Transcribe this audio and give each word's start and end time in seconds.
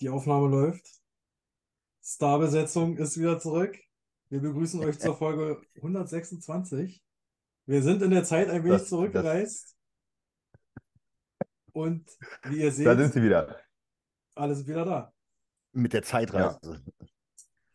Die 0.00 0.08
Aufnahme 0.08 0.48
läuft. 0.48 0.86
Starbesetzung 2.02 2.96
ist 2.96 3.18
wieder 3.18 3.38
zurück. 3.38 3.76
Wir 4.30 4.40
begrüßen 4.40 4.80
euch 4.84 4.98
zur 4.98 5.16
Folge 5.16 5.60
126. 5.76 7.02
Wir 7.66 7.82
sind 7.82 8.02
in 8.02 8.10
der 8.10 8.24
Zeit 8.24 8.48
ein 8.48 8.64
wenig 8.64 8.82
Das, 8.82 8.82
das, 8.82 8.88
zurückgereist 8.90 9.76
und 11.72 12.08
wie 12.44 12.58
ihr 12.62 12.70
da 12.82 12.96
sind 12.96 12.98
seht, 12.98 13.12
sie 13.12 13.22
wieder. 13.22 13.58
alles 14.34 14.66
wieder 14.66 14.84
da. 14.84 15.12
Mit 15.72 15.92
der 15.92 16.00
Ja, 16.00 16.06
Zeitreise. 16.06 16.82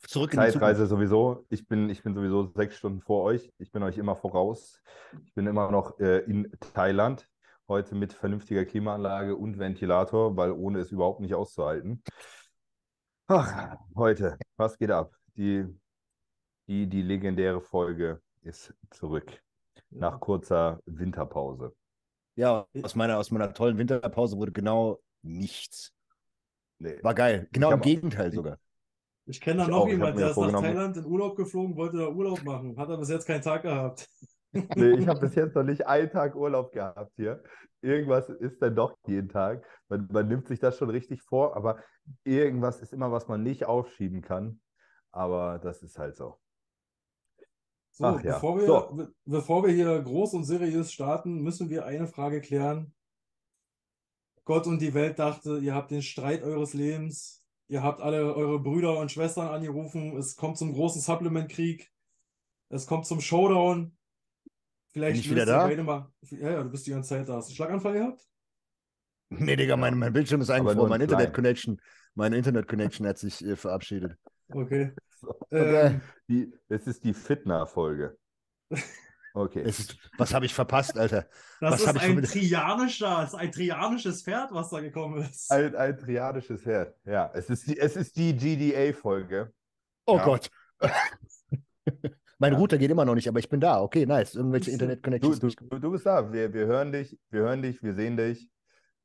Zurück 0.08 0.34
in 0.34 0.40
die 0.42 0.48
Zukunft. 0.48 0.54
Zeitreise 0.54 0.88
sowieso. 0.88 1.46
Ich 1.50 1.68
bin, 1.68 1.90
ich 1.90 2.04
bin 2.04 2.14
sowieso 2.16 2.52
sechs 2.56 2.78
Stunden 2.78 3.02
vor 3.02 3.24
euch. 3.24 3.52
Ich 3.58 3.72
bin 3.72 3.84
euch 3.84 3.98
immer 3.98 4.16
voraus. 4.16 4.82
Ich 5.26 5.34
bin 5.34 5.48
immer 5.48 5.72
noch 5.72 6.00
äh, 6.00 6.20
in 6.20 6.52
Thailand. 6.74 7.28
Heute 7.70 7.96
mit 7.96 8.12
vernünftiger 8.12 8.66
Klimaanlage 8.66 9.36
und 9.36 9.58
Ventilator, 9.58 10.36
weil 10.36 10.52
ohne 10.52 10.80
ist 10.80 10.92
überhaupt 10.92 11.22
nicht 11.22 11.34
auszuhalten. 11.34 12.04
Ach, 13.28 13.78
heute, 13.96 14.38
was 14.58 14.78
geht 14.78 14.92
ab? 14.92 15.16
Die, 15.38 15.66
die, 16.68 16.88
die 16.88 17.02
legendäre 17.02 17.62
Folge 17.62 18.22
ist 18.42 18.74
zurück 18.90 19.42
nach 19.90 20.20
kurzer 20.20 20.82
Winterpause. 20.86 21.74
Ja, 22.36 22.68
aus 22.82 22.96
meiner, 22.96 23.18
aus 23.18 23.32
meiner 23.32 23.54
tollen 23.54 23.78
Winterpause 23.78 24.38
wurde 24.38 24.52
genau 24.52 25.00
nichts. 25.22 25.94
Nee, 26.80 27.02
War 27.02 27.14
geil. 27.14 27.48
Genau 27.52 27.72
im 27.72 27.82
Gegenteil 27.82 28.30
ich, 28.30 28.36
sogar. 28.36 28.58
Ich 29.26 29.40
kenne 29.40 29.64
da 29.64 29.68
noch 29.70 29.78
auch. 29.78 29.88
Ich 29.88 29.94
habe 29.94 30.12
jemand, 30.12 30.16
mir 30.16 30.22
der 30.24 30.32
ist 30.32 30.38
nach 30.38 30.62
Thailand 30.62 30.98
in 30.98 31.06
Urlaub 31.06 31.38
geflogen, 31.38 31.78
wollte 31.78 31.98
da 31.98 32.10
Urlaub 32.10 32.44
machen, 32.44 32.76
hat 32.78 32.90
aber 32.90 32.98
bis 32.98 33.10
jetzt 33.10 33.26
keinen 33.26 33.42
Tag 33.42 33.62
gehabt. 33.62 34.10
Nee, 34.54 34.92
ich 35.00 35.08
habe 35.08 35.20
bis 35.20 35.36
jetzt 35.36 35.56
noch 35.56 35.64
nicht 35.64 35.88
einen 35.88 36.10
Tag 36.10 36.36
Urlaub 36.36 36.72
gehabt 36.72 37.12
hier. 37.16 37.44
Irgendwas 37.82 38.30
ist 38.30 38.62
dann 38.62 38.76
doch 38.76 38.96
jeden 39.08 39.30
Tag. 39.30 39.66
Man, 39.90 40.08
man 40.12 40.28
nimmt 40.28 40.48
sich 40.48 40.60
das 40.60 40.78
schon 40.78 40.90
richtig 40.90 41.22
vor, 41.24 41.56
aber 41.58 41.84
irgendwas 42.24 42.80
ist 42.80 42.94
immer, 42.94 43.12
was 43.12 43.28
man 43.28 43.44
nicht 43.44 43.66
aufschieben 43.66 44.22
kann. 44.22 44.62
Aber 45.12 45.60
das 45.60 45.84
ist 45.84 45.98
halt 45.98 46.16
so. 46.16 46.40
So, 47.92 48.06
Ach 48.06 48.24
ja. 48.24 48.34
bevor 48.34 48.58
wir, 48.58 48.66
So, 48.66 48.96
be- 48.96 49.14
bevor 49.26 49.64
wir 49.66 49.72
hier 49.74 50.02
groß 50.02 50.34
und 50.34 50.44
seriös 50.46 50.92
starten, 50.92 51.42
müssen 51.42 51.70
wir 51.70 51.86
eine 51.86 52.08
Frage 52.08 52.42
klären. 52.42 52.96
Gott 54.46 54.68
und 54.68 54.82
die 54.82 54.94
Welt 54.94 55.20
dachte, 55.20 55.58
ihr 55.60 55.74
habt 55.74 55.92
den 55.92 56.02
Streit 56.02 56.44
eures 56.44 56.74
Lebens, 56.74 57.46
ihr 57.68 57.82
habt 57.84 58.02
alle 58.02 58.34
eure 58.36 58.60
Brüder 58.60 58.98
und 59.00 59.12
Schwestern 59.12 59.48
angerufen, 59.48 60.18
es 60.18 60.36
kommt 60.36 60.58
zum 60.58 60.74
großen 60.74 61.02
Supplement-Krieg, 61.02 61.92
es 62.70 62.88
kommt 62.88 63.06
zum 63.06 63.22
Showdown. 63.22 63.96
Bin 64.94 65.02
Vielleicht 65.02 65.26
ich 65.26 65.32
wieder 65.32 65.46
da? 65.46 65.68
mal. 65.84 66.12
Ja, 66.30 66.52
ja, 66.52 66.64
du 66.64 66.70
bist 66.70 66.86
die 66.86 66.92
ganze 66.92 67.10
Zeit 67.10 67.28
da. 67.28 67.36
Hast 67.36 67.48
du 67.48 67.52
einen 67.52 67.56
Schlaganfall 67.56 67.94
gehabt? 67.94 68.22
Nee, 69.30 69.56
Digga, 69.56 69.76
mein, 69.78 69.98
mein 69.98 70.14
Bildschirm 70.14 70.42
ist 70.42 70.50
eingefroren. 70.52 70.86
ein 70.86 70.90
Mein 70.90 71.08
klein. 71.08 71.10
Internet-Connection, 71.10 71.82
meine 72.14 72.38
Internet-Connection 72.38 73.08
hat 73.08 73.18
sich 73.18 73.44
äh, 73.44 73.56
verabschiedet. 73.56 74.16
Okay. 74.52 74.92
So. 75.20 75.30
Okay. 75.50 75.88
Ähm, 75.88 76.02
Die, 76.30 76.54
das 76.70 76.86
ist 76.88 77.04
die 77.04 77.14
Fitner-Folge. 77.14 78.18
Okay. 79.36 79.64
Es 79.66 79.80
ist, 79.80 79.98
was 80.20 80.32
habe 80.32 80.46
ich 80.46 80.54
verpasst, 80.54 80.96
Alter? 80.96 81.26
das 81.60 81.72
Was 81.72 81.82
ist 81.82 81.98
ein 81.98 82.22
trianischer, 82.22 83.22
das 83.22 83.30
ist 83.34 83.40
ein 83.40 83.52
trianisches 83.52 84.22
Pferd, 84.22 84.52
was 84.54 84.70
da 84.70 84.80
gekommen 84.80 85.24
ist. 85.24 85.52
Ein, 85.52 85.76
ein 85.76 85.98
triadisches 85.98 86.62
Pferd. 86.62 86.96
Ja, 87.04 87.32
es 87.34 87.50
ist 87.50 87.66
die, 87.68 87.80
es 87.80 87.96
ist 87.96 88.16
die 88.16 88.36
GDA-Folge. 88.38 89.52
Oh 90.06 90.18
Ja, 90.18 90.26
Gott. 90.26 90.52
Mein 92.44 92.52
ja. 92.52 92.60
Router 92.60 92.78
geht 92.78 92.92
immer 92.92 93.06
noch 93.06 93.16
nicht, 93.16 93.30
aber 93.30 93.40
ich 93.40 93.48
bin 93.48 93.62
da. 93.62 93.82
Okay, 93.82 94.06
nice. 94.06 94.36
Irgendwelche 94.36 94.66
Siehst 94.66 94.82
du? 94.82 94.86
Du, 94.86 94.92
Internet-Connections 94.92 95.56
du, 95.80 95.92
bist 95.92 96.06
da. 96.06 96.34
Wir, 96.34 96.54
wir 96.54 96.66
hören 96.66 96.92
dich, 96.92 97.18
wir 97.30 97.40
hören 97.40 97.62
dich, 97.62 97.82
wir 97.82 97.94
sehen 97.94 98.18
dich. 98.18 98.50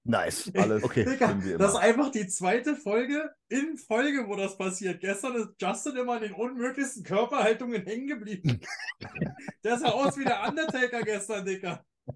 Nice. 0.02 0.50
Alles 0.56 0.82
Okay. 0.82 1.04
Digga, 1.04 1.38
das 1.56 1.74
ist 1.74 1.78
einfach 1.78 2.10
die 2.10 2.26
zweite 2.26 2.74
Folge 2.74 3.30
in 3.48 3.76
Folge, 3.76 4.26
wo 4.26 4.34
das 4.34 4.58
passiert. 4.58 5.00
Gestern 5.00 5.36
ist 5.36 5.50
Justin 5.60 5.98
immer 5.98 6.16
in 6.16 6.22
den 6.24 6.32
unmöglichsten 6.32 7.04
Körperhaltungen 7.04 7.84
hängen 7.84 8.08
geblieben. 8.08 8.58
Der 9.62 9.78
sah 9.78 9.90
aus 9.90 10.18
wie 10.18 10.24
der 10.24 10.48
Undertaker 10.48 11.02
gestern, 11.02 11.44
Dicker. 11.44 11.84
Oh 12.08 12.14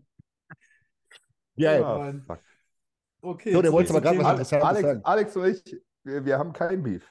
Geil. 1.56 1.84
Ah, 1.84 1.98
Mann. 1.98 2.22
fuck. 2.26 2.40
Okay, 3.20 3.52
So, 3.52 3.62
der 3.62 3.70
wollte 3.70 3.90
aber 3.90 4.00
gerade 4.00 4.18
was 4.18 4.52
Alex, 4.52 4.80
sagen. 4.80 5.00
Alex 5.04 5.36
und 5.36 5.46
ich, 5.46 5.80
wir, 6.02 6.24
wir 6.24 6.36
haben 6.36 6.52
kein 6.52 6.82
Beef. 6.82 7.08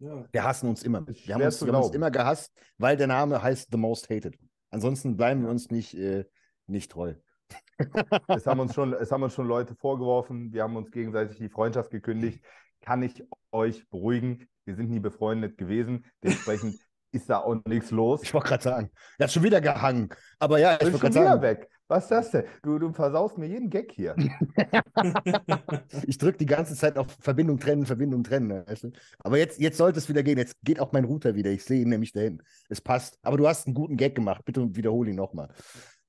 Ja. 0.00 0.24
Wir 0.32 0.44
hassen 0.44 0.68
uns 0.68 0.82
immer. 0.82 1.06
Wir 1.06 1.34
haben 1.34 1.42
uns, 1.42 1.64
wir 1.64 1.72
haben 1.72 1.84
uns 1.84 1.94
immer 1.94 2.10
gehasst, 2.10 2.52
weil 2.78 2.96
der 2.96 3.06
Name 3.06 3.42
heißt 3.42 3.68
The 3.70 3.76
Most 3.76 4.08
Hated. 4.08 4.38
Ansonsten 4.70 5.16
bleiben 5.16 5.42
wir 5.42 5.50
uns 5.50 5.70
nicht, 5.70 5.94
äh, 5.94 6.24
nicht 6.66 6.90
treu. 6.90 7.14
Es 8.28 8.46
haben 8.46 8.60
uns 8.60 8.74
schon, 8.74 8.94
es 8.94 9.12
haben 9.12 9.22
uns 9.22 9.34
schon 9.34 9.46
Leute 9.46 9.74
vorgeworfen, 9.74 10.52
wir 10.52 10.62
haben 10.62 10.76
uns 10.76 10.90
gegenseitig 10.90 11.38
die 11.38 11.48
Freundschaft 11.48 11.90
gekündigt. 11.90 12.42
Kann 12.80 13.02
ich 13.02 13.22
euch 13.52 13.88
beruhigen? 13.90 14.48
Wir 14.64 14.74
sind 14.74 14.90
nie 14.90 15.00
befreundet 15.00 15.58
gewesen. 15.58 16.06
Dementsprechend 16.22 16.76
ist 17.12 17.28
da 17.28 17.38
auch 17.38 17.56
nichts 17.66 17.90
los. 17.90 18.22
Ich 18.22 18.32
wollte 18.32 18.48
gerade 18.48 18.62
sagen, 18.62 18.90
er 19.18 19.24
hat 19.24 19.32
schon 19.32 19.42
wieder 19.42 19.60
gehangen. 19.60 20.08
Aber 20.38 20.58
ja, 20.58 20.76
ich 20.76 20.82
Ist 20.82 20.92
wollte 20.92 20.98
gerade 21.10 21.14
sagen, 21.14 21.42
weg. 21.42 21.68
Was 21.90 22.04
ist 22.04 22.10
das 22.12 22.30
denn? 22.30 22.44
Du, 22.62 22.78
du 22.78 22.92
versaust 22.92 23.36
mir 23.36 23.46
jeden 23.46 23.68
Gag 23.68 23.90
hier. 23.90 24.14
ich 26.06 26.18
drücke 26.18 26.38
die 26.38 26.46
ganze 26.46 26.76
Zeit 26.76 26.96
auf 26.96 27.08
Verbindung 27.20 27.58
trennen, 27.58 27.84
Verbindung 27.84 28.22
trennen. 28.22 28.64
Weißt 28.64 28.84
du? 28.84 28.92
Aber 29.18 29.38
jetzt, 29.38 29.58
jetzt 29.58 29.76
sollte 29.76 29.98
es 29.98 30.08
wieder 30.08 30.22
gehen. 30.22 30.38
Jetzt 30.38 30.54
geht 30.62 30.78
auch 30.78 30.92
mein 30.92 31.04
Router 31.04 31.34
wieder. 31.34 31.50
Ich 31.50 31.64
sehe 31.64 31.82
ihn 31.82 31.88
nämlich 31.88 32.12
dahin. 32.12 32.40
Es 32.68 32.80
passt. 32.80 33.18
Aber 33.22 33.36
du 33.36 33.48
hast 33.48 33.66
einen 33.66 33.74
guten 33.74 33.96
Gag 33.96 34.14
gemacht. 34.14 34.44
Bitte 34.44 34.74
wiederhole 34.76 35.10
ihn 35.10 35.16
nochmal. 35.16 35.48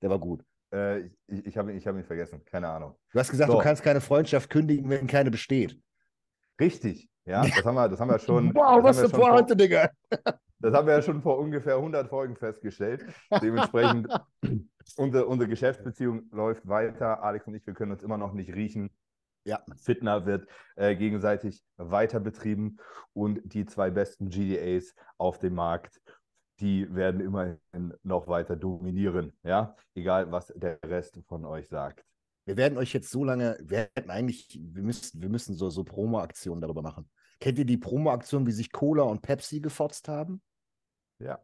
Der 0.04 0.12
war 0.12 0.20
gut. 0.20 0.44
Äh, 0.72 1.08
ich 1.28 1.48
ich 1.48 1.58
habe 1.58 1.74
ich 1.74 1.88
hab 1.88 1.96
ihn 1.96 2.04
vergessen. 2.04 2.46
Keine 2.46 2.70
Ahnung. 2.70 2.96
Du 3.12 3.20
hast 3.20 3.32
gesagt, 3.32 3.50
du 3.50 3.54
So, 3.56 3.60
kannst 3.60 3.82
keine 3.82 4.02
Freundschaft 4.02 4.52
kündigen, 4.52 4.88
wenn 4.88 5.08
keine 5.08 5.32
besteht. 5.32 5.80
richtig. 6.60 7.10
Ja, 7.26 7.44
das 7.44 7.64
haben 7.64 7.76
wir, 7.76 7.88
das 7.88 8.00
haben 8.00 8.10
wir 8.10 8.18
schon, 8.20 8.52
Wow, 8.56 8.84
was 8.84 9.00
vor, 9.12 9.30
Pointe, 9.30 9.56
Digga. 9.56 9.92
das 10.60 10.74
haben 10.74 10.88
wir 10.88 10.96
ja 10.96 11.02
schon 11.04 11.22
vor 11.22 11.38
ungefähr 11.38 11.76
100 11.76 12.08
Folgen 12.08 12.36
festgestellt. 12.36 13.06
Dementsprechend, 13.42 14.08
unsere, 14.98 15.26
unsere 15.26 15.50
Geschäftsbeziehung 15.50 16.30
läuft 16.32 16.68
weiter. 16.68 17.24
Alex 17.24 17.48
und 17.48 17.56
ich, 17.56 17.66
wir 17.66 17.74
können 17.74 17.92
uns 17.92 18.04
immer 18.04 18.18
noch 18.18 18.34
nicht 18.34 18.54
riechen. 18.54 18.90
Ja, 19.44 19.64
Fitner 19.76 20.26
wird 20.26 20.48
äh, 20.76 20.96
gegenseitig 20.96 21.64
weiter 21.78 22.20
betrieben 22.20 22.78
und 23.14 23.42
die 23.44 23.66
zwei 23.66 23.90
besten 23.90 24.30
GDAs 24.30 24.94
auf 25.18 25.40
dem 25.40 25.56
Markt, 25.56 26.00
die 26.60 26.94
werden 26.94 27.22
immerhin 27.22 27.94
noch 28.04 28.28
weiter 28.28 28.56
dominieren. 28.56 29.34
Ja, 29.42 29.76
egal 29.96 30.32
was 30.32 30.54
der 30.56 30.80
Rest 30.86 31.20
von 31.28 31.44
euch 31.46 31.68
sagt. 31.70 32.06
wir 32.46 32.56
werden 32.58 32.78
euch 32.78 32.94
jetzt 32.94 33.10
so 33.10 33.24
lange, 33.24 33.58
wir 33.62 33.90
hätten 33.96 34.12
eigentlich, 34.12 34.60
wir 34.62 34.84
müssen, 34.84 35.22
wir 35.22 35.30
müssen 35.30 35.56
so, 35.56 35.70
so 35.70 35.84
Promo-Aktionen 35.84 36.62
darüber 36.62 36.84
machen. 36.84 37.10
Kennt 37.40 37.58
ihr 37.58 37.66
die 37.66 37.78
Promo-Aktion, 37.78 38.46
wie 38.46 38.52
sich 38.52 38.72
Cola 38.72 39.04
und 39.04 39.24
Pepsi 39.24 39.60
gefotzt 39.60 40.08
haben? 40.08 40.42
Ja, 41.18 41.40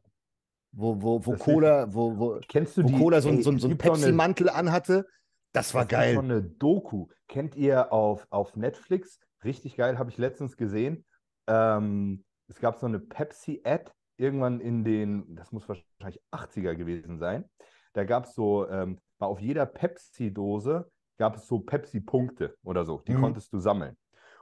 Wo, 0.80 1.02
wo, 1.02 1.26
wo 1.26 1.32
das. 1.32 1.40
Cola, 1.42 1.94
wo, 1.94 2.18
wo, 2.20 2.40
Kennst 2.48 2.78
du 2.78 2.84
wo 2.84 2.88
die? 2.88 2.98
Cola 2.98 3.20
so, 3.20 3.30
Ey, 3.30 3.42
so, 3.42 3.58
so 3.58 3.68
einen 3.68 3.78
Pepsi-Mantel 3.80 4.50
anhatte? 4.50 5.08
Das 5.52 5.74
war 5.74 5.84
doch 5.84 5.90
geil. 5.90 6.18
eine 6.20 6.44
Doku. 6.44 7.08
Kennt 7.28 7.56
ihr 7.56 7.92
auf, 7.92 8.28
auf 8.30 8.56
Netflix? 8.56 9.20
Richtig 9.44 9.76
geil, 9.76 9.98
habe 9.98 10.12
ich 10.12 10.18
letztens 10.20 10.56
gesehen. 10.56 11.04
Ähm, 11.48 12.24
es 12.48 12.60
gab 12.60 12.78
so 12.78 12.86
eine 12.86 13.00
Pepsi-Ad 13.00 13.92
irgendwann 14.18 14.60
in 14.60 14.84
den, 14.84 15.36
das 15.36 15.52
muss 15.52 15.68
wahrscheinlich 15.68 16.22
80er 16.32 16.76
gewesen 16.76 17.18
sein. 17.18 17.46
Da 17.94 18.04
gab 18.04 18.26
es 18.26 18.36
so, 18.36 18.70
ähm, 18.70 19.00
war 19.18 19.30
auf 19.30 19.40
jeder 19.40 19.66
Pepsi-Dose 19.66 20.92
gab 21.18 21.38
es 21.38 21.48
so 21.48 21.60
Pepsi-Punkte 21.60 22.56
oder 22.64 22.86
so. 22.86 23.00
Die 23.08 23.14
Mhm. 23.14 23.22
konntest 23.22 23.52
du 23.52 23.58
sammeln. 23.58 23.98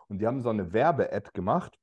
Und 0.09 0.19
die 0.19 0.27
haben 0.27 0.41
so 0.41 0.49
eine 0.49 0.73
Werbe-Ad 0.73 1.29
gemacht. 1.33 1.77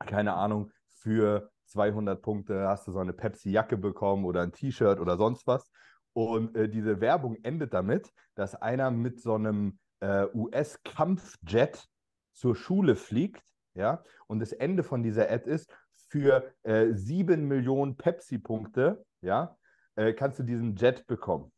Keine 0.00 0.34
Ahnung, 0.34 0.70
für 0.88 1.50
200 1.70 2.20
Punkte 2.20 2.68
hast 2.68 2.86
du 2.86 2.92
so 2.92 2.98
eine 2.98 3.12
Pepsi-Jacke 3.12 3.76
bekommen 3.76 4.24
oder 4.24 4.42
ein 4.42 4.52
T-Shirt 4.52 5.00
oder 5.00 5.16
sonst 5.16 5.46
was. 5.46 5.70
Und 6.12 6.56
äh, 6.56 6.68
diese 6.68 7.00
Werbung 7.00 7.36
endet 7.42 7.72
damit, 7.72 8.10
dass 8.34 8.54
einer 8.54 8.90
mit 8.90 9.20
so 9.20 9.34
einem 9.34 9.78
äh, 10.00 10.26
US-Kampfjet 10.34 11.86
zur 12.32 12.56
Schule 12.56 12.96
fliegt, 12.96 13.44
ja, 13.74 14.02
und 14.26 14.40
das 14.40 14.52
Ende 14.52 14.82
von 14.82 15.02
dieser 15.02 15.30
Ad 15.30 15.48
ist, 15.48 15.72
für 16.08 16.52
äh, 16.64 16.88
7 16.92 17.46
Millionen 17.46 17.96
Pepsi-Punkte, 17.96 19.04
ja, 19.20 19.56
äh, 19.94 20.12
kannst 20.12 20.40
du 20.40 20.42
diesen 20.42 20.74
Jet 20.76 21.06
bekommen. 21.06 21.52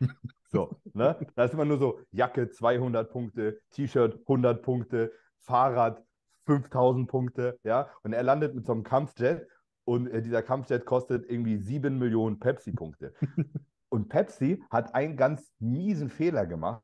So, 0.54 0.80
ne? 0.92 1.18
Da 1.34 1.46
ist 1.46 1.54
immer 1.54 1.64
nur 1.64 1.78
so 1.78 1.98
Jacke 2.12 2.48
200 2.48 3.10
Punkte, 3.10 3.60
T-Shirt 3.72 4.20
100 4.20 4.62
Punkte, 4.62 5.12
Fahrrad 5.40 6.03
5000 6.46 7.08
Punkte, 7.08 7.58
ja, 7.64 7.90
und 8.02 8.12
er 8.12 8.22
landet 8.22 8.54
mit 8.54 8.66
so 8.66 8.72
einem 8.72 8.82
Kampfjet 8.82 9.48
und 9.84 10.08
äh, 10.08 10.22
dieser 10.22 10.42
Kampfjet 10.42 10.84
kostet 10.86 11.30
irgendwie 11.30 11.58
7 11.58 11.98
Millionen 11.98 12.38
Pepsi-Punkte. 12.38 13.14
Und 13.90 14.08
Pepsi 14.08 14.60
hat 14.70 14.92
einen 14.96 15.16
ganz 15.16 15.52
miesen 15.60 16.10
Fehler 16.10 16.46
gemacht. 16.46 16.82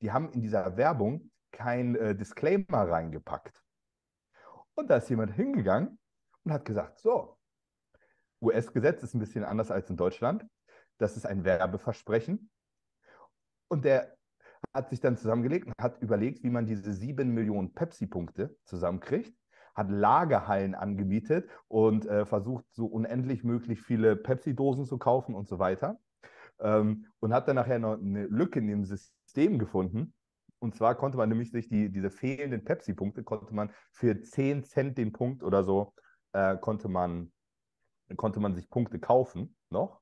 Die 0.00 0.10
haben 0.10 0.30
in 0.30 0.40
dieser 0.40 0.78
Werbung 0.78 1.30
kein 1.52 1.96
äh, 1.96 2.14
Disclaimer 2.14 2.88
reingepackt. 2.88 3.62
Und 4.74 4.88
da 4.88 4.96
ist 4.96 5.10
jemand 5.10 5.34
hingegangen 5.34 5.98
und 6.44 6.52
hat 6.54 6.64
gesagt, 6.64 6.98
so, 6.98 7.36
US-Gesetz 8.40 9.02
ist 9.02 9.12
ein 9.12 9.18
bisschen 9.18 9.44
anders 9.44 9.70
als 9.70 9.90
in 9.90 9.98
Deutschland. 9.98 10.46
Das 10.98 11.18
ist 11.18 11.26
ein 11.26 11.44
Werbeversprechen. 11.44 12.50
Und 13.68 13.84
der 13.84 14.15
hat 14.74 14.90
sich 14.90 15.00
dann 15.00 15.16
zusammengelegt 15.16 15.66
und 15.66 15.74
hat 15.80 16.00
überlegt, 16.02 16.42
wie 16.42 16.50
man 16.50 16.66
diese 16.66 16.92
sieben 16.92 17.30
Millionen 17.30 17.72
Pepsi-Punkte 17.72 18.56
zusammenkriegt, 18.64 19.34
hat 19.74 19.90
Lagerhallen 19.90 20.74
angemietet 20.74 21.48
und 21.68 22.06
äh, 22.06 22.24
versucht, 22.24 22.64
so 22.72 22.86
unendlich 22.86 23.44
möglich 23.44 23.82
viele 23.82 24.16
Pepsi-Dosen 24.16 24.86
zu 24.86 24.98
kaufen 24.98 25.34
und 25.34 25.48
so 25.48 25.58
weiter. 25.58 25.98
Ähm, 26.58 27.06
und 27.20 27.34
hat 27.34 27.46
dann 27.48 27.56
nachher 27.56 27.78
noch 27.78 27.98
eine 27.98 28.26
Lücke 28.26 28.58
in 28.58 28.68
dem 28.68 28.84
System 28.84 29.58
gefunden. 29.58 30.14
Und 30.58 30.74
zwar 30.74 30.94
konnte 30.94 31.18
man 31.18 31.28
nämlich 31.28 31.50
sich 31.50 31.68
die, 31.68 31.90
diese 31.90 32.10
fehlenden 32.10 32.64
Pepsi-Punkte, 32.64 33.22
konnte 33.22 33.54
man 33.54 33.70
für 33.92 34.20
10 34.20 34.64
Cent 34.64 34.96
den 34.96 35.12
Punkt 35.12 35.42
oder 35.42 35.62
so, 35.62 35.92
äh, 36.32 36.56
konnte, 36.56 36.88
man, 36.88 37.30
konnte 38.16 38.40
man 38.40 38.54
sich 38.54 38.70
Punkte 38.70 38.98
kaufen 38.98 39.54
noch. 39.68 40.00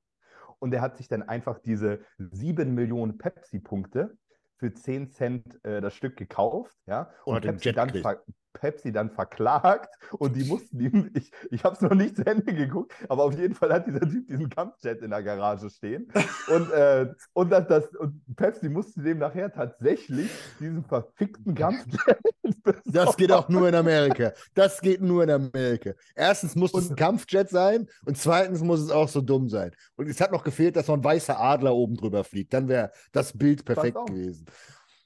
Und 0.61 0.73
er 0.73 0.81
hat 0.81 0.97
sich 0.97 1.09
dann 1.09 1.23
einfach 1.25 1.59
diese 1.59 2.01
7 2.19 2.73
Millionen 2.73 3.19
Pepsi-Punkte 3.19 4.17
für 4.65 4.73
10 4.73 5.11
Cent 5.11 5.63
äh, 5.65 5.83
das 5.83 5.95
Stück 5.95 6.17
gekauft, 6.17 6.75
ja, 6.87 7.11
Und 7.25 7.37
und, 7.37 7.45
den 7.45 7.53
Pepsi 7.53 7.69
Jet 7.69 7.77
dann, 7.77 7.91
ver 7.91 8.23
Pepsi 8.55 8.93
dann 8.93 9.11
verklagt 9.11 9.95
und 10.13 10.35
die 10.35 10.45
mussten 10.45 10.81
ihm, 10.81 11.11
ich, 11.15 11.31
ich 11.51 11.65
habe 11.65 11.75
es 11.75 11.83
noch 11.83 11.95
nicht 11.95 12.17
zu 12.17 12.27
Ende 12.27 12.55
geguckt, 12.55 12.93
aber 13.09 13.25
auf 13.25 13.39
jeden 13.39 13.55
Fall 13.55 13.73
hat 13.73 13.87
dieser 13.87 14.09
Typ 14.09 14.27
diesen 14.27 14.49
Kampfjet 14.49 15.03
in 15.03 15.11
der 15.11 15.23
Garage 15.23 15.69
stehen 15.69 16.11
und, 16.49 16.71
äh, 16.71 17.13
und, 17.35 17.51
das, 17.51 17.67
das, 17.67 17.95
und 17.97 18.23
Pepsi 18.37 18.69
musste 18.69 19.03
dem 19.03 19.19
nachher 19.19 19.53
tatsächlich 19.53 20.31
diesen 20.59 20.85
verfickten 20.85 21.55
Kampfjet 21.55 22.19
Das 22.85 23.17
geht 23.17 23.33
auch 23.33 23.49
nur 23.49 23.69
in 23.69 23.75
Amerika. 23.75 24.33
Das 24.55 24.81
geht 24.81 25.01
nur 25.01 25.23
in 25.25 25.31
Amerika. 25.31 25.93
Erstens 26.15 26.55
muss 26.55 26.75
es 26.75 26.91
ein 26.91 26.97
Kampfjet 26.97 27.51
sein 27.51 27.89
und 28.05 28.17
zweitens 28.17 28.63
muss 28.63 28.81
es 28.81 28.91
auch 28.91 29.09
so 29.09 29.21
dumm 29.21 29.49
sein. 29.49 29.73
Und 29.97 30.09
es 30.09 30.21
hat 30.21 30.33
noch 30.33 30.45
gefehlt, 30.45 30.77
dass 30.77 30.89
noch 30.89 30.95
ein 30.95 31.05
weißer 31.05 31.39
Adler 31.39 31.75
oben 31.75 31.97
drüber 31.97 32.25
fliegt. 32.25 32.53
Dann 32.55 32.69
wäre 32.69 32.91
das 33.13 33.37
Bild 33.37 33.65
perfekt 33.65 33.97
auf. 33.97 34.11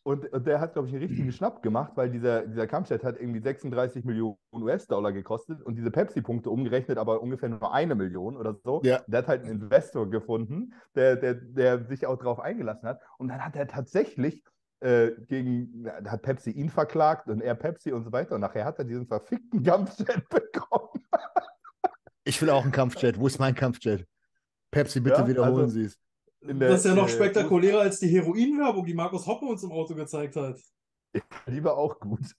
Und, 0.08 0.32
und 0.32 0.46
der 0.46 0.58
hat, 0.58 0.72
glaube 0.72 0.88
ich, 0.88 0.94
einen 0.94 1.02
richtigen 1.04 1.30
Schnapp 1.32 1.62
gemacht, 1.62 1.92
weil 1.96 2.08
dieser, 2.08 2.46
dieser 2.46 2.66
Kampfjet 2.66 3.04
hat 3.04 3.20
irgendwie 3.20 3.40
36 3.40 4.06
Millionen 4.06 4.38
US-Dollar 4.54 5.12
gekostet 5.12 5.60
und 5.60 5.74
diese 5.76 5.90
Pepsi-Punkte 5.90 6.48
umgerechnet 6.48 6.96
aber 6.96 7.20
ungefähr 7.20 7.50
nur 7.50 7.74
eine 7.74 7.94
Million 7.94 8.34
oder 8.34 8.54
so. 8.64 8.80
Ja. 8.84 9.02
Der 9.06 9.18
hat 9.18 9.28
halt 9.28 9.42
einen 9.42 9.60
Investor 9.60 10.08
gefunden, 10.08 10.72
der, 10.94 11.16
der, 11.16 11.34
der 11.34 11.84
sich 11.84 12.06
auch 12.06 12.16
darauf 12.16 12.40
eingelassen 12.40 12.88
hat. 12.88 13.02
Und 13.18 13.28
dann 13.28 13.44
hat 13.44 13.54
er 13.54 13.68
tatsächlich 13.68 14.42
äh, 14.80 15.10
gegen, 15.26 15.86
hat 16.06 16.22
Pepsi 16.22 16.52
ihn 16.52 16.70
verklagt 16.70 17.28
und 17.28 17.42
er 17.42 17.54
Pepsi 17.54 17.92
und 17.92 18.04
so 18.04 18.10
weiter. 18.10 18.34
Und 18.36 18.40
nachher 18.40 18.64
hat 18.64 18.78
er 18.78 18.86
diesen 18.86 19.06
verfickten 19.06 19.62
Kampfjet 19.62 20.26
bekommen. 20.30 21.04
Ich 22.24 22.40
will 22.40 22.48
auch 22.48 22.62
einen 22.62 22.72
Kampfjet. 22.72 23.20
Wo 23.20 23.26
ist 23.26 23.38
mein 23.38 23.54
Kampfjet? 23.54 24.06
Pepsi, 24.70 25.00
bitte 25.00 25.20
Ja, 25.20 25.28
wiederholen 25.28 25.64
also- 25.64 25.74
Sie 25.74 25.84
es. 25.84 25.98
Der- 26.40 26.54
das 26.68 26.80
ist 26.80 26.86
ja 26.86 26.94
noch 26.94 27.08
spektakulärer 27.08 27.80
als 27.80 27.98
die 28.00 28.08
Heroin-Werbung, 28.08 28.86
die 28.86 28.94
Markus 28.94 29.26
Hoppe 29.26 29.46
uns 29.46 29.62
im 29.62 29.72
Auto 29.72 29.94
gezeigt 29.94 30.36
hat. 30.36 30.58
Die 31.46 31.64
war 31.64 31.76
auch 31.76 31.98
gut. 31.98 32.34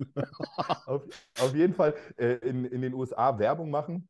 auf, 0.86 1.02
auf 1.40 1.54
jeden 1.54 1.74
Fall 1.74 1.94
äh, 2.16 2.34
in, 2.48 2.64
in 2.64 2.80
den 2.82 2.94
USA 2.94 3.38
Werbung 3.38 3.70
machen 3.70 4.08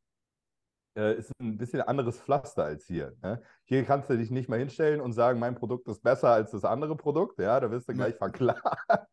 äh, 0.96 1.17
ist 1.19 1.32
ein 1.41 1.58
bisschen 1.58 1.82
anderes 1.82 2.20
Pflaster 2.20 2.64
als 2.64 2.87
hier. 2.87 3.12
Ne? 3.23 3.43
Hier 3.64 3.85
kannst 3.85 4.08
du 4.08 4.17
dich 4.17 4.31
nicht 4.31 4.49
mal 4.49 4.58
hinstellen 4.61 5.00
und 5.00 5.12
sagen, 5.12 5.41
mein 5.41 5.56
Produkt 5.56 5.88
ist 5.88 6.02
besser 6.02 6.29
als 6.31 6.52
das 6.52 6.64
andere 6.64 6.97
Produkt. 6.97 7.38
Ja, 7.40 7.58
da 7.61 7.70
wirst 7.70 7.88
du 7.88 7.93
gleich 7.93 8.14
verklagt. 8.14 8.62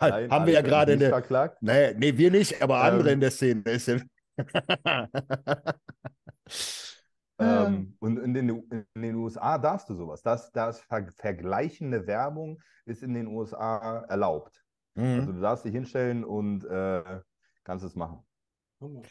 Halt, 0.00 0.30
haben 0.30 0.46
wir 0.46 0.52
ja 0.52 0.62
gerade 0.62 0.92
in 0.92 0.98
nicht 0.98 1.10
der- 1.10 1.18
verklagt. 1.18 1.58
Nee, 1.60 1.94
nee, 1.94 2.16
wir 2.16 2.30
nicht, 2.30 2.60
aber 2.62 2.80
andere 2.82 3.08
Ähm. 3.10 3.14
in 3.14 3.20
der 3.20 3.30
Szene. 3.30 4.06
Ja 7.40 7.64
Ähm, 7.64 7.96
und 8.00 8.18
in 8.18 8.34
den, 8.34 8.48
in 8.94 9.02
den 9.02 9.14
USA 9.16 9.58
darfst 9.58 9.88
du 9.88 9.94
sowas. 9.94 10.22
Das, 10.22 10.52
das 10.52 10.80
ver 10.80 11.08
vergleichende 11.16 12.06
Werbung 12.06 12.60
ist 12.86 13.02
in 13.02 13.14
den 13.14 13.26
USA 13.26 14.04
erlaubt. 14.08 14.64
Also 14.96 15.20
Mhm. 15.20 15.34
du 15.34 15.40
darfst 15.40 15.64
dich 15.64 15.72
hinstellen 15.72 16.24
und 16.24 16.64
äh, 16.64 17.20
kannst 17.64 17.84
es 17.84 17.96
machen. 17.96 18.24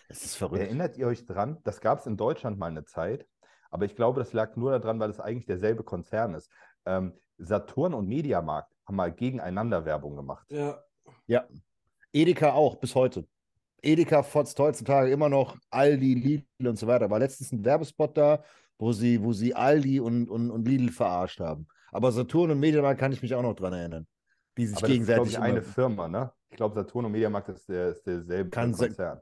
Es 0.07 0.23
ist 0.23 0.35
verrückt. 0.35 0.63
Erinnert 0.63 0.97
ihr 0.97 1.07
euch 1.07 1.25
dran? 1.25 1.57
Das 1.63 1.81
gab 1.81 1.99
es 1.99 2.05
in 2.05 2.15
Deutschland 2.15 2.57
mal 2.57 2.67
eine 2.67 2.85
Zeit, 2.85 3.27
aber 3.69 3.85
ich 3.85 3.95
glaube, 3.95 4.19
das 4.19 4.33
lag 4.33 4.55
nur 4.55 4.71
daran, 4.71 4.99
weil 4.99 5.09
es 5.09 5.19
eigentlich 5.19 5.45
derselbe 5.45 5.83
Konzern 5.83 6.35
ist. 6.35 6.51
Ähm, 6.85 7.13
Saturn 7.37 7.93
und 7.93 8.07
Mediamarkt 8.07 8.73
haben 8.85 8.95
mal 8.95 9.11
gegeneinander 9.11 9.85
Werbung 9.85 10.15
gemacht. 10.15 10.47
Ja, 11.27 11.47
Edeka 12.13 12.53
auch, 12.53 12.75
bis 12.75 12.95
heute. 12.95 13.27
Edeka 13.83 14.23
fotzt 14.23 14.57
heutzutage 14.59 15.11
immer 15.11 15.29
noch 15.29 15.57
Aldi, 15.69 16.13
Lidl 16.15 16.67
und 16.67 16.77
so 16.77 16.87
weiter. 16.87 17.09
War 17.09 17.19
letztens 17.19 17.51
ein 17.51 17.63
Werbespot 17.63 18.17
da, 18.17 18.43
wo 18.79 18.93
sie, 18.93 19.21
wo 19.21 19.33
sie 19.33 19.53
Aldi 19.53 19.99
und, 19.99 20.29
und, 20.29 20.49
und 20.49 20.67
Lidl 20.67 20.91
verarscht 20.91 21.39
haben. 21.39 21.67
Aber 21.91 22.11
Saturn 22.11 22.51
und 22.51 22.59
Mediamarkt 22.59 22.99
kann 22.99 23.11
ich 23.11 23.21
mich 23.21 23.35
auch 23.35 23.43
noch 23.43 23.53
dran 23.53 23.73
erinnern. 23.73 24.07
Die 24.57 24.65
sich 24.65 24.77
Aber 24.77 24.87
das 24.87 24.89
ist, 24.89 24.93
gegenseitig 24.93 25.33
ich, 25.33 25.39
eine 25.39 25.61
Firma, 25.61 26.07
ne? 26.07 26.31
Ich 26.49 26.57
glaube, 26.57 26.75
Saturn 26.75 27.05
und 27.05 27.11
Mediamarkt 27.11 27.49
ist, 27.49 27.67
der, 27.67 27.89
ist 27.89 28.05
derselbe 28.05 28.49
Kann. 28.49 28.71
Konzern. 28.71 29.19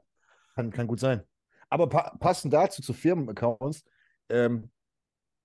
kann, 0.54 0.70
kann 0.70 0.86
gut 0.86 1.00
sein. 1.00 1.22
Aber 1.68 1.88
pa 1.88 2.14
passend 2.18 2.52
dazu 2.52 2.82
zu 2.82 2.92
Firmenaccounts, 2.92 3.82
ähm, 4.28 4.70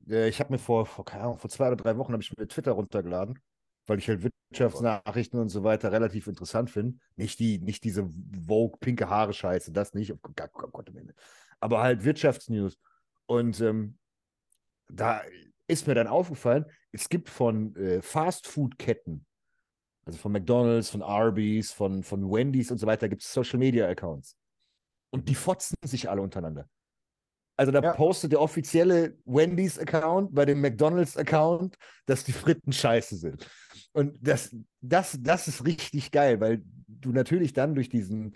äh, 0.10 0.28
ich 0.28 0.40
habe 0.40 0.52
mir 0.52 0.60
vor, 0.60 0.86
vor, 0.86 1.06
keine 1.06 1.24
Ahnung, 1.24 1.38
vor 1.38 1.50
zwei 1.50 1.68
oder 1.68 1.78
drei 1.78 1.98
Wochen 1.98 2.14
habe 2.14 2.22
ich 2.22 2.38
mir 2.38 2.48
Twitter 2.48 2.74
runtergeladen, 2.74 3.40
weil 3.88 4.00
ich 4.00 4.08
halt 4.08 4.30
Wirtschaftsnachrichten 4.52 5.40
und 5.40 5.50
so 5.50 5.64
weiter 5.64 5.92
relativ 5.92 6.28
interessant 6.28 6.70
finde. 6.70 7.00
Nicht 7.16 7.40
die, 7.40 7.60
nicht 7.60 7.84
diese 7.84 8.08
Vogue, 8.46 8.78
pinke 8.80 9.10
Haare 9.10 9.34
Scheiße, 9.34 9.72
das 9.72 9.94
nicht, 9.94 10.14
aber 11.60 11.82
halt 11.82 12.04
Wirtschaftsnews. 12.04 12.78
Und 13.26 13.60
ähm, 13.62 13.98
da 14.90 15.22
ist 15.68 15.88
mir 15.88 15.96
dann 15.96 16.08
aufgefallen, 16.08 16.66
es 16.92 17.10
gibt 17.10 17.30
von 17.30 17.76
äh, 17.76 18.02
Fastfood-Ketten, 18.02 19.26
also 20.06 20.20
von 20.20 20.32
McDonalds, 20.32 20.90
von 20.90 21.02
Arby's, 21.02 21.72
von, 21.72 22.04
von 22.04 22.30
Wendy's 22.30 22.72
und 22.72 22.78
so 22.78 22.88
weiter, 22.88 23.10
gibt 23.10 23.24
es 23.24 23.34
Social-Media-Accounts. 23.34 24.38
Und 25.10 25.28
die 25.30 25.36
fotzen 25.36 25.76
sich 25.84 26.10
alle 26.10 26.22
untereinander. 26.22 26.70
Also 27.58 27.72
da 27.72 27.82
Ja. 27.82 27.94
postet 27.94 28.32
der 28.32 28.42
offizielle 28.42 29.18
Wendy's-Account 29.26 30.34
bei 30.34 30.46
dem 30.46 30.62
McDonalds-Account, 30.62 31.76
dass 32.06 32.24
die 32.24 32.32
Fritten 32.32 32.72
scheiße 32.72 33.18
sind. 33.18 33.48
Und 33.94 34.16
das, 34.22 34.56
das, 34.82 35.18
das 35.20 35.48
ist 35.48 35.66
richtig 35.66 36.12
geil, 36.12 36.40
weil 36.40 36.62
du 36.88 37.12
natürlich 37.12 37.54
dann 37.54 37.74
durch 37.74 37.90
diesen, 37.90 38.36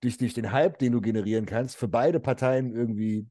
durch, 0.00 0.16
durch 0.16 0.34
den 0.34 0.52
Hype, 0.52 0.78
den 0.78 0.92
du 0.92 1.00
generieren 1.00 1.44
kannst, 1.46 1.76
für 1.76 1.88
beide 1.88 2.20
Parteien 2.20 2.72
irgendwie 2.74 3.26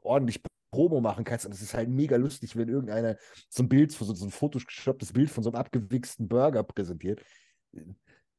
ordentlich 0.00 0.40
Promo 0.70 1.00
machen 1.00 1.24
kannst. 1.24 1.46
Und 1.46 1.52
es 1.52 1.62
ist 1.62 1.74
halt 1.74 1.88
mega 1.88 2.16
lustig, 2.16 2.56
wenn 2.56 2.68
irgendeiner 2.68 3.16
so 3.50 3.62
ein 3.62 3.68
Bild, 3.68 3.92
so, 3.92 4.04
so 4.06 4.24
ein 4.24 4.30
photoshopptes 4.30 5.12
Bild 5.12 5.30
von 5.30 5.44
so 5.44 5.50
einem 5.50 5.56
abgewichsten 5.56 6.28
Burger 6.28 6.62
präsentiert. 6.62 7.22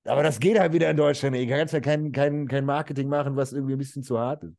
Aber 0.03 0.23
das 0.23 0.39
geht 0.39 0.57
halt 0.59 0.73
wieder 0.73 0.89
in 0.89 0.97
Deutschland. 0.97 1.35
Du 1.35 1.47
kannst 1.47 1.73
ja 1.73 1.79
kein, 1.79 2.11
kein, 2.11 2.47
kein 2.47 2.65
Marketing 2.65 3.07
machen, 3.07 3.35
was 3.35 3.53
irgendwie 3.53 3.73
ein 3.73 3.79
bisschen 3.79 4.03
zu 4.03 4.17
hart 4.17 4.43
ist. 4.43 4.57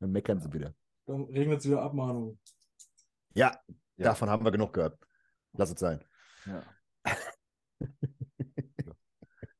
Dann 0.00 0.10
meckern 0.12 0.40
sie 0.40 0.52
wieder. 0.52 0.74
Dann 1.10 1.24
regnet 1.24 1.60
es 1.60 1.66
wieder 1.66 1.82
Abmahnung. 1.82 2.38
Ja, 3.34 3.58
Ja. 3.96 4.06
davon 4.06 4.30
haben 4.30 4.44
wir 4.44 4.50
genug 4.52 4.72
gehört. 4.72 4.98
Lass 5.52 5.70
es 5.72 5.80
sein. 5.80 6.04
Ja. 6.46 6.62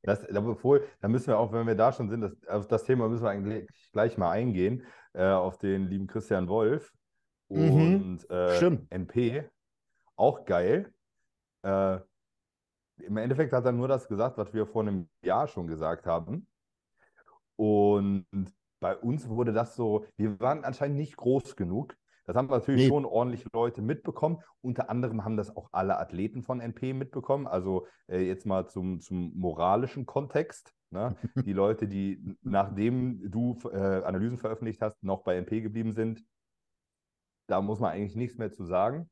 Das, 0.03 0.27
da, 0.27 0.41
bevor, 0.41 0.81
da 1.01 1.09
müssen 1.09 1.27
wir 1.29 1.39
auch, 1.39 1.53
wenn 1.53 1.67
wir 1.67 1.75
da 1.75 1.93
schon 1.93 2.09
sind, 2.09 2.23
das, 2.23 2.33
auf 2.49 2.67
das 2.67 2.85
Thema 2.85 3.07
müssen 3.09 3.23
wir 3.23 3.31
eigentlich 3.31 3.69
gleich 3.93 4.17
mal 4.17 4.31
eingehen, 4.31 4.87
äh, 5.13 5.27
auf 5.27 5.59
den 5.59 5.89
lieben 5.89 6.07
Christian 6.07 6.49
Wolf 6.49 6.91
Mhm. 7.51 8.01
und 8.19 8.31
äh, 8.31 8.57
Stimmt. 8.57 8.91
NP. 8.91 9.45
Auch 10.17 10.45
geil. 10.47 10.93
Äh, 11.63 11.99
Im 13.03 13.17
Endeffekt 13.19 13.53
hat 13.53 13.67
er 13.67 13.73
nur 13.73 13.89
das 13.89 14.09
gesagt, 14.09 14.39
was 14.39 14.55
wir 14.55 14.67
vor 14.67 14.83
einem 14.83 15.11
Jahr 15.23 15.47
schon 15.49 15.67
gesagt 15.67 16.07
haben. 16.07 16.47
Und 17.57 18.27
bei 18.81 18.97
uns 18.97 19.29
wurde 19.29 19.53
das 19.53 19.77
so, 19.77 20.07
wir 20.17 20.41
waren 20.41 20.65
anscheinend 20.65 20.97
nicht 20.97 21.17
groß 21.17 21.55
genug. 21.57 21.97
Das 22.27 22.37
haben 22.37 22.47
natürlich 22.47 22.83
Nee. 22.83 22.89
schon 22.89 23.05
ordentlich 23.05 23.45
Leute 23.53 23.83
mitbekommen. 23.83 24.39
Unter 24.61 24.89
anderem 24.89 25.25
haben 25.25 25.37
das 25.37 25.57
auch 25.57 25.69
alle 25.73 25.99
Athleten 25.99 26.43
von 26.43 26.61
NP 26.61 26.93
mitbekommen. 26.93 27.47
Also 27.47 27.87
äh, 28.09 28.21
jetzt 28.21 28.47
mal 28.47 28.69
zum, 28.69 29.01
zum 29.01 29.33
moralischen 29.37 30.07
Kontext. 30.07 30.73
Ne? 30.91 31.17
Die 31.47 31.53
Leute, 31.53 31.89
die 31.89 32.37
nachdem 32.43 33.31
du 33.31 33.59
äh, 33.73 34.03
Analysen 34.03 34.39
veröffentlicht 34.39 34.81
hast, 34.81 35.03
noch 35.03 35.23
bei 35.23 35.37
NP 35.37 35.61
geblieben 35.61 35.93
sind, 35.93 36.25
da 37.49 37.61
muss 37.61 37.81
man 37.81 37.93
eigentlich 37.93 38.17
nichts 38.17 38.39
mehr 38.39 38.53
zu 38.53 38.65
sagen. 38.65 39.11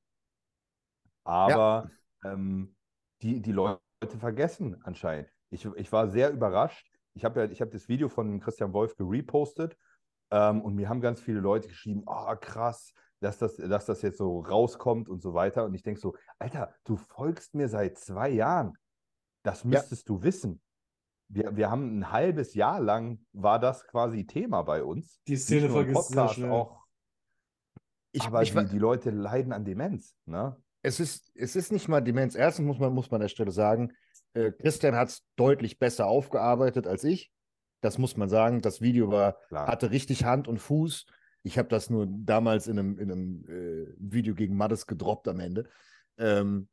Aber 1.24 1.90
ähm, 2.24 2.74
die, 3.22 3.40
die 3.42 3.52
Leute 3.52 3.80
vergessen 4.18 4.80
anscheinend. 4.84 5.28
Ich, 5.50 5.64
ich 5.64 5.92
war 5.92 6.08
sehr 6.08 6.30
überrascht. 6.30 6.88
Ich 7.14 7.24
habe 7.24 7.40
ja, 7.40 7.50
ich 7.50 7.60
habe 7.60 7.70
das 7.70 7.88
Video 7.88 8.08
von 8.08 8.40
Christian 8.40 8.72
Wolf 8.72 8.96
gerepostet 8.96 9.76
ähm, 10.30 10.62
und 10.62 10.74
mir 10.74 10.88
haben 10.88 11.00
ganz 11.00 11.20
viele 11.20 11.40
Leute 11.40 11.68
geschrieben, 11.68 12.02
oh 12.06 12.34
krass, 12.40 12.92
dass 13.20 13.38
das, 13.38 13.56
dass 13.56 13.86
das 13.86 14.02
jetzt 14.02 14.18
so 14.18 14.40
rauskommt 14.40 15.08
und 15.08 15.20
so 15.20 15.34
weiter. 15.34 15.64
Und 15.64 15.74
ich 15.74 15.82
denke 15.82 16.00
so, 16.00 16.14
Alter, 16.38 16.74
du 16.84 16.96
folgst 16.96 17.54
mir 17.54 17.68
seit 17.68 17.98
zwei 17.98 18.28
Jahren. 18.28 18.76
Das 19.42 19.64
müsstest 19.64 20.08
du 20.08 20.22
wissen. 20.22 20.60
Wir, 21.28 21.56
wir 21.56 21.70
haben 21.70 21.98
ein 21.98 22.12
halbes 22.12 22.54
Jahr 22.54 22.80
lang 22.80 23.24
war 23.32 23.58
das 23.58 23.86
quasi 23.86 24.26
Thema 24.26 24.62
bei 24.62 24.82
uns. 24.82 25.20
Die 25.26 25.36
Szene 25.36 25.68
vergisst 25.68 26.08
sehr 26.08 26.28
schnell. 26.28 26.50
auch 26.50 26.84
Ich, 28.12 28.22
aber 28.22 28.42
ich, 28.42 28.54
die, 28.54 28.66
die 28.66 28.78
Leute 28.78 29.10
leiden 29.10 29.52
an 29.52 29.64
Demenz, 29.64 30.16
ne? 30.24 30.56
es 30.82 31.00
ist, 31.00 31.30
es 31.34 31.56
ist 31.56 31.72
nicht 31.72 31.88
mal 31.88 32.00
Demenz. 32.00 32.34
Erstens 32.34 32.66
muss 32.66 32.78
man, 32.78 32.92
muss 32.92 33.10
man 33.10 33.20
an 33.20 33.22
der 33.22 33.28
Stelle 33.28 33.50
sagen, 33.50 33.92
äh, 34.38 34.52
Christian 34.52 34.94
hat 34.96 35.08
es 35.08 35.24
deutlich 35.36 35.78
besser 35.78 36.06
aufgearbeitet 36.06 36.86
als 36.86 37.04
ich. 37.04 37.30
Das 37.80 37.98
muss 37.98 38.16
man 38.16 38.28
sagen. 38.28 38.60
Das 38.60 38.80
Video 38.80 39.10
war, 39.10 39.36
Klar. 39.48 39.66
hatte 39.68 39.90
richtig 39.90 40.24
Hand 40.24 40.48
und 40.48 40.58
Fuß. 40.58 41.06
Ich 41.44 41.58
habe 41.58 41.68
das 41.68 41.90
nur 41.90 42.06
damals 42.10 42.66
in 42.66 42.78
einem, 42.78 42.98
in 42.98 43.12
einem 43.12 43.44
äh, 43.48 43.94
Video 43.98 44.34
gegen 44.34 44.56
Maddes 44.56 44.86
gedroppt 44.86 45.28
am 45.28 45.38
Ende. 45.40 45.68
Ähm, 46.18 46.68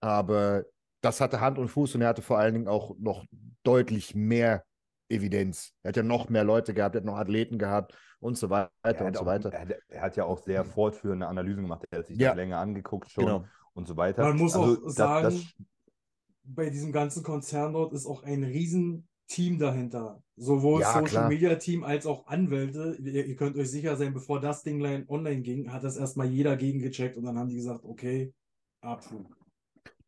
aber 0.00 0.64
das 1.00 1.20
hatte 1.20 1.40
Hand 1.40 1.58
und 1.58 1.68
Fuß 1.68 1.94
und 1.94 2.02
er 2.02 2.08
hatte 2.08 2.22
vor 2.22 2.38
allen 2.38 2.54
Dingen 2.54 2.68
auch 2.68 2.94
noch 2.98 3.24
deutlich 3.62 4.14
mehr 4.14 4.64
Evidenz. 5.08 5.72
Er 5.82 5.88
hat 5.90 5.96
ja 5.96 6.02
noch 6.02 6.28
mehr 6.28 6.44
Leute 6.44 6.74
gehabt, 6.74 6.94
er 6.94 7.00
hat 7.00 7.04
noch 7.06 7.16
Athleten 7.16 7.58
gehabt 7.58 7.96
und 8.20 8.36
so 8.38 8.50
weiter 8.50 8.70
Er 8.82 9.04
und 9.06 9.16
so 9.16 9.22
auch, 9.22 9.26
weiter. 9.26 9.52
er, 9.52 9.60
hat, 9.60 9.74
er 9.88 10.00
hat 10.02 10.16
ja 10.16 10.24
auch 10.24 10.38
sehr 10.38 10.64
fortführende 10.64 11.26
Analysen 11.26 11.62
gemacht. 11.62 11.84
Er 11.90 12.00
hat 12.00 12.06
sich 12.06 12.18
Ja. 12.18 12.30
das 12.30 12.36
länger 12.36 12.58
angeguckt 12.58 13.10
schon 13.10 13.24
Genau. 13.26 13.44
und 13.74 13.86
so 13.88 13.96
weiter. 13.96 14.22
Man 14.22 14.36
muss 14.36 14.54
Also 14.54 14.74
auch 14.80 14.84
das- 14.84 14.94
sagen, 14.94 15.24
das, 15.24 15.44
bei 16.44 16.70
diesem 16.70 16.92
ganzen 16.92 17.22
Konzern 17.22 17.72
dort 17.72 17.92
ist 17.92 18.06
auch 18.06 18.22
ein 18.22 18.42
riesen 18.44 19.08
Team 19.28 19.58
dahinter. 19.58 20.22
Sowohl 20.36 20.80
Ja, 20.82 20.88
Social 20.88 21.04
klar. 21.04 21.28
Media 21.28 21.54
Team 21.56 21.84
als 21.84 22.04
auch 22.06 22.26
Anwälte. 22.26 22.96
Ihr, 23.02 23.26
ihr 23.26 23.36
könnt 23.36 23.56
euch 23.56 23.70
sicher 23.70 23.96
sein, 23.96 24.12
bevor 24.12 24.40
das 24.40 24.62
Ding 24.62 24.80
line- 24.80 25.04
online 25.08 25.42
ging, 25.42 25.72
hat 25.72 25.84
das 25.84 25.96
erstmal 25.96 26.26
jeder 26.26 26.56
gegengecheckt 26.56 27.16
und 27.16 27.24
dann 27.24 27.38
haben 27.38 27.48
die 27.48 27.56
gesagt, 27.56 27.84
okay, 27.84 28.34
Abflug. 28.80 29.36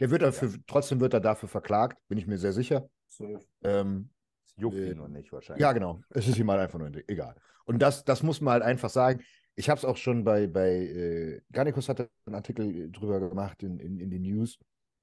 Der 0.01 0.11
wird 0.11 0.23
dafür, 0.23 0.53
trotzdem 0.67 1.01
wird 1.01 1.15
er 1.15 1.21
dafür 1.21 1.49
verklagt, 1.49 1.99
bin 2.09 2.19
ich 2.19 2.27
mir 2.27 2.39
sehr 2.39 2.53
sicher. 2.53 2.89
Safe. 3.09 3.41
Ähm, 3.63 4.11
das 4.45 4.55
juckt 4.57 4.77
äh, 4.77 4.91
ihn 4.91 4.99
noch 4.99 5.09
nicht 5.09 5.33
wahrscheinlich. 5.33 5.63
Ja, 5.63 5.73
genau. 5.73 6.01
Es 6.11 6.27
ist 6.27 6.37
ihm 6.39 6.51
halt 6.51 6.61
einfach 6.61 6.79
nur 6.79 6.91
egal. 7.09 7.37
Und 7.65 7.81
das, 7.81 8.05
das 8.05 8.23
muss 8.23 8.41
man 8.41 8.55
halt 8.55 8.63
einfach 8.65 8.91
sagen. 8.91 9.23
Ich 9.55 9.71
habe 9.71 9.79
es 9.79 9.85
auch 9.85 9.97
schon 9.97 10.25
bei, 10.25 10.49
bei 10.49 10.71
äh, 10.71 11.41
Garnicus 11.53 11.89
hatte 11.89 12.11
einen 12.27 12.35
Artikel 12.35 12.91
drüber 12.91 13.21
gemacht 13.21 13.63
in, 13.63 13.79
in, 13.79 14.01
in 14.01 14.11
den 14.11 14.23
News, 14.23 14.59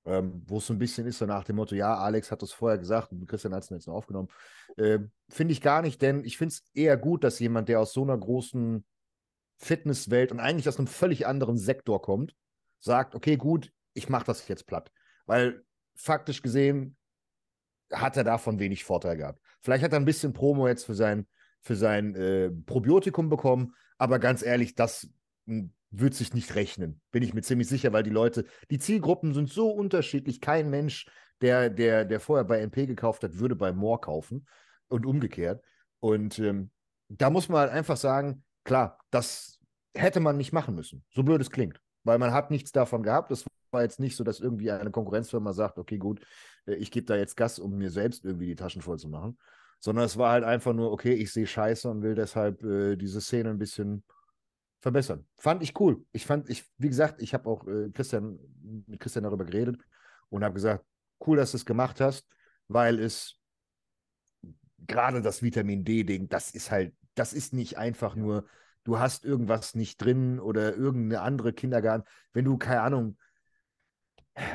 ähm, 0.05 0.43
wo 0.47 0.57
es 0.57 0.65
so 0.65 0.73
ein 0.73 0.79
bisschen 0.79 1.05
ist, 1.05 1.19
so 1.19 1.25
nach 1.25 1.43
dem 1.43 1.57
Motto, 1.57 1.75
ja, 1.75 1.95
Alex 1.95 2.31
hat 2.31 2.41
das 2.41 2.51
vorher 2.51 2.77
gesagt 2.77 3.11
und 3.11 3.27
Christian 3.27 3.53
hat 3.53 3.63
es 3.63 3.69
jetzt 3.69 3.87
noch 3.87 3.95
aufgenommen. 3.95 4.29
Äh, 4.77 4.99
finde 5.29 5.51
ich 5.53 5.61
gar 5.61 5.81
nicht, 5.81 6.01
denn 6.01 6.23
ich 6.23 6.37
finde 6.37 6.53
es 6.53 6.63
eher 6.73 6.97
gut, 6.97 7.23
dass 7.23 7.39
jemand, 7.39 7.69
der 7.69 7.79
aus 7.79 7.93
so 7.93 8.03
einer 8.03 8.17
großen 8.17 8.85
Fitnesswelt 9.57 10.31
und 10.31 10.39
eigentlich 10.39 10.67
aus 10.67 10.77
einem 10.77 10.87
völlig 10.87 11.27
anderen 11.27 11.57
Sektor 11.57 12.01
kommt, 12.01 12.35
sagt, 12.79 13.13
okay, 13.13 13.37
gut, 13.37 13.71
ich 13.93 14.09
mache 14.09 14.25
das 14.25 14.47
jetzt 14.47 14.65
platt. 14.65 14.91
Weil 15.27 15.63
faktisch 15.95 16.41
gesehen 16.41 16.97
hat 17.91 18.17
er 18.17 18.23
davon 18.23 18.59
wenig 18.59 18.83
Vorteil 18.83 19.17
gehabt. 19.17 19.39
Vielleicht 19.61 19.83
hat 19.83 19.93
er 19.93 19.99
ein 19.99 20.05
bisschen 20.05 20.33
Promo 20.33 20.67
jetzt 20.67 20.85
für 20.85 20.95
sein, 20.95 21.27
für 21.61 21.75
sein 21.75 22.15
äh, 22.15 22.49
Probiotikum 22.49 23.29
bekommen, 23.29 23.75
aber 23.97 24.17
ganz 24.17 24.41
ehrlich, 24.41 24.73
das 24.73 25.07
m, 25.45 25.73
wird 25.91 26.13
sich 26.13 26.33
nicht 26.33 26.55
rechnen, 26.55 27.01
bin 27.11 27.21
ich 27.21 27.33
mir 27.33 27.41
ziemlich 27.41 27.67
sicher, 27.67 27.91
weil 27.91 28.03
die 28.03 28.09
Leute, 28.09 28.45
die 28.69 28.79
Zielgruppen 28.79 29.33
sind 29.33 29.49
so 29.49 29.69
unterschiedlich. 29.69 30.39
Kein 30.39 30.69
Mensch, 30.69 31.05
der, 31.41 31.69
der, 31.69 32.05
der 32.05 32.19
vorher 32.19 32.45
bei 32.45 32.59
NP 32.61 32.87
gekauft 32.87 33.23
hat, 33.23 33.37
würde 33.37 33.55
bei 33.55 33.73
Moore 33.73 33.99
kaufen 33.99 34.47
und 34.87 35.05
umgekehrt. 35.05 35.63
Und 35.99 36.39
ähm, 36.39 36.71
da 37.09 37.29
muss 37.29 37.49
man 37.49 37.61
halt 37.61 37.71
einfach 37.71 37.97
sagen, 37.97 38.43
klar, 38.63 38.99
das 39.11 39.59
hätte 39.93 40.21
man 40.21 40.37
nicht 40.37 40.53
machen 40.53 40.75
müssen, 40.75 41.03
so 41.09 41.23
blöd 41.23 41.41
es 41.41 41.51
klingt, 41.51 41.81
weil 42.03 42.17
man 42.17 42.31
hat 42.31 42.51
nichts 42.51 42.71
davon 42.71 43.03
gehabt. 43.03 43.31
Es 43.31 43.45
war 43.71 43.81
jetzt 43.81 43.99
nicht 43.99 44.15
so, 44.15 44.23
dass 44.23 44.39
irgendwie 44.39 44.71
eine 44.71 44.91
Konkurrenzfirma 44.91 45.51
sagt, 45.53 45.77
okay, 45.77 45.97
gut, 45.97 46.21
äh, 46.65 46.75
ich 46.75 46.91
gebe 46.91 47.05
da 47.05 47.15
jetzt 47.15 47.35
Gas, 47.35 47.59
um 47.59 47.77
mir 47.77 47.89
selbst 47.89 48.23
irgendwie 48.23 48.47
die 48.47 48.55
Taschen 48.55 48.81
voll 48.81 48.97
zu 48.97 49.09
machen, 49.09 49.37
sondern 49.79 50.05
es 50.05 50.17
war 50.17 50.31
halt 50.31 50.43
einfach 50.45 50.73
nur, 50.73 50.91
okay, 50.91 51.13
ich 51.13 51.33
sehe 51.33 51.47
Scheiße 51.47 51.89
und 51.89 52.01
will 52.01 52.15
deshalb 52.15 52.63
äh, 52.63 52.95
diese 52.95 53.19
Szene 53.19 53.49
ein 53.49 53.57
bisschen 53.57 54.03
verbessern. 54.81 55.25
Fand 55.37 55.63
ich 55.63 55.79
cool. 55.79 56.03
Ich 56.11 56.25
fand, 56.25 56.49
ich, 56.49 56.65
wie 56.77 56.89
gesagt, 56.89 57.21
ich 57.21 57.33
habe 57.33 57.47
auch 57.49 57.65
äh, 57.67 57.89
Christian, 57.91 58.39
mit 58.87 58.99
Christian 58.99 59.23
darüber 59.23 59.45
geredet 59.45 59.79
und 60.29 60.43
habe 60.43 60.55
gesagt, 60.55 60.83
cool, 61.25 61.37
dass 61.37 61.51
du 61.51 61.57
es 61.57 61.65
gemacht 61.65 62.01
hast, 62.01 62.27
weil 62.67 62.99
es 62.99 63.37
gerade 64.87 65.21
das 65.21 65.43
Vitamin 65.43 65.85
D-Ding, 65.85 66.27
das 66.29 66.51
ist 66.51 66.71
halt, 66.71 66.95
das 67.13 67.33
ist 67.33 67.53
nicht 67.53 67.77
einfach 67.77 68.15
nur, 68.15 68.45
du 68.83 68.97
hast 68.97 69.23
irgendwas 69.23 69.75
nicht 69.75 69.97
drin 69.97 70.39
oder 70.39 70.75
irgendeine 70.75 71.21
andere 71.21 71.53
Kindergarten. 71.53 72.07
Wenn 72.33 72.45
du, 72.45 72.57
keine 72.57 72.81
Ahnung, 72.81 73.17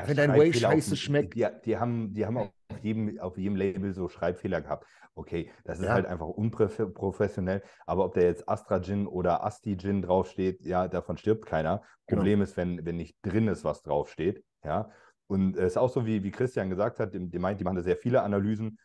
wenn 0.05 0.17
dein 0.17 0.33
Whey 0.33 0.53
scheiße 0.53 0.95
schmeckt. 0.97 1.35
Die, 1.35 1.47
die, 1.65 1.77
haben, 1.77 2.13
die 2.13 2.25
haben 2.25 2.37
auf 2.37 2.51
jedem, 2.81 3.19
auf 3.19 3.37
jedem 3.37 3.55
Label 3.55 3.93
so 3.93 4.09
Schreibfehler 4.09 4.61
gehabt. 4.61 4.85
Okay, 5.17 5.49
das 5.65 5.79
ist 5.79 5.85
Ja. 5.85 5.93
halt 5.95 6.05
einfach 6.05 6.27
unprofessionell, 6.27 7.63
aber 7.87 8.05
ob 8.05 8.13
da 8.13 8.21
jetzt 8.21 8.47
Astra 8.47 8.79
Gin 8.81 9.07
oder 9.07 9.43
Asti 9.43 9.75
Gin 9.75 10.03
draufsteht, 10.03 10.61
ja, 10.63 10.87
davon 10.87 11.17
stirbt 11.17 11.45
keiner. 11.47 11.81
Genau. 12.05 12.19
Problem 12.21 12.41
ist, 12.41 12.55
wenn, 12.55 12.85
wenn 12.85 12.97
nicht 12.97 13.17
drin 13.23 13.47
ist, 13.47 13.63
was 13.63 13.81
draufsteht, 13.81 14.43
ja. 14.63 14.91
Und 15.25 15.57
es 15.57 15.73
ist 15.73 15.77
auch 15.77 15.89
so, 15.89 16.05
wie, 16.05 16.23
wie 16.23 16.31
Christian 16.31 16.69
gesagt 16.69 16.99
hat, 16.99 17.13
die, 17.13 17.29
die 17.29 17.39
meint, 17.39 17.59
die 17.59 17.63
machen 17.63 17.75
da 17.77 17.81
sehr 17.81 17.97
viele 17.97 18.21
Analysen 18.21 18.77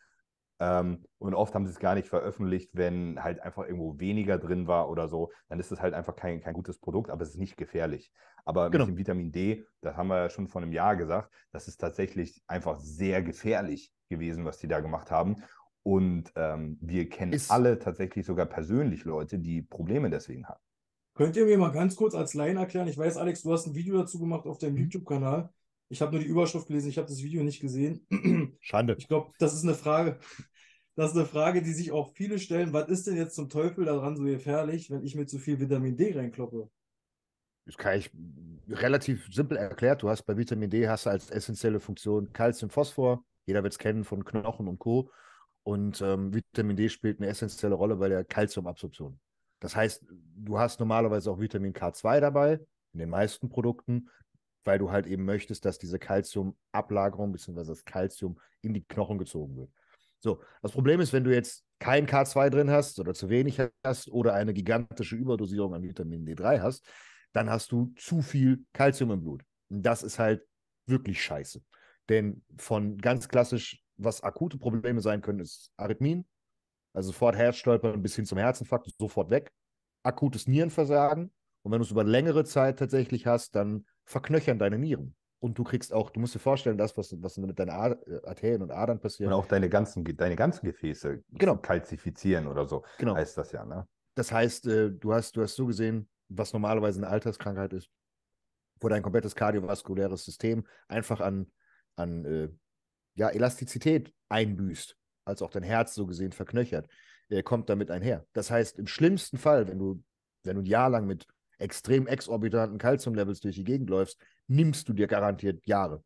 ähm, 0.59 1.05
und 1.19 1.35
oft 1.35 1.55
haben 1.55 1.67
sie 1.67 1.73
es 1.73 1.79
gar 1.79 1.95
nicht 1.95 2.09
veröffentlicht, 2.09 2.71
wenn 2.73 3.23
halt 3.23 3.41
einfach 3.41 3.65
irgendwo 3.65 3.99
weniger 4.01 4.39
drin 4.39 4.67
war 4.67 4.89
oder 4.89 5.09
so, 5.09 5.33
dann 5.49 5.61
ist 5.61 5.71
es 5.71 5.81
halt 5.83 5.93
einfach 5.95 6.17
kein, 6.17 6.41
kein 6.41 6.55
gutes 6.55 6.79
Produkt, 6.79 7.11
aber 7.11 7.23
es 7.23 7.31
ist 7.31 7.39
nicht 7.39 7.57
gefährlich. 7.57 8.11
Aber 8.45 8.71
Genau. 8.71 8.87
mit 8.87 8.95
dem 8.95 8.99
Vitamin 8.99 9.33
D, 9.33 9.65
das 9.83 9.97
haben 9.97 10.09
wir 10.09 10.17
ja 10.19 10.31
schon 10.31 10.49
vor 10.49 10.63
einem 10.63 10.73
Jahr 10.73 10.97
gesagt, 10.97 11.31
das 11.53 11.69
ist 11.69 11.77
tatsächlich 11.77 12.43
einfach 12.47 12.81
sehr 12.81 13.23
gefährlich 13.23 13.93
gewesen, 14.09 14.45
was 14.45 14.59
die 14.59 14.69
da 14.69 14.81
gemacht 14.81 15.11
haben. 15.11 15.43
Und 15.83 16.33
ähm, 16.37 16.79
wir 16.81 17.09
kennen 17.09 17.33
Ist- 17.33 17.51
alle 17.51 17.79
tatsächlich 17.79 18.25
sogar 18.25 18.47
persönlich 18.47 19.05
Leute, 19.05 19.39
die 19.39 19.63
Probleme 19.63 20.11
deswegen 20.11 20.47
haben. 20.47 20.61
Könnt 21.15 21.37
ihr 21.37 21.45
mir 21.45 21.59
mal 21.59 21.73
ganz 21.73 21.97
kurz 21.97 22.15
als 22.15 22.35
Laien 22.35 22.57
erklären? 22.57 22.89
Ich 22.89 22.97
weiß, 22.97 23.17
Alex, 23.17 23.43
du 23.43 23.53
hast 23.53 23.67
ein 23.67 23.75
Video 23.75 23.99
dazu 23.99 24.19
gemacht 24.19 24.47
auf 24.47 24.59
deinem 24.59 24.75
Mhm. 24.75 24.83
YouTube-Kanal. 24.83 25.51
Ich 25.89 26.01
habe 26.01 26.13
nur 26.13 26.21
die 26.21 26.27
Überschrift 26.29 26.69
gelesen, 26.69 26.89
ich 26.89 26.97
habe 26.97 27.09
das 27.09 27.23
Video 27.23 27.43
nicht 27.43 27.61
gesehen. 27.61 28.07
Schande. 28.61 28.95
Ich 28.99 29.09
glaube, 29.09 29.33
das 29.39 29.53
ist 29.53 29.65
eine 29.65 29.75
Frage, 29.75 30.19
das 30.95 31.11
ist 31.11 31.17
eine 31.19 31.27
Frage, 31.27 31.63
die 31.63 31.73
sich 31.73 31.93
auch 31.93 32.15
viele 32.15 32.39
stellen. 32.39 32.73
Was 32.73 32.89
ist 32.89 33.07
denn 33.07 33.17
jetzt 33.17 33.35
zum 33.35 33.51
Teufel 33.51 33.85
daran 33.85 34.17
so 34.17 34.23
gefährlich, 34.23 34.91
wenn 34.91 35.05
ich 35.05 35.15
mir 35.15 35.27
zu 35.27 35.39
viel 35.39 35.61
Vitamin 35.61 35.97
D 35.97 36.17
reinkloppe? 36.17 36.71
Das 37.67 37.77
kann 37.77 37.99
ich 37.99 38.11
relativ 38.69 39.27
simpel 39.31 39.59
erklärt. 39.59 40.03
Du 40.03 40.09
hast 40.09 40.23
bei 40.23 40.37
Vitamin 40.37 40.71
D 40.71 40.89
hast 40.89 41.07
du 41.07 41.11
als 41.11 41.31
essentielle 41.31 41.79
Funktion 41.79 42.33
Calcium, 42.33 42.71
Phosphor. 42.71 43.23
Jeder 43.45 43.63
wird 43.63 43.75
es 43.75 43.79
kennen 43.79 44.05
von 44.05 44.25
Knochen 44.25 44.69
und 44.69 44.79
Co. 44.79 45.11
Und 45.65 46.01
ähm, 46.01 46.35
Vitamin 46.35 46.77
D 46.77 46.89
spielt 46.89 47.21
eine 47.21 47.29
essentielle 47.29 47.75
Rolle 47.75 47.97
bei 47.97 48.09
der 48.09 48.25
Calciumabsorption. 48.25 49.19
Das 49.61 49.77
heißt, 49.77 50.05
du 50.09 50.59
hast 50.59 50.81
normalerweise 50.81 51.31
auch 51.31 51.39
Vitamin 51.39 51.73
K2 51.73 52.21
dabei, 52.21 52.61
in 52.93 52.99
den 52.99 53.11
meisten 53.11 53.49
Produkten, 53.49 54.09
weil 54.65 54.79
du 54.79 54.91
halt 54.91 55.07
eben 55.07 55.25
möchtest, 55.25 55.65
dass 55.65 55.79
diese 55.79 55.99
Calciumablagerung 55.99 57.33
bzw. 57.33 57.65
das 57.65 57.85
Calcium 57.85 58.41
in 58.61 58.75
die 58.75 58.85
Knochen 58.85 59.19
gezogen 59.19 59.57
wird. 59.57 59.71
So, 60.19 60.41
das 60.63 60.73
Problem 60.73 61.01
ist, 61.01 61.13
wenn 61.13 61.25
du 61.25 61.35
jetzt 61.35 61.65
kein 61.79 62.07
K2 62.07 62.49
drin 62.51 62.71
hast 62.71 63.01
oder 63.01 63.13
zu 63.13 63.29
wenig 63.29 63.61
hast 63.85 64.09
oder 64.09 64.35
eine 64.35 64.55
gigantische 64.55 65.17
Überdosierung 65.17 65.75
an 65.75 65.83
Vitamin 65.83 66.25
D3 66.25 66.61
hast, 66.61 66.87
dann 67.33 67.51
hast 67.51 67.73
du 67.73 67.93
zu 67.97 68.23
viel 68.23 68.65
Kalzium 68.73 69.11
im 69.11 69.21
Blut. 69.21 69.43
Und 69.69 69.83
das 69.83 70.03
ist 70.03 70.19
halt 70.19 70.43
wirklich 70.87 71.23
scheiße. 71.23 71.61
Denn 72.09 72.45
von 72.57 72.99
ganz 72.99 73.29
klassisch, 73.29 73.83
was 74.05 74.23
akute 74.23 74.59
Probleme 74.59 75.01
sein 75.01 75.21
können, 75.21 75.41
ist 75.41 75.73
Arrhythmien, 75.77 76.27
also 76.93 77.09
sofort 77.09 77.37
Herzstolpern 77.37 78.03
bis 78.03 78.17
hin 78.17 78.27
zum 78.27 78.39
Herzinfarkt, 78.39 78.91
sofort 78.99 79.31
weg. 79.31 79.53
Akutes 80.03 80.47
Nierenversagen. 80.47 81.33
Und 81.63 81.71
wenn 81.73 81.79
du 81.79 81.85
es 81.85 81.91
über 81.91 82.05
längere 82.05 82.45
Zeit 82.45 82.79
tatsächlich 82.79 83.27
hast, 83.27 83.55
dann 83.55 83.87
verknöchern 84.05 84.59
deine 84.59 84.79
Nieren. 84.79 85.15
Und 85.39 85.59
du 85.59 85.65
kriegst 85.65 85.93
auch, 85.93 86.11
du 86.11 86.21
musst 86.21 86.35
dir 86.35 86.39
vorstellen, 86.41 86.79
das, 86.79 86.97
was, 86.97 87.15
was 87.21 87.37
mit 87.39 87.59
deinen 87.59 87.71
äh, 87.71 88.21
Arterien 88.25 88.63
und 88.63 88.71
Adern 88.71 89.01
passiert. 89.01 89.29
Und 89.29 89.35
auch 89.35 89.47
deine 89.47 89.69
ganzen, 89.69 90.05
deine 90.05 90.37
ganzen 90.37 90.67
Gefäße 90.67 91.23
Genau. 91.31 91.57
kalzifizieren 91.57 92.47
oder 92.47 92.67
so, 92.67 92.85
Genau. 92.99 93.17
heißt 93.17 93.39
das 93.39 93.53
ja, 93.53 93.65
ne? 93.65 93.87
Das 94.15 94.31
heißt, 94.31 94.67
äh, 94.67 94.91
du, 94.91 95.13
hast, 95.15 95.37
du 95.37 95.43
hast 95.43 95.57
so 95.57 95.67
gesehen, 95.67 96.09
was 96.29 96.53
normalerweise 96.53 97.01
eine 97.01 97.09
Alterskrankheit 97.09 97.73
ist, 97.73 97.91
wo 98.81 98.89
dein 98.89 99.03
komplettes 99.03 99.35
kardiovaskuläres 99.35 100.25
System 100.25 100.67
einfach 100.89 101.21
an, 101.21 101.51
an 101.97 102.25
äh, 102.25 102.49
ja, 103.15 103.29
Elastizität 103.29 104.13
einbüßt, 104.29 104.97
als 105.25 105.43
auch 105.43 105.51
dein 105.51 105.63
Herz 105.63 105.95
so 105.95 106.07
gesehen 106.07 106.33
verknöchert, 106.33 106.89
äh, 107.29 107.43
kommt 107.43 107.69
damit 107.69 107.91
einher. 107.91 108.27
Das 108.33 108.51
heißt, 108.51 108.79
im 108.79 108.87
schlimmsten 108.87 109.39
Fall, 109.39 109.69
wenn 109.69 109.79
du, 109.79 110.03
wenn 110.45 110.57
du 110.57 110.63
ein 110.63 110.67
Jahr 110.67 110.91
lang 110.91 111.07
mit 111.07 111.27
extrem 111.59 112.07
exorbitanten 112.07 112.79
Kalziumlevels 112.79 113.41
durch 113.41 113.57
die 113.57 113.65
Gegend 113.65 113.89
läufst, 113.89 114.19
nimmst 114.49 114.89
du 114.89 114.93
dir 114.93 115.07
garantiert 115.07 115.65
Jahre. 115.67 116.03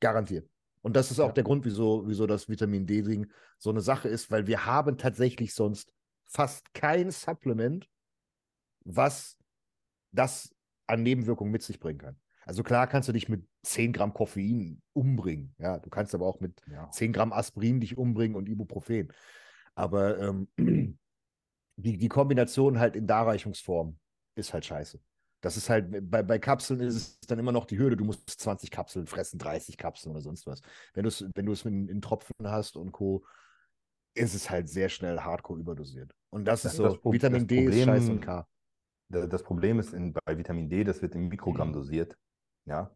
Garantiert. 0.00 0.48
Und 0.82 0.96
das 0.96 1.10
ist 1.10 1.20
auch 1.20 1.32
der 1.32 1.44
Grund, 1.44 1.64
wieso, 1.64 2.06
wieso 2.06 2.26
das 2.26 2.48
Vitamin 2.48 2.86
D-Ding 2.86 3.30
so 3.58 3.70
eine 3.70 3.80
Sache 3.80 4.08
ist, 4.08 4.30
weil 4.30 4.46
wir 4.46 4.66
haben 4.66 4.96
tatsächlich 4.96 5.54
sonst 5.54 5.92
fast 6.26 6.72
kein 6.72 7.10
Supplement, 7.10 7.88
was 8.84 9.36
das 10.12 10.54
an 10.86 11.02
Nebenwirkungen 11.02 11.52
mit 11.52 11.62
sich 11.62 11.78
bringen 11.78 11.98
kann. 11.98 12.16
Also 12.50 12.64
klar 12.64 12.88
kannst 12.88 13.08
du 13.08 13.12
dich 13.12 13.28
mit 13.28 13.46
10 13.62 13.92
Gramm 13.92 14.12
Koffein 14.12 14.82
umbringen. 14.92 15.54
Ja, 15.58 15.78
du 15.78 15.88
kannst 15.88 16.16
aber 16.16 16.26
auch 16.26 16.40
mit 16.40 16.60
Ja. 16.66 16.90
10 16.90 17.12
Gramm 17.12 17.32
Aspirin 17.32 17.78
dich 17.78 17.96
umbringen 17.96 18.34
und 18.36 18.48
Ibuprofen. 18.48 19.12
Aber 19.76 20.18
ähm, 20.18 20.48
die, 21.76 21.96
die 21.96 22.08
Kombination 22.08 22.80
halt 22.80 22.96
in 22.96 23.06
Darreichungsform 23.06 23.96
ist 24.34 24.52
halt 24.52 24.64
scheiße. 24.64 24.98
Das 25.42 25.56
ist 25.56 25.70
halt, 25.70 26.10
bei, 26.10 26.24
bei 26.24 26.40
Kapseln 26.40 26.80
ist 26.80 26.96
es 26.96 27.20
dann 27.20 27.38
immer 27.38 27.52
noch 27.52 27.66
die 27.66 27.78
Hürde, 27.78 27.96
du 27.96 28.04
musst 28.04 28.28
20 28.28 28.72
Kapseln 28.72 29.06
fressen, 29.06 29.38
30 29.38 29.76
Kapseln 29.76 30.10
oder 30.10 30.20
sonst 30.20 30.44
was. 30.48 30.60
Wenn 30.92 31.04
du 31.04 31.08
es 31.08 31.24
wenn 31.64 31.72
in, 31.72 31.88
in 31.88 32.02
Tropfen 32.02 32.34
hast 32.42 32.76
und 32.76 32.90
Co., 32.90 33.24
ist 34.14 34.34
es 34.34 34.50
halt 34.50 34.68
sehr 34.68 34.88
schnell 34.88 35.20
hardcore 35.20 35.60
überdosiert. 35.60 36.12
Und 36.30 36.46
das 36.46 36.64
ist 36.64 36.74
so, 36.74 36.82
Das 36.82 36.98
Vitamin 37.04 37.46
das 37.46 37.46
D 37.46 37.64
ist 37.64 37.84
Scheiß 37.84 38.06
Problem- 38.06 38.16
und 38.16 38.20
K. 38.22 38.48
Da- 39.08 39.26
Das 39.28 39.44
Problem 39.44 39.78
ist 39.78 39.94
in, 39.94 40.12
bei 40.12 40.36
Vitamin 40.36 40.68
D, 40.68 40.82
das 40.82 41.00
wird 41.00 41.14
im 41.14 41.28
Mikrogramm 41.28 41.72
dosiert. 41.72 42.18
Ja. 42.66 42.90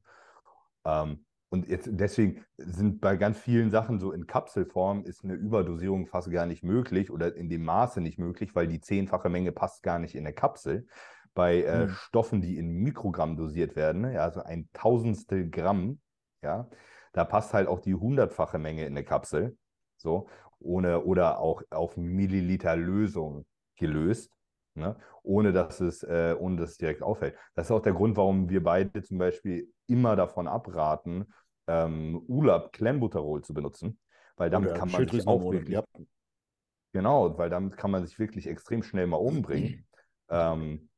Ähm, 0.84 1.24
und 1.50 1.68
jetzt 1.68 1.88
deswegen 1.92 2.44
sind 2.56 3.00
bei 3.00 3.16
ganz 3.16 3.38
vielen 3.38 3.70
Sachen 3.70 4.00
so 4.00 4.12
in 4.12 4.26
Kapselform 4.26 5.04
ist 5.04 5.24
eine 5.24 5.34
Überdosierung 5.34 6.06
fast 6.06 6.30
gar 6.30 6.46
nicht 6.46 6.64
möglich 6.64 7.10
oder 7.10 7.34
in 7.36 7.48
dem 7.48 7.64
Maße 7.64 8.00
nicht 8.00 8.18
möglich, 8.18 8.54
weil 8.56 8.66
die 8.66 8.80
zehnfache 8.80 9.28
Menge 9.28 9.52
passt 9.52 9.82
gar 9.82 9.98
nicht 10.00 10.14
in 10.16 10.26
eine 10.26 10.34
Kapsel. 10.34 10.86
Bei 11.34 11.62
äh, 11.62 11.88
Hm. 11.88 11.88
Stoffen, 11.88 12.40
die 12.42 12.58
in 12.58 12.70
Mikrogramm 12.70 13.36
dosiert 13.36 13.76
werden, 13.76 14.02
ne, 14.02 14.14
ja, 14.14 14.22
also 14.22 14.42
ein 14.42 14.68
Tausendstel 14.72 15.48
Gramm, 15.50 16.00
ja, 16.42 16.68
da 17.12 17.24
passt 17.24 17.54
halt 17.54 17.68
auch 17.68 17.80
die 17.80 17.94
hundertfache 17.94 18.58
Menge 18.58 18.82
in 18.86 18.92
eine 18.92 19.04
Kapsel. 19.04 19.56
So, 19.96 20.28
ohne 20.58 21.04
oder 21.04 21.38
auch 21.38 21.62
auf 21.70 21.96
Milliliter 21.96 22.76
Lösung 22.76 23.46
gelöst. 23.76 24.33
Ne? 24.74 24.96
ohne 25.24 25.52
dass 25.52 25.80
es, 25.80 26.02
äh, 26.02 26.36
ohne 26.38 26.56
dass 26.56 26.72
es 26.72 26.78
direkt 26.78 27.02
auffällt. 27.02 27.34
Das 27.54 27.66
ist 27.66 27.70
auch 27.70 27.80
der 27.80 27.94
Grund, 27.94 28.16
warum 28.16 28.48
wir 28.50 28.62
beide 28.62 29.02
zum 29.02 29.18
Beispiel 29.18 29.72
immer 29.86 30.16
davon 30.16 30.46
abraten, 30.46 31.32
ähm, 31.66 32.22
Ulab 32.28 32.72
Clenbuterol 32.72 33.42
zu 33.42 33.54
benutzen, 33.54 33.98
weil 34.36 34.50
damit 34.50 34.70
Oder 34.70 34.78
kann 34.78 34.90
man 34.90 35.08
sich 35.08 35.26
auch 35.26 35.50
wirklich, 35.50 35.74
ja. 35.74 35.84
genau, 36.92 37.36
weil 37.38 37.48
damit 37.48 37.76
kann 37.76 37.90
man 37.90 38.04
sich 38.06 38.18
wirklich 38.18 38.46
extrem 38.46 38.82
schnell 38.82 39.06
mal 39.06 39.16
umbringen. 39.16 39.86
ähm, 40.28 40.90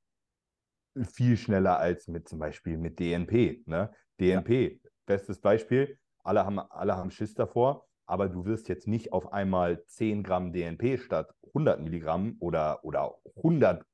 viel 1.12 1.36
schneller 1.36 1.78
als 1.78 2.08
mit 2.08 2.28
zum 2.28 2.40
Beispiel 2.40 2.78
mit 2.78 2.98
DNP. 2.98 3.62
Ne? 3.66 3.92
DNP, 4.18 4.80
bestes 5.04 5.40
Beispiel, 5.40 5.98
alle 6.24 6.44
haben, 6.44 6.58
alle 6.58 6.96
haben 6.96 7.10
Schiss 7.12 7.34
davor, 7.34 7.86
aber 8.06 8.28
du 8.28 8.44
wirst 8.44 8.68
jetzt 8.68 8.86
nicht 8.86 9.12
auf 9.12 9.32
einmal 9.32 9.84
10 9.86 10.22
Gramm 10.22 10.52
DNP 10.52 10.98
statt 10.98 11.34
100 11.48 11.80
Milligramm 11.80 12.36
oder, 12.40 12.84
oder 12.84 13.16
100 13.36 13.84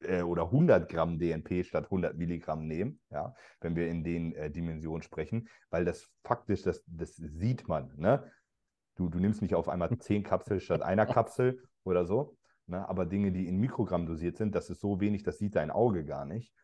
äh, 0.00 0.22
oder 0.22 0.44
100 0.44 0.88
Gramm 0.88 1.18
DNP 1.18 1.64
statt 1.64 1.84
100 1.84 2.16
Milligramm 2.16 2.66
nehmen, 2.66 3.00
ja, 3.10 3.34
wenn 3.60 3.76
wir 3.76 3.88
in 3.88 4.04
den 4.04 4.34
äh, 4.34 4.50
Dimensionen 4.50 5.02
sprechen, 5.02 5.48
weil 5.70 5.84
das 5.84 6.10
faktisch, 6.22 6.62
das, 6.62 6.82
das 6.86 7.16
sieht 7.16 7.68
man. 7.68 7.92
Ne? 7.96 8.30
Du, 8.96 9.08
du 9.08 9.18
nimmst 9.18 9.42
nicht 9.42 9.54
auf 9.54 9.68
einmal 9.68 9.96
10 9.96 10.22
Kapseln 10.22 10.60
statt 10.60 10.82
einer 10.82 11.06
Kapsel 11.06 11.62
oder 11.84 12.06
so, 12.06 12.36
ne? 12.66 12.88
aber 12.88 13.06
Dinge, 13.06 13.32
die 13.32 13.46
in 13.46 13.58
Mikrogramm 13.58 14.06
dosiert 14.06 14.36
sind, 14.36 14.54
das 14.54 14.70
ist 14.70 14.80
so 14.80 15.00
wenig, 15.00 15.22
das 15.22 15.38
sieht 15.38 15.56
dein 15.56 15.70
Auge 15.70 16.04
gar 16.04 16.24
nicht. 16.24 16.54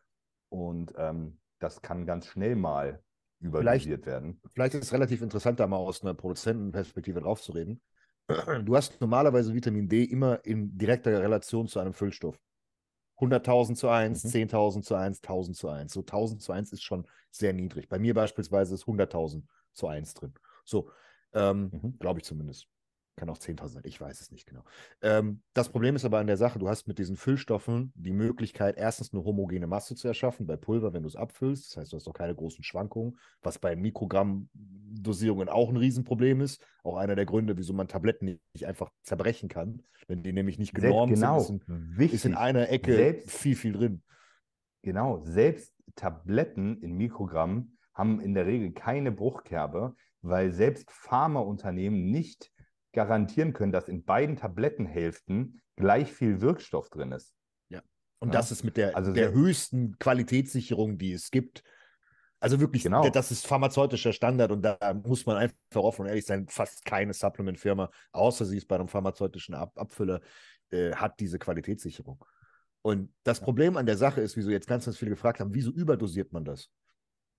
Und 0.49 0.93
ähm, 0.97 1.39
das 1.59 1.81
kann 1.81 2.05
ganz 2.05 2.27
schnell 2.27 2.55
mal 2.55 3.01
überdosiert 3.41 4.05
werden. 4.05 4.39
Vielleicht 4.53 4.75
ist 4.75 4.85
es 4.85 4.93
relativ 4.93 5.21
interessant, 5.21 5.59
da 5.59 5.67
mal 5.67 5.77
aus 5.77 6.01
einer 6.03 6.13
Produzentenperspektive 6.13 7.21
drauf 7.21 7.41
zu 7.41 7.51
reden. 7.51 7.81
Du 8.65 8.75
hast 8.75 9.01
normalerweise 9.01 9.53
Vitamin 9.53 9.89
D 9.89 10.03
immer 10.03 10.45
in 10.45 10.77
direkter 10.77 11.21
Relation 11.21 11.67
zu 11.67 11.79
einem 11.79 11.93
Füllstoff. 11.93 12.39
100.000 13.19 13.75
zu 13.77 13.89
1, 13.89 14.23
Mhm. 14.23 14.29
10.000 14.29 14.83
zu 14.83 14.95
1, 14.95 15.21
1.000 15.21 15.55
zu 15.55 15.69
1. 15.69 15.93
So 15.93 16.01
1.000 16.01 16.41
zu 16.41 16.51
1 16.51 16.71
ist 16.71 16.83
schon 16.83 17.07
sehr 17.29 17.53
niedrig. 17.53 17.89
Bei 17.89 17.99
mir 17.99 18.13
beispielsweise 18.13 18.73
ist 18.75 18.87
100.000 18.87 19.47
zu 19.73 19.87
1 19.87 20.13
drin. 20.13 20.33
So, 20.65 20.89
ähm, 21.33 21.71
Mhm. 21.71 21.99
glaube 21.99 22.19
ich 22.19 22.25
zumindest. 22.25 22.67
Kann 23.21 23.29
auch 23.29 23.37
10.000 23.37 23.67
sein, 23.67 23.83
ich 23.85 24.01
weiß 24.01 24.19
es 24.19 24.31
nicht 24.31 24.47
genau. 24.47 24.63
Ähm, 25.03 25.43
das 25.53 25.69
Problem 25.69 25.95
ist 25.95 26.05
aber 26.05 26.17
an 26.17 26.25
der 26.25 26.37
Sache, 26.37 26.57
du 26.57 26.67
hast 26.67 26.87
mit 26.87 26.97
diesen 26.97 27.17
Füllstoffen 27.17 27.93
die 27.93 28.13
Möglichkeit, 28.13 28.77
erstens 28.79 29.13
eine 29.13 29.23
homogene 29.23 29.67
Masse 29.67 29.93
zu 29.93 30.07
erschaffen 30.07 30.47
bei 30.47 30.57
Pulver, 30.57 30.91
wenn 30.91 31.03
du 31.03 31.07
es 31.07 31.15
abfüllst. 31.15 31.69
Das 31.69 31.77
heißt, 31.77 31.93
du 31.93 31.97
hast 31.97 32.07
auch 32.07 32.15
keine 32.15 32.33
großen 32.33 32.63
Schwankungen, 32.63 33.19
was 33.43 33.59
bei 33.59 33.75
Mikrogramm-Dosierungen 33.75 35.49
auch 35.49 35.69
ein 35.69 35.77
Riesenproblem 35.77 36.41
ist. 36.41 36.65
Auch 36.83 36.97
einer 36.97 37.15
der 37.15 37.27
Gründe, 37.27 37.55
wieso 37.57 37.73
man 37.73 37.87
Tabletten 37.87 38.25
nicht 38.25 38.65
einfach 38.65 38.89
zerbrechen 39.03 39.49
kann, 39.49 39.83
wenn 40.07 40.23
die 40.23 40.33
nämlich 40.33 40.57
nicht 40.57 40.73
genormt 40.73 41.13
genau, 41.13 41.37
sind. 41.41 41.63
Ist 41.99 42.13
ist 42.13 42.25
in 42.25 42.33
einer 42.33 42.69
Ecke 42.69 42.95
Selbst- 42.95 43.37
viel, 43.37 43.55
viel 43.55 43.73
drin. 43.73 44.01
Genau, 44.81 45.21
selbst 45.25 45.75
Tabletten 45.95 46.81
in 46.81 46.97
Mikrogramm 46.97 47.77
haben 47.93 48.19
in 48.19 48.33
der 48.33 48.47
Regel 48.47 48.71
keine 48.71 49.11
Bruchkerbe, 49.11 49.95
weil 50.23 50.51
selbst 50.51 50.89
Pharmaunternehmen 50.89 52.09
nicht 52.09 52.51
garantieren 52.93 53.53
können, 53.53 53.71
dass 53.71 53.87
in 53.87 54.03
beiden 54.03 54.35
Tablettenhälften 54.35 55.61
gleich 55.75 56.11
viel 56.11 56.41
Wirkstoff 56.41 56.89
drin 56.89 57.11
ist. 57.11 57.33
Und 58.23 58.27
Ja. 58.27 58.39
das 58.39 58.51
ist 58.51 58.63
mit 58.63 58.77
der, 58.77 58.95
Also 58.95 59.13
der 59.13 59.31
höchsten 59.31 59.97
Qualitätssicherung, 59.97 60.99
die 60.99 61.11
es 61.11 61.31
gibt. 61.31 61.63
Also 62.39 62.59
wirklich, 62.59 62.83
Genau. 62.83 63.09
das 63.09 63.31
ist 63.31 63.47
pharmazeutischer 63.47 64.13
Standard 64.13 64.51
und 64.51 64.61
da 64.61 64.77
muss 65.03 65.25
man 65.25 65.37
einfach 65.37 65.55
offen 65.73 66.03
und 66.03 66.07
ehrlich 66.07 66.25
sein, 66.27 66.47
fast 66.47 66.85
keine 66.85 67.13
Supplement-Firma, 67.13 67.89
außer 68.11 68.45
sie 68.45 68.57
ist 68.57 68.67
bei 68.67 68.75
einem 68.75 68.87
pharmazeutischen 68.87 69.55
Ab 69.55 69.71
Abfüller, 69.75 70.21
äh, 70.69 70.93
hat 70.93 71.19
diese 71.19 71.39
Qualitätssicherung. 71.39 72.23
Und 72.83 73.11
das 73.23 73.39
Problem 73.39 73.75
an 73.75 73.87
der 73.87 73.97
Sache 73.97 74.21
ist, 74.21 74.37
wieso 74.37 74.51
jetzt 74.51 74.67
ganz, 74.67 74.85
ganz 74.85 74.97
viele 74.97 75.09
gefragt 75.11 75.39
haben, 75.39 75.55
wieso 75.55 75.71
überdosiert 75.71 76.31
man 76.31 76.45
das? 76.45 76.69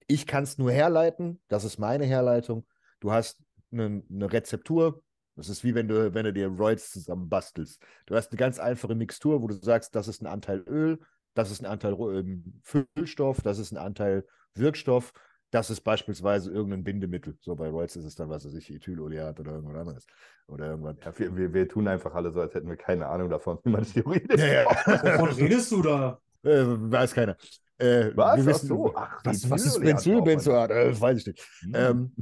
Ich 0.09 0.27
kann 0.27 0.43
es 0.43 0.59
nur 0.59 0.73
herleiten, 0.73 1.41
das 1.47 1.63
ist 1.63 1.79
meine 1.79 2.07
Herleitung. 2.07 2.67
Du 2.99 3.13
hast 3.13 3.41
eine, 3.71 4.03
eine 4.11 4.33
Rezeptur, 4.33 5.03
das 5.37 5.49
ist 5.49 5.65
wie 5.65 5.75
wenn 5.75 5.89
du, 5.89 6.15
wenn 6.15 6.25
du 6.25 6.33
dir 6.33 6.49
Roids 6.49 6.91
zusammen 6.91 7.29
bastelst. 7.29 7.83
Du 8.07 8.15
hast 8.15 8.31
eine 8.31 8.39
ganz 8.39 8.59
einfache 8.59 8.95
Mixtur, 8.95 9.43
wo 9.43 9.47
du 9.47 9.55
sagst, 9.55 9.95
das 9.95 10.09
ist 10.09 10.23
ein 10.23 10.27
Anteil 10.27 10.63
Öl, 10.69 10.99
das 11.35 11.51
ist 11.51 11.63
ein 11.63 11.67
Anteil 11.67 11.95
ähm, 11.95 12.61
Füllstoff, 12.63 13.41
das 13.41 13.59
ist 13.59 13.73
ein 13.73 13.79
Anteil 13.79 14.27
Wirkstoff, 14.55 15.13
das 15.51 15.71
ist 15.71 15.83
beispielsweise 15.83 16.51
irgendein 16.51 16.83
Bindemittel. 16.85 17.37
So 17.41 17.55
bei 17.55 17.69
Roids 17.69 17.97
ist 17.97 18.05
es 18.05 18.15
dann, 18.15 18.29
was 18.31 18.45
weiß 18.45 18.55
ich, 18.55 18.71
Ethyloleat 18.71 19.39
oder 19.39 19.53
irgendwas 19.53 19.77
anderes. 19.77 20.07
Oder 20.47 20.67
irgendwas. 20.71 20.97
Ja, 21.05 21.19
wir, 21.19 21.37
wir, 21.37 21.53
wir 21.55 21.69
tun 21.69 21.89
einfach 21.89 22.15
alle 22.15 22.31
so, 22.33 22.41
als 22.41 22.55
hätten 22.55 22.69
wir 22.69 22.77
keine 22.77 23.07
Ahnung 23.07 23.29
davon, 23.29 23.59
wie 23.63 23.71
man 23.71 23.85
theoretisch. 23.85 24.41
Ja, 24.41 24.65
Wovon 24.65 25.31
redest 25.31 25.71
du 25.73 25.83
da? 25.83 26.19
Äh, 26.45 26.65
weiß 26.67 27.15
keiner. 27.15 27.37
Äh, 27.79 28.11
Was? 28.17 28.17
Wir 28.17 28.25
Ach 28.25 28.47
wissen, 28.47 28.67
so. 28.67 28.93
Ach, 28.97 29.21
was, 29.23 29.49
was 29.49 29.65
ist 29.65 29.81
Benzyl, 29.81 30.21
Benzoat? 30.23 30.73
Äh, 30.73 31.01
weiß 31.01 31.19
ich 31.19 31.27
nicht. 31.29 31.49
Hm. 31.61 31.73
Ähm, 31.73 32.17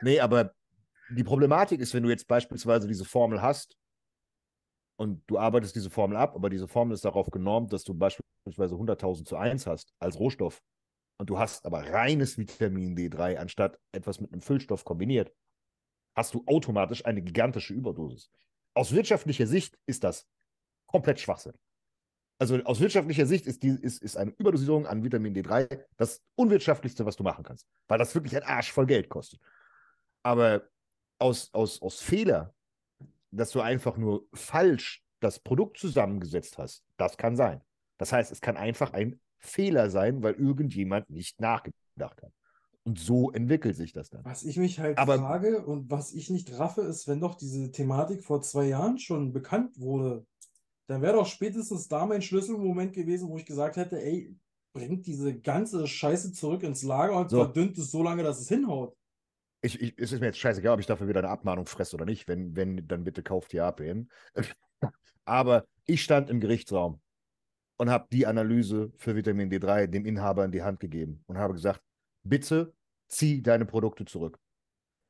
nee, 0.00 0.20
aber 0.20 0.52
die 1.10 1.24
Problematik 1.24 1.80
ist, 1.80 1.94
wenn 1.94 2.02
du 2.02 2.10
jetzt 2.10 2.26
beispielsweise 2.26 2.88
diese 2.88 3.04
Formel 3.04 3.42
hast 3.42 3.76
und 4.96 5.22
du 5.26 5.38
arbeitest 5.38 5.74
diese 5.76 5.90
Formel 5.90 6.16
ab, 6.16 6.34
aber 6.34 6.50
diese 6.50 6.68
Formel 6.68 6.94
ist 6.94 7.04
darauf 7.04 7.30
genormt, 7.30 7.72
dass 7.72 7.84
du 7.84 7.94
beispielsweise 7.94 8.74
100.000 8.74 9.24
zu 9.24 9.36
1 9.36 9.66
hast 9.66 9.94
als 9.98 10.18
Rohstoff 10.18 10.62
und 11.18 11.30
du 11.30 11.38
hast 11.38 11.66
aber 11.66 11.90
reines 11.90 12.38
Vitamin 12.38 12.96
D3 12.96 13.36
anstatt 13.36 13.78
etwas 13.92 14.20
mit 14.20 14.32
einem 14.32 14.42
Füllstoff 14.42 14.84
kombiniert, 14.84 15.32
hast 16.16 16.34
du 16.34 16.44
automatisch 16.46 17.04
eine 17.04 17.22
gigantische 17.22 17.74
Überdosis. 17.74 18.30
Aus 18.74 18.92
wirtschaftlicher 18.92 19.46
Sicht 19.46 19.78
ist 19.86 20.04
das 20.04 20.26
komplett 20.86 21.20
Schwachsinn. 21.20 21.54
Also 22.40 22.56
aus 22.64 22.80
wirtschaftlicher 22.80 23.26
Sicht 23.26 23.46
ist, 23.46 23.62
die, 23.62 23.68
ist, 23.68 24.02
ist 24.02 24.16
eine 24.16 24.32
Überdosierung 24.32 24.86
an 24.86 25.04
Vitamin 25.04 25.34
D3 25.34 25.84
das 25.96 26.20
unwirtschaftlichste, 26.34 27.06
was 27.06 27.16
du 27.16 27.22
machen 27.22 27.44
kannst, 27.44 27.66
weil 27.86 27.98
das 27.98 28.14
wirklich 28.14 28.36
ein 28.36 28.42
Arsch 28.42 28.72
voll 28.72 28.86
Geld 28.86 29.08
kostet. 29.08 29.40
Aber 30.24 30.68
aus, 31.18 31.50
aus, 31.52 31.80
aus 31.82 32.00
Fehler, 32.00 32.54
dass 33.30 33.50
du 33.50 33.60
einfach 33.60 33.96
nur 33.96 34.26
falsch 34.32 35.02
das 35.20 35.38
Produkt 35.38 35.78
zusammengesetzt 35.78 36.58
hast, 36.58 36.84
das 36.96 37.16
kann 37.16 37.36
sein. 37.36 37.62
Das 37.98 38.12
heißt, 38.12 38.30
es 38.32 38.40
kann 38.40 38.56
einfach 38.56 38.92
ein 38.92 39.20
Fehler 39.38 39.90
sein, 39.90 40.22
weil 40.22 40.34
irgendjemand 40.34 41.08
nicht 41.10 41.40
nachgedacht 41.40 42.22
hat. 42.22 42.32
Und 42.86 42.98
so 42.98 43.30
entwickelt 43.32 43.76
sich 43.76 43.92
das 43.92 44.10
dann. 44.10 44.24
Was 44.24 44.42
ich 44.44 44.58
mich 44.58 44.78
halt 44.78 44.98
Aber- 44.98 45.18
frage 45.18 45.64
und 45.64 45.90
was 45.90 46.12
ich 46.12 46.28
nicht 46.28 46.58
raffe, 46.58 46.82
ist, 46.82 47.08
wenn 47.08 47.20
doch 47.20 47.34
diese 47.34 47.70
Thematik 47.72 48.22
vor 48.24 48.42
zwei 48.42 48.66
Jahren 48.66 48.98
schon 48.98 49.32
bekannt 49.32 49.78
wurde, 49.80 50.26
dann 50.86 51.00
wäre 51.00 51.14
doch 51.14 51.26
spätestens 51.26 51.88
da 51.88 52.04
mein 52.04 52.20
Schlüsselmoment 52.20 52.92
gewesen, 52.92 53.28
wo 53.30 53.38
ich 53.38 53.46
gesagt 53.46 53.76
hätte, 53.76 54.02
ey, 54.02 54.36
bringt 54.74 55.06
diese 55.06 55.38
ganze 55.40 55.86
Scheiße 55.86 56.32
zurück 56.32 56.62
ins 56.62 56.82
Lager 56.82 57.16
und 57.16 57.30
So. 57.30 57.38
verdünnt 57.38 57.78
es 57.78 57.90
so 57.90 58.02
lange, 58.02 58.22
dass 58.22 58.40
es 58.40 58.48
hinhaut. 58.48 58.94
Ich, 59.64 59.80
ich, 59.80 59.94
es 59.96 60.12
ist 60.12 60.20
mir 60.20 60.26
jetzt 60.26 60.38
scheißegal, 60.38 60.74
ob 60.74 60.80
ich 60.80 60.86
dafür 60.86 61.08
wieder 61.08 61.20
eine 61.20 61.30
Abmahnung 61.30 61.64
fresse 61.64 61.96
oder 61.96 62.04
nicht. 62.04 62.28
Wenn, 62.28 62.54
wenn, 62.54 62.86
dann 62.86 63.02
bitte 63.02 63.22
kauft 63.22 63.52
die 63.52 63.60
APN. 63.60 64.10
Aber 65.24 65.66
ich 65.86 66.02
stand 66.02 66.28
im 66.28 66.38
Gerichtsraum 66.38 67.00
und 67.78 67.88
habe 67.88 68.06
die 68.12 68.26
Analyse 68.26 68.92
für 68.98 69.16
Vitamin 69.16 69.50
D3 69.50 69.86
dem 69.86 70.04
Inhaber 70.04 70.44
in 70.44 70.52
die 70.52 70.62
Hand 70.62 70.80
gegeben 70.80 71.24
und 71.26 71.38
habe 71.38 71.54
gesagt, 71.54 71.80
bitte 72.22 72.74
zieh 73.08 73.40
deine 73.40 73.64
Produkte 73.64 74.04
zurück. 74.04 74.38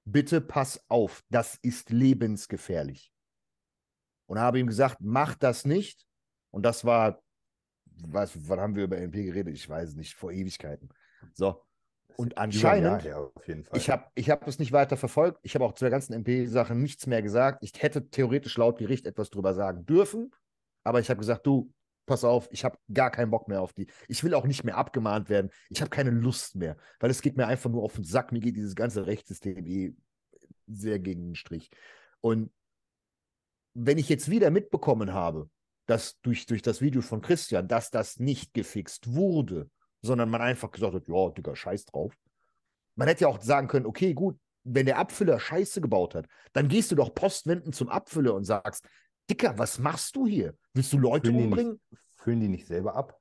Bitte 0.05 0.40
pass 0.40 0.81
auf, 0.88 1.25
das 1.31 1.57
ist 1.57 1.90
lebensgefährlich. 1.90 3.12
Und 4.27 4.38
habe 4.38 4.61
ihm 4.61 4.69
gesagt, 4.69 4.99
mach 5.01 5.35
das 5.35 5.64
nicht. 5.64 6.07
Und 6.51 6.62
das 6.62 6.85
war, 6.85 7.21
was, 7.87 8.49
wann 8.49 8.61
haben 8.61 8.77
wir 8.77 8.85
über 8.85 8.99
NP 8.99 9.25
geredet? 9.25 9.55
Ich 9.57 9.69
weiß 9.69 9.97
nicht, 9.97 10.14
vor 10.14 10.31
Ewigkeiten. 10.31 10.90
So. 11.33 11.63
Und 12.16 12.38
anscheinend 12.38 13.03
Fall. 13.03 13.33
ich 13.74 13.90
habe 13.90 14.05
ich 14.14 14.31
hab 14.31 14.46
es 14.46 14.59
nicht 14.59 14.72
weiter 14.72 14.96
verfolgt. 14.96 15.40
Ich 15.42 15.55
habe 15.55 15.64
auch 15.64 15.72
zu 15.72 15.85
der 15.85 15.90
ganzen 15.90 16.12
MP-Sache 16.12 16.74
nichts 16.74 17.07
mehr 17.07 17.22
gesagt. 17.22 17.59
Ich 17.62 17.83
hätte 17.83 18.09
theoretisch 18.09 18.57
laut 18.57 18.79
Gericht 18.79 19.07
etwas 19.07 19.31
drüber 19.31 19.55
sagen 19.55 19.85
dürfen. 19.87 20.31
Aber 20.85 21.00
ich 21.00 21.11
habe 21.11 21.18
gesagt, 21.18 21.46
du, 21.46 21.72
pass 22.07 22.24
auf, 22.24 22.48
ich 22.50 22.64
habe 22.64 22.79
gar 22.92 23.11
keinen 23.11 23.31
Bock 23.31 23.48
mehr 23.48 23.62
auf 23.62 23.72
die. 23.72 23.88
Ich 24.09 24.22
will 24.22 24.35
auch 24.35 24.46
nicht 24.46 24.64
mehr 24.64 24.77
abgemahnt 24.77 25.29
werden. 25.29 25.50
Ich 25.70 25.81
habe 25.81 25.90
keine 25.90 26.11
Lust 26.11 26.57
mehr, 26.57 26.77
weil 27.00 27.11
es 27.11 27.22
geht 27.22 27.37
mir 27.37 27.46
einfach 27.46 27.70
nur 27.70 27.83
auf 27.83 27.94
den 27.94 28.05
Sack. 28.05 28.33
Mir 28.33 28.40
geht 28.40 28.57
dieses 28.57 28.74
ganze 28.74 29.07
Rechtssystem 29.07 29.66
eh 29.66 29.94
sehr 30.66 30.98
gegen 30.98 31.29
den 31.29 31.35
Strich. 31.35 31.70
Und 32.20 32.50
wenn 33.74 33.98
ich 33.98 34.09
jetzt 34.09 34.31
wieder 34.31 34.50
mitbekommen 34.50 35.12
habe, 35.12 35.50
dass 35.87 36.20
durch, 36.20 36.46
durch 36.46 36.62
das 36.62 36.81
Video 36.81 37.03
von 37.03 37.20
Christian, 37.20 37.68
dass 37.68 37.90
das 37.90 38.18
nicht 38.18 38.55
gefixt 38.55 39.14
wurde, 39.14 39.68
sondern 40.05 40.29
man 40.31 40.40
einfach 40.43 40.71
gesagt 40.71 40.95
hat, 40.95 41.09
ja, 41.09 41.31
Digga, 41.31 41.57
scheiß 41.57 41.87
drauf. 41.87 42.14
Man 42.95 43.09
hätte 43.09 43.23
ja 43.23 43.29
auch 43.29 43.40
sagen 43.40 43.67
können, 43.69 43.87
okay, 43.87 44.14
gut, 44.14 44.38
wenn 44.62 44.87
der 44.87 44.99
Abfüller 44.99 45.40
Scheiße 45.40 45.81
gebaut 45.81 46.14
hat, 46.14 46.27
dann 46.53 46.69
gehst 46.69 46.90
du 46.90 46.95
doch 46.95 47.14
postwenden 47.14 47.73
zum 47.73 47.88
Abfüller 47.88 48.35
und 48.35 48.45
sagst, 48.45 48.87
Dicker, 49.29 49.59
was 49.59 49.79
machst 49.79 50.14
du 50.17 50.27
hier? 50.27 50.55
Willst 50.75 50.93
du 50.93 50.99
Leute 50.99 51.27
Füllen 51.31 51.38
die 51.38 51.45
umbringen? 51.45 51.81
nicht, 51.90 52.03
füllen 52.17 52.40
die 52.40 52.49
nicht 52.49 52.67
selber 52.67 52.95
ab? 52.95 53.19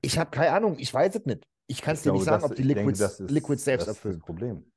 Ich 0.00 0.18
habe 0.18 0.30
keine 0.30 0.52
Ahnung, 0.52 0.76
ich 0.78 0.92
weiß 0.94 1.16
es 1.16 1.24
nicht. 1.26 1.44
Ich 1.66 1.82
kann 1.82 1.94
es 1.94 2.02
dir 2.02 2.12
nicht 2.12 2.24
sagen, 2.24 2.42
das- 2.42 2.50
ob 2.50 2.56
die 2.56 2.62
denke, 2.62 2.80
Liquids, 2.80 2.98
das 3.00 3.20
ist- 3.20 3.30
Liquids 3.30 3.64
selbst 3.64 3.86
das 3.88 3.92
ist 3.94 3.98
abfüllen. 3.98 4.18
das 4.20 4.24
Problem. 4.26 4.72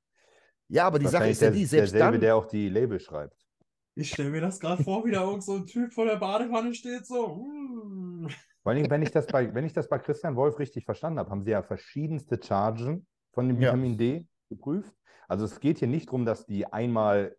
Ja, 0.68 0.88
aber 0.88 1.00
die 1.00 1.08
Sache 1.08 1.30
ist 1.30 1.42
ja 1.42 1.50
der- 1.50 1.58
die, 1.58 1.66
selbst 1.66 1.94
derselbe, 1.94 2.14
dann. 2.14 2.22
der 2.22 2.36
auch 2.36 2.46
die 2.46 2.70
Label 2.70 3.00
schreibt. 3.00 3.38
Ich 3.96 4.10
stelle 4.10 4.30
mir 4.30 4.42
das 4.42 4.60
gerade 4.60 4.84
vor, 4.84 5.06
wie 5.06 5.12
da 5.12 5.22
irgend 5.24 5.44
so 5.44 5.56
ein 5.56 5.66
Typ 5.68 5.94
vor 5.94 6.06
der 6.06 6.16
Badewanne 6.18 6.74
steht, 6.74 7.06
so. 7.06 8.28
Vor 8.64 8.72
allem, 8.72 8.90
wenn 8.90 9.02
ich 9.02 9.12
das 9.12 9.26
bei, 9.28 9.54
wenn 9.54 9.66
ich 9.66 9.74
das 9.74 9.90
bei 9.90 9.98
Christian 9.98 10.36
Wolf 10.36 10.60
richtig 10.60 10.86
verstanden 10.86 11.20
habe, 11.20 11.30
haben 11.32 11.44
sie 11.44 11.52
ja 11.52 11.64
verschiedenste 11.64 12.40
Chargen 12.42 13.08
von 13.32 13.48
dem 13.48 13.60
Ja. 13.60 13.70
Vitamin 13.70 13.98
D 13.98 14.28
geprüft. 14.50 14.94
Also 15.28 15.46
es 15.46 15.60
geht 15.60 15.80
hier 15.80 15.88
nicht 15.88 16.08
darum, 16.08 16.26
dass 16.26 16.46
die 16.46 16.66
einmal 16.68 17.36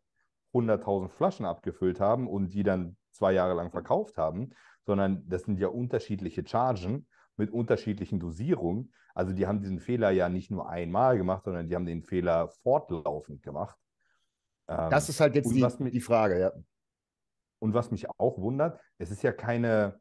100.000 0.53 1.11
Flaschen 1.11 1.47
abgefüllt 1.47 2.01
haben 2.01 2.27
und 2.29 2.51
die 2.55 2.63
dann 2.63 2.97
zwei 3.11 3.33
Jahre 3.33 3.55
lang 3.55 3.71
verkauft 3.71 4.19
haben, 4.19 4.51
sondern 4.85 5.29
das 5.29 5.43
sind 5.43 5.59
ja 5.61 5.69
unterschiedliche 5.69 6.47
Chargen 6.47 7.07
mit 7.37 7.51
unterschiedlichen 7.51 8.19
Dosierungen. 8.19 8.93
Also 9.15 9.33
die 9.33 9.47
haben 9.47 9.61
diesen 9.61 9.79
Fehler 9.79 10.11
ja 10.11 10.29
nicht 10.29 10.51
nur 10.51 10.69
einmal 10.69 11.17
gemacht, 11.19 11.45
sondern 11.45 11.69
die 11.69 11.75
haben 11.75 11.87
den 11.87 12.03
Fehler 12.03 12.49
fortlaufend 12.49 13.43
gemacht. 13.43 13.79
Ähm, 14.69 14.91
Das 14.91 15.09
ist 15.09 15.21
halt 15.21 15.35
jetzt 15.35 15.55
die, 15.55 15.63
was 15.63 15.79
mi- 15.79 15.91
die 15.91 16.01
Frage, 16.01 16.41
ja. 16.41 16.53
und 17.59 17.75
was 17.75 17.91
mich 17.91 18.09
auch 18.19 18.39
wundert, 18.39 18.81
es 18.99 19.11
ist 19.11 19.23
ja 19.23 19.33
keine, 19.33 20.01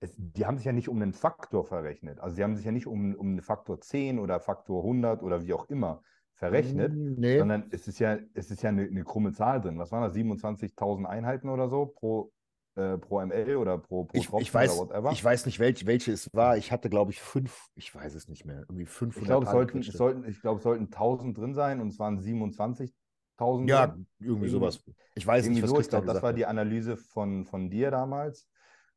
es, 0.00 0.14
die 0.16 0.46
haben 0.46 0.56
sich 0.58 0.66
ja 0.66 0.72
nicht 0.72 0.88
um 0.88 1.00
einen 1.00 1.12
Faktor 1.12 1.64
verrechnet. 1.64 2.20
Also 2.20 2.36
sie 2.36 2.44
haben 2.44 2.56
sich 2.56 2.64
ja 2.64 2.72
nicht 2.72 2.86
um, 2.86 3.14
um 3.14 3.28
einen 3.28 3.42
Faktor 3.42 3.80
10 3.80 4.18
oder 4.18 4.40
Faktor 4.40 4.82
100 4.84 5.22
oder 5.22 5.42
wie 5.44 5.52
auch 5.54 5.68
immer 5.68 6.02
verrechnet, 6.34 6.98
Mm, 6.98 7.14
Nee. 7.18 7.36
sondern 7.36 7.66
es 7.70 7.88
ist 7.88 7.98
ja, 7.98 8.18
es 8.34 8.50
ist 8.50 8.62
ja 8.62 8.68
eine, 8.70 8.82
eine 8.84 9.04
krumme 9.04 9.32
Zahl 9.32 9.60
drin. 9.60 9.78
Was 9.78 9.92
waren 9.92 10.02
das? 10.02 10.14
27.000 10.14 11.06
Einheiten 11.06 11.48
oder 11.48 11.68
so 11.68 11.86
pro, 11.86 12.32
äh, 12.76 12.96
pro 12.98 13.20
ML 13.20 13.56
oder 13.56 13.78
pro, 13.78 14.04
pro 14.04 14.20
Ich, 14.20 14.28
ich, 14.36 14.54
weiß, 14.54 14.70
oder 14.70 14.88
whatever? 14.88 15.12
ich 15.12 15.24
weiß 15.24 15.46
nicht, 15.46 15.58
welche, 15.58 15.86
welche 15.86 16.12
es 16.12 16.28
war. 16.32 16.56
Ich 16.56 16.72
hatte, 16.72 16.88
glaube 16.88 17.10
ich, 17.12 17.20
fünf, 17.20 17.66
ich 17.74 17.94
weiß 17.94 18.14
es 18.14 18.28
nicht 18.28 18.44
mehr, 18.44 18.60
irgendwie 18.60 18.86
500 18.86 19.22
Ich 19.22 19.26
glaube, 19.26 19.44
es 19.44 19.50
sollten, 19.50 19.78
es 19.80 19.96
sollten, 19.96 20.24
ich 20.28 20.40
glaube, 20.40 20.58
es 20.58 20.62
sollten 20.64 20.90
1000 20.90 21.36
drin 21.36 21.54
sein 21.54 21.80
und 21.80 21.88
es 21.88 21.98
waren 21.98 22.18
27.000 22.20 23.68
Ja, 23.68 23.86
drin. 23.86 24.06
irgendwie 24.18 24.48
sowas. 24.48 24.82
Ich 25.14 25.26
weiß 25.26 25.44
Irgendwie 25.44 25.50
nicht, 25.50 25.62
was 25.62 25.70
so, 25.70 25.80
ich 25.80 25.88
glaube, 25.88 26.06
das 26.06 26.22
war 26.22 26.32
die 26.32 26.46
Analyse 26.46 26.96
von, 26.96 27.44
von 27.44 27.70
dir 27.70 27.90
damals. 27.90 28.48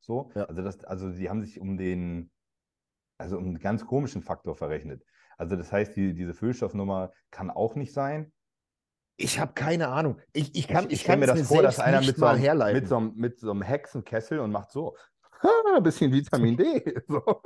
So, 0.01 0.31
Ja. 0.35 0.45
also 0.45 0.61
das, 0.61 0.83
also 0.83 1.11
sie 1.11 1.29
haben 1.29 1.41
sich 1.41 1.59
um 1.59 1.77
den, 1.77 2.31
also 3.17 3.37
um 3.37 3.45
einen 3.45 3.59
ganz 3.59 3.85
komischen 3.85 4.23
Faktor 4.23 4.55
verrechnet. 4.55 5.03
Also 5.37 5.55
das 5.55 5.71
heißt, 5.71 5.95
die, 5.95 6.13
diese 6.13 6.33
Füllstoffnummer 6.33 7.11
kann 7.29 7.49
auch 7.49 7.75
nicht 7.75 7.93
sein. 7.93 8.33
Ich 9.17 9.39
habe 9.39 9.53
keine 9.53 9.89
Ahnung. 9.89 10.19
Ich, 10.33 10.55
ich 10.55 10.67
kann, 10.67 10.89
ich, 10.89 11.01
stell 11.01 11.13
kann 11.13 11.19
mir 11.19 11.31
es 11.31 11.39
das 11.39 11.47
vor, 11.47 11.61
dass 11.61 11.79
einer 11.79 12.01
mit 12.01 12.17
so, 12.17 12.25
einem, 12.25 12.73
mit, 12.73 12.87
so 12.87 12.97
einem, 12.97 13.13
mit 13.15 13.39
so 13.39 13.51
einem 13.51 13.61
Hexenkessel 13.61 14.39
und 14.39 14.51
macht 14.51 14.71
so, 14.71 14.95
"Ha, 15.43 15.49
ein 15.75 15.83
bisschen 15.83 16.11
Vitamin 16.11 16.57
D. 16.57 17.01
So. 17.07 17.41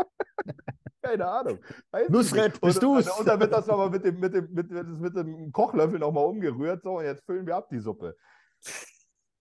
Keine 1.02 1.28
Ahnung. 1.28 1.60
Weiß 1.92 2.08
ich 2.10 2.34
nicht. 2.34 2.62
bist 2.62 2.78
und, 2.78 2.84
du's? 2.84 3.10
Und, 3.12 3.20
und 3.20 3.28
dann 3.28 3.40
wird 3.40 3.54
das 3.54 3.68
nochmal 3.68 3.92
mit 3.92 4.04
dem, 4.04 4.20
mit, 4.20 4.34
dem, 4.34 4.52
mit, 4.52 4.72
mit, 4.72 5.16
dem 5.16 5.52
Kochlöffel 5.52 6.00
nochmal 6.00 6.26
umgerührt. 6.26 6.82
So, 6.84 6.98
und 6.98 7.06
jetzt 7.06 7.24
füllen 7.26 7.46
wir 7.46 7.56
ab 7.56 7.70
die 7.70 7.80
Suppe. 7.80 8.16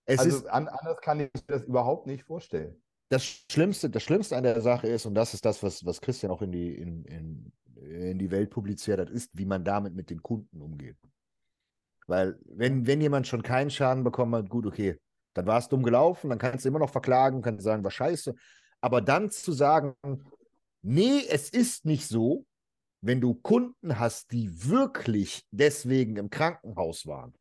es 0.05 0.19
also 0.19 0.37
ist 0.37 0.47
an, 0.47 0.69
anders 0.69 1.01
kann 1.01 1.21
ich 1.21 1.33
mir 1.33 1.43
das 1.47 1.63
überhaupt 1.63 2.07
nicht 2.07 2.25
vorstellen. 2.25 2.84
Das 3.15 3.25
Schlimmste, 3.51 3.89
das 3.89 4.03
Schlimmste 4.03 4.37
an 4.37 4.43
der 4.43 4.61
Sache 4.61 4.89
ist, 4.89 5.07
und 5.07 5.15
das 5.15 5.35
ist 5.35 5.45
das, 5.45 5.63
was, 5.63 5.85
was 5.87 6.01
Christian 6.01 6.33
auch 6.33 6.43
in 6.43 6.51
die, 6.51 6.75
in, 6.75 7.05
in, 7.05 7.53
in 7.77 8.19
die 8.19 8.31
Welt 8.31 8.51
publiziert 8.51 8.99
hat, 8.99 9.09
ist, 9.09 9.31
wie 9.35 9.47
man 9.47 9.65
damit 9.65 9.95
mit 9.95 10.11
den 10.11 10.23
Kunden 10.23 10.61
umgeht. 10.61 10.97
Weil, 12.07 12.39
wenn, 12.45 12.87
wenn 12.87 13.01
jemand 13.01 13.27
schon 13.27 13.43
keinen 13.43 13.71
Schaden 13.71 14.03
bekommen 14.03 14.35
hat, 14.35 14.51
gut, 14.51 14.67
okay, 14.67 14.99
dann 15.33 15.47
war 15.47 15.59
es 15.59 15.69
dumm 15.69 15.83
gelaufen, 15.83 16.31
dann 16.31 16.39
kannst 16.39 16.65
du 16.65 16.69
immer 16.69 16.81
noch 16.81 16.91
verklagen, 16.91 17.41
kannst 17.41 17.63
sagen, 17.63 17.85
war 17.85 17.91
scheiße. 17.91 18.35
Aber 18.81 19.01
dann 19.01 19.31
zu 19.31 19.53
sagen, 19.53 19.95
nee, 20.83 21.23
es 21.29 21.51
ist 21.51 21.85
nicht 21.87 22.09
so, 22.09 22.45
wenn 23.01 23.21
du 23.21 23.35
Kunden 23.35 23.99
hast, 23.99 24.33
die 24.33 24.69
wirklich 24.69 25.47
deswegen 25.51 26.17
im 26.17 26.31
Krankenhaus 26.31 27.07
waren. 27.07 27.33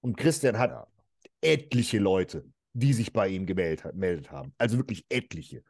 Und 0.00 0.16
Christian 0.16 0.58
hat 0.58 0.88
etliche 1.40 1.98
Leute, 1.98 2.44
die 2.72 2.92
sich 2.92 3.12
bei 3.12 3.28
ihm 3.28 3.46
gemeldet, 3.46 4.30
haben. 4.30 4.54
Also 4.58 4.76
wirklich 4.76 5.04
etliche. 5.08 5.62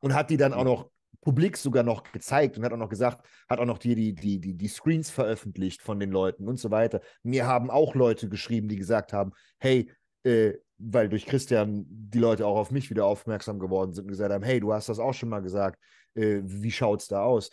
Und 0.00 0.14
hat 0.14 0.30
die 0.30 0.36
dann 0.36 0.52
auch 0.52 0.64
noch 0.64 0.90
publik 1.20 1.56
sogar 1.56 1.82
noch 1.82 2.04
gezeigt 2.12 2.56
und 2.56 2.64
hat 2.64 2.72
auch 2.72 2.76
noch 2.76 2.88
gesagt, 2.88 3.26
hat 3.48 3.58
auch 3.58 3.64
noch 3.64 3.78
die, 3.78 3.94
die, 3.94 4.14
die, 4.14 4.38
die, 4.38 4.54
die 4.54 4.68
Screens 4.68 5.10
veröffentlicht 5.10 5.82
von 5.82 5.98
den 5.98 6.10
Leuten 6.10 6.46
und 6.46 6.58
so 6.58 6.70
weiter. 6.70 7.00
Mir 7.22 7.46
haben 7.46 7.70
auch 7.70 7.94
Leute 7.94 8.28
geschrieben, 8.28 8.68
die 8.68 8.76
gesagt 8.76 9.12
haben, 9.12 9.32
hey, 9.58 9.90
äh, 10.22 10.54
weil 10.78 11.08
durch 11.08 11.26
Christian 11.26 11.84
die 11.88 12.18
Leute 12.18 12.46
auch 12.46 12.56
auf 12.56 12.70
mich 12.70 12.90
wieder 12.90 13.06
aufmerksam 13.06 13.58
geworden 13.58 13.92
sind 13.92 14.04
und 14.04 14.10
gesagt 14.10 14.32
haben, 14.32 14.44
hey, 14.44 14.60
du 14.60 14.72
hast 14.72 14.88
das 14.88 14.98
auch 14.98 15.14
schon 15.14 15.30
mal 15.30 15.40
gesagt, 15.40 15.80
äh, 16.14 16.40
wie 16.44 16.70
schaut's 16.70 17.08
da 17.08 17.22
aus? 17.22 17.50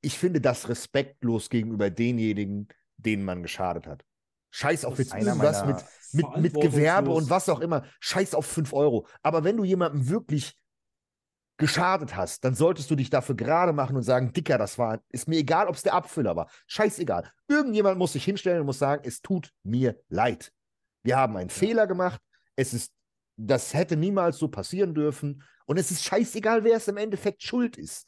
Ich 0.00 0.16
finde 0.16 0.40
das 0.40 0.68
respektlos 0.68 1.50
gegenüber 1.50 1.90
denjenigen, 1.90 2.68
denen 2.96 3.24
man 3.24 3.42
geschadet 3.42 3.86
hat. 3.86 4.04
Scheiß 4.56 4.86
auf 4.86 4.98
jetzt 4.98 5.14
irgendwas 5.14 5.66
mit, 5.66 5.84
mit, 6.12 6.36
mit 6.38 6.54
Gewerbe 6.54 7.10
und 7.10 7.28
was 7.28 7.50
auch 7.50 7.60
immer. 7.60 7.84
Scheiß 8.00 8.34
auf 8.34 8.46
5 8.46 8.72
Euro. 8.72 9.06
Aber 9.22 9.44
wenn 9.44 9.58
du 9.58 9.64
jemandem 9.64 10.08
wirklich 10.08 10.58
geschadet 11.58 12.16
hast, 12.16 12.42
dann 12.42 12.54
solltest 12.54 12.90
du 12.90 12.96
dich 12.96 13.10
dafür 13.10 13.34
gerade 13.34 13.74
machen 13.74 13.96
und 13.96 14.02
sagen, 14.02 14.32
Dicker, 14.32 14.56
das 14.56 14.78
war, 14.78 15.02
ist 15.10 15.28
mir 15.28 15.36
egal, 15.36 15.68
ob 15.68 15.74
es 15.74 15.82
der 15.82 15.92
Abfüller 15.92 16.36
war. 16.36 16.48
Scheißegal. 16.68 17.30
Irgendjemand 17.48 17.98
muss 17.98 18.14
sich 18.14 18.24
hinstellen 18.24 18.60
und 18.60 18.66
muss 18.66 18.78
sagen, 18.78 19.02
es 19.06 19.20
tut 19.20 19.52
mir 19.62 20.00
leid. 20.08 20.50
Wir 21.02 21.18
haben 21.18 21.36
einen 21.36 21.50
Fehler 21.50 21.86
gemacht. 21.86 22.22
Es 22.56 22.72
ist, 22.72 22.94
das 23.36 23.74
hätte 23.74 23.96
niemals 23.96 24.38
so 24.38 24.48
passieren 24.48 24.94
dürfen. 24.94 25.42
Und 25.66 25.76
es 25.76 25.90
ist 25.90 26.02
scheißegal, 26.02 26.64
wer 26.64 26.78
es 26.78 26.88
im 26.88 26.96
Endeffekt 26.96 27.42
schuld 27.42 27.76
ist. 27.76 28.06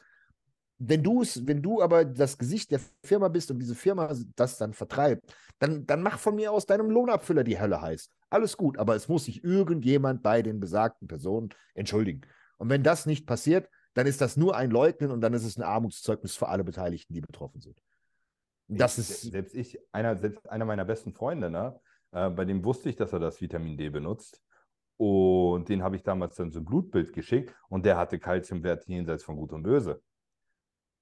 Wenn 0.79 1.03
du 1.03 1.23
es, 1.23 1.47
wenn 1.47 1.61
du 1.61 1.83
aber 1.83 2.05
das 2.05 2.39
Gesicht 2.39 2.71
der 2.71 2.81
Firma 3.05 3.29
bist 3.29 3.51
und 3.51 3.59
diese 3.59 3.75
Firma 3.75 4.13
das 4.37 4.59
dann 4.59 4.73
vertreibt, 4.73 5.35
dann, 5.59 5.87
dann 5.87 6.03
mach 6.03 6.19
von 6.19 6.37
mir 6.37 6.53
aus 6.53 6.67
deinem 6.67 6.89
Lohnabfüller 6.91 7.43
die 7.43 7.59
Hölle 7.61 7.81
heiß. 7.81 8.11
Alles 8.31 8.57
gut, 8.57 8.79
aber 8.79 8.95
es 8.95 9.09
muss 9.09 9.25
sich 9.25 9.43
irgendjemand 9.43 10.23
bei 10.23 10.41
den 10.43 10.61
besagten 10.61 11.09
Personen 11.09 11.49
entschuldigen. 11.75 12.21
Und 12.59 12.71
wenn 12.71 12.83
das 12.85 13.07
nicht 13.07 13.27
passiert, 13.27 13.69
dann 13.95 14.07
ist 14.07 14.21
das 14.21 14.37
nur 14.37 14.57
ein 14.57 14.71
Leugnen 14.71 15.11
und 15.11 15.21
dann 15.21 15.35
ist 15.35 15.45
es 15.45 15.57
ein 15.57 15.63
Armutszeugnis 15.65 16.37
für 16.37 16.49
alle 16.49 16.63
Beteiligten, 16.63 17.13
die 17.13 17.21
betroffen 17.21 17.61
sind. 17.61 17.77
Das 18.69 18.99
Ich- 18.99 19.11
ist, 19.11 19.23
Selbst 19.33 19.55
ich, 19.57 19.79
einer, 19.93 20.17
selbst 20.17 20.49
einer 20.49 20.65
meiner 20.65 20.85
besten 20.85 21.13
Freunde, 21.13 21.51
ne, 21.51 21.81
äh, 22.13 22.31
bei 22.31 22.45
dem 22.45 22.65
wusste 22.65 22.89
ich, 22.91 22.97
dass 22.97 23.13
er 23.13 23.19
das 23.19 23.41
Vitamin 23.41 23.77
D 23.77 23.89
benutzt. 23.89 24.41
Und 24.97 25.69
den 25.69 25.83
habe 25.83 25.97
ich 25.97 26.03
damals 26.03 26.37
dann 26.37 26.51
so 26.51 26.59
ein 26.61 26.65
Blutbild 26.65 27.13
geschickt 27.13 27.55
und 27.69 27.87
der 27.87 27.97
hatte 27.97 28.19
Kalziumwerte 28.19 28.89
jenseits 28.93 29.25
von 29.25 29.37
Gut 29.37 29.53
und 29.53 29.63
Böse. 29.63 30.03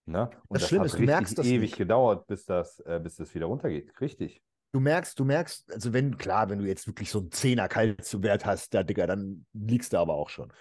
Ne? 0.06 0.30
Und 0.48 0.60
Das 0.60 0.68
Schlimme 0.68 0.82
hat 0.82 0.86
ist, 0.86 0.98
du 0.98 0.98
richtig 0.98 1.06
merkst 1.06 1.38
das 1.38 1.46
ewig 1.46 1.60
nicht. 1.60 1.76
gedauert, 1.76 2.26
bis 2.26 2.44
das, 2.44 2.80
äh, 2.80 3.00
bis 3.02 3.16
das 3.16 3.34
wieder 3.34 3.46
runtergeht. 3.46 3.92
Richtig. 4.00 4.40
du 4.72 4.80
merkst, 4.80 5.18
du 5.18 5.24
merkst, 5.24 5.72
also 5.72 5.92
wenn, 5.92 6.16
klar, 6.18 6.48
wenn 6.50 6.58
du 6.58 6.66
jetzt 6.66 6.86
wirklich 6.86 7.10
so 7.10 7.20
einen 7.20 7.32
Zehner 7.32 7.68
Kalziumwert 7.68 8.44
hast, 8.46 8.74
da, 8.74 8.82
Digga, 8.82 9.06
dann 9.06 9.46
liegst 9.52 9.92
du 9.92 9.98
aber 9.98 10.14
auch 10.14 10.28
schon. 10.28 10.52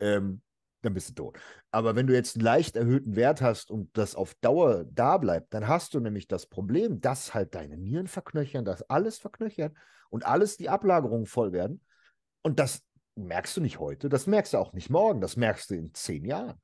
Ähm, 0.00 0.42
dann 0.82 0.94
bist 0.94 1.10
du 1.10 1.14
tot. 1.14 1.38
Aber 1.70 1.96
wenn 1.96 2.06
du 2.06 2.14
jetzt 2.14 2.36
einen 2.36 2.44
leicht 2.44 2.76
erhöhten 2.76 3.16
Wert 3.16 3.40
hast 3.40 3.70
und 3.70 3.96
das 3.96 4.14
auf 4.14 4.34
Dauer 4.36 4.84
da 4.84 5.16
bleibt, 5.18 5.52
dann 5.54 5.66
hast 5.66 5.94
du 5.94 6.00
nämlich 6.00 6.28
das 6.28 6.46
Problem, 6.46 7.00
dass 7.00 7.34
halt 7.34 7.54
deine 7.54 7.78
Nieren 7.78 8.06
verknöchern, 8.06 8.64
dass 8.64 8.82
alles 8.90 9.18
verknöchert 9.18 9.74
und 10.10 10.26
alles 10.26 10.56
die 10.56 10.68
Ablagerungen 10.68 11.26
voll 11.26 11.52
werden. 11.52 11.80
Und 12.42 12.58
das 12.60 12.82
merkst 13.16 13.56
du 13.56 13.60
nicht 13.60 13.78
heute, 13.78 14.08
das 14.08 14.26
merkst 14.26 14.52
du 14.52 14.58
auch 14.58 14.72
nicht 14.72 14.90
morgen, 14.90 15.20
das 15.20 15.36
merkst 15.36 15.70
du 15.70 15.74
in 15.74 15.94
zehn 15.94 16.24
Jahren. 16.24 16.60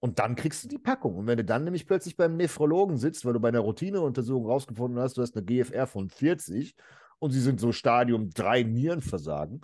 Und 0.00 0.18
dann 0.18 0.34
kriegst 0.34 0.64
du 0.64 0.68
die 0.68 0.78
Packung. 0.78 1.16
Und 1.16 1.26
wenn 1.26 1.36
du 1.36 1.44
dann 1.44 1.64
nämlich 1.64 1.86
plötzlich 1.86 2.16
beim 2.16 2.36
Nephrologen 2.36 2.96
sitzt, 2.96 3.24
weil 3.24 3.34
du 3.34 3.40
bei 3.40 3.48
einer 3.48 3.60
Routineuntersuchung 3.60 4.46
rausgefunden 4.46 4.98
hast, 4.98 5.18
du 5.18 5.22
hast 5.22 5.36
eine 5.36 5.44
GFR 5.44 5.86
von 5.86 6.08
40 6.08 6.74
und 7.18 7.32
sie 7.32 7.40
sind 7.40 7.60
so 7.60 7.70
Stadium 7.70 8.30
3 8.30 8.62
Nierenversagen, 8.62 9.60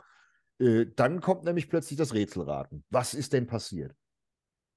äh, 0.58 0.86
dann 0.94 1.20
kommt 1.20 1.44
nämlich 1.44 1.70
plötzlich 1.70 1.98
das 1.98 2.12
Rätselraten. 2.12 2.84
Was 2.90 3.14
ist 3.14 3.32
denn 3.32 3.46
passiert? 3.46 3.94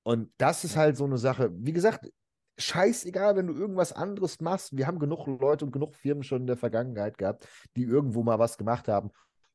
Und 0.04 0.32
das 0.38 0.64
ist 0.64 0.78
halt 0.78 0.96
so 0.96 1.06
eine 1.06 1.18
Sache. 1.18 1.52
Wie 1.54 1.74
gesagt, 1.74 2.10
scheißegal, 2.58 3.36
wenn 3.36 3.48
du 3.48 3.54
irgendwas 3.54 3.94
anderes 3.94 4.40
machst. 4.42 4.76
Wir 4.76 4.88
haben 4.88 5.00
genug 5.00 5.28
Leute 5.28 5.66
und 5.66 5.72
genug 5.72 5.94
Firmen 5.96 6.24
schon 6.24 6.42
in 6.42 6.48
der 6.48 6.58
Vergangenheit 6.58 7.18
gehabt, 7.18 7.48
die 7.76 7.84
irgendwo 7.84 8.24
mal 8.24 8.40
was 8.40 8.58
gemacht 8.58 8.88
haben. 8.88 9.12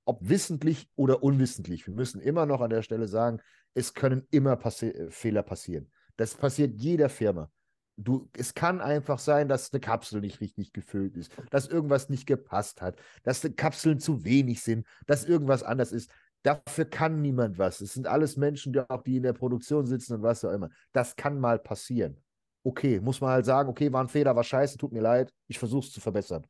ob 0.06 0.18
wissentlich 0.28 0.88
oder 0.96 1.22
unwissentlich. 1.22 1.86
Wir 1.86 1.94
müssen 1.94 2.20
immer 2.20 2.44
noch 2.44 2.60
an 2.60 2.68
der 2.68 2.82
Stelle 2.82 3.08
sagen, 3.08 3.40
es 3.74 3.94
können 3.94 4.26
immer 4.30 4.56
passi 4.56 4.88
äh, 4.88 5.10
Fehler 5.10 5.42
passieren. 5.42 5.90
Das 6.16 6.34
passiert 6.34 6.80
jeder 6.80 7.08
Firma. 7.08 7.50
Du, 7.96 8.28
es 8.36 8.54
kann 8.54 8.80
einfach 8.80 9.20
sein, 9.20 9.48
dass 9.48 9.72
eine 9.72 9.80
Kapsel 9.80 10.20
nicht 10.20 10.40
richtig 10.40 10.72
gefüllt 10.72 11.16
ist, 11.16 11.30
dass 11.50 11.68
irgendwas 11.68 12.08
nicht 12.08 12.26
gepasst 12.26 12.82
hat, 12.82 12.96
dass 13.22 13.40
die 13.40 13.54
Kapseln 13.54 14.00
zu 14.00 14.24
wenig 14.24 14.62
sind, 14.62 14.84
dass 15.06 15.24
irgendwas 15.24 15.62
anders 15.62 15.92
ist. 15.92 16.10
Dafür 16.42 16.86
kann 16.86 17.22
niemand 17.22 17.56
was. 17.56 17.80
Es 17.80 17.94
sind 17.94 18.08
alles 18.08 18.36
Menschen, 18.36 18.72
die 18.72 18.80
auch 18.80 19.02
die 19.02 19.16
in 19.18 19.22
der 19.22 19.32
Produktion 19.32 19.86
sitzen 19.86 20.14
und 20.14 20.22
was 20.22 20.44
auch 20.44 20.52
immer. 20.52 20.70
Das 20.92 21.14
kann 21.14 21.38
mal 21.38 21.58
passieren. 21.58 22.20
Okay, 22.64 22.98
muss 23.00 23.20
man 23.20 23.30
halt 23.30 23.44
sagen, 23.44 23.68
okay, 23.68 23.92
war 23.92 24.02
ein 24.02 24.08
Fehler, 24.08 24.34
war 24.34 24.44
scheiße, 24.44 24.76
tut 24.76 24.92
mir 24.92 25.00
leid, 25.00 25.32
ich 25.46 25.58
versuche 25.58 25.86
es 25.86 25.92
zu 25.92 26.00
verbessern. 26.00 26.46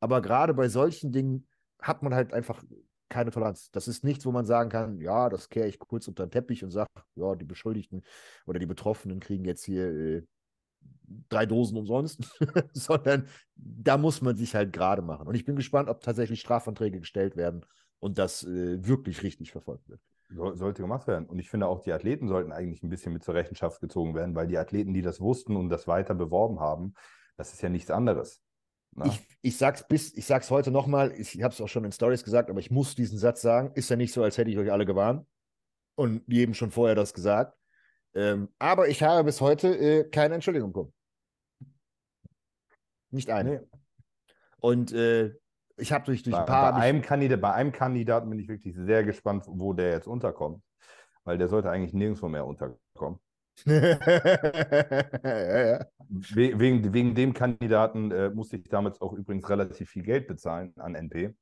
Aber 0.00 0.20
gerade 0.20 0.52
bei 0.52 0.68
solchen 0.68 1.12
Dingen 1.12 1.46
hat 1.80 2.02
man 2.02 2.14
halt 2.14 2.32
einfach 2.32 2.62
keine 3.08 3.30
Toleranz. 3.30 3.70
Das 3.70 3.88
ist 3.88 4.04
nichts, 4.04 4.26
wo 4.26 4.32
man 4.32 4.44
sagen 4.44 4.70
kann, 4.70 5.00
ja, 5.00 5.28
das 5.28 5.48
kehre 5.48 5.68
ich 5.68 5.78
kurz 5.78 6.08
unter 6.08 6.26
den 6.26 6.30
Teppich 6.30 6.64
und 6.64 6.70
sage, 6.70 6.90
ja, 7.14 7.34
die 7.34 7.44
Beschuldigten 7.44 8.02
oder 8.46 8.58
die 8.58 8.66
Betroffenen 8.66 9.20
kriegen 9.20 9.44
jetzt 9.44 9.64
hier 9.64 9.88
äh, 9.88 10.22
drei 11.28 11.46
Dosen 11.46 11.76
umsonst, 11.76 12.38
sondern 12.72 13.26
da 13.56 13.96
muss 13.96 14.22
man 14.22 14.36
sich 14.36 14.54
halt 14.54 14.72
gerade 14.72 15.02
machen. 15.02 15.26
Und 15.26 15.34
ich 15.34 15.44
bin 15.44 15.56
gespannt, 15.56 15.88
ob 15.88 16.00
tatsächlich 16.00 16.40
Strafanträge 16.40 17.00
gestellt 17.00 17.36
werden 17.36 17.64
und 17.98 18.18
das 18.18 18.44
äh, 18.44 18.86
wirklich 18.86 19.22
richtig 19.22 19.52
verfolgt 19.52 19.88
wird. 19.88 20.00
So, 20.30 20.54
sollte 20.54 20.82
gemacht 20.82 21.06
werden. 21.06 21.26
Und 21.26 21.38
ich 21.38 21.48
finde 21.48 21.66
auch, 21.66 21.80
die 21.80 21.92
Athleten 21.92 22.28
sollten 22.28 22.52
eigentlich 22.52 22.82
ein 22.82 22.90
bisschen 22.90 23.14
mit 23.14 23.24
zur 23.24 23.34
Rechenschaft 23.34 23.80
gezogen 23.80 24.14
werden, 24.14 24.34
weil 24.34 24.46
die 24.46 24.58
Athleten, 24.58 24.92
die 24.92 25.00
das 25.00 25.20
wussten 25.20 25.56
und 25.56 25.70
das 25.70 25.88
weiter 25.88 26.14
beworben 26.14 26.60
haben, 26.60 26.94
das 27.36 27.54
ist 27.54 27.62
ja 27.62 27.70
nichts 27.70 27.90
anderes. 27.90 28.42
Ich, 29.04 29.20
ich 29.42 29.56
sag's 29.56 29.86
bis, 29.86 30.14
ich 30.16 30.26
sag's 30.26 30.50
heute 30.50 30.70
nochmal, 30.70 31.12
ich, 31.12 31.36
ich 31.36 31.42
habe 31.42 31.54
es 31.54 31.60
auch 31.60 31.68
schon 31.68 31.84
in 31.84 31.92
Stories 31.92 32.24
gesagt, 32.24 32.50
aber 32.50 32.58
ich 32.58 32.70
muss 32.70 32.94
diesen 32.94 33.18
Satz 33.18 33.42
sagen. 33.42 33.70
Ist 33.74 33.90
ja 33.90 33.96
nicht 33.96 34.12
so, 34.12 34.22
als 34.22 34.38
hätte 34.38 34.50
ich 34.50 34.58
euch 34.58 34.72
alle 34.72 34.86
gewarnt 34.86 35.26
und 35.94 36.22
jedem 36.26 36.54
schon 36.54 36.70
vorher 36.70 36.94
das 36.94 37.14
gesagt. 37.14 37.56
Ähm, 38.14 38.48
aber 38.58 38.88
ich 38.88 39.02
habe 39.02 39.24
bis 39.24 39.40
heute 39.40 39.68
äh, 39.76 40.04
keine 40.04 40.34
Entschuldigung 40.34 40.72
bekommen. 40.72 40.92
Nicht 43.10 43.30
eine. 43.30 43.50
Nee. 43.50 43.60
Und 44.60 44.92
äh, 44.92 45.34
ich 45.76 45.92
habe 45.92 46.04
durch, 46.04 46.22
durch 46.22 46.34
bei, 46.34 46.40
ein 46.40 46.46
paar. 46.46 46.72
Bei 46.72 46.80
einem, 46.80 47.02
Kandidat, 47.02 47.40
bei 47.40 47.52
einem 47.52 47.72
Kandidaten 47.72 48.28
bin 48.28 48.38
ich 48.38 48.48
wirklich 48.48 48.74
sehr 48.76 49.04
gespannt, 49.04 49.44
wo 49.46 49.72
der 49.72 49.92
jetzt 49.92 50.08
unterkommt. 50.08 50.62
Weil 51.24 51.38
der 51.38 51.48
sollte 51.48 51.70
eigentlich 51.70 51.92
nirgendwo 51.92 52.28
mehr 52.28 52.46
unterkommen. 52.46 52.80
ja, 55.24 55.66
ja. 55.66 55.86
Wegen, 56.08 56.92
wegen 56.92 57.14
dem 57.14 57.34
Kandidaten 57.34 58.10
äh, 58.10 58.30
musste 58.30 58.56
ich 58.56 58.68
damals 58.68 59.00
auch 59.00 59.12
übrigens 59.12 59.48
relativ 59.48 59.90
viel 59.90 60.02
Geld 60.02 60.26
bezahlen 60.26 60.72
an 60.76 60.94
NP. 60.94 61.34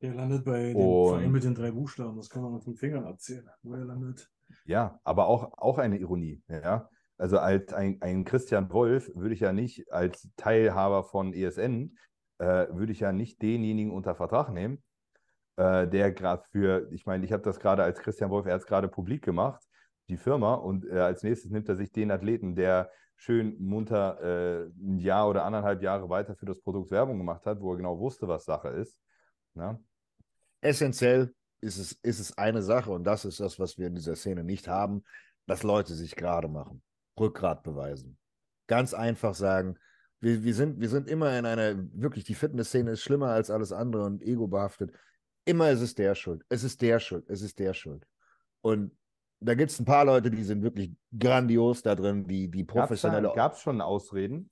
Der 0.00 0.14
landet 0.14 0.44
bei 0.44 0.72
dem 0.72 0.76
Und, 0.76 1.08
Verein 1.10 1.32
mit 1.32 1.44
den 1.44 1.54
drei 1.54 1.70
Buchstaben, 1.72 2.16
das 2.16 2.30
kann 2.30 2.42
man 2.42 2.54
mit 2.54 2.64
den 2.66 2.76
Fingern 2.76 3.04
erzählen, 3.04 3.48
wo 3.62 3.74
er 3.74 3.84
landet. 3.84 4.30
Ja, 4.64 5.00
aber 5.04 5.26
auch, 5.26 5.52
auch 5.58 5.78
eine 5.78 5.98
Ironie, 5.98 6.42
ja. 6.48 6.88
Also 7.18 7.38
als 7.38 7.72
ein, 7.72 8.00
ein 8.00 8.24
Christian 8.24 8.70
Wolf 8.72 9.10
würde 9.14 9.34
ich 9.34 9.40
ja 9.40 9.52
nicht 9.52 9.90
als 9.90 10.30
Teilhaber 10.36 11.02
von 11.02 11.34
ESN, 11.34 11.96
äh, 12.38 12.68
würde 12.70 12.92
ich 12.92 13.00
ja 13.00 13.12
nicht 13.12 13.42
denjenigen 13.42 13.90
unter 13.90 14.14
Vertrag 14.14 14.50
nehmen, 14.52 14.82
äh, 15.56 15.88
der 15.88 16.12
gerade 16.12 16.44
für, 16.52 16.88
ich 16.92 17.06
meine, 17.06 17.24
ich 17.24 17.32
habe 17.32 17.42
das 17.42 17.58
gerade 17.58 17.82
als 17.82 17.98
Christian 17.98 18.30
Wolf, 18.30 18.46
er 18.46 18.54
hat 18.54 18.60
es 18.60 18.66
gerade 18.66 18.86
publik 18.86 19.24
gemacht, 19.24 19.67
die 20.08 20.16
Firma, 20.16 20.54
und 20.54 20.86
äh, 20.86 20.98
als 20.98 21.22
nächstes 21.22 21.50
nimmt 21.50 21.68
er 21.68 21.76
sich 21.76 21.92
den 21.92 22.10
Athleten, 22.10 22.54
der 22.54 22.90
schön 23.16 23.56
munter 23.58 24.20
äh, 24.22 24.70
ein 24.80 24.98
Jahr 24.98 25.28
oder 25.28 25.44
anderthalb 25.44 25.82
Jahre 25.82 26.08
weiter 26.08 26.36
für 26.36 26.46
das 26.46 26.60
Produkt 26.60 26.90
Werbung 26.90 27.18
gemacht 27.18 27.44
hat, 27.46 27.60
wo 27.60 27.72
er 27.72 27.76
genau 27.76 27.98
wusste, 27.98 28.28
was 28.28 28.44
Sache 28.44 28.68
ist. 28.68 29.00
Ja? 29.54 29.72
Ne? 29.72 29.84
Essentiell 30.60 31.34
ist 31.60 31.78
es, 31.78 31.92
ist 31.92 32.20
es 32.20 32.38
eine 32.38 32.62
Sache 32.62 32.90
und 32.90 33.04
das 33.04 33.24
ist 33.24 33.40
das, 33.40 33.58
was 33.58 33.76
wir 33.78 33.88
in 33.88 33.94
dieser 33.94 34.16
Szene 34.16 34.44
nicht 34.44 34.68
haben, 34.68 35.04
dass 35.46 35.62
Leute 35.62 35.94
sich 35.94 36.14
gerade 36.14 36.48
machen, 36.48 36.82
Rückgrat 37.18 37.62
beweisen. 37.62 38.18
Ganz 38.66 38.94
einfach 38.94 39.34
sagen, 39.34 39.78
wir, 40.20 40.42
wir, 40.44 40.54
sind, 40.54 40.80
wir 40.80 40.88
sind 40.88 41.08
immer 41.08 41.36
in 41.38 41.46
einer, 41.46 41.76
wirklich, 41.92 42.24
die 42.24 42.34
Fitnessszene 42.34 42.92
ist 42.92 43.02
schlimmer 43.02 43.30
als 43.30 43.50
alles 43.50 43.72
andere 43.72 44.04
und 44.04 44.22
ego 44.22 44.46
behaftet. 44.46 44.92
Immer 45.44 45.70
ist 45.70 45.80
es 45.80 45.94
der 45.94 46.14
Schuld, 46.14 46.44
es 46.48 46.62
ist 46.64 46.82
der 46.82 47.00
Schuld, 47.00 47.24
es 47.28 47.42
ist 47.42 47.58
der 47.58 47.72
Schuld. 47.72 48.06
Und 48.60 48.92
da 49.40 49.54
gibt 49.54 49.70
es 49.70 49.78
ein 49.78 49.84
paar 49.84 50.04
Leute, 50.04 50.30
die 50.30 50.42
sind 50.42 50.62
wirklich 50.62 50.92
grandios 51.16 51.82
da 51.82 51.94
drin, 51.94 52.26
die, 52.26 52.50
die 52.50 52.64
professionelle. 52.64 53.32
Gab 53.34 53.54
es 53.54 53.60
schon 53.60 53.80
Ausreden? 53.80 54.50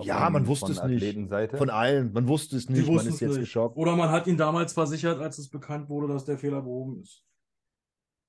ja, 0.00 0.28
man 0.28 0.46
wusste 0.46 0.72
es 0.72 0.82
nicht. 0.82 1.30
Von 1.56 1.70
allen. 1.70 2.12
Man 2.12 2.28
wusste 2.28 2.56
es 2.56 2.68
nicht. 2.68 2.86
Man 2.86 3.06
ist 3.06 3.20
jetzt 3.20 3.30
nicht. 3.30 3.40
geschockt. 3.40 3.76
Oder 3.76 3.96
man 3.96 4.10
hat 4.10 4.26
ihn 4.26 4.36
damals 4.36 4.72
versichert, 4.72 5.20
als 5.20 5.38
es 5.38 5.48
bekannt 5.48 5.88
wurde, 5.88 6.12
dass 6.12 6.24
der 6.24 6.38
Fehler 6.38 6.62
behoben 6.62 7.00
ist. 7.00 7.24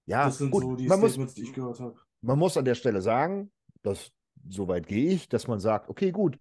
Ja, 0.06 0.26
das 0.26 0.38
sind 0.38 0.52
gut. 0.52 0.64
so 0.64 0.76
die 0.76 0.88
man 0.88 0.98
Statements, 0.98 1.18
muss, 1.18 1.34
die 1.36 1.44
ich 1.44 1.54
gehört 1.54 1.80
habe. 1.80 1.96
Man 2.22 2.40
muss 2.40 2.58
an 2.58 2.66
der 2.66 2.76
Stelle 2.76 3.02
sagen, 3.02 3.52
dass 3.84 4.12
so 4.50 4.68
weit 4.68 4.88
gehe 4.88 5.12
ich, 5.12 5.30
dass 5.30 5.48
man 5.48 5.60
sagt, 5.60 5.90
okay, 5.90 6.12
gut, 6.12 6.40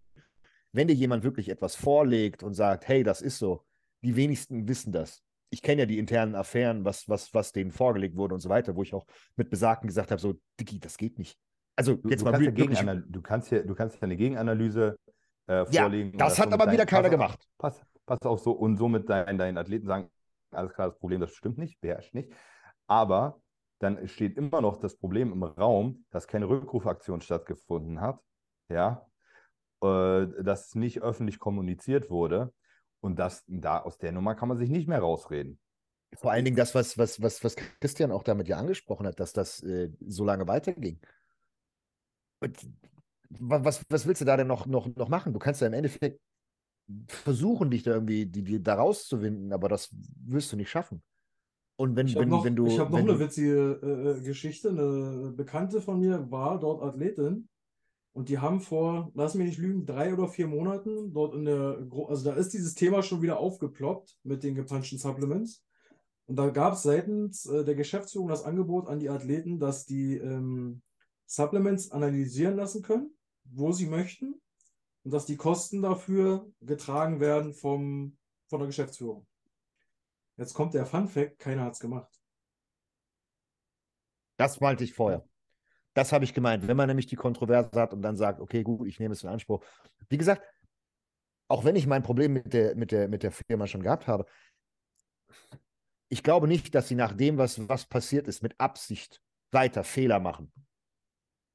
wenn 0.73 0.89
dir 0.89 0.95
jemand 0.95 1.25
wirklich 1.25 1.49
etwas 1.49 1.75
vorlegt 1.75 2.43
und 2.43 2.55
sagt, 2.55 2.87
hey, 2.89 3.03
das 3.03 3.21
ist 3.21 3.39
so, 3.39 3.65
die 4.03 4.17
wenigsten 4.17 4.69
wissen 4.69 4.93
das 4.93 5.23
ich 5.51 5.63
kenne 5.63 5.83
ja 5.83 5.87
die 5.87 5.99
internen 5.99 6.35
Affären, 6.35 6.85
was, 6.85 7.09
was, 7.09 7.35
was 7.35 7.53
denen 7.53 7.73
vorgelegt 7.73 8.17
wurde 8.17 8.35
und 8.35 8.41
so 8.41 8.49
weiter, 8.49 8.77
wo 8.77 8.83
ich 8.83 8.95
auch 8.95 9.05
mit 9.37 9.51
Besagten 9.51 9.89
gesagt 9.89 10.11
habe, 10.11 10.21
so, 10.21 10.35
Dicky, 10.59 10.79
das 10.79 10.97
geht 10.97 11.19
nicht. 11.19 11.39
Also 11.77 11.97
du, 11.97 12.09
jetzt 12.09 12.21
du 12.21 12.25
mal 12.25 12.33
kannst 12.33 12.57
wirklich, 12.57 12.81
ja 12.81 12.95
du 12.95 13.23
kannst 13.23 13.51
ja, 13.51 13.63
du 13.63 13.75
kannst 13.75 13.97
ja 13.97 14.03
eine 14.03 14.17
Gegenanalyse 14.17 14.97
äh, 15.47 15.65
vorlegen. 15.67 16.13
Ja, 16.13 16.27
das 16.27 16.39
hat 16.39 16.53
aber 16.53 16.71
wieder 16.71 16.87
keiner 16.87 17.03
pass, 17.03 17.11
gemacht. 17.11 17.49
Pass, 17.59 17.83
pass 18.07 18.23
auch 18.23 18.39
so 18.39 18.53
und 18.53 18.77
somit 18.77 19.09
deinen, 19.11 19.39
deinen 19.39 19.59
Athleten 19.59 19.87
sagen, 19.87 20.11
alles 20.53 20.73
klar, 20.73 20.89
das 20.89 20.99
Problem, 20.99 21.21
das 21.21 21.35
stimmt 21.35 21.59
nicht, 21.59 21.81
beherrscht 21.81 22.15
nicht. 22.15 22.33
Aber 22.87 23.41
dann 23.81 24.07
steht 24.09 24.37
immer 24.37 24.61
noch 24.61 24.77
das 24.77 24.97
Problem 24.97 25.33
im 25.33 25.43
Raum, 25.43 26.05
dass 26.11 26.29
keine 26.29 26.49
Rückrufaktion 26.49 27.21
stattgefunden 27.21 28.01
hat, 28.01 28.21
ja, 28.69 29.07
äh, 29.83 30.27
dass 30.43 30.75
nicht 30.75 31.03
öffentlich 31.03 31.39
kommuniziert 31.39 32.11
wurde 32.11 32.53
und 33.01 33.19
das, 33.19 33.45
da 33.47 33.81
aus 33.81 33.99
der 33.99 34.13
Nummer 34.13 34.35
kann 34.35 34.49
man 34.49 34.59
sich 34.59 34.71
nicht 34.71 34.89
mehr 34.89 35.01
rausreden. 35.01 35.59
Vor 36.15 36.33
allen 36.33 36.45
Dingen 36.45 36.57
das, 36.57 36.75
was, 36.75 36.99
was, 36.99 37.23
was, 37.23 37.43
was 37.45 37.57
Christian 37.81 38.11
auch 38.11 38.23
damit 38.23 38.49
ja 38.49 38.57
angesprochen 38.57 39.07
hat, 39.07 39.21
dass 39.21 39.33
das 39.33 39.63
äh, 39.63 39.91
so 40.07 40.25
lange 40.25 40.49
weiterging. 40.49 41.01
Und 42.41 42.59
was, 43.31 43.85
was 43.89 44.07
willst 44.07 44.21
du 44.21 44.25
da 44.25 44.37
denn 44.37 44.49
noch, 44.49 44.67
noch, 44.67 44.95
noch 44.97 45.09
machen? 45.09 45.33
Du 45.33 45.39
kannst 45.39 45.61
ja 45.61 45.69
im 45.69 45.73
Endeffekt 45.73 46.21
versuchen, 47.07 47.71
dich 47.71 47.85
da 47.85 47.93
irgendwie 47.93 48.27
die, 48.27 48.43
die, 48.43 48.63
da 48.63 48.75
rauszuwinden, 48.75 49.53
aber 49.53 49.69
das 49.69 49.95
wirst 50.25 50.53
du 50.53 50.57
nicht 50.57 50.71
schaffen. 50.71 51.03
Und 51.77 51.97
wenn, 51.97 52.13
wenn, 52.15 52.29
noch, 52.29 52.45
wenn 52.45 52.57
du. 52.57 52.67
Ich 52.67 52.79
habe 52.79 52.91
noch 52.91 52.99
eine 52.99 53.19
witzige 53.19 53.81
äh, 53.83 54.19
äh, 54.19 54.21
Geschichte. 54.23 54.69
Eine 54.69 55.33
Bekannte 55.35 55.81
von 55.81 56.01
mir 56.01 56.31
war 56.31 56.59
dort 56.59 56.83
Athletin 56.83 57.49
und 58.13 58.29
die 58.29 58.39
haben 58.39 58.61
vor, 58.61 59.11
lass 59.15 59.35
mich 59.35 59.47
nicht 59.47 59.59
lügen, 59.59 59.87
drei 59.87 60.13
oder 60.13 60.29
vier 60.29 60.49
Monaten 60.49 61.13
dort 61.13 61.35
in 61.35 61.45
der, 61.45 61.87
also 62.09 62.31
da 62.31 62.37
ist 62.37 62.53
dieses 62.53 62.75
Thema 62.75 63.03
schon 63.03 63.23
wieder 63.23 63.39
aufgeploppt 63.39 64.19
mit 64.25 64.43
den 64.43 64.55
gepanschten 64.55 64.99
Supplements. 64.99 65.65
Und 66.27 66.37
da 66.37 66.51
gab 66.51 66.75
es 66.75 66.83
seitens 66.83 67.47
äh, 67.47 67.65
der 67.65 67.75
Geschäftsführung 67.75 68.29
das 68.29 68.45
Angebot 68.45 68.89
an 68.89 68.99
die 68.99 69.11
Athleten, 69.11 69.59
dass 69.59 69.85
die 69.85 70.17
ähm, 70.17 70.83
Supplements 71.27 71.91
analysieren 71.93 72.57
lassen 72.57 72.83
können, 72.83 73.17
wo 73.45 73.73
sie 73.73 73.87
möchten, 73.87 74.41
und 75.03 75.13
dass 75.13 75.27
die 75.27 75.37
Kosten 75.37 75.81
dafür 75.83 76.51
getragen 76.61 77.21
werden 77.21 77.55
vom, 77.55 78.17
von 78.49 78.59
der 78.59 78.67
Geschäftsführung. 78.67 79.27
Jetzt 80.37 80.55
kommt 80.55 80.75
der 80.75 80.87
Fun 80.87 81.09
Fact, 81.09 81.39
keiner 81.39 81.65
hat 81.65 81.75
es 81.75 81.81
gemacht. 81.81 82.11
Das 84.37 84.61
meinte 84.61 84.85
ich 84.85 84.95
vorher. 84.95 85.30
Das 85.95 86.13
habe 86.13 86.25
ich 86.25 86.35
gemeint. 86.35 86.69
Wenn 86.69 86.77
man 86.77 86.87
nämlich 86.87 87.07
die 87.07 87.17
Kontroverse 87.17 87.81
hat 87.81 87.93
und 87.93 88.03
dann 88.03 88.17
sagt, 88.17 88.41
okay, 88.41 88.63
gut, 88.63 88.87
ich 88.87 89.01
nehme 89.01 89.13
es 89.13 89.23
in 89.23 89.29
Anspruch. 89.29 89.65
Wie 90.09 90.19
gesagt, 90.19 90.43
auch 91.49 91.65
wenn 91.65 91.77
ich 91.77 91.87
mein 91.87 92.03
Problem 92.03 92.33
mit 92.33 92.53
der, 92.53 92.77
mit 92.77 92.93
der, 92.93 93.09
mit 93.09 93.23
der 93.23 93.33
Firma 93.33 93.67
schon 93.67 93.83
gehabt 93.83 94.07
habe, 94.07 94.25
ich 96.09 96.23
glaube 96.23 96.47
nicht, 96.47 96.75
dass 96.75 96.89
sie 96.89 96.95
nach 96.95 97.13
dem, 97.13 97.39
was, 97.39 97.69
was 97.69 97.87
passiert 97.87 98.29
ist, 98.29 98.43
mit 98.43 98.55
Absicht 98.59 99.21
weiter 99.53 99.85
Fehler 99.85 100.21
machen. 100.21 100.53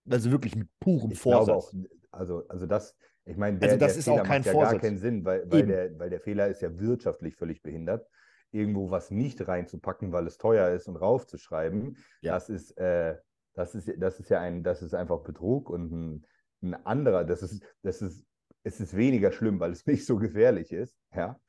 Also 0.10 0.32
wirklich 0.32 0.56
mit 0.56 0.70
purem 0.80 1.12
ich 1.12 1.20
Vorsatz. 1.20 1.50
Auch, 1.50 1.74
also, 2.12 2.48
also 2.48 2.66
das, 2.66 2.96
ich 3.26 3.38
meine, 3.38 3.58
der, 3.58 3.70
also 3.70 3.80
das 3.80 3.94
der 3.94 4.00
ist 4.00 4.06
Fehler 4.06 4.22
auch 4.22 4.26
kein 4.26 4.40
macht 4.42 4.46
ja 4.48 4.52
Vorsatz. 4.52 4.72
gar 4.74 4.82
keinen 4.82 4.98
Sinn, 4.98 5.26
weil, 5.26 5.50
weil, 5.50 5.66
der, 5.66 6.00
weil 6.00 6.10
der 6.10 6.20
Fehler 6.20 6.48
ist 6.48 6.62
ja 6.62 6.78
wirtschaftlich 6.78 7.36
völlig 7.36 7.62
behindert. 7.62 8.08
Irgendwo 8.52 8.92
was 8.92 9.12
nicht 9.12 9.46
reinzupacken, 9.48 10.12
weil 10.12 10.28
es 10.28 10.38
teuer 10.38 10.70
ist 10.70 10.88
und 10.88 10.96
raufzuschreiben, 10.96 11.98
ja. 12.22 12.34
das 12.34 12.50
ist, 12.50 12.78
äh, 12.78 13.18
das 13.56 13.74
ist, 13.74 13.92
das 13.98 14.20
ist 14.20 14.30
ja 14.30 14.40
ein, 14.42 14.64
das 14.64 14.82
ist 14.82 14.94
einfach 14.94 15.22
Betrug 15.22 15.70
und 15.70 15.92
ein, 15.92 16.26
ein 16.62 16.86
anderer, 16.86 17.24
das 17.24 17.42
ist, 17.42 17.64
das 17.82 18.02
ist, 18.02 18.26
es 18.64 18.80
ist 18.80 18.96
weniger 18.96 19.32
schlimm, 19.32 19.60
weil 19.60 19.72
es 19.72 19.86
nicht 19.88 20.06
so 20.06 20.18
gefährlich 20.18 20.72
ist. 20.72 20.96
Ja. 21.14 21.40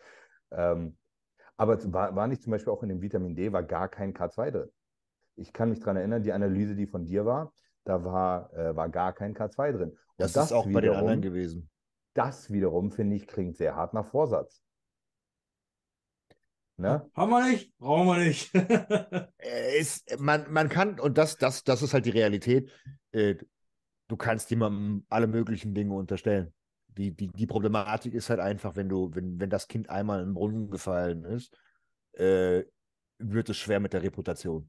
Ähm, 0.52 0.96
aber 1.56 1.78
war, 1.92 2.14
war 2.14 2.26
nicht 2.26 2.42
zum 2.42 2.52
Beispiel 2.52 2.72
auch 2.72 2.82
in 2.82 2.90
dem 2.90 3.00
Vitamin 3.00 3.34
D, 3.34 3.52
war 3.52 3.62
gar 3.62 3.88
kein 3.88 4.14
K2 4.14 4.50
drin. 4.50 4.70
Ich 5.36 5.52
kann 5.52 5.68
mich 5.68 5.80
daran 5.80 5.96
erinnern, 5.96 6.22
die 6.22 6.32
Analyse, 6.32 6.76
die 6.76 6.86
von 6.86 7.04
dir 7.04 7.26
war, 7.26 7.52
da 7.84 8.04
war, 8.04 8.52
äh, 8.54 8.74
war 8.76 8.88
gar 8.88 9.12
kein 9.12 9.34
K2 9.34 9.72
drin. 9.72 9.98
Das, 10.16 10.32
das, 10.32 10.46
ist 10.46 10.52
auch 10.52 10.66
wiederum, 10.66 10.74
bei 10.74 10.80
den 10.80 10.94
anderen 10.94 11.22
gewesen. 11.22 11.70
Das 12.14 12.50
wiederum, 12.50 12.90
finde 12.90 13.16
ich, 13.16 13.26
klingt 13.26 13.56
sehr 13.56 13.76
hart 13.76 13.92
nach 13.92 14.06
Vorsatz. 14.06 14.62
Ne? 16.78 17.10
Haben 17.14 17.30
wir 17.30 17.48
nicht? 17.48 17.76
Brauchen 17.78 18.06
wir 18.06 18.24
nicht. 18.24 18.52
Äh, 19.38 19.78
ist, 19.78 20.18
man, 20.18 20.52
man 20.52 20.68
kann, 20.68 20.98
und 20.98 21.16
das, 21.18 21.36
das, 21.36 21.62
das 21.62 21.80
ist 21.82 21.94
halt 21.94 22.04
die 22.04 22.10
Realität, 22.10 22.70
äh, 23.12 23.36
du 24.08 24.16
kannst 24.16 24.50
jemandem 24.50 25.06
alle 25.08 25.26
möglichen 25.26 25.72
Dinge 25.74 25.94
unterstellen. 25.94 26.52
Die, 26.88 27.14
die, 27.14 27.28
die 27.28 27.46
Problematik 27.46 28.12
ist 28.14 28.28
halt 28.30 28.40
einfach, 28.40 28.74
wenn 28.76 28.88
du, 28.88 29.14
wenn, 29.14 29.38
wenn 29.38 29.50
das 29.50 29.68
Kind 29.68 29.88
einmal 29.88 30.20
in 30.20 30.28
den 30.30 30.34
Brunnen 30.34 30.70
gefallen 30.70 31.24
ist, 31.24 31.56
äh, 32.14 32.64
wird 33.18 33.48
es 33.48 33.56
schwer 33.56 33.80
mit 33.80 33.92
der 33.92 34.02
Reputation. 34.02 34.68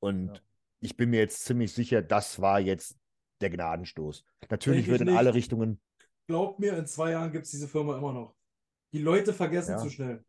Und 0.00 0.28
Ja. 0.28 0.40
ich 0.80 0.96
bin 0.96 1.10
mir 1.10 1.20
jetzt 1.20 1.44
ziemlich 1.44 1.72
sicher, 1.72 2.00
das 2.02 2.40
war 2.40 2.60
jetzt 2.60 2.96
der 3.40 3.50
Gnadenstoß. 3.50 4.24
Natürlich 4.50 4.86
wird 4.86 5.00
in 5.00 5.08
alle 5.08 5.30
nicht. 5.30 5.36
Richtungen 5.36 5.80
Glaubt 6.26 6.58
mir, 6.58 6.76
in 6.78 6.86
zwei 6.86 7.10
Jahren 7.10 7.32
gibt 7.32 7.44
es 7.44 7.50
diese 7.50 7.68
Firma 7.68 7.98
immer 7.98 8.12
noch. 8.12 8.34
Die 8.92 9.02
Leute 9.02 9.32
vergessen 9.32 9.72
Ja. 9.72 9.78
zu 9.78 9.90
schnell. 9.90 10.24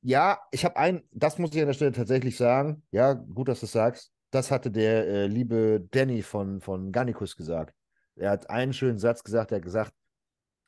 Ja, 0.00 0.38
ich 0.52 0.64
habe 0.64 0.76
ein, 0.76 1.02
das 1.12 1.38
muss 1.38 1.54
ich 1.54 1.60
an 1.60 1.66
der 1.66 1.74
Stelle 1.74 1.92
tatsächlich 1.92 2.36
sagen. 2.36 2.82
Ja, 2.90 3.14
gut, 3.14 3.48
dass 3.48 3.60
du 3.60 3.66
es 3.66 3.72
sagst. 3.72 4.12
Das 4.30 4.50
hatte 4.50 4.70
der 4.70 5.06
äh, 5.06 5.26
liebe 5.26 5.86
Danny 5.90 6.22
von, 6.22 6.60
von 6.60 6.92
Gannikus 6.92 7.36
gesagt. 7.36 7.74
Er 8.14 8.30
hat 8.30 8.50
einen 8.50 8.72
schönen 8.72 8.98
Satz 8.98 9.24
gesagt. 9.24 9.52
Er 9.52 9.56
hat 9.56 9.64
gesagt, 9.64 9.92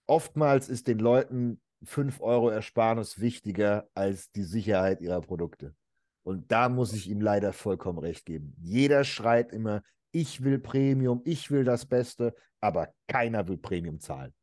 oftmals 0.07 0.69
ist 0.69 0.89
den 0.89 0.99
Leuten 0.99 1.61
5 1.85 2.21
Euro 2.21 2.51
Ersparnis 2.51 3.21
wichtiger 3.21 3.89
als 3.95 4.31
die 4.33 4.43
Sicherheit 4.43 5.01
ihrer 5.01 5.21
Produkte. 5.21 5.75
Und 6.23 6.51
da 6.53 6.69
muss 6.69 6.93
ich 6.93 7.09
ihm 7.09 7.21
leider 7.21 7.53
vollkommen 7.53 7.99
recht 7.99 8.27
geben. 8.27 8.55
Jeder 8.61 9.05
schreit 9.05 9.53
immer, 9.53 9.83
ich 10.13 10.43
will 10.43 10.59
Premium, 10.59 11.23
ich 11.25 11.51
will 11.51 11.65
das 11.65 11.87
Beste, 11.87 12.35
aber 12.61 12.93
keiner 13.09 13.49
will 13.49 13.57
Premium 13.57 14.01
zahlen. 14.01 14.35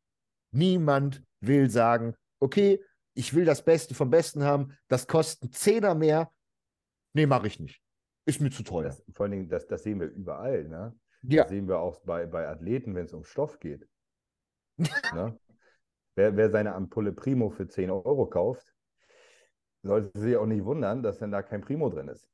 Niemand 0.50 1.22
will 1.40 1.70
sagen, 1.70 2.14
okay, 2.40 2.80
ich 3.18 3.34
will 3.34 3.44
das 3.44 3.64
Beste 3.64 3.94
vom 3.94 4.10
Besten 4.10 4.44
haben, 4.44 4.78
das 4.86 5.08
kostet 5.08 5.52
Zehner 5.52 5.96
mehr. 5.96 6.32
Nee, 7.14 7.26
mache 7.26 7.48
ich 7.48 7.58
nicht. 7.58 7.82
Ist 8.26 8.40
mir 8.40 8.50
zu 8.50 8.62
teuer. 8.62 8.84
Das, 8.84 9.02
vor 9.12 9.24
allen 9.24 9.32
Dingen, 9.32 9.48
das, 9.48 9.66
das 9.66 9.82
sehen 9.82 9.98
wir 9.98 10.06
überall. 10.06 10.68
Ne? 10.68 10.96
Ja. 11.22 11.42
Das 11.42 11.50
sehen 11.50 11.66
wir 11.66 11.80
auch 11.80 12.00
bei, 12.02 12.26
bei 12.26 12.46
Athleten, 12.46 12.94
wenn 12.94 13.06
es 13.06 13.12
um 13.12 13.24
Stoff 13.24 13.58
geht. 13.58 13.88
ne? 14.78 15.36
wer, 16.14 16.36
wer 16.36 16.50
seine 16.50 16.74
Ampulle 16.74 17.12
Primo 17.12 17.50
für 17.50 17.66
10 17.66 17.90
Euro 17.90 18.26
kauft, 18.26 18.72
sollte 19.82 20.16
sich 20.16 20.36
auch 20.36 20.46
nicht 20.46 20.64
wundern, 20.64 21.02
dass 21.02 21.18
dann 21.18 21.32
da 21.32 21.42
kein 21.42 21.60
Primo 21.60 21.88
drin 21.88 22.06
ist. 22.06 22.28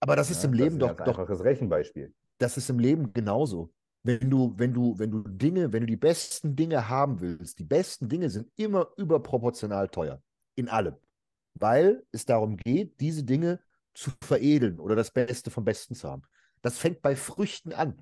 Aber 0.00 0.16
das 0.16 0.30
ist 0.30 0.42
Ja, 0.42 0.48
im 0.48 0.52
das 0.52 0.58
Leben 0.58 0.76
ein 0.76 0.80
doch, 0.80 0.96
ganz 0.96 1.06
doch, 1.06 1.18
einfaches 1.18 1.44
Rechenbeispiel. 1.44 2.12
das 2.38 2.56
ist 2.56 2.70
im 2.70 2.80
Leben 2.80 3.12
genauso. 3.12 3.72
Wenn 4.02 4.30
du, 4.30 4.54
wenn 4.56 4.72
du, 4.72 4.98
wenn 4.98 5.10
du 5.10 5.22
Dinge, 5.22 5.72
wenn 5.72 5.80
du 5.80 5.86
die 5.86 5.96
besten 5.96 6.56
Dinge 6.56 6.88
haben 6.88 7.20
willst, 7.20 7.58
die 7.58 7.64
besten 7.64 8.08
Dinge 8.08 8.30
sind 8.30 8.50
immer 8.56 8.88
überproportional 8.96 9.88
teuer. 9.88 10.22
In 10.54 10.68
allem. 10.68 10.96
Weil 11.54 12.04
es 12.12 12.24
darum 12.24 12.56
geht, 12.56 13.00
diese 13.00 13.24
Dinge 13.24 13.60
zu 13.94 14.10
veredeln 14.22 14.78
oder 14.78 14.94
das 14.94 15.10
Beste 15.10 15.50
vom 15.50 15.64
Besten 15.64 15.94
zu 15.94 16.08
haben. 16.08 16.22
Das 16.62 16.78
fängt 16.78 17.02
bei 17.02 17.16
Früchten 17.16 17.72
an. 17.72 18.00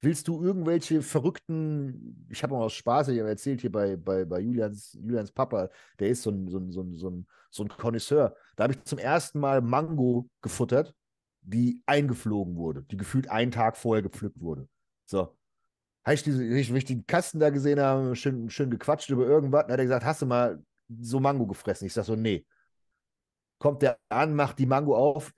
Willst 0.00 0.28
du 0.28 0.42
irgendwelche 0.42 1.02
verrückten, 1.02 2.26
ich 2.30 2.42
habe 2.42 2.54
mal 2.54 2.62
aus 2.62 2.74
Spaß 2.74 3.08
ich 3.08 3.18
hab 3.18 3.26
erzählt 3.26 3.62
hier 3.62 3.72
bei, 3.72 3.96
bei, 3.96 4.24
bei 4.24 4.40
Julians, 4.40 4.92
Julians 4.92 5.32
Papa, 5.32 5.70
der 5.98 6.10
ist 6.10 6.22
so 6.22 6.30
ein, 6.30 6.48
so 6.48 6.58
ein, 6.58 6.70
so 6.70 6.82
ein, 6.82 6.96
so 6.96 7.10
ein, 7.10 7.26
so 7.50 7.64
ein 7.64 7.68
Connoisseur. 7.68 8.36
Da 8.54 8.64
habe 8.64 8.74
ich 8.74 8.84
zum 8.84 8.98
ersten 8.98 9.40
Mal 9.40 9.60
Mango 9.60 10.28
gefuttert, 10.40 10.94
die 11.40 11.82
eingeflogen 11.86 12.56
wurde, 12.56 12.82
die 12.82 12.96
gefühlt 12.96 13.28
einen 13.28 13.50
Tag 13.50 13.76
vorher 13.76 14.02
gepflückt 14.02 14.40
wurde. 14.40 14.68
So. 15.06 15.37
Habe 16.08 16.14
ich, 16.14 16.22
diese, 16.22 16.42
ich, 16.42 16.72
ich 16.72 16.84
den 16.86 17.06
Kasten 17.06 17.38
da 17.38 17.50
gesehen 17.50 17.78
habe, 17.78 18.16
schön, 18.16 18.48
schön 18.48 18.70
gequatscht 18.70 19.10
über 19.10 19.26
irgendwas, 19.26 19.64
dann 19.64 19.72
hat 19.72 19.78
er 19.78 19.84
gesagt, 19.84 20.06
hast 20.06 20.22
du 20.22 20.26
mal 20.26 20.64
so 21.02 21.20
Mango 21.20 21.46
gefressen? 21.46 21.86
Ich 21.86 21.92
sage 21.92 22.06
so, 22.06 22.16
nee. 22.16 22.46
Kommt 23.58 23.82
der 23.82 23.98
an, 24.08 24.34
macht 24.34 24.58
die 24.58 24.64
Mango 24.64 24.96
auf. 24.96 25.34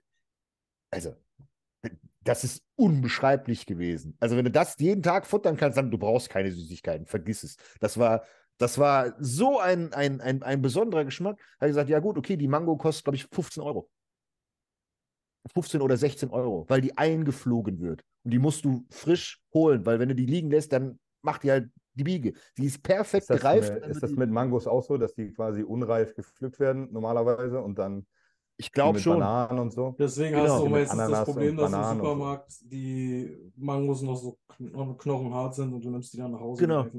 Also, 0.89 1.13
das 2.23 2.45
ist 2.45 2.63
unbeschreiblich 2.77 3.65
gewesen. 3.65 4.15
Also, 4.21 4.37
wenn 4.37 4.45
du 4.45 4.51
das 4.51 4.77
jeden 4.79 5.03
Tag 5.03 5.27
futtern 5.27 5.57
kannst, 5.57 5.77
dann 5.77 5.91
du 5.91 5.97
brauchst 5.97 6.29
keine 6.29 6.49
Süßigkeiten, 6.49 7.05
vergiss 7.05 7.43
es. 7.43 7.57
Das 7.81 7.97
war, 7.97 8.23
das 8.57 8.77
war 8.77 9.13
so 9.19 9.59
ein, 9.59 9.91
ein, 9.91 10.21
ein, 10.21 10.41
ein 10.41 10.61
besonderer 10.61 11.03
Geschmack. 11.03 11.35
Da 11.37 11.65
habe 11.65 11.67
ich 11.67 11.71
gesagt, 11.71 11.89
ja 11.89 11.99
gut, 11.99 12.17
okay, 12.17 12.37
die 12.37 12.47
Mango 12.47 12.77
kostet, 12.77 13.03
glaube 13.03 13.17
ich, 13.17 13.27
15 13.29 13.61
Euro. 13.61 13.89
15 15.53 15.81
oder 15.81 15.97
16 15.97 16.29
Euro, 16.29 16.63
weil 16.69 16.79
die 16.79 16.97
eingeflogen 16.97 17.81
wird. 17.81 18.05
Und 18.23 18.31
die 18.31 18.39
musst 18.39 18.65
du 18.65 18.85
frisch 18.89 19.41
holen, 19.53 19.85
weil 19.85 19.99
wenn 19.99 20.09
du 20.09 20.15
die 20.15 20.25
liegen 20.25 20.49
lässt, 20.51 20.71
dann 20.73 20.99
macht 21.21 21.43
die 21.43 21.51
halt 21.51 21.69
die 21.93 22.03
Biege. 22.03 22.33
Die 22.57 22.65
ist 22.65 22.81
perfekt 22.83 23.23
Ist 23.23 23.29
das, 23.31 23.41
gereift. 23.41 23.71
eine, 23.71 23.85
ist 23.85 24.01
das 24.03 24.11
mit 24.11 24.29
Mangos 24.29 24.67
auch 24.67 24.83
so, 24.83 24.97
dass 24.97 25.13
die 25.13 25.31
quasi 25.33 25.63
unreif 25.63 26.15
gepflückt 26.15 26.59
werden 26.59 26.87
normalerweise 26.91 27.61
und 27.61 27.77
dann 27.77 28.05
ich 28.57 28.71
glaube 28.71 28.93
mit 28.97 29.03
schon. 29.03 29.19
Bananen 29.19 29.59
und 29.59 29.71
so? 29.71 29.95
Deswegen 29.97 30.35
Genau. 30.35 30.53
hast 30.53 30.63
du 30.63 30.69
meistens 30.69 30.97
das 30.97 31.07
Ananas 31.07 31.25
Problem, 31.25 31.49
und 31.51 31.57
dass 31.57 31.71
im 31.73 31.79
und 31.79 31.83
so. 31.83 31.93
Supermarkt 31.95 32.71
die 32.71 33.51
Mangos 33.55 34.01
noch 34.03 34.15
so 34.15 34.37
kn 34.55 34.97
knochenhart 34.97 35.55
sind 35.55 35.73
und 35.73 35.83
du 35.83 35.89
nimmst 35.89 36.13
die 36.13 36.17
dann 36.17 36.31
nach 36.31 36.39
Hause. 36.39 36.61
Genau. 36.61 36.81
und 36.83 36.91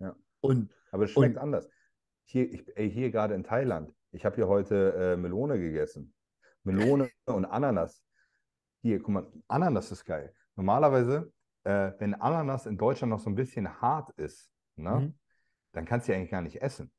sie. 0.00 0.10
Und 0.40 0.70
Aber 0.90 1.04
es 1.04 1.10
schmeckt 1.12 1.38
anders. 1.38 1.68
Hier, 2.24 2.52
ich, 2.52 2.64
ey, 2.76 2.90
hier 2.90 3.10
gerade 3.10 3.34
in 3.34 3.44
Thailand, 3.44 3.92
ich 4.12 4.24
habe 4.24 4.34
hier 4.36 4.48
heute 4.48 4.92
äh, 4.94 5.16
Melone 5.16 5.58
gegessen. 5.58 6.12
Melone 6.64 7.08
und 7.26 7.44
Ananas. 7.44 8.02
Hier, 8.86 9.00
guck 9.02 9.08
mal, 9.08 9.26
Ananas 9.48 9.90
ist 9.90 10.04
geil. 10.04 10.32
Normalerweise, 10.54 11.32
äh, 11.64 11.90
wenn 11.98 12.14
Ananas 12.14 12.66
in 12.66 12.78
Deutschland 12.78 13.10
noch 13.10 13.18
so 13.18 13.28
ein 13.28 13.34
bisschen 13.34 13.80
hart 13.80 14.10
ist, 14.10 14.48
ne, 14.76 15.00
Mhm. 15.00 15.18
dann 15.72 15.84
kannst 15.84 16.06
du 16.06 16.12
die 16.12 16.16
eigentlich 16.16 16.30
gar 16.30 16.40
nicht 16.40 16.62
essen. 16.62 16.92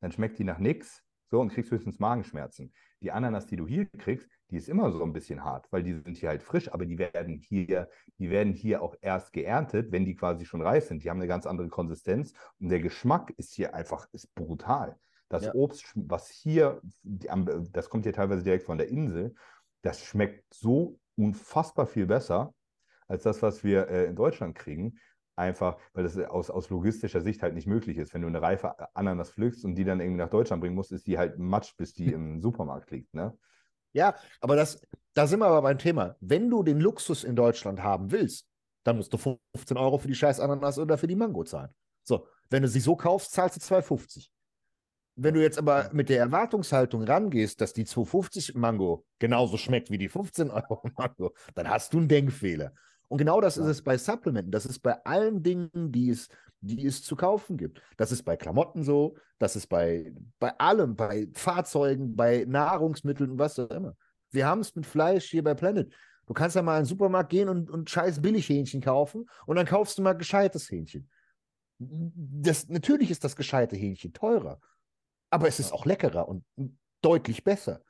Dann 0.00 0.10
schmeckt 0.10 0.38
die 0.38 0.44
nach 0.44 0.56
nichts 0.58 1.04
so 1.30 1.40
und 1.42 1.50
kriegst 1.52 1.70
höchstens 1.70 1.98
Magenschmerzen. 1.98 2.72
Die 3.02 3.12
Ananas, 3.12 3.44
die 3.44 3.56
du 3.56 3.66
hier 3.66 3.84
kriegst, 3.98 4.26
die 4.48 4.56
ist 4.56 4.70
immer 4.70 4.90
so 4.90 5.02
ein 5.04 5.12
bisschen 5.12 5.44
hart, 5.44 5.70
weil 5.70 5.82
die 5.82 5.92
sind 5.92 6.16
hier 6.16 6.30
halt 6.30 6.42
frisch, 6.42 6.72
aber 6.72 6.86
die 6.86 6.96
werden 6.96 7.36
hier, 7.36 7.90
die 8.18 8.30
werden 8.30 8.54
hier 8.54 8.80
auch 8.80 8.96
erst 9.02 9.34
geerntet, 9.34 9.92
wenn 9.92 10.06
die 10.06 10.14
quasi 10.16 10.46
schon 10.46 10.62
reif 10.62 10.86
sind. 10.86 11.04
Die 11.04 11.10
haben 11.10 11.18
eine 11.18 11.28
ganz 11.28 11.44
andere 11.44 11.68
Konsistenz 11.68 12.32
und 12.58 12.70
der 12.70 12.80
Geschmack 12.80 13.34
ist 13.36 13.52
hier 13.52 13.74
einfach 13.74 14.08
ist 14.12 14.34
brutal. 14.34 14.98
Das 15.28 15.44
Ja. 15.44 15.54
Obst, 15.54 15.92
was 15.94 16.30
hier, 16.30 16.80
das 17.02 17.90
kommt 17.90 18.04
hier 18.04 18.14
teilweise 18.14 18.42
direkt 18.44 18.64
von 18.64 18.78
der 18.78 18.88
Insel, 18.88 19.34
das 19.82 20.02
schmeckt 20.02 20.54
so 20.54 20.98
unfassbar 21.16 21.86
viel 21.86 22.06
besser 22.06 22.54
als 23.08 23.22
das, 23.22 23.42
was 23.42 23.64
wir 23.64 23.88
äh, 23.88 24.06
in 24.06 24.16
Deutschland 24.16 24.54
kriegen. 24.54 24.98
Einfach, 25.36 25.78
weil 25.94 26.04
das 26.04 26.16
aus, 26.16 26.48
aus 26.48 26.70
logistischer 26.70 27.20
Sicht 27.20 27.42
halt 27.42 27.54
nicht 27.54 27.66
möglich 27.66 27.98
ist. 27.98 28.14
Wenn 28.14 28.22
du 28.22 28.28
eine 28.28 28.40
reife 28.40 28.74
Ananas 28.94 29.32
pflückst 29.32 29.64
und 29.64 29.74
die 29.74 29.84
dann 29.84 30.00
irgendwie 30.00 30.22
nach 30.22 30.30
Deutschland 30.30 30.60
bringen 30.60 30.76
musst, 30.76 30.92
ist 30.92 31.08
die 31.08 31.18
halt 31.18 31.38
matsch, 31.38 31.76
bis 31.76 31.92
die 31.92 32.12
im 32.12 32.40
Supermarkt 32.40 32.90
liegt. 32.92 33.12
Ne? 33.14 33.36
Ja, 33.92 34.14
aber 34.40 34.54
das, 34.54 34.80
da 35.12 35.26
sind 35.26 35.40
wir 35.40 35.46
aber 35.46 35.62
beim 35.62 35.78
Thema. 35.78 36.16
Wenn 36.20 36.50
du 36.50 36.62
den 36.62 36.80
Luxus 36.80 37.24
in 37.24 37.34
Deutschland 37.34 37.82
haben 37.82 38.12
willst, 38.12 38.48
dann 38.84 38.96
musst 38.96 39.12
du 39.12 39.18
15 39.18 39.76
Euro 39.76 39.98
für 39.98 40.08
die 40.08 40.14
scheiß 40.14 40.40
Ananas 40.40 40.78
oder 40.78 40.98
für 40.98 41.06
die 41.06 41.16
Mango 41.16 41.42
zahlen. 41.42 41.70
So, 42.04 42.28
wenn 42.50 42.62
du 42.62 42.68
sie 42.68 42.80
so 42.80 42.94
kaufst, 42.94 43.32
zahlst 43.32 43.56
du 43.56 43.74
2,50. 43.74 44.28
Wenn 45.16 45.34
du 45.34 45.42
jetzt 45.42 45.58
aber 45.58 45.90
mit 45.92 46.08
der 46.08 46.18
Erwartungshaltung 46.18 47.04
rangehst, 47.04 47.60
dass 47.60 47.72
die 47.72 47.86
2,50 47.86 48.58
Mango 48.58 49.04
genauso 49.18 49.56
schmeckt 49.56 49.90
wie 49.90 49.98
die 49.98 50.08
15 50.08 50.50
Euro 50.50 50.82
Mango, 50.96 51.34
dann 51.54 51.68
hast 51.68 51.92
du 51.94 51.98
einen 51.98 52.08
Denkfehler. 52.08 52.72
Und 53.08 53.18
genau 53.18 53.40
das 53.40 53.56
Ja. 53.56 53.62
ist 53.62 53.68
es 53.68 53.82
bei 53.82 53.96
Supplementen. 53.96 54.50
Das 54.50 54.66
ist 54.66 54.80
bei 54.80 55.04
allen 55.04 55.42
Dingen, 55.42 55.70
die 55.92 56.10
es, 56.10 56.28
die 56.60 56.84
es 56.84 57.02
zu 57.02 57.14
kaufen 57.14 57.56
gibt. 57.56 57.80
Das 57.96 58.10
ist 58.10 58.24
bei 58.24 58.36
Klamotten 58.36 58.82
so, 58.82 59.16
das 59.38 59.54
ist 59.54 59.68
bei, 59.68 60.12
bei 60.40 60.58
allem, 60.58 60.96
bei 60.96 61.28
Fahrzeugen, 61.34 62.16
bei 62.16 62.44
Nahrungsmitteln 62.48 63.32
und 63.32 63.38
was 63.38 63.58
auch 63.58 63.70
immer. 63.70 63.94
Wir 64.30 64.46
haben 64.46 64.60
es 64.62 64.74
mit 64.74 64.86
Fleisch 64.86 65.26
hier 65.30 65.44
bei 65.44 65.54
Planet. 65.54 65.92
Du 66.26 66.32
kannst 66.34 66.56
ja 66.56 66.62
mal 66.62 66.78
in 66.78 66.82
den 66.84 66.88
Supermarkt 66.88 67.30
gehen 67.30 67.48
und, 67.48 67.70
und 67.70 67.88
scheiß 67.88 68.20
Billighähnchen 68.20 68.80
kaufen 68.80 69.26
und 69.46 69.56
dann 69.56 69.66
kaufst 69.66 69.98
du 69.98 70.02
mal 70.02 70.14
gescheites 70.14 70.68
Hähnchen. 70.70 71.08
Das, 71.78 72.68
natürlich 72.68 73.10
ist 73.10 73.24
das 73.24 73.36
gescheite 73.36 73.76
Hähnchen 73.76 74.12
teurer, 74.12 74.58
aber 75.34 75.48
es 75.48 75.58
ist 75.58 75.72
auch 75.72 75.84
leckerer 75.84 76.28
und 76.28 76.44
deutlich 77.02 77.42
besser. 77.42 77.82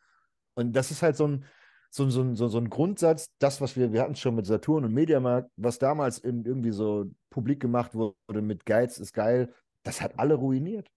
Und 0.54 0.72
das 0.72 0.90
ist 0.90 1.02
halt 1.02 1.14
so 1.14 1.26
ein, 1.26 1.44
so, 1.90 2.08
so, 2.08 2.34
so, 2.34 2.48
so 2.48 2.56
ein 2.58 2.70
Grundsatz, 2.70 3.28
das, 3.38 3.60
was 3.60 3.76
wir, 3.76 3.92
wir 3.92 4.00
hatten 4.00 4.16
schon 4.16 4.34
mit 4.34 4.46
Saturn 4.46 4.82
und 4.86 4.94
Mediamarkt, 4.94 5.50
was 5.56 5.78
damals 5.78 6.18
in, 6.18 6.46
irgendwie 6.46 6.72
so 6.72 7.04
publik 7.28 7.60
gemacht 7.60 7.94
wurde 7.94 8.40
mit 8.40 8.64
Geiz 8.64 8.96
ist 8.96 9.12
geil, 9.12 9.52
das 9.82 10.00
hat 10.00 10.18
alle 10.18 10.34
ruiniert. 10.36 10.90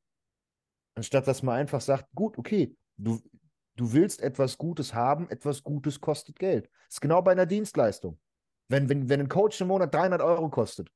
Anstatt 0.96 1.28
dass 1.28 1.44
man 1.44 1.56
einfach 1.56 1.82
sagt, 1.82 2.08
gut, 2.15 2.38
okay, 2.38 2.74
du, 2.96 3.19
du 3.76 3.92
willst 3.92 4.21
etwas 4.21 4.58
Gutes 4.58 4.94
haben, 4.94 5.30
etwas 5.30 5.63
Gutes 5.63 6.00
kostet 6.00 6.40
Geld. 6.40 6.69
Das 6.86 6.96
ist 6.96 7.02
genau 7.02 7.21
bei 7.21 7.34
einer 7.34 7.46
Dienstleistung. 7.46 8.17
Wenn, 8.69 8.88
wenn, 8.88 9.10
wenn 9.10 9.19
ein 9.19 9.30
Coach 9.30 9.60
im 9.60 9.67
Monat 9.67 9.94
300 9.94 10.21
Euro 10.21 10.50
kostet 10.50 10.90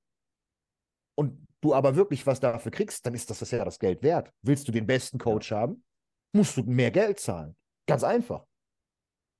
und 1.16 1.46
du 1.62 1.74
aber 1.74 1.96
wirklich 1.96 2.26
was 2.28 2.40
dafür 2.40 2.72
kriegst, 2.72 3.06
dann 3.06 3.14
ist 3.14 3.30
das, 3.30 3.40
das 3.40 3.52
ja 3.52 3.64
das 3.64 3.80
Geld 3.80 4.04
wert. 4.04 4.32
Willst 4.42 4.68
du 4.68 4.72
den 4.72 4.86
besten 4.86 5.18
Coach 5.18 5.52
haben, 5.52 5.84
musst 6.34 6.58
du 6.58 6.64
mehr 6.64 6.92
Geld 6.92 7.20
zahlen. 7.20 7.56
Ganz 7.88 8.04
einfach. 8.04 8.46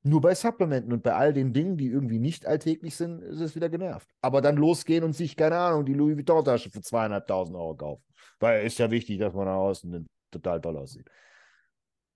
Nur 0.04 0.22
bei 0.22 0.34
Supplementen 0.34 0.92
und 0.94 1.04
bei 1.04 1.14
all 1.14 1.32
den 1.32 1.54
Dingen, 1.54 1.78
die 1.78 1.88
irgendwie 1.88 2.18
nicht 2.18 2.48
alltäglich 2.48 2.96
sind, 2.96 3.22
ist 3.22 3.40
es 3.40 3.56
wieder 3.56 3.70
genervt. 3.70 4.10
Aber 4.22 4.42
dann 4.42 4.58
losgehen 4.58 5.04
und 5.04 5.14
sich, 5.14 5.36
keine 5.36 5.58
Ahnung, 5.58 5.86
die 5.86 5.94
Louis 5.94 6.18
Vuitton-Tasche 6.18 6.72
für 6.72 6.82
zweieinhalbtausend 6.82 7.56
Euro 7.56 7.76
kaufen. 7.76 8.04
Weil 8.40 8.66
ist 8.66 8.80
ja 8.80 8.90
wichtig, 8.90 9.20
dass 9.20 9.34
man 9.34 9.46
nach 9.46 9.58
außen 9.58 10.08
total 10.32 10.60
toll 10.60 10.78
aussieht. 10.78 11.08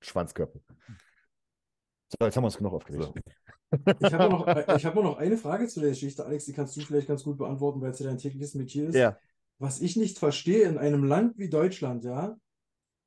Schwanzkörper. 0.01 0.59
So, 2.09 2.25
jetzt 2.25 2.35
haben 2.35 2.43
wir 2.43 2.47
uns 2.47 2.57
genug 2.57 2.73
aufgeregt. 2.73 3.03
So. 3.03 3.13
Ich 3.99 4.13
habe 4.13 4.29
noch, 4.29 4.47
äh, 4.47 4.77
ich 4.77 4.85
hab 4.85 4.95
nur 4.95 5.03
noch 5.03 5.17
eine 5.17 5.37
Frage 5.37 5.67
zu 5.67 5.79
der 5.79 5.89
Geschichte, 5.89 6.25
Alex, 6.25 6.45
die 6.45 6.53
kannst 6.53 6.75
du 6.75 6.81
vielleicht 6.81 7.07
ganz 7.07 7.23
gut 7.23 7.37
beantworten, 7.37 7.81
weil 7.81 7.91
es 7.91 7.99
ja 7.99 8.07
dein 8.07 8.17
tägliches 8.17 8.55
Metier 8.55 8.89
ist. 8.89 8.95
Ja. 8.95 9.17
Was 9.57 9.81
ich 9.81 9.95
nicht 9.95 10.19
verstehe, 10.19 10.67
in 10.67 10.77
einem 10.77 11.03
Land 11.03 11.37
wie 11.37 11.49
Deutschland, 11.49 12.03
ja, 12.03 12.37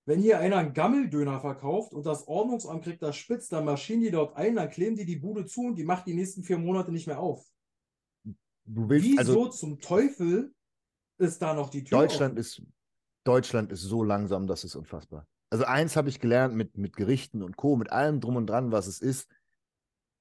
wenn 0.07 0.21
hier 0.21 0.39
einer 0.39 0.57
einen 0.57 0.73
Gammeldöner 0.73 1.39
verkauft 1.39 1.93
und 1.93 2.07
das 2.07 2.27
Ordnungsamt 2.27 2.83
kriegt 2.83 3.03
das 3.03 3.17
spitz, 3.17 3.49
dann 3.49 3.67
marschieren 3.67 4.01
die 4.01 4.11
dort 4.11 4.35
ein, 4.37 4.57
dann 4.57 4.71
kleben 4.71 4.97
die 4.97 5.05
die 5.05 5.17
Bude 5.17 5.45
zu 5.45 5.67
und 5.67 5.77
die 5.77 5.85
macht 5.85 6.07
die 6.07 6.15
nächsten 6.15 6.43
vier 6.43 6.57
Monate 6.57 6.91
nicht 6.91 7.07
mehr 7.07 7.21
auf. 7.21 7.47
Du 8.65 8.89
willst, 8.89 9.07
Wieso 9.07 9.19
also 9.19 9.49
zum 9.49 9.81
Teufel 9.81 10.55
ist 11.19 11.43
da 11.43 11.53
noch 11.53 11.69
die 11.69 11.85
Tür 11.85 11.99
Deutschland 11.99 12.33
offen? 12.33 12.39
ist, 12.39 12.63
Deutschland 13.25 13.71
ist 13.71 13.83
so 13.83 14.03
langsam, 14.03 14.47
das 14.47 14.65
ist 14.65 14.77
unfassbar. 14.77 15.27
Also 15.51 15.65
eins 15.65 15.97
habe 15.97 16.09
ich 16.09 16.21
gelernt 16.21 16.55
mit, 16.55 16.79
mit 16.79 16.97
Gerichten 16.97 17.43
und 17.43 17.59
Co., 17.59 17.77
mit 17.77 17.93
allem 17.93 18.21
drum 18.21 18.37
und 18.37 18.47
dran, 18.47 18.73
was 18.73 18.87
es 18.87 19.01
ist. 19.01 19.29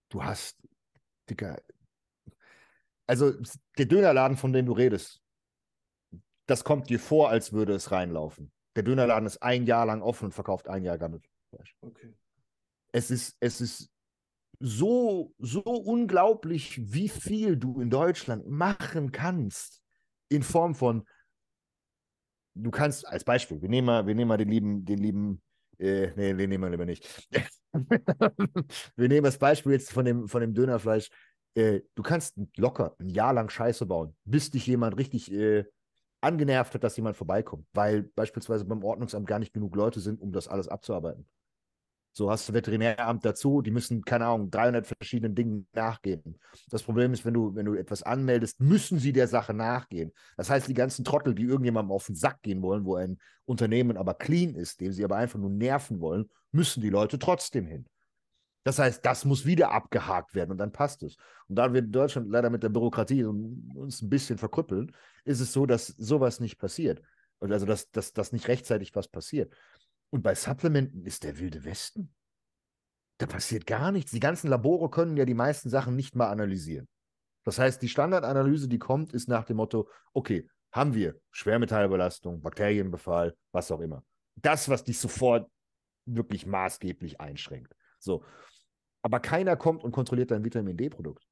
Du 0.09 0.23
hast, 0.23 0.57
Dicker, 1.29 1.61
also 3.05 3.33
der 3.77 3.85
Dönerladen, 3.85 4.35
von 4.35 4.51
dem 4.51 4.65
du 4.65 4.73
redest, 4.73 5.21
das 6.47 6.63
kommt 6.63 6.89
dir 6.89 6.99
vor, 6.99 7.29
als 7.29 7.53
würde 7.53 7.73
es 7.73 7.91
reinlaufen. 7.91 8.51
Der 8.75 8.83
Dönerladen 8.83 9.27
ist 9.27 9.43
ein 9.43 9.65
Jahr 9.65 9.85
lang 9.85 10.01
offen 10.01 10.25
und 10.25 10.31
verkauft 10.33 10.67
ein 10.67 10.83
Jahr 10.83 10.97
Gammelfleisch. 10.97 11.75
Okay. 11.81 12.13
Es 12.91 13.11
ist, 13.11 13.35
es 13.39 13.61
ist 13.61 13.89
so, 14.59 15.33
so 15.37 15.61
unglaublich, 15.61 16.93
wie 16.93 17.09
viel 17.09 17.57
du 17.57 17.81
in 17.81 17.89
Deutschland 17.89 18.47
machen 18.47 19.11
kannst. 19.11 19.81
In 20.29 20.43
Form 20.43 20.75
von, 20.75 21.05
du 22.55 22.71
kannst, 22.71 23.07
als 23.07 23.23
Beispiel, 23.23 23.61
wir 23.61 23.69
nehmen 23.69 23.85
mal, 23.85 24.07
wir 24.07 24.15
nehmen 24.15 24.29
mal 24.29 24.37
den 24.37 24.49
lieben, 24.49 24.85
den 24.85 24.97
lieben, 24.97 25.41
äh, 25.79 26.11
nee, 26.15 26.33
den 26.33 26.49
nehmen 26.49 26.63
wir 26.63 26.69
lieber 26.69 26.85
nicht. 26.85 27.27
wir 28.95 29.07
nehmen 29.07 29.23
das 29.23 29.37
Beispiel 29.37 29.73
jetzt 29.73 29.91
von 29.91 30.05
dem, 30.05 30.27
von 30.27 30.41
dem 30.41 30.53
Dönerfleisch. 30.53 31.09
Äh, 31.55 31.81
du 31.95 32.03
kannst 32.03 32.35
locker 32.57 32.95
ein 32.99 33.09
Jahr 33.09 33.33
lang 33.33 33.49
Scheiße 33.49 33.85
bauen, 33.85 34.15
bis 34.25 34.51
dich 34.51 34.67
jemand 34.67 34.97
richtig 34.97 35.31
äh, 35.31 35.65
angenervt 36.21 36.73
hat, 36.73 36.83
dass 36.83 36.97
jemand 36.97 37.17
vorbeikommt, 37.17 37.67
weil 37.73 38.03
beispielsweise 38.03 38.65
beim 38.65 38.83
Ordnungsamt 38.83 39.27
gar 39.27 39.39
nicht 39.39 39.53
genug 39.53 39.75
Leute 39.75 39.99
sind, 39.99 40.21
um 40.21 40.31
das 40.31 40.47
alles 40.47 40.67
abzuarbeiten. 40.67 41.27
So 42.17 42.31
hast 42.31 42.49
du 42.49 42.53
Veterinäramt 42.53 43.23
dazu, 43.25 43.61
die 43.61 43.69
müssen, 43.69 44.03
keine 44.03 44.25
Ahnung, 44.25 44.49
300 44.49 44.87
verschiedenen 44.87 45.35
Dingen 45.35 45.67
nachgehen. 45.73 46.39
Das 46.71 46.81
Problem 46.81 47.13
ist, 47.13 47.25
wenn 47.25 47.35
du, 47.35 47.53
wenn 47.53 47.67
du 47.67 47.75
etwas 47.75 48.01
anmeldest, 48.01 48.59
müssen 48.59 48.97
sie 48.97 49.13
der 49.13 49.27
Sache 49.27 49.53
nachgehen. 49.53 50.11
Das 50.35 50.49
heißt, 50.49 50.67
die 50.67 50.73
ganzen 50.73 51.05
Trottel, 51.05 51.35
die 51.35 51.43
irgendjemandem 51.43 51.91
auf 51.91 52.07
den 52.07 52.15
Sack 52.15 52.41
gehen 52.41 52.63
wollen, 52.63 52.85
wo 52.85 52.95
ein 52.95 53.19
Unternehmen 53.45 53.97
aber 53.97 54.15
clean 54.15 54.55
ist, 54.55 54.81
dem 54.81 54.93
sie 54.93 55.03
aber 55.03 55.17
einfach 55.17 55.37
nur 55.37 55.51
nerven 55.51 55.99
wollen, 55.99 56.27
müssen 56.51 56.81
die 56.81 56.89
Leute 56.89 57.19
trotzdem 57.19 57.67
hin. 57.67 57.85
Das 58.63 58.79
heißt, 58.79 59.05
das 59.05 59.23
muss 59.23 59.45
wieder 59.45 59.71
abgehakt 59.71 60.35
werden 60.35 60.51
und 60.51 60.57
dann 60.57 60.73
passt 60.73 61.03
es. 61.03 61.15
Und 61.47 61.55
da 61.55 61.71
wir 61.71 61.79
in 61.79 61.91
Deutschland 61.91 62.29
leider 62.29 62.49
mit 62.49 62.63
der 62.63 62.69
Bürokratie 62.69 63.23
uns 63.23 64.01
ein 64.01 64.09
bisschen 64.09 64.37
verkrüppeln, 64.37 64.91
ist 65.27 65.39
es 65.39 65.53
so, 65.53 65.65
dass 65.65 65.87
sowas 65.87 66.39
nicht 66.39 66.57
passiert. 66.57 67.01
Also, 67.39 67.65
dass, 67.65 67.91
dass, 67.91 68.13
dass 68.13 68.31
nicht 68.31 68.47
rechtzeitig 68.47 68.95
was 68.95 69.07
passiert. 69.07 69.53
Und 70.09 70.23
bei 70.23 70.33
Supplementen 70.33 71.05
ist 71.05 71.23
der 71.23 71.37
wilde 71.37 71.63
Westen. 71.65 72.13
Da 73.19 73.25
passiert 73.25 73.65
gar 73.65 73.91
nichts. 73.91 74.11
Die 74.11 74.19
ganzen 74.19 74.47
Labore 74.47 74.89
können 74.89 75.17
ja 75.17 75.25
die 75.25 75.33
meisten 75.33 75.69
Sachen 75.69 75.95
nicht 75.95 76.15
mal 76.15 76.29
analysieren. 76.29 76.87
Das 77.43 77.59
heißt, 77.59 77.81
die 77.81 77.89
Standardanalyse, 77.89 78.67
die 78.67 78.79
kommt, 78.79 79.13
ist 79.13 79.27
nach 79.27 79.45
dem 79.45 79.57
Motto, 79.57 79.89
okay, 80.13 80.49
haben 80.71 80.93
wir 80.93 81.19
Schwermetallbelastung, 81.31 82.41
Bakterienbefall, 82.41 83.35
was 83.51 83.71
auch 83.71 83.79
immer. 83.79 84.03
Das, 84.35 84.69
was 84.69 84.83
dich 84.83 84.99
sofort 84.99 85.49
wirklich 86.05 86.45
maßgeblich 86.45 87.19
einschränkt. 87.19 87.73
So. 87.99 88.23
Aber 89.01 89.19
keiner 89.19 89.55
kommt 89.55 89.83
und 89.83 89.91
kontrolliert 89.91 90.31
dein 90.31 90.43
Vitamin 90.43 90.77
D-Produkt. 90.77 91.25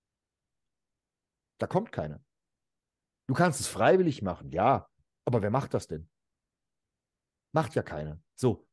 Da 1.57 1.67
kommt 1.67 1.91
keiner. 1.91 2.21
Du 3.27 3.33
kannst 3.33 3.59
es 3.59 3.67
freiwillig 3.67 4.21
machen, 4.21 4.51
ja. 4.51 4.87
Aber 5.25 5.41
wer 5.41 5.49
macht 5.49 5.73
das 5.73 5.87
denn? 5.87 6.07
Macht 7.51 7.75
ja 7.75 7.83
keiner. 7.83 8.19
So. 8.35 8.65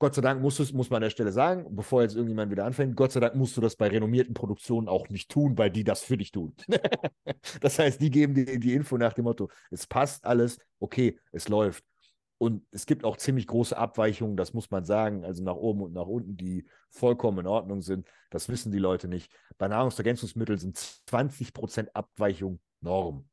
Gott 0.00 0.14
sei 0.14 0.22
Dank 0.22 0.40
muss, 0.40 0.60
es, 0.60 0.72
muss 0.72 0.90
man 0.90 0.98
an 0.98 1.02
der 1.02 1.10
Stelle 1.10 1.32
sagen, 1.32 1.74
bevor 1.74 2.02
jetzt 2.02 2.14
irgendjemand 2.14 2.52
wieder 2.52 2.64
anfängt, 2.64 2.94
Gott 2.94 3.10
sei 3.10 3.18
Dank 3.18 3.34
musst 3.34 3.56
du 3.56 3.60
das 3.60 3.74
bei 3.74 3.88
renommierten 3.88 4.32
Produktionen 4.32 4.86
auch 4.86 5.08
nicht 5.08 5.28
tun, 5.28 5.58
weil 5.58 5.70
die 5.70 5.82
das 5.82 6.02
für 6.02 6.16
dich 6.16 6.30
tun. 6.30 6.54
das 7.60 7.80
heißt, 7.80 8.00
die 8.00 8.10
geben 8.10 8.34
dir 8.34 8.60
die 8.60 8.74
Info 8.74 8.96
nach 8.96 9.12
dem 9.12 9.24
Motto, 9.24 9.50
es 9.72 9.88
passt 9.88 10.24
alles, 10.24 10.58
okay, 10.78 11.18
es 11.32 11.48
läuft. 11.48 11.84
Und 12.40 12.64
es 12.70 12.86
gibt 12.86 13.04
auch 13.04 13.16
ziemlich 13.16 13.48
große 13.48 13.76
Abweichungen, 13.76 14.36
das 14.36 14.54
muss 14.54 14.70
man 14.70 14.84
sagen, 14.84 15.24
also 15.24 15.42
nach 15.42 15.56
oben 15.56 15.82
und 15.82 15.92
nach 15.92 16.06
unten, 16.06 16.36
die 16.36 16.68
vollkommen 16.90 17.40
in 17.40 17.46
Ordnung 17.48 17.82
sind. 17.82 18.06
Das 18.30 18.48
wissen 18.48 18.70
die 18.70 18.78
Leute 18.78 19.08
nicht. 19.08 19.32
Bei 19.58 19.66
Nahrungsergänzungsmitteln 19.66 20.60
sind 20.60 20.78
20% 20.78 21.88
Abweichung 21.94 22.60
Norm. 22.80 23.28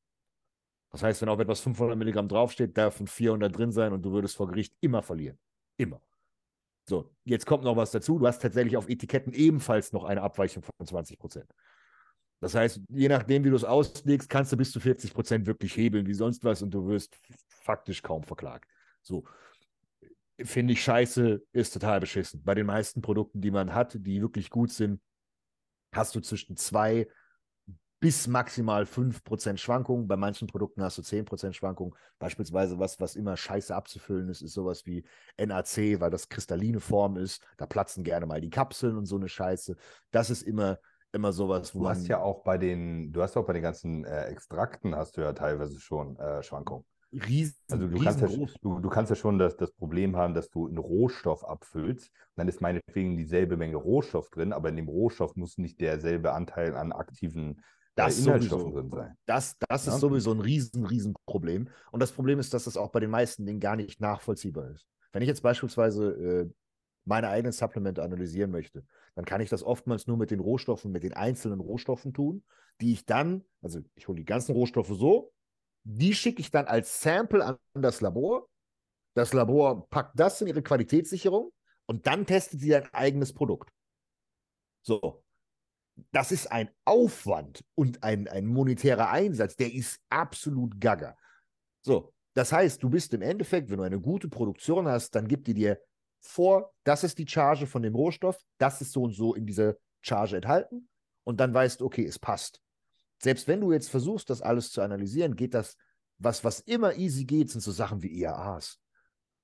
Das 0.96 1.04
heißt, 1.04 1.22
wenn 1.22 1.28
auf 1.28 1.41
etwas 1.41 1.60
500 1.60 1.98
Milligramm 1.98 2.30
draufsteht, 2.30 2.78
dürfen 2.78 3.06
400 3.06 3.54
drin 3.54 3.74
sein 3.74 3.91
und 3.91 4.02
du 4.02 4.14
würdest 4.14 4.38
vor 4.38 4.48
Gericht 4.48 4.74
immer 4.80 5.02
verlieren. 5.02 5.38
Immer. 5.76 6.02
So, 6.88 7.14
jetzt 7.26 7.46
kommt 7.46 7.66
noch 7.66 7.76
was 7.76 7.91
dazu. 7.91 8.18
Du 8.18 8.26
hast 8.26 8.41
tatsächlich 8.41 8.78
auf 8.78 8.88
Etiketten 8.88 9.34
ebenfalls 9.34 9.91
noch 9.91 10.06
eine 10.06 10.22
Abweichung 10.22 10.64
von 10.64 10.88
20 10.88 11.20
Prozent. 11.20 11.54
Das 12.39 12.56
heißt, 12.56 12.80
je 12.88 13.10
nachdem, 13.10 13.43
wie 13.43 13.50
du 13.50 13.58
es 13.58 13.66
auslegst, 13.66 14.30
kannst 14.30 14.54
du 14.54 14.56
bis 14.56 14.72
zu 14.72 14.80
40 14.80 15.14
Prozent 15.14 15.46
wirklich 15.48 15.76
hebeln 15.76 16.08
wie 16.08 16.14
sonst 16.14 16.46
was 16.46 16.62
und 16.62 16.74
du 16.74 16.88
wirst 16.88 17.20
faktisch 17.50 18.02
kaum 18.02 18.24
verklagt. 18.24 18.72
So. 19.02 19.26
Finde 20.41 20.72
ich 20.72 20.82
scheiße, 20.82 21.43
ist 21.52 21.74
total 21.74 22.00
beschissen. 22.00 22.41
Bei 22.41 22.56
den 22.56 22.68
meisten 22.68 23.02
Produkten, 23.02 23.41
die 23.41 23.52
man 23.52 23.74
hat, 23.74 23.98
die 24.00 24.22
wirklich 24.22 24.50
gut 24.50 24.72
sind, 24.72 25.02
hast 25.91 26.16
du 26.16 26.22
zwischen 26.22 26.56
zwei 26.56 27.10
bis 28.06 28.28
maximal 28.28 28.86
5% 28.86 29.58
Schwankungen. 29.60 30.08
Bei 30.08 30.16
manchen 30.16 30.47
Produkten 30.47 30.84
hast 30.84 30.99
du 30.99 31.01
10% 31.01 31.53
Schwankungen. 31.56 31.95
Beispielsweise 32.20 32.78
was, 32.78 32.99
was 32.99 33.16
immer 33.16 33.36
scheiße 33.36 33.74
abzufüllen 33.76 34.30
ist, 34.30 34.43
ist 34.43 34.53
sowas 34.53 34.86
wie 34.86 35.03
NAC, 35.43 35.99
weil 35.99 36.12
das 36.12 36.30
kristalline 36.30 36.80
Form 36.80 37.18
ist. 37.18 37.43
Da 37.58 37.66
platzen 37.66 38.03
gerne 38.03 38.28
mal 38.28 38.41
die 38.41 38.51
Kapseln 38.51 38.95
und 38.95 39.08
so 39.08 39.16
eine 39.16 39.28
Scheiße. 39.28 39.76
Das 40.12 40.30
ist 40.30 40.43
immer, 40.43 40.78
immer 41.14 41.34
sowas, 41.34 41.74
wo 41.74 41.80
Du 41.80 41.89
hast 41.89 42.08
ja 42.08 42.22
auch 42.22 42.43
bei 42.43 42.60
den, 42.60 43.12
du 43.12 43.24
hast 43.24 43.36
auch 43.38 43.45
bei 43.47 43.53
den 43.53 43.64
ganzen 43.64 44.06
äh, 44.06 44.26
Extrakten 44.26 44.95
hast 44.95 45.18
du 45.18 45.22
ja 45.22 45.34
teilweise 45.34 45.80
schon 45.80 46.16
äh, 46.20 46.43
Schwankungen. 46.43 46.86
riesen, 47.12 47.58
Also 47.72 47.88
du 47.88 47.99
kannst, 47.99 48.22
ja, 48.22 48.28
du, 48.62 48.80
du 48.82 48.89
kannst 48.89 49.10
ja 49.10 49.16
schon 49.16 49.39
das, 49.39 49.58
das 49.58 49.72
Problem 49.72 50.16
haben, 50.16 50.36
dass 50.36 50.51
du 50.51 50.68
einen 50.68 50.78
Rohstoff 50.78 51.43
abfüllst. 51.43 52.12
Dann 52.36 52.47
ist 52.47 52.62
meinetwegen 52.62 53.18
dieselbe 53.18 53.58
Menge 53.58 53.78
Rohstoff 53.78 54.30
drin, 54.30 54.53
aber 54.53 54.70
in 54.70 54.76
dem 54.76 54.89
Rohstoff 54.89 55.36
muss 55.36 55.58
nicht 55.58 55.82
derselbe 55.82 56.34
Anteil 56.34 56.76
an 56.76 56.91
aktiven 56.91 57.64
Das 57.96 58.20
Inhaltsstoffen 58.20 58.72
sowieso. 58.74 58.82
drin 58.82 58.91
sein. 58.91 59.18
Das, 59.26 59.58
das 59.70 59.86
Ja. 59.86 59.93
ist 59.93 60.00
sowieso 60.02 60.32
ein 60.32 60.39
riesen, 60.39 60.86
riesen 60.86 61.16
Problem. 61.26 61.70
Und 61.91 62.00
das 62.02 62.12
Problem 62.12 62.39
ist, 62.39 62.54
dass 62.54 62.66
das 62.66 62.78
auch 62.78 62.91
bei 62.91 63.00
den 63.00 63.10
meisten 63.10 63.46
Dingen 63.46 63.60
gar 63.60 63.76
nicht 63.76 64.02
nachvollziehbar 64.02 64.70
ist. 64.72 64.86
Wenn 65.12 65.22
ich 65.22 65.28
jetzt 65.28 65.41
beispielsweise 65.41 66.12
äh, 66.12 66.50
meine 67.06 67.30
eigenen 67.30 67.54
Supplemente 67.54 68.04
analysieren 68.04 68.52
möchte, 68.52 68.84
dann 69.16 69.26
kann 69.26 69.39
ich 69.39 69.50
das 69.50 69.64
oftmals 69.64 70.08
nur 70.08 70.18
mit 70.18 70.32
den 70.32 70.39
Rohstoffen, 70.39 70.91
mit 70.91 71.04
den 71.04 71.14
einzelnen 71.14 71.60
Rohstoffen 71.62 72.14
tun, 72.14 72.43
die 72.82 72.91
ich 72.91 73.06
dann, 73.06 73.43
also 73.62 73.80
ich 73.96 74.08
hole 74.08 74.18
die 74.18 74.26
ganzen 74.26 74.54
Rohstoffe 74.54 74.89
so, 74.93 75.32
die 75.84 76.14
schicke 76.14 76.41
ich 76.41 76.52
dann 76.52 76.66
als 76.66 77.02
Sample 77.02 77.46
an 77.46 77.58
das 77.74 78.02
Labor. 78.02 78.50
Das 79.14 79.32
Labor 79.32 79.88
packt 79.89 80.20
das 80.20 80.41
in 80.41 80.48
ihre 80.48 80.62
Qualitätssicherung 80.62 81.52
und 81.86 82.08
dann 82.08 82.26
testet 82.26 82.60
sie 82.60 82.76
ein 82.76 82.89
eigenes 82.93 83.32
Produkt. 83.34 83.70
So, 84.82 85.24
das 86.12 86.32
ist 86.32 86.52
ein 86.52 86.70
Aufwand 86.84 87.64
und 87.76 88.04
ein, 88.04 88.28
ein 88.28 88.46
monetärer 88.46 89.10
Einsatz, 89.10 89.56
der 89.56 89.74
ist 89.74 90.00
absolut 90.10 90.80
gaga. 90.80 91.18
So, 91.82 92.14
das 92.34 92.52
heißt, 92.52 92.84
du 92.84 92.89
bist 92.89 93.14
im 93.14 93.22
Endeffekt, 93.22 93.70
wenn 93.70 93.78
du 93.78 93.84
eine 93.84 94.00
gute 94.00 94.28
Produktion 94.28 94.88
hast, 94.88 95.16
dann 95.16 95.28
gibt 95.28 95.48
die 95.48 95.54
dir 95.54 95.80
vor, 96.20 96.74
das 96.84 97.04
ist 97.04 97.18
die 97.18 97.28
Charge 97.28 97.68
von 97.68 97.84
dem 97.84 97.96
Rohstoff, 97.96 98.38
das 98.58 98.82
ist 98.82 98.91
so 98.91 99.04
und 99.04 99.14
so 99.14 99.36
in 99.36 99.46
dieser 99.46 99.76
Charge 100.02 100.38
enthalten 100.38 100.89
und 101.24 101.39
dann 101.39 101.54
weißt 101.54 101.80
du, 101.82 101.86
okay, 101.86 102.06
es 102.06 102.20
passt. 102.20 102.62
Selbst 103.22 103.48
wenn 103.48 103.62
du 103.62 103.72
jetzt 103.72 103.89
versuchst, 103.89 104.30
das 104.30 104.41
alles 104.41 104.72
zu 104.72 104.82
analysieren, 104.82 105.36
geht 105.36 105.54
das, 105.54 105.78
was, 106.18 106.43
was 106.43 106.60
immer 106.62 106.96
easy 106.96 107.26
geht, 107.26 107.50
sind 107.50 107.62
so 107.62 107.72
Sachen 107.72 108.02
wie 108.02 108.20
IAAs. 108.20 108.80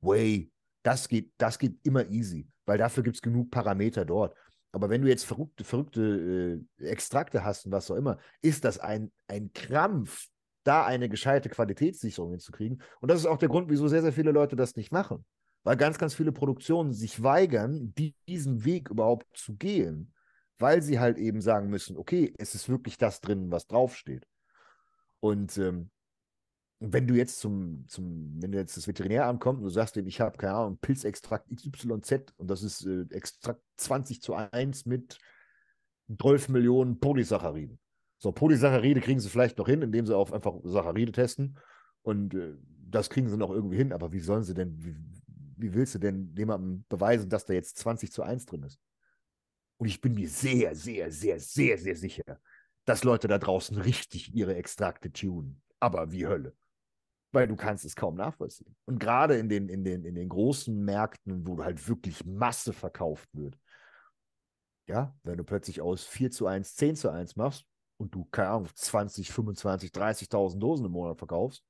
Way, 0.02 0.52
das 0.84 1.08
geht, 1.08 1.32
das 1.38 1.60
geht 1.60 1.78
immer 1.84 2.10
easy, 2.10 2.48
weil 2.66 2.78
dafür 2.78 3.04
gibt 3.04 3.18
es 3.18 3.22
genug 3.22 3.52
Parameter 3.52 4.04
dort. 4.04 4.36
Aber 4.72 4.90
wenn 4.90 5.02
du 5.02 5.10
jetzt 5.10 5.26
verrückte, 5.26 5.64
verrückte 5.64 6.62
äh, 6.80 6.86
Extrakte 6.86 7.44
hast 7.44 7.66
und 7.66 7.72
was 7.72 7.92
auch 7.92 7.96
immer, 7.96 8.18
ist 8.42 8.64
das 8.64 8.80
ein, 8.80 9.12
ein 9.28 9.52
Krampf, 9.54 10.28
da 10.64 10.86
eine 10.86 11.10
gescheite 11.10 11.50
Qualitätssicherung 11.50 12.32
hinzukriegen. 12.32 12.82
Und 13.00 13.10
das 13.10 13.20
ist 13.20 13.26
auch 13.26 13.38
der 13.38 13.50
Grund, 13.50 13.70
wieso 13.70 13.88
sehr, 13.88 14.02
sehr 14.02 14.14
viele 14.14 14.32
Leute 14.32 14.56
das 14.56 14.76
nicht 14.76 14.92
machen. 14.92 15.26
Weil 15.64 15.78
ganz, 15.78 15.98
ganz 15.98 16.14
viele 16.14 16.32
Produktionen 16.32 16.94
sich 16.94 17.22
weigern, 17.22 17.94
die, 17.98 18.16
diesen 18.28 18.64
Weg 18.64 18.90
überhaupt 18.90 19.28
zu 19.36 19.56
gehen, 19.56 20.14
weil 20.58 20.82
sie 20.82 21.00
halt 21.00 21.18
eben 21.18 21.42
sagen 21.42 21.70
müssen, 21.70 21.98
okay, 21.98 22.34
es 22.38 22.56
ist 22.56 22.70
wirklich 22.70 22.98
das 22.98 23.22
drin, 23.22 23.52
was 23.52 23.68
draufsteht. 23.68 24.26
Und 25.20 25.58
ähm, 25.58 25.92
wenn 26.84 27.06
du 27.06 27.14
jetzt 27.14 27.40
zum, 27.40 27.86
zum, 27.88 28.42
wenn 28.42 28.52
du 28.52 28.58
jetzt 28.58 28.76
das 28.76 28.88
Veterinäramt 28.88 29.40
kommt 29.40 29.60
und 29.60 29.66
du 29.66 29.70
sagst 29.70 29.96
dem, 29.96 30.08
ich 30.08 30.20
habe, 30.20 30.36
keine 30.38 30.56
Ahnung, 30.56 30.80
Pilzextrakt 30.80 31.48
XYZ 31.56 32.34
und 32.38 32.50
das 32.50 32.64
ist 32.64 32.88
äh, 32.88 33.06
Extrakt 33.12 33.62
20 33.78 34.20
zu 34.20 34.34
1 34.34 34.88
mit 34.88 35.20
12 36.20 36.50
Millionen 36.50 37.00
Polysacchariden. 37.00 37.80
So, 38.18 38.32
Polysaccharide 38.32 39.00
kriegen 39.00 39.20
sie 39.20 39.30
vielleicht 39.30 39.60
noch 39.60 39.68
hin, 39.68 39.84
indem 39.84 40.08
sie 40.08 40.18
auf 40.18 40.34
einfach 40.34 40.56
Saccharide 40.64 41.12
testen. 41.12 41.60
Und 42.02 42.34
äh, 42.34 42.56
das 42.90 43.12
kriegen 43.12 43.30
sie 43.30 43.38
noch 43.38 43.52
irgendwie 43.52 43.78
hin, 43.78 43.94
aber 43.94 44.12
wie 44.12 44.20
sollen 44.20 44.44
sie 44.44 44.56
denn, 44.56 44.84
wie, 44.84 44.96
wie 45.58 45.74
willst 45.76 45.94
du 45.94 46.00
denn 46.00 46.34
jemandem 46.36 46.84
beweisen, 46.90 47.30
dass 47.30 47.46
da 47.46 47.54
jetzt 47.54 47.78
20 47.78 48.12
zu 48.12 48.24
1 48.24 48.48
drin 48.48 48.64
ist? 48.64 48.80
Und 49.78 49.88
ich 49.88 50.02
bin 50.02 50.16
mir 50.16 50.28
sehr, 50.28 50.76
sehr, 50.76 51.12
sehr, 51.12 51.40
sehr, 51.40 51.78
sehr 51.78 51.96
sicher, 51.96 52.40
dass 52.86 53.04
Leute 53.04 53.28
da 53.28 53.38
draußen 53.38 53.78
richtig 53.78 54.34
ihre 54.34 54.56
Extrakte 54.56 55.12
tunen. 55.12 55.62
Aber 55.80 56.12
wie 56.12 56.26
Hölle 56.26 56.56
weil 57.32 57.48
du 57.48 57.56
kannst 57.56 57.86
es 57.86 57.96
kaum 57.96 58.16
nachvollziehen. 58.16 58.76
Und 58.86 59.00
gerade 59.00 59.38
in 59.38 59.50
den, 59.50 59.70
in, 59.70 59.84
den, 59.84 60.04
in 60.04 60.16
den 60.16 60.30
großen 60.30 60.78
Märkten, 60.84 61.48
wo 61.48 61.64
halt 61.64 61.88
wirklich 61.88 62.26
Masse 62.26 62.74
verkauft 62.74 63.30
wird, 63.34 63.58
ja, 64.88 65.16
wenn 65.24 65.38
du 65.38 65.44
plötzlich 65.44 65.82
aus 65.82 66.06
4 66.06 66.32
zu 66.32 66.48
1, 66.48 66.76
10 66.76 66.96
zu 66.96 67.10
1 67.10 67.36
machst 67.36 67.66
und 67.98 68.14
du, 68.14 68.26
keine 68.26 68.50
Ahnung, 68.50 68.70
20, 68.74 69.32
25, 69.32 69.92
30.000 69.92 70.60
Dosen 70.60 70.86
im 70.86 70.92
Monat 70.92 71.18
verkaufst, 71.18 71.64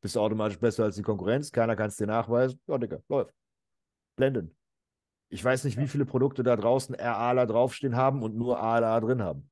bist 0.00 0.16
du 0.16 0.20
automatisch 0.20 0.58
besser 0.58 0.84
als 0.84 0.96
die 0.96 1.02
Konkurrenz, 1.02 1.50
keiner 1.50 1.76
kann 1.76 1.88
es 1.88 1.96
dir 1.96 2.06
nachweisen, 2.06 2.60
ja, 2.66 2.78
Digga, 2.78 3.00
läuft. 3.08 3.34
Blenden. 4.16 4.56
Ich 5.30 5.42
weiß 5.42 5.64
nicht, 5.64 5.78
wie 5.78 5.88
viele 5.88 6.04
Produkte 6.04 6.42
da 6.42 6.56
draußen 6.56 6.94
RALA 6.94 7.46
draufstehen 7.46 7.96
haben 7.96 8.22
und 8.22 8.36
nur 8.36 8.60
ALA 8.60 9.00
drin 9.00 9.22
haben. 9.22 9.50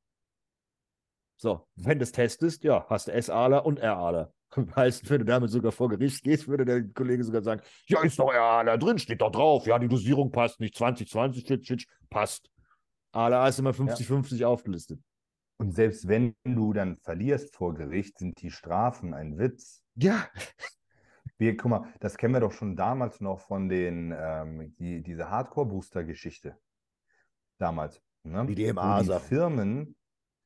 So, 1.37 1.67
wenn 1.75 1.99
du 1.99 2.03
es 2.03 2.13
testest, 2.13 2.65
ja, 2.65 2.85
hast 2.91 3.09
du 3.09 3.13
S-ALA 3.13 3.59
und 3.61 3.79
R-ALA. 3.79 4.31
Heißt, 4.77 5.09
wenn 5.09 5.21
du 5.21 5.25
damit 5.25 5.51
sogar 5.51 5.71
vor 5.71 5.89
Gericht 5.89 6.25
gehst, 6.25 6.49
würde 6.49 6.65
der 6.65 6.89
Kollege 6.89 7.23
sogar 7.23 7.43
sagen, 7.43 7.63
ja, 7.87 8.03
ist 8.03 8.19
doch 8.19 8.33
ja 8.33 8.65
da 8.65 8.77
drin, 8.77 8.99
steht 8.99 9.21
doch 9.21 9.31
drauf, 9.31 9.67
ja, 9.67 9.79
die 9.79 9.89
Dosierung 9.89 10.33
passt 10.33 10.59
nicht, 10.61 10.77
2020, 10.77 11.47
shit, 11.47 11.67
shit, 11.67 11.87
passt. 12.09 12.51
ALA 13.13 13.49
ist 13.49 13.59
immer 13.59 13.71
50-50 13.71 14.37
ja. 14.37 14.49
aufgelistet. 14.49 15.01
Und 15.59 15.73
selbst 15.73 16.09
wenn 16.09 16.35
du 16.45 16.73
dann 16.73 16.97
verlierst 16.97 17.55
vor 17.55 17.75
Gericht, 17.75 18.19
sind 18.19 18.41
die 18.41 18.51
Strafen 18.51 19.15
ein 19.15 19.39
Witz. 19.39 19.83
Ja. 19.95 20.27
Wir, 21.39 21.57
guck 21.57 21.71
mal, 21.71 21.87
das 22.01 22.17
kennen 22.17 22.35
wir 22.35 22.41
doch 22.41 22.53
schon 22.53 22.77
damals 22.77 23.21
noch 23.21 23.41
von 23.41 23.69
den, 23.69 24.15
ähm, 24.17 24.75
die, 24.79 25.03
diese 25.03 25.31
Hardcore-Booster-Geschichte. 25.31 26.59
Damals. 27.59 28.03
Ne? 28.25 28.47
Die 28.47 28.55
DMA-Sachen. 28.55 29.27
Firmen, 29.27 29.97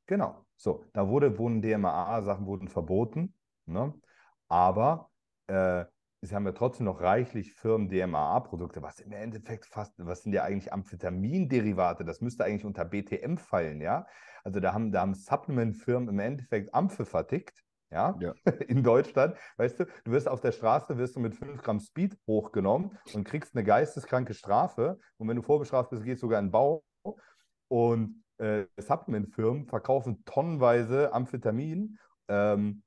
genau, 0.07 0.44
so, 0.57 0.84
da 0.92 1.09
wurde, 1.09 1.36
wurden 1.38 1.62
DMA-Sachen 1.62 2.46
wurden 2.46 2.68
verboten 2.68 3.34
Ne? 3.66 3.94
Aber 4.48 5.10
äh, 5.46 5.84
sie 6.20 6.34
haben 6.34 6.46
ja 6.46 6.52
trotzdem 6.52 6.86
noch 6.86 7.00
reichlich 7.00 7.52
Firmen-DMAA-Produkte, 7.54 8.82
was 8.82 9.00
im 9.00 9.12
Endeffekt 9.12 9.66
fast, 9.66 9.92
was 9.98 10.22
sind 10.22 10.32
ja 10.32 10.44
eigentlich 10.44 10.72
Amphetaminderivate? 10.72 12.04
Das 12.04 12.20
müsste 12.20 12.44
eigentlich 12.44 12.64
unter 12.64 12.84
BTM 12.84 13.36
fallen, 13.36 13.80
ja? 13.80 14.06
Also 14.42 14.60
da 14.60 14.72
haben, 14.72 14.92
da 14.92 15.00
haben 15.00 15.14
Supplement-Firmen 15.14 16.08
im 16.08 16.18
Endeffekt 16.18 16.74
Amphe 16.74 17.04
vertickt, 17.04 17.62
ja? 17.90 18.16
ja, 18.20 18.34
in 18.68 18.82
Deutschland. 18.82 19.36
Weißt 19.56 19.80
du, 19.80 19.86
du 20.04 20.12
wirst 20.12 20.28
auf 20.28 20.40
der 20.40 20.52
Straße, 20.52 20.98
wirst 20.98 21.16
du 21.16 21.20
mit 21.20 21.34
5 21.34 21.62
Gramm 21.62 21.80
Speed 21.80 22.18
hochgenommen 22.26 22.98
und 23.14 23.24
kriegst 23.24 23.54
eine 23.54 23.64
geisteskranke 23.64 24.34
Strafe. 24.34 24.98
Und 25.16 25.28
wenn 25.28 25.36
du 25.36 25.42
vorbestraft 25.42 25.90
bist, 25.90 26.04
gehst 26.04 26.22
du 26.22 26.26
sogar 26.26 26.40
in 26.40 26.46
den 26.46 26.52
Bau. 26.52 26.84
Und 27.68 28.22
äh, 28.38 28.66
Supplement-Firmen 28.76 29.66
verkaufen 29.66 30.24
tonnenweise 30.24 31.12
Amphetamin. 31.12 31.98
Ähm, 32.28 32.82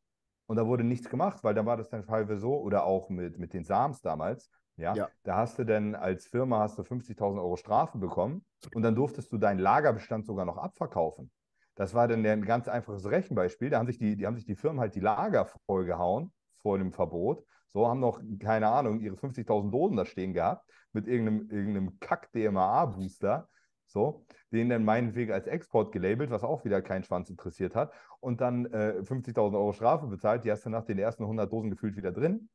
und 0.47 0.57
da 0.57 0.65
wurde 0.65 0.83
nichts 0.83 1.09
gemacht, 1.09 1.43
weil 1.43 1.53
da 1.53 1.65
war 1.65 1.77
das 1.77 1.89
dann 1.89 2.05
teilweise 2.05 2.39
so, 2.39 2.59
oder 2.59 2.85
auch 2.85 3.09
mit, 3.09 3.37
mit 3.37 3.53
den 3.53 3.63
SAMs 3.63 4.01
damals, 4.01 4.49
ja, 4.77 4.93
ja, 4.93 5.09
da 5.23 5.37
hast 5.37 5.57
du 5.57 5.63
dann 5.63 5.95
als 5.95 6.27
Firma 6.27 6.59
hast 6.59 6.77
du 6.77 6.83
50.000 6.83 7.37
Euro 7.37 7.57
Strafe 7.57 7.97
bekommen 7.97 8.45
und 8.73 8.83
dann 8.83 8.95
durftest 8.95 9.31
du 9.31 9.37
deinen 9.37 9.59
Lagerbestand 9.59 10.25
sogar 10.25 10.45
noch 10.45 10.57
abverkaufen. 10.57 11.31
Das 11.73 11.93
war 11.93 12.07
dann 12.07 12.25
ein 12.25 12.45
ganz 12.45 12.67
einfaches 12.67 13.05
Rechenbeispiel. 13.09 13.69
Da 13.69 13.79
haben 13.79 13.87
sich 13.87 13.97
die, 13.97 14.15
die 14.15 14.25
haben 14.25 14.35
sich 14.35 14.45
die 14.45 14.55
Firmen 14.55 14.79
halt 14.79 14.95
die 14.95 14.99
Lager 14.99 15.45
vollgehauen 15.65 16.31
vor 16.61 16.77
dem 16.77 16.91
Verbot. 16.91 17.43
So 17.67 17.87
haben 17.87 17.99
noch, 17.99 18.21
keine 18.39 18.67
Ahnung, 18.67 18.99
ihre 18.99 19.15
50.000 19.15 19.71
Dosen 19.71 19.97
da 19.97 20.05
stehen 20.05 20.33
gehabt 20.33 20.67
mit 20.91 21.07
irgendeinem, 21.07 21.49
irgendeinem 21.49 21.99
Kack-DMAA-Booster. 21.99 23.47
So, 23.87 24.25
den 24.51 24.69
dann 24.69 24.83
meinetwegen 24.83 25.31
als 25.31 25.47
Export 25.47 25.91
gelabelt, 25.91 26.29
was 26.29 26.43
auch 26.43 26.65
wieder 26.65 26.81
keinen 26.81 27.03
Schwanz 27.03 27.29
interessiert 27.29 27.73
hat. 27.73 27.93
Und 28.19 28.41
dann 28.41 28.65
äh, 28.65 29.01
50.000 29.01 29.53
Euro 29.53 29.71
Strafe 29.73 30.07
bezahlt, 30.07 30.43
die 30.43 30.51
hast 30.51 30.65
du 30.65 30.69
nach 30.69 30.83
den 30.83 30.99
ersten 30.99 31.23
100 31.23 31.51
Dosen 31.51 31.71
gefühlt 31.71 31.95
wieder 31.95 32.11
drin. 32.11 32.49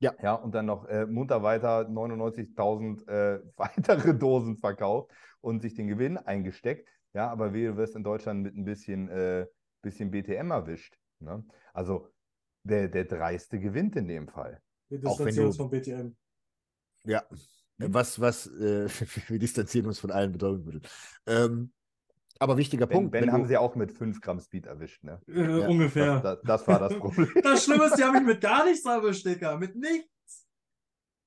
Ja. 0.00 0.14
Ja, 0.20 0.34
und 0.34 0.54
dann 0.54 0.66
noch 0.66 0.86
äh, 0.86 1.06
munter 1.06 1.42
weiter 1.42 1.88
99.000 1.88 3.08
äh, 3.08 3.40
weitere 3.56 4.14
Dosen 4.14 4.56
verkauft 4.56 5.10
und 5.40 5.60
sich 5.60 5.74
den 5.74 5.88
Gewinn 5.88 6.16
eingesteckt. 6.16 6.88
Ja, 7.14 7.30
aber 7.30 7.52
wie 7.54 7.64
du 7.64 7.76
wirst 7.76 7.96
in 7.96 8.04
Deutschland 8.04 8.42
mit 8.42 8.56
ein 8.56 8.64
bisschen, 8.64 9.08
äh, 9.08 9.46
bisschen 9.82 10.10
BTM 10.10 10.50
erwischt. 10.50 10.98
Ne? 11.20 11.44
Also 11.72 12.08
der, 12.62 12.88
der 12.88 13.04
Dreiste 13.04 13.58
gewinnt 13.58 13.96
in 13.96 14.06
dem 14.08 14.28
Fall. 14.28 14.60
Wir 14.88 15.00
distanzieren 15.00 15.46
uns 15.46 15.56
von 15.56 15.70
BTM. 15.70 16.14
Ja, 17.04 17.24
was, 17.78 18.20
was, 18.20 18.46
äh, 18.46 18.88
wir 19.28 19.38
distanzieren 19.38 19.86
uns 19.86 19.98
von 19.98 20.10
allen 20.10 20.32
Betäubungsmitteln. 20.32 20.82
Ähm, 21.26 21.72
aber 22.40 22.56
wichtiger 22.56 22.86
ben, 22.86 22.94
Punkt. 22.94 23.12
Ben 23.12 23.32
haben 23.32 23.46
sie 23.46 23.56
auch 23.56 23.74
mit 23.74 23.92
5 23.92 24.20
Gramm 24.20 24.40
Speed 24.40 24.66
erwischt, 24.66 25.02
ne? 25.02 25.20
Äh, 25.26 25.60
ja. 25.60 25.68
Ungefähr. 25.68 26.20
Das, 26.20 26.22
das, 26.22 26.42
das, 26.44 26.68
war 26.68 26.78
das 26.78 26.94
Problem. 26.98 27.28
das 27.42 27.64
Schlimme 27.64 27.86
ist, 27.86 27.96
die 27.96 28.04
haben 28.04 28.14
mich 28.14 28.34
mit 28.34 28.40
gar 28.40 28.64
nichts 28.64 28.84
erwischt, 28.84 29.26
Digga. 29.26 29.56
Mit 29.56 29.74
nichts. 29.74 30.46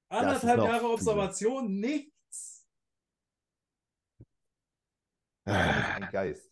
Anderthalb 0.10 0.58
Jahre 0.60 0.90
Observation, 0.90 1.80
nichts. 1.80 2.68
Ein 5.46 6.10
Geist. 6.12 6.52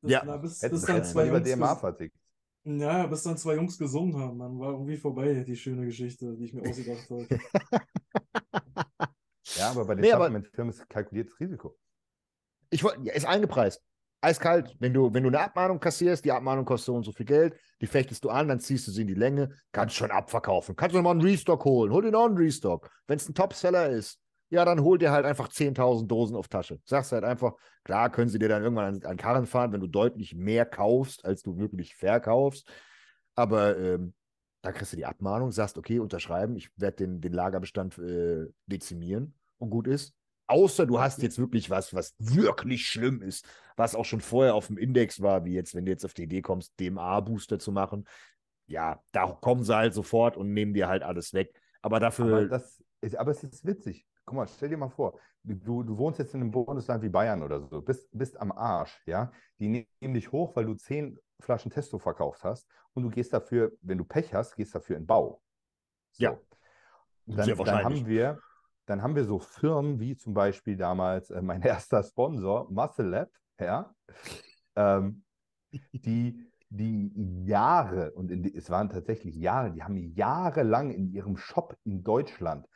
Das, 0.00 0.10
ja. 0.10 0.22
Na, 0.24 0.36
bis, 0.36 0.60
bis 0.60 0.82
dann 0.82 1.04
zwei 1.04 1.28
über 1.28 1.40
DMA 1.40 1.76
vertickt. 1.76 2.16
Ja, 2.64 3.06
bis 3.06 3.22
dann 3.22 3.36
zwei 3.36 3.54
Jungs 3.54 3.78
gesungen 3.78 4.16
haben. 4.16 4.38
Dann 4.38 4.58
war 4.58 4.72
irgendwie 4.72 4.96
vorbei, 4.96 5.44
die 5.46 5.56
schöne 5.56 5.86
Geschichte, 5.86 6.36
die 6.36 6.44
ich 6.44 6.54
mir 6.54 6.68
ausgedacht 6.68 7.08
habe. 7.10 7.26
Ja, 9.60 9.70
aber 9.70 9.84
bei 9.84 9.94
den 9.94 10.02
nee, 10.02 10.10
Supplement-Firmen 10.10 10.72
ist 10.72 10.88
kalkuliertes 10.88 11.38
Risiko. 11.38 11.76
Ich 12.70 12.82
wollte, 12.84 13.00
ja, 13.02 13.12
ist 13.12 13.26
eingepreist. 13.26 13.82
Eiskalt. 14.22 14.76
Wenn 14.78 14.92
du, 14.92 15.12
wenn 15.12 15.22
du 15.22 15.28
eine 15.28 15.40
Abmahnung 15.40 15.80
kassierst, 15.80 16.24
die 16.24 16.32
Abmahnung 16.32 16.64
kostet 16.64 16.86
so 16.86 16.94
und 16.94 17.04
so 17.04 17.12
viel 17.12 17.26
Geld, 17.26 17.56
die 17.80 17.86
fechtest 17.86 18.24
du 18.24 18.30
an, 18.30 18.48
dann 18.48 18.60
ziehst 18.60 18.86
du 18.86 18.90
sie 18.90 19.02
in 19.02 19.08
die 19.08 19.14
Länge, 19.14 19.50
kannst 19.72 19.96
schon 19.96 20.10
abverkaufen. 20.10 20.76
Kannst 20.76 20.94
du 20.94 20.98
nochmal 20.98 21.12
einen 21.12 21.22
Restock 21.22 21.64
holen. 21.64 21.92
Hol 21.92 22.02
dir 22.02 22.10
noch 22.10 22.26
einen 22.26 22.36
Restock. 22.36 22.90
Wenn 23.06 23.16
es 23.16 23.28
ein 23.28 23.34
Topseller 23.34 23.88
ist, 23.88 24.20
ja, 24.50 24.64
dann 24.64 24.82
hol 24.82 24.98
dir 24.98 25.12
halt 25.12 25.24
einfach 25.24 25.48
10.000 25.48 26.06
Dosen 26.06 26.36
auf 26.36 26.48
Tasche. 26.48 26.80
Sagst 26.84 27.12
halt 27.12 27.24
einfach, 27.24 27.54
klar 27.84 28.10
können 28.10 28.28
sie 28.28 28.38
dir 28.38 28.48
dann 28.48 28.62
irgendwann 28.62 28.96
an, 28.96 29.02
an 29.04 29.16
Karren 29.16 29.46
fahren, 29.46 29.72
wenn 29.72 29.80
du 29.80 29.86
deutlich 29.86 30.34
mehr 30.34 30.66
kaufst, 30.66 31.24
als 31.24 31.42
du 31.42 31.56
wirklich 31.56 31.94
verkaufst. 31.94 32.68
Aber 33.36 33.78
ähm, 33.78 34.12
da 34.60 34.72
kriegst 34.72 34.92
du 34.92 34.96
die 34.96 35.06
Abmahnung, 35.06 35.52
sagst, 35.52 35.78
okay, 35.78 36.00
unterschreiben, 36.00 36.56
ich 36.56 36.68
werde 36.76 36.96
den, 36.96 37.20
den 37.20 37.32
Lagerbestand 37.32 37.96
äh, 37.98 38.46
dezimieren 38.66 39.39
und 39.60 39.70
gut 39.70 39.86
ist. 39.86 40.14
Außer 40.46 40.84
du 40.84 40.98
hast 40.98 41.22
jetzt 41.22 41.38
wirklich 41.38 41.70
was, 41.70 41.94
was 41.94 42.14
wirklich 42.18 42.86
schlimm 42.88 43.22
ist, 43.22 43.46
was 43.76 43.94
auch 43.94 44.04
schon 44.04 44.20
vorher 44.20 44.56
auf 44.56 44.66
dem 44.66 44.78
Index 44.78 45.22
war, 45.22 45.44
wie 45.44 45.54
jetzt, 45.54 45.76
wenn 45.76 45.84
du 45.84 45.92
jetzt 45.92 46.04
auf 46.04 46.14
die 46.14 46.24
Idee 46.24 46.42
kommst, 46.42 46.74
DMA-Booster 46.80 47.60
zu 47.60 47.70
machen. 47.70 48.04
Ja, 48.66 49.00
da 49.12 49.26
kommen 49.26 49.62
sie 49.62 49.76
halt 49.76 49.94
sofort 49.94 50.36
und 50.36 50.52
nehmen 50.52 50.74
dir 50.74 50.88
halt 50.88 51.04
alles 51.04 51.34
weg. 51.34 51.54
Aber 51.82 52.00
dafür. 52.00 52.36
Aber, 52.38 52.46
das 52.46 52.82
ist, 53.00 53.16
aber 53.16 53.30
es 53.30 53.44
ist 53.44 53.64
witzig. 53.64 54.06
Guck 54.24 54.36
mal, 54.36 54.48
stell 54.48 54.70
dir 54.70 54.76
mal 54.76 54.88
vor, 54.88 55.20
du, 55.44 55.82
du 55.82 55.96
wohnst 55.96 56.18
jetzt 56.18 56.34
in 56.34 56.40
einem 56.40 56.50
Bundesland 56.50 57.02
wie 57.02 57.08
Bayern 57.08 57.42
oder 57.42 57.60
so, 57.60 57.80
bist, 57.80 58.08
bist 58.12 58.40
am 58.40 58.52
Arsch, 58.52 59.00
ja. 59.06 59.32
Die 59.60 59.68
nehmen 59.68 60.14
dich 60.14 60.32
hoch, 60.32 60.56
weil 60.56 60.66
du 60.66 60.74
zehn 60.74 61.18
Flaschen 61.40 61.70
Testo 61.70 61.98
verkauft 61.98 62.44
hast 62.44 62.68
und 62.92 63.04
du 63.04 63.10
gehst 63.10 63.32
dafür, 63.32 63.72
wenn 63.82 63.98
du 63.98 64.04
Pech 64.04 64.34
hast, 64.34 64.56
gehst 64.56 64.74
dafür 64.74 64.96
in 64.96 65.06
Bau. 65.06 65.40
So. 66.12 66.24
Ja. 66.24 66.38
Dann, 67.26 67.56
dann 67.56 67.84
haben 67.84 68.06
wir 68.06 68.40
dann 68.90 69.02
haben 69.02 69.14
wir 69.14 69.24
so 69.24 69.38
Firmen 69.38 70.00
wie 70.00 70.16
zum 70.16 70.34
Beispiel 70.34 70.76
damals 70.76 71.30
äh, 71.30 71.40
mein 71.40 71.62
erster 71.62 72.02
Sponsor, 72.02 72.68
Muscle 72.70 73.06
Lab, 73.06 73.30
ja, 73.60 73.94
ähm, 74.74 75.22
die, 75.92 76.50
die 76.68 77.12
Jahre, 77.46 78.10
und 78.12 78.28
die, 78.28 78.54
es 78.54 78.68
waren 78.68 78.90
tatsächlich 78.90 79.36
Jahre, 79.36 79.70
die 79.70 79.84
haben 79.84 79.96
jahrelang 79.96 80.90
in 80.90 81.12
ihrem 81.12 81.36
Shop 81.36 81.76
in 81.84 82.02
Deutschland 82.02 82.66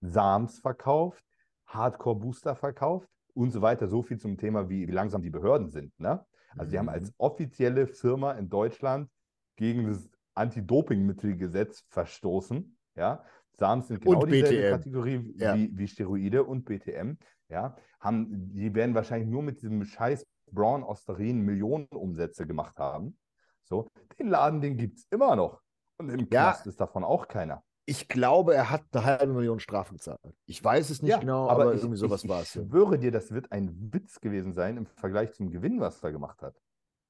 Sams 0.00 0.58
verkauft, 0.60 1.22
Hardcore-Booster 1.66 2.56
verkauft 2.56 3.08
und 3.34 3.50
so 3.50 3.60
weiter. 3.60 3.88
So 3.88 4.02
viel 4.02 4.18
zum 4.18 4.38
Thema, 4.38 4.70
wie, 4.70 4.88
wie 4.88 4.92
langsam 4.92 5.20
die 5.20 5.30
Behörden 5.30 5.68
sind. 5.68 5.92
Ne? 6.00 6.24
Also, 6.56 6.70
die 6.70 6.78
haben 6.78 6.88
als 6.88 7.10
mhm. 7.10 7.14
offizielle 7.18 7.86
Firma 7.86 8.32
in 8.32 8.48
Deutschland 8.48 9.10
gegen 9.56 9.86
das 9.86 10.08
Anti-Doping-Mittelgesetz 10.34 11.84
verstoßen. 11.90 12.78
Ja, 12.94 13.22
SARMs 13.58 13.88
sind 13.88 14.00
genau 14.02 14.20
und 14.22 14.30
dieselbe 14.30 14.56
BTM. 14.56 14.70
Kategorie 14.70 15.34
ja. 15.36 15.54
wie, 15.56 15.76
wie 15.76 15.88
Steroide 15.88 16.44
und 16.44 16.64
BTM. 16.64 17.14
Ja, 17.50 17.76
haben, 18.00 18.52
die 18.52 18.74
werden 18.74 18.94
wahrscheinlich 18.94 19.28
nur 19.28 19.42
mit 19.42 19.62
diesem 19.62 19.84
scheiß 19.84 20.26
Brown 20.52 20.82
Osterin 20.82 21.40
Millionen 21.40 21.86
Umsätze 21.88 22.46
gemacht 22.46 22.78
haben. 22.78 23.18
So, 23.64 23.88
den 24.18 24.28
Laden, 24.28 24.60
den 24.60 24.76
gibt 24.76 24.98
es 24.98 25.06
immer 25.10 25.34
noch. 25.36 25.60
Und 25.98 26.10
im 26.10 26.20
Ja. 26.20 26.26
Knast 26.52 26.66
ist 26.66 26.80
davon 26.80 27.04
auch 27.04 27.26
keiner. 27.28 27.62
Ich 27.86 28.06
glaube, 28.06 28.54
er 28.54 28.70
hat 28.70 28.84
eine 28.92 29.04
halbe 29.04 29.32
Million 29.32 29.60
Strafe 29.60 29.94
gezahlt. 29.94 30.20
Ich 30.44 30.62
weiß 30.62 30.90
es 30.90 31.00
nicht 31.00 31.10
Ja, 31.10 31.18
genau, 31.18 31.48
aber, 31.48 31.72
ich, 31.74 31.80
irgendwie 31.80 31.96
sowas 31.96 32.22
ich, 32.22 32.28
war 32.28 32.42
ich 32.42 32.48
es. 32.48 32.54
ja. 32.54 32.62
schwöre 32.66 32.98
dir, 32.98 33.10
das 33.10 33.32
wird 33.32 33.50
ein 33.50 33.74
Witz 33.92 34.20
gewesen 34.20 34.52
sein 34.52 34.76
im 34.76 34.86
Vergleich 34.86 35.32
zum 35.32 35.50
Gewinn, 35.50 35.80
was 35.80 36.02
er 36.02 36.12
gemacht 36.12 36.42
hat. 36.42 36.54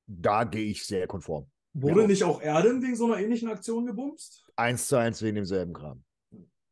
Da 0.07 0.45
gehe 0.45 0.65
ich 0.67 0.87
sehr 0.87 1.07
konform. 1.09 1.51
Wurde 1.75 2.03
Ja. 2.03 2.07
nicht 2.07 2.23
auch 2.23 2.41
Erdem 2.41 2.81
wegen 2.81 2.95
so 2.95 3.07
einer 3.07 3.19
ähnlichen 3.19 3.49
Aktion 3.49 3.87
gebumst? 3.87 4.49
Eins 4.57 4.87
zu 4.87 4.97
eins 4.97 5.21
wegen 5.21 5.35
demselben 5.35 5.73
Kram. 5.75 6.05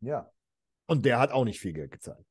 Ja, 0.07 0.31
Und 0.87 1.05
der 1.05 1.19
hat 1.19 1.33
auch 1.33 1.45
nicht 1.45 1.59
viel 1.61 1.73
Geld 1.73 1.91
gezahlt. 1.91 2.25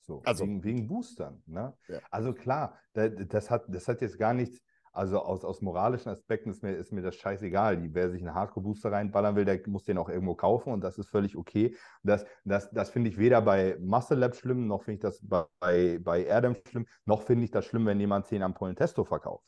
so 0.00 0.22
Also- 0.24 0.44
wegen, 0.44 0.64
wegen 0.64 0.88
Boostern. 0.88 1.42
Ne? 1.46 1.72
Ja. 1.86 2.00
Also 2.10 2.32
klar, 2.32 2.78
da, 2.94 3.08
das, 3.08 3.50
hat, 3.50 3.64
das 3.68 3.86
hat 3.86 4.00
jetzt 4.00 4.18
gar 4.18 4.34
nichts, 4.34 4.60
also 4.92 5.20
aus, 5.20 5.44
aus 5.44 5.60
moralischen 5.62 6.10
Aspekten 6.10 6.50
ist 6.50 6.62
mir, 6.64 6.72
ist 6.74 6.92
mir 6.92 7.02
das 7.02 7.14
scheißegal. 7.14 7.94
Wer 7.94 8.10
sich 8.10 8.22
einen 8.22 8.34
Hardcore-Booster 8.34 8.90
reinballern 8.90 9.36
will, 9.36 9.44
der 9.44 9.60
muss 9.68 9.84
den 9.84 9.98
auch 9.98 10.08
irgendwo 10.08 10.34
kaufen 10.34 10.72
und 10.72 10.80
das 10.80 10.98
ist 10.98 11.10
völlig 11.10 11.36
okay. 11.36 11.76
Das, 12.02 12.24
das, 12.44 12.70
das 12.70 12.90
finde 12.90 13.10
ich 13.10 13.18
weder 13.18 13.40
bei 13.42 13.76
Muscle 13.80 14.16
Lab 14.16 14.34
schlimm, 14.34 14.66
noch 14.66 14.82
finde 14.82 14.94
ich 14.96 15.00
das 15.02 15.20
bei, 15.22 15.98
bei 16.00 16.24
Erdem 16.24 16.56
schlimm, 16.66 16.86
noch 17.04 17.22
finde 17.22 17.44
ich 17.44 17.50
das 17.52 17.66
schlimm, 17.66 17.86
wenn 17.86 18.00
jemand 18.00 18.26
10 18.26 18.42
Ampullen 18.42 18.74
Testo 18.74 19.04
verkauft. 19.04 19.46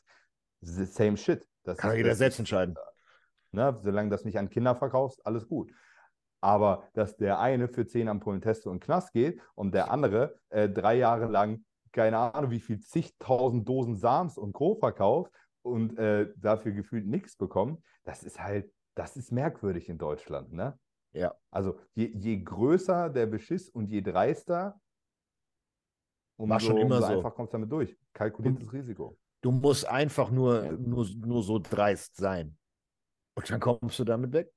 The 0.61 0.85
Same 0.85 1.17
shit. 1.17 1.45
Das 1.63 1.77
Kann 1.77 1.91
ist- 1.91 1.97
jeder 1.97 2.15
selbst 2.15 2.39
entscheiden. 2.39 2.75
Ne? 3.51 3.77
Solange 3.81 4.09
das 4.09 4.23
nicht 4.23 4.37
an 4.37 4.49
Kinder 4.49 4.75
verkaufst, 4.75 5.25
alles 5.25 5.45
gut. 5.47 5.71
Aber 6.41 6.83
dass 6.93 7.15
der 7.17 7.39
eine 7.39 7.67
für 7.67 7.85
10 7.85 8.07
Ampullen 8.09 8.41
Testo 8.41 8.69
in 8.71 8.77
den 8.77 8.81
Knast 8.83 9.13
geht 9.13 9.39
und 9.55 9.73
der 9.73 9.91
andere 9.91 10.35
äh, 10.49 10.67
drei 10.67 10.95
Jahre 10.95 11.27
lang, 11.27 11.63
keine 11.91 12.17
Ahnung, 12.17 12.51
wie 12.51 12.59
viel 12.59 12.79
zigtausend 12.79 13.67
Dosen 13.69 13.95
Sams 13.95 14.37
und 14.37 14.53
Co. 14.53 14.75
verkauft 14.75 15.31
und 15.61 15.97
äh, 15.99 16.31
dafür 16.35 16.71
gefühlt 16.71 17.05
nichts 17.05 17.35
bekommt, 17.35 17.83
das 18.03 18.23
ist 18.23 18.39
halt, 18.41 18.73
das 18.95 19.15
ist 19.17 19.31
merkwürdig 19.31 19.87
in 19.89 19.97
Deutschland, 19.97 20.51
ne? 20.51 20.77
Ja. 21.13 21.35
Also 21.51 21.77
je, 21.93 22.05
je 22.07 22.37
größer 22.41 23.09
der 23.09 23.25
Beschiss 23.25 23.69
und 23.69 23.89
je 23.89 24.01
dreister, 24.01 24.79
umso, 26.37 26.53
War 26.53 26.59
schon 26.59 26.77
immer 26.77 26.95
umso 26.95 27.07
so. 27.07 27.13
einfach 27.17 27.35
kommst 27.35 27.53
du 27.53 27.57
damit 27.57 27.71
durch. 27.71 27.97
Kalkuliertes 28.13 28.71
Risiko. 28.73 29.17
Du 29.41 29.51
musst 29.51 29.87
einfach 29.87 30.31
nur, 30.31 30.63
Ja. 30.65 30.71
nur, 30.71 31.05
nur 31.17 31.43
so 31.43 31.59
dreist 31.59 32.15
sein. 32.15 32.57
Und 33.35 33.49
dann 33.49 33.59
kommst 33.59 33.99
du 33.99 34.03
damit 34.05 34.31
weg. 34.31 34.51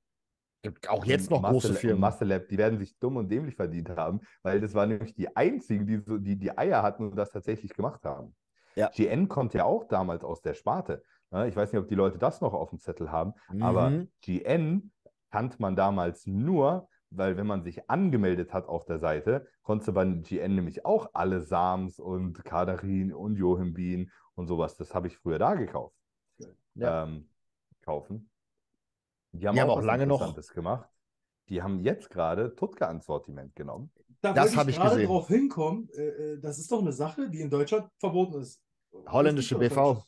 Gibt 0.73 0.89
Auch 0.89 1.05
jetzt 1.05 1.29
noch 1.29 1.37
Und 1.43 1.49
große 1.51 1.67
Muscle- 1.69 1.79
Firmen. 1.79 2.01
Muscle 2.01 2.27
Lab, 2.27 2.47
die 2.47 2.57
werden 2.57 2.79
sich 2.79 2.97
dumm 2.99 3.17
und 3.17 3.29
dämlich 3.29 3.55
verdient 3.55 3.89
haben, 3.91 4.21
weil 4.43 4.59
das 4.59 4.73
waren 4.73 4.89
nämlich 4.89 5.13
die 5.13 5.35
einzigen, 5.35 5.85
die 5.85 5.99
so, 5.99 6.17
die, 6.17 6.35
die 6.37 6.57
Eier 6.57 6.81
hatten 6.81 7.03
und 7.03 7.15
das 7.15 7.31
tatsächlich 7.31 7.73
gemacht 7.73 8.03
haben. 8.03 8.35
Ja. 8.75 8.89
GN 8.89 9.27
kommt 9.29 9.53
ja 9.53 9.63
auch 9.65 9.85
damals 9.87 10.23
aus 10.23 10.41
der 10.41 10.53
Sparte. 10.55 11.03
Ne? 11.31 11.47
Ich 11.47 11.55
weiß 11.55 11.71
nicht, 11.71 11.79
ob 11.81 11.87
die 11.87 11.95
Leute 11.95 12.17
das 12.17 12.41
noch 12.41 12.53
auf 12.53 12.71
dem 12.71 12.79
Zettel 12.79 13.11
haben, 13.11 13.33
aber 13.61 13.89
Mhm. 13.91 14.09
GN 14.21 14.91
kannte 15.31 15.57
man 15.61 15.75
damals 15.75 16.25
nur, 16.25 16.87
weil 17.11 17.37
wenn 17.37 17.47
man 17.47 17.61
sich 17.63 17.89
angemeldet 17.89 18.51
hat 18.51 18.67
auf 18.67 18.85
der 18.85 18.99
Seite, 18.99 19.47
du 19.87 19.93
bei 19.93 20.03
GN 20.05 20.55
nämlich 20.55 20.85
auch 20.85 21.09
alle 21.13 21.41
Sams 21.41 21.99
und 21.99 22.43
Kadarin 22.43 23.13
und 23.13 23.35
Johimbin 23.37 24.11
und 24.33 24.47
sowas. 24.47 24.75
Das 24.77 24.93
habe 24.95 25.07
ich 25.07 25.17
früher 25.17 25.39
da 25.39 25.53
gekauft. 25.55 25.95
Ja. 26.73 27.03
Ähm, 27.03 27.29
kaufen. 27.83 28.29
Die 29.35 29.41
Die 29.41 29.47
haben 29.49 29.59
auch 29.69 29.77
was 29.77 29.85
lange 29.85 30.07
noch- 30.07 30.35
gemacht. 30.53 30.89
Die 31.49 31.61
haben 31.61 31.79
jetzt 31.79 32.09
gerade 32.09 32.55
Tutka 32.55 32.87
ans 32.87 33.05
Sortiment 33.05 33.55
genommen. 33.55 33.91
Da 34.21 34.33
Das 34.33 34.45
wollte 34.47 34.57
hab 34.57 34.67
ich 34.69 34.75
gerade 34.77 34.89
gesehen. 34.95 35.07
drauf 35.07 35.27
hinkommen. 35.27 35.89
Äh, 35.93 36.01
äh, 36.07 36.39
das 36.39 36.57
ist 36.57 36.71
doch 36.71 36.81
eine 36.81 36.91
Sache, 36.91 37.29
die 37.29 37.41
in 37.41 37.49
Deutschland 37.49 37.87
verboten 37.99 38.41
ist. 38.41 38.59
Holländische 39.07 39.55
BV. 39.57 40.03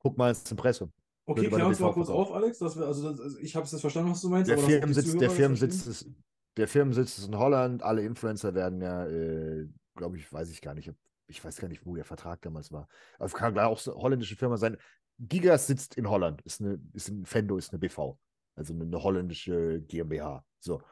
Guck 0.00 0.18
mal 0.18 0.30
ins 0.30 0.50
Impressum. 0.50 0.92
Okay, 1.26 1.48
klär 1.48 1.66
uns 1.66 1.78
mal 1.78 1.92
kurz 1.92 2.08
auf, 2.08 2.32
Alex. 2.32 2.58
Dass 2.58 2.76
wir, 2.76 2.86
also 2.86 3.08
das, 3.10 3.20
also 3.20 3.38
ich 3.38 3.54
habe 3.54 3.64
es 3.64 3.72
jetzt 3.72 3.80
verstanden, 3.80 4.10
was 4.10 4.20
du 4.20 4.28
meinst. 4.28 4.50
Der 4.50 4.58
auch 4.58 4.62
Firmensitz, 4.62 5.16
der 5.16 5.30
Firmensitz 5.30 5.86
ist, 5.86 6.08
der 6.56 6.66
Firmensitz 6.68 7.18
ist 7.18 7.28
in 7.28 7.38
Holland. 7.38 7.82
Alle 7.82 8.02
Influencer 8.02 8.54
werden 8.54 8.80
ja, 8.82 9.06
äh, 9.06 9.68
glaube 9.96 10.16
ich, 10.16 10.30
weiß 10.32 10.50
ich 10.50 10.60
gar 10.60 10.74
nicht. 10.74 10.92
Ich 11.28 11.44
weiß 11.44 11.58
gar 11.58 11.68
nicht, 11.68 11.86
wo 11.86 11.94
der 11.94 12.04
Vertrag 12.04 12.42
damals 12.42 12.72
war. 12.72 12.88
Aber 13.18 13.28
kann 13.30 13.52
gleich 13.54 13.66
auch 13.66 13.80
holländische 13.86 14.34
Firma 14.36 14.56
sein. 14.56 14.76
Gigas 15.20 15.66
sitzt 15.66 15.96
in 15.96 16.08
Holland. 16.08 16.40
Ist 16.42 16.60
eine, 16.60 16.80
ist 16.92 17.08
ein 17.08 17.26
Fendo 17.26 17.56
ist 17.58 17.72
eine 17.72 17.78
BV. 17.78 18.18
Also 18.56 18.74
eine, 18.74 19.02
holländische 19.02 19.80
GmbH. 19.82 20.44
So. 20.58 20.82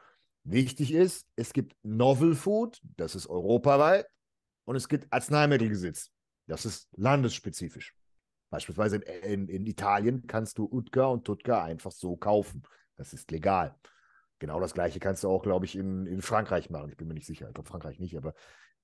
Wichtig 0.43 0.93
ist, 0.93 1.27
es 1.35 1.51
gibt 1.51 1.75
Novel 1.83 2.33
Food, 2.33 2.79
das 2.81 3.13
ist 3.13 3.27
europaweit, 3.27 4.07
und 4.65 4.75
es 4.75 4.87
gibt 4.87 5.11
Arzneimittelgesetz. 5.11 6.11
Das 6.47 6.65
ist 6.65 6.87
landesspezifisch. 6.95 7.95
Beispielsweise 8.49 8.97
in, 8.97 9.03
in, 9.23 9.47
in 9.47 9.65
Italien 9.65 10.25
kannst 10.25 10.57
du 10.57 10.65
Utka 10.65 11.05
und 11.05 11.25
Tutka 11.25 11.63
einfach 11.63 11.91
so 11.91 12.15
kaufen. 12.15 12.63
Das 12.95 13.13
ist 13.13 13.29
legal. 13.31 13.75
Genau 14.39 14.59
das 14.59 14.73
gleiche 14.73 14.99
kannst 14.99 15.23
du 15.23 15.29
auch, 15.29 15.43
glaube 15.43 15.65
ich, 15.65 15.75
in, 15.75 16.07
in 16.07 16.21
Frankreich 16.21 16.69
machen. 16.69 16.89
Ich 16.89 16.97
bin 16.97 17.07
mir 17.07 17.13
nicht 17.13 17.27
sicher. 17.27 17.47
Ich 17.47 17.53
glaube, 17.53 17.69
Frankreich 17.69 17.99
nicht, 17.99 18.17
aber 18.17 18.33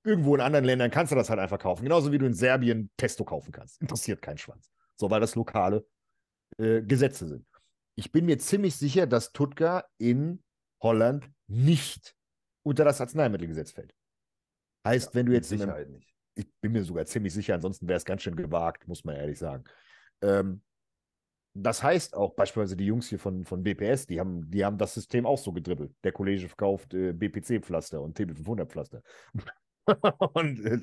irgendwo 0.04 0.34
in 0.34 0.40
anderen 0.40 0.64
Ländern 0.64 0.90
kannst 0.90 1.10
du 1.10 1.16
das 1.16 1.30
halt 1.30 1.40
einfach 1.40 1.58
kaufen. 1.58 1.82
Genauso 1.82 2.12
wie 2.12 2.18
du 2.18 2.26
in 2.26 2.34
Serbien 2.34 2.90
Pesto 2.96 3.24
kaufen 3.24 3.50
kannst. 3.50 3.80
Interessiert 3.80 4.22
keinen 4.22 4.38
Schwanz. 4.38 4.70
So, 4.96 5.10
weil 5.10 5.20
das 5.20 5.34
lokale 5.34 5.86
äh, 6.58 6.82
Gesetze 6.82 7.28
sind. 7.28 7.46
Ich 7.94 8.12
bin 8.12 8.26
mir 8.26 8.38
ziemlich 8.38 8.76
sicher, 8.76 9.06
dass 9.06 9.32
Tutka 9.32 9.84
in 9.98 10.42
Holland 10.82 11.30
nicht 11.46 12.14
unter 12.62 12.84
das 12.84 13.00
Arzneimittelgesetz 13.00 13.72
fällt. 13.72 13.94
Heißt, 14.86 15.14
wenn 15.14 15.26
du 15.26 15.32
jetzt 15.32 15.50
in 15.52 15.62
einem, 15.62 15.92
nicht. 15.92 16.14
ich 16.34 16.46
bin 16.60 16.72
mir 16.72 16.84
sogar 16.84 17.06
ziemlich 17.06 17.32
sicher, 17.32 17.54
ansonsten 17.54 17.88
wäre 17.88 17.96
es 17.96 18.04
ganz 18.04 18.22
schön 18.22 18.36
gewagt, 18.36 18.86
muss 18.86 19.04
man 19.04 19.16
ehrlich 19.16 19.38
sagen. 19.38 19.64
Ähm, 20.22 20.62
das 21.54 21.82
heißt 21.82 22.14
auch 22.14 22.34
beispielsweise 22.34 22.76
die 22.76 22.86
Jungs 22.86 23.08
hier 23.08 23.18
von, 23.18 23.44
von 23.44 23.62
BPS, 23.62 24.06
die 24.06 24.20
haben, 24.20 24.50
die 24.50 24.64
haben 24.64 24.76
das 24.76 24.92
System 24.92 25.24
auch 25.24 25.38
so 25.38 25.52
gedribbelt. 25.52 25.94
Der 26.04 26.12
Kollege 26.12 26.48
verkauft 26.48 26.92
äh, 26.92 27.12
BPC-Pflaster 27.12 28.00
und 28.00 28.18
TB500-Pflaster. 28.18 29.02
und 30.34 30.64
äh, 30.64 30.80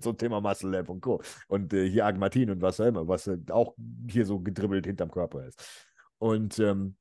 so 0.00 0.10
ein 0.10 0.16
Thema 0.18 0.40
Muscle 0.40 0.70
Lab 0.70 0.88
und 0.88 1.00
Co. 1.00 1.20
Und 1.48 1.72
äh, 1.72 1.88
hier 1.88 2.06
Agmatin 2.06 2.50
und 2.50 2.62
was 2.62 2.80
auch 2.80 2.86
immer, 2.86 3.06
was 3.06 3.26
äh, 3.26 3.38
auch 3.50 3.74
hier 4.10 4.24
so 4.24 4.40
gedribbelt 4.40 4.86
hinterm 4.86 5.10
Körper 5.10 5.46
ist. 5.46 5.62
Und 6.18 6.58
ähm, 6.58 6.96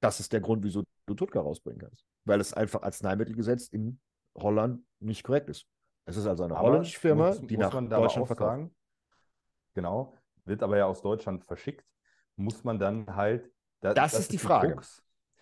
das 0.00 0.20
ist 0.20 0.32
der 0.32 0.40
Grund, 0.40 0.64
wieso 0.64 0.84
du 1.06 1.14
Tutka 1.14 1.40
rausbringen 1.40 1.80
kannst. 1.80 2.04
Weil 2.24 2.40
es 2.40 2.52
einfach 2.52 2.82
Arzneimittelgesetz 2.82 3.68
in 3.68 4.00
Holland 4.36 4.82
nicht 5.00 5.22
korrekt 5.22 5.48
ist. 5.48 5.66
Es 6.06 6.16
ist 6.16 6.26
also 6.26 6.44
eine 6.44 6.56
Aber 6.56 6.68
holländische 6.68 6.98
Firma, 7.00 7.28
muss, 7.28 7.40
die 7.40 7.56
muss 7.56 7.66
nach 7.66 7.72
man 7.74 7.88
da 7.88 7.96
aber 7.96 8.06
Deutschland 8.06 8.26
verkauft. 8.26 8.50
sagen, 8.50 8.74
genau, 9.74 10.14
wird 10.44 10.62
aber 10.62 10.76
ja 10.76 10.86
aus 10.86 11.02
Deutschland 11.02 11.44
verschickt, 11.44 11.84
muss 12.36 12.64
man 12.64 12.78
dann 12.78 13.14
halt. 13.14 13.50
da- 13.80 13.94
Das 13.94 14.18
ist 14.18 14.32
die 14.32 14.38
Frage. 14.38 14.78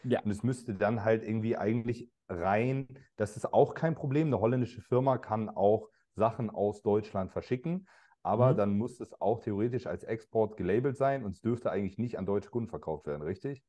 Ja. 0.04 0.20
Und 0.22 0.30
es 0.30 0.42
müsste 0.42 0.74
dann 0.74 1.04
halt 1.04 1.22
irgendwie 1.22 1.56
eigentlich 1.56 2.10
rein, 2.32 2.88
das 3.16 3.36
ist 3.36 3.52
auch 3.52 3.74
kein 3.74 3.94
Problem. 3.94 4.28
Eine 4.28 4.40
holländische 4.40 4.80
Firma 4.82 5.18
kann 5.18 5.48
auch 5.48 5.88
Sachen 6.14 6.50
aus 6.50 6.82
Deutschland 6.82 7.32
verschicken, 7.32 7.88
aber 8.22 8.54
Mhm. 8.54 8.56
dann 8.56 8.76
muss 8.76 9.00
es 9.00 9.20
auch 9.20 9.40
theoretisch 9.40 9.86
als 9.86 10.04
Export 10.04 10.56
gelabelt 10.56 10.96
sein 10.96 11.24
und 11.24 11.32
es 11.32 11.40
dürfte 11.40 11.70
eigentlich 11.70 11.98
nicht 11.98 12.18
an 12.18 12.26
deutsche 12.26 12.50
Kunden 12.50 12.68
verkauft 12.68 13.06
werden, 13.06 13.22
richtig? 13.22 13.62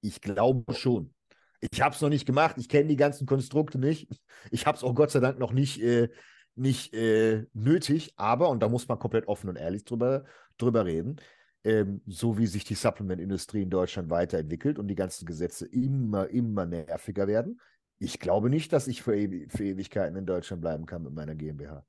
Ich 0.00 0.20
glaube 0.20 0.74
schon. 0.74 1.14
Ich 1.60 1.82
habe 1.82 1.94
es 1.94 2.00
noch 2.00 2.08
nicht 2.08 2.26
gemacht. 2.26 2.56
Ich 2.58 2.68
kenne 2.68 2.88
die 2.88 2.96
ganzen 2.96 3.26
Konstrukte 3.26 3.78
nicht. 3.78 4.08
Ich 4.50 4.66
habe 4.66 4.76
es 4.76 4.84
auch 4.84 4.94
Gott 4.94 5.10
sei 5.10 5.20
Dank 5.20 5.38
noch 5.38 5.52
nicht, 5.52 5.80
äh, 5.82 6.08
nicht 6.54 6.94
äh, 6.94 7.46
nötig. 7.52 8.12
Aber, 8.16 8.48
und 8.50 8.62
da 8.62 8.68
muss 8.68 8.86
man 8.86 8.98
komplett 8.98 9.26
offen 9.26 9.48
und 9.50 9.56
ehrlich 9.56 9.84
drüber, 9.84 10.24
drüber 10.56 10.84
reden, 10.86 11.16
ähm, 11.64 12.00
so 12.06 12.38
wie 12.38 12.46
sich 12.46 12.64
die 12.64 12.74
Supplement-Industrie 12.74 13.62
in 13.62 13.70
Deutschland 13.70 14.08
weiterentwickelt 14.08 14.78
und 14.78 14.86
die 14.88 14.94
ganzen 14.94 15.26
Gesetze 15.26 15.66
immer, 15.66 16.28
immer 16.28 16.64
nerviger 16.64 17.26
werden. 17.26 17.60
Ich 17.98 18.20
glaube 18.20 18.48
nicht, 18.50 18.72
dass 18.72 18.86
ich 18.86 19.02
für, 19.02 19.16
Ewi 19.16 19.48
für 19.48 19.64
Ewigkeiten 19.64 20.16
in 20.16 20.26
Deutschland 20.26 20.60
bleiben 20.60 20.86
kann 20.86 21.02
mit 21.02 21.12
meiner 21.12 21.34
GmbH. 21.34 21.84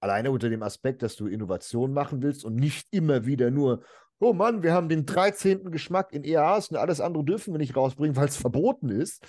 Alleine 0.00 0.30
unter 0.30 0.48
dem 0.48 0.62
Aspekt, 0.62 1.02
dass 1.02 1.16
du 1.16 1.26
Innovation 1.26 1.92
machen 1.92 2.22
willst 2.22 2.44
und 2.44 2.54
nicht 2.56 2.88
immer 2.90 3.26
wieder 3.26 3.50
nur, 3.50 3.84
oh 4.20 4.32
Mann, 4.32 4.62
wir 4.62 4.72
haben 4.72 4.88
den 4.88 5.06
13. 5.06 5.70
Geschmack 5.70 6.12
in 6.12 6.24
EAs 6.24 6.68
und 6.68 6.76
alles 6.76 7.00
andere 7.00 7.24
dürfen 7.24 7.54
wir 7.54 7.58
nicht 7.58 7.76
rausbringen, 7.76 8.16
weil 8.16 8.28
es 8.28 8.36
verboten 8.36 8.88
ist. 8.88 9.24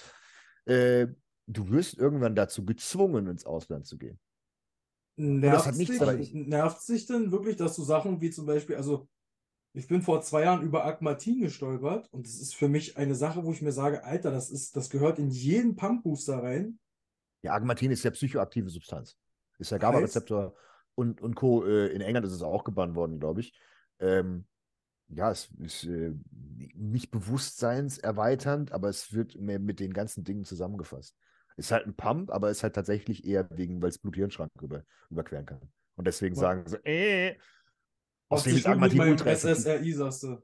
Äh, 0.65 1.07
du 1.47 1.69
wirst 1.69 1.97
irgendwann 1.97 2.35
dazu 2.35 2.65
gezwungen, 2.65 3.27
ins 3.27 3.45
Ausland 3.45 3.85
zu 3.87 3.97
gehen. 3.97 4.19
Nervt 5.15 5.67
damit- 5.67 6.33
nervt 6.33 6.87
dich 6.87 7.05
denn 7.05 7.31
wirklich, 7.31 7.55
dass 7.57 7.75
du 7.75 7.83
Sachen 7.83 8.21
wie 8.21 8.29
zum 8.29 8.45
Beispiel, 8.45 8.75
also 8.75 9.07
ich 9.73 9.87
bin 9.87 10.01
vor 10.01 10.21
zwei 10.21 10.43
Jahren 10.43 10.63
über 10.63 10.85
Agmatin 10.85 11.41
gestolpert 11.41 12.11
und 12.11 12.25
das 12.25 12.35
ist 12.35 12.55
für 12.55 12.67
mich 12.67 12.97
eine 12.97 13.15
Sache, 13.15 13.43
wo 13.43 13.51
ich 13.51 13.61
mir 13.61 13.71
sage, 13.71 14.03
Alter, 14.03 14.31
das 14.31 14.49
ist, 14.49 14.75
das 14.75 14.89
gehört 14.89 15.19
in 15.19 15.29
jeden 15.29 15.75
Pumpbooster 15.75 16.41
rein. 16.41 16.79
Ja, 17.41 17.53
Agmatin 17.53 17.91
ist 17.91 18.03
ja 18.03 18.11
psychoaktive 18.11 18.69
Substanz. 18.69 19.17
Ist 19.59 19.71
ja 19.71 19.77
GABA-Rezeptor 19.77 20.55
und, 20.95 21.21
und 21.21 21.35
Co. 21.35 21.65
Äh, 21.65 21.87
in 21.87 22.01
England 22.01 22.25
ist 22.25 22.33
es 22.33 22.41
auch 22.41 22.63
gebannt 22.63 22.95
worden, 22.95 23.19
glaube 23.19 23.41
ich. 23.41 23.57
Ähm, 23.99 24.45
ja, 25.09 25.31
es 25.31 25.49
ist 25.59 25.85
äh, 25.85 26.13
nicht 26.75 27.11
bewusstseinserweiternd, 27.11 28.71
aber 28.71 28.89
es 28.89 29.13
wird 29.13 29.39
mehr 29.39 29.59
mit 29.59 29.79
den 29.79 29.93
ganzen 29.93 30.23
Dingen 30.23 30.43
zusammengefasst. 30.43 31.15
Ist 31.57 31.71
halt 31.71 31.87
ein 31.87 31.95
Pump, 31.95 32.31
aber 32.31 32.49
ist 32.49 32.63
halt 32.63 32.75
tatsächlich 32.75 33.25
eher 33.25 33.49
wegen, 33.51 33.81
weil 33.81 33.89
es 33.89 33.99
Blut-Hirn-Schrank 33.99 34.51
über, 34.61 34.83
überqueren 35.09 35.45
kann. 35.45 35.59
Und 35.95 36.05
deswegen 36.07 36.35
Ja. 36.35 36.41
sagen 36.41 36.63
sie, 36.67 36.77
äh, 36.85 37.37
Außerdem 38.29 38.79
nicht 38.79 38.93
ist 38.93 38.99
ultra 38.99 39.29
effektiv. 39.31 39.57
SSRI, 39.65 39.93
sagst 39.93 40.23
du. 40.23 40.37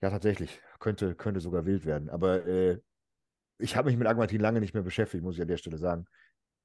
Ja, 0.00 0.10
tatsächlich. 0.10 0.60
Könnte, 0.78 1.14
könnte 1.14 1.40
sogar 1.40 1.66
wild 1.66 1.84
werden. 1.84 2.08
Aber 2.08 2.46
äh, 2.46 2.80
ich 3.58 3.76
habe 3.76 3.90
mich 3.90 3.98
mit 3.98 4.06
Agmatin 4.06 4.40
lange 4.40 4.60
nicht 4.60 4.74
mehr 4.74 4.84
beschäftigt, 4.84 5.24
muss 5.24 5.34
ich 5.34 5.42
an 5.42 5.48
der 5.48 5.56
Stelle 5.56 5.78
sagen. 5.78 6.06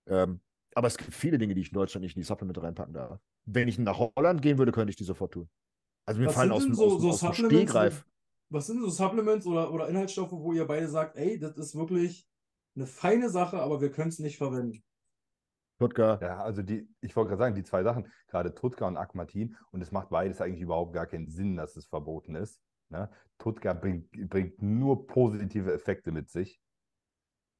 Ähm, 0.07 0.41
aber 0.76 0.88
es 0.88 0.97
gibt 0.97 1.13
viele 1.13 1.38
Dinge, 1.38 1.55
die 1.55 1.61
ich 1.61 1.69
in 1.69 1.74
Deutschland 1.74 2.03
nicht 2.03 2.15
in 2.15 2.21
die 2.21 2.26
Supplemente 2.26 2.61
reinpacken 2.61 2.93
darf. 2.93 3.19
Wenn 3.45 3.67
ich 3.67 3.80
nach 3.80 3.97
Holland 4.15 4.41
gehen 4.41 4.57
würde, 4.57 4.71
könnte 4.71 4.91
ich 4.91 4.95
die 4.95 5.03
sofort 5.03 5.34
tun. 5.34 5.49
Also 6.05 6.19
mir 6.19 6.28
Was 6.28 6.36
fallen 6.36 6.49
sind 6.49 6.55
aus, 6.57 6.63
dem- 6.65 6.76
so- 6.76 6.86
aus, 6.86 6.91
dem- 6.93 7.01
so 7.01 7.09
aus 7.09 7.19
dem 7.19 7.28
Supplements, 7.34 7.55
Stehgreif. 7.71 8.05
Was 8.49 8.67
sind 8.67 8.82
so 8.82 8.89
Supplements 8.89 9.47
oder, 9.47 9.74
oder 9.74 9.89
Inhaltsstoffe, 9.89 10.32
wo 10.32 10.53
ihr 10.53 10.65
beide 10.65 10.88
sagt, 10.88 11.15
ey, 11.17 11.39
das 11.39 11.57
ist 11.57 11.76
wirklich 11.76 12.28
eine 12.76 12.86
feine 12.86 13.30
Sache, 13.30 13.57
aber 13.59 13.82
wir 13.82 13.91
können 13.91 14.09
es 14.09 14.19
nicht 14.19 14.38
verwenden? 14.38 14.84
Tutka, 15.88 16.19
Ja, 16.21 16.43
also 16.43 16.61
die, 16.61 16.88
ich 17.01 17.15
wollte 17.15 17.29
gerade 17.29 17.39
sagen, 17.39 17.55
die 17.55 17.63
zwei 17.63 17.84
Sachen, 17.84 18.11
gerade 18.27 18.53
Tutka 18.53 18.88
und 18.88 18.97
Aquamatin, 18.97 19.55
und 19.71 19.81
es 19.81 19.91
macht 19.91 20.09
beides 20.09 20.41
eigentlich 20.41 20.61
überhaupt 20.61 20.93
gar 20.93 21.05
keinen 21.05 21.27
Sinn, 21.29 21.55
dass 21.55 21.75
es 21.75 21.86
verboten 21.86 22.36
ist. 22.36 22.59
Ne? 22.89 23.09
Tutka 23.38 23.73
bringt, 23.73 24.11
bringt 24.29 24.61
nur 24.61 25.07
positive 25.07 25.73
Effekte 25.73 26.11
mit 26.11 26.29
sich. 26.29 26.59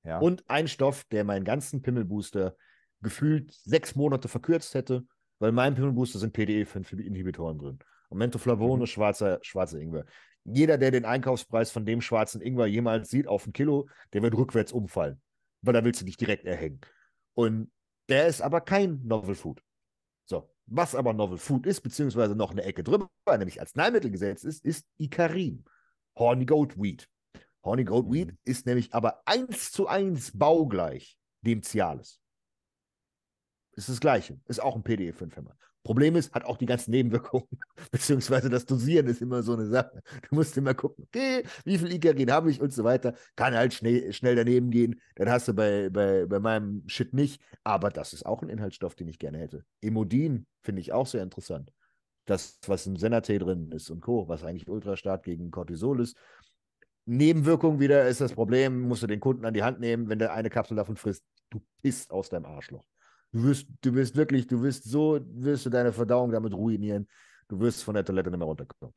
Ja. 0.03 0.19
Und 0.19 0.43
ein 0.49 0.67
Stoff, 0.67 1.05
der 1.05 1.24
meinen 1.24 1.45
ganzen 1.45 1.82
Pimmelbooster 1.82 2.55
gefühlt 3.01 3.51
sechs 3.51 3.95
Monate 3.95 4.28
verkürzt 4.28 4.74
hätte, 4.74 5.05
weil 5.39 5.49
in 5.49 5.55
meinem 5.55 5.76
Pimmelbooster 5.76 6.19
sind 6.19 6.34
PDE-5-Inhibitoren 6.36 7.57
drin. 7.57 7.80
Und 8.09 8.17
Mentoflavon 8.17 8.80
Mhm. 8.80 8.84
ist 8.84 8.91
schwarzer, 8.91 9.39
schwarzer 9.41 9.80
Ingwer. 9.80 10.05
Jeder, 10.45 10.78
der 10.78 10.91
den 10.91 11.05
Einkaufspreis 11.05 11.71
von 11.71 11.86
dem 11.86 12.01
schwarzen 12.01 12.41
Ingwer 12.41 12.65
jemals 12.67 13.09
sieht 13.09 13.28
auf 13.28 13.47
ein 13.47 13.53
Kilo, 13.53 13.88
der 14.11 14.21
wird 14.21 14.36
rückwärts 14.36 14.74
umfallen, 14.74 15.21
weil 15.61 15.74
da 15.74 15.84
willst 15.86 16.01
du 16.01 16.05
dich 16.05 16.17
direkt 16.17 16.45
erhängen. 16.45 16.82
Und 17.34 17.71
der 18.10 18.28
ist 18.28 18.41
aber 18.41 18.62
kein 18.62 19.06
Novel 19.06 19.36
Food. 19.36 19.64
So, 20.26 20.49
was 20.66 20.95
aber 20.95 21.14
Novel 21.14 21.38
Food 21.38 21.66
ist, 21.66 21.82
beziehungsweise 21.82 22.36
noch 22.36 22.51
eine 22.51 22.64
Ecke 22.64 22.84
drüber, 22.84 23.10
nämlich 23.28 23.60
Arzneimittel 23.60 24.12
gesetzt 24.12 24.45
ist, 24.45 24.64
ist 24.64 24.88
Icarin, 24.97 25.66
Horny 26.18 26.45
Goat 26.45 26.78
Weed. 26.78 27.10
Horny 27.64 27.84
Goat 27.84 28.12
Weed 28.12 28.32
Mhm. 28.32 28.38
ist 28.43 28.66
nämlich 28.66 28.93
aber 28.93 29.22
eins 29.26 29.72
zu 29.72 29.88
eins 29.88 30.38
baugleich 30.38 31.18
dem 31.41 31.62
Cialis. 31.64 32.20
Ist 33.76 33.89
das 33.89 33.99
gleiche, 33.99 34.39
ist 34.45 34.62
auch 34.62 34.76
ein 34.76 34.84
PDE-5-Hämmer. 34.84 35.58
Problem 35.84 36.15
ist, 36.15 36.34
hat 36.34 36.45
auch 36.45 36.57
die 36.57 36.65
ganzen 36.65 36.91
Nebenwirkungen, 36.91 37.47
beziehungsweise 37.91 38.49
das 38.49 38.65
Dosieren 38.65 39.07
ist 39.07 39.21
immer 39.21 39.43
so 39.43 39.53
eine 39.53 39.65
Sache. 39.65 40.01
Du 40.29 40.36
musst 40.36 40.55
immer 40.57 40.73
gucken, 40.73 41.05
okay, 41.07 41.43
wie 41.65 41.77
viel 41.77 41.91
Icarin 41.91 42.31
habe 42.31 42.49
ich 42.49 42.61
und 42.61 42.71
so 42.71 42.84
weiter. 42.84 43.13
Kann 43.36 43.53
halt 43.53 43.73
schnell, 43.73 44.13
schnell 44.13 44.36
daneben 44.36 44.71
gehen. 44.71 45.01
Dann 45.15 45.29
hast 45.29 45.47
du 45.47 45.53
bei, 45.53 45.89
bei, 45.89 46.25
bei 46.25 46.39
meinem 46.39 46.84
Shit 46.88 47.13
nicht. 47.13 47.41
Aber 47.63 47.89
das 47.89 48.13
ist 48.13 48.25
auch 48.25 48.41
ein 48.41 48.49
Inhaltsstoff, 48.49 48.95
den 48.95 49.09
ich 49.09 49.19
gerne 49.19 49.39
hätte. 49.39 49.65
Emodin 49.81 50.45
finde 50.61 50.81
ich 50.81 50.93
auch 50.93 51.07
sehr 51.07 51.21
interessant. 51.21 51.71
Das, 52.25 52.59
was 52.67 52.88
im 52.88 52.95
Senatee 52.95 53.38
drin 53.38 53.71
ist 53.71 53.89
und 53.89 53.99
Co., 53.99 54.29
was 54.29 54.45
eigentlich 54.45 54.69
ultra 54.69 54.95
stark 54.95 55.23
gegen 55.23 55.51
Cortisol 55.51 55.99
ist. 55.99 56.15
Nebenwirkung 57.05 57.81
wieder 57.81 58.07
ist 58.07 58.21
das 58.21 58.31
Problem, 58.31 58.79
musst 58.79 59.03
du 59.03 59.07
den 59.07 59.19
Kunden 59.19 59.43
an 59.43 59.53
die 59.53 59.63
Hand 59.63 59.81
nehmen, 59.81 60.07
wenn 60.07 60.19
der 60.19 60.31
eine 60.31 60.49
Kapsel 60.49 60.77
davon 60.77 60.95
frisst, 60.95 61.25
du 61.49 61.61
pisst 61.81 62.11
aus 62.11 62.29
deinem 62.29 62.45
Arschloch. 62.45 62.86
Du 63.34 63.43
wirst, 63.43 63.67
du 63.81 63.93
wirst 63.95 64.15
wirklich, 64.15 64.45
du 64.47 64.61
wirst 64.61 64.84
so, 64.84 65.19
wirst 65.34 65.65
du 65.65 65.69
deine 65.71 65.91
Verdauung 65.91 66.31
damit 66.31 66.53
ruinieren. 66.53 67.07
Du 67.47 67.59
wirst 67.59 67.84
von 67.84 67.95
der 67.95 68.05
Toilette 68.05 68.29
nicht 68.29 68.38
mehr 68.38 68.47
runterkommen. 68.47 68.93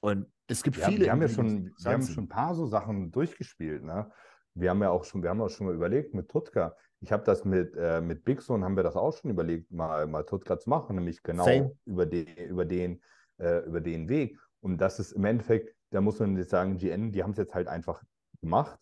Und 0.00 0.26
es 0.46 0.62
gibt 0.62 0.76
Ja, 0.76 0.86
viele. 0.86 1.04
wir 1.04 1.12
haben 1.12 1.20
ja 1.22 1.28
schon, 1.28 1.72
wir 1.76 1.92
haben 1.92 2.02
schon 2.06 2.24
ein 2.24 2.28
paar 2.28 2.54
so 2.54 2.66
Sachen 2.66 3.10
durchgespielt. 3.10 3.82
Ne? 3.82 4.10
Wir 4.54 4.70
haben 4.70 4.80
ja 4.80 4.90
auch 4.90 5.04
schon, 5.04 5.22
wir 5.22 5.30
haben 5.30 5.40
auch 5.40 5.50
schon 5.50 5.66
mal 5.66 5.74
überlegt 5.74 6.14
mit 6.14 6.28
Tutka. 6.28 6.74
Ich 7.00 7.10
habe 7.12 7.24
das 7.24 7.44
mit, 7.44 7.74
äh, 7.76 8.00
mit 8.00 8.24
Bigson, 8.24 8.62
haben 8.64 8.76
wir 8.76 8.82
das 8.82 8.94
auch 8.96 9.12
schon 9.16 9.30
überlegt, 9.30 9.70
mal, 9.72 10.06
mal 10.06 10.22
Tutka 10.24 10.58
zu 10.58 10.70
machen, 10.70 10.96
nämlich 10.96 11.22
genau 11.22 11.44
Same. 11.44 11.76
über 11.84 12.06
den, 12.06 12.26
über 12.36 12.64
den, 12.64 13.02
äh, 13.38 13.64
über 13.66 13.80
den 13.80 14.08
Weg. 14.08 14.38
Und 14.60 14.78
das 14.78 15.00
ist 15.00 15.12
im 15.12 15.24
Endeffekt, 15.24 15.74
da 15.90 16.00
muss 16.00 16.20
man 16.20 16.36
jetzt 16.36 16.50
sagen, 16.50 16.76
GN, 16.76 17.10
die 17.10 17.22
haben 17.22 17.32
es 17.32 17.38
jetzt 17.38 17.54
halt 17.54 17.68
einfach 17.68 18.02
gemacht. 18.40 18.78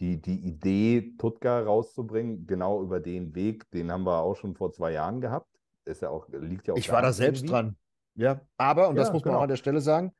Die, 0.00 0.20
die 0.20 0.46
Idee, 0.46 1.14
Tutka 1.18 1.60
rauszubringen, 1.60 2.46
genau 2.46 2.82
über 2.82 3.00
den 3.00 3.34
Weg, 3.34 3.68
den 3.70 3.90
haben 3.90 4.04
wir 4.04 4.20
auch 4.20 4.36
schon 4.36 4.54
vor 4.54 4.70
zwei 4.72 4.92
Jahren 4.92 5.20
gehabt. 5.20 5.48
Ist 5.84 6.02
ja 6.02 6.10
auch, 6.10 6.28
liegt 6.28 6.68
ja 6.68 6.74
auch 6.74 6.78
Ich 6.78 6.90
war 6.90 7.02
da 7.02 7.12
selbst 7.12 7.48
dran. 7.48 7.76
Ja, 8.14 8.40
aber, 8.56 8.88
und 8.88 8.96
das 8.96 9.08
Ja, 9.08 9.14
muss 9.14 9.24
man 9.24 9.30
genau. 9.32 9.38
auch 9.38 9.42
an 9.42 9.48
der 9.48 9.56
Stelle 9.56 9.80
sagen, 9.80 10.12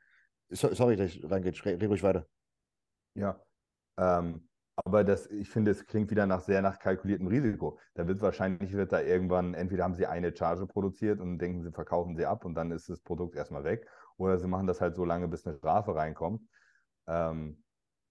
so, 0.50 0.72
sorry, 0.74 0.96
dass 0.96 1.14
ich 1.14 1.30
reingehe, 1.30 1.52
red 1.64 1.82
ruhig 1.84 2.02
weiter. 2.02 2.26
Ja, 3.14 3.40
ähm, 3.98 4.48
aber 4.76 5.04
das, 5.04 5.26
ich 5.26 5.50
finde, 5.50 5.72
es 5.72 5.86
klingt 5.86 6.10
wieder 6.10 6.26
nach 6.26 6.40
sehr 6.40 6.62
nach 6.62 6.78
kalkuliertem 6.78 7.26
Risiko. 7.26 7.78
Da 7.94 8.06
wird 8.06 8.20
wahrscheinlich 8.20 8.72
wird 8.72 8.92
da 8.92 9.00
irgendwann, 9.00 9.54
entweder 9.54 9.84
haben 9.84 9.94
sie 9.94 10.06
eine 10.06 10.34
Charge 10.34 10.66
produziert 10.66 11.20
und 11.20 11.38
denken, 11.38 11.62
sie 11.62 11.72
verkaufen 11.72 12.16
sie 12.16 12.26
ab 12.26 12.44
und 12.44 12.54
dann 12.54 12.70
ist 12.70 12.88
das 12.88 13.00
Produkt 13.00 13.34
erstmal 13.36 13.64
weg, 13.64 13.88
oder 14.16 14.38
sie 14.38 14.46
machen 14.46 14.66
das 14.66 14.80
halt 14.80 14.94
so 14.94 15.04
lange, 15.04 15.28
bis 15.28 15.46
eine 15.46 15.56
Strafe 15.56 15.94
reinkommt. 15.94 16.42
Ähm, 17.08 17.62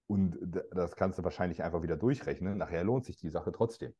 und 0.08 0.38
das 0.72 0.96
kannst 0.96 1.18
du 1.18 1.24
wahrscheinlich 1.24 1.62
einfach 1.62 1.82
wieder 1.82 1.96
durchrechnen. 1.96 2.58
Nachher 2.58 2.82
lohnt 2.82 3.04
sich 3.04 3.16
die 3.16 3.28
Sache 3.28 3.52
trotzdem. 3.52 3.94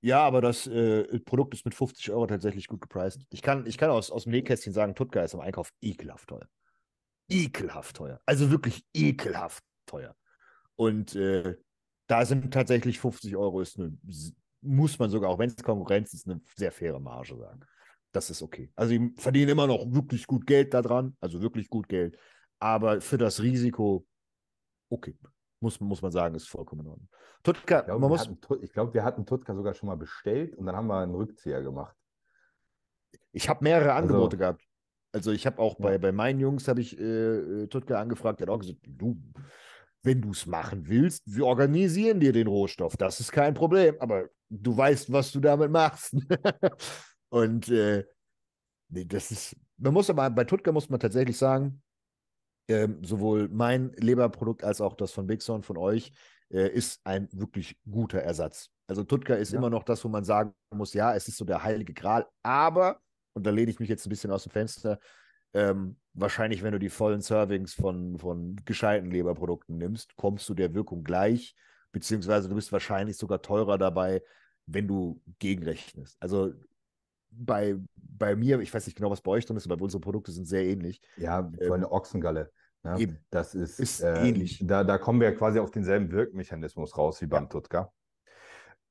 Ja, 0.00 0.20
aber 0.20 0.40
das 0.40 0.66
äh, 0.68 1.18
Produkt 1.20 1.54
ist 1.54 1.64
mit 1.64 1.74
50 1.74 2.10
Euro 2.10 2.26
tatsächlich 2.26 2.68
gut 2.68 2.80
gepreist. 2.80 3.22
Ich 3.30 3.42
kann, 3.42 3.66
ich 3.66 3.78
kann 3.78 3.90
aus, 3.90 4.10
aus 4.12 4.24
dem 4.24 4.32
Nähkästchen 4.32 4.72
sagen, 4.72 4.94
Tutka 4.94 5.22
ist 5.22 5.34
im 5.34 5.40
Einkauf 5.40 5.72
ekelhaft 5.80 6.28
teuer. 6.28 6.46
Ekelhaft 7.28 7.96
teuer. 7.96 8.20
Also 8.26 8.50
wirklich 8.50 8.84
ekelhaft 8.94 9.64
teuer. 9.86 10.14
Und 10.76 11.16
äh, 11.16 11.56
da 12.06 12.24
sind 12.24 12.52
tatsächlich 12.52 13.00
50 13.00 13.34
Euro, 13.36 13.60
ist 13.60 13.78
eine, 13.78 13.96
muss 14.60 14.98
man 14.98 15.10
sogar, 15.10 15.30
auch 15.30 15.38
wenn 15.38 15.50
es 15.50 15.56
Konkurrenz 15.56 16.12
ist, 16.12 16.28
eine 16.28 16.40
sehr 16.54 16.70
faire 16.70 17.00
Marge 17.00 17.36
sagen. 17.36 17.60
Das 18.12 18.30
ist 18.30 18.42
okay. 18.42 18.70
Also 18.76 18.92
die 18.92 19.12
verdienen 19.16 19.50
immer 19.50 19.66
noch 19.66 19.90
wirklich 19.92 20.26
gut 20.26 20.46
Geld 20.46 20.74
daran, 20.74 21.16
also 21.20 21.40
wirklich 21.42 21.68
gut 21.68 21.88
Geld. 21.88 22.16
Aber 22.58 23.00
für 23.00 23.18
das 23.18 23.42
Risiko, 23.42 24.06
okay. 24.88 25.16
Muss, 25.60 25.80
muss 25.80 26.00
man 26.02 26.12
sagen, 26.12 26.34
ist 26.36 26.48
vollkommen 26.48 26.82
in 26.82 26.86
Ordnung. 26.88 27.08
Tutka, 27.42 27.80
Ich 27.80 27.84
glaube, 27.86 28.00
man 28.00 28.10
wir, 28.10 28.12
muss, 28.14 28.20
hatten, 28.20 28.40
Tut- 28.40 28.62
ich 28.62 28.72
glaube, 28.72 28.94
wir 28.94 29.02
hatten 29.04 29.26
Tutka 29.26 29.54
sogar 29.56 29.74
schon 29.74 29.88
mal 29.88 29.96
bestellt 29.96 30.54
und 30.56 30.66
dann 30.66 30.76
haben 30.76 30.86
wir 30.86 30.98
einen 30.98 31.14
Rückzieher 31.14 31.62
gemacht. 31.62 31.96
Ich 33.32 33.48
habe 33.48 33.64
mehrere 33.64 33.92
Also- 33.92 34.06
Angebote 34.14 34.36
gehabt. 34.36 34.62
Also 35.12 35.32
ich 35.32 35.46
habe 35.46 35.58
auch 35.60 35.78
Ja. 35.78 35.84
bei, 35.86 35.98
bei 35.98 36.12
meinen 36.12 36.38
Jungs 36.38 36.68
habe 36.68 36.80
ich 36.80 36.96
äh, 36.98 37.02
äh, 37.62 37.66
Tutka 37.66 38.00
angefragt, 38.00 38.40
der 38.40 38.46
hat 38.46 38.54
auch 38.54 38.58
gesagt, 38.60 38.78
du, 38.86 39.16
wenn 40.02 40.20
du 40.20 40.30
es 40.30 40.46
machen 40.46 40.86
willst, 40.86 41.22
wir 41.26 41.46
organisieren 41.46 42.20
dir 42.20 42.32
den 42.32 42.46
Rohstoff. 42.46 42.96
Das 42.96 43.18
ist 43.18 43.32
kein 43.32 43.54
Problem, 43.54 43.96
aber 44.00 44.28
du 44.50 44.76
weißt, 44.76 45.10
was 45.10 45.32
du 45.32 45.40
damit 45.40 45.70
machst. 45.70 46.14
Und 47.30 47.68
äh, 47.68 48.04
nee, 48.90 49.04
das 49.06 49.30
ist, 49.30 49.56
man 49.78 49.92
muss 49.94 50.08
aber, 50.10 50.28
bei 50.30 50.44
Tutka 50.44 50.70
muss 50.72 50.88
man 50.88 51.00
tatsächlich 51.00 51.36
sagen, 51.36 51.82
ähm, 52.68 53.02
sowohl 53.04 53.48
mein 53.48 53.92
Leberprodukt 53.96 54.64
als 54.64 54.80
auch 54.80 54.94
das 54.94 55.12
von 55.12 55.26
Bigson 55.26 55.62
von 55.62 55.76
euch 55.76 56.12
äh, 56.50 56.68
ist 56.68 57.00
ein 57.04 57.28
wirklich 57.32 57.78
guter 57.90 58.20
Ersatz. 58.20 58.70
Also 58.86 59.04
Tutka 59.04 59.34
ist 59.34 59.52
Ja. 59.52 59.58
immer 59.58 59.70
noch 59.70 59.84
das, 59.84 60.04
wo 60.04 60.08
man 60.08 60.24
sagen 60.24 60.54
muss, 60.74 60.94
ja, 60.94 61.14
es 61.14 61.28
ist 61.28 61.36
so 61.36 61.44
der 61.44 61.62
heilige 61.62 61.92
Gral, 61.94 62.26
aber, 62.42 63.00
und 63.34 63.46
da 63.46 63.50
lehne 63.50 63.70
ich 63.70 63.80
mich 63.80 63.88
jetzt 63.88 64.06
ein 64.06 64.10
bisschen 64.10 64.30
aus 64.30 64.44
dem 64.44 64.52
Fenster, 64.52 64.98
ähm, 65.54 65.98
wahrscheinlich, 66.12 66.62
wenn 66.62 66.72
du 66.72 66.78
die 66.78 66.88
vollen 66.90 67.20
Servings 67.20 67.74
von, 67.74 68.18
von 68.18 68.56
gescheiten 68.64 69.10
Leberprodukten 69.10 69.78
nimmst, 69.78 70.16
kommst 70.16 70.48
du 70.48 70.54
der 70.54 70.74
Wirkung 70.74 71.04
gleich, 71.04 71.54
beziehungsweise 71.92 72.48
du 72.48 72.54
bist 72.54 72.72
wahrscheinlich 72.72 73.16
sogar 73.16 73.40
teurer 73.42 73.78
dabei, 73.78 74.22
wenn 74.66 74.86
du 74.86 75.22
gegenrechnest. 75.38 76.16
Also 76.20 76.52
bei, 77.30 77.76
bei 77.96 78.34
mir, 78.36 78.60
ich 78.60 78.72
weiß 78.72 78.86
nicht 78.86 78.96
genau, 78.96 79.10
was 79.10 79.20
bei 79.20 79.30
euch 79.30 79.46
drin 79.46 79.56
ist, 79.56 79.70
aber 79.70 79.82
unsere 79.82 80.00
Produkte 80.00 80.32
sind 80.32 80.46
sehr 80.46 80.64
ähnlich. 80.64 81.00
Ja, 81.16 81.40
Ähm, 81.40 81.56
so 81.60 81.72
eine 81.72 81.90
Ochsengalle. 81.90 82.50
Ne? 82.84 82.98
eben. 82.98 83.18
Das 83.30 83.54
ist, 83.54 83.80
Ist 83.80 84.00
äh, 84.00 84.28
ähnlich. 84.28 84.62
Da, 84.64 84.84
da 84.84 84.98
kommen 84.98 85.20
wir 85.20 85.34
quasi 85.34 85.58
auf 85.58 85.70
denselben 85.70 86.10
Wirkmechanismus 86.12 86.96
raus 86.96 87.20
wie 87.20 87.26
beim 87.26 87.48
Tutka. 87.48 87.92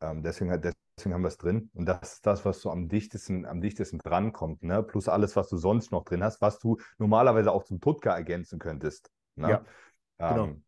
Ähm, 0.02 0.22
deswegen, 0.24 0.52
hat- 0.52 0.64
deswegen 0.98 1.14
haben 1.14 1.22
wir 1.24 1.30
es 1.30 1.38
drin. 1.38 1.70
Und 1.74 1.86
das 1.88 2.14
ist 2.16 2.26
das, 2.26 2.46
was 2.46 2.60
so 2.62 2.70
am 2.70 2.90
dichtesten, 2.90 3.46
am 3.46 3.62
dichtesten 3.62 3.98
drankommt. 4.00 4.62
Ne? 4.64 4.84
Plus 4.84 5.08
alles, 5.08 5.36
was 5.36 5.48
du 5.50 5.58
sonst 5.58 5.92
noch 5.92 6.04
drin 6.04 6.24
hast, 6.24 6.42
was 6.42 6.60
du 6.60 6.78
normalerweise 6.98 7.52
auch 7.52 7.64
zum 7.64 7.80
Tutka 7.80 8.14
ergänzen 8.16 8.60
könntest. 8.60 9.10
Ne? 9.36 9.50
Ja, 9.50 9.66
genau. 10.18 10.44
Ähm, 10.46 10.64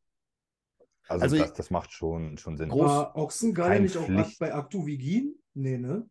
also, 1.07 1.24
Also 1.24 1.38
das, 1.38 1.47
ich- 1.49 1.53
das 1.53 1.70
macht 1.72 1.91
schon, 1.91 2.38
schon 2.38 2.55
Sinn. 2.57 2.72
Groß- 2.72 2.86
War 2.86 3.15
Ochsengalle 3.15 3.74
kein 3.74 3.84
nicht 3.84 3.97
auch 3.97 4.05
Pflicht- 4.05 4.39
bei 4.39 4.49
Actuvigin? 4.49 5.36
Nee, 5.53 5.78
ne? 5.78 6.07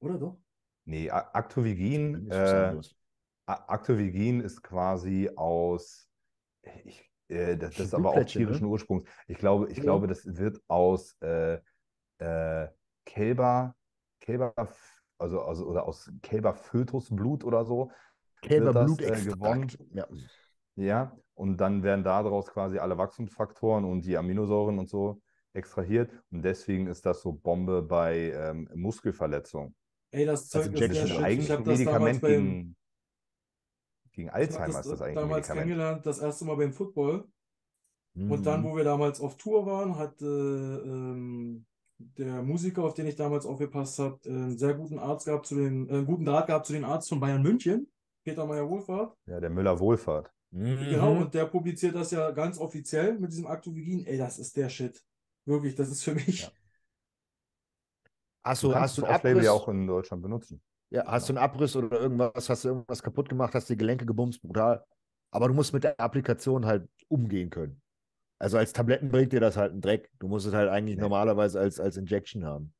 Oder 0.00 0.18
doch? 0.18 0.38
Nee, 0.84 1.10
Actovigin, 1.10 2.30
äh, 2.30 2.74
Actovigin 3.46 4.40
ist 4.40 4.62
quasi 4.62 5.30
aus, 5.36 6.08
ich, 6.84 7.08
äh, 7.28 7.56
das, 7.56 7.74
das 7.74 7.86
ist 7.88 7.94
aber 7.94 8.10
auch 8.10 8.24
ne? 8.24 8.32
tierischen 8.32 8.66
Ursprungs. 8.66 9.08
Ich 9.28 9.38
glaube, 9.38 9.68
ich 9.70 9.76
Ja. 9.78 9.82
glaube, 9.82 10.06
das 10.06 10.36
wird 10.36 10.60
aus 10.68 11.16
äh, 11.20 11.60
äh, 12.18 12.68
Kälber, 13.04 13.74
Kälber, 14.20 14.54
also, 15.18 15.42
also 15.42 15.66
oder 15.66 15.86
aus 15.86 16.10
Kälberfötusblut 16.22 17.44
oder 17.44 17.64
so. 17.64 17.90
Kälberblut 18.42 19.00
das, 19.00 19.20
äh, 19.20 19.22
gewonnen? 19.22 19.72
Ja. 19.94 20.06
Ja, 20.74 21.16
und 21.34 21.58
dann 21.58 21.82
werden 21.82 22.02
daraus 22.02 22.46
quasi 22.48 22.78
alle 22.78 22.96
Wachstumsfaktoren 22.96 23.84
und 23.84 24.04
die 24.06 24.16
Aminosäuren 24.16 24.78
und 24.78 24.88
so 24.88 25.20
extrahiert. 25.52 26.10
Und 26.30 26.42
deswegen 26.42 26.86
ist 26.86 27.04
das 27.04 27.20
so 27.22 27.32
Bombe 27.32 27.82
bei 27.82 28.32
ähm, 28.32 28.68
Muskelverletzungen. 28.74 29.74
Ey, 30.12 30.26
das 30.26 30.48
Zeug 30.48 30.62
Also 30.62 30.72
ist 30.74 30.80
Jack 30.80 30.92
der 30.92 31.02
ist 31.04 31.08
Shit. 31.10 31.18
eigentlich 31.22 31.44
Ich 31.46 31.50
habe 31.50 31.62
ein 31.62 31.64
das 31.64 31.84
damals 31.84 32.20
Medikament 32.20 32.20
beim, 32.20 32.30
gegen. 32.30 32.76
gegen 34.12 34.28
Ich 34.28 34.34
Alzheimer 34.34 34.62
habe 34.66 34.70
ist 34.72 34.76
das 34.76 34.86
das 34.88 35.00
eigentlich 35.02 35.18
ein 35.18 35.22
damals 35.28 35.46
kennengelernt, 35.48 36.06
das 36.06 36.18
erste 36.18 36.44
Mal 36.44 36.56
beim 36.56 36.72
Football. 36.72 37.28
Und 38.14 38.44
dann, 38.44 38.60
Mhm. 38.60 38.64
wo 38.64 38.76
wir 38.76 38.84
damals 38.84 39.20
auf 39.22 39.38
Tour 39.38 39.64
waren, 39.64 39.96
hat 39.96 40.20
äh, 40.20 40.26
ähm, 40.26 41.64
der 41.98 42.42
Musiker, 42.42 42.84
auf 42.84 42.92
den 42.92 43.06
ich 43.06 43.16
damals 43.16 43.46
aufgepasst 43.46 43.98
habe, 44.00 44.18
einen 44.26 44.58
sehr 44.58 44.74
guten 44.74 44.98
Arzt 44.98 45.24
gehabt 45.24 45.46
zu 45.46 45.54
den, 45.54 45.88
äh, 45.88 45.92
einen 45.94 46.04
guten 46.06 46.26
Draht 46.26 46.46
gehabt 46.48 46.66
zu 46.66 46.74
den 46.74 46.84
Arzt 46.84 47.08
von 47.08 47.20
Bayern 47.20 47.42
München, 47.42 47.90
Peter 48.22 48.44
Meyer-Wohlfahrt. 48.44 49.16
Ja, 49.26 49.40
der 49.40 49.48
Müller-Wohlfahrt. 49.48 50.30
Genau, 50.50 51.14
Mhm. 51.14 51.22
und 51.22 51.32
der 51.34 51.46
publiziert 51.46 51.94
das 51.94 52.10
ja 52.10 52.30
ganz 52.32 52.58
offiziell 52.58 53.18
mit 53.18 53.32
diesem 53.32 53.46
Actovigin. 53.46 54.04
Ey, 54.04 54.18
das 54.18 54.38
ist 54.38 54.54
der 54.58 54.68
Shit. 54.68 55.02
Wirklich, 55.46 55.74
das 55.74 55.88
ist 55.88 56.02
für 56.04 56.14
mich. 56.14 56.42
Ja. 56.42 56.50
Hast 58.44 58.62
Du 58.62 58.68
du, 58.68 58.74
hast 58.74 58.98
du 58.98 59.04
einen 59.04 59.14
Abriss? 59.14 59.44
ja 59.44 59.52
auch 59.52 59.68
in 59.68 59.86
Deutschland 59.86 60.22
benutzen. 60.22 60.62
Ja, 60.90 61.06
hast 61.06 61.28
du 61.28 61.32
einen 61.32 61.38
Abriss 61.38 61.74
oder 61.76 62.00
irgendwas, 62.00 62.48
hast 62.50 62.64
du 62.64 62.68
irgendwas 62.68 63.02
kaputt 63.02 63.28
gemacht, 63.28 63.54
hast 63.54 63.68
die 63.70 63.76
Gelenke 63.76 64.04
gebumst, 64.04 64.42
brutal. 64.42 64.84
Aber 65.30 65.48
du 65.48 65.54
musst 65.54 65.72
mit 65.72 65.84
der 65.84 65.98
Applikation 65.98 66.66
halt 66.66 66.88
umgehen 67.08 67.48
können. 67.50 67.80
Also 68.38 68.58
als 68.58 68.72
Tabletten 68.72 69.08
bringt 69.08 69.32
dir 69.32 69.40
das 69.40 69.56
halt 69.56 69.72
einen 69.72 69.80
Dreck. 69.80 70.10
Du 70.18 70.28
musst 70.28 70.46
es 70.46 70.52
halt 70.52 70.68
eigentlich 70.68 70.96
Nee. 70.96 71.02
normalerweise 71.02 71.60
als, 71.60 71.80
als 71.80 71.96
Injection 71.96 72.44
haben. 72.44 72.74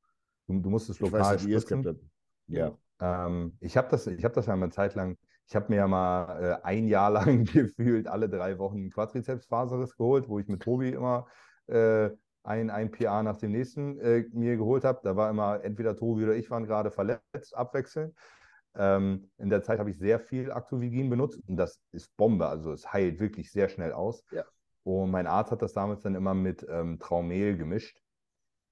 Du, 0.47 0.59
du 0.61 0.69
musst 0.71 0.91
es 0.91 0.97
Ich 0.97 1.03
weiß 1.03 1.11
lokal 1.13 1.37
nicht. 1.37 2.01
Ja. 2.49 2.77
Ähm, 3.01 3.57
ich 3.61 3.77
habe 3.77 3.89
das, 3.89 4.07
ich 4.07 4.25
hab 4.25 4.33
das 4.35 4.47
ja 4.47 4.57
mal 4.57 4.65
eine 4.67 4.73
Zeit 4.73 4.95
lang, 4.95 5.17
ich 5.49 5.55
habe 5.55 5.67
mir 5.69 5.77
ja 5.77 5.89
mal 5.89 6.61
äh, 6.63 6.67
ein 6.67 6.89
Jahr 6.89 7.11
lang 7.13 7.45
gefühlt 7.45 8.09
alle 8.09 8.29
drei 8.29 8.59
Wochen 8.59 8.91
Quadrizeps-Faserriss 8.91 9.97
geholt, 9.97 10.29
wo 10.29 10.39
ich 10.39 10.49
mit 10.49 10.63
Tobi 10.63 10.91
immer 10.91 11.27
äh, 11.69 12.11
ein, 12.45 12.71
ein 12.71 12.91
PA 12.91 13.23
nach 13.23 13.37
dem 13.37 13.53
nächsten 13.53 13.99
äh, 13.99 14.25
mir 14.33 14.57
geholt 14.57 14.85
habe. 14.85 15.01
Da 15.03 15.17
war 15.17 15.31
immer 15.31 15.63
entweder 15.63 15.97
Tobi 15.97 16.25
oder 16.25 16.35
ich 16.35 16.51
waren 16.51 16.65
gerade 16.65 16.91
verletzt, 16.91 17.55
abwechselnd. 17.57 18.15
Ähm, 18.75 19.31
in 19.39 19.51
der 19.51 19.63
Zeit 19.63 19.79
habe 19.79 19.91
ich 19.91 19.99
sehr 19.99 20.19
viel 20.19 20.51
Actovigin 20.51 21.11
benutzt 21.11 21.41
und 21.47 21.57
das 21.57 21.81
ist 21.93 22.17
Bombe, 22.17 22.47
also 22.47 22.73
es 22.73 22.91
heilt 22.91 23.21
wirklich 23.21 23.53
sehr 23.53 23.69
schnell 23.69 23.93
aus. 23.93 24.25
Ja. 24.31 24.45
Und 24.85 25.11
mein 25.11 25.27
Arzt 25.27 25.53
hat 25.53 25.63
das 25.63 25.75
damals 25.75 26.03
dann 26.03 26.15
immer 26.15 26.35
mit 26.35 26.67
ähm, 26.69 26.99
Traumel 26.99 27.57
gemischt. 27.57 28.01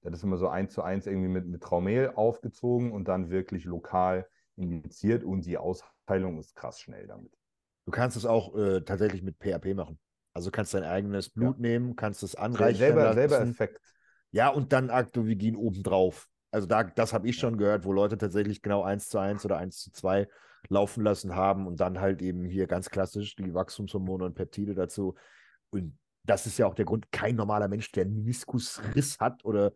Das 0.03 0.23
immer 0.23 0.37
so 0.37 0.47
eins 0.47 0.73
zu 0.73 0.81
eins 0.81 1.05
irgendwie 1.05 1.29
mit, 1.29 1.45
mit 1.45 1.61
Traumel 1.61 2.13
aufgezogen 2.15 2.91
und 2.91 3.07
dann 3.07 3.29
wirklich 3.29 3.65
lokal 3.65 4.27
injiziert 4.55 5.23
und 5.23 5.45
die 5.45 5.59
Ausheilung 5.59 6.39
ist 6.39 6.55
krass 6.55 6.79
schnell 6.79 7.05
damit. 7.05 7.31
Du 7.85 7.91
kannst 7.91 8.17
es 8.17 8.25
auch 8.25 8.55
äh, 8.55 8.81
tatsächlich 8.81 9.21
mit 9.21 9.37
PHP 9.37 9.75
machen. 9.75 9.99
Also 10.33 10.49
du 10.49 10.55
kannst 10.55 10.73
dein 10.73 10.83
eigenes 10.83 11.29
Blut 11.29 11.59
nehmen, 11.59 11.95
kannst 11.95 12.23
es 12.23 12.35
anreichern 12.35 12.75
Selber, 12.75 13.13
selber. 13.13 13.41
Effekt. 13.41 13.79
Ja, 14.31 14.49
und 14.49 14.71
dann 14.71 14.89
Actovigin 14.89 15.55
obendrauf. 15.55 16.27
Also 16.51 16.67
da, 16.67 16.83
das 16.83 17.13
habe 17.13 17.27
ich 17.27 17.37
schon 17.37 17.57
gehört, 17.57 17.85
wo 17.85 17.93
Leute 17.93 18.17
tatsächlich 18.17 18.61
genau 18.61 18.83
1 18.83 19.09
zu 19.09 19.19
1 19.19 19.45
oder 19.45 19.57
1 19.57 19.77
zu 19.77 19.91
2 19.91 20.27
laufen 20.69 21.03
lassen 21.03 21.35
haben 21.35 21.67
und 21.67 21.79
dann 21.79 21.99
halt 21.99 22.21
eben 22.21 22.45
hier 22.45 22.67
ganz 22.67 22.89
klassisch 22.89 23.35
die 23.35 23.53
Wachstumshormone 23.53 24.25
und 24.25 24.35
Peptide 24.35 24.73
dazu. 24.73 25.15
Und 25.71 25.97
das 26.23 26.45
ist 26.45 26.57
ja 26.57 26.67
auch 26.67 26.75
der 26.75 26.85
Grund, 26.85 27.11
kein 27.11 27.35
normaler 27.35 27.67
Mensch, 27.67 27.91
der 27.91 28.05
einen 28.05 28.15
Meniskusriss 28.15 29.19
hat 29.19 29.43
oder 29.43 29.73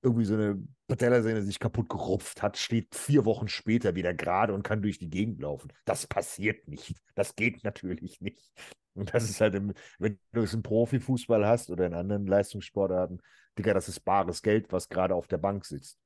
irgendwie 0.00 0.24
so 0.24 0.34
eine 0.34 0.62
Patellasehne 0.86 1.42
sich 1.42 1.58
kaputt 1.58 1.88
gerupft 1.88 2.40
hat, 2.40 2.56
steht 2.56 2.94
vier 2.94 3.24
Wochen 3.24 3.48
später 3.48 3.96
wieder 3.96 4.14
gerade 4.14 4.54
und 4.54 4.62
kann 4.62 4.80
durch 4.80 4.98
die 4.98 5.10
Gegend 5.10 5.40
laufen. 5.40 5.72
Das 5.84 6.06
passiert 6.06 6.68
nicht. 6.68 6.94
Das 7.14 7.34
geht 7.34 7.64
natürlich 7.64 8.20
nicht. 8.20 8.52
Und 8.98 9.12
das 9.14 9.24
ist 9.28 9.40
halt, 9.40 9.54
im, 9.54 9.74
wenn 9.98 10.18
du 10.32 10.42
es 10.42 10.54
im 10.54 10.62
Profifußball 10.62 11.46
hast 11.46 11.70
oder 11.70 11.86
in 11.86 11.94
anderen 11.94 12.26
Leistungssportarten, 12.26 13.22
Digga, 13.58 13.74
das 13.74 13.88
ist 13.88 14.00
bares 14.00 14.42
Geld, 14.42 14.72
was 14.72 14.88
gerade 14.88 15.14
auf 15.14 15.26
der 15.28 15.38
Bank 15.38 15.64
sitzt. 15.64 15.98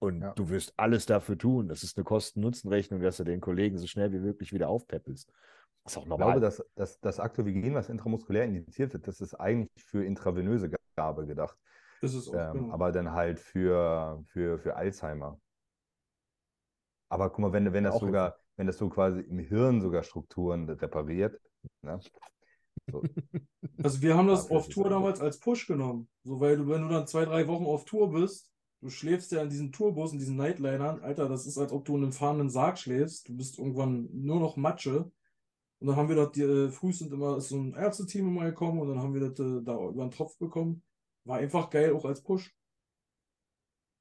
Und 0.00 0.22
Ja. 0.22 0.34
du 0.34 0.48
wirst 0.48 0.74
alles 0.76 1.06
dafür 1.06 1.36
tun. 1.36 1.68
Das 1.68 1.82
ist 1.82 1.96
eine 1.96 2.04
Kosten-Nutzen-Rechnung, 2.04 3.00
dass 3.00 3.16
du 3.16 3.24
den 3.24 3.40
Kollegen 3.40 3.78
so 3.78 3.86
schnell 3.86 4.12
wie 4.12 4.18
möglich 4.20 4.52
wieder 4.52 4.68
aufpäppelst. 4.68 5.28
Das 5.84 5.92
ist 5.94 5.98
auch 5.98 6.02
Ich 6.04 6.08
normal. 6.08 6.34
glaube, 6.34 6.40
dass, 6.40 6.64
dass 6.76 7.00
das 7.00 7.18
Actovigin, 7.18 7.74
was 7.74 7.88
intramuskulär 7.88 8.44
injiziert 8.44 8.92
wird, 8.92 9.08
das 9.08 9.20
ist 9.20 9.34
eigentlich 9.34 9.70
für 9.84 10.04
intravenöse 10.04 10.70
Gabe 10.96 11.26
gedacht. 11.26 11.56
Das 12.00 12.14
ist 12.14 12.30
Ähm, 12.32 12.52
genau. 12.52 12.72
aber 12.72 12.92
dann 12.92 13.12
halt 13.12 13.40
für, 13.40 14.22
für, 14.26 14.58
für 14.58 14.76
Alzheimer. 14.76 15.40
Aber 17.08 17.30
guck 17.30 17.38
mal, 17.40 17.52
wenn, 17.52 17.72
wenn 17.72 17.84
das 17.84 17.94
auch 17.94 18.00
sogar, 18.00 18.38
wenn 18.56 18.66
das 18.66 18.78
so 18.78 18.88
quasi 18.88 19.20
im 19.20 19.38
Hirn 19.38 19.80
sogar 19.80 20.02
Strukturen 20.02 20.68
repariert, 20.68 21.40
ne? 21.82 22.00
So, 22.90 23.02
Also 23.82 24.02
wir 24.02 24.16
haben 24.16 24.28
das 24.28 24.50
auf 24.50 24.68
Tour 24.68 24.88
damals 24.90 25.20
als 25.20 25.38
Push 25.38 25.66
genommen. 25.66 26.08
So, 26.24 26.40
weil 26.40 26.56
du, 26.56 26.68
wenn 26.68 26.82
du 26.82 26.88
dann 26.88 27.06
zwei, 27.06 27.24
drei 27.24 27.46
Wochen 27.46 27.64
auf 27.64 27.84
Tour 27.84 28.10
bist, 28.12 28.50
du 28.80 28.90
schläfst 28.90 29.30
ja 29.32 29.42
in 29.42 29.50
diesen 29.50 29.72
Tourbus, 29.72 30.12
in 30.12 30.18
diesen 30.18 30.36
Nightlinern, 30.36 31.00
Alter, 31.00 31.28
das 31.28 31.46
ist, 31.46 31.58
als 31.58 31.72
ob 31.72 31.84
du 31.84 31.96
in 31.96 32.02
einem 32.02 32.12
fahrenden 32.12 32.50
Sarg 32.50 32.78
schläfst. 32.78 33.28
Du 33.28 33.36
bist 33.36 33.58
irgendwann 33.58 34.08
nur 34.12 34.40
noch 34.40 34.56
Matsche. 34.56 35.10
Und 35.80 35.86
dann 35.86 35.96
haben 35.96 36.08
wir 36.08 36.16
dort, 36.16 36.34
die, 36.34 36.42
äh, 36.42 36.70
früh 36.70 36.92
sind 36.92 37.12
immer, 37.12 37.36
ist 37.36 37.50
so 37.50 37.56
ein 37.56 37.74
Ärzteteam 37.74 38.26
immer 38.26 38.46
gekommen 38.46 38.80
und 38.80 38.88
dann 38.88 38.98
haben 38.98 39.14
wir 39.14 39.28
das 39.28 39.38
äh, 39.38 39.62
da 39.62 39.78
über 39.78 40.04
den 40.04 40.10
Tropf 40.10 40.36
bekommen. 40.38 40.82
War 41.24 41.38
einfach 41.38 41.70
geil, 41.70 41.94
auch 41.94 42.04
als 42.04 42.22
Push. 42.22 42.52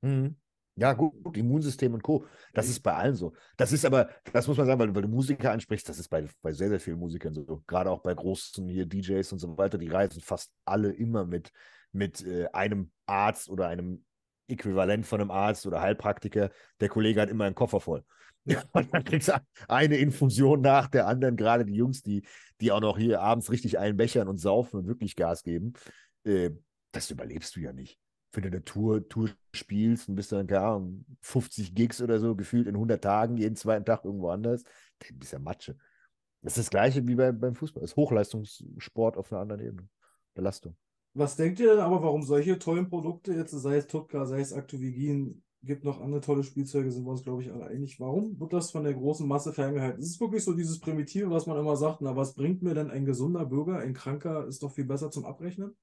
Mhm. 0.01 0.35
Ja, 0.80 0.93
gut, 0.93 1.36
Immunsystem 1.36 1.95
und 1.95 2.03
Co. 2.03 2.25
Das 2.53 2.69
ist 2.69 2.82
bei 2.82 2.93
allen 2.93 3.15
so. 3.15 3.34
Das 3.57 3.71
ist 3.71 3.84
aber, 3.84 4.09
das 4.32 4.47
muss 4.47 4.57
man 4.57 4.67
sagen, 4.67 4.80
weil, 4.80 4.93
weil 4.93 5.01
du 5.01 5.07
Musiker 5.07 5.51
ansprichst, 5.51 5.89
das 5.89 5.97
ist 5.97 6.07
bei, 6.07 6.28
bei 6.43 6.53
sehr, 6.53 6.69
sehr 6.69 6.80
vielen 6.80 6.99
Musikern 6.99 7.34
so. 7.34 7.63
Gerade 7.65 7.89
auch 7.89 8.03
bei 8.03 8.13
großen 8.13 8.69
hier 8.69 8.86
DJs 8.86 9.32
und 9.34 9.39
so 9.39 9.57
weiter, 9.57 9.80
die 9.80 9.88
reisen 9.88 10.21
fast 10.21 10.51
alle 10.65 10.91
immer 10.91 11.25
mit, 11.25 11.51
mit 11.91 12.23
äh, 12.23 12.47
einem 12.53 12.91
Arzt 13.07 13.49
oder 13.49 13.67
einem 13.67 14.05
Äquivalent 14.47 15.07
von 15.07 15.19
einem 15.19 15.32
Arzt 15.32 15.65
oder 15.65 15.82
Heilpraktiker. 15.82 16.51
Der 16.80 16.89
Kollege 16.89 17.21
hat 17.21 17.30
immer 17.30 17.45
einen 17.45 17.55
Koffer 17.55 17.82
voll. 17.82 18.03
Und 18.71 18.93
dann 18.93 19.03
kriegst 19.03 19.30
du 19.30 19.41
eine 19.67 19.97
Infusion 19.97 20.61
nach 20.61 20.88
der 20.88 21.07
anderen, 21.07 21.38
gerade 21.38 21.65
die 21.65 21.73
Jungs, 21.73 22.03
die, 22.03 22.23
die 22.61 22.71
auch 22.71 22.82
noch 22.82 22.99
hier 22.99 23.19
abends 23.19 23.51
richtig 23.51 23.80
einbechern 23.80 24.28
und 24.28 24.38
saufen 24.38 24.78
und 24.78 24.88
wirklich 24.88 25.15
Gas 25.15 25.41
geben. 25.41 25.73
Äh, 26.23 26.51
das 26.91 27.09
überlebst 27.09 27.55
du 27.55 27.61
ja 27.61 27.73
nicht 27.73 27.99
wenn 28.38 28.43
du 28.43 28.49
eine 28.49 28.63
Tour, 28.63 29.09
Tour 29.09 29.31
spielst 29.51 30.07
und 30.07 30.15
bist 30.15 30.31
dann, 30.31 30.45
keine 30.45 30.61
Ahnung, 30.61 31.05
50 31.21 31.73
Gigs 31.73 32.03
oder 32.03 32.19
so, 32.19 32.35
gefühlt 32.35 32.67
in 32.67 32.75
100 32.75 33.03
Tagen, 33.03 33.38
jeden 33.38 33.55
zweiten 33.55 33.83
Tag 33.83 34.05
irgendwo 34.05 34.29
anders, 34.29 34.63
dann 34.99 35.17
bist 35.17 35.33
du 35.33 35.38
ja 35.38 35.41
Matsche. 35.41 35.75
Das 36.43 36.53
ist 36.53 36.65
das 36.65 36.69
Gleiche 36.69 37.07
wie 37.07 37.15
bei, 37.15 37.31
beim 37.31 37.55
Fußball. 37.55 37.81
Das 37.81 37.91
ist 37.91 37.97
Hochleistungssport 37.97 39.17
auf 39.17 39.31
einer 39.33 39.41
anderen 39.41 39.61
Ebene. 39.65 39.89
Belastung. 40.35 40.77
Was 41.15 41.35
denkt 41.35 41.59
ihr 41.59 41.71
denn 41.71 41.79
aber, 41.79 42.03
warum 42.03 42.21
solche 42.21 42.59
tollen 42.59 42.88
Produkte, 42.88 43.33
jetzt 43.33 43.49
sei 43.49 43.77
es 43.77 43.88
Tutka, 43.88 44.27
sei 44.27 44.39
es 44.39 44.53
Actovigin, 44.53 45.41
gibt 45.63 45.83
noch 45.83 45.99
andere 45.99 46.21
tolle 46.21 46.43
Spielzeuge, 46.43 46.91
sind 46.91 47.05
wir 47.05 47.11
uns, 47.11 47.23
glaube 47.23 47.41
ich, 47.41 47.51
alle 47.51 47.65
einig. 47.65 47.99
Warum 47.99 48.39
wird 48.39 48.53
das 48.53 48.69
von 48.69 48.83
der 48.83 48.93
großen 48.93 49.27
Masse 49.27 49.51
ferngehalten? 49.51 49.99
Es 49.99 50.11
ist 50.11 50.21
wirklich 50.21 50.43
so 50.43 50.53
dieses 50.53 50.79
Primitive, 50.79 51.31
was 51.31 51.47
man 51.47 51.57
immer 51.57 51.75
sagt, 51.75 52.01
na, 52.01 52.15
was 52.15 52.35
bringt 52.35 52.61
mir 52.61 52.75
denn 52.75 52.91
ein 52.91 53.05
gesunder 53.05 53.47
Bürger? 53.47 53.79
Ein 53.79 53.95
Kranker 53.95 54.45
ist 54.45 54.61
doch 54.61 54.71
viel 54.71 54.85
besser 54.85 55.09
zum 55.09 55.25
Abrechnen. 55.25 55.75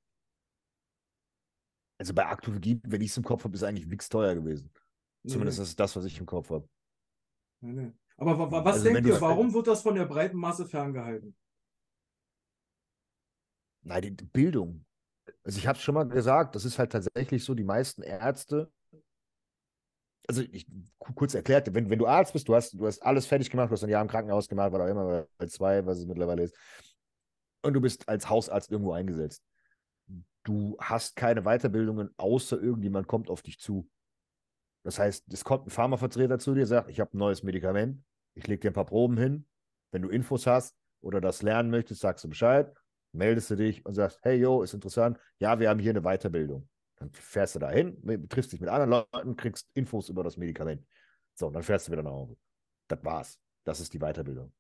Also 2.05 2.13
bei 2.13 2.27
Aktovigin, 2.27 2.83
wenn 2.87 3.01
ich 3.01 3.13
es 3.13 3.17
im 3.17 3.25
Kopf 3.25 3.45
habe, 3.45 3.55
ist 3.55 3.63
eigentlich 3.63 3.87
nichts 3.87 4.11
teuer 4.11 4.35
gewesen. 4.35 4.71
Zumindest 5.27 5.59
nee, 5.59 5.63
das 5.63 5.69
ist 5.71 5.81
das, 5.81 5.97
was 5.97 6.05
ich 6.05 6.21
im 6.21 6.27
Kopf 6.27 6.51
habe. 6.51 6.69
nee, 7.63 7.73
nee. 7.73 7.93
Aber 8.19 8.39
wa 8.39 8.51
wa 8.51 8.65
was 8.65 8.75
Also 8.75 8.85
denkt 8.85 9.07
ihr, 9.09 9.21
warum 9.23 9.55
wird 9.55 9.67
das 9.69 9.81
von 9.83 9.95
der 9.95 10.05
breiten 10.05 10.37
Masse 10.37 10.67
ferngehalten? 10.67 11.35
Nein, 13.83 14.03
die 14.17 14.25
Bildung. 14.27 14.85
Also 15.45 15.59
ich 15.59 15.67
habe 15.67 15.79
es 15.79 15.83
schon 15.83 15.95
mal 15.95 16.05
gesagt, 16.05 16.55
das 16.55 16.67
ist 16.67 16.79
halt 16.79 16.93
tatsächlich 16.93 17.43
so, 17.45 17.55
die 17.55 17.65
meisten 17.65 18.03
Ärzte, 18.03 18.71
also 20.29 20.43
ich 20.53 20.67
ku- 20.99 21.13
kurz 21.15 21.35
erklärt, 21.35 21.73
wenn, 21.75 21.91
wenn 21.91 21.99
du 21.99 22.07
Arzt 22.07 22.33
bist, 22.33 22.49
du 22.49 22.55
hast, 22.55 22.73
du 22.75 22.87
hast 22.87 23.03
alles 23.03 23.27
fertig 23.27 23.51
gemacht, 23.51 23.69
du 23.71 23.73
hast 23.73 23.85
ein 23.85 23.91
Jahr 23.91 24.03
im 24.03 24.09
Krankenhaus 24.09 24.49
gemacht, 24.49 24.73
war 24.73 24.81
auch 24.85 24.89
immer 24.89 25.27
bei 25.39 25.47
zwei, 25.47 25.85
was 25.87 25.99
es 25.99 26.07
mittlerweile 26.07 26.43
ist, 26.45 26.57
und 27.63 27.75
du 27.75 27.81
bist 27.81 28.09
als 28.09 28.29
Hausarzt 28.29 28.71
irgendwo 28.71 28.93
eingesetzt. 28.93 29.43
Du 30.45 30.77
hast 30.79 31.17
keine 31.17 31.43
Weiterbildungen, 31.43 32.11
außer 32.17 32.61
irgendjemand 32.61 33.09
kommt 33.09 33.31
auf 33.31 33.43
dich 33.43 33.59
zu. 33.59 33.89
Das 34.85 34.99
heißt, 34.99 35.33
es 35.33 35.45
kommt 35.45 35.67
ein 35.67 35.71
Pharmavertreter 35.71 36.39
zu 36.39 36.55
dir, 36.55 36.67
sagt, 36.67 36.91
ich 36.91 37.01
habe 37.01 37.17
ein 37.17 37.19
neues 37.19 37.43
Medikament, 37.43 38.05
ich 38.35 38.47
lege 38.47 38.61
dir 38.61 38.71
ein 38.71 38.75
paar 38.75 38.85
Proben 38.85 39.17
hin. 39.17 39.47
Wenn 39.91 40.03
du 40.03 40.09
Infos 40.11 40.47
hast 40.47 40.77
oder 41.01 41.21
das 41.21 41.43
lernen 41.43 41.71
möchtest, 41.71 42.03
sagst 42.03 42.25
du 42.25 42.29
Bescheid, 42.29 42.73
meldest 43.13 43.51
du 43.51 43.57
dich 43.57 43.85
und 43.87 43.95
sagst, 43.95 44.19
hey, 44.23 44.37
yo, 44.37 44.63
ist 44.63 44.75
interessant, 44.75 45.19
ja, 45.39 45.59
wir 45.59 45.71
haben 45.71 45.81
hier 45.81 45.91
eine 45.91 46.03
Weiterbildung. 46.03 46.69
Dann 46.97 47.11
fährst 47.13 47.55
du 47.55 47.59
da 47.59 47.71
hin, 47.71 48.29
triffst 48.29 48.53
dich 48.53 48.61
mit 48.61 48.69
anderen 48.69 49.07
Leuten, 49.13 49.37
kriegst 49.37 49.69
Infos 49.75 50.09
über 50.11 50.23
das 50.23 50.37
Medikament. 50.37 50.87
So, 51.35 51.47
und 51.47 51.55
dann 51.55 51.63
fährst 51.63 51.89
du 51.89 51.93
wieder 51.93 52.03
nach 52.03 52.13
Hause. 52.13 52.37
Das 52.89 53.03
war's. 53.03 53.41
Das 53.65 53.81
ist 53.81 53.93
die 53.95 53.99
Weiterbildung. 53.99 54.53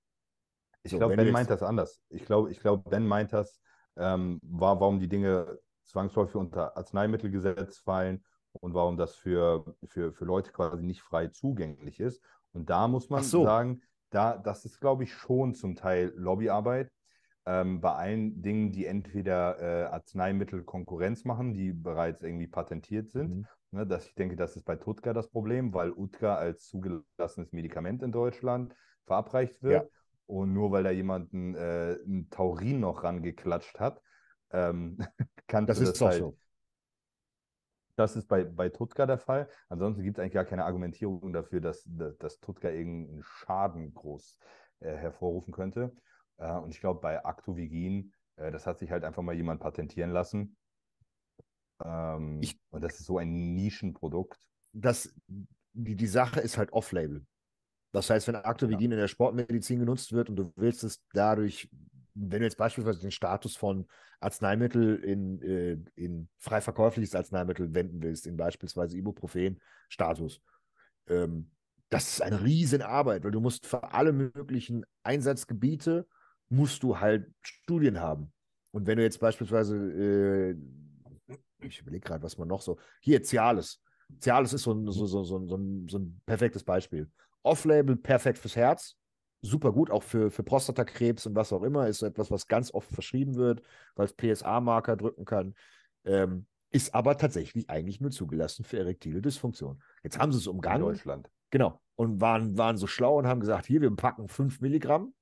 Ich 0.82 0.93
So, 0.93 0.99
glaube, 0.99 1.16
Ben 1.16 1.30
meint 1.30 1.51
das 1.51 1.62
anders. 1.62 2.01
Ich 2.09 2.24
glaube, 2.24 2.51
ich 2.51 2.61
glaub, 2.61 2.89
Ben 2.89 3.07
meint 3.07 3.32
das, 3.32 3.61
ähm, 3.97 4.41
war, 4.43 4.80
warum 4.80 4.99
die 4.99 5.09
Dinge 5.09 5.59
zwangsläufig 5.87 6.37
unter 6.37 6.76
Arzneimittelgesetz 6.76 7.78
fallen 7.78 8.24
und 8.53 8.74
warum 8.74 8.97
das 8.97 9.14
für, 9.14 9.74
für, 9.87 10.12
für 10.12 10.24
Leute 10.24 10.53
quasi 10.53 10.82
nicht 10.82 11.03
frei 11.03 11.28
zugänglich 11.28 12.01
ist. 12.01 12.22
Und 12.53 12.70
da 12.70 12.89
muss 12.89 13.11
man 13.11 13.22
so. 13.22 13.45
sagen, 13.45 13.82
da, 14.11 14.37
das 14.37 14.64
ist, 14.64 14.80
glaube 14.80 15.05
ich, 15.05 15.12
schon 15.12 15.55
zum 15.55 15.74
Teil 15.74 16.12
Lobbyarbeit. 16.16 16.91
Ähm, 17.47 17.80
bei 17.80 17.93
allen 17.93 18.41
Dingen, 18.41 18.72
die 18.72 18.87
entweder 18.87 19.61
äh, 19.61 19.85
Arzneimittel 19.87 20.62
Konkurrenz 20.62 21.24
machen, 21.24 21.53
die 21.53 21.72
bereits 21.72 22.22
irgendwie 22.22 22.47
patentiert 22.47 23.11
sind. 23.11 23.37
Mhm. 23.37 23.47
Ne, 23.72 23.87
das, 23.87 24.07
ich 24.07 24.14
denke, 24.14 24.37
das 24.37 24.57
ist 24.57 24.64
bei 24.64 24.76
Tutka 24.76 25.12
das 25.12 25.28
Problem, 25.28 25.74
weil 25.74 25.91
Utka 25.91 26.37
als 26.37 26.68
zugelassenes 26.68 27.53
Medikament 27.53 28.03
in 28.03 28.12
Deutschland 28.12 28.74
verabreicht 29.05 29.62
wird. 29.62 29.91
Und 30.26 30.55
nur 30.55 30.70
weil 30.70 30.85
da 30.85 30.91
jemand 30.91 31.35
ein, 31.35 31.55
äh, 31.55 31.95
ein 32.07 32.30
Taurin 32.30 32.80
noch 32.80 33.03
rangeklatscht 33.03 33.78
hat, 33.78 34.01
ähm, 34.53 34.97
kannst 35.47 35.70
Das 35.70 35.78
du 35.78 35.84
ist 35.84 35.92
das 35.92 35.99
doch 35.99 36.07
halt. 36.09 36.18
so. 36.18 36.38
Das 37.97 38.16
ist 38.16 38.26
bei, 38.26 38.45
bei 38.45 38.68
Tutka 38.70 39.07
der 39.07 39.18
Fall. 39.18 39.49
Ansonsten 39.68 40.03
gibt 40.03 40.18
es 40.18 40.22
eigentlich 40.22 40.32
gar 40.34 40.45
keine 40.45 40.64
Argumentierung 40.64 41.32
dafür, 41.32 41.61
dass, 41.61 41.84
dass, 41.86 42.16
dass 42.18 42.40
Tutka 42.40 42.68
irgendeinen 42.70 43.22
Schaden 43.22 43.95
groß 43.95 44.38
äh, 44.80 44.97
hervorrufen 44.97 45.53
könnte. 45.53 45.95
Äh, 46.38 46.53
und 46.57 46.70
ich 46.70 46.80
glaube, 46.80 47.01
bei 47.01 47.24
Actovigin, 47.24 48.12
äh, 48.36 48.51
das 48.51 48.66
hat 48.66 48.78
sich 48.78 48.90
halt 48.90 49.05
einfach 49.05 49.22
mal 49.22 49.34
jemand 49.34 49.61
patentieren 49.61 50.11
lassen. 50.11 50.57
Ähm, 51.84 52.40
Ich- 52.42 52.59
und 52.70 52.82
das 52.82 52.99
ist 52.99 53.07
so 53.07 53.18
ein 53.18 53.55
Nischenprodukt. 53.55 54.38
Das, 54.72 55.14
die, 55.72 55.95
die 55.95 56.07
Sache 56.07 56.40
ist 56.40 56.59
halt 56.59 56.72
off-label. 56.72 57.24
Das 57.92 58.11
heißt, 58.11 58.26
wenn 58.26 58.34
Actovigin 58.34 58.90
in 58.90 58.99
der 58.99 59.07
Sportmedizin 59.07 59.78
genutzt 59.78 60.12
wird 60.12 60.28
und 60.28 60.34
du 60.34 60.53
willst 60.57 60.82
es 60.82 61.01
dadurch, 61.12 61.68
wenn 62.14 62.40
du 62.40 62.46
jetzt 62.46 62.56
beispielsweise 62.56 63.00
den 63.00 63.10
Status 63.10 63.56
von 63.56 63.86
Arzneimittel 64.20 64.96
in, 64.96 65.42
äh, 65.42 65.76
in 65.96 66.28
frei 66.38 66.60
verkäufliches 66.60 67.14
Arzneimittel 67.14 67.74
wenden 67.74 68.02
willst, 68.02 68.26
in 68.26 68.36
beispielsweise 68.36 68.96
Ibuprofen-Status, 68.96 70.40
ähm, 71.08 71.50
das 71.90 72.14
ist 72.14 72.22
eine 72.22 72.42
riesen 72.42 72.82
Arbeit, 72.82 73.24
weil 73.24 73.30
du 73.30 73.40
musst 73.40 73.66
für 73.66 73.92
alle 73.92 74.12
möglichen 74.12 74.84
Einsatzgebiete 75.02 76.06
musst 76.48 76.82
du 76.82 76.98
halt 76.98 77.30
Studien 77.42 78.00
haben. 78.00 78.32
Und 78.70 78.86
wenn 78.86 78.96
du 78.96 79.02
jetzt 79.02 79.20
beispielsweise, 79.20 79.76
äh, 79.76 80.56
ich 81.60 81.80
überlege 81.80 82.04
gerade, 82.04 82.22
was 82.22 82.38
man 82.38 82.48
noch 82.48 82.62
so, 82.62 82.78
hier 83.00 83.22
Cialis. 83.22 83.80
Cialis 84.20 84.52
ist 84.52 84.62
so 84.62 84.72
ein, 84.72 84.90
so, 84.90 85.06
so, 85.06 85.24
so, 85.24 85.46
so, 85.46 85.56
ein, 85.56 85.88
so 85.88 85.98
ein 85.98 86.20
perfektes 86.26 86.64
Beispiel. 86.64 87.10
Off-Label 87.42 87.96
perfekt 87.96 88.38
fürs 88.38 88.56
Herz, 88.56 88.96
super 89.45 89.72
gut, 89.72 89.90
auch 89.90 90.03
für, 90.03 90.30
für 90.30 90.42
Prostatakrebs 90.42 91.26
und 91.26 91.34
was 91.34 91.53
auch 91.53 91.62
immer, 91.62 91.86
ist 91.86 91.99
so 91.99 92.07
etwas, 92.07 92.30
was 92.30 92.47
ganz 92.47 92.72
oft 92.72 92.90
verschrieben 92.90 93.36
wird, 93.36 93.62
weil 93.95 94.07
es 94.07 94.14
PSA-Marker 94.14 94.97
drücken 94.97 95.24
kann. 95.24 95.55
Ähm, 96.05 96.47
ist 96.70 96.95
aber 96.95 97.16
tatsächlich 97.16 97.70
eigentlich 97.70 98.01
nur 98.01 98.11
zugelassen 98.11 98.64
für 98.64 98.78
erektile 98.78 99.22
Dysfunktion. 99.22 99.80
Jetzt 100.03 100.18
haben 100.18 100.32
sie 100.32 100.38
es 100.38 100.47
In 100.47 100.53
umgangen. 100.53 100.82
Deutschland. 100.82 101.30
Genau. 101.51 101.80
Und 101.95 102.20
waren, 102.20 102.59
waren 102.59 102.76
so 102.76 102.88
schlau 102.88 103.18
und 103.18 103.28
haben 103.28 103.38
gesagt, 103.40 103.66
hier, 103.66 103.80
wir 103.80 103.95
packen 103.95 104.26
5 104.26 104.61
Milligramm 104.61 105.14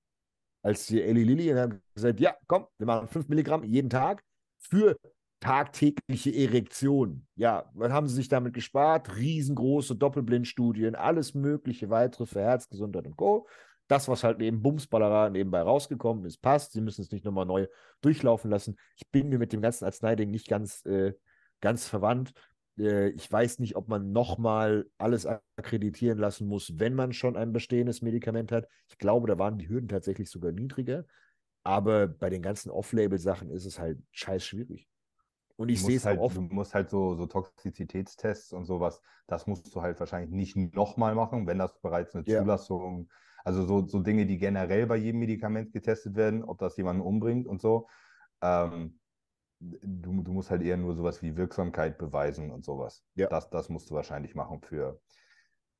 als 0.63 0.87
die 0.87 1.03
Eli 1.03 1.25
Lilly 1.25 1.53
und 1.53 1.59
haben 1.59 1.83
gesagt, 1.95 2.21
ja, 2.21 2.35
komm, 2.47 2.67
wir 2.79 2.87
machen 2.87 3.09
5 3.09 3.29
Milligramm 3.29 3.65
jeden 3.65 3.91
Tag 3.91 4.23
für 4.59 4.97
tagtägliche 5.41 6.33
Erektion. 6.35 7.27
Ja, 7.35 7.69
was 7.75 7.93
haben 7.93 8.09
sie 8.09 8.15
sich 8.15 8.29
damit 8.29 8.55
gespart? 8.55 9.17
Riesengroße 9.17 9.97
Doppelblindstudien, 9.97 10.95
alles 10.95 11.35
mögliche 11.35 11.91
weitere 11.91 12.27
für 12.27 12.41
Herzgesundheit 12.41 13.07
und 13.07 13.17
Co. 13.17 13.47
Das, 13.89 14.09
was 14.09 14.25
halt 14.25 14.39
neben 14.39 14.63
Bumsballerer 14.63 15.31
nebenbei 15.31 15.61
rausgekommen 15.61 16.25
ist, 16.25 16.39
passt. 16.39 16.73
Sie 16.73 16.81
müssen 16.81 17.03
es 17.03 17.11
nicht 17.11 17.25
nochmal 17.25 17.47
neu 17.47 17.67
durchlaufen 18.01 18.51
lassen. 18.51 18.77
Ich 18.97 19.11
bin 19.11 19.29
mir 19.29 19.39
mit 19.39 19.53
dem 19.53 19.61
ganzen 19.61 19.85
Arzneiding 19.85 20.31
nicht 20.31 20.49
ganz, 20.49 20.85
äh, 20.87 21.15
ganz 21.61 21.87
verwandt. 21.87 22.33
Äh, 22.79 23.11
ich 23.11 23.31
weiß 23.31 23.59
nicht, 23.59 23.77
ob 23.77 23.89
man 23.89 24.13
nochmal 24.13 24.87
alles 24.99 25.27
akkreditieren 25.27 26.19
lassen 26.19 26.47
muss, 26.47 26.79
wenn 26.79 26.95
man 26.95 27.13
schon 27.13 27.37
ein 27.37 27.53
bestehendes 27.53 28.03
Medikament 28.03 28.53
hat. 28.53 28.67
Ich 28.89 28.99
glaube, 28.99 29.29
da 29.29 29.39
waren 29.39 29.59
die 29.59 29.69
Hürden 29.69 29.89
tatsächlich 29.89 30.31
sogar 30.31 30.53
niedriger. 30.53 31.05
Aber 31.65 32.09
bei 32.09 32.31
den 32.31 32.43
ganzen 32.43 32.71
Off-Label-Sachen 32.71 33.51
ist 33.51 33.67
es 33.67 33.79
halt 33.79 33.99
scheiß 34.11 34.45
schwierig. 34.45 34.89
Und 35.57 35.69
ich 35.69 35.83
sehe 35.83 35.97
es 35.97 36.05
halt, 36.05 36.19
auch 36.19 36.25
oft. 36.25 36.37
du 36.37 36.41
musst 36.41 36.75
halt 36.75 36.91
so, 36.91 37.15
so 37.15 37.27
Toxizitätstests 37.27 38.53
und 38.53 38.65
sowas, 38.65 39.01
das 39.27 39.47
musst 39.47 39.73
du 39.73 39.83
halt 39.83 40.01
wahrscheinlich 40.01 40.31
nicht 40.31 40.75
nochmal 40.75 41.15
machen, 41.15 41.47
wenn 41.47 41.59
das 41.59 41.79
bereits 41.81 42.15
eine 42.15 42.25
Ja. 42.27 42.45
Also 43.45 43.65
so, 43.65 43.87
so 43.87 44.01
Dinge, 44.01 44.27
die 44.27 44.39
generell 44.39 44.87
bei 44.87 44.97
jedem 44.97 45.21
Medikament 45.21 45.73
getestet 45.73 46.17
werden, 46.17 46.45
ob 46.45 46.59
das 46.59 46.77
jemanden 46.77 47.03
umbringt 47.03 47.47
und 47.47 47.61
so. 47.61 47.89
Ähm, 48.41 48.99
du, 49.61 50.23
du 50.23 50.33
musst 50.33 50.51
halt 50.51 50.63
eher 50.63 50.77
nur 50.77 50.95
sowas 50.95 51.23
wie 51.23 51.37
Wirksamkeit 51.37 51.99
beweisen 51.99 52.51
und 52.51 52.65
sowas. 52.65 53.05
Ja. 53.15 53.29
Das, 53.29 53.51
das 53.51 53.69
musst 53.69 53.91
du 53.91 53.95
wahrscheinlich 53.95 54.35
machen 54.35 54.61
für. 54.61 55.01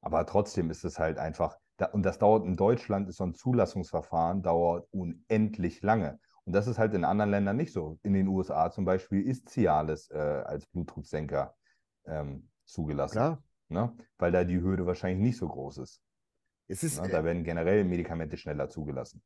Aber 0.01 0.27
trotzdem 0.27 0.71
ist 0.71 0.85
es 0.85 0.99
halt 0.99 1.19
einfach, 1.19 1.57
da, 1.77 1.87
und 1.87 2.03
das 2.03 2.19
dauert 2.19 2.45
in 2.45 2.57
Deutschland, 2.57 3.09
ist 3.09 3.17
so 3.17 3.25
ein 3.25 3.35
Zulassungsverfahren, 3.35 4.43
dauert 4.43 4.89
unendlich 4.91 5.83
lange. 5.83 6.19
Und 6.45 6.55
das 6.55 6.67
ist 6.67 6.79
halt 6.79 6.93
in 6.95 7.05
anderen 7.05 7.31
Ländern 7.31 7.57
nicht 7.57 7.73
so. 7.73 7.99
In 8.03 8.15
den 8.15 8.27
USA 8.27 8.71
zum 8.71 8.85
Beispiel 8.85 9.23
ist 9.23 9.49
Cialis 9.49 10.11
äh, 10.11 10.19
als 10.19 10.67
Blutdrucksenker 10.67 11.55
ähm, 12.07 12.49
zugelassen. 12.65 13.19
Ne? 13.69 13.97
Weil 14.19 14.33
da 14.33 14.45
die 14.45 14.61
Hürde 14.61 14.87
wahrscheinlich 14.87 15.21
nicht 15.21 15.39
so 15.39 15.49
groß 15.49 15.79
ist. 15.79 16.03
Es 16.73 16.83
ist, 16.83 17.01
Ne? 17.01 17.09
äh, 17.09 17.11
Da 17.11 17.25
werden 17.25 17.45
generell 17.45 17.85
Medikamente 17.85 18.37
schneller 18.37 18.69
zugelassen. 18.69 19.23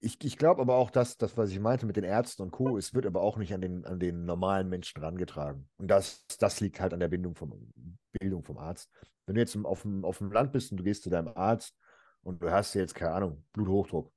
Ich, 0.00 0.22
ich 0.24 0.36
glaube 0.36 0.60
aber 0.60 0.76
auch, 0.76 0.90
dass 0.90 1.16
das, 1.16 1.36
was 1.36 1.50
ich 1.50 1.58
meinte 1.58 1.86
mit 1.86 1.96
den 1.96 2.04
Ärzten 2.04 2.42
und 2.42 2.50
Co., 2.50 2.76
es 2.76 2.94
wird 2.94 3.06
aber 3.06 3.22
auch 3.22 3.38
nicht 3.38 3.54
an 3.54 3.60
den, 3.60 3.84
an 3.86 3.98
den 3.98 4.24
normalen 4.24 4.68
Menschen 4.68 5.02
rangetragen. 5.02 5.68
Und 5.78 5.88
das, 5.88 6.26
das 6.38 6.60
liegt 6.60 6.80
halt 6.80 6.92
an 6.92 7.00
der 7.00 7.08
Bindung 7.08 7.34
vom, 7.34 7.72
Bildung 8.12 8.44
vom 8.44 8.58
Arzt. 8.58 8.90
Wenn 9.26 9.34
du 9.34 9.40
jetzt 9.40 9.56
auf 9.56 9.82
dem, 9.82 10.04
auf 10.04 10.18
dem 10.18 10.30
Land 10.30 10.52
bist 10.52 10.70
und 10.70 10.78
du 10.78 10.84
gehst 10.84 11.02
zu 11.02 11.10
deinem 11.10 11.28
Arzt 11.34 11.74
und 12.22 12.42
du 12.42 12.50
hast 12.50 12.74
jetzt, 12.74 12.94
keine 12.94 13.12
Ahnung, 13.12 13.44
Bluthochdruck. 13.52 14.12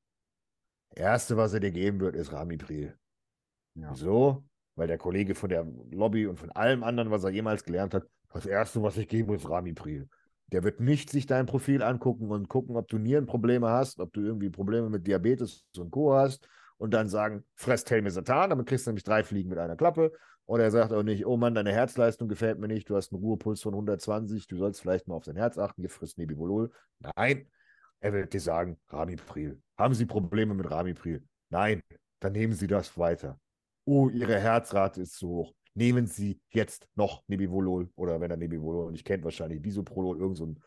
Erste, 0.96 1.38
was 1.38 1.54
er 1.54 1.60
dir 1.60 1.72
geben 1.72 2.00
wird, 2.00 2.16
ist 2.16 2.32
Ramipril. 2.32 2.98
Ja. 3.76 3.92
Wieso? 3.92 4.44
Weil 4.76 4.88
der 4.88 4.98
Kollege 4.98 5.34
von 5.34 5.50
der 5.50 5.66
Lobby 5.92 6.28
und 6.28 6.38
von 6.38 6.52
allem 6.52 6.84
anderen, 6.84 7.12
was 7.12 7.24
er 7.24 7.32
jemals 7.32 7.64
gelernt 7.64 7.94
hat, 7.94 8.04
das 8.34 8.46
Erste, 8.46 8.84
was 8.84 8.98
ich 8.98 9.08
gebe, 9.08 9.36
ist 9.36 9.50
Ramipril. 9.50 10.08
Der 10.52 10.64
wird 10.64 10.80
nicht 10.80 11.10
sich 11.10 11.26
dein 11.26 11.46
Profil 11.46 11.84
angucken 11.84 12.30
und 12.32 12.50
gucken, 12.50 12.76
ob 12.76 12.88
du 12.88 12.98
Nierenprobleme 12.98 13.70
hast, 13.70 14.00
ob 14.00 14.14
du 14.14 14.22
irgendwie 14.22 14.50
Probleme 14.50 14.90
mit 14.90 15.06
Diabetes 15.06 15.66
und 15.78 15.92
Co. 15.92 16.14
hast 16.14 16.48
und 16.78 16.94
dann 16.94 17.10
sagen, 17.10 17.44
fress 17.56 17.84
Telmisatan, 17.84 18.50
damit 18.50 18.66
kriegst 18.66 18.88
du 18.88 18.92
nämlich 18.92 19.04
drei 19.04 19.24
Fliegen 19.24 19.50
mit 19.50 19.60
einer 19.60 19.76
Klappe. 19.76 20.12
Oder 20.46 20.64
er 20.64 20.72
sagt 20.72 20.94
auch 20.94 21.04
nicht, 21.04 21.28
oh 21.28 21.38
Mann, 21.38 21.54
deine 21.54 21.72
Herzleistung 21.72 22.28
gefällt 22.28 22.58
mir 22.58 22.68
nicht, 22.68 22.90
du 22.90 22.96
hast 22.96 23.14
einen 23.14 23.22
Ruhepuls 23.22 23.62
von 23.62 23.76
120, 23.76 24.48
du 24.48 24.58
sollst 24.58 24.82
vielleicht 24.82 25.08
mal 25.08 25.14
auf 25.14 25.24
dein 25.24 25.36
Herz 25.36 25.60
achten, 25.60 25.82
hier 25.82 25.92
frisst 25.92 26.18
Nebivolol. 26.18 26.72
Nein, 27.16 27.48
er 28.00 28.14
wird 28.14 28.34
dir 28.34 28.40
sagen, 28.40 28.80
Ramipril. 28.88 29.62
Haben 29.78 29.94
Sie 29.94 30.08
Probleme 30.08 30.56
mit 30.56 30.72
Ramipril? 30.72 31.24
Nein, 31.50 31.82
dann 32.20 32.32
nehmen 32.32 32.54
Sie 32.54 32.66
das 32.66 32.98
weiter. 32.98 33.40
Oh, 33.86 34.10
Ihre 34.10 34.40
Herzrate 34.40 35.02
ist 35.02 35.18
zu 35.18 35.28
hoch. 35.28 35.54
Nehmen 35.80 36.08
Sie 36.08 36.42
jetzt 36.50 36.90
noch 36.96 37.24
Nebivolol 37.28 37.90
oder 37.96 38.20
wenn 38.20 38.30
er 38.30 38.36
Nebivolol 38.36 38.92
nicht 38.92 39.06
kennt, 39.06 39.24
wahrscheinlich 39.24 39.62
Bisoprolol, 39.62 40.20
irgend 40.20 40.38
so 40.38 40.46
ein 40.48 40.60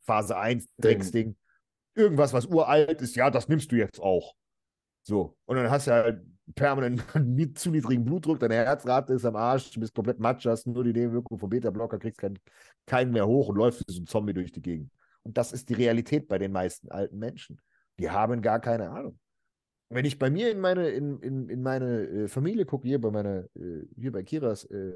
Phase 0.00 0.38
1 0.38 0.66
Drecksding. 0.78 1.36
Irgendwas, 1.94 2.32
was 2.32 2.46
uralt 2.46 3.02
ist, 3.02 3.14
ja, 3.14 3.30
das 3.30 3.46
nimmst 3.46 3.70
du 3.70 3.76
jetzt 3.76 4.00
auch. 4.00 4.34
So, 5.02 5.36
und 5.44 5.56
dann 5.56 5.70
hast 5.70 5.86
du 5.86 5.92
halt 5.92 6.24
permanent 6.54 7.04
einen 7.14 7.54
zu 7.54 7.70
niedrigen 7.70 8.06
Blutdruck, 8.06 8.40
deine 8.40 8.54
Herzrate 8.54 9.12
ist 9.12 9.26
am 9.26 9.36
Arsch, 9.36 9.70
du 9.70 9.80
bist 9.80 9.94
komplett 9.94 10.18
matsch, 10.18 10.46
hast 10.46 10.66
nur 10.66 10.82
die 10.82 10.94
Nebenwirkung 10.94 11.38
vom 11.38 11.50
Beta-Blocker, 11.50 11.98
kriegst 11.98 12.18
keinen, 12.18 12.38
keinen 12.86 13.12
mehr 13.12 13.26
hoch 13.26 13.48
und 13.48 13.56
läufst 13.56 13.86
wie 13.86 13.92
so 13.92 14.00
ein 14.00 14.06
Zombie 14.06 14.32
durch 14.32 14.50
die 14.50 14.62
Gegend. 14.62 14.90
Und 15.24 15.36
das 15.36 15.52
ist 15.52 15.68
die 15.68 15.74
Realität 15.74 16.26
bei 16.26 16.38
den 16.38 16.52
meisten 16.52 16.90
alten 16.90 17.18
Menschen. 17.18 17.60
Die 17.98 18.08
haben 18.08 18.40
gar 18.40 18.60
keine 18.60 18.88
Ahnung. 18.88 19.18
Wenn 19.90 20.04
ich 20.04 20.18
bei 20.18 20.30
mir 20.30 20.50
in 20.50 20.60
meine, 20.60 20.88
in, 20.88 21.20
in, 21.20 21.48
in 21.48 21.62
meine 21.62 22.06
äh, 22.06 22.28
Familie 22.28 22.64
gucke, 22.64 22.88
hier 22.88 23.00
bei 23.00 23.10
meiner, 23.10 23.44
äh, 23.54 23.86
hier 23.96 24.12
bei 24.12 24.22
Kiras 24.22 24.64
äh, 24.64 24.92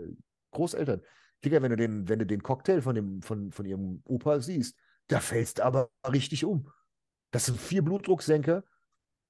Großeltern, 0.53 1.03
Digga, 1.45 1.63
wenn 1.63 1.71
du 1.71 1.77
den, 1.77 2.09
wenn 2.09 2.19
du 2.19 2.27
den 2.27 2.43
Cocktail 2.43 2.81
von, 2.81 2.95
dem, 2.95 3.23
von, 3.23 3.53
von 3.53 3.65
ihrem 3.67 4.03
Opa 4.05 4.41
siehst, 4.41 4.77
da 5.09 5.21
fällst 5.21 5.59
du 5.59 5.65
aber 5.65 5.91
richtig 6.11 6.45
um. 6.45 6.71
Das 7.31 7.47
sind 7.47 7.61
vier 7.61 7.83
Blutdrucksenker 7.83 8.65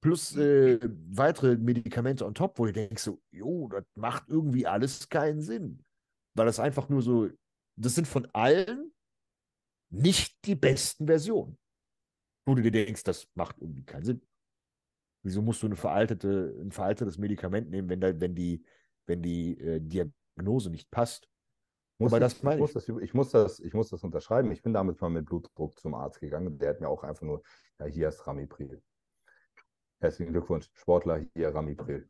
plus 0.00 0.36
äh, 0.36 0.78
weitere 1.11 1.56
Medikamente 1.56 2.24
on 2.24 2.34
top, 2.34 2.59
wo 2.59 2.66
du 2.66 2.72
denkst 2.72 3.02
so, 3.02 3.20
jo, 3.30 3.68
das 3.68 3.84
macht 3.94 4.28
irgendwie 4.28 4.66
alles 4.66 5.09
keinen 5.09 5.42
Sinn. 5.42 5.84
Weil 6.34 6.46
das 6.46 6.61
einfach 6.61 6.88
nur 6.88 7.02
so, 7.02 7.28
das 7.76 7.94
sind 7.94 8.06
von 8.06 8.26
allen 8.32 8.92
nicht 9.90 10.44
die 10.44 10.54
besten 10.54 11.06
Versionen. 11.06 11.59
Wo 12.46 12.54
du 12.54 12.62
dir 12.62 12.70
denkst, 12.70 13.02
das 13.02 13.28
macht 13.34 13.56
irgendwie 13.61 13.84
keinen 13.84 14.04
Sinn. 14.04 14.22
Wieso 15.22 15.42
musst 15.42 15.62
du 15.62 15.66
eine 15.66 15.76
veraltete, 15.76 16.54
ein 16.60 16.72
veraltetes 16.72 17.18
Medikament 17.18 17.70
nehmen, 17.70 17.88
wenn, 17.88 18.00
da, 18.00 18.20
wenn 18.20 18.34
die, 18.34 18.64
wenn 19.06 19.22
die 19.22 19.58
äh, 19.58 19.80
Diagnose 19.80 20.70
nicht 20.70 20.90
passt? 20.90 21.28
Muss 21.98 22.12
Aber 22.12 22.24
ich, 22.24 22.32
das 22.32 22.42
meine 22.42 22.56
ich, 22.56 22.60
muss 22.60 22.72
das, 22.72 22.88
ich, 22.88 23.14
muss 23.14 23.30
das, 23.30 23.60
ich 23.60 23.74
muss 23.74 23.88
das 23.90 24.04
unterschreiben. 24.04 24.52
Ich 24.52 24.62
bin 24.62 24.72
damals 24.72 25.00
mal 25.00 25.10
mit 25.10 25.26
Blutdruck 25.26 25.78
zum 25.78 25.94
Arzt 25.94 26.20
gegangen. 26.20 26.58
Der 26.58 26.70
hat 26.70 26.80
mir 26.80 26.88
auch 26.88 27.02
einfach 27.02 27.24
nur, 27.24 27.42
ja, 27.80 27.86
hier 27.86 28.08
ist 28.08 28.26
Ramipril. 28.26 28.80
Herzlichen 30.00 30.32
Glückwunsch, 30.32 30.70
Sportler, 30.74 31.24
hier 31.34 31.52
Ramipril. 31.52 32.08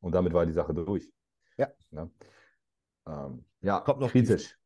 Und 0.00 0.14
damit 0.14 0.32
war 0.32 0.46
die 0.46 0.52
Sache 0.52 0.72
durch. 0.72 1.12
Ja. 1.56 1.68
Ne? 1.90 2.10
Ähm, 3.06 3.44
ja, 3.60 3.80
Kommt 3.80 4.00
noch 4.00 4.10
kritisch. 4.10 4.57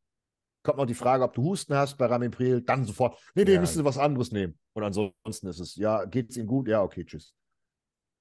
Kommt 0.63 0.79
noch 0.79 0.87
die 0.87 0.95
Frage, 0.95 1.25
ob 1.25 1.33
du 1.35 1.43
Husten 1.43 1.75
hast 1.75 1.97
bei 1.97 2.07
Ramipril, 2.07 2.63
dann 2.63 2.85
sofort, 2.85 3.19
nee, 3.35 3.45
nee, 3.45 3.55
Ja. 3.55 3.61
müssen 3.61 3.79
Sie 3.79 3.85
was 3.85 3.99
anderes 3.99 4.31
nehmen. 4.31 4.59
Und 4.75 4.85
ansonsten 4.85 5.49
ist 5.49 5.59
es, 5.59 5.75
ja, 5.77 6.05
geht 6.05 6.31
es 6.31 6.37
Ihnen 6.37 6.47
gut? 6.47 6.69
Ja, 6.69 6.83
okay, 6.83 7.05
tschüss. 7.05 7.35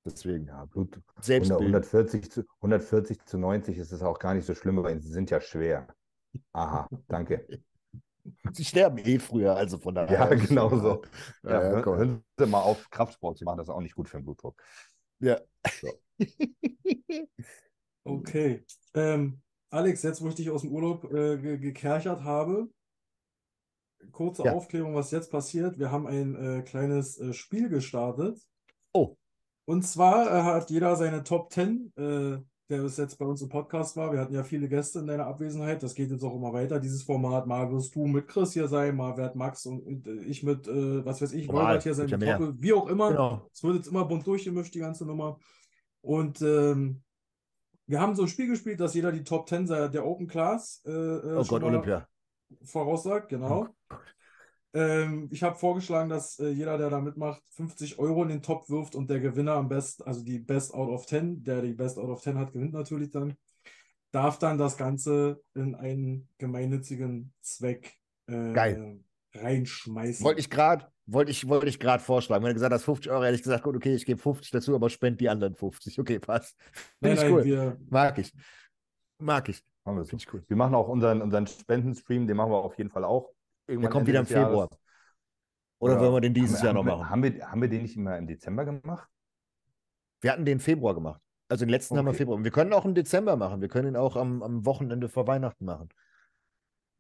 Deswegen, 0.04 0.48
Ja, 0.48 0.66
Blut, 0.66 0.96
100, 0.96 1.24
Selbstbild. 1.24 1.62
140, 1.62 2.32
zu, 2.32 2.44
140 2.62 3.24
zu 3.26 3.38
90 3.38 3.78
ist 3.78 3.92
es 3.92 4.02
auch 4.02 4.18
gar 4.18 4.34
nicht 4.34 4.46
so 4.46 4.56
schlimm, 4.56 4.82
weil 4.82 5.00
sie 5.00 5.10
sind 5.10 5.30
ja 5.30 5.40
schwer. 5.40 5.88
Aha, 6.54 6.88
danke. 7.08 7.48
Sie 8.54 8.64
sterben 8.64 8.98
eh 9.00 9.18
früher, 9.20 9.56
also 9.56 9.78
von 9.80 9.96
daher. 9.96 10.12
Ja, 10.12 10.36
genau 10.36 10.70
so. 10.70 11.02
Ja, 11.44 11.74
Ja, 11.74 11.82
komm. 11.82 11.98
hören 11.98 12.24
Sie 12.38 12.46
mal 12.46 12.62
auf, 12.62 12.90
Kraftsport 12.90 13.38
zu 13.38 13.46
machen, 13.46 13.58
das 13.58 13.68
ist 13.68 13.74
auch 13.74 13.82
nicht 13.82 13.96
gut 13.96 14.10
für 14.10 14.18
den 14.18 14.26
Blutdruck. 14.26 14.62
Ja. 15.20 15.40
Okay. 18.04 18.66
Ähm, 18.96 19.41
Alex, 19.72 20.04
jetzt, 20.04 20.22
wo 20.22 20.28
ich 20.28 20.36
dich 20.36 20.50
aus 20.50 20.62
dem 20.62 20.72
Urlaub 20.72 21.06
äh, 21.14 21.38
ge 21.38 21.58
gekerchert 21.58 22.24
habe, 22.24 22.70
kurze 24.12 24.44
Ja. 24.44 24.54
Aufklärung, 24.54 24.96
was 24.96 25.12
jetzt 25.12 25.32
passiert. 25.32 25.80
Wir 25.80 25.92
haben 25.92 26.08
ein 26.08 26.36
äh, 26.36 26.62
kleines 26.62 27.18
äh, 27.20 27.34
Spiel 27.34 27.70
gestartet. 27.70 28.38
Oh. 28.94 29.16
Und 29.66 29.84
zwar 29.84 30.28
äh, 30.28 30.44
hat 30.44 30.70
jeder 30.70 30.98
seine 30.98 31.24
Top 31.24 31.54
10, 31.54 31.94
äh, 31.96 32.02
der 32.70 32.82
bis 32.82 32.98
jetzt 32.98 33.18
bei 33.18 33.26
uns 33.26 33.42
im 33.42 33.48
Podcast 33.48 33.96
war. 33.96 34.12
Wir 34.12 34.20
hatten 34.20 34.34
ja 34.34 34.44
viele 34.44 34.68
Gäste 34.68 35.00
in 35.00 35.08
deiner 35.08 35.28
Abwesenheit. 35.28 35.82
Das 35.84 35.96
geht 35.96 36.12
jetzt 36.12 36.24
auch 36.24 36.36
immer 36.36 36.52
weiter, 36.52 36.78
dieses 36.78 37.04
Format. 37.04 37.48
Mal 37.48 37.72
wirst 37.72 37.96
du 37.96 38.08
mit 38.08 38.28
Chris 38.28 38.52
hier 38.52 38.68
sein, 38.68 38.98
mal 38.98 39.16
wird 39.16 39.38
Max 39.38 39.66
und, 39.66 39.80
und 39.80 40.06
äh, 40.06 40.24
ich 40.26 40.44
mit, 40.44 40.68
was 40.68 41.22
weiß 41.22 41.32
ich, 41.32 41.48
Normal, 41.48 41.64
Wolbert 41.64 41.84
hier 41.84 41.94
sein, 41.94 42.10
ja. 42.10 42.34
Hoppe, 42.34 42.56
wie 42.58 42.74
auch 42.74 42.88
immer. 42.88 43.12
Genau. 43.12 43.48
Es 43.54 43.64
wird 43.64 43.78
jetzt 43.78 43.88
immer 43.88 44.04
bunt 44.04 44.28
durchgemischt, 44.28 44.76
die 44.76 44.80
ganze 44.80 45.06
Nummer. 45.06 45.40
Und 46.02 46.42
ähm, 46.42 47.04
wir 47.92 48.00
haben 48.00 48.16
so 48.16 48.24
ein 48.24 48.28
Spiel 48.30 48.48
gespielt, 48.48 48.80
dass 48.80 48.94
jeder 48.94 49.12
die 49.12 49.24
Top 49.24 49.48
10 49.50 49.68
der 49.68 50.06
Open 50.06 50.28
Class 50.28 50.82
äh, 50.86 50.92
äh, 50.92 51.36
Oh 51.36 51.44
Gott, 51.44 51.62
Olympia. 51.62 52.08
voraussagt, 52.64 53.30
genau. 53.30 53.68
Ähm, 54.74 55.28
ich 55.30 55.44
habe 55.44 55.58
vorgeschlagen, 55.58 56.10
dass 56.10 56.40
äh, 56.40 56.48
jeder, 56.48 56.78
der 56.78 56.90
da 56.90 57.02
mitmacht, 57.02 57.44
50 57.50 58.00
Euro 58.00 58.24
in 58.24 58.30
den 58.30 58.42
Topf 58.42 58.70
wirft 58.70 58.96
und 58.96 59.10
der 59.10 59.20
Gewinner 59.20 59.56
am 59.56 59.68
besten, 59.68 60.04
also 60.04 60.24
die 60.24 60.40
Best 60.40 60.74
out 60.74 60.90
of 60.90 61.06
10, 61.06 61.44
der 61.44 61.62
die 61.62 61.74
Best 61.74 62.00
out 62.00 62.10
of 62.10 62.22
10 62.22 62.38
hat, 62.38 62.54
gewinnt 62.54 62.72
natürlich 62.72 63.10
dann, 63.10 63.36
darf 64.12 64.40
dann 64.40 64.58
das 64.58 64.78
Ganze 64.78 65.42
in 65.54 65.76
einen 65.76 66.30
gemeinnützigen 66.38 67.34
Zweck 67.42 67.94
äh, 68.28 68.54
Geil. 68.54 69.02
Reinschmeißen. 69.34 70.26
Wollte 70.26 70.40
ich 70.40 70.50
gerade 70.50 70.92
wollte 71.06 71.32
ich, 71.32 71.48
wollte 71.48 71.68
ich 71.68 71.80
gerade 71.80 72.02
vorschlagen. 72.02 72.44
Wenn 72.44 72.52
du 72.52 72.54
gesagt 72.54 72.74
hast 72.74 72.84
50 72.84 73.12
Euro, 73.12 73.24
hätte 73.24 73.36
ich 73.36 73.44
gesagt, 73.44 73.64
gut, 73.64 73.76
okay, 73.76 73.94
ich 73.94 74.06
gebe 74.06 74.22
50 74.22 74.52
dazu, 74.52 74.76
aber 74.76 74.90
spend 74.90 75.20
die 75.20 75.30
anderen 75.30 75.56
50. 75.56 76.00
Okay, 76.00 76.20
passt. 76.20 76.58
Nein, 77.00 77.16
Finde 77.16 77.16
ich 77.16 77.22
nein, 77.22 77.34
cool. 77.34 77.44
wir, 77.44 77.78
Mag 77.90 78.18
ich. 78.18 78.34
Mag 79.18 79.50
ich. 79.50 79.62
Machen 79.84 79.98
wir 79.98 80.04
so. 80.04 80.10
Finde 80.12 80.24
ich 80.26 80.34
cool. 80.34 80.44
Wir 80.48 80.58
machen 80.58 80.76
auch 80.76 80.88
unseren, 80.88 81.22
unseren 81.22 81.48
Spendenstream, 81.48 82.28
den 82.28 82.38
machen 82.38 82.52
wir 82.52 82.58
auf 82.58 82.78
jeden 82.78 82.90
Fall 82.90 83.04
auch. 83.04 83.34
Der 83.68 83.74
Irgendwann 83.74 83.92
kommt 83.92 84.08
Ende 84.08 84.12
wieder 84.12 84.20
im 84.20 84.26
des 84.26 84.34
Jahres. 84.34 84.50
Februar. 84.50 84.70
Oder 85.80 86.00
wollen 86.00 86.14
wir 86.14 86.22
den 86.22 86.34
dieses 86.34 86.60
haben, 86.60 86.66
Jahr 86.66 86.74
noch 86.76 86.84
machen? 86.84 87.10
Haben 87.10 87.24
wir, 87.24 87.52
haben 87.52 87.62
wir 87.62 87.70
den 87.70 87.82
nicht 87.82 87.98
immer 87.98 88.18
im 88.18 88.28
Dezember 88.28 88.66
gemacht? 88.66 89.10
Wir 90.22 90.32
hatten 90.32 90.46
den 90.46 90.60
Februar 90.60 90.94
gemacht. 90.94 91.20
Also 91.50 91.66
den 91.66 91.70
letzten 91.70 91.98
haben 91.98 92.06
wir 92.06 92.12
Okay. 92.12 92.20
Februar. 92.20 92.38
Und 92.38 92.44
wir 92.44 92.52
können 92.52 92.72
auch 92.72 92.86
im 92.86 92.94
Dezember 92.94 93.36
machen. 93.36 93.60
Wir 93.60 93.68
können 93.68 93.90
ihn 93.90 93.96
auch 93.96 94.16
am, 94.16 94.44
am 94.44 94.66
Wochenende 94.66 95.10
vor 95.10 95.28
Weihnachten 95.28 95.66
machen. 95.66 95.90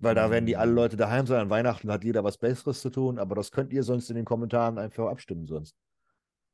Weil 0.01 0.15
da 0.15 0.31
werden 0.31 0.45
die 0.45 0.57
alle. 0.57 0.71
Leute 0.71 0.97
daheim 0.97 1.27
sein. 1.27 1.41
An 1.41 1.49
Weihnachten 1.49 1.91
hat 1.91 2.03
jeder 2.03 2.23
was 2.23 2.37
Besseres 2.37 2.81
zu 2.81 2.89
tun, 2.89 3.19
aber 3.19 3.35
das 3.35 3.51
könnt 3.51 3.71
ihr 3.71 3.83
sonst 3.83 4.09
in 4.09 4.15
den 4.15 4.25
Kommentaren 4.25 4.77
einfach 4.79 5.07
abstimmen 5.07 5.45
sonst. 5.45 5.75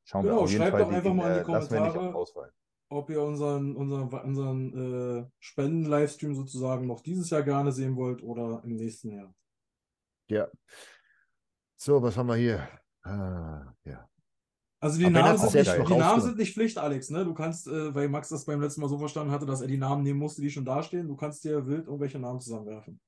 Schauen 0.03 0.23
Genau, 0.23 0.35
wir 0.35 0.41
auf 0.41 0.51
jeden 0.51 0.61
schreibt 0.63 0.71
Fall. 0.73 0.81
doch 0.83 0.91
einfach 0.91 1.13
mal 1.13 1.27
in 1.29 1.33
die 1.35 1.39
äh, 1.39 1.43
Kommentare. 1.43 2.25
ob 2.89 3.09
ihr 3.09 3.21
unseren, 3.21 3.75
unseren, 3.75 4.09
unseren 4.09 5.21
äh, 5.21 5.29
Spenden-Livestream 5.39 6.35
sozusagen 6.35 6.87
noch 6.87 7.01
dieses 7.01 7.29
Jahr 7.29 7.43
gerne 7.43 7.71
sehen 7.71 7.95
wollt 7.95 8.21
oder 8.23 8.61
im 8.63 8.75
nächsten 8.75 9.11
Jahr. 9.11 9.33
Ja. 10.29 10.47
So, 11.75 12.01
was 12.01 12.17
haben 12.17 12.27
wir 12.27 12.35
hier? 12.35 12.67
Ah, 13.03 13.73
ja. 13.85 14.09
Also 14.79 14.99
die 14.99 15.05
Aber 15.05 15.13
Namen, 15.13 15.37
sind 15.37 15.53
nicht, 15.55 15.89
die 15.89 15.95
Namen 15.95 16.21
sind 16.21 16.37
nicht 16.37 16.53
Pflicht, 16.53 16.77
Alex, 16.77 17.09
ne? 17.09 17.25
Du 17.25 17.33
kannst, 17.33 17.67
äh, 17.67 17.95
weil 17.95 18.09
Max 18.09 18.29
das 18.29 18.45
beim 18.45 18.61
letzten 18.61 18.81
Mal 18.81 18.89
so 18.89 18.99
verstanden 18.99 19.31
hatte, 19.31 19.45
dass 19.45 19.61
er 19.61 19.67
die 19.67 19.77
Namen 19.77 20.03
nehmen 20.03 20.19
musste, 20.19 20.41
die 20.41 20.51
schon 20.51 20.65
dastehen. 20.65 21.07
Du 21.07 21.15
kannst 21.15 21.43
dir 21.43 21.65
wild 21.65 21.87
irgendwelche 21.87 22.19
Namen 22.19 22.39
zusammenwerfen. 22.39 22.99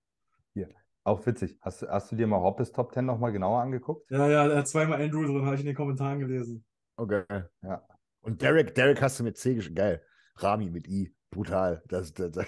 Auch 1.05 1.25
witzig. 1.25 1.57
Hast, 1.61 1.81
hast 1.83 2.11
du 2.11 2.15
dir 2.15 2.27
mal 2.27 2.39
Hoppes 2.39 2.71
Top 2.71 2.93
10 2.93 3.05
nochmal 3.05 3.31
genauer 3.31 3.61
angeguckt? 3.61 4.11
Ja, 4.11 4.27
ja, 4.29 4.47
er 4.47 4.57
hat 4.57 4.67
zweimal 4.67 5.01
Andrew 5.01 5.23
drin, 5.25 5.45
habe 5.45 5.55
ich 5.55 5.61
in 5.61 5.67
den 5.67 5.75
Kommentaren 5.75 6.19
gelesen. 6.19 6.63
Okay. 6.97 7.23
Ja. 7.63 7.81
Und 8.21 8.41
Derek, 8.41 8.75
Derek 8.75 9.01
hast 9.01 9.19
du 9.19 9.23
mit 9.23 9.37
C 9.37 9.55
geschrieben. 9.55 9.75
Geil. 9.75 10.03
Rami 10.35 10.69
mit 10.69 10.87
I. 10.87 11.15
Brutal. 11.31 11.81
Das, 11.87 12.13
das, 12.13 12.31
das. 12.31 12.47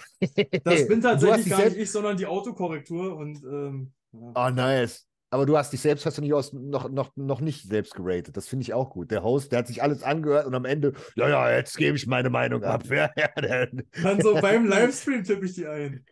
Das 0.64 0.88
bin 0.88 1.02
tatsächlich 1.02 1.50
gar 1.50 1.60
selbst- 1.60 1.76
nicht 1.78 1.84
ich, 1.84 1.92
sondern 1.92 2.18
die 2.18 2.26
Autokorrektur 2.26 3.16
und 3.16 3.42
ähm, 3.44 3.94
ja. 4.12 4.48
Oh, 4.48 4.50
nice. 4.50 5.08
Aber 5.34 5.46
du 5.46 5.58
hast 5.58 5.72
dich 5.72 5.80
selbst, 5.80 6.06
hast 6.06 6.18
du 6.18 6.22
nicht 6.22 6.34
aus, 6.34 6.52
noch, 6.52 6.90
noch, 6.90 7.16
noch 7.16 7.40
nicht 7.40 7.66
selbst 7.70 7.96
geratet. 7.96 8.36
Das 8.36 8.50
finde 8.50 8.64
ich 8.64 8.74
auch 8.74 8.90
gut. 8.90 9.12
Der 9.12 9.24
Host, 9.24 9.54
der 9.54 9.60
hat 9.60 9.68
sich 9.68 9.82
alles 9.82 10.04
angehört 10.04 10.46
und 10.46 10.54
am 10.54 10.66
Ende, 10.66 10.92
ja, 11.16 11.30
ja, 11.30 11.52
jetzt 11.56 11.78
gebe 11.78 11.96
ich 11.96 12.06
meine 12.06 12.30
Meinung 12.30 12.64
ab. 12.64 12.84
Ja, 12.88 13.10
ja, 13.16 13.28
der, 13.42 13.72
Dann 14.04 14.20
so 14.20 14.34
beim 14.42 14.66
Livestream 14.66 15.24
tippe 15.24 15.46
ich 15.46 15.54
die 15.54 15.68
ein. 15.68 16.06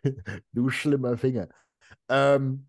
du 0.54 0.70
schlimmer 0.70 1.18
Finger. 1.18 1.50
Ähm, 2.10 2.68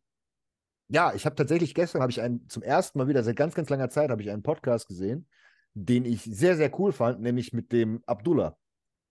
ja, 0.88 1.14
ich 1.14 1.24
habe 1.24 1.36
tatsächlich 1.36 1.74
gestern 1.74 2.02
habe 2.02 2.10
ich 2.10 2.20
einen 2.20 2.48
zum 2.48 2.62
ersten 2.62 2.98
Mal 2.98 3.08
wieder 3.08 3.22
seit 3.22 3.36
ganz, 3.36 3.54
ganz 3.54 3.68
langer 3.68 3.90
Zeit 3.90 4.10
habe 4.10 4.22
ich 4.22 4.30
einen 4.30 4.42
Podcast 4.42 4.88
gesehen, 4.88 5.28
den 5.74 6.04
ich 6.04 6.22
sehr, 6.22 6.56
sehr 6.56 6.76
cool 6.80 6.92
fand, 6.92 7.20
nämlich 7.20 7.52
mit 7.52 7.72
dem 7.72 8.02
Abdullah 8.06 8.56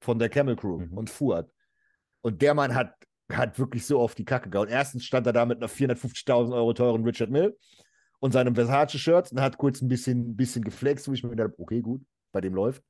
von 0.01 0.20
der 0.20 0.30
Camel 0.30 0.55
Crew 0.55 0.80
Mhm. 0.80 0.97
und 0.97 1.10
Fuad. 1.10 1.49
Und 2.22 2.41
der 2.41 2.53
Mann 2.53 2.76
hat, 2.76 2.95
hat 3.32 3.57
wirklich 3.60 3.86
so 3.86 3.99
auf 3.99 4.16
die 4.16 4.26
Kacke 4.26 4.49
gehauen. 4.49 4.68
Erstens 4.68 5.05
stand 5.05 5.26
er 5.28 5.34
da 5.34 5.45
mit 5.45 5.57
einer 5.60 5.70
450.000 5.70 6.53
Euro 6.53 6.74
teuren 6.74 7.03
Richard 7.03 7.30
Mill 7.30 7.57
und 8.20 8.34
seinem 8.34 8.55
Versace-Shirt 8.55 9.32
und 9.32 9.39
hat 9.41 9.57
kurz 9.57 9.82
ein 9.82 9.88
bisschen, 9.88 10.36
bisschen 10.36 10.64
geflext, 10.64 11.07
wo 11.07 11.14
ich 11.14 11.24
mir 11.24 11.30
gedacht 11.30 11.51
habe, 11.51 11.60
okay, 11.62 11.82
gut, 11.82 12.01
bei 12.34 12.41
dem 12.41 12.53
läuft. 12.53 12.84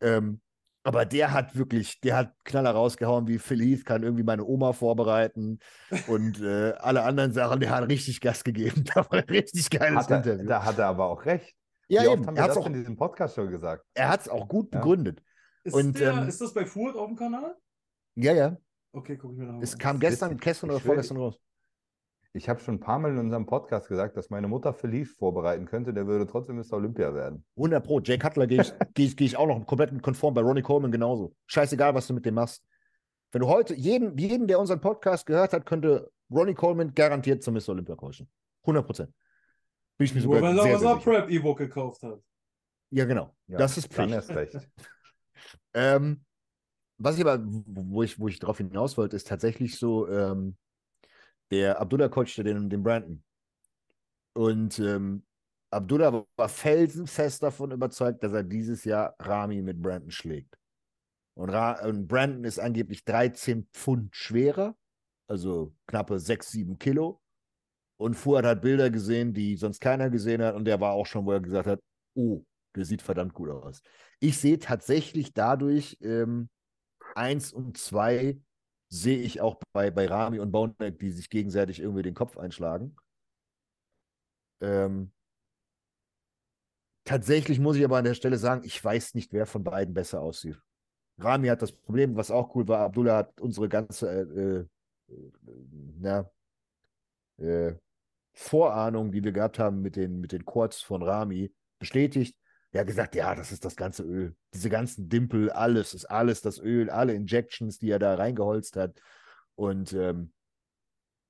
Ähm, 0.00 0.40
aber 0.86 1.04
der 1.04 1.32
hat 1.32 1.56
wirklich, 1.56 2.00
der 2.00 2.16
hat 2.16 2.34
Knaller 2.44 2.70
rausgehauen, 2.70 3.26
wie 3.26 3.38
Phil 3.38 3.60
Heath 3.60 3.84
kann 3.84 4.02
irgendwie 4.04 4.22
meine 4.22 4.44
Oma 4.44 4.72
vorbereiten 4.72 5.58
und 6.08 6.40
äh, 6.40 6.72
alle 6.78 7.02
anderen 7.02 7.32
Sachen, 7.32 7.58
der 7.60 7.70
hat 7.70 7.88
richtig 7.88 8.20
Gas 8.20 8.44
gegeben. 8.44 8.84
Da 8.94 9.04
war 9.10 9.14
ein 9.14 9.24
richtig 9.24 9.68
geiles 9.70 10.04
Hat 10.04 10.10
er, 10.10 10.16
Interview. 10.18 10.46
da 10.46 10.64
hat 10.64 10.78
er 10.78 10.86
aber 10.86 11.06
auch 11.06 11.24
recht. 11.24 11.54
ja, 11.88 12.02
Wie 12.02 12.06
oft 12.06 12.16
eben. 12.18 12.26
haben 12.28 12.36
Er 12.36 12.42
hat 12.44 12.50
es 12.52 12.56
auch, 12.56 12.66
in 12.66 12.72
diesem 12.74 12.96
Podcast 12.96 13.34
schon 13.34 13.50
gesagt? 13.50 13.84
er 13.94 14.08
hat's 14.08 14.28
auch 14.28 14.46
gut 14.48 14.72
Ja. 14.72 14.80
begründet. 14.80 15.22
Ist, 15.64 15.74
Und, 15.74 15.98
der, 15.98 16.12
ähm, 16.12 16.28
ist 16.28 16.40
das 16.40 16.54
bei 16.54 16.64
Fuhrt 16.64 16.96
auf 16.96 17.08
dem 17.08 17.16
Kanal? 17.16 17.56
Ja, 18.14 18.32
ja. 18.32 18.56
Okay, 18.92 19.16
gucke 19.16 19.34
ich 19.34 19.38
mir 19.40 19.46
nachher 19.46 19.62
Es 19.62 19.76
kam 19.76 19.98
gestern, 19.98 20.36
gestern 20.38 20.70
oder 20.70 20.80
vorgestern 20.80 21.16
raus. 21.16 21.38
Ich 22.36 22.50
habe 22.50 22.60
schon 22.60 22.74
ein 22.74 22.80
paar 22.80 22.98
Mal 22.98 23.12
in 23.12 23.18
unserem 23.18 23.46
Podcast 23.46 23.88
gesagt, 23.88 24.14
dass 24.16 24.28
meine 24.28 24.46
Mutter 24.46 24.74
Felice 24.74 25.14
vorbereiten 25.16 25.64
könnte, 25.64 25.94
der 25.94 26.06
würde 26.06 26.26
trotzdem 26.26 26.56
Mr. 26.56 26.74
Olympia 26.74 27.14
werden. 27.14 27.44
100 27.56 27.82
Pro. 27.82 27.98
Jay 28.00 28.18
Cutler 28.18 28.46
gehe 28.46 28.60
ich, 28.60 28.72
geh 28.94 29.04
ich, 29.04 29.16
geh 29.16 29.24
ich 29.24 29.36
auch 29.38 29.46
noch 29.46 29.66
komplett 29.66 30.02
konform. 30.02 30.34
Bei 30.34 30.42
Ronnie 30.42 30.60
Coleman 30.60 30.92
genauso. 30.92 31.34
Scheißegal, 31.46 31.94
was 31.94 32.06
du 32.06 32.12
mit 32.12 32.26
dem 32.26 32.34
machst. 32.34 32.62
Wenn 33.32 33.40
du 33.40 33.48
heute, 33.48 33.74
jeden, 33.74 34.18
jeden, 34.18 34.46
der 34.46 34.60
unseren 34.60 34.80
Podcast 34.82 35.24
gehört 35.24 35.54
hat, 35.54 35.64
könnte 35.64 36.10
Ronnie 36.30 36.52
Coleman 36.52 36.92
garantiert 36.94 37.42
zum 37.42 37.54
Mr. 37.54 37.70
Olympia 37.70 37.94
coachen. 37.94 38.28
100 38.64 38.84
Prozent. 38.84 39.14
Bin 39.96 40.04
ich 40.04 40.14
mir 40.14 40.20
Nur 40.20 40.36
sogar 40.36 40.50
wenn 40.50 40.58
er 40.58 40.62
sehr, 40.62 40.78
sehr 40.78 40.90
unser. 40.92 41.10
Prep-E-Book 41.10 41.56
gekauft 41.56 42.02
hat. 42.02 42.20
Ja, 42.90 43.06
genau. 43.06 43.34
Ja, 43.46 43.56
das 43.56 43.78
ist 43.78 43.88
Dann 43.96 44.10
Pflicht. 44.10 44.14
erst 44.14 44.30
recht. 44.30 44.68
Ähm, 45.74 46.24
was 46.96 47.18
ich 47.18 47.26
aber, 47.26 47.44
wo 47.44 48.02
ich, 48.02 48.18
wo 48.18 48.28
ich 48.28 48.38
drauf 48.38 48.56
hinaus 48.56 48.96
wollte, 48.96 49.14
ist 49.14 49.28
tatsächlich 49.28 49.78
so, 49.78 50.08
ähm, 50.08 50.56
der 51.50 51.80
Abdullah 51.80 52.08
coachte 52.08 52.44
den, 52.44 52.68
den 52.68 52.82
Brandon. 52.82 53.22
Und 54.34 54.78
ähm, 54.78 55.24
Abdullah 55.70 56.24
war 56.36 56.48
felsenfest 56.48 57.42
davon 57.42 57.70
überzeugt, 57.70 58.22
dass 58.22 58.32
er 58.32 58.42
dieses 58.42 58.84
Jahr 58.84 59.14
Rami 59.18 59.62
mit 59.62 59.80
Brandon 59.80 60.10
schlägt. 60.10 60.56
Und, 61.34 61.50
Ra 61.50 61.84
und 61.86 62.06
Brandon 62.06 62.44
ist 62.44 62.58
angeblich 62.58 63.04
13 63.04 63.66
Pfund 63.72 64.14
schwerer, 64.14 64.76
also 65.28 65.74
knappe 65.86 66.18
6, 66.18 66.50
7 66.50 66.78
Kilo. 66.78 67.20
Und 67.98 68.14
Fuad 68.14 68.44
hat 68.44 68.62
Bilder 68.62 68.90
gesehen, 68.90 69.32
die 69.32 69.56
sonst 69.56 69.80
keiner 69.80 70.10
gesehen 70.10 70.42
hat. 70.42 70.54
Und 70.54 70.66
der 70.66 70.80
war 70.80 70.92
auch 70.92 71.06
schon, 71.06 71.24
wo 71.24 71.32
er 71.32 71.40
gesagt 71.40 71.66
hat, 71.66 71.80
oh, 72.14 72.44
der 72.74 72.84
sieht 72.84 73.02
verdammt 73.02 73.34
gut 73.34 73.50
aus. 73.50 73.82
Ich 74.20 74.38
sehe 74.38 74.58
tatsächlich 74.58 75.32
dadurch 75.32 75.98
ähm, 76.02 76.48
eins 77.14 77.52
und 77.52 77.78
zwei 77.78 78.38
sehe 79.00 79.18
ich 79.18 79.40
auch 79.40 79.60
bei, 79.72 79.90
bei 79.90 80.06
Rami 80.06 80.38
und 80.38 80.50
Bonek, 80.50 80.98
die 80.98 81.10
sich 81.10 81.30
gegenseitig 81.30 81.80
irgendwie 81.80 82.02
den 82.02 82.14
Kopf 82.14 82.36
einschlagen. 82.38 82.96
Ähm, 84.60 85.12
tatsächlich 87.04 87.58
muss 87.58 87.76
ich 87.76 87.84
aber 87.84 87.98
an 87.98 88.04
der 88.04 88.14
Stelle 88.14 88.38
sagen, 88.38 88.62
ich 88.64 88.82
weiß 88.82 89.14
nicht, 89.14 89.32
wer 89.32 89.46
von 89.46 89.64
beiden 89.64 89.94
besser 89.94 90.20
aussieht. 90.20 90.60
Rami 91.18 91.48
hat 91.48 91.62
das 91.62 91.72
Problem, 91.72 92.16
was 92.16 92.30
auch 92.30 92.54
cool 92.54 92.68
war. 92.68 92.80
Abdullah 92.80 93.18
hat 93.18 93.40
unsere 93.40 93.68
ganze 93.68 94.08
äh, 94.10 95.12
äh, 95.12 95.30
na, 95.98 96.30
äh, 97.38 97.74
Vorahnung, 98.32 99.12
die 99.12 99.24
wir 99.24 99.32
gehabt 99.32 99.58
haben 99.58 99.80
mit 99.80 99.96
den, 99.96 100.20
mit 100.20 100.32
den 100.32 100.44
Quads 100.44 100.82
von 100.82 101.02
Rami, 101.02 101.54
bestätigt. 101.78 102.36
Hat 102.78 102.86
gesagt, 102.86 103.14
ja, 103.14 103.34
das 103.34 103.52
ist 103.52 103.64
das 103.64 103.76
ganze 103.76 104.02
Öl. 104.02 104.34
Diese 104.54 104.68
ganzen 104.70 105.08
Dimpel, 105.08 105.50
alles 105.50 105.94
ist 105.94 106.06
alles 106.06 106.40
das 106.40 106.58
Öl, 106.58 106.90
alle 106.90 107.14
Injections, 107.14 107.78
die 107.78 107.90
er 107.90 107.98
da 107.98 108.14
reingeholzt 108.14 108.76
hat. 108.76 108.98
Und 109.54 109.92
ähm, 109.92 110.32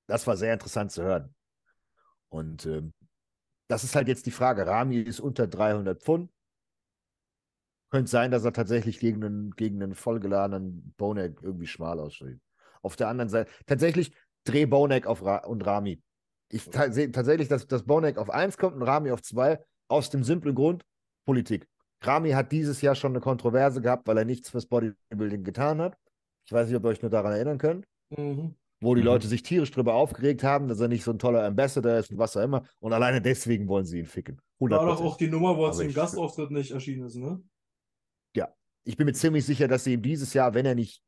das 0.07 0.25
war 0.27 0.37
sehr 0.37 0.53
interessant 0.53 0.91
zu 0.91 1.03
hören. 1.03 1.33
Und 2.29 2.65
ähm, 2.65 2.93
das 3.67 3.83
ist 3.83 3.95
halt 3.95 4.07
jetzt 4.07 4.25
die 4.25 4.31
Frage. 4.31 4.65
Rami 4.65 4.97
ist 4.97 5.19
unter 5.19 5.47
300 5.47 6.01
Pfund. 6.01 6.31
Könnte 7.89 8.09
sein, 8.09 8.31
dass 8.31 8.43
er 8.43 8.53
tatsächlich 8.53 8.99
gegen 8.99 9.23
einen, 9.23 9.51
gegen 9.51 9.81
einen 9.81 9.95
vollgeladenen 9.95 10.93
Bonek 10.97 11.39
irgendwie 11.41 11.67
schmal 11.67 11.99
aussieht. 11.99 12.39
Auf 12.81 12.95
der 12.95 13.07
anderen 13.07 13.29
Seite, 13.29 13.49
tatsächlich 13.65 14.13
dreh 14.43 14.65
Bonek 14.65 15.07
auf 15.07 15.23
Ra 15.23 15.37
und 15.45 15.65
Rami. 15.65 16.01
Ich 16.49 16.63
sehe 16.63 17.11
tatsächlich, 17.11 17.47
dass, 17.47 17.67
dass 17.67 17.83
Bonek 17.83 18.17
auf 18.17 18.29
1 18.29 18.57
kommt 18.57 18.75
und 18.75 18.83
Rami 18.83 19.11
auf 19.11 19.21
2, 19.21 19.59
aus 19.89 20.09
dem 20.09 20.23
simplen 20.23 20.55
Grund, 20.55 20.85
Politik. 21.27 21.67
Rami 22.01 22.31
hat 22.31 22.51
dieses 22.51 22.81
Jahr 22.81 22.95
schon 22.95 23.11
eine 23.11 23.19
Kontroverse 23.19 23.81
gehabt, 23.81 24.07
weil 24.07 24.17
er 24.17 24.25
nichts 24.25 24.49
fürs 24.49 24.65
Bodybuilding 24.65 25.43
getan 25.43 25.81
hat. 25.81 25.97
Ich 26.45 26.53
weiß 26.53 26.67
nicht, 26.67 26.75
ob 26.77 26.85
ihr 26.85 26.89
euch 26.89 27.01
nur 27.01 27.11
daran 27.11 27.33
erinnern 27.33 27.57
könnt. 27.57 27.85
Mhm. 28.09 28.55
Wo 28.79 28.95
die 28.95 29.01
Mhm. 29.01 29.07
Leute 29.07 29.27
sich 29.27 29.43
tierisch 29.43 29.71
drüber 29.71 29.95
aufgeregt 29.95 30.43
haben, 30.43 30.67
dass 30.67 30.79
er 30.79 30.87
nicht 30.87 31.03
so 31.03 31.11
ein 31.11 31.19
toller 31.19 31.43
Ambassador 31.43 31.97
ist 31.97 32.11
und 32.11 32.17
was 32.17 32.37
auch 32.37 32.43
immer. 32.43 32.63
Und 32.79 32.93
alleine 32.93 33.21
deswegen 33.21 33.67
wollen 33.67 33.85
sie 33.85 33.99
ihn 33.99 34.05
ficken. 34.05 34.39
100%. 34.59 34.87
War 34.87 34.95
doch 34.95 35.01
auch 35.03 35.17
die 35.17 35.27
Nummer, 35.27 35.57
wo 35.57 35.65
er 35.65 35.73
zum 35.73 35.93
Gastauftritt 35.93 36.51
nicht 36.51 36.71
erschienen 36.71 37.05
ist, 37.05 37.15
ne? 37.15 37.41
Ich 38.89 38.95
bin 38.95 39.05
mir 39.05 39.11
ziemlich 39.11 39.45
sicher, 39.45 39.67
dass 39.67 39.83
sie 39.83 39.91
ihm 39.95 40.01
dieses 40.01 40.33
Jahr, 40.33 40.53
wenn 40.53 40.65
er 40.65 40.73
nicht 40.73 41.03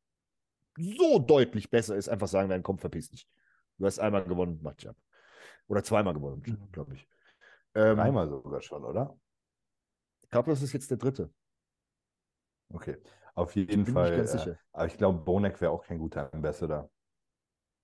so 0.76 1.18
deutlich 1.18 1.70
besser 1.70 1.96
ist, 1.96 2.10
einfach 2.10 2.28
sagen 2.28 2.50
werden, 2.50 2.62
komm, 2.62 2.76
verpiss 2.76 3.08
dich. 3.08 3.26
Du 3.78 3.86
hast 3.86 3.98
einmal 3.98 4.22
gewonnen, 4.24 4.60
mach 4.62 4.74
dich 4.74 4.86
ab. 4.90 4.96
Oder 5.66 5.82
zweimal 5.82 6.12
gewonnen, 6.12 6.42
Mhm. 6.44 6.68
glaube 6.72 6.92
ich. 6.92 7.08
Ähm, 7.74 7.96
Dreimal 7.96 8.28
sogar 8.28 8.60
schon, 8.60 8.84
oder? 8.84 9.16
Ich 10.30 10.32
glaube, 10.32 10.48
das 10.52 10.62
ist 10.62 10.72
jetzt 10.72 10.88
der 10.88 10.96
dritte. 10.96 11.28
Okay. 12.72 12.98
Auf 13.34 13.56
Ich 13.56 13.68
jeden 13.68 13.84
bin 13.84 13.94
Fall. 13.94 14.12
äh, 14.12 14.54
aber 14.72 14.86
ich 14.86 14.96
glaube, 14.96 15.18
Bonek 15.24 15.60
wäre 15.60 15.72
auch 15.72 15.84
kein 15.84 15.98
guter 15.98 16.32
Ambassador. 16.32 16.88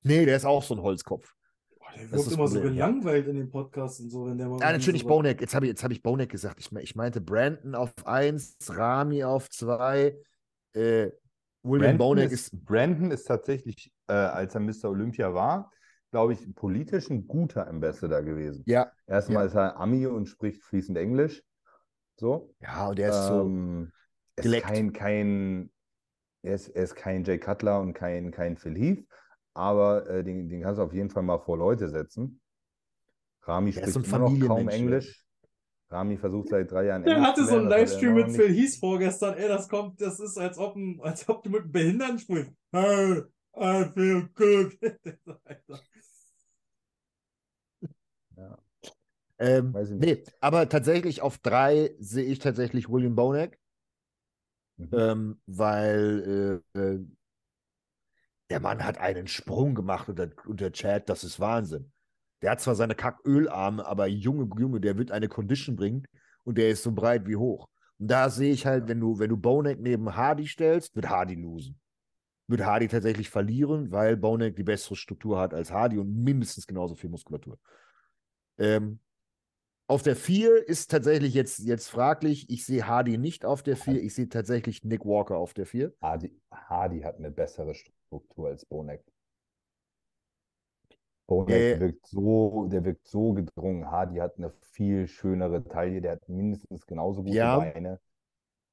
Nee, 0.05 0.25
der 0.25 0.37
ist 0.37 0.45
auch 0.45 0.63
so 0.63 0.75
ein 0.75 0.81
Holzkopf. 0.81 1.35
Boah, 1.77 1.87
der 1.97 2.03
Das 2.03 2.11
wirkt 2.13 2.21
ist 2.21 2.27
das 2.27 2.35
immer 2.35 2.47
so 2.47 2.59
ja. 2.59 2.63
gelangweilt 2.63 3.27
in 3.27 3.35
den 3.35 3.51
Podcasts 3.51 3.99
und 3.99 4.11
so, 4.11 4.27
wenn 4.27 4.39
der 4.39 4.47
mal. 4.47 4.61
Irgendwie 4.61 4.73
natürlich 4.75 5.03
so 5.03 5.09
Bonek. 5.09 5.41
Jetzt 5.41 5.57
habe 5.57 5.67
ich, 5.67 5.71
jetzt 5.71 5.83
hab 5.83 5.91
ich 5.91 6.05
Bonek 6.05 6.31
gesagt. 6.31 6.61
Ich, 6.61 6.71
ich 6.71 6.95
meinte 6.95 7.21
Brandon 7.21 7.75
auf 7.75 7.93
1, 8.05 8.59
Rami 8.69 9.25
auf 9.25 9.51
2. 9.51 10.17
Äh, 10.73 10.77
William 10.77 11.11
Brandon 11.65 11.99
Bonek 11.99 12.31
ist, 12.31 12.53
ist. 12.53 12.65
Brandon 12.65 13.11
ist 13.11 13.25
tatsächlich, 13.25 13.93
äh, 14.07 14.13
als 14.13 14.55
er 14.55 14.61
Mr. 14.61 14.85
Olympia 14.85 15.35
war, 15.35 15.73
glaube 16.13 16.35
ich, 16.35 16.55
politisch 16.55 17.11
ein 17.11 17.27
guter 17.27 17.67
Ambassador 17.67 18.23
gewesen. 18.23 18.63
Ja, 18.69 18.93
Erstmal 19.09 19.43
Ja. 19.43 19.49
ist 19.49 19.55
er 19.57 19.77
Ami 19.81 20.07
und 20.07 20.27
spricht 20.27 20.63
fließend 20.63 20.97
Englisch. 20.97 21.43
So. 22.19 22.55
ja, 22.61 22.89
und 22.89 22.99
der 22.99 23.11
ist 23.11 23.27
so. 23.27 23.41
Ähm, 23.43 23.93
er 24.37 24.45
ist 24.45 24.63
kein, 24.63 24.93
kein, 24.93 25.71
er 26.43 26.55
ist, 26.55 26.69
er 26.69 26.83
ist 26.85 26.95
kein 26.95 27.25
Jay 27.25 27.39
Cutler 27.39 27.81
und 27.81 27.95
kein, 27.95 28.31
kein 28.31 28.57
Phil 28.57 28.77
Heath, 28.77 29.07
aber 29.55 30.09
äh, 30.09 30.25
den, 30.25 30.49
den 30.49 30.63
kannst 30.63 30.79
du 30.79 30.83
auf 30.83 30.93
jeden 30.93 31.11
Fall 31.11 31.23
mal 31.23 31.39
vor 31.39 31.59
Leute 31.59 31.89
setzen. 31.89 32.41
Rami 33.43 33.73
Der 33.73 33.81
spricht 33.83 33.95
so 33.95 34.17
immer 34.17 34.31
noch 34.31 34.47
kaum. 34.47 34.69
Englisch. 34.69 35.23
Rami 35.89 36.17
versucht 36.17 36.49
seit 36.49 36.71
drei 36.71 36.87
Jahren 36.87 37.05
Der 37.05 37.13
Englisch 37.13 37.29
hatte 37.29 37.45
so 37.45 37.57
einen 37.57 37.71
er 37.71 37.79
Livestream 37.79 38.15
mit 38.15 38.33
Phil. 38.33 38.53
Heath 38.53 38.77
vorgestern. 38.77 39.35
Ey, 39.37 39.49
das 39.49 39.69
kommt, 39.69 40.01
das 40.01 40.19
ist, 40.19 40.37
als 40.37 40.59
ob, 40.59 40.77
ein, 40.77 41.01
als 41.03 41.29
ob 41.29 41.43
du 41.43 41.51
mit 41.51 41.63
einem 41.63 41.73
Behinderten 41.73 42.19
sprichst. 42.19 42.53
Hey, 42.73 43.23
I 43.59 43.85
feel 43.95 44.29
good. 44.35 44.77
Alter. 45.45 45.85
Ähm, 49.39 49.75
nee, 49.99 50.25
aber 50.41 50.69
tatsächlich 50.69 51.21
auf 51.21 51.39
3 51.39 51.95
sehe 51.99 52.25
ich 52.25 52.39
tatsächlich 52.39 52.89
William 52.89 53.15
Bonek. 53.15 53.59
Mhm. 54.79 54.89
Ähm, 54.93 55.41
weil 55.47 56.63
äh, 56.75 56.79
äh, 56.79 57.05
der 58.51 58.61
Mann 58.61 58.85
hat 58.85 58.99
einen 58.99 59.27
Sprung 59.27 59.75
gemacht 59.75 60.09
unter, 60.09 60.31
unter 60.47 60.73
Chad, 60.73 61.09
das 61.09 61.25
ist 61.25 61.41
Wahnsinn. 61.41 61.93
Der 62.43 62.53
hat 62.53 62.61
zwar 62.61 62.75
seine 62.75 62.95
Kackölarme, 62.95 63.85
aber 63.85 64.07
Junge, 64.07 64.49
Junge, 64.59 64.81
der 64.81 64.99
wird 64.99 65.11
eine 65.11 65.29
Condition 65.29 65.77
bringen 65.77 66.07
und 66.45 66.59
der 66.59 66.71
ist 66.71 66.83
so 66.83 66.93
breit 66.93 67.27
wie 67.27 67.37
hoch. 67.37 67.69
Und 67.99 68.09
da 68.11 68.29
sehe 68.29 68.53
ich 68.53 68.67
halt, 68.67 68.89
wenn 68.89 69.01
du, 69.01 69.19
wenn 69.19 69.31
du 69.31 69.37
Bonek 69.37 69.81
neben 69.81 70.15
Hardy 70.15 70.47
stellst, 70.47 70.95
wird 70.95 71.09
Hardy 71.09 71.35
losen. 71.35 71.81
Wird 72.47 72.65
Hardy 72.65 72.89
tatsächlich 72.89 73.31
verlieren, 73.31 73.91
weil 73.91 74.17
Bonek 74.17 74.55
die 74.55 74.63
bessere 74.63 74.97
Struktur 74.97 75.41
hat 75.41 75.55
als 75.55 75.73
Hardy 75.73 75.99
und 75.99 76.23
mindestens 76.23 76.67
genauso 76.67 76.95
viel 76.95 77.11
Muskulatur. 77.11 77.59
Ähm, 78.59 79.01
auf 79.89 80.03
der 80.03 80.17
4 80.17 80.67
ist 80.69 80.91
tatsächlich 80.91 81.35
jetzt, 81.35 81.61
jetzt 81.61 81.89
fraglich. 81.89 82.51
Ich 82.51 82.65
sehe 82.67 82.87
Hardy 82.87 83.19
nicht 83.19 83.45
auf 83.45 83.63
der 83.63 83.77
4. 83.77 84.03
Ich 84.03 84.15
sehe 84.15 84.29
tatsächlich 84.29 84.83
Nick 84.85 85.05
Walker 85.05 85.37
auf 85.37 85.55
der 85.55 85.67
4. 85.67 85.93
Hardy, 86.03 86.37
Hardy 86.51 87.01
hat 87.03 87.19
eine 87.19 87.31
bessere 87.31 87.75
Struktur 87.75 88.49
als 88.49 88.65
Bonek. 88.67 89.05
Bonek 91.29 91.51
Äh, 91.55 91.81
wirkt 91.81 92.07
so, 92.07 92.67
der 92.71 92.85
wirkt 92.85 93.07
so 93.07 93.33
gedrungen. 93.33 93.91
Hardy 93.91 94.17
hat 94.17 94.39
eine 94.39 94.51
viel 94.73 95.07
schönere 95.09 95.63
Taille, 95.65 96.01
der 96.01 96.13
hat 96.13 96.29
mindestens 96.29 96.87
genauso 96.87 97.23
gute 97.23 97.37
Ja, 97.37 97.59
Beine. 97.59 98.01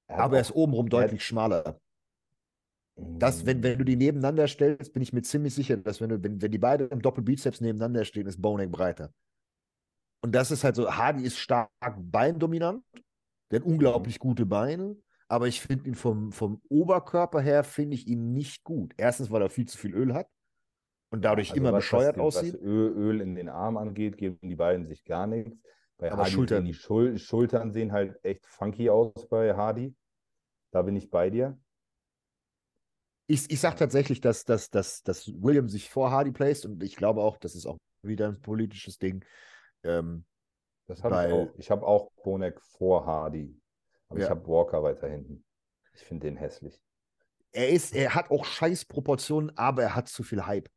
Er 0.07 0.19
Aber 0.19 0.35
er 0.37 0.41
ist 0.41 0.51
obenrum 0.55 0.87
er 0.87 0.97
hat- 0.97 1.03
deutlich 1.05 1.23
schmaler. 1.23 1.79
Das, 2.95 3.43
wenn, 3.47 3.63
wenn 3.63 3.79
du 3.79 3.85
die 3.85 3.95
nebeneinander 3.95 4.47
stellst, 4.47 4.93
bin 4.93 5.01
ich 5.01 5.13
mir 5.13 5.23
ziemlich 5.23 5.55
sicher, 5.55 5.77
dass 5.77 5.99
wenn, 5.99 6.09
du, 6.09 6.23
wenn, 6.23 6.39
wenn 6.39 6.51
die 6.51 6.59
beiden 6.59 6.89
im 6.89 7.01
Doppelbizeps 7.01 7.59
nebeneinander 7.59 8.05
stehen, 8.05 8.27
ist 8.27 8.39
Bonek 8.39 8.71
breiter. 8.71 9.11
Und 10.23 10.31
das 10.33 10.51
ist 10.51 10.63
halt 10.63 10.75
so, 10.77 10.89
Hardy 10.89 11.23
ist 11.23 11.37
stark 11.37 11.69
beindominant, 11.97 12.83
der 13.51 13.59
hat 13.59 13.67
unglaublich 13.67 14.19
gute 14.19 14.45
Beine, 14.45 14.95
aber 15.27 15.47
ich 15.47 15.59
finde 15.59 15.89
ihn 15.89 15.95
vom, 15.95 16.31
vom 16.31 16.61
Oberkörper 16.69 17.41
her, 17.41 17.63
finde 17.65 17.95
ich 17.95 18.07
ihn 18.07 18.31
nicht 18.31 18.63
gut. 18.63 18.93
Erstens, 18.97 19.31
weil 19.31 19.41
er 19.41 19.49
viel 19.49 19.67
zu 19.67 19.77
viel 19.77 19.93
Öl 19.93 20.13
hat 20.13 20.29
und 21.11 21.25
dadurch 21.25 21.49
Also 21.51 21.59
immer 21.59 21.73
was, 21.73 21.83
bescheuert 21.83 22.17
was, 22.17 22.37
aussieht. 22.37 22.53
Was 22.53 22.61
Öl, 22.61 23.19
in 23.19 23.35
den 23.35 23.49
Arm 23.49 23.75
angeht, 23.75 24.17
geben 24.17 24.39
die 24.41 24.55
beiden 24.55 24.85
sich 24.85 25.03
gar 25.03 25.27
nichts. 25.27 25.57
Bei 25.97 26.09
Aber 26.09 26.21
Hardy 26.21 26.31
Schultern- 26.31 26.65
die 26.65 26.73
Schul 26.73 27.17
Schultern 27.17 27.71
sehen 27.73 27.91
halt 27.91 28.17
echt 28.23 28.45
funky 28.45 28.89
aus 28.89 29.27
bei 29.29 29.53
Hardy. 29.53 29.93
Da 30.71 30.83
bin 30.83 30.95
ich 30.95 31.09
bei 31.09 31.29
dir. 31.29 31.59
Ich, 33.27 33.49
ich 33.51 33.59
sage 33.59 33.75
tatsächlich, 33.75 34.21
dass, 34.21 34.45
dass, 34.45 34.69
dass, 34.69 35.03
dass 35.03 35.27
William 35.41 35.67
sich 35.67 35.89
vor 35.89 36.11
Hardy 36.11 36.31
placed 36.31 36.65
und 36.65 36.81
ich 36.81 36.95
glaube 36.95 37.21
auch, 37.21 37.37
das 37.37 37.55
ist 37.55 37.65
auch 37.65 37.77
wieder 38.01 38.27
ein 38.29 38.41
politisches 38.41 38.97
Ding. 38.97 39.23
Ähm, 39.83 40.25
Das 40.87 41.03
habe 41.03 41.15
ich 41.27 41.33
auch. 41.33 41.53
Ich 41.57 41.71
habe 41.71 41.85
auch 41.85 42.11
Bonek 42.23 42.61
vor 42.61 43.05
Hardy. 43.05 43.59
Aber 44.09 44.19
ich 44.19 44.25
Ja. 44.25 44.31
habe 44.31 44.45
Walker 44.47 44.83
weiter 44.83 45.07
hinten. 45.07 45.43
Ich 45.93 46.01
finde 46.01 46.27
den 46.27 46.35
hässlich. 46.37 46.81
er 47.51 47.69
ist, 47.69 47.93
er 47.93 48.15
hat 48.15 48.31
auch 48.31 48.45
scheiß 48.45 48.85
Proportionen, 48.85 49.55
aber 49.55 49.83
er 49.83 49.95
hat 49.95 50.07
zu 50.09 50.23
viel 50.23 50.45
Hype. 50.45 50.69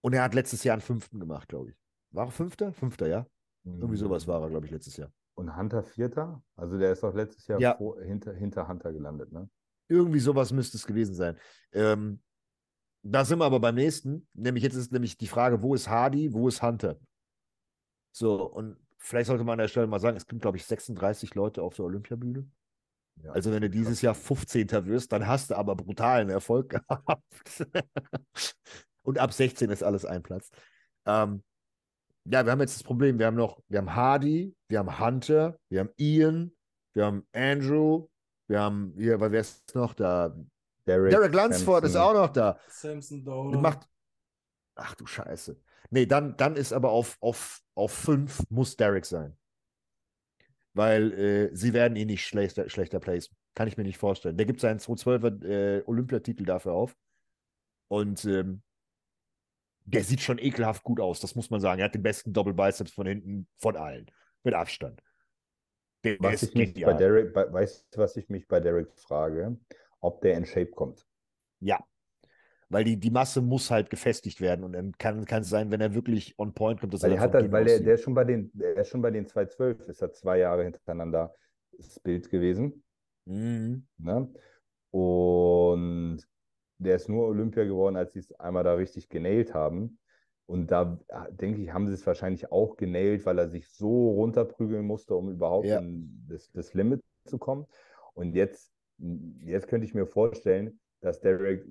Und 0.00 0.12
er 0.12 0.22
hat 0.22 0.34
letztes 0.34 0.64
Jahr 0.64 0.74
einen 0.74 0.82
fünften 0.82 1.20
gemacht, 1.20 1.48
glaube 1.48 1.70
ich. 1.70 1.76
War 2.10 2.26
er 2.26 2.30
fünfter? 2.32 2.72
Fünfter, 2.72 3.06
ja. 3.08 3.26
Irgendwie 3.64 3.96
sowas 3.96 4.26
war 4.26 4.40
er, 4.42 4.48
glaube 4.48 4.66
ich, 4.66 4.72
letztes 4.72 4.96
Jahr. 4.96 5.12
Und 5.34 5.54
Hunter 5.56 5.82
Vierter? 5.82 6.42
Also 6.56 6.78
der 6.78 6.92
ist 6.92 7.02
doch 7.02 7.14
letztes 7.14 7.46
Jahr 7.46 7.60
Ja. 7.60 7.76
vor, 7.76 8.00
hinter, 8.00 8.32
hinter 8.32 8.66
Hunter 8.66 8.92
gelandet, 8.92 9.30
ne? 9.30 9.48
Irgendwie 9.88 10.18
sowas 10.20 10.52
müsste 10.52 10.76
es 10.76 10.86
gewesen 10.86 11.14
sein. 11.14 11.38
Ähm, 11.72 12.20
da 13.02 13.24
sind 13.24 13.38
wir 13.38 13.44
aber 13.44 13.60
beim 13.60 13.74
nächsten. 13.76 14.28
Nämlich 14.34 14.64
jetzt 14.64 14.74
ist 14.74 14.92
nämlich 14.92 15.16
die 15.16 15.28
Frage, 15.28 15.62
wo 15.62 15.74
ist 15.74 15.88
Hardy, 15.88 16.32
wo 16.32 16.48
ist 16.48 16.62
Hunter? 16.62 16.98
So, 18.12 18.42
und 18.44 18.76
vielleicht 18.98 19.28
sollte 19.28 19.44
man 19.44 19.54
an 19.54 19.58
der 19.58 19.68
Stelle 19.68 19.86
mal 19.86 20.00
sagen, 20.00 20.16
es 20.16 20.26
gibt, 20.26 20.42
glaube 20.42 20.56
ich, 20.56 20.64
36 20.66 21.34
Leute 21.34 21.62
auf 21.62 21.74
der 21.74 21.84
Olympiabühne. 21.84 22.48
Ja, 23.22 23.32
Also 23.32 23.50
wenn 23.52 23.62
du 23.62 23.70
dieses 23.70 24.00
Jahr 24.02 24.14
15. 24.14 24.68
wirst, 24.86 25.12
dann 25.12 25.26
hast 25.26 25.50
du 25.50 25.56
aber 25.56 25.74
brutalen 25.76 26.28
Erfolg 26.30 26.68
gehabt. 26.88 27.66
Und 29.02 29.18
ab 29.18 29.32
16 29.32 29.70
ist 29.70 29.82
alles 29.82 30.04
ein 30.04 30.22
Platz. 30.22 30.50
Ähm, 31.06 31.42
ja, 32.24 32.44
wir 32.44 32.52
haben 32.52 32.60
jetzt 32.60 32.76
das 32.76 32.82
Problem, 32.82 33.18
wir 33.18 33.26
haben 33.26 33.36
noch, 33.36 33.62
wir 33.68 33.78
haben 33.78 33.94
Hardy, 33.94 34.54
wir 34.68 34.78
haben 34.80 35.00
Hunter, 35.00 35.58
wir 35.70 35.80
haben 35.80 35.90
Ian, 35.96 36.52
wir 36.92 37.06
haben 37.06 37.26
Andrew, 37.32 38.08
wir 38.48 38.60
haben 38.60 38.94
hier, 38.98 39.18
weil 39.20 39.32
wer 39.32 39.40
ist 39.40 39.74
noch 39.74 39.94
da? 39.94 40.34
Derek, 40.86 41.10
Derek 41.10 41.34
Lunsford 41.34 41.84
ist 41.84 41.92
Sampson. 41.92 42.16
auch 42.16 42.20
noch 42.26 42.32
da. 42.32 42.58
Samson 42.68 43.24
Downer. 43.24 43.60
macht. 43.60 43.88
Ach 44.74 44.94
du 44.94 45.06
Scheiße. 45.06 45.58
Nee, 45.90 46.06
dann, 46.06 46.36
dann 46.36 46.56
ist 46.56 46.72
aber 46.72 46.90
auf, 46.90 47.16
auf, 47.20 47.60
auf 47.74 47.92
fünf 47.92 48.42
muss 48.50 48.76
Derek 48.76 49.06
sein. 49.06 49.36
Weil 50.74 51.12
äh, 51.12 51.56
sie 51.56 51.72
werden 51.72 51.96
ihn 51.96 52.08
nicht 52.08 52.26
schlechter, 52.26 52.68
schlechter 52.68 53.00
placen. 53.00 53.34
Kann 53.54 53.68
ich 53.68 53.76
mir 53.76 53.84
nicht 53.84 53.98
vorstellen. 53.98 54.36
Der 54.36 54.46
gibt 54.46 54.60
seinen 54.60 54.78
212er 54.78 55.44
äh, 55.44 55.82
Olympiatitel 55.86 56.44
dafür 56.44 56.72
auf. 56.72 56.94
Und 57.88 58.24
ähm, 58.26 58.62
der 59.84 60.04
sieht 60.04 60.20
schon 60.20 60.38
ekelhaft 60.38 60.84
gut 60.84 61.00
aus, 61.00 61.20
das 61.20 61.34
muss 61.34 61.48
man 61.48 61.60
sagen. 61.60 61.80
Er 61.80 61.86
hat 61.86 61.94
den 61.94 62.02
besten 62.02 62.32
Doppelbiceps 62.32 62.92
von 62.92 63.06
hinten 63.06 63.48
von 63.56 63.76
allen. 63.76 64.06
Mit 64.44 64.54
Abstand. 64.54 65.02
Der, 66.04 66.16
Was 66.20 66.42
ich 66.42 66.54
mich 66.54 66.74
bei. 66.74 66.92
Derek, 66.92 67.32
bei, 67.32 67.50
weißt 67.52 67.88
du, 67.90 67.98
was 67.98 68.16
ich 68.16 68.28
mich 68.28 68.46
bei 68.46 68.60
Derek 68.60 68.92
frage? 68.94 69.58
Ob 70.00 70.20
der 70.20 70.36
in 70.36 70.44
Shape 70.44 70.70
kommt. 70.70 71.04
Ja. 71.60 71.82
Weil 72.70 72.84
die, 72.84 72.98
die 72.98 73.10
Masse 73.10 73.40
muss 73.40 73.70
halt 73.70 73.88
gefestigt 73.88 74.40
werden. 74.40 74.62
Und 74.64 74.74
dann 74.74 74.92
kann 74.92 75.24
kann 75.24 75.42
es 75.42 75.48
sein, 75.48 75.70
wenn 75.70 75.80
er 75.80 75.94
wirklich 75.94 76.38
on 76.38 76.52
point 76.52 76.80
kommt, 76.80 76.92
dass 76.92 77.02
Weil, 77.02 77.12
er 77.12 77.16
dann 77.16 77.24
hat 77.24 77.34
das, 77.34 77.50
weil 77.50 77.64
der, 77.64 77.80
der 77.80 77.94
ist 77.94 78.02
schon 78.02 78.14
bei 78.14 78.24
den, 78.24 78.50
der 78.52 78.76
ist 78.76 78.88
schon 78.88 79.00
bei 79.00 79.10
den 79.10 79.26
212, 79.26 79.88
ist 79.88 80.02
er 80.02 80.12
zwei 80.12 80.38
Jahre 80.38 80.64
hintereinander 80.64 81.34
das 81.76 81.98
Bild 82.00 82.28
gewesen. 82.30 82.84
Mhm. 83.24 83.86
Ne? 83.96 84.28
Und 84.90 86.18
der 86.78 86.96
ist 86.96 87.08
nur 87.08 87.26
Olympia 87.26 87.64
geworden, 87.64 87.96
als 87.96 88.12
sie 88.12 88.20
es 88.20 88.32
einmal 88.32 88.64
da 88.64 88.74
richtig 88.74 89.08
genailt 89.08 89.54
haben. 89.54 89.98
Und 90.46 90.70
da 90.70 90.98
ah, 91.08 91.28
denke 91.30 91.60
ich, 91.60 91.72
haben 91.72 91.88
sie 91.88 91.94
es 91.94 92.06
wahrscheinlich 92.06 92.50
auch 92.50 92.76
genailt, 92.76 93.26
weil 93.26 93.38
er 93.38 93.48
sich 93.48 93.68
so 93.68 94.12
runterprügeln 94.12 94.86
musste, 94.86 95.14
um 95.14 95.30
überhaupt 95.30 95.66
Ja. 95.66 95.78
in 95.78 96.24
das, 96.28 96.50
das 96.52 96.72
Limit 96.72 97.02
zu 97.26 97.38
kommen. 97.38 97.66
Und 98.14 98.34
jetzt, 98.34 98.72
jetzt 99.40 99.68
könnte 99.68 99.86
ich 99.86 99.94
mir 99.94 100.06
vorstellen, 100.06 100.80
dass 101.00 101.20
Derek 101.20 101.64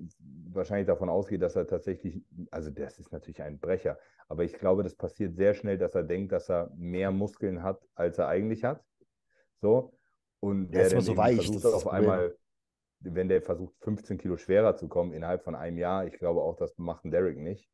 wahrscheinlich 0.50 0.86
davon 0.86 1.08
ausgeht, 1.08 1.42
dass 1.42 1.56
er 1.56 1.66
tatsächlich, 1.66 2.22
also 2.50 2.70
das 2.70 2.98
ist 2.98 3.12
natürlich 3.12 3.42
ein 3.42 3.58
Brecher, 3.58 3.98
aber 4.28 4.44
ich 4.44 4.54
glaube, 4.54 4.82
das 4.82 4.94
passiert 4.94 5.36
sehr 5.36 5.54
schnell, 5.54 5.78
dass 5.78 5.94
er 5.94 6.02
denkt, 6.02 6.32
dass 6.32 6.50
er 6.50 6.70
mehr 6.76 7.10
Muskeln 7.10 7.62
hat, 7.62 7.80
als 7.94 8.18
er 8.18 8.28
eigentlich 8.28 8.64
hat. 8.64 8.82
So. 9.60 9.94
Und 10.40 10.70
Der 10.70 10.86
aber 10.86 10.94
dann 10.94 11.00
so 11.02 11.16
weich, 11.16 11.46
versucht 11.46 11.64
auf 11.66 11.88
einmal, 11.88 12.36
wenn 13.00 13.28
der 13.28 13.42
versucht, 13.42 13.74
15 13.80 14.18
Kilo 14.18 14.36
schwerer 14.36 14.76
zu 14.76 14.88
kommen 14.88 15.12
innerhalb 15.12 15.42
von 15.42 15.54
einem 15.54 15.78
Jahr, 15.78 16.06
ich 16.06 16.18
glaube 16.18 16.42
auch, 16.42 16.56
das 16.56 16.76
macht 16.78 17.04
ein 17.04 17.10
Derek 17.10 17.38
nicht. 17.38 17.68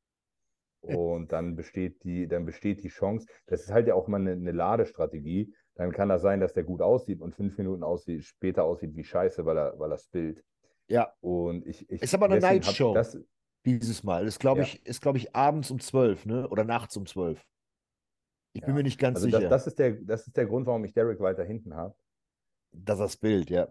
Und 0.81 1.32
dann 1.32 1.56
besteht 1.56 2.05
die, 2.05 2.28
dann 2.28 2.44
besteht 2.44 2.82
die 2.82 2.89
Chance, 2.89 3.26
das 3.47 3.62
ist 3.62 3.72
halt 3.72 3.86
ja 3.86 3.94
auch 3.94 4.06
mal 4.06 4.20
eine, 4.20 4.32
eine 4.32 4.52
Ladestrategie. 4.52 5.55
Dann 5.76 5.93
kann 5.93 6.10
das 6.10 6.22
sein, 6.22 6.40
dass 6.40 6.52
der 6.52 6.64
gut 6.64 6.82
aussieht 6.82 7.20
und 7.20 7.35
fünf 7.35 7.56
Minuten 7.56 7.82
aussieht, 7.82 8.24
später 8.24 8.64
aussieht 8.64 8.94
wie 8.94 9.05
Scheiße, 9.05 9.47
weil 9.47 9.56
er, 9.56 9.78
weil 9.78 9.90
er 9.90 9.98
spillt. 9.98 10.44
Ja, 10.89 11.12
Und 11.20 11.66
ich, 11.66 11.89
ich 11.90 12.02
Ist 12.02 12.15
aber 12.15 12.27
eine 12.27 12.35
hab 12.36 12.43
Nightshow. 12.43 12.93
Das, 12.94 13.19
dieses 13.65 14.02
Mal. 14.05 14.27
Ist, 14.27 14.39
glaube 14.40 14.61
Ja. 14.61 14.66
ich, 14.66 14.85
ist, 14.86 15.01
glaube 15.01 15.19
ich, 15.19 15.35
abends 15.35 15.70
um 15.70 15.81
12, 15.81 16.27
ne? 16.27 16.48
Oder 16.48 16.65
nachts 16.65 16.97
um 16.97 17.06
12. 17.06 17.43
Ich 18.52 18.61
bin 18.61 18.70
Ja. 18.70 18.74
mir 18.77 18.82
nicht 18.82 18.98
ganz 19.01 19.16
also 19.16 19.27
sicher. 19.27 19.40
das, 19.40 19.51
das, 19.51 19.66
ist 19.69 19.78
der, 19.78 19.93
das 20.02 20.27
ist 20.27 20.36
der 20.36 20.47
Grund, 20.47 20.66
warum 20.66 20.85
ich 20.85 20.93
Derek 20.93 21.19
weiter 21.20 21.44
hinten 21.44 21.74
habe. 21.74 21.94
das 22.73 22.98
ist 22.98 23.02
das 23.05 23.16
Bild, 23.16 23.51
ja. 23.51 23.69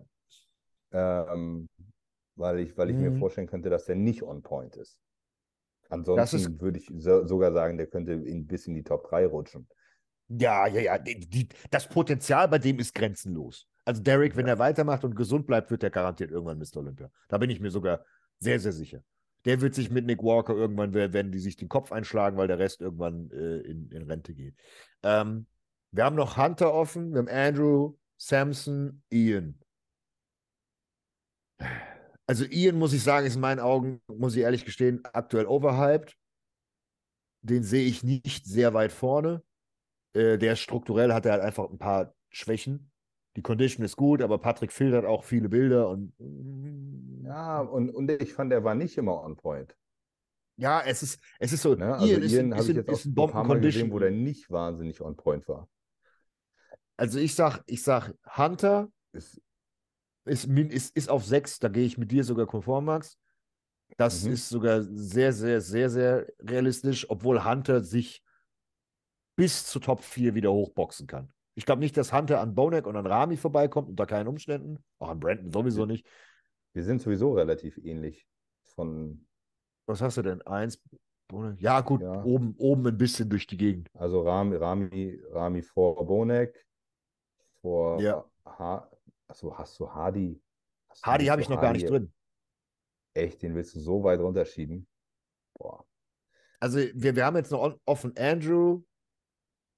Ähm, 0.91 1.69
weil 2.35 2.59
ich, 2.59 2.77
weil 2.77 2.89
ich 2.89 2.95
mir 2.95 3.11
Mhm. 3.11 3.19
vorstellen 3.19 3.47
könnte, 3.47 3.69
dass 3.69 3.85
der 3.85 3.95
nicht 3.95 4.23
on 4.23 4.41
point 4.41 4.75
ist. 4.75 4.97
Das 5.83 5.91
Ansonsten 5.91 6.35
ist- 6.37 6.61
würde 6.61 6.79
ich 6.79 6.89
so, 6.97 7.25
sogar 7.27 7.51
sagen, 7.53 7.77
der 7.77 7.87
könnte 7.87 8.13
in, 8.13 8.47
bis 8.47 8.65
in 8.67 8.73
die 8.75 8.83
Top 8.83 9.07
3 9.09 9.27
rutschen. 9.27 9.67
Ja, 10.29 10.65
ja, 10.67 10.81
ja. 10.81 10.97
Die, 10.97 11.19
die, 11.19 11.47
das 11.69 11.87
Potenzial 11.87 12.47
bei 12.47 12.57
dem 12.57 12.79
ist 12.79 12.95
grenzenlos. 12.95 13.67
Also 13.85 14.01
Derek, 14.01 14.35
wenn 14.35 14.47
er 14.47 14.59
weitermacht 14.59 15.03
und 15.03 15.15
gesund 15.15 15.45
bleibt, 15.45 15.69
wird 15.71 15.83
er 15.83 15.89
garantiert 15.89 16.31
irgendwann 16.31 16.57
Mr. 16.57 16.77
Olympia. 16.79 17.11
Da 17.27 17.37
bin 17.37 17.49
ich 17.49 17.59
mir 17.59 17.71
sogar 17.71 18.05
sehr, 18.39 18.59
sehr 18.59 18.71
sicher. 18.71 19.03
Der 19.45 19.59
wird 19.59 19.75
sich 19.75 19.91
mit 19.91 20.05
Nick 20.05 20.23
Walker 20.23 20.53
irgendwann, 20.55 20.93
wer- 20.93 21.11
werden 21.11 21.31
die 21.31 21.39
sich 21.39 21.57
den 21.57 21.67
Kopf 21.67 21.91
einschlagen, 21.91 22.37
weil 22.37 22.47
der 22.47 22.59
Rest 22.59 22.81
irgendwann 22.81 23.29
äh, 23.31 23.57
in, 23.59 23.89
in 23.91 24.03
Rente 24.03 24.33
geht. 24.33 24.55
Ähm, 25.03 25.47
wir 25.91 26.05
haben 26.05 26.15
noch 26.15 26.37
Hunter 26.37 26.73
offen, 26.73 27.11
wir 27.11 27.19
haben 27.19 27.27
Andrew, 27.27 27.95
Samson, 28.17 29.03
Ian. 29.11 29.59
Also 32.27 32.45
Ian, 32.45 32.77
muss 32.77 32.93
ich 32.93 33.03
sagen, 33.03 33.25
ist 33.27 33.35
in 33.35 33.41
meinen 33.41 33.59
Augen, 33.59 34.01
muss 34.07 34.35
ich 34.35 34.41
ehrlich 34.41 34.65
gestehen, 34.65 35.01
aktuell 35.13 35.45
overhyped. 35.45 36.15
Den 37.41 37.63
sehe 37.63 37.85
ich 37.85 38.03
nicht 38.03 38.45
sehr 38.45 38.73
weit 38.73 38.91
vorne. 38.91 39.43
Äh, 40.13 40.39
der 40.39 40.57
strukturell 40.57 41.13
hat 41.13 41.27
er 41.27 41.33
halt 41.33 41.43
einfach 41.43 41.69
ein 41.71 41.79
paar 41.79 42.15
Schwächen. 42.31 42.92
Die 43.35 43.41
Condition 43.41 43.83
ist 43.85 43.95
gut, 43.97 44.21
aber 44.21 44.37
Patrick 44.39 44.71
filtert 44.71 45.05
auch 45.05 45.23
viele 45.23 45.49
Bilder 45.49 45.89
und 45.89 46.13
Ja, 47.23 47.61
und, 47.61 47.89
und 47.91 48.09
ich 48.11 48.33
fand, 48.33 48.51
er 48.51 48.63
war 48.63 48.75
nicht 48.75 48.97
immer 48.97 49.23
on 49.23 49.35
point. 49.35 49.75
ja, 50.57 50.81
es 50.81 51.03
ist, 51.03 51.19
es 51.39 51.53
ist 51.53 51.61
so, 51.63 51.75
Ne? 51.75 51.95
Also 51.97 52.17
Ian 52.17 52.21
ist, 52.21 52.33
Ian 52.33 52.55
habe 52.55 52.69
ich 52.69 52.75
jetzt 52.75 52.89
auch 52.89 53.03
ein 53.05 53.27
paar 53.27 53.43
Mal 53.43 53.59
gesehen, 53.59 53.91
wo 53.91 53.99
der 53.99 54.11
nicht 54.11 54.49
wahnsinnig 54.51 55.01
on 55.01 55.15
point 55.15 55.47
war. 55.47 55.67
Also 56.97 57.19
ich 57.19 57.35
sag, 57.35 57.63
ich 57.67 57.83
sag, 57.83 58.13
Hunter 58.37 58.89
Ist, 59.13 59.41
ist, 60.25 60.45
ist, 60.45 60.95
ist 60.95 61.09
auf 61.09 61.25
6, 61.25 61.59
da 61.59 61.69
gehe 61.69 61.85
ich 61.85 61.97
mit 61.97 62.11
dir 62.11 62.23
sogar 62.23 62.47
konform, 62.47 62.85
Max. 62.85 63.17
Das 63.97 64.23
Mhm. 64.23 64.27
ist 64.27 64.49
sogar 64.49 64.83
sehr, 64.83 65.33
sehr, 65.33 65.61
sehr, 65.61 65.89
sehr 65.89 66.27
realistisch, 66.39 67.09
obwohl 67.09 67.43
Hunter 67.45 67.83
sich 67.83 68.23
bis 69.35 69.67
zu 69.67 69.79
Top 69.79 70.03
4 70.03 70.33
wieder 70.33 70.51
hochboxen 70.51 71.05
kann. 71.07 71.31
Ich 71.55 71.65
glaube 71.65 71.79
nicht, 71.81 71.95
dass 71.97 72.11
Hunter 72.13 72.39
an 72.41 72.55
Bonek 72.55 72.87
und 72.87 72.95
an 72.95 73.05
Rami 73.05 73.37
vorbeikommt, 73.37 73.89
unter 73.89 74.05
keinen 74.05 74.27
Umständen. 74.27 74.83
Auch 74.99 75.09
an 75.09 75.19
Brandon 75.19 75.51
sowieso 75.51 75.85
nicht. 75.85 76.05
wir 76.73 76.83
sind 76.83 77.01
sowieso 77.01 77.33
relativ 77.33 77.77
ähnlich 77.77 78.27
von, 78.63 79.27
Was 79.85 80.01
hast 80.01 80.17
du 80.17 80.21
denn? 80.23 80.41
Eins. 80.43 80.81
Bonek? 81.27 81.59
Ja, 81.61 81.81
gut, 81.81 82.01
Ja. 82.01 82.23
Oben, 82.23 82.55
oben 82.57 82.87
ein 82.87 82.97
bisschen 82.97 83.29
durch 83.29 83.45
die 83.47 83.57
Gegend. 83.57 83.89
also 83.93 84.21
Rami, 84.21 84.55
Rami, 84.55 85.21
Rami 85.31 85.61
vor 85.61 86.05
Bonek, 86.05 86.65
vor 87.61 87.99
Ja. 88.01 88.25
ha 88.45 88.89
Achso, 89.27 89.57
hast 89.57 89.79
du 89.79 89.89
Hardy? 89.89 90.41
Hast 90.89 91.03
Hardy 91.05 91.25
habe 91.27 91.41
ich 91.41 91.49
noch 91.49 91.57
gar 91.57 91.67
Hardy- 91.69 91.79
nicht 91.81 91.89
drin. 91.89 92.13
Echt, 93.15 93.41
den 93.41 93.55
willst 93.55 93.75
du 93.75 93.79
so 93.79 94.03
weit 94.03 94.19
runterschieben? 94.19 94.87
Boah. 95.57 95.85
Also, 96.59 96.79
wir, 96.79 97.15
wir 97.15 97.25
haben 97.25 97.35
jetzt 97.37 97.51
noch 97.51 97.77
offen 97.85 98.13
Andrew, 98.17 98.81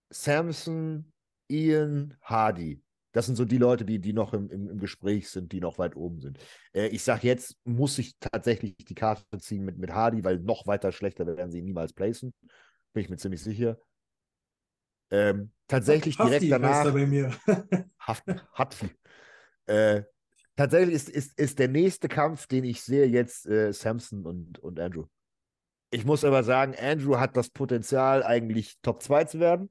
Samson, 0.10 1.12
Ian, 1.48 2.18
Hardy. 2.22 2.82
Das 3.12 3.28
sind 3.28 3.36
so 3.36 3.46
die 3.46 3.58
Leute, 3.58 3.86
die, 3.86 4.00
die 4.00 4.12
noch 4.12 4.34
im, 4.34 4.50
im, 4.50 4.70
im 4.70 4.80
Gespräch 4.80 5.30
sind, 5.30 5.54
die 5.54 5.62
noch 5.62 5.78
weit 5.78 5.96
oben 5.96 6.20
sind. 6.20 6.38
Äh, 6.74 6.88
ich 6.88 7.02
sage 7.02 7.28
jetzt, 7.28 7.56
muss 7.64 7.98
ich 7.98 8.18
tatsächlich 8.20 8.76
die 8.76 8.96
Karte 8.96 9.24
ziehen 9.40 9.64
mit, 9.64 9.78
mit 9.78 9.94
Hardy, 9.94 10.24
weil 10.24 10.40
noch 10.40 10.68
weiter 10.68 10.92
schlechter 10.92 11.26
werden 11.26 11.50
sie 11.50 11.62
niemals 11.62 11.94
placen. 11.94 12.34
Bin 12.94 13.04
ich 13.04 13.10
mir 13.10 13.16
ziemlich 13.16 13.42
sicher. 13.42 13.80
Ähm, 15.12 15.52
tatsächlich 15.68 16.18
direkt 16.18 16.34
Hafti 16.34 16.50
heißt 16.50 16.64
danach. 16.64 16.94
bei 16.94 17.06
mir. 17.06 17.34
Haft, 18.00 18.26
Hatfi. 18.54 18.90
Äh, 19.66 20.04
tatsächlich 20.58 20.96
ist, 20.96 21.10
ist, 21.10 21.40
ist 21.40 21.60
der 21.60 21.70
nächste 21.70 22.10
Kampf, 22.10 22.48
den 22.48 22.66
ich 22.66 22.82
sehe, 22.82 23.06
jetzt 23.06 23.46
äh, 23.46 23.72
Samson 23.72 24.26
und, 24.26 24.60
und 24.60 24.80
Andrew. 24.80 25.06
Ich 25.90 26.04
muss 26.04 26.26
aber 26.26 26.44
sagen, 26.44 26.76
Andrew 26.78 27.18
hat 27.18 27.38
das 27.38 27.50
Potenzial, 27.50 28.24
eigentlich 28.24 28.78
Top 28.82 29.02
2 29.02 29.24
zu 29.24 29.40
werden. 29.40 29.70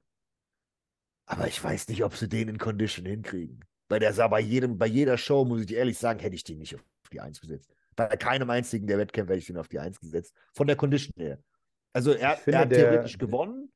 Aber 1.27 1.47
ich 1.49 1.63
weiß 1.63 1.89
nicht, 1.89 2.05
ob 2.05 2.15
sie 2.17 2.29
den 2.29 2.49
in 2.49 2.59
Condition 2.59 3.07
hinkriegen. 3.07 3.65
Bei 3.89 3.99
der 3.99 4.13
sah 4.13 4.29
bei 4.29 4.41
jedem, 4.41 4.79
bei 4.79 4.87
jeder 4.87 5.17
Show, 5.19 5.45
muss 5.45 5.61
ich 5.61 5.67
dir 5.67 5.79
ehrlich 5.79 5.99
sagen, 5.99 6.19
hätte 6.21 6.35
ich 6.35 6.45
den 6.45 6.59
nicht 6.59 6.75
auf 6.75 6.83
die 7.13 7.21
1 7.21 7.41
gesetzt. 7.41 7.71
Bei 7.97 8.07
keinem 8.09 8.51
einzigen 8.51 8.87
der 8.87 8.99
Wettkämpfe 8.99 9.33
hätte 9.33 9.41
ich 9.41 9.47
den 9.47 9.57
auf 9.57 9.69
die 9.69 9.79
1 9.79 10.01
gesetzt. 10.01 10.35
Von 10.53 10.67
der 10.67 10.77
Condition 10.77 11.13
her. 11.17 11.39
Also 11.93 12.13
er, 12.13 12.37
finde, 12.37 12.57
er 12.59 12.61
hat 12.63 12.71
der- 12.73 12.79
theoretisch 12.79 13.19
gewonnen, 13.19 13.71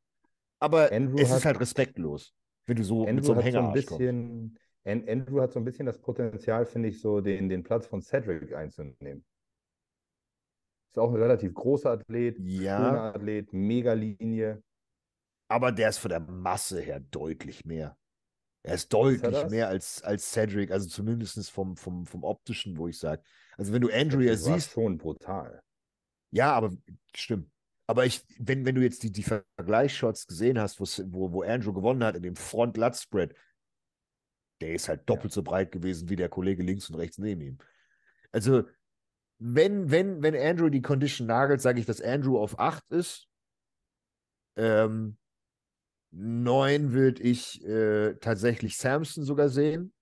aber 0.61 0.91
Andrew 0.93 1.17
es 1.17 1.29
ist 1.29 1.37
hat- 1.37 1.45
halt 1.45 1.61
respektlos, 1.61 2.35
wenn 2.67 2.77
du 2.77 2.85
so 2.85 3.01
mit 3.01 3.11
Andrew 3.11 3.25
so 3.25 3.33
einem 3.35 3.45
hat 3.45 3.53
so 3.53 3.59
ein 3.59 3.65
kommst. 3.67 3.89
bisschen, 3.89 4.59
An- 4.85 5.09
Andrew 5.09 5.41
hat 5.41 5.53
so 5.53 5.61
ein 5.61 5.65
bisschen 5.65 5.87
das 5.87 5.99
Potenzial, 6.01 6.67
finde 6.67 6.89
ich, 6.89 7.01
so 7.01 7.21
den, 7.21 7.49
den 7.49 7.63
Platz 7.63 7.87
von 7.87 8.03
Cedric 8.03 8.55
einzunehmen. 8.55 9.25
Ist 10.91 10.99
auch 10.99 11.11
ein 11.11 11.17
relativ 11.21 11.55
großer 11.55 11.91
Athlet, 11.93 12.39
Ja. 12.41 12.77
schöner 12.79 13.03
Athlet, 13.15 13.53
mega 13.53 13.93
Linie. 13.93 14.63
Aber 15.49 15.73
der 15.73 15.89
ist 15.89 15.99
von 15.99 16.11
der 16.11 16.21
Masse 16.21 16.81
her 16.81 17.01
deutlich 17.01 17.65
mehr. 17.65 17.97
Er 18.63 18.75
ist 18.75 18.93
deutlich 18.93 19.49
mehr 19.49 19.69
als, 19.69 20.03
als 20.03 20.31
Cedric, 20.31 20.71
also 20.71 20.89
zumindest 20.89 21.51
vom, 21.51 21.77
vom, 21.77 22.05
vom 22.05 22.23
optischen, 22.23 22.77
wo 22.77 22.89
ich 22.89 22.99
sage. 22.99 23.23
Also 23.57 23.73
wenn 23.73 23.81
du 23.81 23.91
Andrew 23.91 24.21
ja 24.21 24.33
Das 24.33 24.45
siehst, 24.45 24.73
schon 24.73 24.99
brutal. 24.99 25.63
ja, 26.31 26.53
aber 26.53 26.77
stimmt. 27.15 27.51
Aber 27.87 28.05
ich, 28.05 28.23
wenn, 28.39 28.67
wenn 28.67 28.75
du 28.75 28.83
jetzt 28.83 29.03
die, 29.03 29.11
die 29.11 29.23
Vergleichsshots 29.23 30.27
gesehen 30.27 30.59
hast, 30.59 30.79
wo, 30.79 31.33
wo 31.33 31.43
Andrew 31.43 31.73
gewonnen 31.73 32.05
hat 32.05 32.17
in 32.17 32.23
dem 32.23 32.37
Front-Lat-Spread, 32.37 33.35
der 34.61 34.75
ist 34.75 34.89
halt 34.89 35.09
doppelt 35.09 35.33
so 35.33 35.43
breit 35.43 35.73
gewesen 35.73 36.11
wie 36.11 36.17
der 36.17 36.29
Kollege 36.29 36.63
links 36.63 36.91
und 36.91 36.97
rechts 36.97 37.17
neben 37.17 37.41
ihm. 37.41 37.59
Also, 38.33 38.65
wenn, 39.39 39.91
wenn, 39.91 40.23
wenn 40.23 40.37
Andrew 40.37 40.69
die 40.69 40.83
Condition 40.83 41.29
nagelt, 41.29 41.63
sage 41.63 41.81
ich, 41.81 41.87
dass 41.87 42.03
Andrew 42.03 42.39
auf 42.39 42.59
8 42.59 42.85
ist. 42.91 43.29
Ähm, 44.57 45.17
9 46.11 46.93
würde 46.93 47.23
ich 47.23 47.65
äh, 47.65 48.15
tatsächlich 48.15 48.77
Samson 48.77 49.25
sogar 49.25 49.49
sehen. 49.49 49.93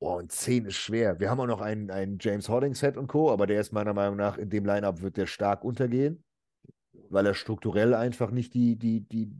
Oh, 0.00 0.16
und 0.18 0.30
10 0.30 0.66
ist 0.66 0.76
schwer. 0.76 1.18
Wir 1.18 1.28
haben 1.28 1.40
auch 1.40 1.46
noch 1.46 1.60
einen, 1.60 1.90
einen 1.90 2.18
James 2.20 2.48
Hollingshead 2.48 2.96
und 2.96 3.08
Co., 3.08 3.32
aber 3.32 3.48
der 3.48 3.60
ist 3.60 3.72
meiner 3.72 3.94
Meinung 3.94 4.16
nach 4.16 4.38
in 4.38 4.48
dem 4.48 4.64
Lineup 4.64 5.00
wird 5.02 5.16
der 5.16 5.26
stark 5.26 5.64
untergehen, 5.64 6.22
weil 7.10 7.26
er 7.26 7.34
strukturell 7.34 7.94
einfach 7.94 8.30
nicht 8.30 8.54
die, 8.54 8.76
die, 8.76 9.00
die, 9.00 9.32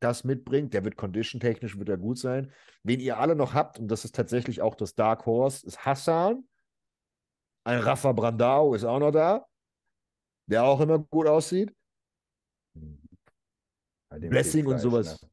das 0.00 0.24
mitbringt. 0.24 0.74
Der 0.74 0.84
wird 0.84 0.96
condition-technisch 0.96 1.78
wird 1.78 1.88
er 1.88 1.96
gut 1.96 2.18
sein. 2.18 2.52
Wen 2.82 2.98
ihr 2.98 3.18
alle 3.18 3.36
noch 3.36 3.54
habt, 3.54 3.78
und 3.78 3.86
das 3.86 4.04
ist 4.04 4.16
tatsächlich 4.16 4.62
auch 4.62 4.74
das 4.74 4.96
Dark 4.96 5.26
Horse, 5.26 5.64
ist 5.64 5.86
Hassan. 5.86 6.44
Ein 7.62 7.78
Rafa 7.78 8.10
Brandao 8.12 8.74
ist 8.74 8.84
auch 8.84 8.98
noch 8.98 9.12
da, 9.12 9.46
der 10.46 10.64
auch 10.64 10.80
immer 10.80 10.98
gut 10.98 11.28
aussieht. 11.28 11.72
Blessing 14.20 14.66
und 14.66 14.78
sowas. 14.78 15.20
ne? 15.22 15.28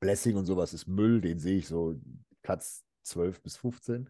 Blessing 0.00 0.36
und 0.36 0.46
sowas 0.46 0.72
ist 0.72 0.86
Müll, 0.86 1.20
den 1.20 1.38
sehe 1.38 1.58
ich 1.58 1.68
so 1.68 2.00
Platz 2.42 2.84
12 3.02 3.42
bis 3.42 3.56
15. 3.56 4.08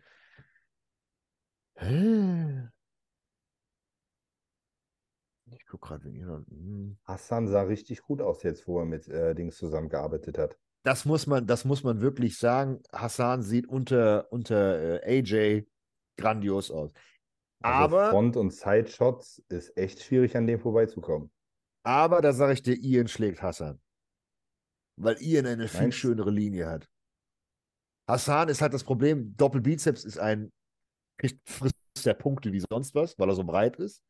Hä? 1.76 2.68
Ich 5.52 5.66
gucke 5.66 5.88
gerade, 5.88 6.04
wenn 6.04 6.14
ihr 6.14 6.26
noch. 6.26 6.46
hm. 6.46 6.96
Hassan 7.04 7.48
sah 7.48 7.62
richtig 7.62 8.02
gut 8.02 8.20
aus 8.20 8.42
jetzt, 8.42 8.68
wo 8.68 8.78
er 8.80 8.84
mit 8.84 9.08
äh, 9.08 9.34
Dings 9.34 9.56
zusammengearbeitet 9.56 10.38
hat. 10.38 10.56
Das 10.84 11.04
muss 11.04 11.26
man, 11.26 11.46
das 11.46 11.64
muss 11.64 11.82
man 11.82 12.00
wirklich 12.00 12.38
sagen. 12.38 12.82
Hassan 12.92 13.42
sieht 13.42 13.66
unter, 13.66 14.32
unter 14.32 15.02
äh, 15.04 15.18
AJ 15.18 15.66
grandios 16.16 16.70
aus. 16.70 16.92
Also 17.62 17.96
Aber- 17.96 18.10
Front- 18.10 18.36
und 18.36 18.52
Side-Shots 18.52 19.42
ist 19.48 19.76
echt 19.76 20.02
schwierig, 20.02 20.36
an 20.36 20.46
dem 20.46 20.60
vorbeizukommen. 20.60 21.30
Aber 21.82 22.20
da 22.20 22.32
sage 22.32 22.52
ich 22.52 22.62
dir, 22.62 22.76
Ian 22.76 23.08
schlägt 23.08 23.42
Hassan. 23.42 23.80
Weil 24.96 25.20
Ian 25.22 25.46
eine 25.46 25.68
viel 25.68 25.86
du? 25.86 25.92
schönere 25.92 26.30
Linie 26.30 26.66
hat. 26.66 26.88
Hassan 28.06 28.48
ist 28.48 28.60
halt 28.60 28.74
das 28.74 28.84
Problem, 28.84 29.36
Doppelbizeps 29.36 30.04
ist 30.04 30.18
ein 30.18 30.52
kriegt, 31.20 31.48
frisst 31.48 31.74
der 32.04 32.14
Punkte 32.14 32.52
wie 32.52 32.62
sonst 32.70 32.94
was, 32.94 33.18
weil 33.18 33.28
er 33.28 33.34
so 33.34 33.44
breit 33.44 33.76
ist. 33.76 34.02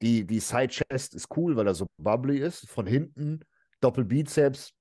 Die, 0.00 0.26
die 0.26 0.40
Side 0.40 0.68
Chest 0.68 1.14
ist 1.14 1.28
cool, 1.36 1.56
weil 1.56 1.66
er 1.66 1.74
so 1.74 1.86
bubbly 1.98 2.38
ist. 2.38 2.68
Von 2.68 2.86
hinten 2.86 3.40
Doppelbizeps. 3.80 4.72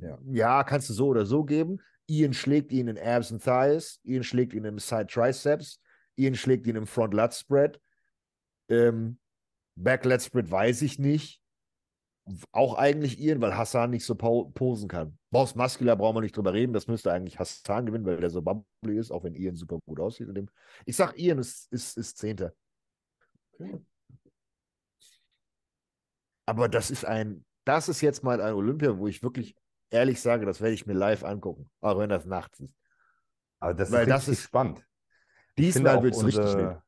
Ja. 0.00 0.18
ja, 0.26 0.62
kannst 0.62 0.88
du 0.90 0.94
so 0.94 1.08
oder 1.08 1.26
so 1.26 1.42
geben. 1.42 1.80
Ian 2.06 2.32
schlägt 2.32 2.70
ihn 2.70 2.86
in 2.86 2.98
Abs 2.98 3.32
und 3.32 3.42
Thighs. 3.42 3.98
Ian 4.04 4.22
schlägt 4.22 4.52
ihn 4.52 4.64
im 4.64 4.78
Side 4.78 5.08
Triceps. 5.08 5.80
Ian 6.16 6.36
schlägt 6.36 6.66
ihn 6.66 6.76
im 6.76 6.86
Front 6.86 7.14
Lat 7.14 7.34
Spread. 7.34 7.80
Ähm, 8.68 9.18
Back 9.80 10.04
Lat 10.04 10.22
Spread 10.22 10.50
weiß 10.50 10.82
ich 10.82 10.98
nicht. 10.98 11.40
Auch 12.52 12.74
eigentlich 12.74 13.18
Ian, 13.20 13.40
weil 13.40 13.56
Hassan 13.56 13.90
nicht 13.90 14.04
so 14.04 14.14
po 14.14 14.50
posen 14.50 14.88
kann. 14.88 15.18
Boss 15.30 15.54
Muscular 15.54 15.96
brauchen 15.96 16.16
wir 16.16 16.20
nicht 16.20 16.36
drüber 16.36 16.52
reden. 16.52 16.74
Das 16.74 16.86
müsste 16.86 17.10
eigentlich 17.12 17.38
Hassan 17.38 17.86
gewinnen, 17.86 18.04
weil 18.04 18.20
der 18.20 18.28
so 18.28 18.42
bubbly 18.42 18.98
ist, 18.98 19.10
auch 19.10 19.24
wenn 19.24 19.34
Ian 19.34 19.56
super 19.56 19.78
gut 19.86 19.98
aussieht. 20.00 20.28
Ich 20.84 20.96
sag, 20.96 21.18
Ian 21.18 21.38
ist, 21.38 21.72
ist, 21.72 21.96
ist 21.96 22.18
Zehnter. 22.18 22.52
Okay. 23.52 23.80
Aber 26.44 26.68
das 26.68 26.90
ist 26.90 27.04
ein, 27.04 27.44
das 27.64 27.88
ist 27.88 28.00
jetzt 28.00 28.22
mal 28.24 28.40
ein 28.40 28.54
Olympia, 28.54 28.98
wo 28.98 29.06
ich 29.06 29.22
wirklich 29.22 29.54
ehrlich 29.90 30.20
sage, 30.20 30.44
das 30.44 30.60
werde 30.60 30.74
ich 30.74 30.86
mir 30.86 30.94
live 30.94 31.24
angucken, 31.24 31.70
auch 31.80 31.98
wenn 31.98 32.10
das 32.10 32.26
nachts 32.26 32.60
ist. 32.60 32.74
Aber 33.60 33.74
das 33.74 33.90
Weil 33.90 34.02
ist 34.02 34.08
das 34.10 34.28
ist- 34.28 34.42
spannend. 34.42 34.84
Diesmal 35.56 36.02
wird 36.02 36.14
es 36.14 36.24
richtig 36.24 36.44
wild. 36.56 36.78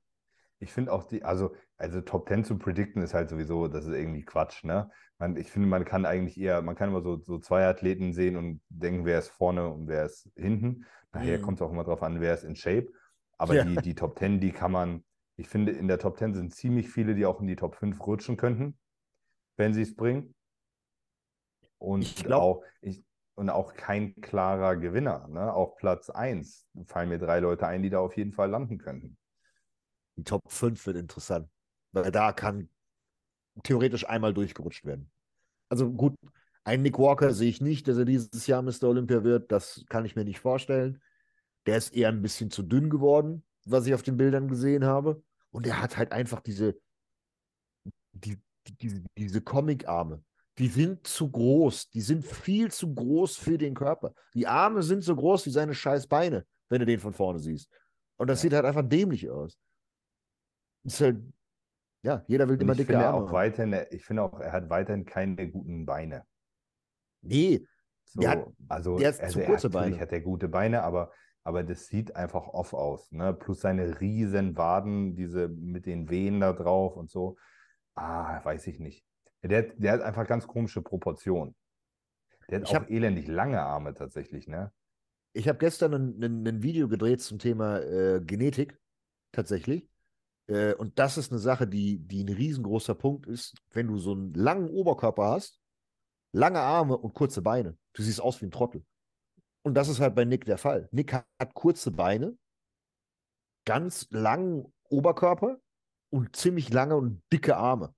Ich 0.63 0.73
finde 0.73 0.93
auch 0.93 1.05
die, 1.05 1.23
also, 1.25 1.55
also 1.79 2.03
Top 2.03 2.29
10 2.29 2.45
zu 2.45 2.59
predikten 2.59 3.03
ist 3.03 3.15
halt 3.15 3.31
sowieso, 3.31 3.67
das 3.67 3.87
ist 3.87 3.95
irgendwie 3.95 4.25
Quatsch, 4.25 4.63
ne? 4.63 4.91
Man, 5.19 5.37
ich 5.37 5.51
finde, 5.51 5.69
man 5.69 5.85
kann 5.87 6.05
eigentlich 6.05 6.39
eher, 6.39 6.61
man 6.63 6.75
kann 6.77 6.91
immer 6.91 7.01
so, 7.03 7.19
so 7.23 7.39
zwei 7.39 7.67
Athleten 7.67 8.13
sehen 8.13 8.37
und 8.37 8.61
denken, 8.69 9.05
wer 9.07 9.19
ist 9.19 9.31
vorne 9.31 9.69
und 9.69 9.89
wer 9.89 10.05
ist 10.05 10.31
hinten. 10.37 10.85
Nachher 11.13 11.39
Mhm. 11.39 11.43
kommt 11.43 11.59
es 11.59 11.63
auch 11.63 11.71
immer 11.73 11.85
drauf 11.85 12.03
an, 12.03 12.21
wer 12.21 12.35
ist 12.35 12.45
in 12.45 12.57
Shape. 12.57 12.89
Aber 13.39 13.55
Ja. 13.55 13.65
die, 13.65 13.77
die 13.79 13.95
Top 13.95 14.19
10, 14.19 14.39
die 14.39 14.53
kann 14.53 14.71
man, 14.71 15.05
ich 15.37 15.49
finde, 15.49 15.73
in 15.73 15.89
der 15.89 15.99
Top 15.99 16.19
10 16.19 16.35
sind 16.35 16.55
ziemlich 16.55 16.91
viele, 16.91 17.15
die 17.15 17.25
auch 17.25 17.41
in 17.41 17.47
die 17.47 17.57
Top 17.57 17.75
5 17.75 18.07
rutschen 18.07 18.37
könnten, 18.37 18.79
wenn 19.57 19.73
sie 19.73 19.83
es 19.83 19.97
bringen. 19.97 20.35
Und 21.79 22.03
Ich 22.03 22.17
glaub- 22.17 22.43
auch, 22.43 22.65
ich, 22.83 23.03
und 23.35 23.49
auch 23.49 23.73
kein 23.73 24.15
klarer 24.21 24.77
Gewinner, 24.77 25.27
ne? 25.29 25.53
Auf 25.55 25.77
Platz 25.77 26.11
1 26.11 26.67
fallen 26.85 27.09
mir 27.09 27.19
drei 27.19 27.41
Leute 27.41 27.67
ein, 27.67 27.83
die 27.83 27.89
da 27.89 28.01
auf 28.01 28.15
jeden 28.19 28.33
Fall 28.33 28.51
landen 28.51 28.77
könnten. 28.77 29.17
Die 30.21 30.25
Top 30.25 30.43
5 30.53 30.85
wird 30.85 30.99
interessant, 30.99 31.49
weil 31.93 32.13
da 32.13 32.33
kann 32.33 32.69
theoretisch 33.65 34.07
einmal 34.07 34.35
durchgerutscht 34.35 34.85
werden. 34.85 35.11
Also 35.71 35.91
gut, 35.91 36.15
einen 36.65 36.83
Nick 36.83 36.99
Walker 36.99 37.33
sehe 37.33 37.49
ich 37.49 37.63
nicht, 37.63 37.89
dass 37.89 37.97
er 37.97 38.05
dieses 38.05 38.47
Jahr 38.47 38.61
Mr. 38.63 38.85
Olympia 38.85 39.25
wird. 39.25 39.51
Das 39.51 39.85
kann 39.89 40.05
ich 40.05 40.17
mir 40.17 40.25
nicht 40.25 40.41
vorstellen. 40.41 41.01
Der 41.65 41.79
ist 41.79 41.95
eher 41.95 42.11
ein 42.11 42.21
bisschen 42.21 42.51
zu 42.51 42.63
dünn 42.63 42.91
geworden, 42.91 43.45
was 43.65 43.87
ich 43.87 43.95
auf 43.95 44.03
den 44.03 44.19
Bildern 44.19 44.49
gesehen 44.49 44.85
habe. 44.85 45.23
Und 45.53 45.67
er 45.67 45.81
hat 45.81 45.97
halt 45.97 46.13
einfach 46.13 46.41
diese, 46.41 46.77
die, 48.13 48.37
die, 48.67 48.77
diese, 48.77 49.03
diese 49.17 49.41
Comic-Arme. 49.41 50.23
Die 50.59 50.69
sind 50.69 51.07
zu 51.07 51.31
groß. 51.31 51.89
Die 51.91 52.03
sind 52.03 52.27
viel 52.27 52.71
zu 52.71 52.95
groß 52.95 53.37
für 53.37 53.57
den 53.57 53.75
Körper. 53.75 54.15
Die 54.35 54.47
Arme 54.47 54.83
sind 54.83 55.03
so 55.03 55.17
groß 55.17 55.47
wie 55.47 55.51
seine 55.51 55.75
scheiß 55.75 56.07
Beine, 56.09 56.45
wenn 56.69 56.81
du 56.81 56.87
den 56.87 57.01
von 57.01 57.15
vorne 57.15 57.39
siehst. 57.39 57.71
Und 58.19 58.29
das 58.29 58.41
Ja. 58.41 58.43
sieht 58.43 58.53
halt 58.53 58.67
einfach 58.67 58.87
dämlich 58.87 59.31
aus. 59.31 59.59
Ist 60.85 61.01
halt, 61.01 61.23
ja, 62.03 62.25
jeder 62.27 62.49
will 62.49 62.55
Und 62.57 62.63
immer 62.63 62.75
dicke 62.75 62.99
Arme. 62.99 63.27
auch 63.27 63.33
weiterhin, 63.33 63.75
ich 63.91 64.05
finde 64.05 64.23
auch, 64.23 64.41
er 64.41 64.53
hat 64.53 64.71
weiterhin 64.71 65.05
keine 65.05 65.51
guten 65.51 65.85
Beine. 65.87 66.25
Nee, 67.23 67.67
So, 68.05 68.21
Der 68.23 68.31
hat- 68.31 68.47
also, 68.69 68.99
der 68.99 69.13
hat 69.13 69.21
also 69.21 69.35
zu 69.35 69.41
er 69.41 69.47
kurze 69.47 69.69
hat, 69.69 69.75
natürlich 69.75 69.93
Beine. 69.99 70.03
hat 70.03 70.13
er 70.13 70.21
gute 70.21 70.49
Beine, 70.49 70.83
aber, 70.83 71.13
aber 71.45 71.63
das 71.63 71.87
sieht 71.87 72.17
einfach 72.17 72.49
off 72.49 72.73
aus. 72.75 73.13
Ne? 73.13 73.33
Plus 73.35 73.61
seine 73.61 74.01
riesen 74.01 74.57
Waden, 74.57 75.15
diese 75.15 75.49
mit 75.49 75.87
den 75.87 76.09
Wehen 76.11 76.41
da 76.41 76.53
drauf 76.53 76.97
und 76.97 77.09
so. 77.11 77.37
Ah, 77.95 78.45
weiß 78.45 78.67
ich 78.67 78.81
nicht. 78.81 79.05
Der, 79.43 79.59
hat- 79.59 79.75
der 79.77 79.93
hat 79.93 80.01
einfach 80.01 80.27
ganz 80.27 80.47
komische 80.47 80.83
Proportionen. 80.83 81.55
Der 82.49 82.61
hat 82.61 82.69
Ich 82.69 82.71
auch 82.71 82.81
hab- 82.83 82.91
elendig 82.91 83.27
lange 83.29 83.61
Arme 83.61 83.95
tatsächlich, 83.95 84.49
ne? 84.49 84.73
ich 85.33 85.47
habe 85.47 85.59
gestern 85.59 85.95
ein, 85.95 86.25
ein, 86.25 86.47
ein 86.49 86.63
Video 86.65 86.89
gedreht 86.89 87.21
zum 87.21 87.39
Thema 87.39 87.79
äh, 87.81 88.21
Genetik, 88.25 88.77
tatsächlich. 89.31 89.89
Äh, 90.51 90.75
und 90.75 90.99
das 90.99 91.17
ist 91.17 91.31
eine 91.31 91.39
Sache, 91.39 91.67
die, 91.67 91.99
die 91.99 92.25
ein 92.25 92.29
riesengroßer 92.29 92.95
Punkt 92.95 93.27
ist, 93.27 93.55
wenn 93.71 93.87
du 93.87 93.99
so 93.99 94.13
einen 94.13 94.35
langen 94.35 94.69
Oberkörper 94.69 95.31
hast, 95.31 95.61
lange 96.33 96.61
Arme 96.61 96.99
und 96.99 97.15
kurze 97.15 97.41
Beine. 97.41 97.79
Du 97.93 98.03
siehst 98.03 98.21
aus 98.21 98.41
wie 98.41 98.47
ein 98.47 98.51
Trottel. 98.51 98.85
Und 99.63 99.75
das 99.75 99.89
ist 99.89 100.01
halt 100.01 100.15
bei 100.15 100.25
Nick 100.25 100.45
der 100.45 100.59
Fall. 100.59 100.89
Nick 100.91 101.13
hat, 101.13 101.27
hat 101.39 101.55
kurze 101.55 101.93
Beine, 101.93 102.37
ganz 103.65 104.09
langen 104.11 104.73
Oberkörper 104.89 105.61
und 106.11 106.35
ziemlich 106.35 106.73
lange 106.73 106.97
und 106.97 107.23
dicke 107.33 107.57
Arme. 107.57 107.95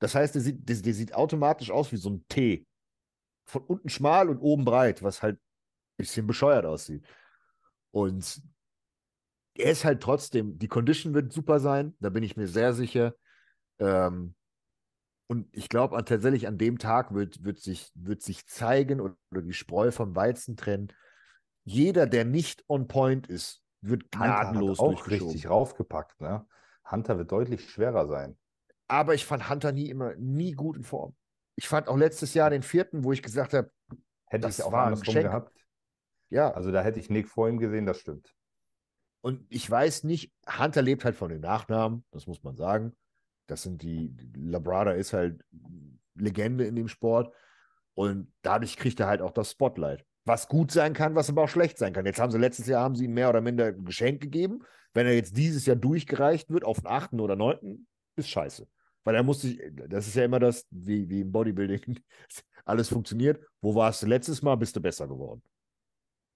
Das 0.00 0.14
heißt, 0.14 0.34
der 0.34 0.42
sieht, 0.42 0.68
der, 0.68 0.76
der 0.76 0.94
sieht 0.94 1.14
automatisch 1.14 1.70
aus 1.70 1.92
wie 1.92 1.98
so 1.98 2.10
ein 2.10 2.24
T. 2.28 2.66
Von 3.46 3.62
unten 3.62 3.88
schmal 3.88 4.28
und 4.28 4.38
oben 4.38 4.64
breit, 4.64 5.02
was 5.02 5.22
halt 5.22 5.36
ein 5.36 5.96
bisschen 5.98 6.26
bescheuert 6.26 6.64
aussieht. 6.64 7.04
Und 7.90 8.42
er 9.54 9.72
ist 9.72 9.84
halt 9.84 10.02
trotzdem, 10.02 10.58
die 10.58 10.68
Condition 10.68 11.14
wird 11.14 11.32
super 11.32 11.60
sein, 11.60 11.94
da 12.00 12.10
bin 12.10 12.22
ich 12.22 12.36
mir 12.36 12.46
sehr 12.46 12.72
sicher. 12.72 13.14
Ähm, 13.78 14.34
und 15.28 15.48
ich 15.52 15.68
glaube 15.68 16.02
tatsächlich 16.04 16.48
an 16.48 16.58
dem 16.58 16.78
Tag 16.78 17.14
wird, 17.14 17.44
wird, 17.44 17.60
sich, 17.60 17.92
wird 17.94 18.22
sich 18.22 18.46
zeigen 18.46 19.00
oder, 19.00 19.14
oder 19.30 19.42
die 19.42 19.52
Spreu 19.52 19.92
vom 19.92 20.16
Weizen 20.16 20.56
trennen. 20.56 20.92
Jeder, 21.64 22.06
der 22.06 22.24
nicht 22.24 22.64
on 22.68 22.88
point 22.88 23.28
ist, 23.28 23.62
wird 23.80 24.10
gnadenlos 24.10 24.80
auch 24.80 25.06
richtig 25.08 25.48
raufgepackt, 25.48 26.20
ne? 26.20 26.46
Hunter 26.90 27.18
wird 27.18 27.30
deutlich 27.30 27.70
schwerer 27.70 28.08
sein. 28.08 28.36
Aber 28.88 29.14
ich 29.14 29.24
fand 29.24 29.48
Hunter 29.48 29.70
nie 29.72 29.88
immer, 29.88 30.14
nie 30.16 30.52
gut 30.52 30.76
in 30.76 30.82
Form. 30.82 31.14
Ich 31.54 31.68
fand 31.68 31.88
auch 31.88 31.96
letztes 31.96 32.34
Jahr 32.34 32.50
den 32.50 32.62
vierten, 32.62 33.04
wo 33.04 33.12
ich 33.12 33.22
gesagt 33.22 33.54
habe, 33.54 33.70
Hätte 34.26 34.48
ich 34.48 34.62
auch 34.62 34.72
war 34.72 34.86
ein 34.86 34.98
Geschenk. 34.98 35.26
gehabt. 35.26 35.52
ja, 36.30 36.50
Also 36.50 36.72
da 36.72 36.82
hätte 36.82 36.98
ich 36.98 37.10
Nick 37.10 37.28
vor 37.28 37.48
ihm 37.48 37.58
gesehen, 37.58 37.86
das 37.86 37.98
stimmt. 37.98 38.34
Und 39.22 39.44
ich 39.48 39.70
weiß 39.70 40.04
nicht, 40.04 40.32
Hunter 40.46 40.82
lebt 40.82 41.04
halt 41.04 41.16
von 41.16 41.30
den 41.30 41.40
Nachnamen, 41.40 42.04
das 42.10 42.26
muss 42.26 42.42
man 42.42 42.56
sagen. 42.56 42.96
Das 43.46 43.62
sind 43.62 43.82
die, 43.82 44.14
Labrada 44.34 44.92
ist 44.92 45.12
halt 45.12 45.44
Legende 46.14 46.64
in 46.64 46.76
dem 46.76 46.88
Sport. 46.88 47.34
Und 47.94 48.32
dadurch 48.42 48.76
kriegt 48.76 49.00
er 49.00 49.08
halt 49.08 49.20
auch 49.20 49.32
das 49.32 49.50
Spotlight. 49.50 50.04
Was 50.24 50.48
gut 50.48 50.70
sein 50.70 50.94
kann, 50.94 51.14
was 51.14 51.28
aber 51.28 51.42
auch 51.42 51.48
schlecht 51.48 51.76
sein 51.78 51.92
kann. 51.92 52.06
Jetzt 52.06 52.20
haben 52.20 52.30
sie 52.30 52.38
letztes 52.38 52.66
Jahr 52.66 52.82
haben 52.82 52.94
sie 52.94 53.06
ihm 53.06 53.14
mehr 53.14 53.28
oder 53.28 53.40
minder 53.40 53.66
ein 53.66 53.84
Geschenk 53.84 54.20
gegeben. 54.20 54.60
Wenn 54.94 55.06
er 55.06 55.14
jetzt 55.14 55.36
dieses 55.36 55.66
Jahr 55.66 55.76
durchgereicht 55.76 56.50
wird 56.50 56.64
auf 56.64 56.78
den 56.80 56.86
achten 56.86 57.20
oder 57.20 57.36
neunten, 57.36 57.86
ist 58.16 58.28
scheiße. 58.28 58.66
Weil 59.04 59.14
er 59.14 59.22
muss 59.22 59.42
sich, 59.42 59.60
das 59.88 60.06
ist 60.06 60.14
ja 60.14 60.24
immer 60.24 60.38
das, 60.38 60.66
wie, 60.70 61.08
wie 61.08 61.22
im 61.22 61.32
Bodybuilding, 61.32 62.00
alles 62.64 62.88
funktioniert. 62.88 63.40
Wo 63.60 63.74
warst 63.74 64.02
du 64.02 64.06
letztes 64.06 64.42
Mal, 64.42 64.56
bist 64.56 64.76
du 64.76 64.80
besser 64.80 65.08
geworden. 65.08 65.42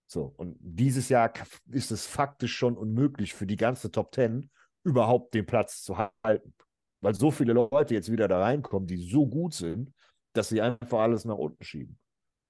So, 0.07 0.35
und 0.37 0.57
dieses 0.61 1.09
Jahr 1.09 1.33
ist 1.71 1.91
es 1.91 2.07
faktisch 2.07 2.55
schon 2.55 2.77
unmöglich 2.77 3.35
für 3.35 3.47
die 3.47 3.57
ganze 3.57 3.91
Top 3.91 4.13
Ten 4.13 4.51
überhaupt 4.85 5.35
den 5.35 5.47
Platz 5.47 5.83
zu 5.83 5.97
halten. 5.99 6.55
Weil 7.01 7.15
so 7.15 7.31
viele 7.31 7.53
Leute 7.53 7.95
jetzt 7.95 8.11
wieder 8.11 8.29
da 8.29 8.41
reinkommen, 8.41 8.87
die 8.87 8.97
so 8.97 9.27
gut 9.27 9.55
sind, 9.55 9.93
dass 10.35 10.49
sie 10.49 10.61
einfach 10.61 11.01
alles 11.01 11.25
nach 11.25 11.37
unten 11.37 11.63
schieben. 11.65 11.99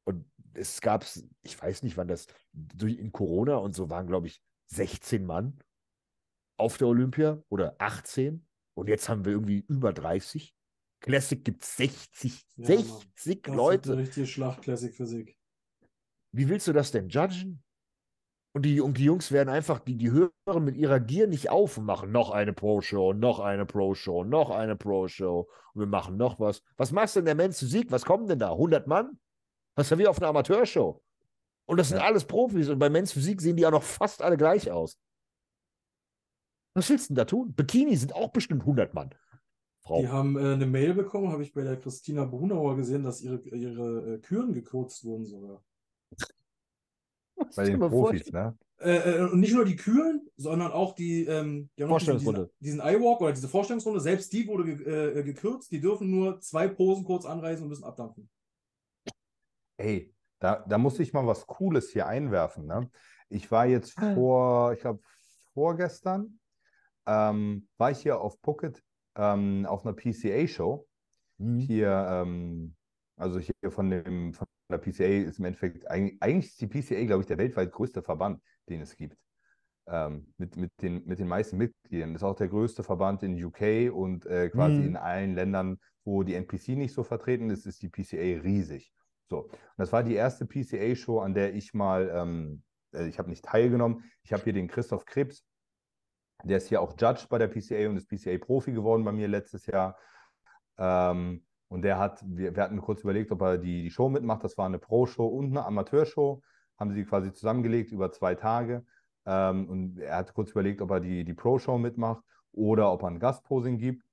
Und 0.05 0.31
es 0.53 0.81
gab, 0.81 1.05
ich 1.43 1.61
weiß 1.61 1.83
nicht, 1.83 1.97
wann 1.97 2.09
das, 2.09 2.27
durch 2.53 2.99
in 2.99 3.13
Corona 3.13 3.57
und 3.57 3.75
so 3.75 3.91
waren, 3.91 4.07
glaube 4.07 4.27
ich, 4.27 4.41
16 4.67 5.25
Mann 5.25 5.59
auf 6.57 6.79
der 6.79 6.89
Olympia 6.89 7.43
oder 7.49 7.77
18. 7.79 8.47
Und 8.75 8.89
jetzt 8.89 9.09
haben 9.09 9.25
wir 9.25 9.33
irgendwie 9.33 9.65
über 9.69 9.93
30. 9.93 10.55
Classic 11.01 11.45
gibt 11.45 11.65
60, 11.65 12.45
Ja, 12.57 12.67
60 12.67 13.47
Mann. 13.47 13.57
Das 13.57 13.57
Leute. 13.57 13.93
eine 13.93 14.03
richtige 14.03 14.27
Schlacht 14.27 14.63
Classic 14.63 14.95
Physik. 14.95 15.37
Wie 16.35 16.49
willst 16.49 16.67
du 16.67 16.73
das 16.73 16.91
denn 16.91 17.09
judgen? 17.09 17.63
Und 18.57 18.63
die, 18.63 18.81
und 18.81 18.99
die 18.99 19.05
Jungs 19.05 19.33
werden 19.33 19.49
einfach, 19.49 19.81
die, 19.81 19.97
die 19.97 20.11
hören 20.13 20.65
mit 20.65 20.77
ihrer 20.77 21.01
Gier 21.01 21.27
nicht 21.27 21.51
auf 21.51 21.77
und 21.79 21.85
machen 21.85 22.13
noch 22.13 22.31
eine 22.31 22.53
Pro-Show, 22.53 23.13
noch 23.13 23.41
eine 23.41 23.67
Pro-Show, 23.67 24.25
noch 24.25 24.51
eine 24.51 24.77
Pro-Show. 24.77 25.49
Und 25.75 25.81
wir 25.81 25.87
machen 25.87 26.17
noch 26.17 26.39
was. 26.39 26.63
Was 26.77 26.93
machst 26.93 27.17
du 27.17 27.21
denn 27.21 27.27
der 27.27 27.35
Mensch 27.35 27.57
Sieg? 27.57 27.91
Was 27.91 28.05
kommen 28.05 28.29
denn 28.29 28.39
da? 28.39 28.53
100 28.53 28.87
Mann? 28.87 29.19
Was 29.77 29.87
ist 29.87 29.91
ja 29.91 29.99
wie 29.99 30.07
auf 30.07 30.19
einer 30.19 30.29
Amateurshow. 30.29 31.03
Und 31.67 31.79
das 31.79 31.89
sind 31.89 31.99
Ja. 31.99 32.05
alles 32.05 32.25
Profis. 32.25 32.69
Und 32.69 32.79
bei 32.79 32.91
Men's 32.91 33.13
Physik 33.13 33.41
sehen 33.41 33.57
die 33.57 33.67
auch 33.67 33.73
noch 33.73 33.83
fast 33.83 34.23
alle 34.23 34.37
gleich 34.37 34.71
aus. 34.71 34.99
Was 36.75 36.91
willst 36.91 37.11
du 37.11 37.15
denn 37.15 37.17
da 37.17 37.25
tun? 37.25 37.55
Bikini 37.55 37.97
sind 37.97 38.15
auch 38.15 38.31
bestimmt 38.31 38.63
100 38.63 38.95
Mann. 38.95 39.15
Frau. 39.81 40.01
Die 40.01 40.09
haben 40.09 40.37
äh, 40.37 40.55
eine 40.55 40.67
Mail 40.67 40.95
bekommen, 40.95 41.31
habe 41.31 41.43
ich 41.43 41.53
bei 41.53 41.63
der 41.63 41.79
Christina 41.79 42.25
Brunauer 42.25 42.77
gesehen, 42.77 43.03
dass 43.03 43.21
ihre, 43.21 43.41
ihre 43.49 44.15
äh, 44.15 44.19
Küren 44.19 44.53
gekürzt 44.53 45.05
wurden 45.05 45.27
sogar. 45.27 45.63
Bei 47.57 47.65
den 47.65 47.79
Profis, 47.79 48.31
ne? 48.33 48.57
Äh, 48.81 49.19
äh, 49.19 49.31
und 49.31 49.41
nicht 49.41 49.55
nur 49.55 49.65
die 49.65 49.77
Küren, 49.77 50.29
sondern 50.37 50.73
auch 50.73 50.95
die, 50.95 51.25
ähm, 51.25 51.71
die 51.79 51.85
Vorstellungsrunde. 51.85 52.51
diesen, 52.61 52.81
diesen 52.81 52.81
Eye-Walk 52.81 53.21
oder 53.21 53.33
diese 53.33 53.49
Vorstellungsrunde, 53.49 54.01
selbst 54.01 54.33
die 54.33 54.47
wurde 54.47 54.77
ge 54.77 55.19
äh, 55.19 55.23
gekürzt. 55.23 55.71
Die 55.71 55.81
dürfen 55.81 56.11
nur 56.11 56.41
zwei 56.41 56.69
Posen 56.69 57.05
kurz 57.05 57.25
anreisen 57.25 57.63
und 57.63 57.69
müssen 57.71 57.85
abdampfen. 57.85 58.29
Ey, 59.77 60.13
Da, 60.41 60.65
da 60.69 60.77
muss 60.79 60.99
ich 61.01 61.13
mal 61.13 61.27
was 61.27 61.47
Cooles 61.47 61.91
hier 61.91 62.07
einwerfen. 62.07 62.67
Ne? 62.67 62.91
Ich 63.31 63.51
war 63.51 63.67
jetzt 63.67 63.97
Ah. 63.97 64.15
vor, 64.15 64.73
ich 64.75 64.81
glaube, 64.81 65.01
vorgestern, 65.55 66.39
ähm, 67.07 67.69
war 67.79 67.91
ich 67.91 67.99
hier 67.99 68.21
auf 68.21 68.39
Phuket 68.43 68.83
ähm, 69.17 69.65
auf 69.67 69.87
einer 69.87 69.95
PCA-Show. 69.95 70.87
Mhm. 71.39 71.59
Hier, 71.61 72.07
ähm, 72.11 72.75
also 73.17 73.39
hier 73.39 73.71
von 73.71 73.89
dem, 73.91 74.35
von 74.35 74.47
der 74.71 74.79
PCA 74.79 75.05
ist 75.29 75.39
im 75.39 75.45
Endeffekt, 75.45 75.91
eigentlich, 75.91 76.47
ist 76.47 76.61
die 76.61 76.67
PCA, 76.67 77.05
glaube 77.05 77.23
ich, 77.23 77.27
der 77.27 77.39
weltweit 77.39 77.73
größte 77.73 78.03
Verband, 78.03 78.41
den 78.69 78.81
es 78.81 78.97
gibt. 78.97 79.17
Ähm, 79.87 80.33
mit, 80.39 80.57
mit, 80.57 80.73
den, 80.81 81.05
mit 81.05 81.19
den 81.19 81.29
meisten 81.29 81.59
Mitgliedern. 81.59 82.15
Das 82.15 82.23
ist 82.23 82.27
auch 82.27 82.37
der 82.37 82.49
größte 82.49 82.83
Verband 82.83 83.23
in 83.23 83.43
UK 83.43 83.93
und 83.95 84.25
äh, 84.25 84.49
quasi 84.49 84.81
Mhm. 84.81 84.87
in 84.87 84.97
allen 84.97 85.35
Ländern, 85.35 85.79
wo 86.05 86.23
die 86.23 86.35
NPC 86.35 86.69
nicht 86.71 86.95
so 86.95 87.05
vertreten 87.05 87.51
ist, 87.51 87.67
ist 87.67 87.83
die 87.83 87.91
PCA 87.91 88.41
riesig. 88.43 88.93
So, 89.29 89.41
und 89.43 89.53
das 89.77 89.93
war 89.93 90.03
die 90.03 90.15
erste 90.15 90.47
PCA-Show, 90.47 91.21
an 91.21 91.35
der 91.35 91.55
ich 91.55 91.75
mal, 91.75 92.11
ähm, 92.15 92.63
äh, 92.95 93.09
ich 93.09 93.19
habe 93.19 93.29
nicht 93.29 93.45
teilgenommen. 93.45 94.05
Ich 94.23 94.33
habe 94.33 94.43
hier 94.45 94.53
den 94.55 94.69
Christoph 94.69 95.05
Krebs, 95.05 95.45
der 96.43 96.59
ist 96.59 96.69
hier 96.69 96.81
auch 96.81 96.95
Judge 96.99 97.27
bei 97.29 97.39
der 97.39 97.49
PCA 97.49 97.89
und 97.89 97.97
ist 97.97 98.09
PCA-Profi 98.09 98.73
geworden 98.73 99.05
bei 99.05 99.13
mir 99.13 99.29
letztes 99.29 99.67
Jahr. 99.67 99.99
Ähm, 100.79 101.45
und 101.75 101.83
der 101.83 101.99
hat, 101.99 102.23
wir, 102.25 102.55
wir 102.55 102.63
hatten 102.63 102.81
kurz 102.81 103.01
überlegt, 103.01 103.33
ob 103.33 103.43
er 103.43 103.59
die, 103.59 103.83
die 103.83 103.91
Show 103.91 104.09
mitmacht. 104.09 104.45
Das 104.45 104.57
war 104.57 104.65
eine 104.65 104.79
Pro-Show 104.79 105.27
und 105.27 105.47
eine 105.47 105.67
Amateurshow. 105.67 106.41
Haben 106.79 106.93
sie 106.93 107.05
quasi 107.05 107.33
zusammengelegt 107.33 107.91
über 107.91 108.13
zwei 108.13 108.37
Tage. 108.37 108.87
Ähm, 109.27 109.69
und 109.69 109.99
er 109.99 110.19
hat 110.19 110.33
kurz 110.35 110.53
überlegt, 110.53 110.81
ob 110.83 110.93
er 110.93 111.01
die, 111.01 111.25
die 111.25 111.35
Pro-Show 111.35 111.77
mitmacht 111.79 112.23
oder 112.53 112.93
ob 112.93 113.03
er 113.03 113.09
ein 113.09 113.19
Gastposing 113.19 113.79
gibt. 113.79 114.05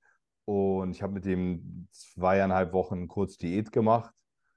Und 0.44 0.90
ich 0.90 1.04
habe 1.04 1.12
mit 1.12 1.24
dem 1.24 1.86
zweieinhalb 1.92 2.72
Wochen 2.72 3.06
kurz 3.06 3.36
Diät 3.36 3.70
gemacht. 3.70 4.12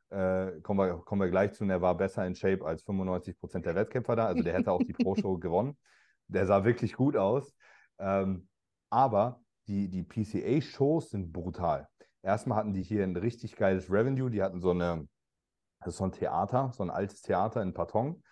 Äh, 0.10 0.60
kommen, 0.62 0.80
wir, 0.80 0.96
kommen 0.98 1.22
wir 1.22 1.30
gleich 1.30 1.54
zu. 1.54 1.64
Und 1.64 1.70
er 1.70 1.84
war 1.84 1.96
besser 1.96 2.26
in 2.26 2.34
Shape 2.34 2.66
als 2.66 2.82
95 2.86 3.38
Prozent 3.38 3.68
der 3.68 3.76
Wettkämpfer 3.76 4.16
da. 4.16 4.26
Also 4.26 4.42
der 4.42 4.54
hätte 4.56 4.72
auch 4.72 4.82
die 4.82 4.94
Pro-Show 4.94 5.38
gewonnen. 5.38 5.78
Der 6.28 6.48
sah 6.48 6.66
wirklich 6.66 6.94
gut 6.94 7.16
aus. 7.18 7.54
Ähm, 8.00 8.48
aber 8.90 9.42
die, 9.68 9.90
die 9.90 10.02
PCA-Shows 10.02 11.12
sind 11.12 11.32
brutal. 11.32 11.88
Erstmal 12.26 12.58
hatten 12.58 12.74
die 12.74 12.82
hier 12.82 13.04
ein 13.04 13.16
richtig 13.16 13.56
geiles 13.56 13.92
Revenue. 13.92 14.32
Die 14.32 14.42
hatten 14.42 14.60
so 14.60 14.72
eine, 14.72 15.08
so 15.86 16.06
ein 16.06 16.12
Theater, 16.12 16.72
so 16.74 16.82
ein 16.82 16.90
altes 16.90 17.22
Theater 17.22 17.62
in 17.62 17.76
Patong. 17.76 18.24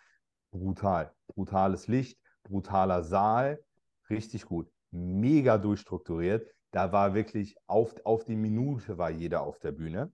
Brutal. 0.50 1.14
Brutales 1.28 1.88
Licht, 1.88 2.20
brutaler 2.42 3.04
Saal. 3.04 3.64
Richtig 4.10 4.46
gut. 4.46 4.68
Mega 4.90 5.60
durchstrukturiert. 5.60 6.52
Da 6.72 6.92
war 6.92 7.14
wirklich 7.14 7.56
auf, 7.68 7.94
auf 8.04 8.24
die 8.26 8.36
Minute 8.36 8.98
war 8.98 9.12
jeder 9.12 9.44
auf 9.44 9.60
der 9.60 9.74
Bühne. 9.74 10.12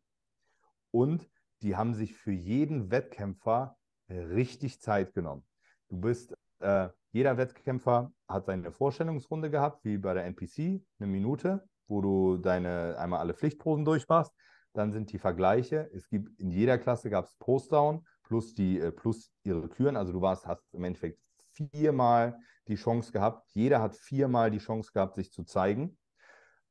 Und 0.91 1.29
die 1.61 1.77
haben 1.77 1.93
sich 1.93 2.17
für 2.17 2.33
jeden 2.33 2.91
Wettkämpfer 2.91 3.77
richtig 4.09 4.81
Zeit 4.81 5.13
genommen. 5.13 5.45
Du 5.87 6.01
bist, 6.01 6.35
äh, 6.59 6.89
jeder 7.13 7.37
Wettkämpfer 7.37 8.11
hat 8.27 8.45
seine 8.45 8.73
Vorstellungsrunde 8.73 9.49
gehabt, 9.49 9.85
wie 9.85 9.97
bei 9.97 10.13
der 10.13 10.25
NPC, 10.25 10.83
eine 10.99 11.07
Minute, 11.07 11.68
wo 11.89 12.01
du 12.01 12.37
deine 12.37 12.97
einmal 12.97 13.19
alle 13.19 13.33
Pflichtposen 13.33 13.83
durchmachst. 13.83 14.33
Dann 14.73 14.91
sind 14.91 15.11
die 15.11 15.19
Vergleiche. 15.19 15.89
Es 15.93 16.07
gibt 16.07 16.39
in 16.39 16.51
jeder 16.51 16.77
Klasse 16.77 17.09
gab 17.09 17.25
es 17.25 17.35
Postdown 17.35 18.05
plus 18.23 18.53
die 18.53 18.79
äh, 18.79 18.91
plus 18.91 19.31
ihre 19.43 19.67
Küren. 19.67 19.97
Also 19.97 20.13
du 20.13 20.21
warst, 20.21 20.47
hast 20.47 20.73
im 20.73 20.83
Endeffekt 20.83 21.19
viermal 21.51 22.39
die 22.67 22.75
Chance 22.75 23.11
gehabt. 23.11 23.49
Jeder 23.53 23.81
hat 23.81 23.95
viermal 23.95 24.51
die 24.51 24.59
Chance 24.59 24.91
gehabt, 24.93 25.15
sich 25.15 25.31
zu 25.31 25.43
zeigen. 25.43 25.97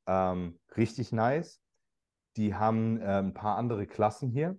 Ähm, 0.07 0.59
richtig 0.77 1.13
nice. 1.13 1.61
Die 2.37 2.55
haben 2.55 3.01
äh, 3.01 3.19
ein 3.19 3.35
paar 3.35 3.59
andere 3.59 3.87
Klassen 3.87 4.31
hier. 4.31 4.59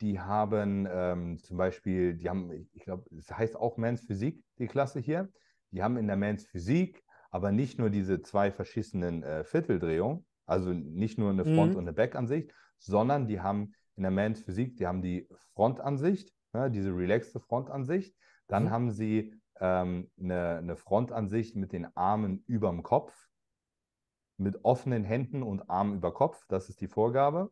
Die 0.00 0.18
haben 0.18 0.88
ähm, 0.90 1.38
zum 1.38 1.58
Beispiel, 1.58 2.14
die 2.14 2.30
haben, 2.30 2.50
ich 2.72 2.84
glaube, 2.84 3.04
es 3.14 3.30
heißt 3.30 3.56
auch 3.56 3.76
Mans 3.76 4.06
Physik, 4.06 4.42
die 4.58 4.66
Klasse 4.66 4.98
hier. 4.98 5.28
Die 5.72 5.82
haben 5.82 5.98
in 5.98 6.06
der 6.06 6.16
Mans 6.16 6.46
Physik 6.46 7.04
aber 7.30 7.52
nicht 7.52 7.78
nur 7.78 7.90
diese 7.90 8.22
zwei 8.22 8.50
verschissenen 8.50 9.22
äh, 9.22 9.44
Vierteldrehungen, 9.44 10.26
also 10.46 10.72
nicht 10.72 11.18
nur 11.18 11.30
eine 11.30 11.44
Front- 11.44 11.72
Mhm. 11.72 11.78
und 11.78 11.84
eine 11.84 11.92
Backansicht, 11.92 12.52
sondern 12.78 13.26
die 13.26 13.40
haben 13.40 13.72
in 13.96 14.02
der 14.02 14.10
Mans 14.10 14.40
Physik, 14.42 14.76
die 14.76 14.86
haben 14.86 15.02
die 15.02 15.28
Frontansicht, 15.54 16.32
ne, 16.52 16.70
diese 16.70 16.90
relaxte 16.90 17.38
Frontansicht. 17.40 18.16
Dann 18.48 18.64
Mhm. 18.64 18.70
haben 18.70 18.90
sie 18.90 19.34
ähm, 19.60 20.10
eine, 20.18 20.56
eine 20.56 20.76
Frontansicht 20.76 21.54
mit 21.54 21.72
den 21.72 21.94
Armen 21.96 22.42
überm 22.46 22.82
Kopf, 22.82 23.28
mit 24.38 24.64
offenen 24.64 25.04
Händen 25.04 25.42
und 25.42 25.68
Armen 25.68 25.94
über 25.94 26.14
Kopf. 26.14 26.46
Das 26.48 26.68
ist 26.68 26.80
die 26.80 26.88
Vorgabe. 26.88 27.50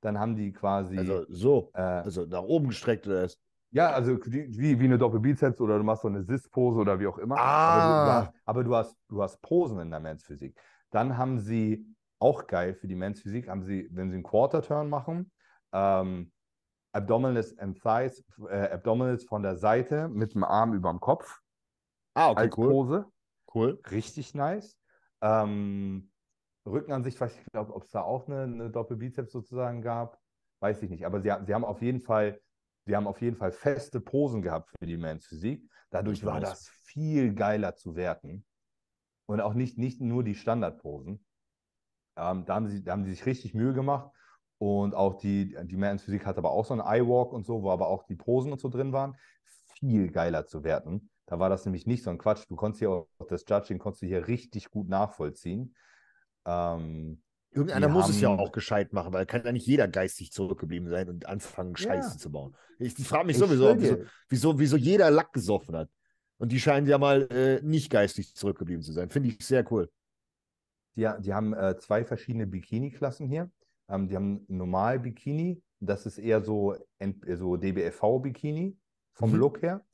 Dann 0.00 0.18
haben 0.18 0.36
die 0.36 0.52
quasi. 0.52 0.98
Also 0.98 1.24
so. 1.28 1.70
äh, 1.74 1.80
Also 1.80 2.26
nach 2.26 2.42
oben 2.42 2.68
gestreckt 2.68 3.06
oder 3.06 3.24
ist. 3.24 3.40
Ja, 3.70 3.90
also 3.90 4.18
wie, 4.26 4.78
wie 4.80 4.84
eine 4.84 4.98
Doppelbizeps 4.98 5.60
oder 5.60 5.78
du 5.78 5.84
machst 5.84 6.02
so 6.02 6.08
eine 6.08 6.22
Sis-Pose 6.22 6.78
oder 6.78 6.98
wie 7.00 7.06
auch 7.06 7.18
immer. 7.18 7.36
Ah. 7.38 7.42
Aber, 7.44 8.04
du, 8.04 8.12
hast, 8.12 8.32
aber 8.44 8.64
du, 8.64 8.76
hast, 8.76 8.96
du 9.08 9.22
hast 9.22 9.42
Posen 9.42 9.80
in 9.80 9.90
der 9.90 10.00
Men's 10.00 10.24
Physik. 10.24 10.58
Dann 10.90 11.16
haben 11.18 11.38
sie, 11.38 11.86
auch 12.20 12.46
geil 12.46 12.74
für 12.74 12.88
die 12.88 12.96
Men's 12.96 13.20
Physik, 13.20 13.48
haben 13.48 13.62
sie, 13.62 13.88
wenn 13.92 14.10
sie 14.10 14.16
einen 14.16 14.24
Quarter-Turn 14.24 14.88
machen, 14.88 15.30
ähm, 15.72 16.32
Abdominals 16.92 17.56
and 17.58 17.80
Thighs, 17.80 18.24
äh, 18.48 18.70
Abdominals 18.70 19.24
von 19.24 19.42
der 19.42 19.56
Seite 19.56 20.08
mit 20.08 20.34
dem 20.34 20.42
Arm 20.42 20.74
über 20.74 20.90
dem 20.90 21.00
Kopf 21.00 21.40
Ah, 22.14 22.30
okay, 22.30 22.40
als 22.40 22.58
cool. 22.58 22.70
Pose. 22.70 23.06
Cool. 23.54 23.80
Richtig 23.90 24.34
nice. 24.34 24.76
Ähm, 25.20 26.10
Rückenansicht, 26.66 27.20
weiß 27.20 27.32
ich 27.38 27.44
glaube, 27.52 27.74
ob 27.74 27.84
es 27.84 27.90
da 27.90 28.02
auch 28.02 28.26
eine, 28.26 28.42
eine 28.42 28.70
Doppelbizeps 28.70 29.32
sozusagen 29.32 29.82
gab, 29.82 30.18
weiß 30.60 30.82
ich 30.82 30.90
nicht. 30.90 31.06
Aber 31.06 31.20
sie, 31.20 31.32
sie 31.46 31.54
haben 31.54 31.64
auf 31.64 31.80
jeden 31.80 32.00
Fall, 32.00 32.40
sie 32.88 32.96
haben 32.96 33.06
auf 33.06 33.20
jeden 33.20 33.36
Fall 33.36 33.52
feste 33.52 34.00
Posen 34.00 34.40
gehabt 34.40 34.70
für 34.78 34.86
die 34.86 34.96
Men's 34.96 35.26
Physik. 35.26 35.62
Dadurch 35.90 36.24
war 36.24 36.40
das 36.40 36.68
viel 36.84 37.34
geiler 37.34 37.76
zu 37.76 37.96
werten. 37.96 38.46
Und 39.26 39.42
auch 39.42 39.52
nicht, 39.52 39.76
nicht 39.76 40.00
nur 40.00 40.24
die 40.24 40.34
Standardposen. 40.34 41.22
Ähm, 42.16 42.46
da, 42.46 42.54
haben 42.54 42.66
sie, 42.66 42.82
da 42.82 42.92
haben 42.92 43.04
sie 43.04 43.10
sich 43.10 43.26
richtig 43.26 43.52
Mühe 43.52 43.74
gemacht. 43.74 44.10
Und 44.56 44.94
auch 44.94 45.18
die, 45.18 45.54
die 45.64 45.76
Men's 45.76 46.02
Physik 46.02 46.24
hat 46.24 46.38
aber 46.38 46.50
auch 46.50 46.64
so 46.64 46.72
einen 46.72 46.80
Eye-Walk 46.80 47.34
und 47.34 47.44
so, 47.44 47.62
wo 47.62 47.70
aber 47.70 47.88
auch 47.88 48.04
die 48.04 48.16
Posen 48.16 48.52
und 48.52 48.58
so 48.60 48.70
drin 48.70 48.92
waren. 48.92 49.16
Viel 49.74 50.10
geiler 50.10 50.46
zu 50.46 50.64
werten. 50.64 51.10
Da 51.26 51.38
war 51.38 51.50
das 51.50 51.66
nämlich 51.66 51.86
nicht 51.86 52.02
so 52.02 52.08
ein 52.08 52.16
Quatsch. 52.16 52.44
Du 52.48 52.56
konntest 52.56 52.78
hier 52.78 52.90
auch 52.90 53.06
das 53.28 53.44
Judging 53.46 53.78
konntest 53.78 54.00
du 54.00 54.06
hier 54.06 54.28
richtig 54.28 54.70
gut 54.70 54.88
nachvollziehen. 54.88 55.76
Ähm, 56.46 57.22
Irgendeiner 57.50 57.88
muss 57.88 58.08
es 58.08 58.20
ja 58.20 58.28
auch 58.28 58.52
gescheit 58.52 58.92
machen, 58.92 59.12
weil 59.12 59.26
kann 59.26 59.44
ja 59.44 59.52
nicht 59.52 59.66
jeder 59.66 59.88
geistig 59.88 60.32
zurückgeblieben 60.32 60.88
sein 60.88 61.08
und 61.08 61.26
anfangen, 61.26 61.74
Ja. 61.76 61.88
Scheiße 61.88 62.18
zu 62.18 62.30
bauen. 62.30 62.54
Ich, 62.78 62.98
ich 62.98 63.08
frage 63.08 63.26
mich 63.26 63.36
ich 63.36 63.42
sowieso, 63.42 63.74
wieso, 63.80 63.96
wieso, 64.28 64.58
wieso 64.58 64.76
jeder 64.76 65.10
Lack 65.10 65.32
gesoffen 65.32 65.76
hat. 65.76 65.90
Und 66.36 66.52
die 66.52 66.60
scheinen 66.60 66.86
ja 66.86 66.98
mal 66.98 67.22
äh, 67.32 67.60
nicht 67.62 67.90
geistig 67.90 68.34
zurückgeblieben 68.34 68.82
zu 68.82 68.92
sein. 68.92 69.10
Finde 69.10 69.30
ich 69.30 69.44
sehr 69.44 69.64
cool. 69.72 69.90
Die, 70.94 71.08
die 71.20 71.34
haben 71.34 71.52
äh, 71.54 71.76
zwei 71.78 72.04
verschiedene 72.04 72.46
Bikini-Klassen 72.46 73.26
hier. 73.28 73.50
Ähm, 73.88 74.08
die 74.08 74.14
haben 74.16 74.44
Normal-Bikini, 74.48 75.62
das 75.80 76.06
ist 76.06 76.18
eher 76.18 76.42
so, 76.42 76.76
so 77.36 77.56
DBFV-Bikini 77.56 78.76
vom 79.14 79.32
Mhm. 79.32 79.36
Look 79.36 79.62
her. 79.62 79.84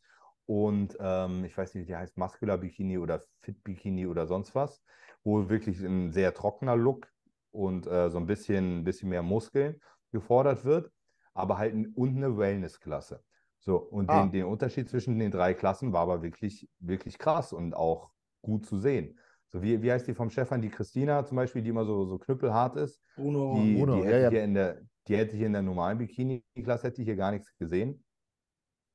Und 0.46 0.96
ähm, 1.00 1.44
ich 1.44 1.56
weiß 1.56 1.74
nicht, 1.74 1.84
wie 1.84 1.86
die 1.86 1.96
heißt, 1.96 2.18
Muscular-Bikini 2.18 2.98
oder 2.98 3.22
Fit-Bikini 3.40 4.06
oder 4.06 4.26
sonst 4.26 4.54
was, 4.54 4.82
wo 5.22 5.48
wirklich 5.48 5.80
ein 5.80 6.12
sehr 6.12 6.34
trockener 6.34 6.76
Look 6.76 7.08
und 7.54 7.86
äh, 7.86 8.10
so 8.10 8.18
ein 8.18 8.26
bisschen, 8.26 8.84
bisschen 8.84 9.08
mehr 9.08 9.22
Muskeln 9.22 9.80
gefordert 10.12 10.64
wird, 10.64 10.90
aber 11.34 11.58
halt 11.58 11.74
und 11.96 12.16
eine 12.16 12.36
Wellness-Klasse. 12.36 13.22
So, 13.60 13.76
und 13.78 14.10
Ah. 14.10 14.26
den, 14.26 14.32
den 14.32 14.44
Unterschied 14.44 14.88
zwischen 14.90 15.18
den 15.18 15.30
drei 15.30 15.54
Klassen 15.54 15.92
war 15.92 16.02
aber 16.02 16.22
wirklich, 16.22 16.68
wirklich 16.78 17.18
krass 17.18 17.52
und 17.52 17.74
auch 17.74 18.10
gut 18.42 18.66
zu 18.66 18.78
sehen. 18.78 19.18
So, 19.48 19.62
wie, 19.62 19.80
wie 19.82 19.90
heißt 19.90 20.06
die 20.06 20.14
vom 20.14 20.30
Stefan, 20.30 20.60
die 20.60 20.68
Christina 20.68 21.24
zum 21.24 21.36
Beispiel, 21.36 21.62
die 21.62 21.70
immer 21.70 21.84
so, 21.86 22.04
so 22.06 22.18
knüppelhart 22.18 22.76
ist? 22.76 23.00
Bruno, 23.16 23.54
Die, 23.56 23.76
Bruno, 23.76 24.02
die, 24.02 24.04
hätte 24.04 24.22
ja. 24.22 24.30
Hier 24.30 24.44
in 24.44 24.54
der, 24.54 24.82
die 25.08 25.16
hätte 25.16 25.36
hier 25.36 25.46
in 25.46 25.52
der 25.52 25.62
normalen 25.62 25.98
Bikini-Klasse 25.98 26.88
hätte 26.88 27.02
ich 27.02 27.06
hier 27.06 27.16
gar 27.16 27.30
nichts 27.30 27.56
gesehen. 27.58 28.04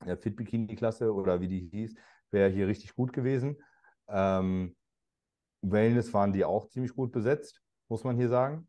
In 0.01 0.07
der 0.07 0.17
Fit-Bikini-Klasse 0.17 1.13
oder 1.13 1.39
wie 1.41 1.47
die 1.47 1.69
hieß, 1.71 1.95
wäre 2.31 2.49
hier 2.49 2.67
richtig 2.67 2.93
gut 2.95 3.13
gewesen. 3.13 3.57
Ähm, 4.07 4.75
Wellness 5.61 6.13
waren 6.13 6.33
die 6.33 6.45
auch 6.45 6.67
ziemlich 6.67 6.93
gut 6.93 7.11
besetzt, 7.11 7.61
muss 7.89 8.03
man 8.03 8.15
hier 8.15 8.29
sagen. 8.29 8.67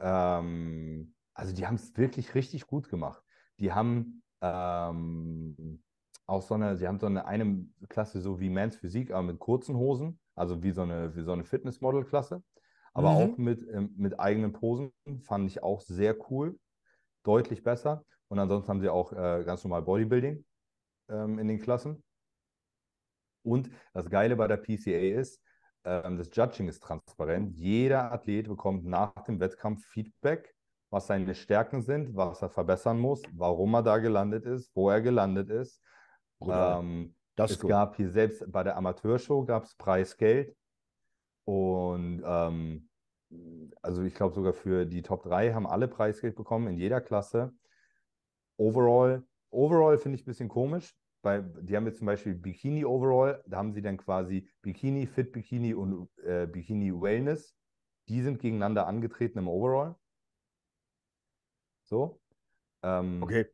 Ähm, 0.00 1.14
also 1.34 1.54
die 1.54 1.66
haben 1.66 1.76
es 1.76 1.96
wirklich 1.96 2.34
richtig 2.34 2.66
gut 2.66 2.88
gemacht. 2.88 3.22
Die 3.58 3.72
haben 3.72 4.22
ähm, 4.40 5.82
auch 6.26 6.42
so 6.42 6.54
eine, 6.54 6.76
sie 6.76 6.86
haben 6.88 6.98
so 6.98 7.06
eine, 7.06 7.26
eine 7.26 7.66
Klasse 7.88 8.20
so 8.20 8.40
wie 8.40 8.50
Mans 8.50 8.76
Physik, 8.76 9.10
aber 9.12 9.22
mit 9.22 9.38
kurzen 9.38 9.76
Hosen, 9.76 10.20
also 10.34 10.62
wie 10.62 10.72
so 10.72 10.82
eine, 10.82 11.14
wie 11.16 11.22
so 11.22 11.32
eine 11.32 11.44
Fitnessmodel-Klasse, 11.44 12.42
aber 12.94 13.10
Mhm. 13.10 13.16
auch 13.16 13.38
mit, 13.38 13.62
ähm, 13.68 13.94
mit 13.96 14.18
eigenen 14.20 14.52
Posen, 14.52 14.92
fand 15.22 15.46
ich 15.50 15.62
auch 15.62 15.80
sehr 15.80 16.16
cool, 16.30 16.58
deutlich 17.24 17.62
besser. 17.62 18.04
Und 18.28 18.38
ansonsten 18.38 18.70
haben 18.70 18.80
sie 18.80 18.88
auch 18.88 19.12
äh, 19.12 19.44
ganz 19.44 19.64
normal 19.64 19.82
Bodybuilding 19.82 20.44
ähm, 21.08 21.38
in 21.38 21.48
den 21.48 21.60
Klassen. 21.60 22.02
Und 23.42 23.70
das 23.92 24.08
Geile 24.08 24.36
bei 24.36 24.48
der 24.48 24.56
PCA 24.56 25.20
ist, 25.20 25.40
das 25.84 26.30
Judging 26.32 26.68
ist 26.68 26.82
transparent. 26.82 27.52
Jeder 27.56 28.10
Athlet 28.10 28.48
bekommt 28.48 28.84
nach 28.84 29.12
dem 29.24 29.38
Wettkampf 29.38 29.84
Feedback 29.86 30.54
was 30.94 31.08
seine 31.08 31.34
Stärken 31.34 31.82
sind, 31.82 32.14
was 32.14 32.40
er 32.40 32.48
verbessern 32.48 33.00
muss, 33.00 33.20
warum 33.32 33.74
er 33.74 33.82
da 33.82 33.98
gelandet 33.98 34.46
ist, 34.46 34.70
wo 34.76 34.90
er 34.90 35.00
gelandet 35.00 35.50
ist. 35.50 35.82
Ähm, 36.40 37.16
das 37.34 37.50
es 37.50 37.58
gut. 37.58 37.70
gab 37.70 37.96
hier 37.96 38.10
selbst 38.10 38.44
bei 38.50 38.62
der 38.62 38.76
Amateurshow 38.76 39.44
gab 39.44 39.64
es 39.64 39.74
Preisgeld. 39.74 40.56
Und 41.44 42.22
ähm, 42.24 42.88
also 43.82 44.02
ich 44.02 44.14
glaube 44.14 44.36
sogar 44.36 44.52
für 44.52 44.86
die 44.86 45.02
Top 45.02 45.24
3 45.24 45.52
haben 45.52 45.66
alle 45.66 45.88
Preisgeld 45.88 46.36
bekommen 46.36 46.68
in 46.68 46.76
jeder 46.76 47.00
Klasse. 47.00 47.52
Overall, 48.56 49.24
overall 49.50 49.98
finde 49.98 50.14
ich 50.14 50.22
ein 50.22 50.26
bisschen 50.26 50.48
komisch. 50.48 50.94
Bei, 51.24 51.40
die 51.40 51.74
haben 51.74 51.86
jetzt 51.86 51.98
zum 51.98 52.06
Beispiel 52.06 52.34
Bikini 52.34 52.84
Overall, 52.84 53.42
da 53.46 53.56
haben 53.56 53.72
sie 53.72 53.80
dann 53.80 53.96
quasi 53.96 54.46
Bikini, 54.60 55.06
Fit 55.06 55.32
Bikini 55.32 55.72
und 55.72 56.10
äh, 56.22 56.46
Bikini 56.46 56.92
Wellness. 56.92 57.56
Die 58.08 58.20
sind 58.22 58.40
gegeneinander 58.40 58.86
angetreten 58.86 59.38
im 59.38 59.48
Overall. 59.48 59.96
So. 61.84 62.20
Ähm, 62.82 63.22
Okay. 63.22 63.46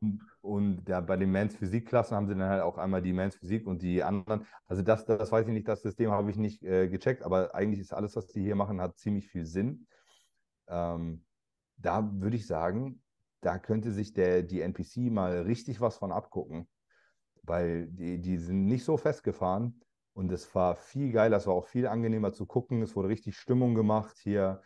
und, 0.00 0.20
und 0.40 0.88
ja, 0.88 1.00
bei 1.02 1.18
den 1.18 1.30
Men's 1.30 1.54
Physik-Klassen 1.56 2.16
haben 2.16 2.28
sie 2.28 2.34
dann 2.34 2.48
halt 2.48 2.62
auch 2.62 2.78
einmal 2.78 3.02
die 3.02 3.12
Men's 3.12 3.36
Physik 3.36 3.66
und 3.66 3.82
die 3.82 4.02
anderen. 4.02 4.46
Also 4.66 4.82
das, 4.82 5.04
das 5.04 5.30
weiß 5.30 5.46
ich 5.48 5.52
nicht, 5.52 5.68
das 5.68 5.82
System 5.82 6.10
habe 6.10 6.30
ich 6.30 6.38
nicht 6.38 6.62
äh, 6.62 6.88
gecheckt, 6.88 7.22
aber 7.22 7.54
eigentlich 7.54 7.80
ist 7.80 7.92
alles, 7.92 8.16
was 8.16 8.26
die 8.28 8.42
hier 8.42 8.56
machen, 8.56 8.80
hat 8.80 8.96
ziemlich 8.96 9.28
viel 9.28 9.44
Sinn. 9.44 9.86
Ähm, 10.68 11.26
da 11.76 12.10
würde 12.10 12.36
ich 12.36 12.46
sagen, 12.46 13.02
da 13.42 13.58
könnte 13.58 13.92
sich 13.92 14.14
der, 14.14 14.42
die 14.42 14.62
NPC 14.62 15.10
mal 15.10 15.42
richtig 15.42 15.82
was 15.82 15.98
von 15.98 16.10
abgucken, 16.10 16.66
weil 17.48 17.86
die, 17.88 18.20
die 18.20 18.36
sind 18.38 18.66
nicht 18.66 18.84
so 18.84 18.96
festgefahren 18.96 19.80
und 20.14 20.32
es 20.32 20.54
war 20.54 20.74
viel 20.76 21.12
geiler, 21.12 21.36
es 21.36 21.46
war 21.46 21.54
auch 21.54 21.66
viel 21.66 21.86
angenehmer 21.86 22.32
zu 22.32 22.46
gucken, 22.46 22.82
es 22.82 22.96
wurde 22.96 23.08
richtig 23.08 23.36
Stimmung 23.36 23.74
gemacht 23.74 24.16
hier. 24.18 24.62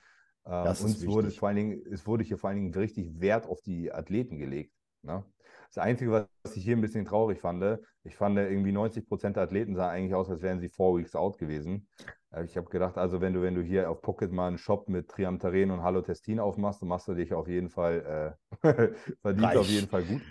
Ähm, 0.47 0.65
Das 0.65 0.81
und 0.81 0.91
ist 0.91 0.99
es 0.99 1.07
wurde 1.07 1.31
vor 1.31 1.49
allen 1.49 1.57
Dingen, 1.57 1.83
es 1.91 2.07
wurde 2.07 2.25
hier 2.25 2.39
vor 2.39 2.51
allen 2.51 2.59
Dingen 2.59 2.75
richtig 2.75 3.21
Wert 3.21 3.47
auf 3.47 3.61
die 3.63 3.93
Athleten 3.93 4.39
gelegt. 4.39 4.73
Ne? 5.03 5.25
Das 5.69 5.79
Einzige, 5.79 6.11
was 6.13 6.57
ich 6.57 6.65
hier 6.65 6.77
ein 6.77 6.81
bisschen 6.83 7.05
traurig 7.05 7.41
fand, 7.41 7.81
ich 8.05 8.17
fand 8.17 8.37
irgendwie 8.39 8.73
90 8.73 9.07
Prozent 9.07 9.37
der 9.37 9.45
Athleten 9.45 9.75
sahen 9.75 9.91
eigentlich 9.91 10.15
aus, 10.15 10.29
als 10.29 10.43
wären 10.43 10.61
sie 10.61 10.69
four 10.69 10.99
weeks 10.99 11.15
out 11.15 11.39
gewesen. 11.39 11.89
Äh, 12.31 12.45
Ich 12.45 12.57
habe 12.57 12.69
gedacht, 12.69 12.99
also 12.99 13.21
wenn 13.21 13.33
du, 13.33 13.43
wenn 13.43 13.55
du 13.55 13.63
hier 13.63 13.91
auf 13.91 14.01
Pocket 14.03 14.31
mal 14.33 14.49
einen 14.49 14.59
Shop 14.59 14.89
mit 14.89 15.09
Triamtaren 15.09 15.71
und 15.71 15.83
Halotestin 15.83 16.41
aufmachst, 16.41 16.83
dann 16.83 16.89
machst 16.89 17.09
du 17.09 17.15
dich 17.15 17.33
auf 17.33 17.49
jeden 17.49 17.71
Fall, 17.71 18.37
äh, 18.63 18.89
verdienst 19.23 19.45
Reich. 19.45 19.59
auf 19.59 19.69
jeden 19.69 19.89
Fall 19.89 20.05
gut. 20.05 20.23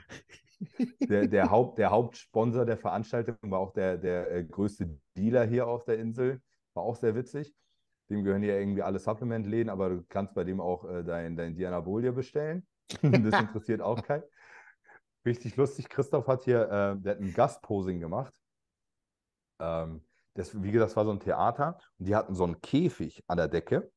Der, 0.99 1.27
der, 1.27 1.49
Haupt, 1.49 1.77
der 1.77 1.91
Hauptsponsor 1.91 2.65
der 2.65 2.77
Veranstaltung 2.77 3.35
war 3.41 3.59
auch 3.59 3.73
der, 3.73 3.97
der 3.97 4.31
äh, 4.31 4.43
größte 4.43 4.89
Dealer 5.17 5.45
hier 5.45 5.67
auf 5.67 5.83
der 5.85 5.97
Insel. 5.97 6.41
War 6.73 6.83
auch 6.83 6.95
sehr 6.95 7.15
witzig. 7.15 7.53
Dem 8.09 8.23
gehören 8.23 8.43
ja 8.43 8.55
irgendwie 8.55 8.81
alle 8.81 8.99
Supplement-Läden, 8.99 9.69
aber 9.69 9.89
du 9.89 10.05
kannst 10.07 10.33
bei 10.33 10.43
dem 10.43 10.59
auch 10.59 10.85
äh, 10.85 11.03
dein, 11.03 11.35
dein 11.35 11.55
Dianabol 11.55 12.01
dir 12.01 12.11
bestellen. 12.11 12.65
das 13.01 13.39
interessiert 13.39 13.81
auch 13.81 14.03
keinen. 14.03 14.23
Richtig 15.25 15.55
lustig. 15.55 15.89
Christoph 15.89 16.27
hat 16.27 16.43
hier, 16.43 16.63
äh, 16.63 17.01
der 17.01 17.13
hat 17.13 17.19
ein 17.19 17.33
Gastposing 17.33 17.99
gemacht. 17.99 18.33
Ähm, 19.59 20.03
das, 20.33 20.61
wie 20.61 20.71
gesagt, 20.71 20.91
das 20.91 20.95
war 20.95 21.05
so 21.05 21.11
ein 21.11 21.19
Theater 21.19 21.77
und 21.97 22.07
die 22.07 22.15
hatten 22.15 22.35
so 22.35 22.43
einen 22.43 22.61
Käfig 22.61 23.23
an 23.27 23.38
der 23.38 23.47
Decke. 23.47 23.91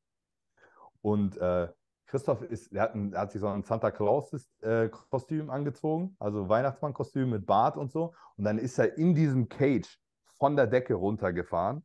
Und 1.01 1.37
äh, 1.37 1.69
Christoph 2.07 2.41
ist, 2.43 2.73
der 2.73 2.83
hat, 2.83 2.93
hat 3.13 3.31
sich 3.31 3.41
so 3.41 3.47
ein 3.47 3.63
Santa 3.63 3.91
Claus-Kostüm 3.91 5.49
angezogen, 5.49 6.15
also 6.19 6.47
Weihnachtsmann-Kostüm 6.47 7.29
mit 7.29 7.45
Bart 7.45 7.77
und 7.77 7.91
so. 7.91 8.13
Und 8.37 8.43
dann 8.43 8.57
ist 8.57 8.77
er 8.77 8.97
in 8.97 9.15
diesem 9.15 9.49
Cage 9.49 9.99
von 10.37 10.55
der 10.55 10.67
Decke 10.67 10.93
runtergefahren. 10.93 11.83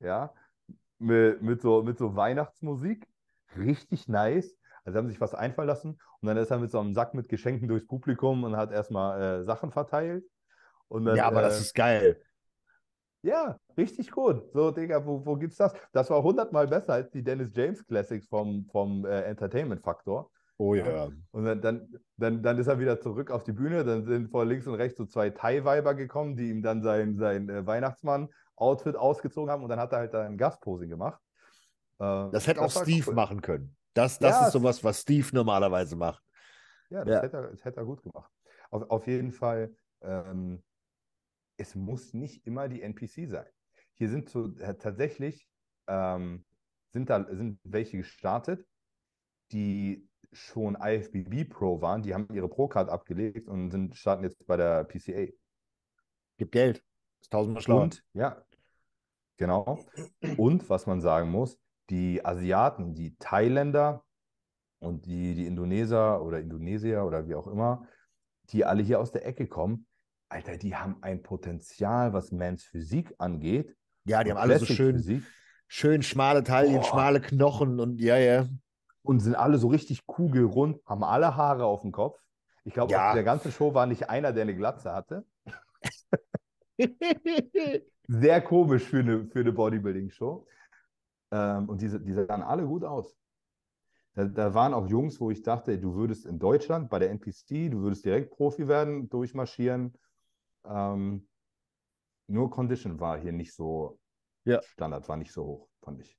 Ja, 0.00 0.32
mit, 0.98 1.42
mit, 1.42 1.60
so, 1.62 1.82
mit 1.82 1.98
so 1.98 2.16
Weihnachtsmusik. 2.16 3.06
Richtig 3.56 4.08
nice. 4.08 4.56
Also 4.84 4.98
haben 4.98 5.08
sich 5.08 5.20
was 5.20 5.34
einfallen 5.34 5.68
lassen. 5.68 5.98
Und 6.20 6.28
dann 6.28 6.36
ist 6.36 6.50
er 6.50 6.58
mit 6.58 6.70
so 6.70 6.80
einem 6.80 6.94
Sack 6.94 7.14
mit 7.14 7.28
Geschenken 7.28 7.68
durchs 7.68 7.86
Publikum 7.86 8.44
und 8.44 8.56
hat 8.56 8.72
erstmal 8.72 9.40
äh, 9.40 9.44
Sachen 9.44 9.70
verteilt. 9.70 10.24
Und 10.88 11.04
dann, 11.04 11.16
Ja, 11.16 11.26
aber 11.26 11.42
das 11.42 11.58
äh, 11.58 11.60
ist 11.60 11.74
geil. 11.74 12.20
Ja, 13.24 13.58
richtig 13.76 14.10
gut. 14.10 14.52
So, 14.52 14.70
Digga, 14.70 15.04
wo, 15.04 15.24
wo 15.24 15.36
gibt's 15.36 15.56
das? 15.56 15.72
Das 15.92 16.10
war 16.10 16.22
hundertmal 16.22 16.68
besser 16.68 16.94
als 16.94 17.10
die 17.10 17.22
Dennis 17.22 17.50
James 17.54 17.84
Classics 17.86 18.26
vom, 18.28 18.66
vom 18.70 19.04
äh, 19.04 19.22
Entertainment 19.22 19.82
Faktor. 19.82 20.30
Oh 20.56 20.74
ja. 20.74 21.08
Und 21.32 21.44
dann, 21.44 21.60
dann, 21.60 21.94
dann, 22.16 22.42
dann 22.42 22.58
ist 22.58 22.68
er 22.68 22.78
wieder 22.78 23.00
zurück 23.00 23.30
auf 23.30 23.42
die 23.42 23.52
Bühne. 23.52 23.84
Dann 23.84 24.04
sind 24.04 24.30
vor 24.30 24.44
links 24.44 24.66
und 24.66 24.74
rechts 24.74 24.98
so 24.98 25.06
zwei 25.06 25.30
Thai-Weiber 25.30 25.94
gekommen, 25.94 26.36
die 26.36 26.50
ihm 26.50 26.62
dann 26.62 26.82
sein, 26.82 27.16
sein 27.16 27.48
äh, 27.48 27.66
Weihnachtsmann-Outfit 27.66 28.94
ausgezogen 28.96 29.50
haben. 29.50 29.62
Und 29.64 29.68
dann 29.70 29.80
hat 29.80 29.92
er 29.92 29.98
halt 29.98 30.14
da 30.14 30.22
ein 30.22 30.36
Gastposing 30.38 30.90
gemacht. 30.90 31.20
Äh, 31.98 32.28
Das 32.30 32.46
hätte 32.46 32.60
auch 32.60 32.74
war 32.74 32.84
Steve 32.84 33.06
cool. 33.08 33.14
machen 33.14 33.40
können. 33.40 33.74
Das, 33.94 34.18
das 34.18 34.40
Ja, 34.40 34.46
ist 34.46 34.52
sowas, 34.52 34.84
was 34.84 35.00
Steve 35.00 35.28
normalerweise 35.32 35.96
macht. 35.96 36.22
Ja, 36.90 37.04
das, 37.04 37.14
Ja. 37.14 37.22
Hätte, 37.22 37.36
er, 37.36 37.50
das 37.50 37.64
hätte 37.64 37.80
er 37.80 37.84
gut 37.84 38.02
gemacht. 38.02 38.30
Auf, 38.70 38.90
auf 38.90 39.06
jeden 39.06 39.32
Fall, 39.32 39.74
ähm, 40.02 40.62
es 41.56 41.74
muss 41.74 42.14
nicht 42.14 42.46
immer 42.46 42.68
die 42.68 42.82
NPC 42.82 43.28
sein. 43.28 43.46
Hier 43.94 44.08
sind 44.08 44.28
so 44.28 44.56
äh, 44.58 44.74
tatsächlich 44.76 45.48
ähm, 45.86 46.44
sind 46.90 47.10
da 47.10 47.24
sind 47.34 47.58
welche 47.64 47.98
gestartet, 47.98 48.66
die 49.52 50.08
schon 50.32 50.76
IFBB 50.80 51.48
Pro 51.48 51.80
waren, 51.80 52.02
die 52.02 52.14
haben 52.14 52.28
ihre 52.32 52.48
Pro-Card 52.48 52.88
abgelegt 52.88 53.46
und 53.46 53.70
sind, 53.70 53.96
starten 53.96 54.24
jetzt 54.24 54.44
bei 54.46 54.56
der 54.56 54.84
PCA. 54.84 55.26
Gib 56.38 56.50
Geld. 56.50 56.82
Ist 57.20 57.30
tausendmal 57.30 57.62
schlauer. 57.62 57.82
Und, 57.82 58.04
ja, 58.14 58.42
genau. 59.36 59.78
Und 60.36 60.68
was 60.68 60.86
man 60.86 61.00
sagen 61.00 61.30
muss, 61.30 61.58
die 61.90 62.24
Asiaten, 62.24 62.94
die 62.94 63.14
Thailänder 63.16 64.04
und 64.80 65.06
die, 65.06 65.34
die 65.34 65.46
Indoneser 65.46 66.22
oder 66.22 66.40
Indonesier 66.40 67.04
oder 67.04 67.28
wie 67.28 67.34
auch 67.34 67.46
immer, 67.46 67.86
die 68.50 68.64
alle 68.64 68.82
hier 68.82 69.00
aus 69.00 69.12
der 69.12 69.26
Ecke 69.26 69.46
kommen, 69.46 69.86
Alter, 70.34 70.56
die 70.56 70.74
haben 70.74 70.96
ein 71.00 71.22
Potenzial, 71.22 72.12
was 72.12 72.32
Mans 72.32 72.64
Physik 72.64 73.14
angeht. 73.18 73.76
ja, 74.04 74.24
die 74.24 74.32
haben 74.32 74.38
alle 74.38 74.58
so 74.58 74.66
schön, 74.66 74.96
Physik 74.96 75.22
schön 75.68 76.02
schmale 76.02 76.42
Taillen, 76.42 76.74
Boah. 76.76 76.84
schmale 76.84 77.20
Knochen 77.20 77.78
und 77.78 78.00
ja, 78.00 78.16
ja. 78.16 78.46
und 79.02 79.20
sind 79.20 79.36
alle 79.36 79.58
so 79.58 79.68
richtig 79.68 80.06
kugelrund, 80.06 80.80
haben 80.86 81.04
alle 81.04 81.36
Haare 81.36 81.64
auf 81.66 81.82
dem 81.82 81.92
Kopf. 81.92 82.20
Ich 82.64 82.74
glaube, 82.74 82.92
Ja. 82.92 83.08
auf 83.10 83.14
der 83.14 83.22
ganzen 83.22 83.52
Show 83.52 83.74
war 83.74 83.86
nicht 83.86 84.10
einer, 84.10 84.32
der 84.32 84.42
eine 84.42 84.56
Glatze 84.56 84.92
hatte. 84.92 85.24
Sehr 88.08 88.40
komisch 88.42 88.84
für 88.84 88.98
eine, 88.98 89.26
für 89.26 89.40
eine 89.40 89.52
Bodybuilding-Show. 89.52 90.46
Ähm, 91.30 91.68
und 91.68 91.80
diese, 91.80 92.00
die 92.00 92.12
sahen 92.12 92.42
alle 92.42 92.66
gut 92.66 92.84
aus. 92.84 93.16
Da, 94.14 94.24
da 94.24 94.52
waren 94.54 94.74
auch 94.74 94.88
Jungs, 94.88 95.20
wo 95.20 95.30
ich 95.30 95.42
dachte, 95.42 95.78
du 95.78 95.94
würdest 95.94 96.26
in 96.26 96.38
Deutschland 96.38 96.90
bei 96.90 96.98
der 96.98 97.10
NPC, 97.10 97.70
du 97.70 97.82
würdest 97.82 98.04
direkt 98.04 98.30
Profi 98.30 98.66
werden, 98.68 99.08
durchmarschieren. 99.08 99.94
Ähm, 100.66 101.26
nur 102.28 102.50
Condition 102.50 102.98
war 103.00 103.18
hier 103.18 103.32
nicht 103.32 103.54
so, 103.54 103.98
Ja. 104.44 104.60
Standard 104.62 105.08
war 105.08 105.16
nicht 105.16 105.32
so 105.32 105.44
hoch, 105.44 105.68
fand 105.82 106.00
ich. 106.00 106.16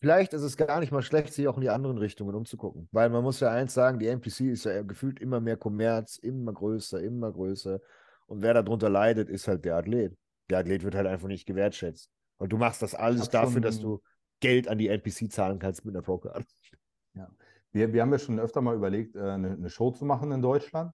Vielleicht 0.00 0.32
ist 0.32 0.42
es 0.42 0.56
gar 0.56 0.80
nicht 0.80 0.92
mal 0.92 1.02
schlecht, 1.02 1.34
sich 1.34 1.46
auch 1.46 1.56
in 1.56 1.60
die 1.60 1.68
anderen 1.68 1.98
Richtungen 1.98 2.34
umzugucken. 2.34 2.88
Weil 2.90 3.10
man 3.10 3.22
muss 3.22 3.40
ja 3.40 3.50
eins 3.50 3.74
sagen, 3.74 3.98
die 3.98 4.06
NPC 4.06 4.40
ist 4.50 4.64
ja 4.64 4.82
gefühlt 4.82 5.20
immer 5.20 5.40
mehr 5.40 5.58
Kommerz, 5.58 6.16
immer 6.16 6.52
größer, 6.54 7.02
immer 7.02 7.30
größer. 7.30 7.80
Und 8.26 8.40
wer 8.40 8.54
darunter 8.54 8.88
leidet, 8.88 9.28
ist 9.28 9.46
halt 9.46 9.64
der 9.66 9.76
Athlet. 9.76 10.16
Der 10.48 10.60
Athlet 10.60 10.84
wird 10.84 10.94
halt 10.94 11.06
einfach 11.06 11.28
nicht 11.28 11.44
gewertschätzt. 11.46 12.10
Und 12.38 12.50
du 12.50 12.56
machst 12.56 12.80
das 12.80 12.94
alles 12.94 13.28
dafür, 13.28 13.60
dass 13.60 13.74
schon- 13.76 13.84
du 13.84 14.02
Geld 14.40 14.68
an 14.68 14.78
die 14.78 14.88
NPC 14.88 15.28
zahlen 15.30 15.58
kannst 15.58 15.84
mit 15.84 15.94
einer 15.94 16.02
Pro-Card. 16.02 16.46
Wir, 17.72 17.92
wir 17.92 18.00
haben 18.02 18.10
ja 18.12 18.18
schon 18.18 18.40
öfter 18.40 18.62
mal 18.62 18.74
überlegt, 18.74 19.16
äh, 19.16 19.20
eine, 19.20 19.50
eine 19.52 19.68
Show 19.68 19.90
zu 19.90 20.04
machen 20.06 20.32
in 20.32 20.40
Deutschland. 20.40 20.92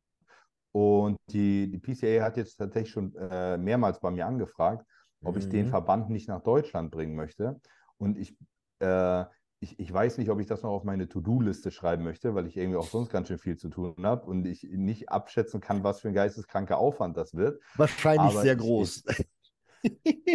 Und 0.76 1.16
die, 1.30 1.70
die 1.70 1.78
PCA 1.78 2.22
hat 2.22 2.36
jetzt 2.36 2.56
tatsächlich 2.58 2.92
schon 2.92 3.14
äh, 3.16 3.56
mehrmals 3.56 3.98
bei 3.98 4.10
mir 4.10 4.26
angefragt, 4.26 4.84
ob 5.24 5.38
ich 5.38 5.48
den 5.48 5.64
Mhm. 5.64 5.70
Verband 5.70 6.10
nicht 6.10 6.28
nach 6.28 6.42
Deutschland 6.42 6.90
bringen 6.90 7.14
möchte. 7.16 7.58
Und 7.96 8.18
ich, 8.18 8.36
äh, 8.80 9.24
ich, 9.60 9.78
ich 9.80 9.90
weiß 9.90 10.18
nicht, 10.18 10.28
ob 10.28 10.38
ich 10.38 10.44
das 10.46 10.62
noch 10.62 10.72
auf 10.72 10.84
meine 10.84 11.08
To-Do-Liste 11.08 11.70
schreiben 11.70 12.04
möchte, 12.04 12.34
weil 12.34 12.46
ich 12.46 12.58
irgendwie 12.58 12.76
auch 12.76 12.88
sonst 12.90 13.08
ganz 13.08 13.28
schön 13.28 13.38
viel 13.38 13.56
zu 13.56 13.70
tun 13.70 13.94
habe 14.02 14.26
und 14.26 14.44
ich 14.46 14.64
nicht 14.64 15.08
abschätzen 15.08 15.62
kann, 15.62 15.82
was 15.82 16.00
für 16.00 16.08
ein 16.08 16.14
geisteskranker 16.14 16.76
Aufwand 16.76 17.16
das 17.16 17.34
wird. 17.34 17.58
Wahrscheinlich 17.76 18.32
Aber 18.32 18.42
sehr 18.42 18.52
ich- 18.52 18.58
groß. 18.58 19.04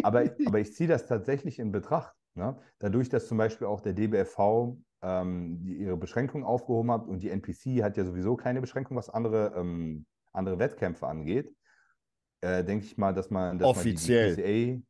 Aber, 0.01 0.23
aber 0.45 0.59
ich 0.59 0.73
ziehe 0.73 0.89
das 0.89 1.05
tatsächlich 1.05 1.59
in 1.59 1.71
Betracht. 1.71 2.15
Ne? 2.33 2.57
Dadurch, 2.79 3.09
dass 3.09 3.27
zum 3.27 3.37
Beispiel 3.37 3.67
auch 3.67 3.81
der 3.81 3.93
DBFV 3.93 4.75
ähm, 5.03 5.61
ihre 5.67 5.97
Beschränkungen 5.97 6.45
aufgehoben 6.45 6.89
hat 6.91 7.05
und 7.07 7.21
die 7.21 7.29
NPC 7.29 7.83
hat 7.83 7.95
ja 7.95 8.05
sowieso 8.05 8.35
keine 8.37 8.59
Beschränkung, 8.59 8.97
was 8.97 9.11
andere, 9.11 9.53
ähm, 9.55 10.07
andere 10.33 10.59
Wettkämpfe 10.59 11.07
angeht, 11.07 11.53
äh, 12.41 12.63
denke 12.63 12.85
ich 12.85 12.97
mal, 12.97 13.13
dass 13.13 13.29
man, 13.29 13.59
dass 13.59 13.67
Offiziell. 13.67 14.29
man 14.29 14.35
die, 14.37 14.43
die 14.43 14.77
PCA, 14.77 14.83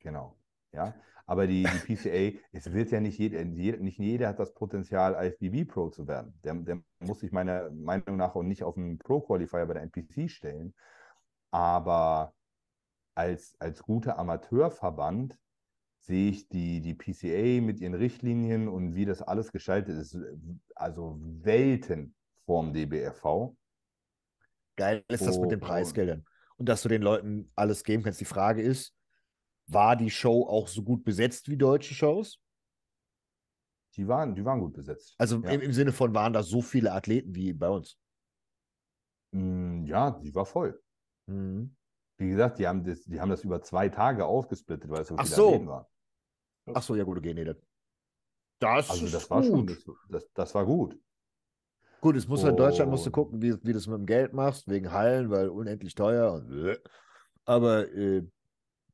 genau, 0.00 0.38
ja, 0.72 0.94
aber 1.26 1.48
die, 1.48 1.64
die 1.64 1.94
PCA, 1.94 2.38
es 2.52 2.72
wird 2.72 2.90
ja 2.92 3.00
nicht 3.00 3.18
jeder, 3.18 3.44
nicht 3.44 3.98
jeder 3.98 4.28
hat 4.28 4.38
das 4.38 4.54
Potenzial, 4.54 5.14
IFBB 5.26 5.68
Pro 5.68 5.90
zu 5.90 6.06
werden. 6.06 6.38
Der, 6.44 6.54
der 6.54 6.80
muss 7.00 7.20
sich 7.20 7.32
meiner 7.32 7.68
Meinung 7.70 8.16
nach 8.16 8.36
auch 8.36 8.44
nicht 8.44 8.62
auf 8.62 8.76
einen 8.76 8.98
Pro-Qualifier 8.98 9.66
bei 9.66 9.74
der 9.74 9.82
NPC 9.82 10.30
stellen. 10.30 10.72
Aber 11.50 12.32
als, 13.16 13.56
als 13.58 13.82
guter 13.82 14.18
Amateurverband 14.18 15.36
sehe 16.00 16.30
ich 16.30 16.48
die, 16.48 16.80
die 16.80 16.94
PCA 16.94 17.60
mit 17.60 17.80
ihren 17.80 17.94
Richtlinien 17.94 18.68
und 18.68 18.94
wie 18.94 19.04
das 19.04 19.20
alles 19.20 19.50
gestaltet 19.50 19.98
ist, 19.98 20.16
also 20.76 21.18
Welten 21.20 22.14
vorm 22.44 22.72
DBRV. 22.72 23.56
Geil 24.76 25.04
ist 25.08 25.26
das 25.26 25.40
mit 25.40 25.50
den 25.50 25.60
Oh, 25.60 25.60
Preisgeldern. 25.60 26.24
Und 26.56 26.68
dass 26.68 26.82
du 26.82 26.88
den 26.88 27.02
Leuten 27.02 27.50
alles 27.54 27.84
geben 27.84 28.02
kannst. 28.02 28.20
Die 28.20 28.24
Frage 28.24 28.62
ist, 28.62 28.94
war 29.68 29.96
die 29.96 30.10
Show 30.10 30.44
auch 30.48 30.68
so 30.68 30.82
gut 30.82 31.04
besetzt 31.04 31.48
wie 31.50 31.56
deutsche 31.56 31.94
Shows? 31.94 32.40
Die 33.96 34.06
waren, 34.06 34.34
die 34.36 34.44
waren 34.44 34.60
gut 34.60 34.74
besetzt. 34.74 35.18
Also 35.18 35.42
Ja. 35.42 35.50
im, 35.50 35.60
im 35.60 35.72
Sinne 35.72 35.92
von, 35.92 36.14
waren 36.14 36.32
da 36.32 36.42
so 36.42 36.62
viele 36.62 36.92
Athleten 36.92 37.34
wie 37.34 37.52
bei 37.52 37.68
uns? 37.68 37.98
Mm, 39.32 39.84
Ja, 39.86 40.10
die 40.10 40.34
war 40.34 40.46
voll. 40.46 40.82
Mhm. 41.26 41.76
Wie 42.18 42.28
gesagt, 42.28 42.58
die 42.58 42.66
haben 42.68 42.84
das, 42.84 43.04
die 43.04 43.20
haben 43.20 43.30
das 43.30 43.42
über 43.44 43.62
zwei 43.62 43.88
Tage 43.88 44.26
aufgesplittet, 44.26 44.90
weil 44.90 45.00
es 45.02 45.08
so 45.08 45.16
Ach 45.16 45.26
viele 45.26 45.36
so. 45.36 45.38
Athleten 45.38 45.66
waren. 45.68 45.86
Ach 46.72 46.82
so, 46.82 46.94
ja 46.96 47.04
gut, 47.04 47.18
okay, 47.18 47.34
nee. 47.34 47.44
Das, 47.44 47.56
das 48.58 48.88
Also 48.88 49.08
das 49.08 49.30
war 49.30 49.42
schon, 49.44 49.66
gut. 49.66 49.68
das, 49.68 49.84
das, 50.08 50.32
das 50.34 50.54
war 50.54 50.66
gut. 50.66 50.98
Gut, 52.00 52.16
es 52.16 52.28
muss 52.28 52.42
halt 52.42 52.52
in 52.52 52.56
Deutschland 52.56 52.90
musst 52.90 53.06
du 53.06 53.10
gucken, 53.10 53.40
wie, 53.42 53.54
wie 53.62 53.72
du 53.72 53.78
es 53.78 53.86
mit 53.86 53.98
dem 53.98 54.06
Geld 54.06 54.32
machst, 54.32 54.68
wegen 54.68 54.92
Hallen, 54.92 55.30
weil 55.30 55.48
unendlich 55.48 55.94
teuer. 55.94 56.32
Und, 56.34 56.66
äh. 56.66 56.78
aber 57.44 57.90
äh, 57.92 58.22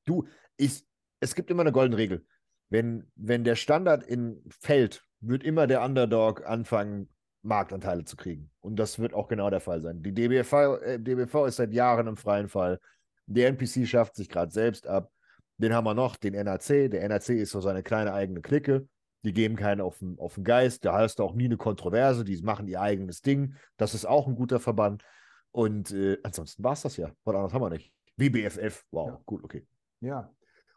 du, 0.04 0.26
ich, 0.56 0.84
es 1.20 1.34
gibt 1.34 1.50
immer 1.50 1.62
eine 1.62 1.72
goldene 1.72 1.98
Regel. 1.98 2.24
Wenn, 2.68 3.10
wenn 3.16 3.44
der 3.44 3.56
Standard 3.56 4.02
in 4.04 4.42
fällt, 4.60 5.04
wird 5.20 5.44
immer 5.44 5.66
der 5.66 5.82
Underdog 5.82 6.46
anfangen, 6.46 7.08
Marktanteile 7.42 8.04
zu 8.04 8.16
kriegen. 8.16 8.50
Und 8.60 8.76
das 8.76 8.98
wird 8.98 9.14
auch 9.14 9.28
genau 9.28 9.50
der 9.50 9.60
Fall 9.60 9.82
sein. 9.82 10.02
Die 10.02 10.12
DBV, 10.12 10.52
äh, 10.80 10.98
DBV 10.98 11.46
ist 11.46 11.56
seit 11.56 11.72
Jahren 11.72 12.06
im 12.06 12.16
freien 12.16 12.48
Fall. 12.48 12.78
Der 13.26 13.48
NPC 13.48 13.86
schafft 13.86 14.16
sich 14.16 14.28
gerade 14.28 14.52
selbst 14.52 14.86
ab. 14.86 15.10
Den 15.58 15.74
haben 15.74 15.84
wir 15.84 15.94
noch, 15.94 16.16
den 16.16 16.34
NAC. 16.34 16.90
Der 16.90 17.08
NAC 17.08 17.30
ist 17.30 17.50
so 17.50 17.60
seine 17.60 17.82
kleine 17.82 18.12
eigene 18.14 18.40
Clique. 18.40 18.88
Die 19.24 19.32
geben 19.32 19.56
keinen 19.56 19.80
auf 19.80 19.98
den, 19.98 20.18
auf 20.18 20.34
den 20.34 20.44
Geist. 20.44 20.84
Da 20.84 20.94
hast 20.98 21.18
du 21.18 21.22
auch 21.24 21.34
nie 21.34 21.44
eine 21.44 21.56
Kontroverse. 21.56 22.24
Die 22.24 22.40
machen 22.42 22.66
ihr 22.66 22.80
eigenes 22.80 23.20
Ding. 23.22 23.54
Das 23.76 23.94
ist 23.94 24.04
auch 24.04 24.26
ein 24.26 24.34
guter 24.34 24.58
Verband. 24.58 25.04
Und 25.52 25.92
äh, 25.92 26.18
ansonsten 26.22 26.64
war 26.64 26.72
es 26.72 26.82
das 26.82 26.96
ja. 26.96 27.10
Was 27.24 27.34
anderes 27.34 27.52
haben 27.54 27.62
wir 27.62 27.70
nicht. 27.70 27.92
WBFF. 28.16 28.84
Wow, 28.90 29.08
Ja. 29.08 29.20
gut, 29.24 29.44
okay. 29.44 29.66
Ja. 30.00 30.32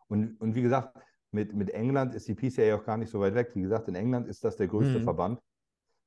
Und, 0.08 0.40
und 0.40 0.54
wie 0.56 0.62
gesagt, 0.62 0.96
mit, 1.32 1.54
mit 1.56 1.72
England 1.72 2.14
ist 2.14 2.28
die 2.28 2.36
PCA 2.36 2.76
auch 2.76 2.86
gar 2.86 2.98
nicht 2.98 3.10
so 3.10 3.20
weit 3.20 3.34
weg. 3.34 3.52
Wie 3.56 3.62
gesagt, 3.62 3.88
in 3.88 3.96
England 3.96 4.28
ist 4.28 4.44
das 4.44 4.56
der 4.56 4.68
größte 4.68 5.00
Mhm. 5.00 5.04
Verband 5.04 5.40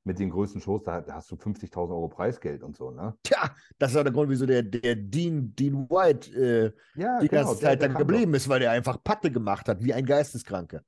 mit 0.05 0.19
den 0.21 0.31
größten 0.31 0.61
Shows. 0.61 0.85
Da, 0.85 1.01
da 1.01 1.15
hast 1.15 1.31
du 1.31 1.35
50.000 1.35 1.91
Euro 1.91 2.09
Preisgeld 2.09 2.63
und 2.63 2.77
so, 2.77 2.91
ne? 2.93 3.15
Tja, 3.25 3.51
das 3.79 3.91
ist 3.91 3.97
auch 3.97 4.05
der 4.05 4.13
Grund, 4.13 4.31
wieso 4.31 4.47
der, 4.47 4.63
der 4.63 4.95
Dean, 4.97 5.55
Dean 5.57 5.91
White 5.91 6.31
äh, 6.31 7.01
Ja, 7.01 7.19
die 7.19 7.29
ganze 7.29 7.29
genau, 7.29 7.55
der- 7.55 7.61
Zeit 7.61 7.83
dann 7.83 7.93
kann 7.95 8.03
doch. 8.03 8.07
geblieben 8.07 8.33
ist, 8.35 8.49
weil 8.49 8.61
der 8.61 8.71
einfach 8.71 9.03
Patte 9.03 9.31
gemacht 9.33 9.69
hat, 9.69 9.83
wie 9.83 9.93
ein 9.93 10.07
Geisteskranker. 10.07 10.83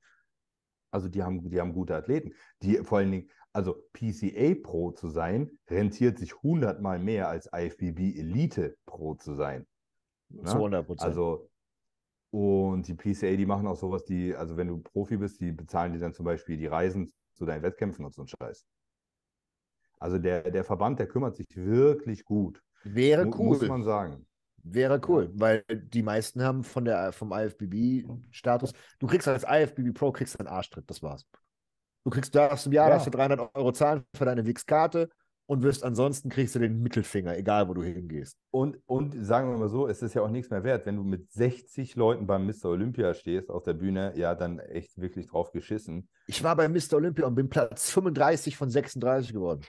Also 0.90 1.08
die 1.08 1.22
haben, 1.22 1.48
die 1.50 1.60
haben 1.60 1.72
gute 1.72 1.94
Athleten. 1.94 2.34
Die 2.62 2.76
vor 2.78 2.98
allen 2.98 3.12
Dingen, 3.12 3.30
also 3.52 3.76
PCA 3.92 4.54
Pro 4.62 4.92
zu 4.92 5.08
sein, 5.08 5.50
rentiert 5.68 6.18
sich 6.18 6.34
hundertmal 6.42 6.98
mehr 6.98 7.28
als 7.28 7.48
IFBB 7.52 8.18
Elite 8.18 8.76
Pro 8.86 9.14
zu 9.14 9.34
sein. 9.34 9.66
Ne? 10.28 10.44
Zu 10.44 10.56
100 10.56 10.86
Prozent. 10.86 11.08
Also, 11.08 11.50
und 12.30 12.86
die 12.86 12.94
PCA, 12.94 13.36
die 13.36 13.46
machen 13.46 13.66
auch 13.66 13.76
sowas, 13.76 14.04
die, 14.04 14.34
also 14.34 14.56
wenn 14.56 14.68
du 14.68 14.78
Profi 14.78 15.16
bist, 15.16 15.40
die 15.40 15.50
bezahlen 15.50 15.92
dir 15.92 15.98
dann 15.98 16.14
zum 16.14 16.24
Beispiel 16.24 16.56
die 16.56 16.66
Reisen 16.66 17.12
zu 17.32 17.44
deinen 17.44 17.62
Wettkämpfen 17.62 18.04
und 18.04 18.14
so 18.14 18.22
ein 18.22 18.28
Scheiß. 18.28 18.64
Also 19.98 20.18
der, 20.18 20.50
der 20.50 20.64
Verband, 20.64 20.98
der 20.98 21.08
kümmert 21.08 21.36
sich 21.36 21.46
wirklich 21.54 22.24
gut. 22.24 22.62
Wäre 22.84 23.26
cool. 23.26 23.46
Muss 23.46 23.62
man 23.62 23.82
sagen. 23.82 24.26
Wäre 24.62 25.00
cool, 25.08 25.30
weil 25.34 25.64
die 25.68 26.02
meisten 26.02 26.42
haben 26.42 26.62
von 26.64 26.84
der, 26.84 27.12
vom 27.12 27.32
IFBB-Status, 27.32 28.72
du 28.98 29.06
kriegst 29.06 29.26
als 29.28 29.44
IFBB 29.48 29.92
Pro 29.94 30.12
kriegst 30.12 30.38
einen 30.38 30.48
Arschtritt, 30.48 30.88
das 30.88 31.02
war's. 31.02 31.26
Du 32.04 32.10
kriegst, 32.10 32.34
darfst 32.34 32.66
im 32.66 32.72
Jahr 32.72 32.88
Ja. 32.88 32.94
darfst 32.94 33.06
du 33.06 33.10
300 33.10 33.54
Euro 33.54 33.72
zahlen 33.72 34.04
für 34.16 34.24
deine 34.24 34.46
Wix-Karte 34.46 35.08
und 35.46 35.62
wirst 35.62 35.82
ansonsten 35.82 36.28
kriegst 36.28 36.54
du 36.54 36.58
den 36.58 36.80
Mittelfinger, 36.80 37.36
egal 37.36 37.68
wo 37.68 37.74
du 37.74 37.82
hingehst. 37.82 38.36
Und, 38.50 38.78
und 38.86 39.24
sagen 39.24 39.50
wir 39.50 39.58
mal 39.58 39.68
so, 39.68 39.88
es 39.88 40.00
ist 40.00 40.14
ja 40.14 40.22
auch 40.22 40.30
nichts 40.30 40.50
mehr 40.50 40.62
wert, 40.62 40.86
wenn 40.86 40.96
du 40.96 41.02
mit 41.02 41.30
60 41.32 41.96
Leuten 41.96 42.26
beim 42.26 42.46
Mr. 42.46 42.66
Olympia 42.66 43.14
stehst 43.14 43.50
auf 43.50 43.64
der 43.64 43.74
Bühne, 43.74 44.12
ja, 44.16 44.34
dann 44.34 44.60
echt 44.60 45.00
wirklich 45.00 45.26
drauf 45.26 45.50
geschissen. 45.50 46.08
Ich 46.26 46.42
war 46.44 46.54
bei 46.54 46.68
Mr. 46.68 46.94
Olympia 46.94 47.26
und 47.26 47.34
bin 47.34 47.48
Platz 47.48 47.90
35 47.90 48.56
von 48.56 48.70
36 48.70 49.32
geworden. 49.32 49.62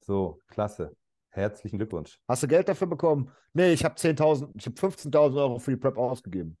So, 0.00 0.38
klasse. 0.48 0.96
Herzlichen 1.36 1.76
Glückwunsch. 1.76 2.18
Hast 2.26 2.42
du 2.42 2.48
Geld 2.48 2.66
dafür 2.66 2.86
bekommen? 2.86 3.30
Nee, 3.52 3.72
ich 3.72 3.84
habe 3.84 3.94
10.000, 3.96 4.52
ich 4.54 4.64
habe 4.64 4.76
15.000 4.76 5.36
Euro 5.38 5.58
für 5.58 5.70
die 5.72 5.76
Prep 5.76 5.98
ausgegeben. 5.98 6.56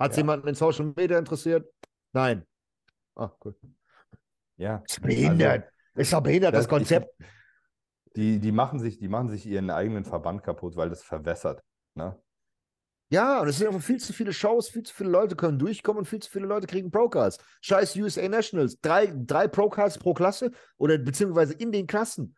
Hat 0.00 0.12
Ja. 0.12 0.16
jemanden 0.18 0.48
in 0.48 0.56
Social 0.56 0.92
Media 0.96 1.16
interessiert? 1.16 1.72
Nein. 2.12 2.44
Ah, 3.14 3.30
cool. 3.44 3.54
Ja. 4.56 4.82
Ist 4.84 5.00
behindert. 5.00 5.70
ist 5.94 6.12
doch 6.12 6.20
behindert, 6.22 6.54
das, 6.54 6.66
Also, 6.66 6.78
das- 6.78 6.90
ich- 6.90 6.96
Konzept. 6.98 7.14
Die, 8.16 8.40
die, 8.40 8.50
machen 8.52 8.80
sich, 8.80 8.98
die 8.98 9.08
machen 9.08 9.28
sich 9.30 9.46
ihren 9.46 9.70
eigenen 9.70 10.04
Verband 10.04 10.42
kaputt, 10.42 10.74
weil 10.76 10.90
das 10.90 11.02
verwässert. 11.04 11.62
Ne? 11.94 12.20
Ja, 13.10 13.40
und 13.40 13.48
es 13.48 13.58
sind 13.58 13.68
einfach 13.68 13.80
viel 13.82 13.98
zu 14.00 14.12
viele 14.12 14.32
Shows, 14.32 14.70
viel 14.70 14.82
zu 14.82 14.92
viele 14.94 15.10
Leute 15.10 15.36
können 15.36 15.58
durchkommen 15.58 16.00
und 16.00 16.06
viel 16.06 16.18
zu 16.20 16.30
viele 16.30 16.46
Leute 16.46 16.66
kriegen 16.66 16.90
Pro-Cards. 16.90 17.38
Scheiß 17.60 17.94
USA 17.96 18.28
Nationals. 18.28 18.80
Drei, 18.80 19.12
drei 19.14 19.46
Pro-Cards 19.46 19.98
pro 19.98 20.14
Klasse 20.14 20.50
oder 20.78 20.98
beziehungsweise 20.98 21.54
in 21.54 21.70
den 21.70 21.86
Klassen. 21.86 22.34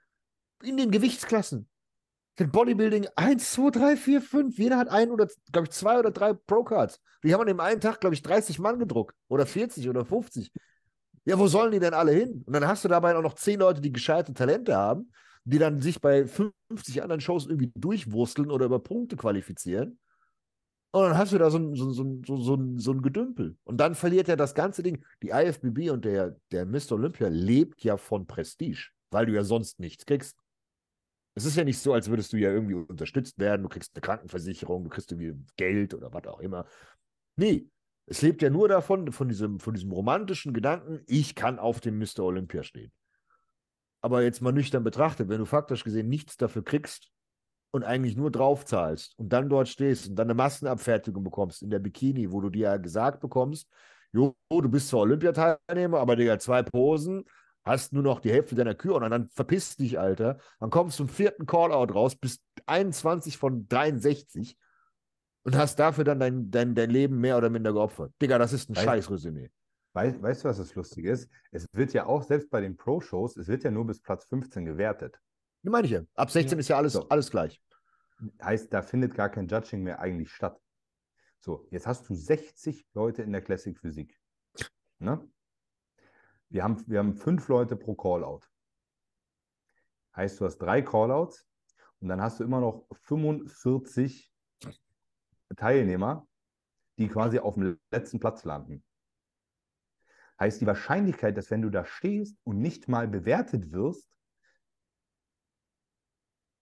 In 0.65 0.77
den 0.77 0.91
Gewichtsklassen. 0.91 1.69
Sind 2.36 2.53
Bodybuilding 2.53 3.07
1, 3.15 3.53
2, 3.53 3.70
3, 3.70 3.97
4, 3.97 4.20
5. 4.20 4.59
Jeder 4.59 4.78
hat 4.78 4.89
ein 4.89 5.11
oder, 5.11 5.28
glaube 5.53 5.69
ich, 5.69 5.70
zwei 5.73 5.99
oder 5.99 6.11
drei 6.11 6.32
Pro-Cards. 6.32 7.01
Die 7.23 7.32
haben 7.32 7.43
an 7.43 7.47
dem 7.47 7.61
einen 7.61 7.81
Tag, 7.81 8.01
glaube 8.01 8.15
ich, 8.15 8.23
30 8.23 8.59
Mann 8.59 8.78
gedruckt. 8.78 9.15
Oder 9.28 9.47
40 9.47 9.89
oder 9.89 10.05
50. 10.05 10.51
Ja, 11.24 11.39
wo 11.39 11.47
sollen 11.47 11.73
die 11.73 11.78
denn 11.78 11.95
alle 11.95 12.12
hin? 12.12 12.43
Und 12.45 12.53
dann 12.53 12.66
hast 12.66 12.85
du 12.85 12.89
dabei 12.89 13.16
auch 13.16 13.23
noch 13.23 13.35
10 13.35 13.61
Leute, 13.61 13.81
die 13.81 13.93
gescheite 13.93 14.35
Talente 14.35 14.77
haben, 14.77 15.12
die 15.45 15.59
dann 15.59 15.81
sich 15.81 16.01
bei 16.01 16.27
50 16.27 17.03
anderen 17.03 17.20
Shows 17.20 17.47
irgendwie 17.47 17.73
durchwursteln 17.74 18.51
oder 18.51 18.66
über 18.66 18.81
Punkte 18.81 19.16
qualifizieren. 19.16 19.99
Und 20.91 21.03
dann 21.03 21.19
hast 21.19 21.32
du 21.32 21.39
da 21.39 21.51
so 21.51 21.59
ein, 21.59 21.74
so, 21.74 21.91
so, 21.91 22.20
so, 22.24 22.59
so 22.77 22.93
ein 22.93 23.03
Gedümpel. 23.03 23.57
Und 23.65 23.78
dann 23.78 23.95
verliert 23.95 24.28
ja 24.28 24.36
das 24.36 24.55
ganze 24.55 24.82
Ding. 24.82 25.05
Die 25.23 25.31
IFBB 25.31 25.91
und 25.91 26.05
der, 26.05 26.36
der 26.53 26.66
Mr. 26.66 26.93
Olympia 26.93 27.28
lebt 27.28 27.82
ja 27.82 27.97
von 27.97 28.27
Prestige, 28.27 28.91
weil 29.11 29.27
du 29.27 29.32
ja 29.32 29.45
sonst 29.45 29.81
nichts 29.81 30.05
kriegst. 30.05 30.43
Es 31.35 31.44
ist 31.44 31.56
ja 31.56 31.65
nicht 31.65 31.78
so, 31.78 31.93
als 31.93 32.09
würdest 32.09 32.32
du 32.32 32.36
ja 32.36 32.51
irgendwie 32.51 32.74
unterstützt 32.74 33.39
werden. 33.39 33.62
Du 33.62 33.69
kriegst 33.69 33.94
eine 33.94 34.01
Krankenversicherung, 34.01 34.85
du 34.85 34.90
kriegst 34.90 35.11
irgendwie 35.11 35.35
Geld 35.56 35.94
oder 35.94 36.12
was 36.12 36.27
auch 36.27 36.40
immer. 36.40 36.66
Nee, 37.36 37.69
es 38.06 38.23
lebt 38.23 38.43
ja 38.43 38.51
nur 38.51 38.69
davon, 38.69 39.11
von 39.12 39.28
diesem, 39.28 39.59
von 39.59 39.74
diesem 39.74 39.90
romantischen 39.93 40.52
Gedanken, 40.52 41.01
ich 41.06 41.35
kann 41.35 41.59
auf 41.59 41.81
dem 41.81 41.98
Mr. 41.98 42.20
Olympia 42.20 42.62
stehen. 42.62 42.93
Aber 44.01 44.23
jetzt 44.23 44.43
mal 44.43 44.52
nüchtern 44.52 44.85
betrachtet, 44.85 45.28
wenn 45.28 45.39
du 45.39 45.47
faktisch 45.47 45.82
gesehen 45.82 46.09
nichts 46.09 46.36
dafür 46.36 46.62
kriegst 46.62 47.11
und 47.70 47.82
eigentlich 47.82 48.16
nur 48.16 48.31
drauf 48.31 48.65
zahlst 48.66 49.19
und 49.19 49.31
dann 49.31 49.48
dort 49.48 49.69
stehst 49.69 50.09
und 50.09 50.16
dann 50.16 50.27
eine 50.27 50.35
Massenabfertigung 50.35 51.24
bekommst 51.24 51.62
in 51.62 51.70
der 51.70 51.78
Bikini, 51.78 52.31
wo 52.31 52.40
du 52.40 52.51
dir 52.51 52.62
ja 52.65 52.77
gesagt 52.77 53.20
bekommst, 53.20 53.69
jo, 54.12 54.36
du 54.51 54.69
bist 54.69 54.89
zwar 54.89 55.01
Olympiateilnehmer, 55.01 55.98
aber 55.98 56.16
Digga, 56.16 56.39
zwei 56.39 56.62
Posen, 56.62 57.24
hast 57.65 57.93
nur 57.93 58.03
noch 58.03 58.20
die 58.20 58.31
Hälfte 58.31 58.55
deiner 58.55 58.74
Kühe 58.74 58.95
und 58.95 59.09
dann 59.11 59.28
verpiss 59.31 59.77
dich, 59.77 59.99
Alter. 59.99 60.39
Dann 60.61 60.70
kommst 60.70 60.99
du 60.99 61.05
zum 61.05 61.09
vierten 61.09 61.47
Callout 61.47 61.93
raus, 61.95 62.15
bist 62.16 62.43
21 62.66 63.39
von 63.39 63.66
63 63.69 64.59
und 65.45 65.57
hast 65.57 65.78
dafür 65.78 66.05
dann 66.05 66.20
dein, 66.20 66.51
dein, 66.51 66.74
dein 66.74 66.91
Leben 66.91 67.19
mehr 67.20 67.36
oder 67.39 67.51
minder 67.51 67.73
geopfert. 67.73 68.12
Digga, 68.20 68.39
das 68.39 68.53
ist 68.53 68.70
ein 68.70 68.74
Weißt- 68.77 68.85
Scheißresümee. 68.85 69.51
Weißt, 69.95 70.20
weißt 70.20 70.45
du, 70.45 70.49
was 70.49 70.57
das 70.59 70.74
Lustige 70.74 71.11
ist? 71.12 71.31
Es 71.53 71.66
wird 71.73 71.93
ja 71.93 72.07
auch, 72.07 72.24
selbst 72.24 72.51
bei 72.51 72.61
den 72.61 72.77
Pro-Shows, 72.77 73.36
es 73.36 73.47
wird 73.47 73.62
ja 73.62 73.70
nur 73.70 73.86
bis 73.86 74.03
Platz 74.03 74.24
15 74.27 74.65
gewertet. 74.65 75.20
Das 75.62 75.70
meine 75.70 75.86
ich 75.86 75.93
ja. 75.93 76.03
Ab 76.16 76.31
16 76.31 76.59
Ja. 76.59 76.61
ist 76.61 76.69
ja 76.69 76.77
alles, 76.77 76.95
So. 76.95 77.09
alles 77.09 77.31
gleich. 77.31 77.62
Heißt, 78.43 78.73
da 78.73 78.82
findet 78.82 79.15
gar 79.15 79.28
kein 79.28 79.47
Judging 79.47 79.82
mehr 79.85 80.01
eigentlich 80.01 80.31
statt. 80.32 80.61
So, 81.41 81.66
jetzt 81.70 81.86
hast 81.86 82.09
du 82.09 82.15
60 82.15 82.86
Leute 82.95 83.23
in 83.23 83.31
der 83.32 83.43
Classic 83.43 83.78
Physik. 83.78 84.19
Ne? 84.99 85.28
Wir 86.48 86.62
haben, 86.62 86.82
wir 86.86 86.98
haben 86.98 87.14
fünf 87.14 87.48
Leute 87.48 87.76
pro 87.76 87.94
Callout. 87.94 88.40
Heißt, 90.16 90.40
du 90.40 90.44
hast 90.44 90.58
drei 90.58 90.82
Callouts 90.82 91.46
und 92.00 92.08
dann 92.08 92.20
hast 92.20 92.38
du 92.38 92.44
immer 92.44 92.60
noch 92.60 92.86
45 93.02 94.32
Teilnehmer, 95.56 96.26
die 96.98 97.08
quasi 97.08 97.38
auf 97.38 97.54
dem 97.54 97.78
letzten 97.90 98.20
Platz 98.20 98.44
landen. 98.44 98.84
Heißt, 100.38 100.60
die 100.60 100.66
Wahrscheinlichkeit, 100.66 101.36
dass 101.36 101.50
wenn 101.50 101.62
du 101.62 101.70
da 101.70 101.84
stehst 101.84 102.36
und 102.44 102.58
nicht 102.60 102.88
mal 102.88 103.08
bewertet 103.08 103.72
wirst, 103.72 104.08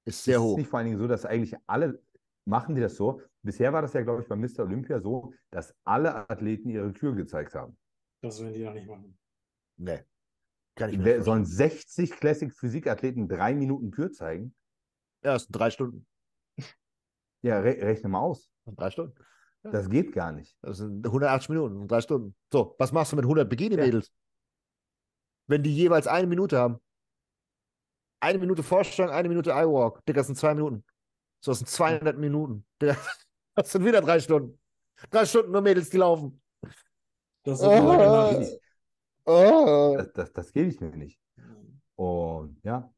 Ist 0.04 0.24
sehr 0.24 0.36
ist 0.36 0.42
hoch. 0.42 0.56
nicht 0.56 0.68
vor 0.68 0.78
allen 0.78 0.88
Dingen 0.88 0.98
so, 0.98 1.06
dass 1.06 1.24
eigentlich 1.24 1.54
alle 1.66 2.02
machen 2.44 2.74
die 2.74 2.80
das 2.80 2.96
so. 2.96 3.22
Bisher 3.42 3.72
war 3.72 3.82
das 3.82 3.92
ja, 3.92 4.02
glaube 4.02 4.22
ich, 4.22 4.28
bei 4.28 4.36
Mr. 4.36 4.60
Olympia 4.60 5.00
so, 5.00 5.32
dass 5.50 5.74
alle 5.84 6.28
Athleten 6.28 6.70
ihre 6.70 6.92
Kür 6.92 7.14
gezeigt 7.14 7.54
haben. 7.54 7.76
Das 8.20 8.40
werden 8.40 8.52
die 8.54 8.60
ja 8.60 8.72
nicht 8.72 8.86
machen. 8.86 9.18
Nee. 9.82 10.04
Kann 10.76 10.90
ich 10.90 10.98
mir 10.98 11.04
Wer, 11.04 11.22
sollen 11.22 11.44
vorstellen. 11.44 11.70
60 11.70 12.10
Classic 12.12 12.52
Physik-Athleten 12.52 13.28
drei 13.28 13.54
Minuten 13.54 13.90
Kür 13.90 14.12
zeigen? 14.12 14.54
Ja, 15.22 15.34
es 15.34 15.44
sind 15.44 15.52
drei 15.52 15.70
Stunden. 15.70 16.06
Ja, 17.44 17.59
re 17.59 17.70
rechne 17.70 18.09
mal 18.09 18.20
aus. 18.20 18.48
Drei 18.66 18.88
Stunden. 18.92 19.16
Das 19.64 19.90
geht 19.90 20.12
gar 20.12 20.30
nicht. 20.30 20.56
Das 20.62 20.78
sind 20.78 21.04
180 21.04 21.48
Minuten, 21.48 21.88
drei 21.88 22.00
Stunden. 22.00 22.36
So, 22.52 22.76
was 22.78 22.92
machst 22.92 23.10
du 23.10 23.16
mit 23.16 23.24
100 23.24 23.48
Bikini-Mädels? 23.48 24.12
Wenn 25.48 25.64
die 25.64 25.74
jeweils 25.74 26.06
eine 26.06 26.28
Minute 26.28 26.56
haben. 26.56 26.80
Eine 28.20 28.38
Minute 28.38 28.62
Vorstand, 28.62 29.10
eine 29.10 29.28
Minute 29.28 29.50
iWalk. 29.50 30.06
Digga, 30.06 30.20
das 30.20 30.28
sind 30.28 30.36
zwei 30.36 30.54
Minuten. 30.54 30.84
So, 31.40 31.50
das 31.50 31.59
sind 31.59 31.68
200 31.68 32.16
Minuten. 32.16 32.64
Digga, 32.80 32.96
das 33.56 33.72
sind 33.72 33.84
wieder 33.84 34.00
drei 34.00 34.20
Stunden. 34.20 34.60
Drei 35.10 35.26
Stunden 35.26 35.50
nur 35.50 35.62
Mädels, 35.62 35.90
die 35.90 35.96
laufen. 35.96 36.40
Das 37.42 37.59
ist 37.59 37.66
eine 37.66 37.84
lange 37.84 38.38
Oh. 38.38 38.62
Oh. 39.24 39.94
Das, 39.97 40.12
das, 40.12 40.32
das 40.32 40.53
gebe 40.53 40.69
ich 40.69 40.81
mir 40.81 40.97
nicht. 40.97 41.20
Und 41.97 42.59
ja. 42.65 42.93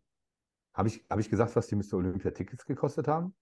Habe 0.75 0.89
ich, 0.89 1.05
hab 1.09 1.19
ich 1.21 1.31
gesagt, 1.31 1.55
was 1.55 1.69
die 1.69 1.77
Mr. 1.77 1.95
Olympia 1.95 2.31
Tickets 2.33 2.65
gekostet 2.67 3.07
haben? 3.07 3.35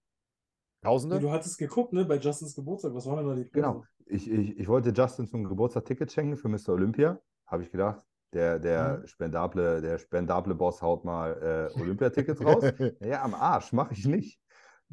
Tausende? 0.83 1.19
Du 1.19 1.31
hattest 1.31 1.57
geguckt, 1.57 1.93
ne, 1.93 2.05
bei 2.05 2.17
Justins 2.17 2.55
Geburtstag. 2.55 2.93
Was 2.93 3.05
waren 3.07 3.17
denn 3.17 3.27
da 3.27 3.35
die 3.35 3.45
Preise? 3.45 3.53
Genau. 3.53 3.83
Ich, 4.05 4.29
ich, 4.29 4.57
ich 4.59 4.67
wollte 4.67 4.89
Justin 4.91 5.27
zum 5.27 5.45
Geburtstag 5.45 5.85
Tickets 5.85 6.13
schenken 6.13 6.35
für 6.35 6.49
Mr. 6.49 6.69
Olympia. 6.69 7.19
Habe 7.47 7.63
ich 7.63 7.71
gedacht, 7.71 8.05
der, 8.33 8.59
der, 8.59 8.99
Mhm. 8.99 9.07
spendable, 9.07 9.81
der 9.81 9.97
spendable 9.97 10.55
Boss 10.55 10.81
haut 10.81 11.05
mal 11.05 11.71
äh, 11.75 11.79
Olympia-Tickets 11.79 12.43
raus. 12.43 12.63
Ja, 13.01 13.23
am 13.23 13.33
Arsch, 13.33 13.71
mache 13.71 13.93
ich 13.93 14.05
nicht. 14.05 14.39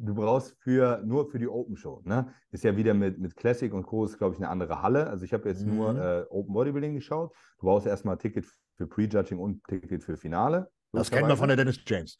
Du 0.03 0.15
brauchst 0.15 0.57
für, 0.61 1.01
nur 1.05 1.29
für 1.29 1.37
die 1.37 1.47
Open 1.47 1.77
Show. 1.77 2.01
Ne? 2.05 2.33
Ist 2.49 2.63
ja 2.63 2.75
wieder 2.75 2.93
mit, 2.95 3.19
mit 3.19 3.35
Classic 3.35 3.71
und 3.71 3.83
Co. 3.83 4.03
ist, 4.05 4.17
glaube 4.17 4.33
ich, 4.33 4.39
eine 4.41 4.49
andere 4.49 4.81
Halle. 4.81 5.07
Also 5.07 5.25
ich 5.25 5.33
habe 5.33 5.47
jetzt 5.47 5.63
nur 5.65 5.93
Mhm. 5.93 5.99
äh, 5.99 6.21
Open 6.29 6.53
Bodybuilding 6.53 6.95
geschaut. 6.95 7.35
Du 7.59 7.67
brauchst 7.67 7.85
erstmal 7.85 8.15
ein 8.15 8.19
Ticket 8.19 8.45
für 8.77 8.87
Prejudging 8.87 9.37
und 9.37 9.57
ein 9.57 9.79
Ticket 9.79 10.03
für 10.03 10.17
Finale. 10.17 10.71
Das 10.91 11.11
kennen 11.11 11.27
wir 11.27 11.37
von 11.37 11.47
der 11.49 11.57
Dennis 11.57 11.79
James. 11.85 12.17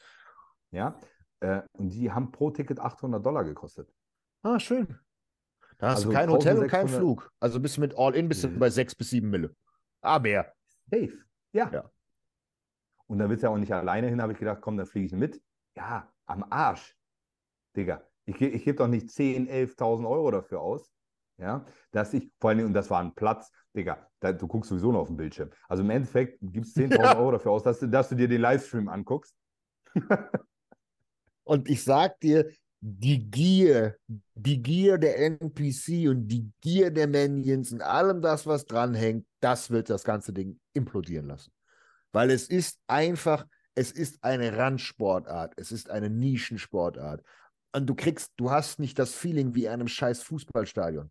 Ja. 0.69 0.95
Äh, 1.39 1.61
und 1.73 1.89
die 1.89 2.11
haben 2.11 2.31
pro 2.31 2.51
Ticket 2.51 2.79
800 2.79 3.25
Dollar 3.25 3.43
gekostet. 3.43 3.91
Ah, 4.43 4.59
schön. 4.59 4.99
Da 5.79 5.87
hast 5.89 5.95
Also 5.97 6.09
du 6.09 6.15
kein 6.15 6.29
Hotel 6.29 6.57
und 6.59 6.67
kein 6.67 6.81
1600 6.81 6.99
Flug. 6.99 7.31
Also 7.39 7.59
bist 7.59 7.77
du 7.77 7.81
mit 7.81 7.97
All-In 7.97 8.29
bist 8.29 8.43
du 8.43 8.49
Mhm. 8.49 8.59
bei 8.59 8.69
sechs 8.69 8.93
bis 8.93 9.09
sieben 9.09 9.31
Mille. 9.31 9.55
Ah, 10.01 10.19
mehr. 10.19 10.53
Safe. 10.91 11.13
Ja. 11.51 11.69
Ja. 11.71 11.91
Und 13.07 13.17
da 13.17 13.27
willst 13.27 13.41
du 13.43 13.47
ja 13.47 13.53
auch 13.53 13.57
nicht 13.57 13.73
alleine 13.73 14.07
hin, 14.07 14.21
habe 14.21 14.33
ich 14.33 14.39
gedacht, 14.39 14.61
komm, 14.61 14.77
dann 14.77 14.85
fliege 14.85 15.07
ich 15.07 15.13
mit. 15.13 15.41
Ja, 15.75 16.07
am 16.27 16.45
Arsch. 16.49 16.95
Digga, 17.75 18.03
ich, 18.25 18.37
ge- 18.37 18.49
ich 18.49 18.63
gebe 18.63 18.77
doch 18.77 18.87
nicht 18.87 19.09
10.000, 19.09 19.49
11.000 19.49 20.07
Euro 20.07 20.31
dafür 20.31 20.61
aus. 20.61 20.91
Ja, 21.37 21.65
dass 21.91 22.13
ich, 22.13 22.31
vor 22.39 22.51
allem, 22.51 22.67
und 22.67 22.73
das 22.73 22.89
war 22.91 23.01
ein 23.01 23.15
Platz, 23.15 23.49
Digga, 23.75 24.07
da, 24.19 24.31
du 24.31 24.47
guckst 24.47 24.69
sowieso 24.69 24.91
noch 24.91 24.99
auf 24.99 25.07
den 25.07 25.17
Bildschirm. 25.17 25.49
Also 25.67 25.81
im 25.81 25.89
Endeffekt 25.89 26.37
gibst 26.41 26.75
du 26.77 26.81
10.000 26.81 27.03
Ja. 27.03 27.17
Euro 27.17 27.31
dafür 27.31 27.51
aus, 27.51 27.63
dass 27.63 27.79
du, 27.79 27.87
dass 27.87 28.09
du 28.09 28.15
dir 28.15 28.27
den 28.27 28.41
Livestream 28.41 28.89
anguckst. 28.89 29.35
Und 31.43 31.69
ich 31.69 31.83
sag 31.83 32.19
dir, 32.19 32.51
die 32.79 33.29
Gier, 33.29 33.97
die 34.35 34.61
Gier 34.61 34.97
der 34.97 35.19
NPC 35.19 36.07
und 36.09 36.27
die 36.27 36.51
Gier 36.61 36.89
der 36.91 37.07
Minions 37.07 37.71
und 37.71 37.81
allem 37.81 38.21
das, 38.21 38.47
was 38.47 38.65
dranhängt, 38.65 39.25
das 39.39 39.69
wird 39.69 39.89
das 39.89 40.03
ganze 40.03 40.33
Ding 40.33 40.59
implodieren 40.73 41.27
lassen. 41.27 41.51
Weil 42.11 42.31
es 42.31 42.47
ist 42.49 42.79
einfach, 42.87 43.45
es 43.75 43.91
ist 43.91 44.23
eine 44.23 44.57
Randsportart, 44.57 45.53
es 45.57 45.71
ist 45.71 45.89
eine 45.89 46.09
Nischensportart. 46.09 47.23
Und 47.73 47.87
du 47.87 47.95
kriegst, 47.95 48.33
du 48.37 48.51
hast 48.51 48.79
nicht 48.79 48.99
das 48.99 49.13
Feeling 49.13 49.55
wie 49.55 49.65
in 49.65 49.71
einem 49.71 49.87
scheiß 49.87 50.23
Fußballstadion. 50.23 51.09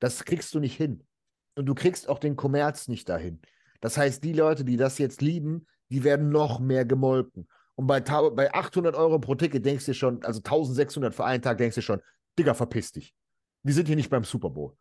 Das 0.00 0.24
kriegst 0.24 0.54
du 0.54 0.60
nicht 0.60 0.76
hin. 0.76 1.06
Und 1.54 1.66
du 1.66 1.74
kriegst 1.74 2.08
auch 2.08 2.18
den 2.18 2.36
Kommerz 2.36 2.88
nicht 2.88 3.08
dahin. 3.08 3.40
Das 3.80 3.96
heißt, 3.96 4.22
die 4.24 4.32
Leute, 4.32 4.64
die 4.64 4.76
das 4.76 4.98
jetzt 4.98 5.22
lieben, 5.22 5.66
die 5.90 6.04
werden 6.04 6.30
noch 6.30 6.60
mehr 6.60 6.84
gemolken. 6.84 7.48
Und 7.76 7.86
bei, 7.86 8.00
bei 8.00 8.52
800 8.52 8.94
Euro 8.94 9.18
pro 9.18 9.34
Ticket 9.34 9.64
denkst 9.64 9.86
du 9.86 9.94
schon, 9.94 10.22
also 10.24 10.38
1600 10.38 11.14
für 11.14 11.24
einen 11.24 11.42
Tag, 11.42 11.58
denkst 11.58 11.76
du 11.76 11.82
schon, 11.82 12.00
Digga, 12.38 12.54
verpiss 12.54 12.92
dich. 12.92 13.14
Wir 13.62 13.74
sind 13.74 13.86
hier 13.86 13.96
nicht 13.96 14.10
beim 14.10 14.24
Super 14.24 14.50
Bowl. 14.50 14.76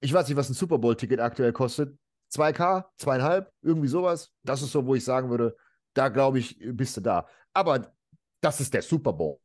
Ich 0.00 0.12
weiß 0.12 0.28
nicht, 0.28 0.36
was 0.36 0.48
ein 0.48 0.54
Super 0.54 0.78
Bowl-Ticket 0.78 1.20
aktuell 1.20 1.52
kostet. 1.52 1.96
2K, 2.32 2.84
zweieinhalb, 2.96 3.50
irgendwie 3.62 3.88
sowas. 3.88 4.30
Das 4.42 4.62
ist 4.62 4.72
so, 4.72 4.84
wo 4.86 4.94
ich 4.94 5.04
sagen 5.04 5.30
würde, 5.30 5.56
da 5.94 6.08
glaube 6.08 6.38
ich, 6.38 6.58
bist 6.60 6.96
du 6.96 7.00
da. 7.00 7.26
Aber 7.54 7.92
das 8.40 8.60
ist 8.60 8.74
der 8.74 8.82
Super 8.82 9.12
Bowl. 9.12 9.38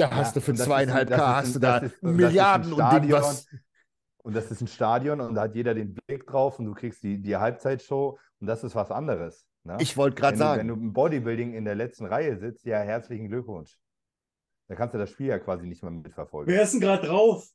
Da 0.00 0.10
hast 0.16 0.36
du 0.36 0.40
für 0.40 0.54
zweieinhalb 0.54 1.10
ein- 1.10 1.16
K, 1.16 1.36
hast 1.36 1.46
ein- 1.48 1.52
du 1.54 1.58
da 1.60 1.76
ist- 1.78 2.02
Milliarden 2.02 2.72
und 2.72 2.92
Ding, 2.92 3.12
was. 3.12 3.46
Und 4.22 4.34
das 4.36 4.50
ist 4.50 4.60
ein 4.60 4.66
Stadion 4.66 5.20
und 5.20 5.34
da 5.34 5.42
hat 5.42 5.54
jeder 5.54 5.72
den 5.74 5.94
Blick 5.94 6.26
drauf 6.26 6.58
und 6.58 6.66
du 6.66 6.74
kriegst 6.74 7.02
die, 7.02 7.20
die 7.22 7.36
Halbzeitshow 7.36 8.18
und 8.40 8.46
das 8.46 8.62
ist 8.64 8.74
was 8.74 8.90
anderes. 8.90 9.46
Ne? 9.64 9.76
Ich 9.80 9.96
wollte 9.96 10.16
gerade 10.16 10.34
du, 10.34 10.38
sagen. 10.38 10.60
wenn 10.60 10.68
du 10.68 10.74
im 10.74 10.92
Bodybuilding 10.92 11.54
in 11.54 11.64
der 11.64 11.74
letzten 11.74 12.04
Reihe 12.06 12.36
sitzt, 12.38 12.64
ja, 12.66 12.78
herzlichen 12.80 13.28
Glückwunsch. 13.28 13.78
Da 14.68 14.74
kannst 14.76 14.94
du 14.94 14.98
das 14.98 15.10
Spiel 15.10 15.26
ja 15.28 15.38
quasi 15.38 15.66
nicht 15.66 15.82
mehr 15.82 15.90
mitverfolgen. 15.90 16.52
Wer 16.52 16.62
ist 16.62 16.72
denn 16.74 16.80
gerade 16.80 17.06
drauf? 17.06 17.48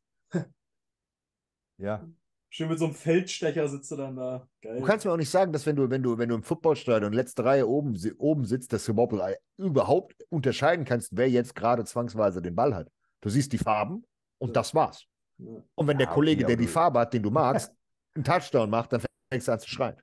Ja, 1.77 2.07
Schön 2.55 2.69
mit 2.69 2.79
so 2.79 2.85
einem 2.85 2.93
Feldstecher 2.93 3.67
sitzt 3.67 3.91
du 3.91 3.97
dann 3.97 4.15
da. 4.15 4.47
Geil. 4.61 4.79
Du 4.79 4.85
kannst 4.85 5.05
mir 5.05 5.11
auch 5.11 5.17
nicht 5.17 5.29
sagen, 5.29 5.51
dass 5.51 5.65
wenn 5.65 5.75
du, 5.75 5.89
wenn 5.89 6.01
du, 6.01 6.17
wenn 6.17 6.29
du 6.29 6.35
im 6.35 6.43
Footballstadion 6.43 7.11
letzte 7.11 7.43
Reihe 7.43 7.67
oben, 7.67 7.99
oben 8.17 8.45
sitzt, 8.45 8.71
dass 8.71 8.85
du 8.85 8.93
überhaupt, 8.93 9.37
überhaupt 9.57 10.15
unterscheiden 10.29 10.85
kannst, 10.85 11.09
wer 11.17 11.29
jetzt 11.29 11.53
gerade 11.53 11.83
zwangsweise 11.83 12.41
den 12.41 12.55
Ball 12.55 12.73
hat. 12.73 12.87
Du 13.19 13.27
siehst 13.27 13.51
die 13.51 13.57
Farben 13.57 14.05
und 14.37 14.51
Ja. 14.51 14.53
das 14.53 14.73
war's. 14.73 15.03
Ja. 15.37 15.51
Und 15.75 15.87
wenn 15.87 15.99
Ja, 15.99 16.05
der 16.05 16.13
Kollege, 16.13 16.45
der 16.45 16.55
die 16.55 16.67
Farbe 16.67 16.99
hat, 16.99 17.13
den 17.13 17.23
du 17.23 17.29
magst, 17.29 17.73
einen 18.15 18.23
Touchdown 18.23 18.69
macht, 18.69 18.93
dann 18.93 19.01
fängst 19.29 19.49
du 19.49 19.51
an 19.51 19.59
zu 19.59 19.67
schreien. 19.69 19.97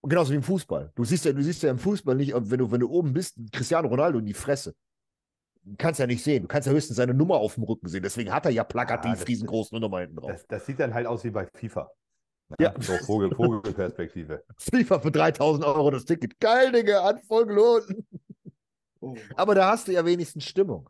Und 0.00 0.10
genauso 0.10 0.30
wie 0.30 0.36
im 0.36 0.44
Fußball. 0.44 0.92
Du 0.94 1.04
siehst 1.04 1.24
ja, 1.24 1.32
du 1.32 1.42
siehst 1.42 1.64
ja 1.64 1.72
im 1.72 1.78
Fußball 1.80 2.14
nicht, 2.14 2.36
ob- 2.36 2.52
wenn 2.52 2.58
du, 2.60 2.70
wenn 2.70 2.78
du 2.80 2.88
oben 2.88 3.12
bist, 3.12 3.36
Cristiano 3.50 3.88
Ronaldo 3.88 4.20
in 4.20 4.26
die 4.26 4.32
Fresse. 4.34 4.76
Du 5.64 5.76
kannst 5.78 5.98
ja 5.98 6.06
nicht 6.06 6.22
sehen. 6.22 6.42
Du 6.42 6.48
kannst 6.48 6.66
ja 6.66 6.72
höchstens 6.74 6.96
seine 6.96 7.14
Nummer 7.14 7.36
auf 7.36 7.54
dem 7.54 7.64
Rücken 7.64 7.88
sehen. 7.88 8.02
Deswegen 8.02 8.32
hat 8.32 8.44
er 8.44 8.52
ja 8.52 8.64
plakativ 8.64 9.18
das- 9.18 9.26
riesengroße 9.28 9.74
Nummer 9.78 10.00
hinten 10.00 10.16
drauf. 10.16 10.30
das, 10.30 10.46
das 10.46 10.66
sieht 10.66 10.78
dann 10.78 10.92
halt 10.92 11.06
aus 11.06 11.24
wie 11.24 11.30
bei 11.30 11.46
FIFA. 11.54 11.90
Ja. 12.58 12.74
So 12.78 12.92
Vogel, 12.98 13.34
Vogelperspektive. 13.34 14.44
FIFA 14.58 15.00
für 15.00 15.10
3000 15.10 15.64
Euro 15.64 15.90
das 15.90 16.04
Ticket. 16.04 16.38
Geil, 16.38 16.70
Digga, 16.72 17.02
hat 17.02 17.22
voll 17.24 17.46
gelohnt. 17.46 17.86
Oh. 19.00 19.16
Aber 19.36 19.54
da 19.54 19.70
hast 19.70 19.88
du 19.88 19.92
ja 19.92 20.04
wenigstens 20.04 20.44
Stimmung. 20.44 20.88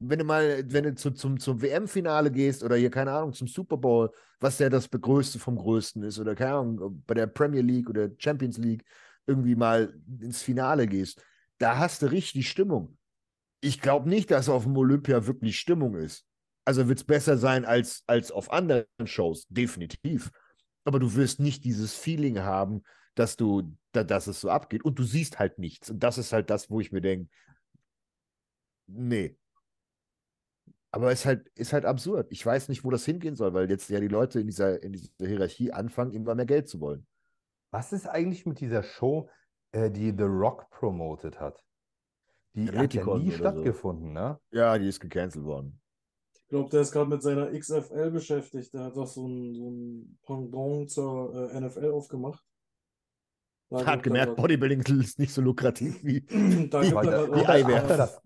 Wenn 0.00 0.18
du 0.18 0.24
mal, 0.24 0.64
wenn 0.66 0.84
du 0.84 0.94
zu, 0.94 1.12
zum, 1.12 1.38
zum 1.38 1.62
WM-Finale 1.62 2.30
gehst 2.30 2.62
oder 2.64 2.76
hier, 2.76 2.90
keine 2.90 3.12
Ahnung, 3.12 3.32
zum 3.32 3.46
Super 3.46 3.76
Bowl, 3.76 4.10
was 4.40 4.58
ja 4.58 4.68
das 4.68 4.90
Größte 4.90 5.38
vom 5.38 5.56
Größten 5.56 6.02
ist, 6.02 6.18
oder 6.18 6.34
keine 6.34 6.54
Ahnung, 6.54 7.02
bei 7.06 7.14
der 7.14 7.28
Premier 7.28 7.62
League 7.62 7.88
oder 7.88 8.08
Champions 8.18 8.58
League 8.58 8.84
irgendwie 9.26 9.54
mal 9.54 9.94
ins 10.20 10.42
Finale 10.42 10.86
gehst, 10.86 11.24
da 11.58 11.78
hast 11.78 12.02
du 12.02 12.06
richtig 12.06 12.50
Stimmung. 12.50 12.98
Ich 13.64 13.80
glaube 13.80 14.10
nicht, 14.10 14.30
dass 14.30 14.50
auf 14.50 14.64
dem 14.64 14.76
Olympia 14.76 15.26
wirklich 15.26 15.58
Stimmung 15.58 15.96
ist. 15.96 16.26
Also 16.66 16.86
wird 16.86 16.98
es 16.98 17.04
besser 17.04 17.38
sein 17.38 17.64
als, 17.64 18.04
als 18.06 18.30
auf 18.30 18.52
anderen 18.52 18.84
Shows, 19.06 19.46
definitiv. 19.48 20.30
Aber 20.84 20.98
du 20.98 21.14
wirst 21.14 21.40
nicht 21.40 21.64
dieses 21.64 21.94
Feeling 21.94 22.40
haben, 22.40 22.82
dass 23.14 23.36
du, 23.36 23.74
da, 23.92 24.04
dass 24.04 24.26
es 24.26 24.42
so 24.42 24.50
abgeht. 24.50 24.84
Und 24.84 24.98
du 24.98 25.02
siehst 25.02 25.38
halt 25.38 25.58
nichts. 25.58 25.88
Und 25.88 26.00
das 26.00 26.18
ist 26.18 26.34
halt 26.34 26.50
das, 26.50 26.68
wo 26.68 26.78
ich 26.78 26.92
mir 26.92 27.00
denke, 27.00 27.30
nee. 28.86 29.34
Aber 30.90 31.10
es 31.10 31.20
ist 31.20 31.24
halt, 31.24 31.48
ist 31.54 31.72
halt 31.72 31.86
absurd. 31.86 32.26
Ich 32.28 32.44
weiß 32.44 32.68
nicht, 32.68 32.84
wo 32.84 32.90
das 32.90 33.06
hingehen 33.06 33.34
soll, 33.34 33.54
weil 33.54 33.70
jetzt 33.70 33.88
ja 33.88 33.98
die 33.98 34.08
Leute 34.08 34.40
in 34.40 34.46
dieser, 34.46 34.82
in 34.82 34.92
dieser 34.92 35.26
Hierarchie 35.26 35.72
anfangen, 35.72 36.12
immer 36.12 36.34
mehr 36.34 36.44
Geld 36.44 36.68
zu 36.68 36.80
wollen. 36.80 37.06
Was 37.70 37.94
ist 37.94 38.06
eigentlich 38.06 38.44
mit 38.44 38.60
dieser 38.60 38.82
Show, 38.82 39.30
äh, 39.72 39.90
die 39.90 40.10
The 40.10 40.24
Rock 40.24 40.68
promoted 40.68 41.40
hat? 41.40 41.64
Die 42.54 42.70
hat 42.70 42.94
ja 42.94 43.04
nie 43.04 43.10
oder 43.10 43.30
so. 43.30 43.32
stattgefunden, 43.32 44.12
ne? 44.12 44.38
Ja, 44.50 44.78
die 44.78 44.88
ist 44.88 45.00
gecancelt 45.00 45.44
worden. 45.44 45.80
Ich 46.36 46.46
glaube, 46.48 46.70
der 46.70 46.82
ist 46.82 46.92
gerade 46.92 47.10
mit 47.10 47.22
seiner 47.22 47.50
XFL 47.58 48.10
beschäftigt. 48.10 48.72
Der 48.74 48.84
hat 48.84 48.96
doch 48.96 49.06
so 49.06 49.26
ein, 49.26 49.54
so 49.54 49.70
ein 49.70 50.18
Pendant 50.24 50.90
zur 50.90 51.50
äh, 51.52 51.60
NFL 51.60 51.90
aufgemacht. 51.90 52.44
Da 53.70 53.78
er 53.80 53.86
Hat 53.86 54.02
gemerkt, 54.02 54.36
Bodybuilding 54.36 54.82
ist 55.00 55.18
nicht 55.18 55.32
so 55.32 55.40
lukrativ 55.42 56.04
wie. 56.04 56.20
da 56.70 56.82
wie- 56.82 56.92
wie 56.92 57.46
Eiwärts. 57.46 57.82
hat, 57.84 57.90
er 57.90 57.96
das, 57.96 58.22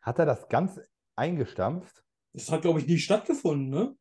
hat 0.00 0.18
er 0.18 0.26
das 0.26 0.48
ganz 0.48 0.80
eingestampft? 1.16 2.04
Das 2.32 2.50
hat, 2.50 2.62
glaube 2.62 2.80
ich, 2.80 2.86
nie 2.86 2.98
stattgefunden, 2.98 3.68
ne? 3.68 3.96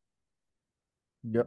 Ja. 1.24 1.46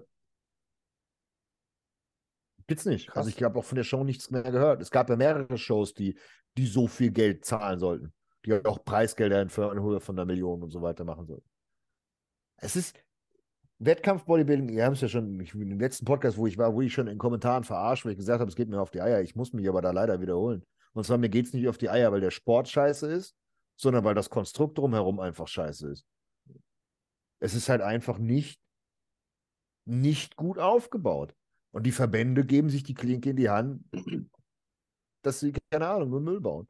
Gibt's 2.70 2.84
nicht. 2.84 3.09
Krass. 3.09 3.26
Also 3.26 3.30
ich 3.30 3.42
habe 3.42 3.59
auch 3.59 3.64
von 3.64 3.74
der 3.74 3.82
Show 3.82 4.05
nichts 4.05 4.30
mehr 4.30 4.44
gehört. 4.44 4.80
Es 4.80 4.92
gab 4.92 5.10
ja 5.10 5.16
mehrere 5.16 5.59
Shows, 5.59 5.92
die, 5.92 6.16
die 6.56 6.66
so 6.66 6.86
viel 6.86 7.10
Geld 7.10 7.44
zahlen 7.44 7.80
sollten. 7.80 8.12
Die 8.47 8.64
auch 8.64 8.84
Preisgelder 8.84 9.42
in 9.42 9.48
in 9.48 9.82
Höhe 9.82 9.98
von 9.98 10.16
einer 10.16 10.24
Million 10.24 10.62
und 10.62 10.70
so 10.70 10.80
weiter 10.80 11.05
machen 11.05 11.26
sollten. 11.26 11.48
Es 12.59 12.76
ist 12.76 12.97
Wettkampf-Bodybuilding, 13.80 14.68
wir 14.68 14.84
haben 14.84 14.92
es 14.92 15.01
ja 15.01 15.09
schon, 15.09 15.40
ich, 15.40 15.52
im 15.52 15.80
letzten 15.80 16.05
Podcast, 16.05 16.38
wo 16.38 16.47
ich 16.47 16.59
war, 16.59 16.72
wo 16.72 16.80
ich 16.80 16.92
schon 16.92 17.09
in 17.09 17.18
Kommentaren 17.18 17.64
verarscht, 17.64 18.05
weil 18.05 18.12
ich 18.12 18.18
gesagt 18.18 18.38
habe, 18.38 18.48
es 18.48 18.55
geht 18.55 18.68
mir 18.68 18.80
auf 18.80 18.92
die 18.92 19.01
Eier. 19.01 19.20
Ich 19.20 19.34
muss 19.34 19.52
mich 19.52 19.68
aber 19.68 19.82
da 19.82 19.90
leider 19.90 20.20
wiederholen. 20.20 20.64
Und 20.92 21.05
zwar, 21.05 21.18
mir 21.18 21.28
geht 21.28 21.47
es 21.47 21.52
nicht 21.52 21.66
auf 21.66 21.76
die 21.76 21.90
Eier, 21.90 22.12
weil 22.12 22.20
der 22.20 22.30
Sport 22.30 22.68
scheiße 22.68 23.10
ist, 23.10 23.34
sondern 23.74 24.05
weil 24.05 24.14
das 24.14 24.30
Konstrukt 24.30 24.78
drumherum 24.78 25.18
einfach 25.18 25.48
scheiße 25.48 25.90
ist. 25.90 26.06
Es 27.40 27.55
ist 27.55 27.68
halt 27.68 27.80
einfach 27.80 28.18
nicht, 28.18 28.60
nicht 29.86 30.36
gut 30.36 30.60
aufgebaut. 30.60 31.34
Und 31.72 31.84
die 31.84 31.92
Verbände 31.92 32.44
geben 32.44 32.70
sich 32.70 32.82
die 32.82 32.94
Klinke 32.94 33.30
in 33.30 33.36
die 33.36 33.51
Hand, 33.51 33.84
dass 35.22 35.40
sie, 35.40 35.52
keine 35.70 35.88
Ahnung, 35.88 36.10
nur 36.10 36.20
Müll 36.20 36.40
bauen. 36.40 36.68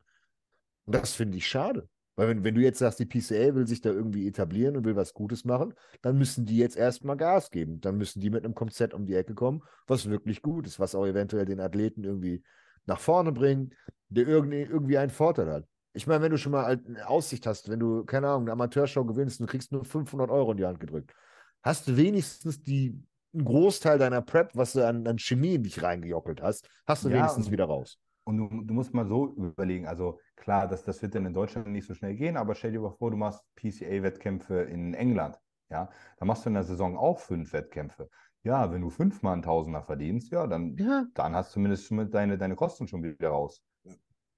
Und 0.84 0.94
das 0.94 1.14
finde 1.14 1.38
ich 1.38 1.46
schade. 1.46 1.88
Weil 2.16 2.28
wenn, 2.28 2.44
wenn 2.44 2.54
du 2.54 2.60
jetzt 2.60 2.80
sagst, 2.80 2.98
die 2.98 3.06
PCA 3.06 3.54
will 3.54 3.66
sich 3.66 3.80
da 3.80 3.90
irgendwie 3.90 4.26
etablieren 4.26 4.76
und 4.76 4.84
will 4.84 4.96
was 4.96 5.14
Gutes 5.14 5.44
machen, 5.44 5.72
dann 6.02 6.18
müssen 6.18 6.44
die 6.44 6.58
jetzt 6.58 6.76
erstmal 6.76 7.16
Gas 7.16 7.50
geben. 7.50 7.80
Dann 7.80 7.96
müssen 7.96 8.20
die 8.20 8.28
mit 8.28 8.44
einem 8.44 8.54
Konzept 8.54 8.92
um 8.92 9.06
die 9.06 9.14
Ecke 9.14 9.34
kommen, 9.34 9.62
was 9.86 10.10
wirklich 10.10 10.42
gut 10.42 10.66
ist, 10.66 10.78
was 10.78 10.94
auch 10.94 11.06
eventuell 11.06 11.46
den 11.46 11.60
Athleten 11.60 12.04
irgendwie 12.04 12.42
nach 12.84 13.00
vorne 13.00 13.32
bringt, 13.32 13.74
der 14.08 14.26
irgendwie, 14.26 14.62
irgendwie 14.62 14.98
einen 14.98 15.10
Vorteil 15.10 15.50
hat. 15.50 15.66
Ich 15.92 16.06
meine, 16.06 16.22
wenn 16.22 16.30
du 16.30 16.38
schon 16.38 16.52
mal 16.52 16.66
eine 16.66 17.08
Aussicht 17.08 17.46
hast, 17.46 17.68
wenn 17.68 17.80
du, 17.80 18.04
keine 18.04 18.28
Ahnung, 18.28 18.42
eine 18.42 18.52
Amateurshow 18.52 19.04
gewinnst 19.04 19.40
und 19.40 19.46
kriegst 19.46 19.72
nur 19.72 19.84
500 19.84 20.30
Euro 20.30 20.52
in 20.52 20.58
die 20.58 20.66
Hand 20.66 20.78
gedrückt, 20.78 21.14
hast 21.62 21.88
du 21.88 21.96
wenigstens 21.96 22.62
die, 22.62 23.02
einen 23.32 23.44
Großteil 23.44 23.98
deiner 23.98 24.22
Prep, 24.22 24.50
was 24.54 24.72
du 24.72 24.86
an, 24.86 25.06
an 25.06 25.18
Chemie 25.18 25.54
in 25.54 25.62
dich 25.62 25.82
reingejockelt 25.82 26.42
hast, 26.42 26.68
hast 26.86 27.04
du 27.04 27.08
Ja, 27.08 27.16
wenigstens 27.18 27.46
und- 27.46 27.52
wieder 27.52 27.64
raus. 27.66 27.98
Und 28.24 28.36
du, 28.36 28.48
du 28.62 28.74
musst 28.74 28.92
mal 28.94 29.06
so 29.06 29.28
überlegen, 29.34 29.86
also 29.86 30.20
klar, 30.36 30.68
das, 30.68 30.84
das 30.84 31.00
wird 31.02 31.14
dann 31.14 31.26
in 31.26 31.32
Deutschland 31.34 31.68
nicht 31.68 31.86
so 31.86 31.94
schnell 31.94 32.14
gehen, 32.14 32.36
aber 32.36 32.54
stell 32.54 32.70
dir 32.70 32.80
mal 32.80 32.90
vor, 32.90 33.10
du 33.10 33.16
machst 33.16 33.42
PCA-Wettkämpfe 33.56 34.62
in 34.62 34.94
England, 34.94 35.40
ja, 35.70 35.88
da 36.18 36.24
machst 36.24 36.44
du 36.44 36.48
in 36.50 36.54
der 36.54 36.62
Saison 36.64 36.96
auch 36.96 37.18
fünf 37.18 37.52
Wettkämpfe. 37.52 38.08
Ja, 38.42 38.70
wenn 38.72 38.82
du 38.82 38.90
fünfmal 38.90 39.32
einen 39.34 39.42
Tausender 39.42 39.82
verdienst, 39.82 40.30
ja, 40.32 40.46
dann, 40.46 40.76
Ja. 40.76 41.06
dann 41.14 41.34
hast 41.34 41.50
du 41.50 41.54
zumindest 41.54 42.14
deine, 42.14 42.38
deine 42.38 42.56
Kosten 42.56 42.86
schon 42.86 43.02
wieder 43.02 43.30
raus. 43.30 43.62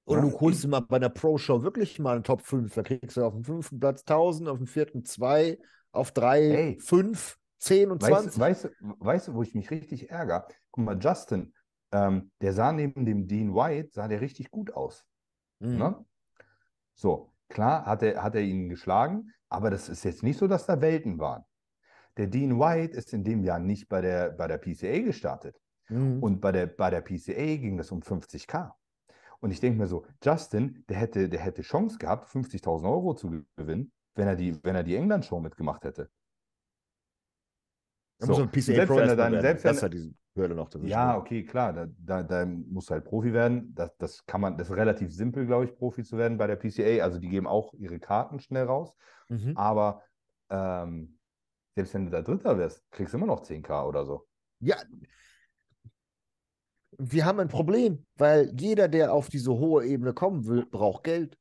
Oder 0.06 0.22
Ja. 0.22 0.28
du 0.30 0.40
holst 0.40 0.66
mal 0.66 0.80
bei 0.80 0.96
einer 0.96 1.08
Pro-Show 1.10 1.62
wirklich 1.62 1.98
mal 1.98 2.14
einen 2.16 2.24
Top 2.24 2.40
5. 2.42 2.74
Da 2.74 2.82
kriegst 2.82 3.16
du 3.16 3.24
auf 3.24 3.34
dem 3.34 3.44
fünften 3.44 3.78
Platz 3.78 4.04
1000, 4.04 4.48
auf 4.48 4.58
dem 4.58 4.66
vierten 4.66 5.04
2, 5.04 5.58
auf 5.92 6.12
drei 6.12 6.40
Ey. 6.40 6.78
5, 6.80 7.38
10 7.62 7.90
und 7.92 8.02
20. 8.02 8.38
Weißt, 8.38 8.40
weißt, 8.40 8.64
du- 8.64 8.94
weißt 8.98 9.28
du, 9.28 9.34
wo 9.34 9.42
ich 9.42 9.54
mich 9.54 9.70
richtig 9.70 10.10
ärgere? 10.10 10.46
Guck 10.72 10.84
mal, 10.84 10.98
Justin, 10.98 11.54
ähm, 11.92 12.32
der 12.40 12.52
sah 12.52 12.72
neben 12.72 13.06
dem 13.06 13.28
Dean 13.28 13.54
White, 13.54 13.90
sah 13.92 14.08
der 14.08 14.20
richtig 14.20 14.50
gut 14.50 14.72
aus. 14.74 15.04
Mhm. 15.60 15.78
Ne? 15.78 16.04
So, 16.94 17.32
klar 17.48 17.86
hat 17.86 18.02
er, 18.02 18.22
hat 18.22 18.34
er 18.34 18.42
ihn 18.42 18.68
geschlagen, 18.68 19.32
aber 19.48 19.70
das 19.70 19.88
ist 19.88 20.04
jetzt 20.04 20.22
nicht 20.22 20.38
so, 20.38 20.48
dass 20.48 20.66
da 20.66 20.80
Welten 20.80 21.18
waren. 21.18 21.44
Der 22.16 22.26
Dean 22.26 22.58
White 22.58 22.96
ist 22.96 23.12
in 23.12 23.24
dem 23.24 23.44
Jahr 23.44 23.58
nicht 23.58 23.88
bei 23.88 24.00
der, 24.00 24.30
bei 24.30 24.48
der 24.48 24.58
PCA 24.58 25.00
gestartet. 25.00 25.60
Mhm. 25.88 26.22
Und 26.22 26.40
bei 26.40 26.52
der, 26.52 26.66
bei 26.66 26.90
der 26.90 27.00
PCA 27.00 27.56
ging 27.56 27.76
das 27.76 27.92
um 27.92 28.00
50k. 28.02 28.72
Und 29.40 29.50
ich 29.50 29.60
denke 29.60 29.78
mir 29.78 29.86
so, 29.86 30.04
Justin, 30.22 30.84
der 30.88 30.96
hätte, 30.96 31.28
der 31.28 31.40
hätte 31.40 31.62
Chance 31.62 31.98
gehabt, 31.98 32.28
50.000 32.28 32.84
Euro 32.84 33.14
zu 33.14 33.44
gewinnen, 33.56 33.92
wenn 34.14 34.28
er 34.28 34.36
die, 34.36 34.62
wenn 34.64 34.76
er 34.76 34.82
die 34.82 34.96
England-Show 34.96 35.40
mitgemacht 35.40 35.84
hätte. 35.84 36.10
So, 38.26 38.38
man 38.38 38.50
PCA 38.50 38.62
selbst 38.62 38.88
Pro 38.88 38.96
wenn 38.96 39.16
dann- 39.16 39.40
selbst 39.40 39.64
das 39.64 39.82
hat 39.82 39.92
diese 39.92 40.12
Hürde 40.34 40.54
noch. 40.54 40.70
Ja, 40.82 41.16
okay, 41.18 41.44
klar, 41.44 41.72
da, 41.72 41.86
da, 41.98 42.22
da 42.22 42.46
muss 42.46 42.90
halt 42.90 43.04
Profi 43.04 43.32
werden. 43.32 43.74
Das, 43.74 43.94
das 43.98 44.24
kann 44.26 44.40
man, 44.40 44.56
das 44.56 44.70
ist 44.70 44.76
relativ 44.76 45.12
simpel, 45.12 45.46
glaube 45.46 45.66
ich, 45.66 45.74
Profi 45.74 46.04
zu 46.04 46.16
werden 46.16 46.38
bei 46.38 46.46
der 46.46 46.56
PCA. 46.56 47.02
Also 47.04 47.18
die 47.18 47.28
geben 47.28 47.46
auch 47.46 47.74
ihre 47.74 47.98
Karten 47.98 48.40
schnell 48.40 48.64
raus. 48.64 48.94
Mhm. 49.28 49.56
Aber 49.56 50.02
ähm, 50.50 51.18
selbst 51.74 51.94
wenn 51.94 52.06
du 52.06 52.10
da 52.10 52.22
Dritter 52.22 52.56
wärst, 52.58 52.82
kriegst 52.90 53.12
du 53.12 53.18
immer 53.18 53.26
noch 53.26 53.42
10k 53.42 53.86
oder 53.86 54.06
so. 54.06 54.26
Ja, 54.60 54.76
wir 56.98 57.24
haben 57.24 57.40
ein 57.40 57.48
Problem, 57.48 58.04
weil 58.16 58.52
jeder, 58.58 58.88
der 58.88 59.12
auf 59.12 59.28
diese 59.28 59.52
hohe 59.52 59.84
Ebene 59.84 60.12
kommen 60.12 60.46
will, 60.46 60.66
braucht 60.66 61.04
Geld. 61.04 61.36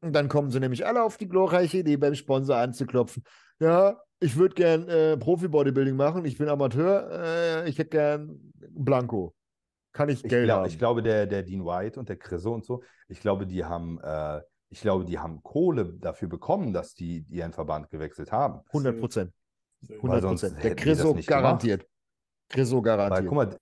Und 0.00 0.12
dann 0.12 0.28
kommen 0.28 0.50
sie 0.50 0.60
nämlich 0.60 0.86
alle 0.86 1.02
auf 1.02 1.16
die 1.16 1.28
glorreiche 1.28 1.78
Idee, 1.78 1.96
beim 1.96 2.14
Sponsor 2.14 2.56
anzuklopfen. 2.56 3.24
Ja, 3.58 4.00
ich 4.24 4.36
würde 4.36 4.54
gern 4.54 4.88
äh, 4.88 5.16
Profi-Bodybuilding 5.16 5.96
machen, 5.96 6.24
ich 6.24 6.38
bin 6.38 6.48
Amateur, 6.48 7.10
äh, 7.64 7.68
ich 7.68 7.78
hätte 7.78 7.90
gern 7.90 8.52
Blanco. 8.70 9.34
Kann 9.92 10.08
ich 10.08 10.24
Ich, 10.24 10.30
Geld 10.30 10.46
glaub, 10.46 10.58
haben? 10.60 10.68
ich 10.68 10.78
glaube, 10.78 11.02
der, 11.02 11.26
der 11.26 11.42
Dean 11.42 11.64
White 11.64 12.00
und 12.00 12.08
der 12.08 12.16
Chriso 12.16 12.52
und 12.52 12.64
so, 12.64 12.82
ich 13.08 13.20
glaube, 13.20 13.46
die 13.46 13.64
haben, 13.64 14.00
äh, 14.02 14.40
ich 14.70 14.80
glaube, 14.80 15.04
die 15.04 15.18
haben 15.18 15.42
Kohle 15.42 15.92
dafür 15.94 16.28
bekommen, 16.28 16.72
dass 16.72 16.94
die 16.94 17.24
ihren 17.28 17.52
Verband 17.52 17.90
gewechselt 17.90 18.32
haben. 18.32 18.60
100 18.68 18.98
Prozent. 18.98 19.32
Sehr 19.82 19.96
100 19.96 20.22
sonst 20.22 20.40
Prozent. 20.40 20.64
Der 20.64 20.74
Chriso 20.74 21.14
nicht 21.14 21.28
gemacht. 21.28 21.42
garantiert. 21.42 21.86
Chriso 22.48 22.76
Weil, 22.76 22.82
garantiert. 22.82 23.26
guck 23.26 23.34
mal, 23.36 23.58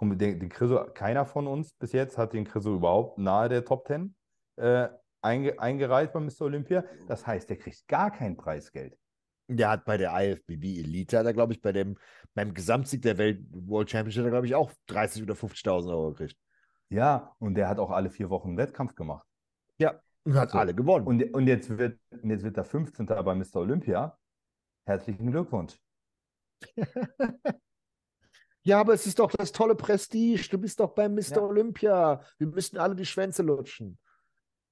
mal, 0.00 0.16
den, 0.16 0.40
den 0.40 0.48
Chriso, 0.48 0.84
keiner 0.94 1.26
von 1.26 1.46
uns 1.46 1.74
bis 1.74 1.92
jetzt 1.92 2.16
hat 2.16 2.32
den 2.32 2.44
Chriso 2.44 2.74
überhaupt 2.76 3.18
nahe 3.18 3.48
der 3.48 3.64
Top 3.64 3.86
10 3.86 4.14
äh, 4.56 4.88
einge, 5.22 5.58
eingereiht 5.58 6.12
bei 6.12 6.20
Mr. 6.20 6.42
Olympia. 6.42 6.84
Das 7.08 7.26
heißt, 7.26 7.50
der 7.50 7.56
kriegt 7.58 7.86
gar 7.88 8.10
kein 8.10 8.36
Preisgeld. 8.36 8.96
Der 9.48 9.70
hat 9.70 9.84
bei 9.84 9.96
der 9.96 10.12
IFBB 10.14 10.64
Elite, 10.78 11.18
hat 11.18 11.26
er, 11.26 11.34
glaube 11.34 11.52
ich, 11.52 11.60
bei 11.60 11.72
dem, 11.72 11.96
beim 12.34 12.54
Gesamtsieg 12.54 13.02
der 13.02 13.18
Welt 13.18 13.44
World 13.50 13.90
Championship, 13.90 14.24
er, 14.24 14.30
glaube 14.30 14.46
ich, 14.46 14.54
auch 14.54 14.72
30 14.86 15.22
oder 15.22 15.34
50.000 15.34 15.90
Euro 15.90 16.10
gekriegt. 16.10 16.38
Ja, 16.88 17.34
und 17.38 17.54
der 17.54 17.68
hat 17.68 17.78
auch 17.78 17.90
alle 17.90 18.10
vier 18.10 18.30
Wochen 18.30 18.48
einen 18.48 18.58
Wettkampf 18.58 18.94
gemacht. 18.94 19.26
Und 20.24 20.34
hat 20.34 20.50
So. 20.50 20.58
alle 20.58 20.74
gewonnen. 20.74 21.06
Und, 21.06 21.22
und 21.34 21.46
jetzt 21.46 21.68
wird, 21.76 22.00
jetzt 22.22 22.44
wird 22.44 22.56
er 22.56 22.64
15. 22.64 23.06
bei 23.06 23.34
Mr. 23.34 23.56
Olympia. 23.56 24.18
Herzlichen 24.86 25.30
Glückwunsch. 25.30 25.78
ja, 28.62 28.80
aber 28.80 28.94
es 28.94 29.06
ist 29.06 29.18
doch 29.18 29.30
das 29.30 29.52
tolle 29.52 29.74
Prestige. 29.74 30.48
Du 30.50 30.58
bist 30.58 30.80
doch 30.80 30.94
beim 30.94 31.14
Mr. 31.14 31.36
Ja. 31.36 31.42
Olympia. 31.42 32.20
Wir 32.38 32.46
müssten 32.46 32.78
alle 32.78 32.94
die 32.94 33.06
Schwänze 33.06 33.42
lutschen. 33.42 33.98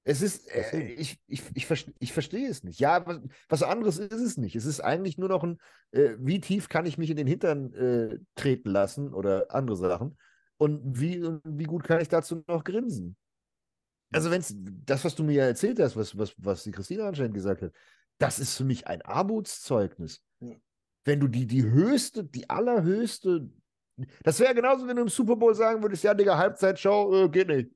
Es 0.04 0.20
ist, 0.20 0.48
äh, 0.48 0.80
ich, 0.80 1.20
ich, 1.28 1.42
ich, 1.54 1.66
verste- 1.66 1.94
ich 2.00 2.12
verstehe 2.12 2.48
es 2.48 2.64
nicht. 2.64 2.80
Ja, 2.80 3.06
was, 3.06 3.20
was 3.48 3.62
anderes 3.62 3.98
ist 3.98 4.12
es 4.12 4.36
nicht. 4.36 4.56
Es 4.56 4.64
ist 4.64 4.80
eigentlich 4.80 5.16
nur 5.16 5.28
noch 5.28 5.44
ein, 5.44 5.58
äh, 5.92 6.14
wie 6.18 6.40
tief 6.40 6.68
kann 6.68 6.86
ich 6.86 6.98
mich 6.98 7.10
in 7.10 7.16
den 7.16 7.28
Hintern 7.28 7.72
äh, 7.74 8.18
treten 8.34 8.70
lassen 8.70 9.14
oder 9.14 9.54
andere 9.54 9.76
Sachen. 9.76 10.18
Und 10.56 11.00
wie, 11.00 11.22
wie 11.44 11.64
gut 11.64 11.84
kann 11.84 12.00
ich 12.00 12.08
dazu 12.08 12.42
noch 12.48 12.64
grinsen? 12.64 13.16
Also, 14.12 14.30
wenn 14.30 14.40
es 14.40 14.54
das, 14.84 15.04
was 15.04 15.14
du 15.14 15.24
mir 15.24 15.34
ja 15.34 15.44
erzählt 15.44 15.78
hast, 15.80 15.96
was, 15.96 16.18
was, 16.18 16.34
was 16.36 16.64
die 16.64 16.72
Christina 16.72 17.08
anscheinend 17.08 17.34
gesagt 17.34 17.62
hat, 17.62 17.72
das 18.18 18.38
ist 18.38 18.56
für 18.56 18.64
mich 18.64 18.86
ein 18.86 19.02
Armutszeugnis. 19.02 20.22
Ja. 20.40 20.54
Wenn 21.04 21.20
du 21.20 21.28
die, 21.28 21.46
die 21.46 21.64
höchste, 21.64 22.24
die 22.24 22.48
allerhöchste, 22.50 23.48
das 24.22 24.38
wäre 24.40 24.54
genauso, 24.54 24.86
wenn 24.86 24.96
du 24.96 25.02
im 25.02 25.08
Super 25.08 25.36
Bowl 25.36 25.54
sagen 25.54 25.82
würdest, 25.82 26.04
ja, 26.04 26.12
Digga, 26.12 26.36
Halbzeitshow, 26.36 27.24
äh, 27.24 27.28
geht 27.28 27.48
nicht. 27.48 27.70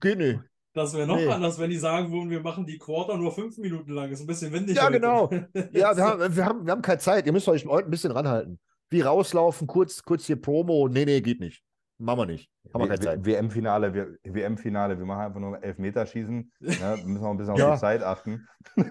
Geht 0.00 0.18
nicht. 0.18 0.40
Das 0.72 0.94
wäre 0.94 1.06
noch 1.06 1.16
Nee. 1.16 1.26
anders, 1.28 1.58
wenn 1.58 1.70
die 1.70 1.78
sagen 1.78 2.12
würden, 2.12 2.30
wir 2.30 2.40
machen 2.40 2.64
die 2.64 2.78
Quarter 2.78 3.16
nur 3.16 3.32
fünf 3.32 3.58
Minuten 3.58 3.90
lang. 3.92 4.10
Ist 4.10 4.20
ein 4.20 4.26
bisschen 4.26 4.52
windig. 4.52 4.76
Ja, 4.76 4.84
heute. 4.84 4.92
genau. 5.00 5.30
Ja, 5.72 5.96
wir 5.96 6.04
haben, 6.04 6.36
wir, 6.36 6.44
haben, 6.44 6.64
wir 6.66 6.72
haben 6.72 6.82
keine 6.82 6.98
Zeit. 6.98 7.26
Ihr 7.26 7.32
müsst 7.32 7.48
euch 7.48 7.66
heute 7.66 7.88
ein 7.88 7.90
bisschen 7.90 8.12
ranhalten. 8.12 8.60
Wie 8.88 9.00
rauslaufen, 9.00 9.66
kurz, 9.66 10.02
kurz 10.02 10.26
hier 10.26 10.40
Promo. 10.40 10.88
Nee, 10.88 11.04
nee, 11.04 11.20
geht 11.20 11.40
nicht. 11.40 11.62
Machen 11.98 12.20
wir 12.20 12.26
nicht. 12.26 12.48
Haben 12.72 12.82
wir 12.82 12.88
keine 12.88 13.00
Zeit. 13.00 13.24
WM-Finale, 13.26 13.92
wir, 13.94 14.16
WM-Finale, 14.24 14.98
wir 14.98 15.04
machen 15.04 15.20
einfach 15.26 15.40
nur 15.40 15.62
Elfmeterschießen. 15.62 16.52
Ne? 16.60 16.70
Wir 16.70 16.96
müssen 17.04 17.24
auch 17.24 17.30
ein 17.32 17.36
bisschen 17.36 17.56
Ja. 17.56 17.68
auf 17.68 17.74
die 17.74 17.80
Zeit 17.80 18.02
achten. 18.02 18.46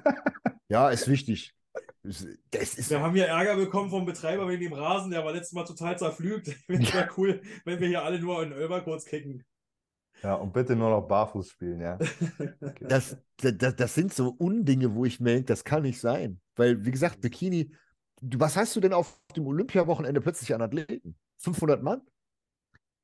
Ja, 0.72 0.90
ist 0.90 1.08
wichtig. 1.08 1.54
Es- 2.04 2.28
Das 2.52 2.76
ist, 2.76 2.90
Wir 2.92 3.00
haben 3.02 3.16
hier 3.16 3.26
Ärger 3.26 3.56
bekommen 3.56 3.90
vom 3.90 4.06
Betreiber 4.06 4.48
wegen 4.48 4.62
dem 4.62 4.74
Rasen, 4.74 5.10
der 5.12 5.26
war 5.26 5.32
letztes 5.34 5.54
Mal 5.54 5.64
total 5.66 5.98
zerflügt. 5.98 6.48
Es 6.68 6.94
wäre 6.94 7.10
cool, 7.18 7.42
wenn 7.66 7.80
wir 7.80 7.88
hier 7.88 8.04
alle 8.04 8.20
nur 8.20 8.44
in 8.44 8.52
Ölber 8.52 8.82
kurz 8.82 9.06
kicken. 9.06 9.44
Ja, 10.24 10.36
und 10.36 10.52
bitte 10.54 10.76
nur 10.76 10.90
noch 10.90 11.08
barfuß 11.08 11.50
spielen, 11.50 11.82
ja. 11.82 11.98
das, 12.82 13.18
das, 13.38 13.76
das 13.76 13.94
sind 13.94 14.14
so 14.14 14.30
Undinge, 14.38 14.94
wo 14.94 15.06
ich 15.06 15.20
mir 15.20 15.34
denke, 15.34 15.46
das 15.46 15.64
kann 15.64 15.84
nicht 15.84 16.00
sein. 16.00 16.42
Weil, 16.56 16.86
wie 16.86 16.92
gesagt, 16.92 17.22
Bikini, 17.22 17.74
du, 18.22 18.40
was 18.40 18.58
hast 18.58 18.76
du 18.76 18.82
denn 18.82 18.94
auf 18.94 19.20
dem 19.36 19.48
Olympiawochenende 19.48 20.22
plötzlich 20.22 20.54
an 20.54 20.62
Athleten? 20.62 21.16
500 21.38 21.82
Mann? 21.82 22.02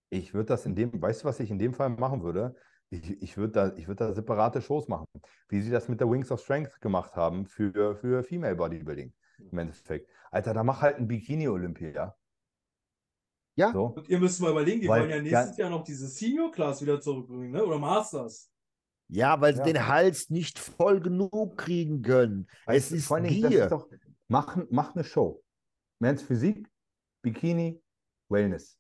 Ich 0.10 0.34
würde 0.34 0.48
das 0.48 0.66
in 0.66 0.76
dem, 0.76 1.02
weißt 1.02 1.24
du, 1.24 1.28
was 1.28 1.40
ich 1.40 1.52
in 1.52 1.60
dem 1.60 1.74
Fall 1.74 1.90
machen 1.90 2.24
würde? 2.24 2.56
Ich, 2.90 3.22
ich 3.22 3.38
würde 3.38 3.54
da, 3.54 3.74
ich 3.76 3.88
würd 3.88 4.02
da 4.02 4.14
separate 4.14 4.62
Shows 4.62 4.88
machen, 4.88 5.06
wie 5.50 5.62
sie 5.62 5.72
das 5.72 5.90
mit 5.90 6.00
der 6.00 6.10
Wings 6.10 6.32
of 6.32 6.42
Strength 6.42 6.80
gemacht 6.82 7.16
haben 7.16 7.46
für, 7.46 7.96
für 7.96 8.24
Female 8.24 8.56
Bodybuilding 8.56 9.14
im 9.52 9.58
Endeffekt. 9.58 10.10
Alter, 10.32 10.54
da 10.54 10.64
mach 10.64 10.82
halt 10.82 10.98
ein 10.98 11.08
Bikini-Olympia. 11.08 12.16
Ja. 13.56 13.72
So. 13.72 13.86
Und 13.86 14.10
ihr 14.10 14.20
müsst 14.20 14.42
mal 14.42 14.52
überlegen, 14.52 14.82
die 14.82 14.88
Weil 14.88 15.02
wollen 15.02 15.12
ja 15.12 15.22
nächstes 15.22 15.58
Jahr 15.58 15.70
noch 15.70 15.84
diese 15.84 16.08
Senior 16.08 16.52
Class 16.52 16.82
wieder 16.82 17.00
zurückbringen, 17.00 17.52
ne? 17.52 17.64
Oder 17.66 17.78
Masters. 17.80 18.52
Ja, 19.08 19.40
weil 19.40 19.54
sie 19.54 19.60
Ja. 19.60 19.66
den 19.66 19.88
Hals 19.88 20.30
nicht 20.30 20.60
voll 20.60 21.00
genug 21.00 21.58
kriegen 21.58 22.02
können. 22.02 22.48
Weißt 22.66 22.92
es 22.92 23.00
ist 23.04 23.12
das 23.12 23.22
Gier. 23.28 23.64
ist 23.66 23.72
doch, 23.72 23.88
mach, 24.28 24.58
mach 24.70 24.94
eine 24.96 25.04
Show. 25.04 25.44
Men's 26.00 26.22
Physik, 26.24 26.68
Bikini, 27.22 27.82
Wellness. 28.30 28.78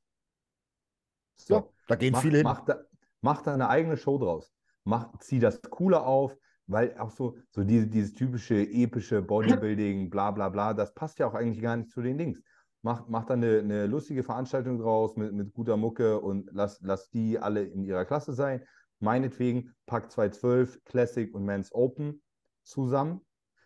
So. 1.37 1.55
Ja, 1.55 1.65
da 1.87 1.95
gehen 1.95 2.11
mach, 2.13 2.21
viele 2.21 2.37
hin. 2.37 2.43
Mach 2.43 2.65
da, 2.65 2.79
mach 3.21 3.41
da 3.43 3.53
eine 3.53 3.69
eigene 3.69 3.97
Show 3.97 4.17
draus. 4.17 4.51
Mach, 4.83 5.17
zieh 5.19 5.39
das 5.39 5.61
cooler 5.61 6.05
auf, 6.05 6.35
weil 6.67 6.97
auch 6.97 7.11
so, 7.11 7.37
so 7.51 7.63
diese, 7.63 7.87
dieses 7.87 8.13
typische 8.13 8.55
epische 8.61 9.21
Bodybuilding, 9.21 10.09
bla 10.09 10.31
bla 10.31 10.49
bla, 10.49 10.73
das 10.73 10.93
passt 10.93 11.19
ja 11.19 11.27
auch 11.27 11.33
eigentlich 11.33 11.61
gar 11.61 11.75
nicht 11.77 11.91
zu 11.91 12.01
den 12.01 12.17
Dings. 12.17 12.41
Mach, 12.85 13.07
mach 13.07 13.25
da 13.25 13.33
eine, 13.33 13.57
eine 13.61 13.87
lustige 13.87 14.21
Veranstaltung 14.21 14.77
draus 14.77 15.15
mit, 15.15 15.33
mit 15.33 15.55
guter 15.55 15.75
Mucke 15.75 16.19
und 16.21 16.51
lass, 16.53 16.79
lass 16.83 17.09
die 17.09 17.39
alle 17.39 17.63
in 17.63 17.83
ihrer 17.83 18.05
Klasse 18.05 18.33
sein. 18.33 18.63
Meinetwegen 18.99 19.73
pack 19.87 20.11
212 20.11 20.83
Classic 20.85 21.33
und 21.33 21.45
Men's 21.45 21.73
Open 21.73 22.21
zusammen, 22.63 23.21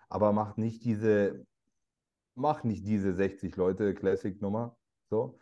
aber 0.08 0.32
mach 0.32 0.56
nicht 0.56 0.86
diese, 0.86 1.46
mach 2.36 2.64
nicht 2.64 2.88
diese 2.88 3.14
60 3.14 3.58
Leute 3.58 3.94
Classic 3.94 4.41
Nummer. 4.41 4.78
So. 5.10 5.38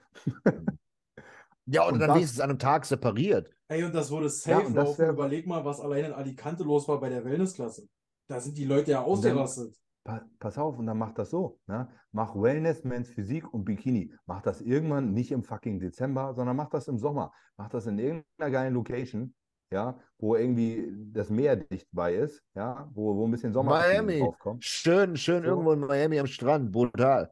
Ja, 1.68 1.84
oder 1.84 1.94
und 1.94 1.99
dann 1.99 2.08
das- 2.08 2.16
wenigstens 2.18 2.40
an 2.40 2.49
einem 2.49 2.60
Tag 2.60 2.84
separiert. 2.84 3.52
Ey, 3.68 3.84
und 3.84 3.94
das 3.94 4.10
würde 4.10 4.28
safe 4.30 4.66
und 4.66 4.74
das 4.76 4.86
laufen. 4.88 4.98
wär- 5.04 5.10
Überleg 5.12 5.45
mal, 5.45 5.64
was 5.66 5.80
allein 5.82 6.06
in 6.06 6.14
Alicante 6.14 6.64
los 6.64 6.88
war 6.88 6.99
bei 6.99 7.10
der 7.10 7.24
Wellnessklasse. 7.24 7.88
Da 8.28 8.40
sind 8.40 8.58
die 8.58 8.66
Leute 8.66 8.90
ja 8.90 9.02
dann- 9.02 9.06
ausgerastet. 9.06 9.76
Pa 10.08 10.22
pass 10.40 10.58
auf, 10.58 10.80
und 10.80 10.86
dann 10.88 10.98
mach 10.98 11.14
das 11.14 11.30
so. 11.32 11.60
Ne? 11.68 11.90
Mach 12.14 12.34
Wellness, 12.34 12.86
Men's 12.86 13.10
Physik 13.10 13.54
und 13.54 13.66
Bikini. 13.66 14.14
Mach 14.26 14.42
das 14.42 14.62
irgendwann 14.62 15.14
nicht 15.14 15.32
im 15.34 15.44
fucking 15.44 15.82
Dezember, 15.82 16.34
sondern 16.34 16.56
mach 16.56 16.70
das 16.70 16.88
im 16.88 16.98
Sommer. 16.98 17.34
Mach 17.58 17.68
das 17.68 17.88
in 17.88 18.00
irgendeiner 18.00 18.50
geilen 18.52 18.74
Location, 18.74 19.36
ja, 19.70 20.00
wo 20.18 20.38
irgendwie 20.38 20.88
das 21.12 21.30
Meer 21.30 21.58
dicht 21.58 21.90
bei 21.92 22.16
ist, 22.16 22.42
ja, 22.56 22.90
wo, 22.94 23.18
wo 23.18 23.28
ein 23.28 23.32
bisschen 23.32 23.52
Sommer 23.52 23.72
Miami. 23.72 24.20
draufkommt. 24.22 24.64
Schön, 24.64 25.18
schön 25.18 25.44
So. 25.44 25.50
irgendwo 25.50 25.74
in 25.74 25.82
Miami 25.82 26.20
am 26.20 26.28
Strand. 26.28 26.72
Brutal. 26.72 27.30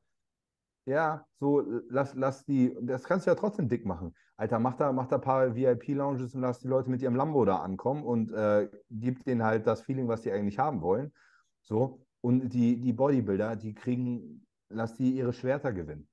Ja, 0.85 1.26
so 1.39 1.64
lass, 1.89 2.14
lass 2.14 2.43
die, 2.45 2.76
das 2.81 3.06
kannst 3.06 3.26
du 3.26 3.31
ja 3.31 3.35
trotzdem 3.35 3.69
dick 3.69 3.85
machen. 3.85 4.14
Alter, 4.35 4.60
mach 4.60 4.76
da, 4.76 4.91
mach 4.91 5.07
da 5.07 5.15
ein 5.15 5.22
paar 5.22 5.56
VIP-Lounges 5.56 6.35
und 6.35 6.41
lass 6.41 6.60
die 6.60 6.68
Leute 6.68 6.89
mit 6.89 7.02
ihrem 7.02 7.15
Lambo 7.15 7.45
da 7.45 7.60
ankommen 7.60 8.03
und 8.03 8.34
äh, 8.34 8.69
gib 8.91 9.23
denen 9.23 9.43
halt 9.43 9.65
das 9.65 9.81
Feeling, 9.81 10.10
was 10.10 10.22
die 10.22 10.31
eigentlich 10.34 10.60
haben 10.60 10.81
wollen. 10.81 11.14
So. 11.61 12.05
Und 12.26 12.49
die, 12.49 12.76
die 12.77 12.91
Bodybuilder, 12.91 13.56
die 13.56 13.76
kriegen, 13.76 14.43
lass 14.69 14.95
die 14.95 15.11
ihre 15.11 15.31
Schwerter 15.31 15.72
gewinnen. 15.72 16.10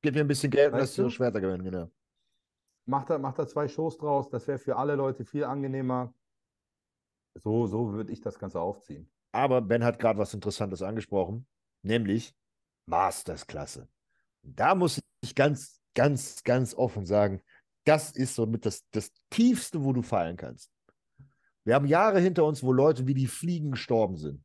Gib 0.00 0.14
mir 0.14 0.22
ein 0.22 0.26
bisschen 0.26 0.50
Geld 0.50 0.72
Weißt 0.72 0.80
lass 0.80 0.96
ihre 0.96 1.08
du? 1.08 1.10
Schwerter 1.10 1.38
gewinnen, 1.42 1.64
genau. 1.64 1.90
Mach 2.86 3.04
da, 3.04 3.18
mach 3.18 3.34
da 3.34 3.46
zwei 3.46 3.68
Shows 3.68 3.98
draus, 3.98 4.30
das 4.30 4.48
wäre 4.48 4.58
für 4.58 4.76
alle 4.76 4.94
Leute 4.94 5.26
viel 5.26 5.44
angenehmer. 5.44 6.14
So, 7.34 7.66
so 7.66 7.92
würde 7.92 8.10
ich 8.10 8.22
das 8.22 8.38
Ganze 8.38 8.58
aufziehen. 8.58 9.12
Aber 9.32 9.60
Ben 9.60 9.84
hat 9.84 9.98
gerade 9.98 10.18
was 10.18 10.32
Interessantes 10.32 10.80
angesprochen, 10.80 11.46
nämlich 11.82 12.34
Mastersklasse. 12.86 13.86
Da 14.40 14.74
muss 14.74 14.98
ich 15.20 15.34
ganz, 15.34 15.78
ganz, 15.92 16.42
ganz 16.42 16.72
offen 16.74 17.04
sagen, 17.04 17.42
das 17.84 18.12
ist 18.12 18.34
so 18.34 18.46
mit 18.46 18.64
das, 18.64 18.88
das 18.92 19.12
Tiefste, 19.28 19.84
wo 19.84 19.92
du 19.92 20.00
fallen 20.00 20.38
kannst. 20.38 20.72
Wir 21.64 21.74
haben 21.74 21.86
Jahre 21.86 22.20
hinter 22.20 22.44
uns, 22.44 22.62
wo 22.62 22.72
Leute 22.72 23.06
wie 23.06 23.14
die 23.14 23.26
Fliegen 23.26 23.72
gestorben 23.72 24.16
sind. 24.16 24.44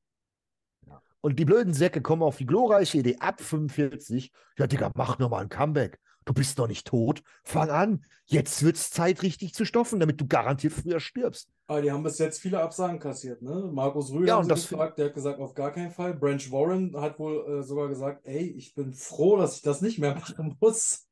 Ja. 0.86 1.02
Und 1.22 1.40
die 1.40 1.46
blöden 1.46 1.74
Säcke 1.74 2.02
kommen 2.02 2.24
auf 2.24 2.38
die 2.38 2.46
glorreiche 2.46 3.00
Idee 3.00 3.18
ab 3.20 3.42
45. 3.42 4.32
Ja, 4.58 4.68
Digga, 4.68 4.92
mach 4.96 5.20
nochmal 5.20 5.44
ein 5.44 5.50
Comeback. 5.50 6.00
Du 6.28 6.34
bist 6.34 6.58
noch 6.58 6.68
nicht 6.68 6.86
tot. 6.86 7.24
Fang 7.46 7.70
an. 7.70 8.06
Jetzt 8.26 8.62
wird's 8.62 8.92
Zeit, 8.92 9.24
richtig 9.24 9.54
zu 9.54 9.64
stoffen, 9.64 10.02
damit 10.02 10.20
du 10.20 10.28
garantiert 10.28 10.74
früher 10.74 11.00
stirbst. 11.00 11.50
Aber 11.68 11.82
die 11.82 11.90
haben 11.90 12.04
bis 12.04 12.18
jetzt 12.18 12.42
viele 12.42 12.62
Absagen 12.62 13.00
kassiert, 13.00 13.42
ne? 13.42 13.70
Markus 13.72 14.12
Rühl 14.12 14.28
Ja, 14.28 14.42
das 14.44 14.68
gefragt, 14.68 15.00
der 15.00 15.06
hat 15.08 15.14
gesagt, 15.14 15.40
auf 15.40 15.54
gar 15.54 15.72
keinen 15.72 15.92
Fall. 15.92 16.14
Branch 16.14 16.52
Warren 16.52 17.00
hat 17.00 17.18
wohl 17.18 17.60
äh, 17.60 17.64
sogar 17.64 17.88
gesagt, 17.88 18.26
ey, 18.26 18.46
ich 18.58 18.76
bin 18.76 18.94
froh, 18.94 19.38
dass 19.38 19.56
ich 19.56 19.62
das 19.62 19.82
nicht 19.82 20.00
mehr 20.00 20.16
machen 20.16 20.58
muss. 20.60 21.07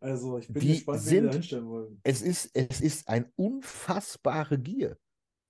Also, 0.00 0.38
ich 0.38 0.48
bin 0.48 0.62
Die 0.62 0.68
gespannt, 0.68 1.00
die 1.02 1.04
sind- 1.08 1.26
da 1.26 1.32
hinstellen 1.32 1.66
wollen. 1.68 2.00
es 2.04 2.22
ist, 2.22 2.50
es 2.54 2.80
ist 2.80 3.06
ein 3.08 3.30
unfassbare 3.36 4.58
Gier 4.58 4.96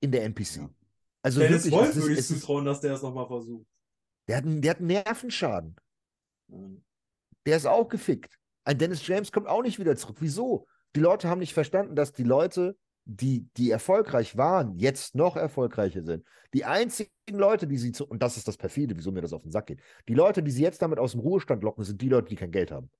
in 0.00 0.10
der 0.10 0.24
NPC. 0.24 0.56
Ja. 0.56 0.70
Also 1.22 1.40
Dennis 1.40 1.64
wirklich, 1.64 1.72
Wolf 1.80 1.96
würde 1.96 2.14
ich 2.14 2.26
zutrauen, 2.26 2.64
dass 2.64 2.80
der 2.80 2.94
es 2.94 3.02
nochmal 3.02 3.26
versucht. 3.26 3.66
der, 4.28 4.38
hat 4.38 4.44
einen, 4.44 4.60
der 4.62 4.70
hat 4.72 4.78
einen 4.78 4.86
Nervenschaden. 4.88 5.76
Der 7.46 7.56
ist 7.56 7.66
auch 7.66 7.88
gefickt. 7.88 8.36
Ein 8.64 8.78
Dennis 8.78 9.06
James 9.06 9.30
kommt 9.32 9.46
auch 9.46 9.62
nicht 9.62 9.78
wieder 9.78 9.96
zurück. 9.96 10.16
Wieso? 10.20 10.66
Die 10.96 11.00
Leute 11.00 11.28
haben 11.28 11.38
nicht 11.38 11.54
verstanden, 11.54 11.94
dass 11.94 12.12
die 12.12 12.24
Leute, 12.24 12.76
die, 13.04 13.46
die 13.56 13.70
erfolgreich 13.70 14.36
waren, 14.36 14.74
jetzt 14.78 15.14
noch 15.14 15.36
erfolgreicher 15.36 16.02
sind. 16.02 16.24
Die 16.54 16.64
einzigen 16.64 17.10
Leute, 17.30 17.66
die 17.66 17.76
sie 17.78 17.92
zu, 17.92 18.06
und 18.06 18.22
das 18.22 18.36
ist 18.36 18.48
das 18.48 18.56
perfide, 18.56 18.96
wieso 18.96 19.12
mir 19.12 19.20
das 19.22 19.32
auf 19.32 19.42
den 19.42 19.52
Sack 19.52 19.66
geht. 19.66 19.80
Die 20.08 20.14
Leute, 20.14 20.42
die 20.42 20.50
sie 20.50 20.62
jetzt 20.62 20.82
damit 20.82 20.98
aus 20.98 21.12
dem 21.12 21.20
Ruhestand 21.20 21.62
locken, 21.62 21.84
sind 21.84 22.00
die 22.02 22.08
Leute, 22.08 22.28
die 22.28 22.36
kein 22.36 22.50
Geld 22.50 22.70
haben. 22.72 22.90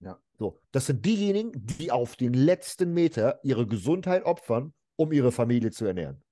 Ja. 0.00 0.18
So, 0.38 0.58
das 0.72 0.86
sind 0.86 1.04
diejenigen, 1.04 1.52
die 1.54 1.90
auf 1.92 2.16
den 2.16 2.32
letzten 2.32 2.92
Meter 2.94 3.38
ihre 3.42 3.66
Gesundheit 3.66 4.24
opfern, 4.24 4.72
um 4.96 5.12
ihre 5.12 5.32
Familie 5.32 5.70
zu 5.70 5.84
ernähren. 5.84 6.22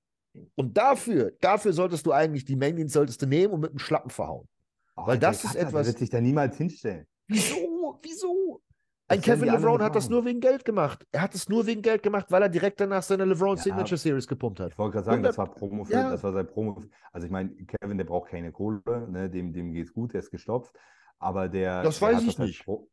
Und 0.55 0.77
dafür, 0.77 1.31
dafür 1.41 1.73
solltest 1.73 2.05
du 2.05 2.11
eigentlich 2.11 2.45
die 2.45 2.55
Mengen, 2.55 2.87
solltest 2.87 3.21
du 3.21 3.25
nehmen 3.27 3.53
und 3.53 3.59
mit 3.61 3.71
dem 3.71 3.79
Schlappen 3.79 4.09
verhauen. 4.11 4.47
Oh, 4.95 5.07
Weil 5.07 5.17
das 5.19 5.43
ist 5.43 5.55
etwas- 5.55 5.71
Der 5.85 5.93
wird 5.93 5.97
sich 5.99 6.09
da 6.09 6.21
niemals 6.21 6.57
hinstellen. 6.57 7.05
Wieso? 7.27 7.99
Wieso? 8.01 8.61
Ein 9.07 9.21
Kevin 9.21 9.49
LeBron 9.49 9.81
hat 9.81 9.95
das 9.95 10.07
nur 10.07 10.23
wegen 10.25 10.39
Geld 10.39 10.63
gemacht. 10.65 11.03
Er 11.11 11.21
hat 11.21 11.33
es 11.33 11.49
nur 11.49 11.65
wegen 11.65 11.81
Geld 11.81 12.03
gemacht, 12.03 12.27
weil 12.29 12.43
er 12.43 12.49
direkt 12.49 12.79
danach 12.79 13.01
seine 13.01 13.25
LeBron 13.25 13.57
Ja, 13.57 13.63
Signature 13.63 13.97
Series 13.97 14.27
gepumpt 14.27 14.59
hat. 14.59 14.71
Ich 14.73 14.77
wollte 14.77 14.93
gerade 14.93 15.05
sagen, 15.05 15.23
das 15.23 15.35
100 15.35 15.37
war 15.49 15.55
Promo 15.55 15.83
für, 15.83 15.93
Ja. 15.93 16.11
das 16.11 16.21
war 16.21 16.31
sein 16.31 16.45
Promo. 16.45 16.83
Also 17.11 17.25
ich 17.25 17.31
meine, 17.31 17.49
Kevin, 17.65 17.97
der 17.97 18.05
braucht 18.05 18.29
keine 18.29 18.51
Kohle, 18.51 18.81
ne? 19.09 19.27
dem, 19.29 19.51
dem 19.51 19.73
geht's 19.73 19.91
gut, 19.93 20.13
der 20.13 20.19
ist 20.19 20.29
gestopft. 20.29 20.75
Aber 21.17 21.49
der, 21.49 21.81
Das 21.81 21.97
der 21.99 22.07
weiß 22.09 22.21
ich 22.21 22.27
das 22.27 22.39
als 22.39 22.47
nicht. 22.49 22.65
Pro- 22.65 22.87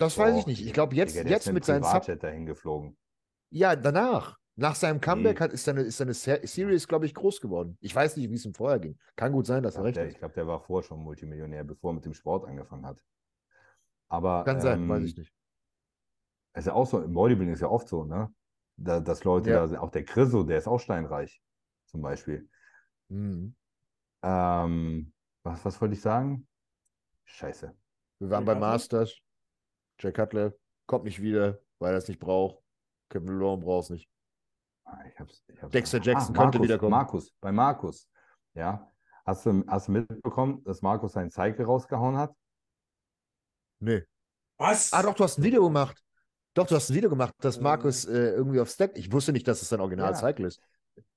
Das 0.00 0.16
weiß 0.18 0.36
ich 0.38 0.46
nicht. 0.46 0.64
Ich 0.66 0.72
glaube, 0.72 0.94
jetzt, 0.96 1.14
Digga, 1.14 1.28
jetzt 1.28 1.52
mit 1.52 1.64
seinen 1.64 1.84
Sub. 1.84 2.04
Dahin 2.20 2.46
geflogen. 2.46 2.96
Ja, 3.50 3.76
danach. 3.76 4.38
Nach 4.56 4.74
seinem 4.74 5.00
Comeback 5.00 5.40
hat, 5.40 5.52
ist 5.52 5.64
seine, 5.64 5.82
ist 5.82 5.96
seine 5.96 6.12
Se- 6.12 6.40
Series, 6.42 6.86
glaube 6.88 7.06
ich, 7.06 7.14
groß 7.14 7.40
geworden. 7.40 7.78
Ich 7.80 7.94
weiß 7.94 8.16
nicht, 8.16 8.28
wie 8.30 8.34
es 8.34 8.44
ihm 8.44 8.52
vorher 8.52 8.78
ging. 8.78 8.98
Kann 9.16 9.32
gut 9.32 9.46
sein, 9.46 9.62
dass 9.62 9.74
er 9.74 9.78
glaube, 9.82 9.86
recht 9.88 9.96
der, 9.96 10.04
hat. 10.04 10.12
ich 10.12 10.18
glaub, 10.18 10.34
der 10.34 10.46
war 10.46 10.60
vorher 10.60 10.86
schon 10.86 11.00
Multimillionär, 11.00 11.64
bevor 11.64 11.90
er 11.90 11.94
mit 11.94 12.04
dem 12.04 12.14
Sport 12.14 12.46
angefangen 12.46 12.84
hat. 12.84 12.98
Aber 14.08 14.44
Kann 14.44 14.60
sein, 14.60 14.80
ähm, 14.82 14.88
weiß 14.88 15.04
ich 15.04 15.16
nicht. 15.16 15.32
ist 16.54 16.66
ja 16.66 16.72
auch 16.72 16.86
so, 16.86 17.00
im 17.00 17.14
Bodybuilding 17.14 17.54
ist 17.54 17.60
ja 17.60 17.68
oft 17.68 17.88
so, 17.88 18.04
ne? 18.04 18.34
Da, 18.76 19.00
dass 19.00 19.24
Leute 19.24 19.50
Ja. 19.50 19.60
da 19.60 19.68
sind, 19.68 19.78
auch 19.78 19.90
der 19.90 20.04
Chriso, 20.04 20.42
der 20.42 20.58
ist 20.58 20.66
auch 20.66 20.78
steinreich, 20.80 21.42
zum 21.86 22.02
Beispiel. 22.02 22.48
Mhm. 23.08 23.54
Ähm, 24.22 25.12
was, 25.42 25.64
was 25.64 25.80
wollte 25.80 25.94
ich 25.94 26.00
sagen? 26.02 26.46
Scheiße. 27.24 27.74
Wir 28.18 28.30
waren 28.30 28.44
bei? 28.44 28.54
Masters. 28.54 29.20
Jack 30.00 30.14
Cutler 30.16 30.52
kommt 30.86 31.04
nicht 31.04 31.20
wieder, 31.22 31.58
weil 31.78 31.92
er 31.92 31.98
es 31.98 32.08
nicht 32.08 32.20
braucht. 32.20 32.62
Kevin 33.10 33.34
LeBron 33.38 33.60
braucht 33.60 33.84
es 33.84 33.90
nicht. 33.90 34.10
Ah, 34.84 34.98
Ich 35.08 35.18
hab's, 35.20 35.44
ich 35.48 35.62
hab's 35.62 35.72
Dexter 35.72 35.98
ah, 35.98 36.02
Jackson 36.02 36.34
könnte 36.34 36.58
Markus, 36.58 36.62
wiederkommen. 36.62 36.90
Markus, 36.90 37.32
bei 37.40 37.52
Markus. 37.52 38.08
Ja. 38.54 38.90
Hast 39.26 39.46
du, 39.46 39.64
hast 39.68 39.88
du 39.88 39.92
mitbekommen, 39.92 40.64
dass 40.64 40.82
Markus 40.82 41.12
seinen 41.12 41.30
Cycle 41.30 41.64
rausgehauen 41.64 42.16
hat? 42.16 42.34
Nee. 43.80 44.02
Was? 44.58 44.92
Ah, 44.92 45.02
doch, 45.02 45.14
du 45.14 45.24
hast 45.24 45.38
ein 45.38 45.42
Video 45.42 45.62
gemacht. 45.64 46.02
Doch, 46.54 46.66
du 46.66 46.74
hast 46.74 46.90
ein 46.90 46.94
Video 46.96 47.08
gemacht, 47.10 47.32
dass 47.38 47.58
Äh. 47.58 47.60
Markus 47.62 48.04
äh, 48.06 48.30
irgendwie 48.32 48.60
auf 48.60 48.68
Stack. 48.68 48.96
Ich 48.96 49.10
wusste 49.12 49.32
nicht, 49.32 49.46
dass 49.46 49.62
es 49.62 49.68
sein 49.68 49.80
Original-Cycle 49.80 50.46
ist. 50.46 50.60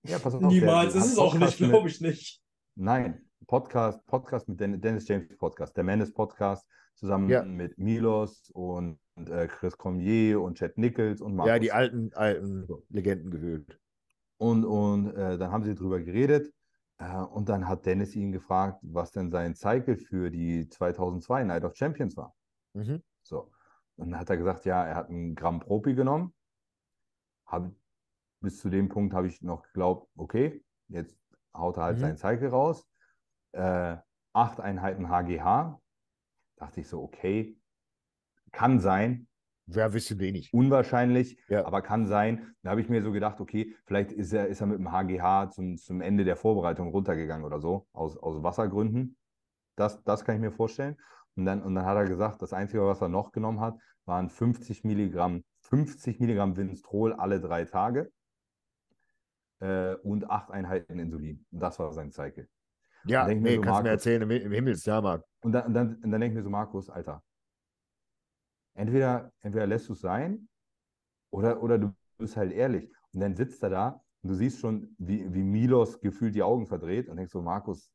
Ja, 0.03 0.19
pass 0.19 0.35
auf. 0.35 0.41
Niemals, 0.41 0.93
der 0.93 1.01
ist 1.01 1.13
es 1.13 1.17
auch 1.17 1.31
Podcast 1.33 1.59
nicht, 1.59 1.69
glaube 1.69 1.87
ich 1.89 2.01
nicht. 2.01 2.41
Nein, 2.75 3.29
Podcast, 3.47 4.05
Podcast 4.05 4.47
mit 4.47 4.59
Den- 4.59 4.79
Dennis 4.79 5.07
James 5.07 5.35
Podcast, 5.37 5.75
der 5.75 5.83
Menace 5.83 6.13
Podcast, 6.13 6.65
zusammen 6.95 7.29
Ja. 7.29 7.43
mit 7.43 7.77
Milos 7.77 8.49
und, 8.51 8.99
äh, 9.15 9.47
Chris 9.47 9.77
Cormier 9.77 10.41
und 10.41 10.57
Chad 10.57 10.77
Nichols 10.77 11.21
und 11.21 11.35
Markus. 11.35 11.49
Ja, 11.49 11.59
die 11.59 11.71
alten, 11.71 12.13
alten 12.13 12.67
Legenden 12.89 13.31
gehüllt. 13.31 13.79
Und, 14.37 14.65
und 14.65 15.15
äh, 15.15 15.37
dann 15.37 15.51
haben 15.51 15.63
sie 15.63 15.75
drüber 15.75 15.99
geredet. 16.01 16.53
Äh, 16.99 17.15
und 17.17 17.49
dann 17.49 17.67
hat 17.67 17.85
Dennis 17.85 18.15
ihn 18.15 18.31
gefragt, 18.31 18.79
was 18.83 19.11
denn 19.11 19.29
sein 19.29 19.55
Cycle 19.55 19.97
für 19.97 20.29
die 20.29 20.67
2002 20.69 21.43
Night 21.43 21.63
of 21.63 21.75
Champions 21.75 22.15
war. 22.17 22.35
Mhm. 22.73 23.01
So. 23.23 23.51
Und 23.95 24.11
dann 24.11 24.19
hat 24.19 24.29
er 24.29 24.37
gesagt, 24.37 24.65
ja, 24.65 24.83
er 24.85 24.95
hat 24.95 25.09
einen 25.09 25.35
Gramm 25.35 25.59
Propi 25.59 25.93
genommen. 25.93 26.33
Hab, 27.45 27.71
bis 28.41 28.59
zu 28.59 28.69
dem 28.69 28.89
Punkt 28.89 29.13
habe 29.13 29.27
ich 29.27 29.41
noch 29.41 29.63
geglaubt, 29.63 30.09
okay, 30.15 30.63
jetzt 30.87 31.17
haut 31.55 31.77
er 31.77 31.83
halt 31.83 31.97
Mhm. 31.97 32.01
seinen 32.01 32.17
Cycle 32.17 32.49
raus. 32.49 32.85
Äh, 33.51 33.97
acht 34.33 34.59
Einheiten 34.59 35.09
HGH. 35.09 35.79
Dachte 36.63 36.79
ich 36.79 36.87
so, 36.87 37.03
okay, 37.03 37.57
kann 38.53 38.79
sein, 38.79 39.27
ein 39.67 39.91
bisschen 39.91 40.17
wenig. 40.19 40.53
unwahrscheinlich, 40.53 41.37
Ja. 41.49 41.65
aber 41.65 41.81
kann 41.81 42.07
sein. 42.07 42.55
Da 42.61 42.69
habe 42.69 42.79
ich 42.79 42.87
mir 42.87 43.01
so 43.03 43.11
gedacht, 43.11 43.41
okay, 43.41 43.75
vielleicht 43.85 44.13
ist 44.13 44.31
er, 44.31 44.47
ist 44.47 44.61
er 44.61 44.67
mit 44.67 44.77
dem 44.79 44.89
HGH 44.89 45.49
zum, 45.51 45.75
zum 45.75 45.99
Ende 45.99 46.23
der 46.23 46.37
Vorbereitung 46.37 46.87
runtergegangen 46.87 47.45
oder 47.45 47.59
so, 47.59 47.85
aus, 47.91 48.15
aus 48.15 48.41
Wassergründen. 48.43 49.17
Das, 49.75 50.01
das 50.05 50.23
kann 50.23 50.35
ich 50.35 50.41
mir 50.41 50.53
vorstellen. 50.53 50.95
Und 51.35 51.43
dann, 51.43 51.61
und 51.61 51.75
dann 51.75 51.83
hat 51.83 51.97
er 51.97 52.05
gesagt, 52.05 52.41
das 52.41 52.53
Einzige, 52.53 52.85
was 52.85 53.01
er 53.01 53.09
noch 53.09 53.33
genommen 53.33 53.59
hat, 53.59 53.77
waren 54.05 54.29
50 54.29 54.85
Milligramm, 54.85 55.43
50 55.63 56.21
Milligramm 56.21 56.55
Winstrol 56.55 57.11
alle 57.11 57.41
drei 57.41 57.65
Tage 57.65 58.09
äh, 59.59 59.95
und 59.95 60.29
acht 60.29 60.49
Einheiten 60.49 60.97
Insulin. 60.97 61.45
Und 61.51 61.59
das 61.59 61.77
war 61.77 61.91
sein 61.91 62.13
Cycle. 62.13 62.47
Ja, 63.05 63.25
denk 63.25 63.41
mir 63.41 63.49
nee, 63.49 63.55
so, 63.57 63.61
kannst 63.61 63.79
du 63.79 63.83
mir 63.83 63.89
Markus- 63.89 64.05
erzählen, 64.05 64.21
im, 64.21 64.31
im 64.31 64.51
Himmelsjahrmarkt. 64.51 65.25
Und 65.41 65.51
dann, 65.51 65.65
und 65.67 65.73
dann, 65.73 65.95
und 65.95 66.11
dann 66.11 66.21
denke 66.21 66.27
ich 66.27 66.33
mir 66.35 66.43
so, 66.43 66.49
Markus, 66.49 66.89
Alter, 66.89 67.21
entweder, 68.75 69.31
entweder 69.41 69.67
lässt 69.67 69.89
du 69.89 69.93
es 69.93 69.99
sein 70.01 70.47
oder, 71.31 71.61
oder 71.61 71.77
du 71.77 71.93
bist 72.17 72.37
halt 72.37 72.51
ehrlich. 72.51 72.89
Und 73.13 73.19
dann 73.19 73.35
sitzt 73.35 73.61
er 73.63 73.69
da 73.69 74.01
und 74.21 74.29
du 74.29 74.35
siehst 74.35 74.59
schon, 74.59 74.95
wie, 74.97 75.31
wie 75.33 75.43
Milos 75.43 75.99
gefühlt 75.99 76.33
die 76.35 76.43
Augen 76.43 76.65
verdreht 76.65 77.09
und 77.09 77.17
denkst 77.17 77.31
so, 77.33 77.41
Markus, 77.41 77.91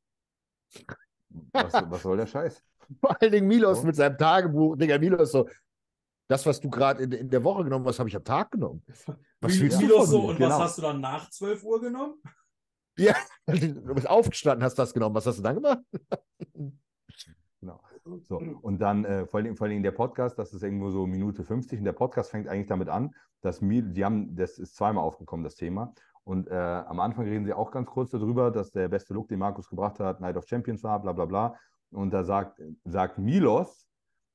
was, 1.53 1.73
was 1.91 2.03
soll 2.03 2.17
der 2.17 2.27
Scheiß? 2.27 2.63
Vor 3.01 3.21
allen 3.21 3.33
Dingen 3.33 3.47
Milos 3.49 3.81
So. 3.81 3.87
mit 3.87 3.97
seinem 3.97 4.17
Tagebuch. 4.17 4.77
Digga, 4.77 4.99
Milos 4.99 5.33
so, 5.33 5.49
das, 6.29 6.45
was 6.47 6.61
du 6.61 6.69
gerade 6.71 7.03
in, 7.05 7.13
in 7.13 7.31
der 7.31 7.43
Woche 7.43 7.65
genommen 7.65 7.87
hast, 7.87 7.99
habe 7.99 8.09
ich 8.09 8.17
am 8.17 8.25
Tag 8.25 8.51
genommen. 8.51 8.83
Was 9.41 9.59
willst 9.61 9.79
du 9.79 9.83
Milos 9.83 9.99
von 10.01 10.07
so, 10.07 10.21
und 10.29 10.29
was 10.29 10.37
Genau. 10.39 10.59
hast 10.59 10.79
du 10.79 10.83
dann 10.83 11.01
nach 11.01 11.31
12 11.31 11.63
Uhr 11.65 11.81
genommen? 11.81 12.21
Ja, 12.99 13.15
du 13.47 13.95
bist 13.95 14.09
aufgestanden, 14.09 14.65
hast 14.65 14.75
das 14.75 14.93
genommen. 14.93 15.15
Was 15.15 15.27
hast 15.27 15.39
du 15.39 15.43
dann 15.43 15.55
gemacht? 15.57 15.81
Genau. 17.61 17.81
So, 18.23 18.39
und 18.39 18.79
dann 18.79 19.05
äh, 19.05 19.27
vor, 19.27 19.41
allem, 19.41 19.57
vor 19.57 19.67
allem 19.67 19.83
der 19.83 19.91
Podcast, 19.91 20.39
das 20.39 20.55
ist 20.55 20.63
irgendwo 20.63 20.91
so 20.91 21.09
Minute 21.09 21.43
50 21.43 21.81
und 21.81 21.85
der 21.85 21.93
Podcast 21.93 22.31
fängt 22.31 22.47
eigentlich 22.47 22.69
damit 22.69 22.89
an, 22.89 23.13
dass 23.41 23.61
Mil 23.61 23.83
die 23.83 24.05
haben, 24.05 24.37
das 24.37 24.61
ist 24.61 24.77
zweimal 24.77 25.03
aufgekommen, 25.03 25.43
das 25.43 25.57
Thema. 25.57 25.93
Und 26.23 26.47
äh, 26.47 26.55
am 26.55 27.01
Anfang 27.01 27.25
reden 27.25 27.45
sie 27.45 27.53
auch 27.53 27.73
ganz 27.73 27.89
kurz 27.89 28.11
darüber, 28.11 28.53
dass 28.53 28.71
der 28.71 28.89
beste 28.89 29.13
Look, 29.13 29.27
den 29.29 29.41
Markus 29.41 29.69
gebracht 29.69 29.99
hat, 29.99 30.21
Night 30.21 30.37
of 30.37 30.47
Champions 30.47 30.85
war, 30.85 31.03
bla 31.03 31.13
bla 31.13 31.25
bla. 31.25 31.57
Und 31.91 32.13
da 32.13 32.23
sagt, 32.23 32.63
sagt 32.85 33.19
Milos, 33.19 33.89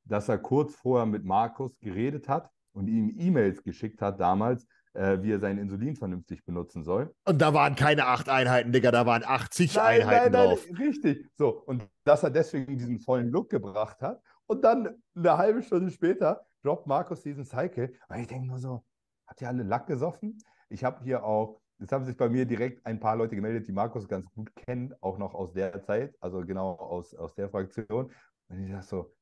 dass 0.04 0.28
er 0.28 0.38
kurz 0.38 0.76
vorher 0.76 1.06
mit 1.06 1.24
Markus 1.24 1.80
geredet 1.80 2.28
hat 2.28 2.50
und 2.74 2.88
ihm 2.88 3.10
E-Mails 3.18 3.64
geschickt 3.64 4.02
hat 4.02 4.20
damals, 4.20 4.68
wie 4.94 5.32
er 5.32 5.40
sein 5.40 5.58
Insulin 5.58 5.96
vernünftig 5.96 6.46
benutzen 6.46 6.84
soll. 6.84 7.14
Und 7.26 7.42
da 7.42 7.54
waren 7.54 7.76
keine 7.76 8.06
acht 8.06 8.30
Einheiten, 8.30 8.72
Digga, 8.72 8.92
da 8.92 9.06
waren 9.06 9.24
80 9.26 9.80
Einheiten 9.80 10.34
drauf. 10.34 10.66
richtig. 10.78 11.30
So, 11.36 11.64
und 11.66 11.88
dass 12.04 12.24
er 12.24 12.30
deswegen 12.30 12.78
diesen 12.78 13.00
vollen 13.00 13.30
Look 13.30 13.50
gebracht 13.50 14.02
hat. 14.02 14.22
Und 14.46 14.64
dann 14.64 15.02
eine 15.16 15.38
halbe 15.38 15.64
Stunde 15.64 15.90
später 15.90 16.46
droppt 16.64 16.88
Markus 16.88 17.22
diesen 17.22 17.46
Cycle. 17.46 17.94
Und 18.08 18.20
ich 18.20 18.28
denke 18.28 18.48
nur 18.48 18.60
so, 18.60 18.84
habt 19.28 19.42
ihr 19.42 19.48
alle 19.48 19.64
Lack 19.64 19.88
gesoffen? 19.88 20.38
Ich 20.70 20.84
habe 20.84 21.04
hier 21.04 21.24
auch, 21.24 21.60
jetzt 21.80 21.92
haben 21.92 22.06
sich 22.06 22.18
bei 22.18 22.30
mir 22.30 22.46
direkt 22.46 22.86
ein 22.86 23.00
paar 23.00 23.16
Leute 23.16 23.36
gemeldet, 23.36 23.68
die 23.68 23.72
Markus 23.72 24.08
ganz 24.08 24.30
gut 24.32 24.56
kennen, 24.56 24.94
auch 25.02 25.18
noch 25.18 25.34
aus 25.34 25.54
der 25.54 25.82
Zeit, 25.82 26.16
also 26.20 26.42
genau 26.46 26.74
aus, 26.74 27.14
aus 27.16 27.34
der 27.36 27.50
Fraktion. 27.50 28.12
Und 28.50 28.64
ich 28.64 28.72
dachte 28.72 28.88
so, 28.88 29.16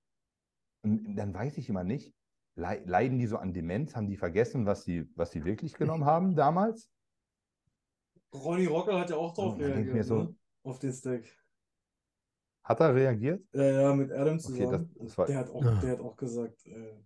und 0.83 1.15
dann 1.15 1.33
weiß 1.33 1.57
ich 1.57 1.69
immer 1.69 1.83
nicht, 1.83 2.13
leiden 2.55 3.17
die 3.19 3.27
so 3.27 3.37
an 3.37 3.53
Demenz? 3.53 3.95
Haben 3.95 4.07
die 4.07 4.17
vergessen, 4.17 4.65
was 4.65 4.83
sie, 4.83 5.09
was 5.15 5.31
sie 5.31 5.43
wirklich 5.45 5.73
genommen 5.73 6.05
haben 6.05 6.35
damals? 6.35 6.89
Ronny 8.33 8.65
Rocker 8.65 8.99
hat 8.99 9.09
ja 9.09 9.17
auch 9.17 9.33
drauf 9.33 9.57
Ja, 9.57 9.65
denk 9.65 9.75
reagiert, 9.75 9.95
mir 9.95 10.03
so- 10.03 10.23
ne? 10.23 10.35
auf 10.63 10.79
den 10.79 10.93
Stack. 10.93 11.23
Hat 12.63 12.79
er 12.79 12.93
reagiert? 12.95 13.43
Ja, 13.53 13.63
ja, 13.63 13.93
mit 13.93 14.11
Adam 14.11 14.35
Okay, 14.35 14.39
zusammen. 14.39 14.93
das- 14.95 15.07
das 15.07 15.17
war- 15.17 15.25
der, 15.25 15.37
hat 15.39 15.49
auch, 15.49 15.79
der 15.81 15.91
hat 15.91 15.99
auch 15.99 16.15
gesagt, 16.15 16.65
äh, 16.67 17.03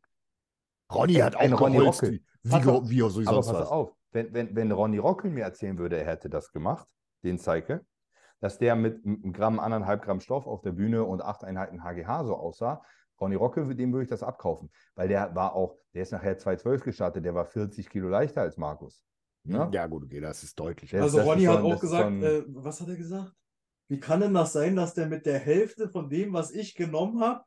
Ronny 0.94 1.14
hat 1.16 1.36
auch 1.36 1.40
Ein 1.40 1.54
Ronny 1.54 1.80
Rockel. 1.80 2.20
wie, 2.44 2.56
auf, 2.70 2.90
wie, 2.90 3.00
so 3.00 3.22
wie 3.22 3.28
Aber 3.28 3.38
pass 3.38 3.48
was. 3.54 3.70
auf, 3.70 3.96
wenn, 4.12 4.34
wenn, 4.34 4.56
wenn 4.56 4.72
Ronny 4.72 4.98
Rockel 5.00 5.32
mir 5.32 5.44
erzählen 5.44 5.78
würde, 5.78 5.98
er 5.98 6.06
hätte 6.06 6.30
das 6.30 6.52
gemacht, 6.52 6.88
den 7.24 7.40
Cycle, 7.40 7.84
dass 8.40 8.60
der 8.60 8.76
mit 8.76 9.04
einem 9.04 9.34
Gramm, 9.34 9.60
anderthalb 9.60 10.04
Gramm 10.04 10.20
Stoff 10.20 10.46
auf 10.46 10.62
der 10.62 10.74
Bühne 10.74 11.04
und 11.06 11.22
acht 11.24 11.44
Einheiten 11.44 11.84
HGH 11.84 12.26
so 12.26 12.36
aussah, 12.36 12.84
Ronny 13.20 13.36
Rockel, 13.36 13.74
dem 13.76 13.94
würde 13.94 14.04
ich 14.04 14.10
das 14.10 14.24
abkaufen. 14.24 14.72
Weil 14.96 15.08
der 15.08 15.34
war 15.36 15.54
auch, 15.54 15.78
der 15.94 16.04
ist 16.04 16.12
nachher 16.12 16.38
212 16.38 16.84
gestartet, 16.84 17.26
der 17.26 17.34
war 17.36 17.46
40 17.46 17.90
Kilo 17.90 18.10
leichter 18.10 18.42
als 18.42 18.58
Markus. 18.58 19.04
Ne? 19.44 19.70
Ja, 19.72 19.86
gut, 19.88 20.04
okay, 20.06 20.20
das 20.20 20.44
ist 20.44 20.60
deutlich. 20.60 20.96
Also 20.96 21.18
das 21.18 21.26
ist 21.26 21.32
Ronny 21.32 21.44
hat 21.46 21.60
ein- 21.60 21.64
auch 21.66 21.80
gesagt, 21.80 22.06
ein- 22.08 22.24
äh, 22.24 22.44
was 22.48 22.82
hat 22.82 22.88
er 22.88 22.96
gesagt? 22.96 23.32
Wie 23.88 24.00
kann 24.00 24.20
denn 24.20 24.34
das 24.34 24.54
sein, 24.54 24.76
dass 24.76 24.96
der 24.96 25.06
mit 25.06 25.26
der 25.28 25.38
Hälfte 25.38 25.90
von 25.90 26.10
dem, 26.10 26.34
was 26.34 26.50
ich 26.52 26.74
genommen 26.74 27.20
habe, 27.22 27.44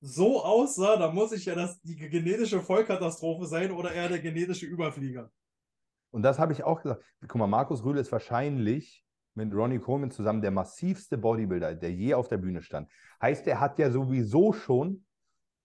so 0.00 0.44
aussah? 0.44 0.96
Da 0.96 1.10
muss 1.10 1.32
ich 1.32 1.46
ja 1.46 1.54
das, 1.54 1.80
die 1.80 1.96
genetische 1.96 2.60
Vollkatastrophe 2.60 3.46
sein 3.46 3.70
oder 3.72 3.92
eher 3.92 4.10
der 4.10 4.18
genetische 4.18 4.66
Überflieger. 4.66 5.30
Und 6.10 6.22
das 6.22 6.38
habe 6.38 6.52
ich 6.52 6.62
auch 6.64 6.82
gesagt. 6.82 7.02
Guck 7.22 7.34
mal, 7.36 7.46
Markus 7.46 7.82
Rühle 7.82 8.00
ist 8.00 8.12
wahrscheinlich 8.12 9.05
mit 9.36 9.54
Ronnie 9.54 9.78
Coleman 9.78 10.10
zusammen 10.10 10.42
der 10.42 10.50
massivste 10.50 11.18
Bodybuilder, 11.18 11.74
der 11.74 11.92
je 11.92 12.14
auf 12.14 12.28
der 12.28 12.38
Bühne 12.38 12.62
stand. 12.62 12.90
Heißt, 13.20 13.46
er 13.46 13.60
hat 13.60 13.78
ja 13.78 13.90
sowieso 13.90 14.52
schon 14.52 15.04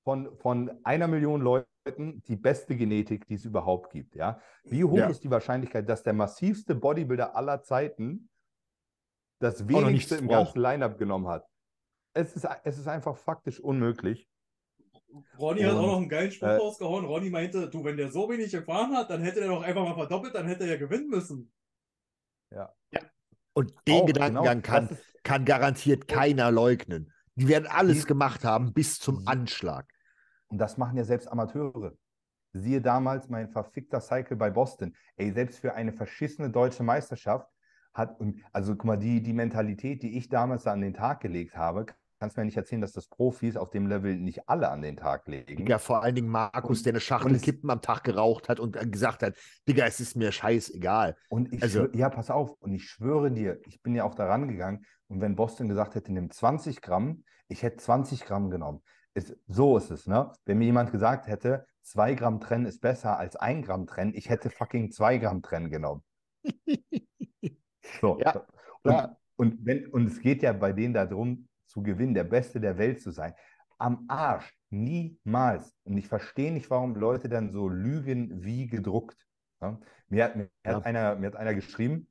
von, 0.03 0.35
von 0.38 0.80
einer 0.84 1.07
Million 1.07 1.41
Leuten 1.41 2.22
die 2.23 2.35
beste 2.35 2.76
Genetik, 2.76 3.27
die 3.27 3.35
es 3.35 3.45
überhaupt 3.45 3.91
gibt. 3.91 4.15
Ja? 4.15 4.39
Wie 4.64 4.84
hoch 4.84 4.98
Ja. 4.98 5.07
ist 5.10 5.23
die 5.23 5.31
Wahrscheinlichkeit, 5.31 5.88
dass 5.88 6.03
der 6.03 6.14
massivste 6.14 6.76
Bodybuilder 6.76 7.35
aller 7.35 7.61
Zeiten 7.61 8.30
das 9.39 9.68
wenigste 9.68 10.15
im 10.15 10.27
ganzen 10.27 10.60
Line-Up 10.60 10.98
genommen 10.98 11.27
hat? 11.27 11.48
Es 12.14 12.35
ist, 12.35 12.48
es 12.64 12.77
ist 12.77 12.88
einfach 12.88 13.15
faktisch 13.15 13.60
unmöglich. 13.60 14.27
Ronny 15.38 15.61
hat 15.61 15.76
auch 15.76 15.88
noch 15.88 15.98
einen 15.98 16.10
geilen 16.10 16.31
Spruch 16.31 16.48
äh, 16.48 16.56
rausgehauen. 16.56 17.06
Ronny 17.06 17.30
meinte, 17.30 17.69
du, 17.69 17.84
wenn 17.84 17.98
der 17.98 18.11
so 18.11 18.30
wenig 18.30 18.52
gefahren 18.52 18.95
hat, 18.95 19.10
dann 19.10 19.22
hätte 19.22 19.39
der 19.39 19.49
doch 19.49 19.61
einfach 19.61 19.84
mal 19.84 19.95
verdoppelt, 19.95 20.35
dann 20.35 20.48
hätte 20.48 20.64
er 20.64 20.72
ja 20.72 20.77
gewinnen 20.77 21.10
müssen. 21.10 21.52
Und 23.53 23.73
den 23.88 24.02
Auch, 24.02 24.06
Gedankengang 24.06 24.61
genau, 24.61 24.73
kann, 24.76 24.90
ist- 24.90 25.23
kann 25.23 25.45
garantiert 25.45 26.07
keiner 26.07 26.52
leugnen. 26.52 27.11
Die 27.36 27.48
werden 27.48 27.68
alles 27.68 28.02
Die- 28.02 28.07
gemacht 28.07 28.44
haben 28.44 28.73
bis 28.73 28.99
zum 28.99 29.22
Mhm. 29.22 29.28
Anschlag. 29.28 29.86
Und 30.48 30.57
das 30.57 30.78
machen 30.78 30.98
ja 30.98 31.03
selbst 31.03 31.28
Amateure. 31.28 31.94
Siehe 32.53 32.82
damals 32.82 33.30
mein 33.30 33.49
verfickter 33.49 34.02
Cycle 34.02 34.36
bei 34.36 34.49
Boston. 34.49 34.95
Ey, 35.15 35.32
selbst 35.32 35.60
für 35.60 35.73
eine 35.73 35.94
verschissene 35.94 36.49
deutsche 36.49 36.84
Meisterschaft 36.84 37.48
hat, 37.94 38.18
also 38.52 38.73
guck 38.76 38.86
mal, 38.86 38.98
die, 38.98 39.22
die 39.22 39.34
Mentalität, 39.34 40.03
die 40.03 40.18
ich 40.18 40.28
damals 40.30 40.64
da 40.64 40.73
an 40.73 40.82
den 40.82 40.94
Tag 40.94 41.22
gelegt 41.22 41.56
habe, 41.56 41.86
kannst 42.22 42.38
mir 42.38 42.45
nicht 42.45 42.56
erzählen, 42.56 42.81
dass 42.81 42.91
das 42.91 43.07
Profis 43.07 43.57
auf 43.57 43.72
dem 43.72 43.88
Level 43.88 44.15
nicht 44.15 44.48
alle 44.48 44.69
an 44.69 44.84
den 44.84 44.95
Tag 44.95 45.27
legen. 45.27 45.57
Digga, 45.57 45.80
vor 45.80 46.03
allen 46.03 46.14
Dingen 46.14 46.27
Markus, 46.30 46.84
der 46.84 46.91
eine 46.93 46.99
Schachtel 46.99 47.39
Kippen 47.39 47.68
am 47.72 47.81
Tag 47.81 48.03
geraucht 48.03 48.48
hat 48.48 48.60
und 48.60 48.77
gesagt 48.91 49.23
hat, 49.23 49.35
Digga, 49.68 49.88
es 49.88 49.99
ist 49.99 50.15
mir 50.15 50.31
scheißegal. 50.31 51.18
Und 51.30 51.52
ich 51.52 51.64
Also- 51.64 51.88
ja, 51.93 52.11
pass 52.11 52.30
auf, 52.30 52.52
und 52.60 52.73
ich 52.73 52.84
schwöre 52.88 53.31
dir, 53.31 53.60
ich 53.65 53.81
bin 53.81 53.95
ja 53.95 54.03
auch 54.03 54.14
da 54.14 54.27
rangegangen, 54.27 54.85
und 55.07 55.19
wenn 55.19 55.35
Boston 55.35 55.68
gesagt 55.68 55.95
hätte, 55.95 56.14
nimm 56.14 56.30
20 56.30 56.81
Gramm, 56.84 57.23
ich 57.48 57.64
hätte 57.64 57.77
20 57.77 58.23
Gramm 58.23 58.52
genommen. 58.52 58.84
Ist, 59.15 59.35
so 59.48 59.76
ist 59.77 59.89
es, 59.89 60.06
ne? 60.06 60.31
Wenn 60.45 60.60
mir 60.60 60.65
jemand 60.65 60.91
gesagt 60.91 61.26
hätte, 61.26 61.65
2 61.81 62.14
Gramm 62.14 62.39
Trennen 62.39 62.68
ist 62.68 62.81
besser 62.81 63.18
als 63.18 63.35
1 63.35 63.65
Gramm 63.65 63.88
Trennen, 63.88 64.14
ich 64.14 64.30
hätte 64.30 64.52
fucking 64.52 64.91
2 64.91 65.18
Gramm 65.18 65.41
Trennen 65.41 65.72
genommen. 65.72 66.03
So. 67.99 68.19
Ja, 68.19 68.45
und, 68.84 69.18
und, 69.35 69.65
wenn, 69.65 69.88
und 69.88 70.06
es 70.06 70.22
geht 70.22 70.43
ja 70.43 70.53
bei 70.53 70.72
denen 70.72 70.93
darum, 70.93 71.49
zu 71.72 71.81
gewinnen, 71.81 72.14
der 72.14 72.26
Beste 72.26 72.60
der 72.60 72.77
Welt 72.77 73.02
zu 73.02 73.11
sein. 73.11 73.34
Am 73.77 74.06
Arsch, 74.07 74.53
niemals. 74.69 75.76
Und 75.84 75.98
ich 75.98 76.07
verstehe 76.07 76.52
nicht, 76.52 76.69
warum 76.69 76.95
Leute 76.95 77.30
dann 77.30 77.52
so 77.52 77.68
lügen 77.68 78.43
wie 78.43 78.68
gedruckt. 78.68 79.18
Ja? 79.61 79.80
Mir, 80.10 80.23
hat, 80.26 80.35
mir, 80.35 80.49
Ja. 80.65 80.76
hat 80.76 80.85
einer, 80.85 81.15
mir 81.15 81.27
hat 81.27 81.35
einer 81.35 81.56
geschrieben, 81.56 82.07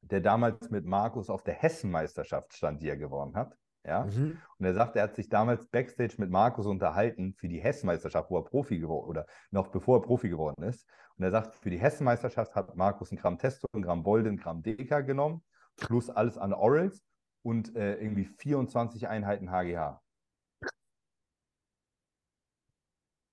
der 0.00 0.20
damals 0.20 0.70
mit 0.70 0.84
Markus 0.84 1.30
auf 1.30 1.44
der 1.44 1.54
Hessenmeisterschaft 1.54 2.54
stand, 2.54 2.82
die 2.82 2.88
er 2.88 2.96
gewonnen 2.96 3.36
hat. 3.36 3.56
Ja? 3.86 4.04
Mhm. 4.06 4.38
Und 4.58 4.66
er 4.66 4.74
sagt, 4.74 4.96
er 4.96 5.04
hat 5.04 5.14
sich 5.14 5.28
damals 5.28 5.66
backstage 5.68 6.14
mit 6.18 6.30
Markus 6.30 6.66
unterhalten 6.66 7.34
für 7.34 7.48
die 7.48 7.60
Hessenmeisterschaft, 7.60 8.30
wo 8.30 8.38
er 8.38 8.44
Profi 8.44 8.78
geworden 8.78 9.08
oder 9.08 9.26
noch 9.50 9.68
bevor 9.68 9.98
er 9.98 10.02
Profi 10.02 10.28
geworden 10.28 10.64
ist. 10.64 10.88
Und 11.16 11.24
er 11.24 11.30
sagt, 11.30 11.54
für 11.54 11.70
die 11.70 11.78
Hessenmeisterschaft 11.78 12.54
hat 12.56 12.74
Markus 12.74 13.12
ein 13.12 13.16
Gramm 13.18 13.38
Testo, 13.38 13.68
ein 13.74 13.82
Gramm 13.82 14.02
Bolde, 14.02 14.30
ein 14.30 14.38
Gramm 14.38 14.62
Deka 14.62 15.02
genommen, 15.02 15.44
plus 15.76 16.10
alles 16.10 16.38
an 16.38 16.52
Orals 16.52 17.04
und 17.42 17.74
äh, 17.76 17.96
irgendwie 17.96 18.24
24 18.24 19.08
Einheiten 19.08 19.50
HGH. 19.50 20.00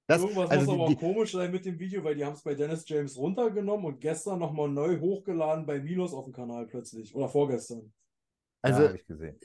Das, 0.08 0.22
Irgendwas 0.22 0.50
also 0.50 0.66
muss 0.66 0.76
aber 0.76 0.90
die, 0.90 0.96
auch 0.96 1.00
komisch 1.00 1.32
sein 1.34 1.52
mit 1.52 1.66
dem 1.66 1.78
Video, 1.78 2.04
weil 2.04 2.16
die 2.16 2.26
haben 2.26 2.34
es 2.34 2.42
bei 2.42 2.56
Dennis 2.56 2.88
James 2.90 3.16
runtergenommen 3.16 3.86
und 3.86 4.02
gestern 4.02 4.40
nochmal 4.40 4.68
neu 4.68 5.00
hochgeladen 5.00 5.68
bei 5.68 5.80
Milos 5.80 6.16
auf 6.16 6.26
dem 6.26 6.34
Kanal 6.34 6.66
plötzlich. 6.66 7.14
Oder 7.14 7.30
vorgestern. 7.30 7.94
also 8.64 8.82
ja, 8.82 8.88
habe 8.88 8.98
ich 8.98 9.06
gesehen. 9.06 9.40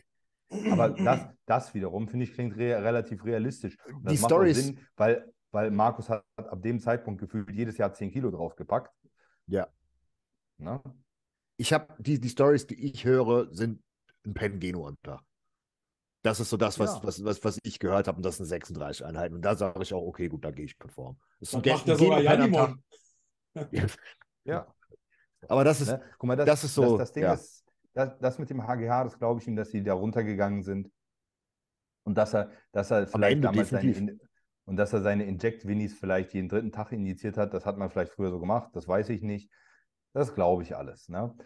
Aber 0.71 0.89
das, 0.89 1.29
das 1.45 1.75
wiederum, 1.75 2.09
finde 2.09 2.25
ich, 2.25 2.33
klingt 2.33 2.57
re 2.57 2.83
relativ 2.83 3.25
realistisch. 3.25 3.77
Und 3.87 4.05
das 4.07 4.15
Die 4.15 4.21
macht 4.21 4.31
Storys- 4.31 4.55
Sinn, 4.55 4.81
weil, 4.97 5.31
weil 5.51 5.71
Markus 5.71 6.09
hat 6.09 6.25
ab 6.37 6.63
dem 6.63 6.81
Zeitpunkt 6.81 7.21
gefühlt 7.21 7.51
jedes 7.51 7.77
Jahr 7.77 7.93
10 7.93 8.11
Kilo 8.11 8.31
draufgepackt. 8.31 8.91
Ja. 9.47 9.69
Ne? 10.57 10.81
ich 11.57 11.73
habe 11.73 11.95
die, 11.99 12.21
die 12.21 12.29
Stories, 12.29 12.67
die 12.67 12.75
ich 12.75 13.05
höre, 13.05 13.53
sind 13.53 13.83
ein 14.27 14.35
Pen 14.35 14.61
Geno 14.61 14.91
Tag. 15.03 15.21
Das 16.23 16.41
ist 16.41 16.49
so 16.49 16.57
das, 16.57 16.79
was, 16.79 16.95
Ja. 16.97 17.05
was, 17.05 17.23
was, 17.25 17.45
was 17.45 17.59
ich 17.63 17.79
gehört 17.79 18.09
habe, 18.09 18.17
und 18.17 18.25
das 18.25 18.39
sind 18.39 18.47
36 18.47 19.05
Einheiten. 19.05 19.35
Und 19.35 19.43
da 19.43 19.55
sage 19.57 19.83
ich 19.83 19.93
auch, 19.93 20.07
okay, 20.07 20.29
gut, 20.29 20.45
da 20.45 20.51
gehe 20.51 20.65
ich 20.65 20.79
konform. 20.79 21.19
Das 21.41 21.53
ist 21.53 21.55
Das 21.55 21.63
ein 21.67 21.73
macht 21.77 21.87
ja 21.89 21.97
sogar. 21.97 22.21
Janimon. 22.21 22.83
Ja. 24.45 24.67
Aber 25.49 25.65
das 25.65 25.81
ist, 25.83 25.89
Ne? 25.89 26.03
Guck 26.19 26.29
mal, 26.29 26.37
das, 26.37 26.47
das 26.47 26.65
ist 26.65 26.75
so, 26.75 26.97
Das, 26.97 27.09
das 27.09 27.13
Ding 27.13 27.23
ja. 27.25 27.35
ist, 27.35 27.65
das, 27.93 28.19
das 28.19 28.39
mit 28.39 28.49
dem 28.51 28.67
HGH, 28.67 29.05
das 29.05 29.19
glaube 29.19 29.41
ich 29.41 29.47
ihm, 29.47 29.57
dass 29.57 29.71
sie 29.71 29.83
da 29.83 29.93
runtergegangen 29.95 30.63
sind. 30.63 30.91
Und 32.05 32.17
dass 32.17 32.35
er, 32.35 32.51
dass 32.73 32.91
er 32.91 33.07
vielleicht 33.07 33.37
Ende 33.37 33.49
damals 33.49 33.71
seine, 33.71 33.87
definitiv. 33.93 34.29
Und 34.67 34.77
dass 34.77 34.93
er 34.95 35.03
seine 35.03 35.25
Inject-Winnies 35.25 35.95
vielleicht 35.99 36.33
jeden 36.33 36.49
dritten 36.49 36.73
Tag 36.73 36.93
injiziert 36.93 37.37
hat, 37.37 37.53
das 37.53 37.67
hat 37.67 37.77
man 37.77 37.91
vielleicht 37.91 38.13
früher 38.13 38.31
so 38.31 38.41
gemacht, 38.41 38.71
das 38.75 38.89
weiß 38.89 39.11
ich 39.11 39.23
nicht. 39.23 39.51
Das 40.15 40.35
glaube 40.35 40.63
ich 40.63 40.75
alles. 40.75 41.09
Ne? 41.09 41.37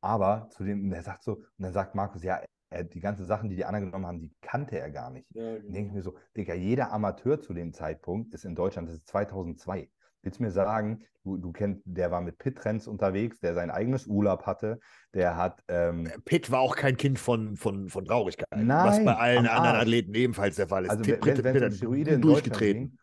Aber 0.00 0.48
zu 0.50 0.64
dem, 0.64 0.90
der 0.90 1.02
sagt 1.02 1.24
so, 1.24 1.34
und 1.36 1.46
dann 1.58 1.72
sagt 1.72 1.94
Markus, 1.94 2.22
ja, 2.22 2.40
er, 2.70 2.84
die 2.84 3.00
ganzen 3.00 3.24
Sachen, 3.24 3.48
die 3.48 3.56
die 3.56 3.64
anderen 3.64 3.86
genommen 3.86 4.06
haben, 4.06 4.20
die 4.20 4.32
kannte 4.40 4.78
er 4.78 4.90
gar 4.90 5.10
nicht. 5.10 5.26
Ja, 5.34 5.54
Dann 5.54 5.62
denke 5.62 5.78
ich 5.78 5.82
genau. 5.84 5.94
mir 5.94 6.02
so, 6.02 6.14
Digga, 6.36 6.54
jeder 6.54 6.92
Amateur 6.92 7.40
zu 7.40 7.54
dem 7.54 7.72
Zeitpunkt 7.72 8.34
ist 8.34 8.44
in 8.44 8.54
Deutschland, 8.54 8.88
das 8.88 8.96
ist 8.96 9.08
2002. 9.08 9.88
Willst 10.22 10.40
du 10.40 10.42
mir 10.44 10.50
sagen, 10.50 11.04
du, 11.24 11.36
du 11.36 11.52
kennst, 11.52 11.82
der 11.84 12.10
war 12.10 12.20
mit 12.20 12.38
Pit-Trends 12.38 12.86
unterwegs, 12.88 13.38
der 13.40 13.54
sein 13.54 13.70
eigenes 13.70 14.06
Urlaub 14.06 14.46
hatte, 14.46 14.80
der 15.14 15.36
hat, 15.36 15.62
ähm, 15.68 16.10
Pitt 16.24 16.50
war 16.50 16.60
auch 16.60 16.76
kein 16.76 16.96
Kind 16.96 17.18
von, 17.18 17.56
von, 17.56 17.88
von 17.88 18.04
Traurigkeit. 18.04 18.48
was 18.50 18.60
Nein, 18.60 19.04
bei 19.04 19.16
allen 19.16 19.46
anderen 19.46 19.76
Arsch. 19.76 19.82
Athleten 19.82 20.14
ebenfalls 20.14 20.56
der 20.56 20.68
Fall 20.68 20.84
ist. 20.84 20.90
also 20.90 21.02
Pitt, 21.02 21.24
wenn, 21.24 21.34
Pitt, 21.34 21.44
wenn 21.44 21.52
Pitt 21.54 21.62
hat 21.64 21.72
Steroide 21.74 22.10
in 22.10 22.20
durchgetreten. 22.20 22.88
ging, 22.88 22.98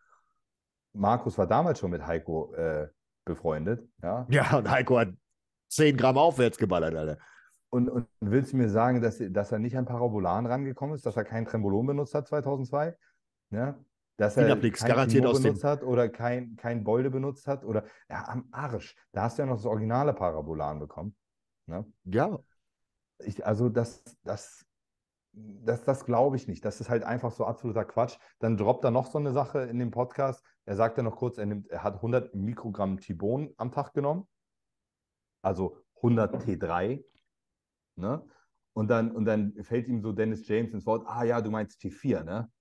Markus 0.94 1.38
war 1.38 1.48
damals 1.48 1.80
schon 1.80 1.92
mit 1.92 2.06
Heiko 2.06 2.54
äh, 2.54 2.88
befreundet, 3.26 3.88
ja. 4.04 4.28
Ja, 4.30 4.58
und 4.58 4.70
Heiko 4.70 5.00
hat 5.00 5.10
10 5.70 5.98
Gramm 5.98 6.18
aufwärts 6.18 6.58
geballert, 6.58 6.96
Alter. 6.96 7.18
Und, 7.70 7.90
und 7.90 8.08
willst 8.22 8.54
du 8.54 8.58
mir 8.58 8.70
sagen, 8.70 9.02
dass, 9.02 9.22
dass 9.30 9.52
er 9.52 9.60
nicht 9.60 9.78
an 9.78 9.86
Parabolan 9.86 10.46
rangekommen 10.46 10.96
ist, 10.96 11.06
dass 11.06 11.18
er 11.18 11.26
kein 11.26 11.46
Trembolon 11.46 11.88
benutzt 11.88 12.14
hat 12.14 12.28
2002? 12.28 12.96
Ja? 13.50 13.78
dass 14.18 14.38
er 14.38 14.44
Finaplex, 14.44 14.80
kein 14.80 14.90
garantiert 14.90 15.26
Timo 15.26 15.38
benutzt 15.38 15.64
hat 15.64 15.84
oder 15.84 16.10
kein, 16.10 16.56
kein 16.56 16.84
Bolde 16.84 17.10
benutzt 17.10 17.48
hat 17.48 17.64
oder 17.64 17.86
ja, 18.10 18.28
am 18.28 18.48
Arsch. 18.52 18.96
Da 19.12 19.24
hast 19.24 19.38
du 19.38 19.44
ja 19.44 19.48
noch 19.48 19.58
das 19.58 19.66
originale 19.66 20.14
Parabolan 20.14 20.80
bekommen. 20.80 21.16
Ne? 21.68 21.86
Ja, 22.06 22.40
Ich, 23.20 23.46
also 23.46 23.70
das, 23.70 24.04
das, 24.24 24.66
das, 25.34 25.84
das 25.84 26.06
glaube 26.06 26.38
ich 26.38 26.48
nicht. 26.48 26.64
Das 26.64 26.80
ist 26.80 26.90
halt 26.90 27.04
einfach 27.04 27.32
so 27.32 27.46
absoluter 27.46 27.84
Quatsch. 27.84 28.18
Dann 28.40 28.58
droppt 28.58 28.86
er 28.86 28.92
noch 28.92 29.08
so 29.08 29.18
eine 29.18 29.34
Sache 29.34 29.62
in 29.64 29.80
dem 29.80 29.92
Podcast. 29.92 30.44
Er 30.66 30.76
sagt 30.76 30.98
ja 30.98 31.04
noch 31.04 31.18
kurz, 31.18 31.38
er, 31.38 31.46
nimmt, 31.46 31.70
er 31.70 31.84
hat 31.84 31.96
100 31.96 32.34
Mikrogramm 32.36 33.00
Tibon 33.00 33.54
am 33.58 33.72
Tag 33.72 33.94
genommen. 33.94 34.28
Also 35.46 35.78
100 35.98 36.44
T3. 36.44 37.04
Ne? 37.98 38.28
Und, 38.74 38.88
dann, 38.90 39.12
und 39.12 39.26
dann 39.26 39.54
fällt 39.64 39.88
ihm 39.88 40.02
so 40.02 40.12
Dennis 40.12 40.48
James 40.48 40.74
ins 40.74 40.86
Wort, 40.88 41.06
ah 41.06 41.24
ja, 41.24 41.40
du 41.40 41.52
meinst 41.52 41.80
T4, 41.82 42.24
ne? 42.24 42.52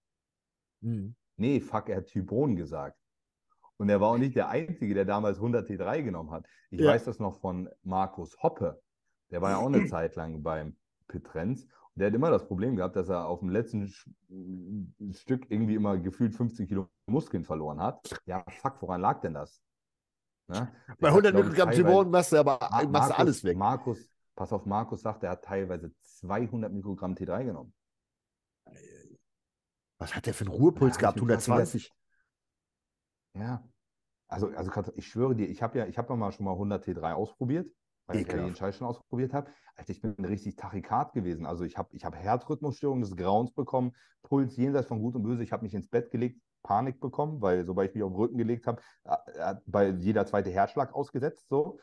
Mhm. 0.82 1.16
Nee, 1.36 1.61
fuck, 1.61 1.89
er 1.89 1.97
hat 1.97 2.06
Tybon 2.06 2.56
gesagt. 2.56 3.01
Und 3.78 3.89
er 3.89 4.01
war 4.01 4.11
auch 4.11 4.19
nicht 4.19 4.36
der 4.36 4.48
Einzige, 4.51 4.94
der 4.94 5.06
damals 5.06 5.39
100 5.39 5.69
T3 5.69 6.02
genommen 6.02 6.31
hat. 6.31 6.47
Ich 6.70 6.81
Ja. 6.81 6.90
weiß 6.90 7.05
das 7.05 7.19
noch 7.19 7.40
von 7.40 7.69
Markus 7.82 8.36
Hoppe. 8.43 8.81
Der 9.31 9.40
war 9.40 9.51
ja 9.52 9.56
auch 9.56 9.66
eine 9.66 9.86
Zeit 9.89 10.15
lang 10.15 10.43
beim 10.43 10.77
Petrenz. 11.09 11.65
Und 11.65 12.01
der 12.01 12.09
hat 12.09 12.15
immer 12.15 12.31
das 12.31 12.47
Problem 12.47 12.77
gehabt, 12.77 12.97
dass 12.97 13.09
er 13.09 13.27
auf 13.27 13.40
dem 13.40 13.48
letzten 13.48 13.85
Sch- 13.86 14.09
Stück 15.16 15.51
irgendwie 15.51 15.74
immer 15.74 15.97
gefühlt 15.97 16.35
15 16.35 16.69
Kilo 16.69 16.89
Muskeln 17.06 17.44
verloren 17.44 17.81
hat. 17.81 18.20
Ja, 18.27 18.44
fuck, 18.48 18.81
woran 18.82 19.01
lag 19.01 19.20
denn 19.23 19.35
das? 19.35 19.62
Ne? 20.47 20.71
Bei 21.01 21.09
hat, 21.09 21.15
100 21.15 21.33
glaub 21.33 21.45
ich, 21.45 21.49
Mikrogramm 21.49 21.71
du 22.33 22.39
aber 22.41 22.59
Ma- 22.61 22.69
machst 22.71 22.85
du 22.85 22.89
Markus- 22.91 23.11
alles 23.19 23.45
weg. 23.45 23.57
Markus, 23.57 24.11
pass 24.35 24.53
auf, 24.53 24.66
Markus 24.66 25.01
sagt, 25.03 25.23
er 25.25 25.31
hat 25.31 25.45
teilweise 25.45 25.93
200 26.03 26.73
Mikrogramm 26.73 27.15
T3 27.15 27.45
genommen. 27.45 27.73
Was 29.99 30.15
hat 30.15 30.27
der 30.27 30.35
für 30.35 30.45
einen 30.45 30.55
Ruhepuls 30.55 30.97
Ja, 30.97 31.01
gehabt? 31.01 31.16
ich 31.16 31.23
bin 31.23 31.31
fast 31.35 31.49
120? 31.49 31.93
Ja. 33.37 33.66
Also, 34.29 34.49
also 34.49 34.71
ich 34.97 35.07
schwöre 35.07 35.35
dir, 35.35 35.49
ich 35.49 35.62
habe 35.62 35.79
ja, 35.79 35.87
ich 35.87 35.97
habe 35.99 36.09
ja 36.12 36.16
mal 36.16 36.33
schon 36.33 36.45
mal 36.45 36.53
100 36.53 36.85
T3 36.85 37.12
ausprobiert, 37.15 37.71
weil 38.07 38.16
ich 38.16 38.23
ja 38.27 38.29
Ekelhaft. 38.35 38.49
den 38.51 38.57
Scheiß 38.57 38.77
schon 38.77 38.87
ausprobiert 38.87 39.33
habe. 39.33 39.51
Alter, 39.77 39.91
ich 39.93 40.01
bin 40.01 40.12
richtig 40.25 40.57
Tachykard 40.57 41.12
gewesen. 41.12 41.47
Also 41.47 41.65
ich 41.65 41.77
habe 41.79 41.95
ich 41.97 42.05
hab 42.05 42.15
Herzrhythmusstörungen 42.15 43.03
des 43.03 43.16
Grauens 43.16 43.53
bekommen, 43.53 43.93
Puls 44.23 44.57
jenseits 44.57 44.89
von 44.89 45.01
Gut 45.01 45.15
und 45.15 45.23
Böse. 45.23 45.43
Ich 45.43 45.53
habe 45.53 45.62
mich 45.62 45.75
ins 45.75 45.89
Bett 45.89 46.11
gelegt, 46.11 46.41
Panik 46.65 46.99
bekommen, 46.99 47.41
weil 47.41 47.65
sobald 47.65 47.91
ich 47.91 47.95
mich 47.95 48.03
auf 48.03 48.11
den 48.11 48.16
Rücken 48.16 48.39
gelegt 48.39 48.66
habe, 48.66 48.82
äh, 49.05 49.39
hat 49.39 49.62
bei 49.66 49.91
jeder 49.91 50.27
zweite 50.27 50.51
Herzschlag 50.51 50.93
ausgesetzt, 50.93 51.47
so. 51.49 51.78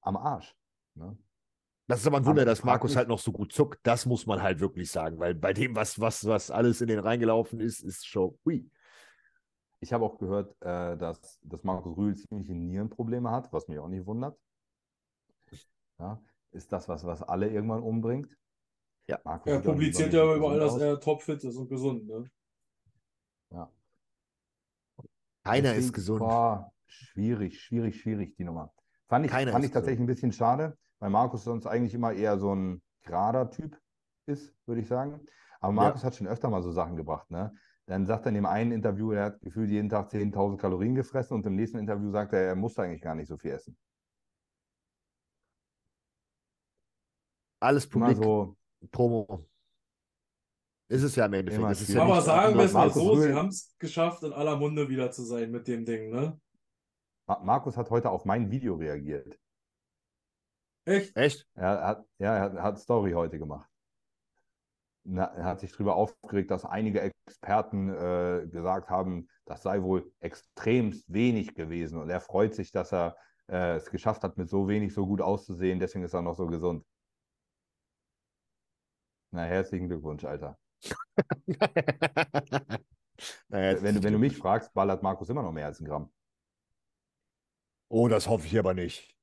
Am 0.00 0.16
Arsch. 0.16 0.56
Ne? 0.94 1.16
Das 1.86 2.00
ist 2.00 2.06
aber 2.06 2.18
ein 2.18 2.26
Wunder, 2.26 2.44
dass 2.44 2.64
Markus 2.64 2.96
halt 2.96 3.08
noch 3.08 3.18
so 3.18 3.32
gut 3.32 3.52
zuckt. 3.52 3.78
Das 3.82 4.04
muss 4.04 4.26
man 4.26 4.42
halt 4.42 4.60
wirklich 4.60 4.90
sagen, 4.90 5.18
weil 5.18 5.34
bei 5.34 5.52
dem, 5.52 5.76
was, 5.76 6.00
was, 6.00 6.26
was 6.26 6.50
alles 6.50 6.80
in 6.80 6.88
den 6.88 6.98
reingelaufen 6.98 7.60
ist, 7.60 7.80
ist 7.80 8.06
schon, 8.06 8.38
hui. 8.44 8.70
Ich 9.80 9.92
habe 9.92 10.04
auch 10.04 10.18
gehört, 10.18 10.50
äh, 10.60 10.96
dass, 10.96 11.38
dass 11.42 11.62
Markus 11.62 11.96
Rühl 11.96 12.16
ziemliche 12.16 12.54
Nierenprobleme 12.54 13.30
hat, 13.30 13.52
was 13.52 13.68
mich 13.68 13.78
auch 13.78 13.88
nicht 13.88 14.06
wundert. 14.06 14.36
Ja, 15.98 16.20
ist 16.52 16.72
das 16.72 16.88
was, 16.88 17.04
was 17.04 17.22
alle 17.22 17.48
irgendwann 17.48 17.82
umbringt? 17.82 18.36
Ja. 19.08 19.18
Markus 19.24 19.52
Er 19.52 19.60
publiziert 19.60 20.12
ja 20.12 20.34
überall, 20.34 20.60
dass 20.60 20.76
er 20.76 21.00
topfit 21.00 21.42
ist 21.42 21.56
und 21.56 21.68
gesund, 21.68 22.06
ne? 22.06 22.30
Ja. 23.50 23.72
Keiner 25.44 25.68
Deswegen, 25.70 25.86
ist 25.86 25.92
gesund. 25.92 26.20
Boah, 26.20 26.72
schwierig, 26.86 27.60
schwierig, 27.60 28.00
schwierig, 28.00 28.36
die 28.36 28.44
Nummer. 28.44 28.72
Fand 29.08 29.24
ich, 29.24 29.30
Keiner 29.32 29.52
fand 29.52 29.64
ich 29.64 29.70
tatsächlich 29.70 30.00
ein 30.00 30.06
bisschen 30.06 30.32
schade, 30.32 30.76
weil 30.98 31.10
Markus 31.10 31.44
sonst 31.44 31.66
eigentlich 31.66 31.94
immer 31.94 32.12
eher 32.12 32.38
so 32.38 32.54
ein 32.54 32.82
gerader 33.02 33.50
Typ 33.50 33.80
ist, 34.26 34.54
würde 34.66 34.82
ich 34.82 34.88
sagen. 34.88 35.24
Aber 35.60 35.72
Markus 35.72 36.04
hat 36.04 36.14
schon 36.14 36.26
öfter 36.26 36.50
mal 36.50 36.62
so 36.62 36.70
Sachen 36.70 36.96
gebracht, 36.96 37.30
ne? 37.30 37.54
Dann 37.86 38.04
sagt 38.04 38.26
er 38.26 38.28
in 38.28 38.34
dem 38.34 38.46
einen 38.46 38.70
Interview, 38.70 39.12
er 39.12 39.24
hat 39.24 39.40
gefühlt 39.40 39.70
jeden 39.70 39.88
Tag 39.88 40.10
10.000 40.10 40.58
Kalorien 40.58 40.94
gefressen 40.94 41.34
und 41.34 41.46
im 41.46 41.56
nächsten 41.56 41.78
Interview 41.78 42.10
sagt 42.10 42.34
er, 42.34 42.40
er 42.40 42.54
musste 42.54 42.82
eigentlich 42.82 43.00
gar 43.00 43.14
nicht 43.14 43.28
so 43.28 43.38
viel 43.38 43.52
essen. 43.52 43.78
Alles 47.60 47.86
Immer 47.86 48.08
Publik, 48.08 48.22
so, 48.22 48.56
Promo. 48.90 49.48
Ist 50.88 51.02
es 51.02 51.16
ja 51.16 51.26
im 51.26 51.32
Endeffekt. 51.34 51.58
Immer 51.60 51.68
Das 51.68 51.80
ist 51.80 51.86
schwierig. 51.86 51.98
ja 51.98 52.04
Aber 52.06 52.14
nicht 52.16 52.24
sagen 52.24 52.56
wir 52.58 52.64
es 52.64 52.72
mal 52.72 52.90
so, 52.90 53.14
sie 53.16 53.28
Rühl- 53.28 53.34
haben 53.34 53.48
es 53.48 53.76
geschafft, 53.78 54.22
in 54.22 54.32
aller 54.32 54.56
Munde 54.56 54.88
wieder 54.88 55.10
zu 55.10 55.22
sein 55.22 55.50
mit 55.50 55.68
dem 55.68 55.84
Ding, 55.84 56.10
ne? 56.10 56.40
Ma- 57.26 57.40
Markus 57.40 57.76
hat 57.76 57.90
heute 57.90 58.10
auf 58.10 58.24
mein 58.24 58.50
Video 58.50 58.74
reagiert. 58.74 59.38
Echt? 60.86 61.14
Echt? 61.14 61.46
Er 61.54 61.84
hat, 61.86 62.06
ja, 62.18 62.34
er 62.36 62.40
hat, 62.40 62.54
er 62.54 62.62
hat 62.62 62.78
Story 62.78 63.12
heute 63.12 63.38
gemacht. 63.38 63.68
Na, 65.04 65.24
er 65.34 65.44
hat 65.44 65.60
sich 65.60 65.72
darüber 65.72 65.94
aufgeregt, 65.96 66.50
dass 66.50 66.64
einige 66.64 67.00
Experten 67.02 67.90
äh, 67.90 68.46
gesagt 68.50 68.88
haben, 68.88 69.28
das 69.44 69.62
sei 69.62 69.82
wohl 69.82 70.10
extremst 70.20 71.10
wenig 71.12 71.54
gewesen. 71.54 72.00
Und 72.00 72.08
er 72.08 72.20
freut 72.20 72.54
sich, 72.54 72.72
dass 72.72 72.92
er 72.92 73.16
äh, 73.48 73.76
es 73.76 73.90
geschafft 73.90 74.22
hat, 74.22 74.38
mit 74.38 74.48
so 74.48 74.68
wenig 74.68 74.94
so 74.94 75.06
gut 75.06 75.20
auszusehen. 75.20 75.78
Deswegen 75.80 76.04
ist 76.04 76.14
er 76.14 76.22
noch 76.22 76.34
so 76.36 76.46
gesund. 76.46 76.84
Na, 79.30 79.42
herzlichen 79.44 79.88
Glückwunsch, 79.88 80.24
Alter. 80.24 80.58
naja, 83.48 83.82
Wenn, 83.82 83.94
du- 83.96 84.02
wenn 84.02 84.12
du 84.12 84.18
mich 84.18 84.36
fragst, 84.36 84.72
ballert 84.74 85.02
Markus 85.02 85.28
immer 85.28 85.42
noch 85.42 85.52
mehr 85.52 85.66
als 85.66 85.80
ein 85.80 85.84
Gramm. 85.86 86.12
Oh, 87.90 88.08
das 88.08 88.28
hoffe 88.28 88.46
ich 88.46 88.58
aber 88.58 88.74
nicht. 88.74 89.16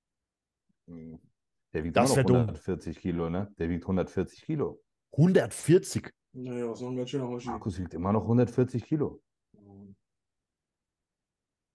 Der 0.88 1.84
wiegt 1.84 1.96
Das 1.96 2.16
noch 2.16 2.24
dumm. 2.24 2.36
140 2.38 2.98
Kilo, 3.00 3.30
ne? 3.30 3.54
Der 3.58 3.70
wiegt 3.70 3.84
140 3.84 4.42
Kilo. 4.42 4.84
140. 5.14 6.12
Naja, 6.34 6.74
so 6.76 6.90
ein 6.90 6.96
ganz 6.98 7.10
schöner 7.10 7.28
Hoshi. 7.28 7.48
Markus 7.48 7.80
wiegt 7.80 7.94
immer 7.94 8.12
noch 8.12 8.24
140 8.24 8.84
Kilo. 8.86 9.22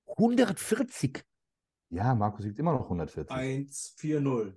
140. 0.06 1.24
Ja, 1.90 2.14
Markus 2.14 2.44
wiegt 2.44 2.58
immer 2.58 2.72
noch 2.72 2.82
140. 2.84 3.34
1,40. 3.34 4.54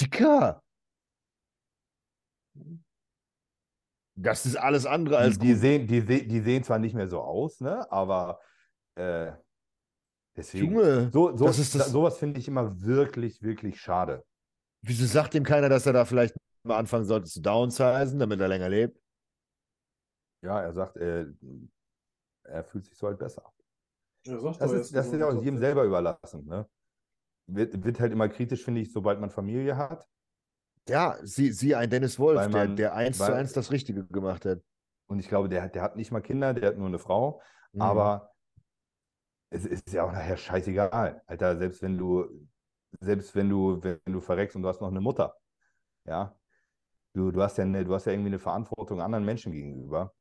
Dicker. 0.00 0.62
Das 4.14 4.44
ist 4.44 4.56
alles 4.56 4.84
andere 4.86 5.16
als 5.16 5.38
die, 5.38 5.46
die, 5.46 5.52
gut. 5.52 5.60
sehen, 5.60 5.86
die, 5.86 6.28
die 6.28 6.40
sehen 6.40 6.64
zwar 6.64 6.78
nicht 6.78 6.94
mehr 6.94 7.08
so 7.08 7.20
aus, 7.20 7.60
ne? 7.60 7.90
Aber 7.90 8.40
äh, 8.94 9.32
deswegen. 10.36 10.72
Junge, 10.72 11.10
so, 11.10 11.36
so, 11.36 11.46
das 11.46 11.58
ist 11.58 11.74
das- 11.74 11.90
sowas 11.90 12.18
finde 12.18 12.38
ich 12.38 12.48
immer 12.48 12.80
wirklich, 12.82 13.42
wirklich 13.42 13.80
schade. 13.80 14.24
wieso 14.82 15.06
sagt 15.06 15.34
dem 15.34 15.44
keiner, 15.44 15.68
dass 15.68 15.86
er 15.86 15.94
da 15.94 16.04
vielleicht 16.04 16.34
mal 16.64 16.76
anfangen 16.78 17.04
sollte 17.06 17.28
zu 17.28 17.40
downsizen, 17.40 18.18
damit 18.18 18.40
er 18.40 18.48
länger 18.48 18.68
lebt? 18.68 19.00
Ja, 20.44 20.60
er 20.60 20.72
sagt, 20.72 20.96
äh, 20.96 21.26
er 22.44 22.64
fühlt 22.64 22.84
sich 22.84 22.96
so 22.96 23.06
halt 23.06 23.18
besser. 23.18 23.50
Er 24.26 24.40
sagt 24.40 24.60
Das 24.60 24.72
ist, 24.72 24.94
das 24.94 25.06
ist 25.06 25.18
ja 25.18 25.28
auch 25.28 25.42
jedem 25.42 25.58
selber 25.58 25.84
überlassen, 25.84 26.44
ne? 26.46 26.68
Wird, 27.46 27.82
wird 27.84 27.98
halt 27.98 28.12
immer 28.12 28.28
kritisch, 28.28 28.62
finde 28.64 28.80
ich, 28.80 28.92
sobald 28.92 29.20
man 29.20 29.30
Familie 29.30 29.76
hat. 29.76 30.06
Ja, 30.88 31.16
sie, 31.22 31.52
sie 31.52 31.74
ein 31.74 31.90
Dennis 31.90 32.18
Wolf, 32.18 32.38
Weil 32.38 32.50
der, 32.50 32.66
man- 32.66 32.76
der 32.76 32.94
eins 32.94 33.18
zu 33.18 33.24
weil- 33.24 33.34
eins 33.34 33.52
das 33.52 33.70
Richtige 33.70 34.04
gemacht 34.06 34.44
hat. 34.44 34.60
Und 35.06 35.18
ich 35.18 35.28
glaube, 35.28 35.48
der, 35.48 35.62
hat- 35.62 35.74
der 35.74 35.82
hat 35.82 35.96
nicht 35.96 36.10
mal 36.10 36.20
Kinder, 36.22 36.54
der 36.54 36.70
hat 36.70 36.78
nur 36.78 36.88
eine 36.88 36.98
Frau. 36.98 37.40
Mhm. 37.72 37.82
Aber 37.82 38.32
es 39.50 39.64
ist 39.66 39.92
ja 39.92 40.04
auch 40.04 40.12
nachher 40.12 40.36
scheißegal. 40.36 41.22
Alter, 41.26 41.56
selbst 41.58 41.82
wenn 41.82 41.98
du, 41.98 42.48
selbst 43.00 43.34
wenn 43.34 43.48
du, 43.48 43.82
wenn 43.82 44.00
du 44.06 44.20
verreckst 44.20 44.56
und 44.56 44.62
du 44.62 44.68
hast 44.68 44.80
noch 44.80 44.88
eine 44.90 45.00
Mutter, 45.00 45.36
ja, 46.06 46.34
du, 47.12 47.30
du 47.30 47.42
hast 47.42 47.58
ja 47.58 47.64
eine, 47.64 47.84
du 47.84 47.94
hast 47.94 48.06
ja 48.06 48.12
irgendwie 48.12 48.30
eine 48.30 48.38
Verantwortung 48.38 49.00
anderen 49.00 49.24
Menschen 49.24 49.52
gegenüber. 49.52 50.14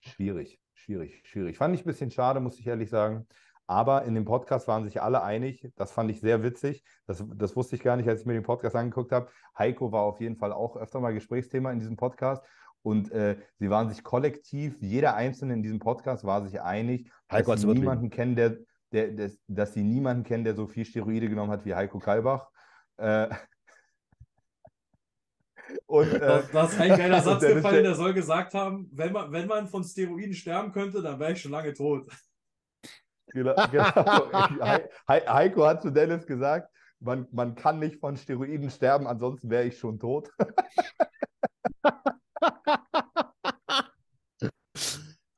Schwierig, 0.00 0.60
schwierig, 0.74 1.22
schwierig. 1.26 1.58
Fand 1.58 1.74
ich 1.74 1.82
ein 1.82 1.86
bisschen 1.86 2.10
schade, 2.10 2.40
muss 2.40 2.58
ich 2.58 2.66
ehrlich 2.66 2.88
sagen. 2.88 3.26
Aber 3.68 4.04
in 4.04 4.14
dem 4.14 4.24
Podcast 4.24 4.66
waren 4.66 4.84
sich 4.84 5.02
alle 5.02 5.22
einig. 5.22 5.70
Das 5.76 5.92
fand 5.92 6.10
ich 6.10 6.20
sehr 6.20 6.42
witzig. 6.42 6.82
Das, 7.06 7.22
das 7.34 7.54
wusste 7.54 7.76
ich 7.76 7.82
gar 7.82 7.98
nicht, 7.98 8.08
als 8.08 8.22
ich 8.22 8.26
mir 8.26 8.32
den 8.32 8.42
Podcast 8.42 8.74
angeguckt 8.74 9.12
habe. 9.12 9.28
Heiko 9.58 9.92
war 9.92 10.02
auf 10.02 10.20
jeden 10.20 10.36
Fall 10.36 10.54
auch 10.54 10.78
öfter 10.78 11.00
mal 11.00 11.12
Gesprächsthema 11.12 11.70
in 11.70 11.78
diesem 11.78 11.96
Podcast. 11.96 12.42
Und 12.80 13.12
äh, 13.12 13.36
sie 13.58 13.68
waren 13.68 13.90
sich 13.90 14.02
kollektiv, 14.02 14.78
jeder 14.80 15.16
Einzelne 15.16 15.52
in 15.52 15.62
diesem 15.62 15.80
Podcast 15.80 16.24
war 16.24 16.42
sich 16.42 16.62
einig, 16.62 17.10
Heiko 17.30 17.52
dass 17.52 17.60
sie 17.60 17.66
niemanden 17.66 18.08
kennen, 18.08 18.36
der, 18.36 18.56
der, 18.90 19.08
der, 19.08 19.30
dass 19.48 19.74
sie 19.74 19.82
niemanden 19.82 20.24
kennen, 20.24 20.44
der 20.44 20.54
so 20.54 20.66
viel 20.66 20.86
Steroide 20.86 21.28
genommen 21.28 21.52
hat 21.52 21.66
wie 21.66 21.74
Heiko 21.74 21.98
Kalbach. 21.98 22.48
Äh, 22.96 23.28
und 25.86 26.10
äh, 26.10 26.20
Das, 26.20 26.50
das 26.50 26.72
ist 26.72 26.80
ein 26.80 26.96
geiler 26.96 27.20
Satz 27.20 27.42
gefallen, 27.42 27.84
der 27.84 27.94
soll 27.94 28.14
gesagt 28.14 28.54
haben, 28.54 28.88
wenn 28.92 29.12
man, 29.12 29.30
wenn 29.30 29.46
man 29.46 29.68
von 29.68 29.84
Steroiden 29.84 30.32
sterben 30.32 30.72
könnte, 30.72 31.02
dann 31.02 31.20
wäre 31.20 31.32
ich 31.32 31.42
schon 31.42 31.52
lange 31.52 31.74
tot. 31.74 32.06
Genau, 33.32 33.54
genau. 33.70 33.84
He 34.66 34.82
He 35.08 35.20
Heiko 35.28 35.66
hat 35.66 35.82
zu 35.82 35.90
Dennis 35.90 36.26
gesagt, 36.26 36.70
man, 37.00 37.26
man 37.30 37.54
kann 37.54 37.78
nicht 37.78 38.00
von 38.00 38.16
Steroiden 38.16 38.70
sterben, 38.70 39.06
ansonsten 39.06 39.50
wäre 39.50 39.64
ich 39.64 39.78
schon 39.78 39.98
tot. 39.98 40.30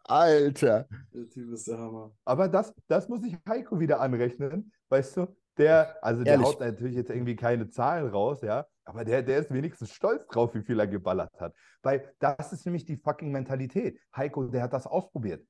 Alter. 0.05 0.89
Der 1.15 1.29
Typ 1.29 1.53
ist 1.53 1.69
der 1.69 1.79
Hammer. 1.79 2.13
Aber 2.25 2.49
das, 2.49 2.75
das 2.89 3.09
muss 3.09 3.23
ich 3.25 3.37
Heiko 3.49 3.79
wieder 3.79 4.01
anrechnen, 4.01 4.73
weißt 4.89 5.19
du? 5.19 5.37
Der, 5.57 5.97
also 6.03 6.25
der 6.25 6.33
Ehrlich. 6.35 6.49
haut 6.49 6.61
natürlich 6.61 6.97
jetzt 6.97 7.11
irgendwie 7.11 7.37
keine 7.37 7.69
Zahlen 7.69 8.09
raus, 8.09 8.41
ja. 8.43 8.67
Aber 8.85 9.05
der, 9.05 9.23
der 9.23 9.39
ist 9.39 9.53
wenigstens 9.53 9.93
stolz 9.93 10.27
drauf, 10.27 10.55
wie 10.55 10.63
viel 10.63 10.81
er 10.81 10.89
geballert 10.89 11.39
hat. 11.39 11.55
Weil 11.83 12.13
das 12.19 12.53
ist 12.53 12.65
nämlich 12.67 12.85
die 12.85 12.97
fucking 12.97 13.31
Mentalität. 13.31 14.01
Heiko, 14.17 14.47
der 14.47 14.63
hat 14.63 14.73
das 14.73 14.87
ausprobiert. 14.87 15.47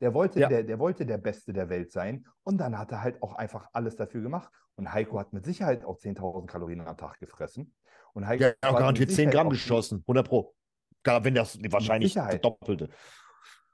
Der 0.00 0.14
wollte, 0.14 0.40
Ja. 0.40 0.48
der, 0.48 0.62
der 0.62 0.78
wollte 0.78 1.04
der 1.06 1.18
Beste 1.18 1.52
der 1.52 1.68
Welt 1.68 1.90
sein 1.92 2.26
und 2.44 2.58
dann 2.58 2.78
hat 2.78 2.92
er 2.92 3.02
halt 3.02 3.22
auch 3.22 3.34
einfach 3.34 3.68
alles 3.72 3.96
dafür 3.96 4.22
gemacht. 4.22 4.50
Und 4.76 4.92
Heiko 4.92 5.18
hat 5.18 5.32
mit 5.32 5.44
Sicherheit 5.44 5.84
auch 5.84 5.98
10.000 5.98 6.46
Kalorien 6.46 6.80
am 6.82 6.96
Tag 6.96 7.18
gefressen. 7.18 7.74
Und 8.12 8.26
Heiko 8.26 8.38
Der 8.40 8.48
hat 8.50 8.56
auch 8.62 8.68
hat 8.74 8.78
garantiert 8.78 9.08
mit 9.08 9.16
10 9.16 9.26
Sicherheit 9.26 9.34
Gramm 9.34 9.50
geschossen, 9.50 10.04
100 10.06 10.28
Pro. 10.28 10.54
Gar- 11.02 11.24
Wenn 11.24 11.34
das 11.34 11.58
wahrscheinlich 11.70 12.12
Sicherheit. 12.12 12.44
Doppelte. 12.44 12.88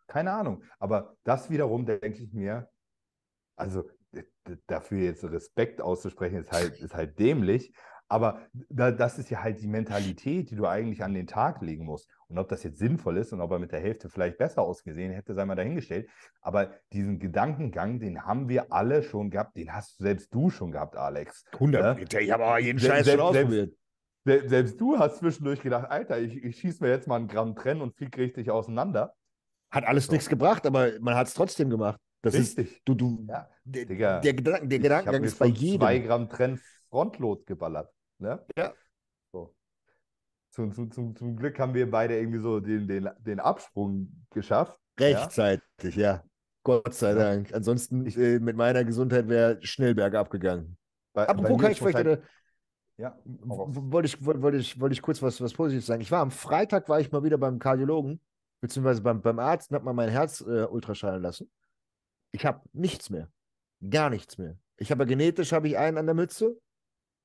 Keine 0.07 0.33
Ahnung. 0.33 0.63
Aber 0.79 1.17
das 1.25 1.51
wiederum 1.51 1.85
denke 1.85 2.23
ich 2.23 2.33
mir, 2.33 2.71
also 3.57 3.85
dafür 4.67 4.99
jetzt 4.99 5.25
Respekt 5.25 5.81
auszusprechen, 5.81 6.37
ist 6.39 6.53
halt, 6.53 6.79
ist 6.81 6.95
halt 6.95 7.19
dämlich. 7.19 7.75
Aber 8.15 8.39
da, 8.69 8.93
das 8.93 9.19
ist 9.19 9.29
ja 9.31 9.43
halt 9.43 9.61
die 9.61 9.67
Mentalität, 9.67 10.51
die 10.51 10.55
du 10.57 10.67
eigentlich 10.67 11.03
an 11.03 11.15
den 11.15 11.27
Tag 11.27 11.61
legen 11.63 11.85
musst. 11.85 12.09
Und 12.29 12.39
ob 12.39 12.49
das 12.49 12.63
jetzt 12.63 12.79
sinnvoll 12.79 13.17
ist 13.17 13.33
und 13.33 13.41
ob 13.41 13.51
er 13.51 13.59
mit 13.59 13.73
der 13.73 13.81
Hälfte 13.81 14.09
vielleicht 14.09 14.39
besser 14.39 14.63
ausgesehen 14.63 15.13
hätte, 15.13 15.35
sei 15.35 15.45
mal 15.45 15.57
dahingestellt. 15.57 16.09
Aber 16.41 16.71
diesen 16.93 17.19
Gedankengang, 17.19 17.99
den 17.99 18.25
haben 18.25 18.49
wir 18.49 18.73
alle 18.73 19.03
schon 19.03 19.31
gehabt, 19.31 19.57
den 19.57 19.73
hast 19.73 19.99
selbst 19.99 20.33
du 20.33 20.49
schon 20.51 20.71
gehabt, 20.71 20.97
Alex. 20.97 21.45
100. 21.55 22.15
Ich 22.15 22.31
habe 22.31 22.45
aber 22.45 22.59
jeden 22.61 22.79
Scheiß 22.79 23.05
selbst- 23.05 23.21
schon 23.21 23.33
selbst- 23.33 23.53
ausprobiert. 23.53 23.77
Se- 24.27 24.49
Selbst 24.49 24.81
du 24.81 24.99
hast 24.99 25.19
zwischendurch 25.19 25.61
gedacht, 25.61 25.91
Alter, 25.91 26.19
ich, 26.21 26.43
ich 26.43 26.57
schieße 26.59 26.83
mir 26.83 26.91
jetzt 26.91 27.07
mal 27.09 27.17
einen 27.17 27.27
Gramm 27.29 27.57
Trenn 27.57 27.83
und 27.83 27.95
flieg 27.97 28.17
richtig 28.17 28.51
auseinander. 28.51 29.15
Hat 29.71 29.85
alles 29.85 30.07
So. 30.07 30.13
nichts 30.13 30.29
gebracht, 30.31 30.65
aber 30.67 30.93
man 31.01 31.15
hat 31.15 31.27
es 31.27 31.35
trotzdem 31.35 31.69
gemacht. 31.69 32.01
Das 32.23 32.35
ist, 32.35 32.57
Richtig. 32.57 32.81
du, 32.87 32.95
du, 32.95 33.27
Ja, 33.29 33.49
der, 33.65 33.85
Digga. 33.85 34.21
der, 34.21 34.33
Gedanken, 34.35 34.69
der 34.71 34.79
Gedankengang 34.79 35.25
ist 35.25 35.39
bei 35.39 35.45
jedem. 35.47 35.81
zwei 35.81 35.99
Gramm 35.99 36.29
Trenn 36.31 36.59
Frontload 36.89 37.43
geballert. 37.45 37.93
Ne? 38.19 38.45
Ja. 38.57 38.73
So. 39.33 39.55
Zum, 40.51 40.73
zum, 40.73 40.91
zum, 40.91 41.17
zum 41.17 41.37
Glück 41.37 41.59
haben 41.59 41.75
wir 41.75 41.91
beide 41.91 42.17
irgendwie 42.17 42.41
so 42.41 42.61
den, 42.61 42.87
den, 42.87 43.09
den 43.19 43.41
Absprung 43.41 44.25
geschafft. 44.31 44.79
Rechtzeitig, 44.99 45.97
ja. 45.97 46.23
Gott 46.63 46.95
sei 46.95 47.11
Ja. 47.11 47.15
Dank. 47.17 47.53
Ansonsten 47.53 48.07
Ich- 48.07 48.17
äh, 48.17 48.39
mit 48.39 48.57
meiner 48.57 48.85
Gesundheit 48.85 49.29
wäre 49.29 49.59
schnell 49.63 49.95
bergab 49.95 50.31
gegangen. 50.31 50.79
Bei, 51.13 51.29
Apropos, 51.29 51.57
bei 51.57 51.63
kann 51.63 51.73
ich 51.73 51.79
vielleicht 51.79 51.97
halt, 51.97 52.07
eine, 52.07 52.23
ja, 52.97 53.19
wollte 53.25 54.07
ich, 54.07 54.25
wollte 54.25 54.43
wollte 54.43 54.57
ich, 54.59 54.81
wollte 54.81 54.93
ich 54.95 55.03
kurz 55.03 55.21
was, 55.23 55.41
was 55.41 55.53
Positives 55.53 55.87
sagen. 55.87 56.01
Ich 56.01 56.11
war 56.11 56.21
am 56.21 56.31
Freitag, 56.31 56.89
war 56.89 57.01
ich 57.01 57.13
mal 57.13 57.23
wieder 57.23 57.39
beim 57.39 57.59
Kardiologen, 57.59 58.21
beziehungsweise 58.61 59.03
beim, 59.03 59.21
beim 59.21 59.39
Arzt 59.39 59.71
und 59.71 59.75
habe 59.75 59.85
mal 59.85 59.93
mein 59.93 60.09
Herz 60.09 60.41
äh, 60.41 60.65
ultraschallen 60.65 61.23
lassen. 61.23 61.51
Ich 62.33 62.47
habe 62.47 62.63
nichts 62.73 63.11
mehr. 63.11 63.29
Gar 63.91 64.11
nichts 64.11 64.39
mehr. 64.39 64.57
Ich 64.77 64.91
habe 64.91 65.07
genetisch 65.07 65.53
habe 65.53 65.69
ich 65.69 65.77
einen 65.77 65.99
an 65.99 66.07
der 66.07 66.15
Mütze, 66.15 66.57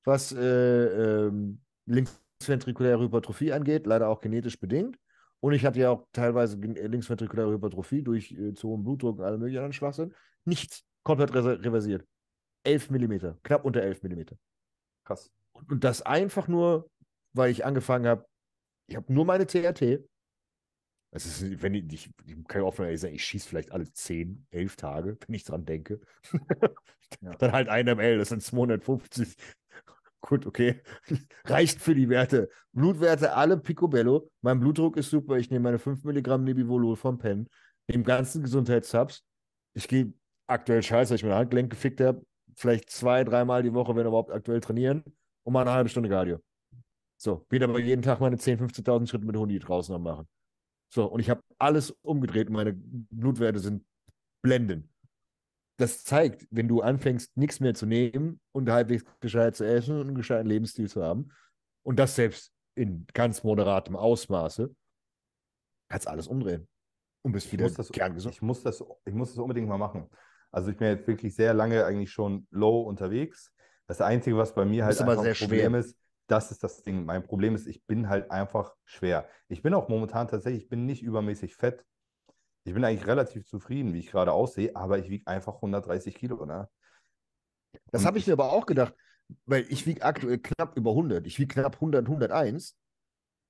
was 0.04 0.32
äh, 0.32 1.26
ähm, 1.26 1.60
linksventrikuläre 1.86 3.02
Hypertrophie 3.02 3.52
angeht, 3.52 3.86
leider 3.86 4.08
auch 4.08 4.20
genetisch 4.20 4.58
bedingt. 4.58 4.98
Und 5.40 5.54
ich 5.54 5.64
hatte 5.64 5.80
ja 5.80 5.90
auch 5.90 6.06
teilweise 6.12 6.56
äh, 6.58 6.86
linksventrikuläre 6.86 7.52
Hypertrophie 7.52 8.02
durch 8.02 8.32
äh, 8.32 8.54
zu 8.54 8.68
hohen 8.68 8.82
Blutdruck 8.82 9.18
und 9.18 9.24
alle 9.24 9.38
möglichen 9.38 9.58
anderen 9.58 9.72
Schwachsinn. 9.72 10.14
Nichts. 10.44 10.84
Komplett 11.02 11.32
reversiert. 11.34 12.06
11 12.64 12.90
Millimeter. 12.90 13.38
Knapp 13.42 13.64
unter 13.64 13.82
11 13.82 14.02
Millimeter. 14.02 14.36
Krass. 15.04 15.30
Und, 15.52 15.72
und 15.72 15.84
das 15.84 16.02
einfach 16.02 16.46
nur, 16.46 16.90
weil 17.32 17.50
ich 17.50 17.64
angefangen 17.64 18.06
habe, 18.06 18.26
ich 18.86 18.96
habe 18.96 19.12
nur 19.12 19.24
meine 19.24 19.46
TRT. 19.46 20.04
Es 21.12 21.26
ist, 21.26 21.62
wenn 21.62 21.74
ich, 21.74 21.92
ich, 21.92 22.10
ich 22.26 22.44
kann 22.46 22.62
ja 22.62 22.66
offen 22.66 22.96
sagen, 22.96 23.14
ich 23.14 23.24
schieße 23.24 23.48
vielleicht 23.48 23.72
alle 23.72 23.90
10, 23.92 24.46
11 24.50 24.76
Tage, 24.76 25.18
wenn 25.26 25.34
ich 25.34 25.44
dran 25.44 25.64
denke. 25.64 26.00
Ja. 27.20 27.32
Dann 27.32 27.50
halt 27.50 27.68
ein 27.68 27.86
ML, 27.86 28.18
das 28.18 28.28
sind 28.28 28.40
250. 28.40 29.34
Gut, 30.20 30.46
okay. 30.46 30.80
Reicht 31.44 31.80
für 31.80 31.94
die 31.94 32.08
Werte. 32.08 32.48
Blutwerte 32.72 33.34
alle 33.34 33.56
picobello. 33.58 34.30
Mein 34.42 34.60
Blutdruck 34.60 34.96
ist 34.96 35.10
super. 35.10 35.36
Ich 35.36 35.50
nehme 35.50 35.64
meine 35.64 35.78
5 35.80 36.04
Milligramm 36.04 36.44
Nebivolol 36.44 36.96
vom 36.96 37.18
Pen. 37.18 37.48
Im 37.88 38.04
ganzen 38.04 38.42
Gesundheitshubs. 38.42 39.24
Ich 39.74 39.88
gehe 39.88 40.12
aktuell 40.46 40.82
scheiße, 40.82 41.10
weil 41.10 41.16
ich 41.16 41.24
mein 41.24 41.34
Handgelenk 41.34 41.70
gefickt 41.70 42.00
habe. 42.00 42.24
Vielleicht 42.54 42.90
zwei, 42.90 43.24
dreimal 43.24 43.62
die 43.62 43.74
Woche, 43.74 43.96
wenn 43.96 44.06
überhaupt 44.06 44.30
aktuell 44.30 44.60
trainieren. 44.60 45.02
Und 45.42 45.52
mal 45.52 45.62
eine 45.62 45.72
halbe 45.72 45.88
Stunde 45.88 46.08
Cardio. 46.08 46.38
So, 47.16 47.44
bin 47.48 47.62
aber 47.62 47.80
jeden 47.80 48.02
Tag 48.02 48.20
meine 48.20 48.36
10.000, 48.36 48.82
15.000 48.82 49.08
Schritte 49.08 49.26
mit 49.26 49.36
Hundi 49.36 49.58
draußen 49.58 49.94
am 49.94 50.02
machen. 50.02 50.28
So, 50.92 51.06
und 51.06 51.20
ich 51.20 51.30
habe 51.30 51.42
alles 51.58 51.92
umgedreht 52.02 52.48
und 52.48 52.54
meine 52.54 52.72
Blutwerte 52.74 53.60
sind 53.60 53.84
blendend. 54.42 54.88
Das 55.78 56.04
zeigt, 56.04 56.46
wenn 56.50 56.68
du 56.68 56.82
anfängst, 56.82 57.36
nichts 57.36 57.60
mehr 57.60 57.74
zu 57.74 57.86
nehmen 57.86 58.40
und 58.52 58.68
halbwegs 58.70 59.04
gescheit 59.20 59.56
zu 59.56 59.64
essen 59.64 59.94
und 59.94 60.08
einen 60.08 60.14
gescheiten 60.14 60.48
Lebensstil 60.48 60.88
zu 60.88 61.02
haben, 61.02 61.30
und 61.82 61.98
das 61.98 62.14
selbst 62.14 62.52
in 62.74 63.06
ganz 63.14 63.42
moderatem 63.42 63.96
Ausmaße, 63.96 64.74
kannst 65.88 66.08
alles 66.08 66.28
umdrehen. 66.28 66.68
Und 67.22 67.32
bist 67.32 67.46
Ich 67.46 67.52
wieder 67.52 67.64
muss, 67.64 67.74
das, 67.74 67.90
kerngesund. 67.90 68.34
ich, 68.34 68.42
muss 68.42 68.62
das, 68.62 68.84
ich 69.04 69.14
muss 69.14 69.30
das 69.30 69.38
unbedingt 69.38 69.68
mal 69.68 69.78
machen. 69.78 70.08
Also 70.52 70.70
ich 70.70 70.76
bin 70.76 70.88
jetzt 70.88 71.06
wirklich 71.06 71.34
sehr 71.34 71.54
lange 71.54 71.84
eigentlich 71.84 72.10
schon 72.10 72.46
low 72.50 72.82
unterwegs. 72.82 73.52
Das 73.86 74.00
Einzige, 74.00 74.36
was 74.36 74.54
bei 74.54 74.64
mir 74.64 74.84
halt 74.84 75.00
einfach 75.00 75.18
ein 75.18 75.34
sehr 75.34 75.34
Problem 75.34 75.72
schwer. 75.72 75.80
ist, 75.80 75.96
das 76.30 76.50
ist 76.50 76.62
das 76.62 76.82
Ding. 76.82 77.04
Mein 77.04 77.24
Problem 77.24 77.54
ist, 77.54 77.66
ich 77.66 77.84
bin 77.86 78.08
halt 78.08 78.30
einfach 78.30 78.74
schwer. 78.84 79.28
Ich 79.48 79.62
bin 79.62 79.74
auch 79.74 79.88
momentan 79.88 80.28
tatsächlich, 80.28 80.64
ich 80.64 80.68
bin 80.68 80.86
nicht 80.86 81.02
übermäßig 81.02 81.56
fett. 81.56 81.84
Ich 82.64 82.74
bin 82.74 82.84
eigentlich 82.84 83.06
relativ 83.06 83.46
zufrieden, 83.46 83.94
wie 83.94 83.98
ich 83.98 84.10
gerade 84.10 84.32
aussehe, 84.32 84.76
aber 84.76 84.98
ich 84.98 85.08
wiege 85.10 85.26
einfach 85.26 85.56
130 85.56 86.14
Kilo. 86.14 86.44
Ne? 86.44 86.68
Das 87.90 88.04
habe 88.04 88.18
ich 88.18 88.26
mir 88.26 88.34
aber 88.34 88.52
auch 88.52 88.66
gedacht, 88.66 88.94
weil 89.46 89.66
ich 89.70 89.86
wiege 89.86 90.02
aktuell 90.02 90.38
knapp 90.38 90.76
über 90.76 90.90
100. 90.90 91.26
Ich 91.26 91.38
wiege 91.38 91.54
knapp 91.54 91.76
100, 91.76 92.06
101. 92.06 92.76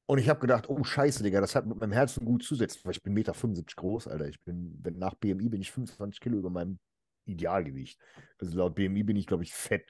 Und 0.06 0.18
ich 0.18 0.28
habe 0.28 0.40
gedacht, 0.40 0.68
oh 0.68 0.82
Scheiße, 0.82 1.22
Digga, 1.22 1.40
das 1.40 1.54
hat 1.54 1.66
mit 1.66 1.78
meinem 1.78 1.92
Herzen 1.92 2.24
gut 2.24 2.42
zusetzt, 2.42 2.84
weil 2.84 2.92
ich 2.92 3.02
bin 3.02 3.14
1,75 3.14 3.54
Meter 3.54 3.64
groß, 3.76 4.08
Alter. 4.08 4.26
Ich 4.26 4.42
bin, 4.42 4.78
wenn 4.82 4.98
nach 4.98 5.14
BMI 5.14 5.48
bin 5.48 5.60
ich 5.60 5.70
25 5.70 6.20
Kilo 6.20 6.38
über 6.38 6.50
meinem 6.50 6.78
Idealgewicht. 7.26 8.00
Also 8.38 8.56
laut 8.56 8.74
BMI 8.74 9.04
bin 9.04 9.16
ich, 9.16 9.26
glaube 9.26 9.44
ich, 9.44 9.52
fett. 9.52 9.88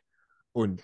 Und 0.53 0.83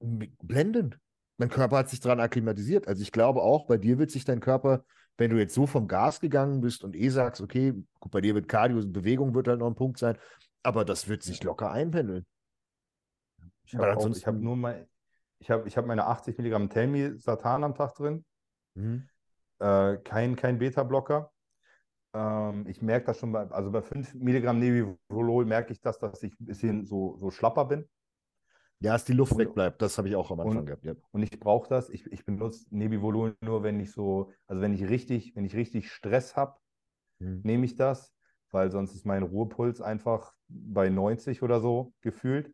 blendend. 0.00 0.98
Mein 1.36 1.48
Körper 1.48 1.78
hat 1.78 1.88
sich 1.88 2.00
daran 2.00 2.20
akklimatisiert. 2.20 2.86
Also 2.86 3.02
ich 3.02 3.12
glaube 3.12 3.42
auch, 3.42 3.66
bei 3.66 3.76
dir 3.76 3.98
wird 3.98 4.10
sich 4.10 4.24
dein 4.24 4.40
Körper, 4.40 4.84
wenn 5.16 5.30
du 5.30 5.38
jetzt 5.38 5.54
so 5.54 5.66
vom 5.66 5.88
Gas 5.88 6.20
gegangen 6.20 6.60
bist 6.60 6.84
und 6.84 6.94
eh 6.94 7.08
sagst, 7.08 7.40
okay, 7.40 7.72
gut, 8.00 8.12
bei 8.12 8.20
dir 8.20 8.34
wird 8.34 8.48
Cardio, 8.48 8.80
Bewegung 8.86 9.34
wird 9.34 9.48
halt 9.48 9.58
noch 9.60 9.66
ein 9.66 9.74
Punkt 9.74 9.98
sein, 9.98 10.16
aber 10.62 10.84
das 10.84 11.08
wird 11.08 11.22
sich 11.22 11.42
locker 11.42 11.70
einpendeln. 11.70 12.26
Ich 13.66 13.74
habe 13.76 13.94
hab 13.96 14.34
nur 14.34 14.56
mal, 14.56 14.86
ich 15.38 15.50
habe 15.50 15.66
ich 15.66 15.76
hab 15.76 15.86
meine 15.86 16.06
80 16.06 16.36
Milligramm 16.38 16.68
Telmi 16.68 17.18
Satan 17.18 17.64
am 17.64 17.74
Tag 17.74 17.94
drin. 17.94 18.24
Mhm. 18.74 19.08
Äh, 19.58 19.96
kein, 19.98 20.36
kein 20.36 20.58
Beta-Blocker. 20.58 21.32
Ähm, 22.14 22.66
ich 22.68 22.80
merke 22.82 23.06
das 23.06 23.18
schon 23.18 23.32
bei, 23.32 23.48
also 23.50 23.70
bei 23.70 23.82
5 23.82 24.14
Milligramm 24.14 24.58
Nebivolol 24.58 25.44
merke 25.46 25.72
ich 25.72 25.80
das, 25.80 25.98
dass 25.98 26.22
ich 26.22 26.38
ein 26.40 26.46
bisschen 26.46 26.84
so, 26.84 27.16
so 27.18 27.30
schlapper 27.30 27.64
bin. 27.64 27.88
Ja, 28.84 28.92
dass 28.92 29.04
die 29.04 29.14
Luft 29.14 29.36
wegbleibt, 29.38 29.80
das 29.80 29.96
habe 29.96 30.08
ich 30.08 30.14
auch 30.16 30.30
am 30.30 30.40
Anfang 30.40 30.58
und- 30.58 30.66
gehabt. 30.66 30.84
Ja. 30.84 30.94
Und 31.10 31.22
ich 31.22 31.40
brauche 31.40 31.68
das. 31.68 31.88
Ich, 31.88 32.06
ich 32.12 32.24
benutze 32.24 32.66
Nebivolol 32.70 33.34
nur, 33.40 33.62
wenn 33.62 33.80
ich 33.80 33.92
so, 33.92 34.30
also 34.46 34.60
wenn 34.60 34.74
ich 34.74 34.88
richtig, 34.88 35.34
wenn 35.34 35.44
ich 35.44 35.56
richtig 35.56 35.90
Stress 35.90 36.36
habe, 36.36 36.58
Mhm. 37.18 37.40
nehme 37.44 37.64
ich 37.64 37.76
das, 37.76 38.12
weil 38.50 38.70
sonst 38.70 38.94
ist 38.94 39.06
mein 39.06 39.22
Ruhepuls 39.22 39.80
einfach 39.80 40.34
bei 40.48 40.88
90 40.90 41.42
oder 41.42 41.60
so 41.60 41.94
gefühlt. 42.02 42.52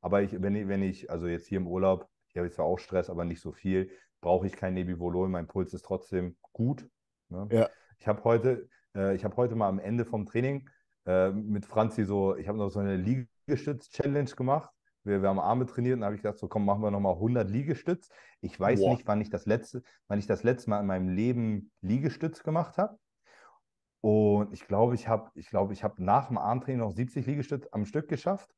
Aber 0.00 0.22
ich, 0.22 0.40
wenn 0.40 0.54
ich, 0.54 0.68
wenn 0.68 0.82
ich, 0.82 1.10
also 1.10 1.26
jetzt 1.26 1.46
hier 1.46 1.58
im 1.58 1.66
Urlaub, 1.66 2.08
ich 2.28 2.36
habe 2.36 2.50
zwar 2.50 2.66
auch 2.66 2.78
Stress, 2.78 3.10
aber 3.10 3.24
nicht 3.24 3.40
so 3.40 3.52
viel, 3.52 3.90
brauche 4.20 4.46
ich 4.46 4.52
kein 4.52 4.74
Nebivolol. 4.74 5.28
Mein 5.28 5.46
Puls 5.48 5.74
ist 5.74 5.84
trotzdem 5.84 6.36
gut. 6.52 6.88
Ne? 7.28 7.48
Ja. 7.50 7.68
Ich 7.98 8.06
habe 8.06 8.22
heute, 8.24 8.68
äh, 8.94 9.14
ich 9.16 9.24
habe 9.24 9.36
heute 9.36 9.54
mal 9.56 9.68
am 9.68 9.78
Ende 9.78 10.04
vom 10.04 10.26
Training 10.26 10.68
äh, 11.06 11.30
mit 11.30 11.66
Franzi 11.66 12.04
so, 12.04 12.36
ich 12.36 12.46
habe 12.48 12.58
noch 12.58 12.70
so 12.70 12.78
eine 12.80 12.96
Liegestütz-Challenge 12.96 14.30
gemacht. 14.36 14.70
Wir, 15.04 15.20
wir 15.22 15.28
haben 15.28 15.40
Arme 15.40 15.66
trainiert 15.66 15.96
und 15.98 16.04
habe 16.04 16.14
ich 16.14 16.22
gedacht, 16.22 16.38
so 16.38 16.48
komm, 16.48 16.64
machen 16.64 16.82
wir 16.82 16.90
nochmal 16.90 17.14
100 17.14 17.48
Liegestütz. 17.50 18.08
Ich 18.40 18.58
weiß 18.58 18.80
Boah. 18.80 18.90
nicht, 18.92 19.06
wann 19.06 19.20
ich 19.20 19.30
das 19.30 19.46
letzte, 19.46 19.82
wann 20.08 20.18
ich 20.18 20.26
das 20.26 20.42
letzte 20.42 20.70
Mal 20.70 20.80
in 20.80 20.86
meinem 20.86 21.08
Leben 21.08 21.72
Liegestütz 21.80 22.42
gemacht 22.42 22.78
habe. 22.78 22.98
Und 24.00 24.52
ich 24.52 24.66
glaube, 24.66 24.94
ich 24.94 25.08
habe, 25.08 25.30
ich 25.34 25.48
glaube, 25.48 25.72
ich 25.72 25.84
habe 25.84 26.02
nach 26.02 26.28
dem 26.28 26.38
Armtraining 26.38 26.80
noch 26.80 26.92
70 26.92 27.26
Liegestütz 27.26 27.66
am 27.70 27.84
Stück 27.84 28.08
geschafft. 28.08 28.50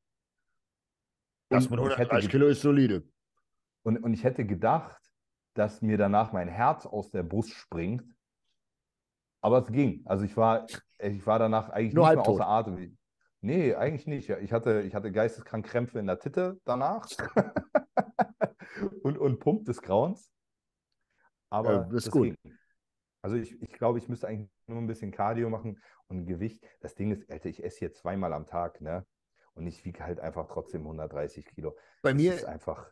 Das 1.49 1.67
Und 1.67 1.71
mit 1.71 1.79
ich 1.91 1.97
hätte 1.97 2.11
130 2.11 2.29
ge- 2.29 2.31
Kilo 2.39 2.47
ist 2.47 2.61
solide. 2.61 3.03
Und, 3.83 3.97
und 4.03 4.13
ich 4.13 4.23
hätte 4.23 4.45
gedacht, 4.45 4.99
dass 5.53 5.81
mir 5.81 5.97
danach 5.97 6.31
mein 6.33 6.47
Herz 6.47 6.85
aus 6.85 7.11
der 7.11 7.23
Brust 7.23 7.51
springt. 7.51 8.03
Aber 9.41 9.59
es 9.59 9.67
ging. 9.71 10.01
Also 10.05 10.25
ich 10.25 10.35
war, 10.35 10.65
ich 10.99 11.25
war 11.27 11.37
danach 11.37 11.69
eigentlich 11.69 11.93
Nur 11.93 12.07
nicht 12.07 12.15
mehr 12.15 12.27
außer 12.27 12.47
Atem. 12.47 12.97
Nee, 13.45 13.75
eigentlich 13.75 14.07
nicht. 14.07 14.27
Ich 14.31 14.51
hatte, 14.51 14.81
ich 14.81 14.95
hatte 14.95 15.11
geisteskrank 15.11 15.67
Krämpfe 15.67 15.99
in 15.99 16.07
der 16.07 16.17
Titte 16.17 16.59
danach. 16.65 17.05
und, 19.03 19.19
und 19.19 19.39
Pump 19.39 19.65
des 19.65 19.83
Grauens. 19.83 20.31
Aber 21.51 21.71
Ja, 21.71 21.83
das 21.83 21.93
ist 21.93 22.07
das 22.07 22.11
gut. 22.11 22.35
Also 23.21 23.35
ich, 23.35 23.61
ich 23.61 23.71
glaube, 23.73 23.99
ich 23.99 24.09
müsste 24.09 24.27
eigentlich 24.27 24.49
nur 24.65 24.79
ein 24.79 24.87
bisschen 24.87 25.11
Cardio 25.11 25.51
machen 25.51 25.79
und 26.07 26.25
Gewicht. 26.25 26.63
Das 26.81 26.95
Ding 26.95 27.11
ist, 27.11 27.29
Alter, 27.29 27.49
ich 27.49 27.63
esse 27.63 27.77
hier 27.77 27.93
zweimal 27.93 28.33
am 28.33 28.47
Tag, 28.47 28.81
ne? 28.81 29.05
Und 29.53 29.67
ich 29.67 29.85
wiege 29.85 30.03
halt 30.03 30.19
einfach 30.19 30.47
trotzdem 30.47 30.81
130 30.81 31.45
Kilo. 31.45 31.77
Bei 32.01 32.13
Das 32.13 32.21
mir, 32.21 32.33
ist 32.33 32.45
einfach. 32.45 32.89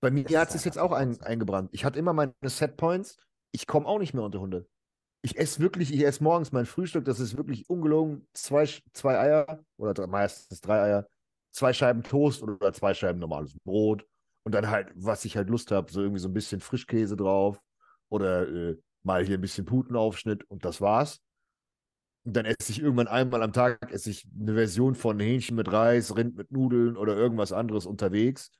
Bei 0.00 0.10
mir 0.10 0.26
hat 0.38 0.54
es 0.54 0.64
jetzt 0.64 0.78
auch 0.78 0.92
ein, 0.92 1.18
eingebrannt. 1.22 1.70
Ich 1.72 1.86
hatte 1.86 1.98
immer 1.98 2.12
meine 2.12 2.34
Setpoints. 2.42 3.16
Ich 3.50 3.66
komme 3.66 3.86
auch 3.86 3.98
nicht 3.98 4.12
mehr 4.12 4.24
unter 4.24 4.38
100. 4.40 4.68
Ich 5.22 5.38
esse 5.38 5.60
wirklich, 5.60 5.92
ich 5.92 6.04
esse 6.04 6.22
morgens 6.22 6.52
mein 6.52 6.66
Frühstück. 6.66 7.04
Das 7.04 7.20
ist 7.20 7.36
wirklich 7.36 7.68
ungelogen. 7.68 8.26
Zwei, 8.32 8.66
zwei 8.92 9.18
Eier 9.18 9.64
oder 9.76 9.92
drei, 9.92 10.06
meistens 10.06 10.60
drei 10.60 10.82
Eier. 10.82 11.08
Zwei 11.52 11.72
Scheiben 11.72 12.02
Toast 12.02 12.42
oder 12.42 12.72
zwei 12.72 12.94
Scheiben 12.94 13.18
normales 13.18 13.54
Brot. 13.64 14.06
Und 14.44 14.54
dann 14.54 14.70
halt, 14.70 14.90
was 14.94 15.24
ich 15.24 15.36
halt 15.36 15.50
Lust 15.50 15.70
habe, 15.72 15.92
so 15.92 16.00
irgendwie 16.00 16.20
so 16.20 16.28
ein 16.28 16.34
bisschen 16.34 16.60
Frischkäse 16.60 17.16
drauf. 17.16 17.60
Oder 18.08 18.48
äh, 18.48 18.76
mal 19.02 19.24
hier 19.24 19.36
ein 19.36 19.40
bisschen 19.40 19.66
Putenaufschnitt. 19.66 20.44
Und 20.44 20.64
das 20.64 20.80
war's. 20.80 21.20
Und 22.24 22.36
dann 22.36 22.44
esse 22.44 22.70
ich 22.70 22.80
irgendwann 22.80 23.08
einmal 23.08 23.42
am 23.42 23.52
Tag 23.52 23.90
esse 23.92 24.10
ich 24.10 24.26
eine 24.38 24.54
Version 24.54 24.94
von 24.94 25.18
Hähnchen 25.18 25.56
mit 25.56 25.72
Reis, 25.72 26.16
Rind 26.16 26.36
mit 26.36 26.50
Nudeln 26.50 26.96
oder 26.96 27.16
irgendwas 27.16 27.52
anderes 27.52 27.86
unterwegs. 27.86 28.50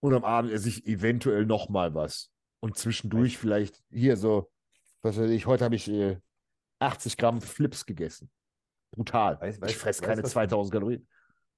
Und 0.00 0.14
am 0.14 0.24
Abend 0.24 0.52
esse 0.52 0.68
ich 0.68 0.86
eventuell 0.86 1.46
noch 1.46 1.68
mal 1.68 1.94
was. 1.94 2.30
Und 2.60 2.76
zwischendurch 2.76 3.38
vielleicht 3.38 3.82
hier 3.90 4.16
so, 4.16 4.50
was 5.02 5.18
weiß 5.18 5.30
ich, 5.30 5.46
heute 5.46 5.64
habe 5.64 5.74
ich 5.76 5.88
äh, 5.88 6.18
80 6.80 7.16
Gramm 7.16 7.40
Flips 7.40 7.86
gegessen. 7.86 8.30
Brutal. 8.92 9.36
Weiß- 9.36 9.54
ich 9.56 9.60
weiß- 9.60 9.78
fresse 9.78 10.02
weiß, 10.02 10.08
keine 10.08 10.22
was- 10.22 10.30
2000 10.30 10.72
Kalorien. 10.72 11.08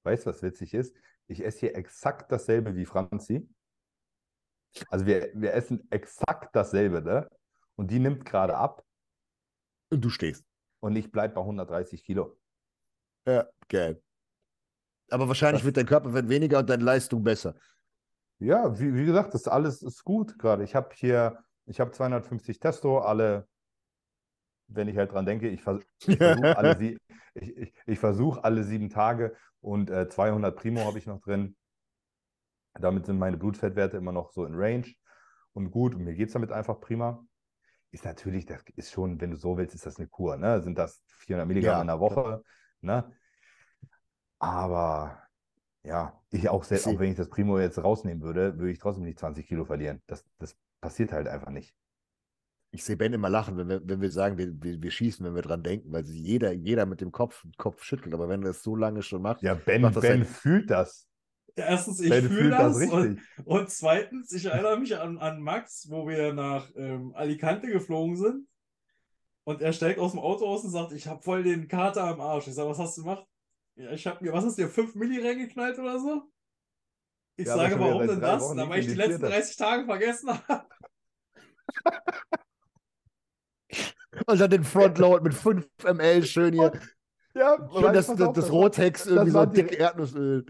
Weißt 0.04 0.26
du, 0.26 0.30
was 0.30 0.42
witzig 0.42 0.74
ist? 0.74 0.94
Ich 1.28 1.44
esse 1.44 1.60
hier 1.60 1.76
exakt 1.76 2.30
dasselbe 2.32 2.74
wie 2.74 2.84
Franzi. 2.84 3.48
Also 4.88 5.06
wir, 5.06 5.30
wir 5.34 5.52
essen 5.54 5.86
exakt 5.90 6.54
dasselbe, 6.56 7.02
ne? 7.02 7.28
Und 7.76 7.90
die 7.90 7.98
nimmt 7.98 8.24
gerade 8.24 8.56
ab 8.56 8.84
Und 9.90 10.04
du 10.04 10.10
stehst. 10.10 10.44
und 10.80 10.96
ich 10.96 11.10
bleibe 11.12 11.34
bei 11.34 11.40
130 11.42 12.04
Kilo. 12.04 12.38
Ja, 13.26 13.48
geil. 13.68 14.02
Aber 15.10 15.28
wahrscheinlich 15.28 15.60
Das- 15.62 15.66
wird 15.66 15.76
dein 15.76 15.86
Körper 15.86 16.12
wird 16.12 16.28
weniger 16.28 16.58
und 16.58 16.68
deine 16.68 16.84
Leistung 16.84 17.22
besser. 17.22 17.54
Ja, 18.40 18.78
wie, 18.80 18.92
wie 18.94 19.04
gesagt, 19.04 19.34
das 19.34 19.46
alles 19.46 19.82
ist 19.82 20.02
gut 20.04 20.38
gerade. 20.38 20.64
Ich 20.64 20.74
habe 20.74 20.92
hier, 20.94 21.44
ich 21.66 21.80
habe 21.80 21.92
250 21.92 22.58
Testo, 22.58 22.98
alle, 22.98 23.48
wenn 24.68 24.88
ich 24.88 24.96
halt 24.96 25.12
dran 25.12 25.26
denke, 25.26 25.48
ich, 25.48 25.62
vers 25.62 25.82
ich 26.06 26.16
versuche 26.16 26.56
alle, 26.56 26.78
sie 26.78 26.98
ich, 27.34 27.72
ich, 27.86 27.98
versuch 27.98 28.38
alle 28.42 28.64
sieben 28.64 28.90
Tage 28.90 29.34
und 29.60 29.90
äh, 29.90 30.08
200 30.08 30.56
Primo 30.56 30.84
habe 30.84 30.98
ich 30.98 31.06
noch 31.06 31.20
drin. 31.20 31.56
Damit 32.74 33.06
sind 33.06 33.18
meine 33.18 33.36
Blutfettwerte 33.36 33.96
immer 33.96 34.12
noch 34.12 34.32
so 34.32 34.44
in 34.44 34.54
Range 34.54 34.86
und 35.52 35.70
gut. 35.70 35.94
Und 35.94 36.04
mir 36.04 36.14
geht 36.14 36.28
es 36.28 36.32
damit 36.32 36.52
einfach 36.52 36.80
prima. 36.80 37.24
Ist 37.90 38.04
natürlich, 38.04 38.46
das 38.46 38.62
ist 38.76 38.90
schon, 38.90 39.20
wenn 39.20 39.30
du 39.30 39.36
so 39.36 39.58
willst, 39.58 39.74
ist 39.74 39.84
das 39.84 39.98
eine 39.98 40.08
Kur, 40.08 40.36
ne? 40.36 40.62
Sind 40.62 40.78
das 40.78 41.02
400 41.18 41.46
Milligramm 41.46 41.74
Ja, 41.74 41.80
in 41.82 41.86
der 41.88 42.00
Woche, 42.00 42.42
ne? 42.80 43.12
Aber 44.38 45.22
ja, 45.84 46.18
ich 46.30 46.48
auch 46.48 46.64
selbst, 46.64 46.86
auch 46.86 46.98
wenn 46.98 47.10
ich 47.10 47.16
das 47.16 47.28
Primo 47.28 47.58
jetzt 47.58 47.82
rausnehmen 47.82 48.22
würde, 48.22 48.58
würde 48.58 48.72
ich 48.72 48.78
trotzdem 48.78 49.04
nicht 49.04 49.18
20 49.18 49.46
Kilo 49.46 49.64
verlieren. 49.64 50.02
Das, 50.06 50.24
das 50.38 50.56
passiert 50.82 51.12
halt 51.12 51.26
einfach 51.28 51.48
nicht. 51.50 51.74
Ich 52.74 52.84
sehe 52.84 52.96
Ben 52.96 53.12
immer 53.12 53.28
lachen, 53.30 53.56
wenn 53.56 53.68
wir, 53.68 53.80
wenn 53.86 54.00
wir 54.00 54.10
sagen, 54.10 54.36
wir, 54.38 54.50
wir, 54.62 54.82
wir 54.82 54.90
schießen, 54.90 55.24
wenn 55.24 55.34
wir 55.34 55.42
dran 55.42 55.62
denken, 55.62 55.92
weil 55.92 56.04
sich 56.04 56.18
jeder, 56.20 56.52
jeder 56.52 56.84
mit 56.86 57.00
dem 57.00 57.12
Kopf, 57.12 57.44
Kopf 57.56 57.82
schüttelt. 57.84 58.14
Aber 58.14 58.28
wenn 58.28 58.42
er 58.42 58.48
das 58.48 58.62
so 58.62 58.76
lange 58.76 59.02
schon 59.02 59.22
macht, 59.22 59.42
Ja, 59.42 59.54
Ben, 59.54 59.82
Macht 59.82 59.96
das 59.96 60.02
Ben 60.02 60.20
halt- 60.20 60.28
fühlt 60.28 60.70
das. 60.70 61.06
Ja, 61.56 61.66
erstens, 61.66 62.00
ich 62.00 62.08
Ben 62.08 62.24
fühle 62.24 62.40
fühlt 62.40 62.52
das 62.54 62.78
das. 62.78 62.90
Und, 62.90 63.02
richtig. 63.02 63.46
und 63.46 63.70
zweitens, 63.70 64.32
ich 64.32 64.44
erinnere 64.46 64.78
mich 64.78 64.96
an, 64.98 65.18
an 65.18 65.42
Max, 65.42 65.86
wo 65.90 66.08
wir 66.08 66.32
nach 66.32 66.70
ähm, 66.74 67.14
Alicante 67.14 67.68
geflogen 67.70 68.16
sind. 68.16 68.48
Und 69.44 69.60
er 69.60 69.72
steigt 69.74 69.98
aus 69.98 70.12
dem 70.12 70.20
Auto 70.20 70.46
aus 70.46 70.64
und 70.64 70.70
sagt, 70.70 70.92
ich 70.92 71.06
habe 71.08 71.22
voll 71.22 71.42
den 71.42 71.68
Kater 71.68 72.04
am 72.04 72.20
Arsch. 72.22 72.48
Ich 72.48 72.54
sage, 72.54 72.70
was 72.70 72.78
hast 72.78 72.96
du 72.96 73.02
gemacht? 73.02 73.26
Ja, 73.74 73.90
ich 73.90 74.06
habe 74.06 74.24
mir, 74.24 74.32
was 74.32 74.44
hast 74.46 74.56
du 74.56 74.62
dir, 74.62 74.68
5 74.68 74.94
Milli 74.94 75.20
reingeknallt 75.20 75.78
oder 75.78 75.98
so? 75.98 76.22
Ich 77.36 77.46
Ja, 77.46 77.56
sage, 77.56 77.78
warum 77.80 78.06
denn 78.06 78.20
das? 78.20 78.42
Wochen 78.42 78.56
Na, 78.56 78.68
weil 78.68 78.80
ich 78.80 78.86
die 78.88 78.94
letzten 78.94 79.22
hast. 79.24 79.30
30 79.32 79.56
Tage 79.56 79.84
vergessen 79.86 80.30
habe. 80.48 80.66
und 84.26 84.40
dann 84.40 84.50
den 84.50 84.64
Frontload 84.64 85.22
mit 85.24 85.34
5 85.34 85.66
ml 85.84 86.22
schön 86.24 86.52
hier. 86.54 86.72
Ja, 87.34 87.56
Schön 87.72 87.92
das, 87.94 88.06
das, 88.08 88.16
das 88.32 88.44
war- 88.44 88.50
Rotex 88.50 89.06
irgendwie 89.06 89.30
so 89.30 89.46
die- 89.46 89.62
dick 89.62 89.78
Erdnussöl. 89.78 90.44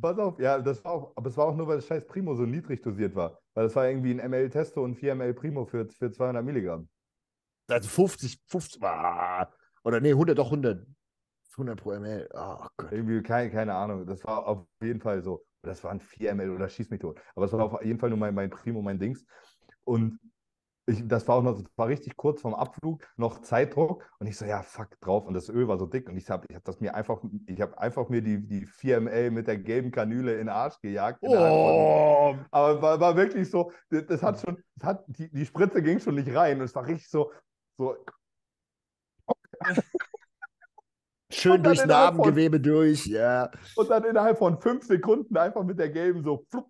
Pass 0.00 0.18
auf, 0.18 0.38
ja, 0.38 0.58
das 0.58 0.84
war 0.84 0.92
auch, 0.92 1.12
aber 1.16 1.28
es 1.30 1.36
war 1.36 1.46
auch 1.46 1.56
nur, 1.56 1.66
weil 1.66 1.76
das 1.76 1.86
scheiß 1.86 2.06
Primo 2.06 2.34
so 2.34 2.42
niedrig 2.44 2.82
dosiert 2.82 3.14
war. 3.14 3.40
Weil 3.54 3.64
das 3.64 3.76
war 3.76 3.88
irgendwie 3.88 4.18
ein 4.18 4.30
ml 4.30 4.50
Testo 4.50 4.82
und 4.82 4.96
4 4.96 5.14
ml 5.14 5.34
Primo 5.34 5.64
für, 5.64 5.88
für 5.88 6.10
200 6.10 6.44
Milligramm. 6.44 6.88
Also 7.68 7.88
50, 7.88 8.40
50, 8.46 8.82
ah, 8.82 9.50
oder 9.84 10.00
nee, 10.00 10.10
100, 10.12 10.38
doch 10.38 10.46
100. 10.46 10.86
100 11.52 11.80
pro 11.80 11.92
ml. 11.98 12.28
Oh 12.34 12.66
Gott. 12.76 12.92
Irgendwie, 12.92 13.22
keine, 13.22 13.50
keine 13.50 13.74
Ahnung. 13.74 14.06
Das 14.06 14.22
war 14.24 14.46
auf 14.46 14.66
jeden 14.82 15.00
Fall 15.00 15.22
so. 15.22 15.44
Das 15.62 15.82
waren 15.84 16.00
4 16.00 16.34
ml 16.34 16.50
oder 16.50 16.68
schieß 16.68 16.90
mich 16.90 17.00
tot. 17.00 17.20
Aber 17.34 17.46
es 17.46 17.52
war 17.52 17.64
auf 17.64 17.84
jeden 17.84 17.98
Fall 17.98 18.10
nur 18.10 18.18
mein, 18.18 18.34
mein 18.34 18.50
Primo, 18.50 18.82
mein 18.82 18.98
Dings. 18.98 19.24
Und 19.84 20.18
ich, 20.86 21.06
das 21.06 21.28
war 21.28 21.36
auch 21.36 21.42
noch, 21.42 21.60
das 21.60 21.64
war 21.76 21.88
richtig 21.88 22.16
kurz 22.16 22.40
vorm 22.40 22.54
Abflug, 22.54 23.06
noch 23.16 23.42
Zeitdruck. 23.42 24.08
Und 24.18 24.26
ich 24.26 24.36
so, 24.36 24.46
ja, 24.46 24.62
fuck 24.62 24.98
drauf. 25.00 25.26
Und 25.26 25.34
das 25.34 25.48
Öl 25.48 25.68
war 25.68 25.78
so 25.78 25.86
dick. 25.86 26.08
Und 26.08 26.16
ich 26.16 26.30
habe 26.30 26.46
ich 26.48 26.56
hab 26.56 26.64
das 26.64 26.80
mir 26.80 26.94
einfach, 26.94 27.22
ich 27.46 27.60
habe 27.60 27.78
einfach 27.78 28.08
mir 28.08 28.22
die, 28.22 28.46
die 28.46 28.66
4 28.66 29.00
ml 29.00 29.30
mit 29.30 29.46
der 29.46 29.58
gelben 29.58 29.90
Kanüle 29.90 30.32
in 30.32 30.38
den 30.38 30.48
Arsch 30.48 30.80
gejagt. 30.80 31.18
Oh, 31.22 32.36
Aber 32.50 32.82
war, 32.82 33.00
war 33.00 33.16
wirklich 33.16 33.50
so, 33.50 33.70
das, 33.90 34.06
das 34.06 34.22
hat 34.22 34.40
schon, 34.40 34.62
das 34.76 34.88
hat, 34.88 35.04
die, 35.08 35.30
die 35.30 35.44
Spritze 35.44 35.82
ging 35.82 36.00
schon 36.00 36.14
nicht 36.14 36.34
rein. 36.34 36.58
Und 36.58 36.64
es 36.64 36.74
war 36.74 36.86
richtig 36.86 37.10
so, 37.10 37.32
so, 37.76 37.96
schön 41.30 41.62
durchs 41.62 41.84
Narbengewebe 41.84 42.60
durch, 42.60 43.06
ja. 43.06 43.50
Und 43.76 43.90
dann 43.90 44.04
innerhalb 44.04 44.38
von 44.38 44.60
fünf 44.60 44.84
Sekunden 44.84 45.36
einfach 45.36 45.64
mit 45.64 45.78
der 45.78 45.90
gelben 45.90 46.22
so. 46.22 46.44
Flupp. 46.50 46.66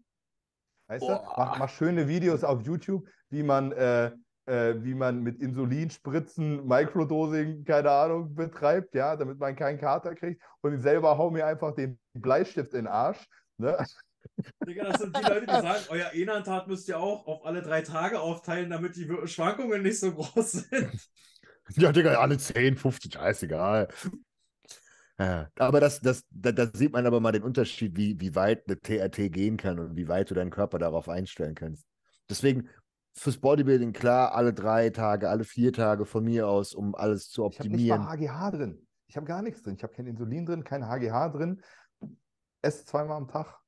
Weißt 0.89 1.03
du? 1.03 1.09
Boah. 1.09 1.35
Mach, 1.37 1.59
mach 1.59 1.69
schöne 1.69 2.09
Videos 2.09 2.45
auf 2.45 2.63
YouTube, 2.63 3.07
wie 3.31 3.43
man, 3.43 3.73
äh, 3.73 4.07
äh, 4.47 4.83
wie 4.83 4.95
man 4.95 5.23
mit 5.23 5.41
Insulinspritzen, 5.41 6.67
Microdosing, 6.67 7.65
keine 7.65 7.91
Ahnung, 7.91 8.35
betreibt, 8.35 8.95
ja, 8.95 9.15
damit 9.17 9.39
man 9.39 9.55
keinen 9.55 9.79
Kater 9.79 10.15
kriegt. 10.15 10.43
Und 10.63 10.75
ich 10.75 10.81
selber 10.81 11.19
hau 11.19 11.31
mir 11.31 11.47
einfach 11.47 11.75
den 11.75 11.99
Bleistift 12.15 12.73
in 12.73 12.81
den 12.85 12.87
Arsch. 12.87 13.27
Ne? 13.59 13.77
Digga, 14.67 14.85
das 14.85 15.01
sind 15.01 15.17
die 15.17 15.23
Leute, 15.23 15.47
die 15.47 15.53
sagen, 15.53 15.85
euer 15.91 16.13
Enantat 16.13 16.69
müsst 16.69 16.89
ihr 16.89 16.99
auch 16.99 17.27
auf 17.27 17.45
alle 17.45 17.63
drei 17.63 17.83
Tage 17.83 18.21
aufteilen, 18.21 18.71
damit 18.71 18.97
die 18.97 19.09
Schwankungen 19.27 19.83
nicht 19.83 20.01
so 20.01 20.13
groß 20.13 20.53
sind. 20.53 21.09
Ja, 21.77 21.93
Digga, 21.93 22.15
alle 22.15 22.39
10, 22.39 22.77
50, 22.77 23.13
scheißegal. 23.13 23.89
Ja, 25.19 25.49
aber 25.59 25.81
das, 25.81 26.01
das, 26.01 26.25
da, 26.31 26.53
da 26.53 26.69
sieht 26.73 26.93
man 26.93 27.05
aber 27.05 27.19
mal 27.19 27.33
den 27.33 27.43
Unterschied, 27.43 27.97
wie, 27.97 28.21
wie 28.21 28.35
weit 28.37 28.65
eine 28.67 28.79
TRT 28.79 29.33
gehen 29.33 29.57
kann 29.57 29.81
und 29.81 29.97
wie 29.97 30.07
weit 30.07 30.31
du 30.31 30.35
deinen 30.35 30.51
Körper 30.51 30.79
darauf 30.79 31.09
einstellen 31.09 31.57
kannst. 31.57 31.85
Deswegen 32.31 32.69
fürs 33.15 33.39
Bodybuilding 33.39 33.93
klar, 33.93 34.35
alle 34.35 34.55
drei 34.55 34.91
Tage, 34.91 35.29
alle 35.29 35.43
vier 35.43 35.73
Tage 35.73 36.05
von 36.05 36.25
mir 36.25 36.47
aus, 36.47 36.73
um 36.73 36.95
alles 36.95 37.31
zu 37.31 37.49
Ich 37.51 37.59
habe 37.59 37.69
nicht 37.71 37.89
mal 37.89 38.01
optimieren. 38.01 38.31
HGH 38.31 38.51
drin. 38.53 38.87
Ich 39.09 39.17
habe 39.17 39.27
gar 39.27 39.43
nichts 39.43 39.63
drin. 39.63 39.75
Ich 39.75 39.83
habe 39.83 39.93
kein 39.93 40.07
Insulin 40.07 40.47
drin, 40.47 40.63
kein 40.63 40.87
HGH 40.87 41.31
drin. 41.31 41.63
Esse 42.63 42.85
zweimal 42.85 43.17
am 43.17 43.27
Tag. 43.27 43.59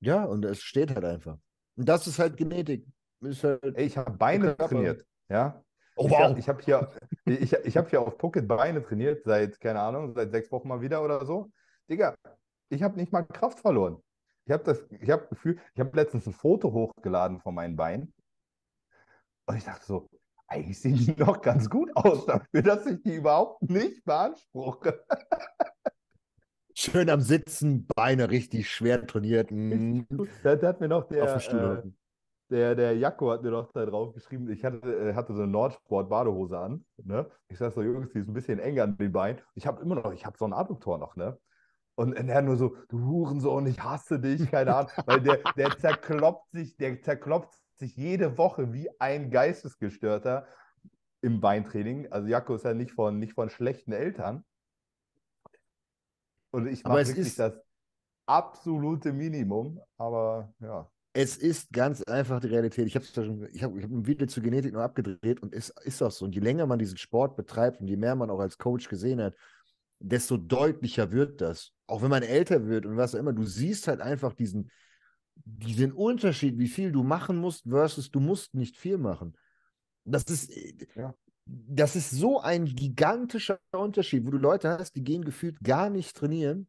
Ja, 0.00 0.24
und 0.24 0.44
es 0.44 0.62
steht 0.62 0.92
halt 0.94 1.04
einfach. 1.04 1.38
Und 1.76 1.88
das 1.88 2.06
ist 2.08 2.18
halt 2.18 2.36
Genetik. 2.36 2.84
Ist 3.20 3.44
halt, 3.44 3.62
Ey, 3.76 3.86
ich 3.86 3.96
habe 3.96 4.10
Beine 4.16 4.56
trainiert. 4.56 5.06
Ja. 5.28 5.62
Oh, 5.96 6.06
Ich 6.06 6.12
wow. 6.12 6.20
habe 6.20 6.38
ich 6.38 6.48
hab 6.48 6.62
hier, 6.62 6.90
ich, 7.24 7.52
ich 7.52 7.76
hab 7.76 7.90
hier 7.90 8.00
auf 8.02 8.18
Pocket 8.18 8.46
Beine 8.46 8.82
trainiert, 8.82 9.24
seit, 9.24 9.60
keine 9.60 9.80
Ahnung, 9.80 10.14
seit 10.14 10.30
sechs 10.30 10.50
Wochen 10.52 10.68
mal 10.68 10.80
wieder 10.80 11.02
oder 11.04 11.24
so. 11.26 11.50
Digga, 11.90 12.14
ich 12.68 12.82
habe 12.82 12.96
nicht 12.96 13.12
mal 13.12 13.22
Kraft 13.22 13.60
verloren. 13.60 13.98
Ich 14.46 14.52
habe 14.52 14.64
das, 14.64 14.84
ich 14.90 15.10
habe 15.10 15.28
Gefühl, 15.28 15.58
ich 15.74 15.80
habe 15.80 15.94
letztens 15.96 16.26
ein 16.26 16.32
Foto 16.32 16.72
hochgeladen 16.72 17.40
von 17.40 17.54
meinen 17.54 17.76
Beinen. 17.76 18.12
Und 19.46 19.56
ich 19.56 19.64
dachte 19.64 19.84
so, 19.84 20.08
eigentlich 20.46 20.80
sehen 20.80 20.96
die 20.96 21.12
noch 21.18 21.40
ganz 21.40 21.68
gut 21.68 21.90
aus 21.96 22.26
dafür, 22.26 22.62
dass 22.62 22.86
ich 22.86 23.02
die 23.02 23.16
überhaupt 23.16 23.62
nicht 23.62 24.04
beanspruche. 24.04 25.04
Schön 26.74 27.10
am 27.10 27.20
Sitzen, 27.20 27.86
Beine 27.94 28.30
richtig 28.30 28.70
schwer 28.70 29.06
trainiert. 29.06 29.50
mm, 29.50 30.02
Da, 30.42 30.56
da 30.56 30.68
hat 30.68 30.80
mir 30.80 30.88
noch 30.88 31.06
der, 31.06 31.22
äh. 31.24 31.82
Der, 32.52 32.74
der 32.74 32.94
Jacko 32.98 33.30
hat 33.30 33.42
mir 33.42 33.50
doch 33.50 33.72
da 33.72 33.86
drauf 33.86 34.12
geschrieben, 34.12 34.50
ich 34.50 34.62
hatte, 34.62 34.78
äh, 34.86 35.14
hatte 35.14 35.32
so 35.32 35.42
eine 35.42 35.50
Nordsport-Badehose 35.50 36.58
an. 36.58 36.84
Ne? 37.02 37.30
Ich 37.48 37.56
sag 37.56 37.72
so, 37.72 37.82
Jungs, 37.82 38.12
die 38.12 38.18
ist 38.18 38.28
ein 38.28 38.34
bisschen 38.34 38.58
eng 38.58 38.78
an 38.78 38.98
den 38.98 39.10
Beinen. 39.10 39.40
Ich 39.54 39.66
habe 39.66 39.80
immer 39.80 39.94
noch, 39.94 40.12
ich 40.12 40.26
habe 40.26 40.36
so 40.36 40.44
einen 40.44 40.52
Adduktor 40.52 40.98
noch, 40.98 41.16
ne? 41.16 41.38
Und 41.94 42.14
er 42.14 42.42
nur 42.42 42.56
so, 42.56 42.76
du 42.88 43.06
Hurensohn, 43.06 43.66
ich 43.66 43.82
hasse 43.82 44.20
dich, 44.20 44.50
keine 44.50 44.74
Ahnung. 44.74 44.90
Weil 45.06 45.22
der, 45.22 45.38
der 45.56 45.76
zerkloppt 45.78 46.50
sich, 46.50 46.76
der 46.76 47.00
zerkloppt 47.00 47.54
sich 47.76 47.96
jede 47.96 48.36
Woche 48.36 48.72
wie 48.74 48.88
ein 49.00 49.30
Geistesgestörter 49.30 50.46
im 51.22 51.40
Beintraining. 51.40 52.12
Also 52.12 52.28
Jacko 52.28 52.54
ist 52.54 52.64
ja 52.66 52.74
nicht 52.74 52.92
von, 52.92 53.18
nicht 53.18 53.32
von 53.32 53.48
schlechten 53.48 53.92
Eltern. 53.92 54.44
Und 56.50 56.66
ich 56.66 56.84
mache 56.84 57.06
wirklich 57.06 57.28
ist- 57.28 57.38
das 57.38 57.54
absolute 58.26 59.12
Minimum. 59.12 59.80
Aber 59.96 60.52
ja. 60.60 60.91
Es 61.14 61.36
ist 61.36 61.72
ganz 61.72 62.02
einfach 62.04 62.40
die 62.40 62.46
Realität. 62.48 62.86
Ich 62.86 62.94
habe 62.96 63.04
ich 63.52 63.62
hab, 63.62 63.76
ich 63.76 63.84
hab 63.84 63.90
ein 63.90 64.06
Video 64.06 64.26
zur 64.26 64.42
Genetik 64.42 64.72
noch 64.72 64.80
abgedreht 64.80 65.42
und 65.42 65.54
es 65.54 65.68
ist 65.84 66.02
auch 66.02 66.10
so. 66.10 66.24
Und 66.24 66.34
je 66.34 66.40
länger 66.40 66.66
man 66.66 66.78
diesen 66.78 66.96
Sport 66.96 67.36
betreibt 67.36 67.80
und 67.80 67.88
je 67.88 67.96
mehr 67.96 68.16
man 68.16 68.30
auch 68.30 68.40
als 68.40 68.56
Coach 68.56 68.88
gesehen 68.88 69.20
hat, 69.20 69.34
desto 69.98 70.36
deutlicher 70.36 71.12
wird 71.12 71.40
das. 71.40 71.72
Auch 71.86 72.02
wenn 72.02 72.10
man 72.10 72.22
älter 72.22 72.66
wird 72.66 72.86
und 72.86 72.96
was 72.96 73.14
auch 73.14 73.18
immer, 73.18 73.34
du 73.34 73.44
siehst 73.44 73.88
halt 73.88 74.00
einfach 74.00 74.32
diesen, 74.32 74.70
diesen 75.34 75.92
Unterschied, 75.92 76.58
wie 76.58 76.68
viel 76.68 76.92
du 76.92 77.02
machen 77.02 77.36
musst 77.36 77.68
versus 77.68 78.10
du 78.10 78.18
musst 78.18 78.54
nicht 78.54 78.76
viel 78.78 78.96
machen. 78.96 79.36
Das 80.04 80.24
ist, 80.24 80.50
Ja. 80.96 81.14
das 81.44 81.94
ist 81.94 82.10
so 82.10 82.40
ein 82.40 82.64
gigantischer 82.64 83.60
Unterschied, 83.70 84.26
wo 84.26 84.30
du 84.30 84.38
Leute 84.38 84.70
hast, 84.70 84.96
die 84.96 85.04
gehen 85.04 85.24
gefühlt 85.24 85.60
gar 85.62 85.90
nicht 85.90 86.16
trainieren 86.16 86.68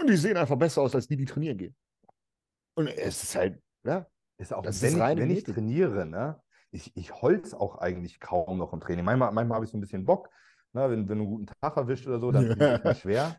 und 0.00 0.10
die 0.10 0.16
sehen 0.16 0.36
einfach 0.36 0.56
besser 0.58 0.82
aus 0.82 0.94
als 0.94 1.06
die, 1.06 1.16
die 1.16 1.24
trainieren 1.24 1.56
gehen. 1.58 1.76
Und 2.74 2.88
es 2.88 3.22
ist 3.22 3.34
halt, 3.36 3.62
ja, 3.84 4.06
Ist 4.38 4.52
auch, 4.52 4.62
Das 4.62 4.82
wenn, 4.82 4.88
ist 4.90 4.94
ich, 4.94 5.16
wenn 5.18 5.30
ich 5.30 5.44
trainiere, 5.44 6.06
ne, 6.06 6.40
ich, 6.70 6.96
ich 6.96 7.12
holz 7.20 7.54
auch 7.54 7.78
eigentlich 7.78 8.18
kaum 8.20 8.58
noch 8.58 8.72
im 8.72 8.80
Training. 8.80 9.04
Manchmal, 9.04 9.32
manchmal 9.32 9.56
habe 9.56 9.64
ich 9.64 9.70
so 9.70 9.76
ein 9.76 9.80
bisschen 9.80 10.04
Bock, 10.04 10.30
ne, 10.72 10.90
wenn, 10.90 11.08
wenn 11.08 11.18
du 11.18 11.24
einen 11.24 11.30
guten 11.30 11.46
Tag 11.46 11.76
erwischt 11.76 12.06
oder 12.06 12.18
so, 12.18 12.32
dann 12.32 12.46
ist 12.46 12.60
es 12.60 12.84
mal 12.84 12.94
schwer. 12.94 13.38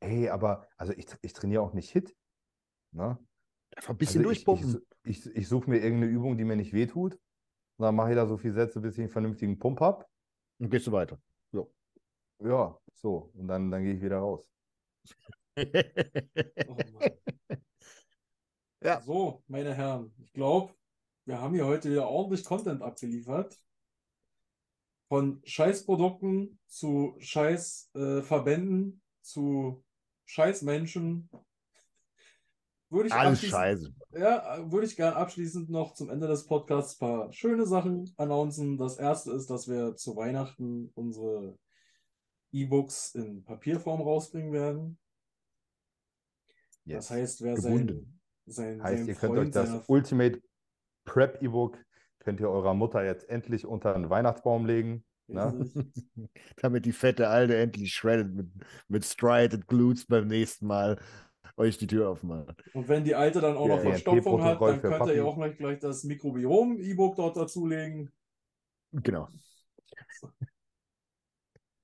Ey, 0.00 0.28
aber 0.28 0.66
also 0.76 0.92
ich, 0.94 1.06
ich 1.22 1.32
trainiere 1.32 1.62
auch 1.62 1.72
nicht 1.74 1.90
Hit. 1.90 2.14
Ne? 2.92 3.18
einfach 3.76 3.90
ein 3.90 3.98
bisschen 3.98 4.20
Also 4.20 4.30
ich, 4.30 4.44
durchpumpen. 4.44 4.86
Ich, 5.04 5.26
ich, 5.26 5.36
ich 5.36 5.48
suche 5.48 5.68
mir 5.68 5.78
irgendeine 5.78 6.12
Übung, 6.12 6.36
die 6.36 6.44
mir 6.44 6.56
nicht 6.56 6.72
wehtut. 6.72 7.14
Und 7.14 7.84
dann 7.84 7.94
mache 7.94 8.10
ich 8.10 8.16
da 8.16 8.26
so 8.26 8.36
viele 8.36 8.54
Sätze, 8.54 8.80
bis 8.80 8.94
ich 8.94 9.00
einen 9.00 9.10
vernünftigen 9.10 9.58
Pump 9.58 9.80
habe. 9.80 10.04
und 10.58 10.70
gehst 10.70 10.86
du 10.86 10.92
weiter. 10.92 11.18
Ja, 12.42 12.78
so. 12.94 13.30
Und 13.34 13.48
dann, 13.48 13.70
dann 13.70 13.82
gehe 13.82 13.94
ich 13.94 14.02
wieder 14.02 14.18
raus. 14.18 14.46
Oh 16.68 16.76
Mann. 16.92 17.10
Ja. 18.82 19.00
So, 19.02 19.42
meine 19.46 19.74
Herren, 19.74 20.12
ich 20.18 20.32
glaube, 20.32 20.74
wir 21.26 21.40
haben 21.40 21.54
hier 21.54 21.66
heute 21.66 21.90
wieder 21.90 22.08
ordentlich 22.08 22.44
Content 22.44 22.82
abgeliefert. 22.82 23.60
Von 25.08 25.42
Scheißprodukten 25.44 26.58
zu 26.66 27.16
Scheißverbänden 27.18 28.92
äh, 28.92 29.22
zu 29.22 29.84
Scheißmenschen. 30.24 31.28
Würde 32.88 33.08
ich 33.08 33.12
Alles 33.12 33.40
abschließend- 33.42 33.50
scheiße. 33.50 33.94
Ja, 34.12 34.72
würde 34.72 34.86
ich 34.86 34.96
gern 34.96 35.14
abschließend 35.14 35.68
noch 35.68 35.94
zum 35.94 36.10
Ende 36.10 36.26
des 36.26 36.46
Podcasts 36.46 36.94
ein 36.94 36.98
paar 36.98 37.32
schöne 37.32 37.66
Sachen 37.66 38.12
announcen. 38.16 38.78
Das 38.78 38.98
erste 38.98 39.32
ist, 39.32 39.50
dass 39.50 39.68
wir 39.68 39.94
zu 39.96 40.16
Weihnachten 40.16 40.90
unsere 40.94 41.58
E-Books 42.52 43.14
in 43.14 43.44
Papierform 43.44 44.00
rausbringen 44.00 44.52
werden. 44.52 44.98
Yes. 46.84 47.06
Das 47.06 47.10
heißt, 47.10 47.42
wer 47.42 47.54
Gebunden. 47.54 47.88
sein, 47.88 48.19
sein, 48.52 48.82
Heißt, 48.82 49.06
ihr 49.06 49.14
könnt 49.14 49.38
euch 49.38 49.50
das 49.50 49.84
Ultimate 49.88 50.40
Prep 51.04 51.42
E-Book, 51.42 51.78
könnt 52.18 52.40
ihr 52.40 52.50
eurer 52.50 52.74
Mutter 52.74 53.04
jetzt 53.04 53.28
endlich 53.28 53.66
unter 53.66 53.94
den 53.94 54.10
Weihnachtsbaum 54.10 54.66
legen. 54.66 55.04
Ne? 55.26 55.70
Damit 56.56 56.86
die 56.86 56.92
fette 56.92 57.28
Alte 57.28 57.56
endlich 57.56 57.94
shredded 57.94 58.34
mit, 58.34 58.48
mit 58.88 59.04
Striated 59.04 59.66
Glutes 59.66 60.06
beim 60.06 60.26
nächsten 60.26 60.66
Mal 60.66 61.00
euch 61.56 61.78
die 61.78 61.86
Tür 61.86 62.10
aufmachen. 62.10 62.54
Und 62.74 62.88
wenn 62.88 63.04
die 63.04 63.14
Alte 63.14 63.40
dann 63.40 63.56
auch 63.56 63.68
noch 63.68 63.76
Ja, 63.76 63.90
Verstopfung 63.90 64.42
hat, 64.42 64.60
dann 64.60 64.80
könnt 64.80 65.10
ihr 65.10 65.24
auch 65.24 65.36
gleich, 65.36 65.56
gleich 65.56 65.78
das 65.78 66.04
Mikrobiom-E-Book 66.04 67.16
dort 67.16 67.36
dazulegen. 67.36 68.10
Genau. 68.92 69.28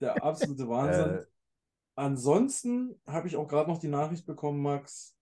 Der 0.01 0.23
absolute 0.23 0.69
Wahnsinn. 0.69 1.19
Äh, 1.19 1.25
Ansonsten 1.99 3.01
habe 3.07 3.27
ich 3.27 3.37
auch 3.37 3.49
gerade 3.49 3.71
noch 3.71 3.79
die 3.79 3.89
Nachricht 3.89 4.27
bekommen, 4.27 4.61
Max. 4.61 5.16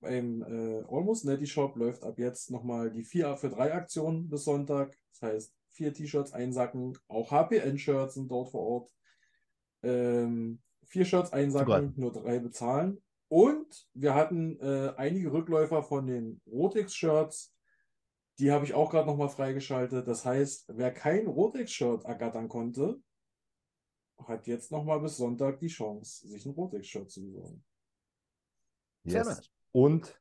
Beim 0.00 0.42
äh, 0.42 0.82
Almost 0.88 1.26
Netty 1.26 1.46
Shop 1.46 1.76
läuft 1.76 2.02
ab 2.04 2.18
jetzt 2.18 2.50
nochmal 2.50 2.90
die 2.90 3.04
4 3.04 3.36
für 3.36 3.50
3 3.50 3.74
Aktion 3.74 4.28
bis 4.28 4.44
Sonntag. 4.44 4.96
Das 5.12 5.22
heißt, 5.22 5.54
vier 5.70 5.92
T-Shirts 5.92 6.32
einsacken. 6.32 6.98
Auch 7.08 7.30
HPN-Shirts 7.30 8.14
sind 8.14 8.30
dort 8.30 8.50
vor 8.50 8.60
Ort. 8.60 8.94
Ähm, 9.82 10.60
vier 10.84 11.04
Shirts 11.04 11.32
einsacken, 11.32 11.94
nur 11.96 12.12
drei 12.12 12.38
bezahlen. 12.38 13.02
Und 13.28 13.88
wir 13.94 14.14
hatten 14.14 14.58
äh, 14.60 14.92
einige 14.96 15.32
Rückläufer 15.32 15.82
von 15.82 16.06
den 16.06 16.40
Rotex-Shirts. 16.46 17.54
Die 18.38 18.50
habe 18.50 18.64
ich 18.64 18.74
auch 18.74 18.90
gerade 18.90 19.06
nochmal 19.06 19.28
freigeschaltet. 19.28 20.08
Das 20.08 20.24
heißt, 20.24 20.72
wer 20.74 20.92
kein 20.92 21.26
Rotex-Shirt 21.26 22.04
ergattern 22.04 22.48
konnte, 22.48 23.00
hat 24.18 24.46
jetzt 24.46 24.72
nochmal 24.72 25.00
bis 25.00 25.16
Sonntag 25.16 25.60
die 25.60 25.68
Chance, 25.68 26.26
sich 26.28 26.44
ein 26.44 26.52
Rotex-Shirt 26.52 27.10
zu 27.10 27.22
besorgen. 27.22 27.64
Sehr 29.04 29.24
yes. 29.24 29.50
Und 29.72 30.20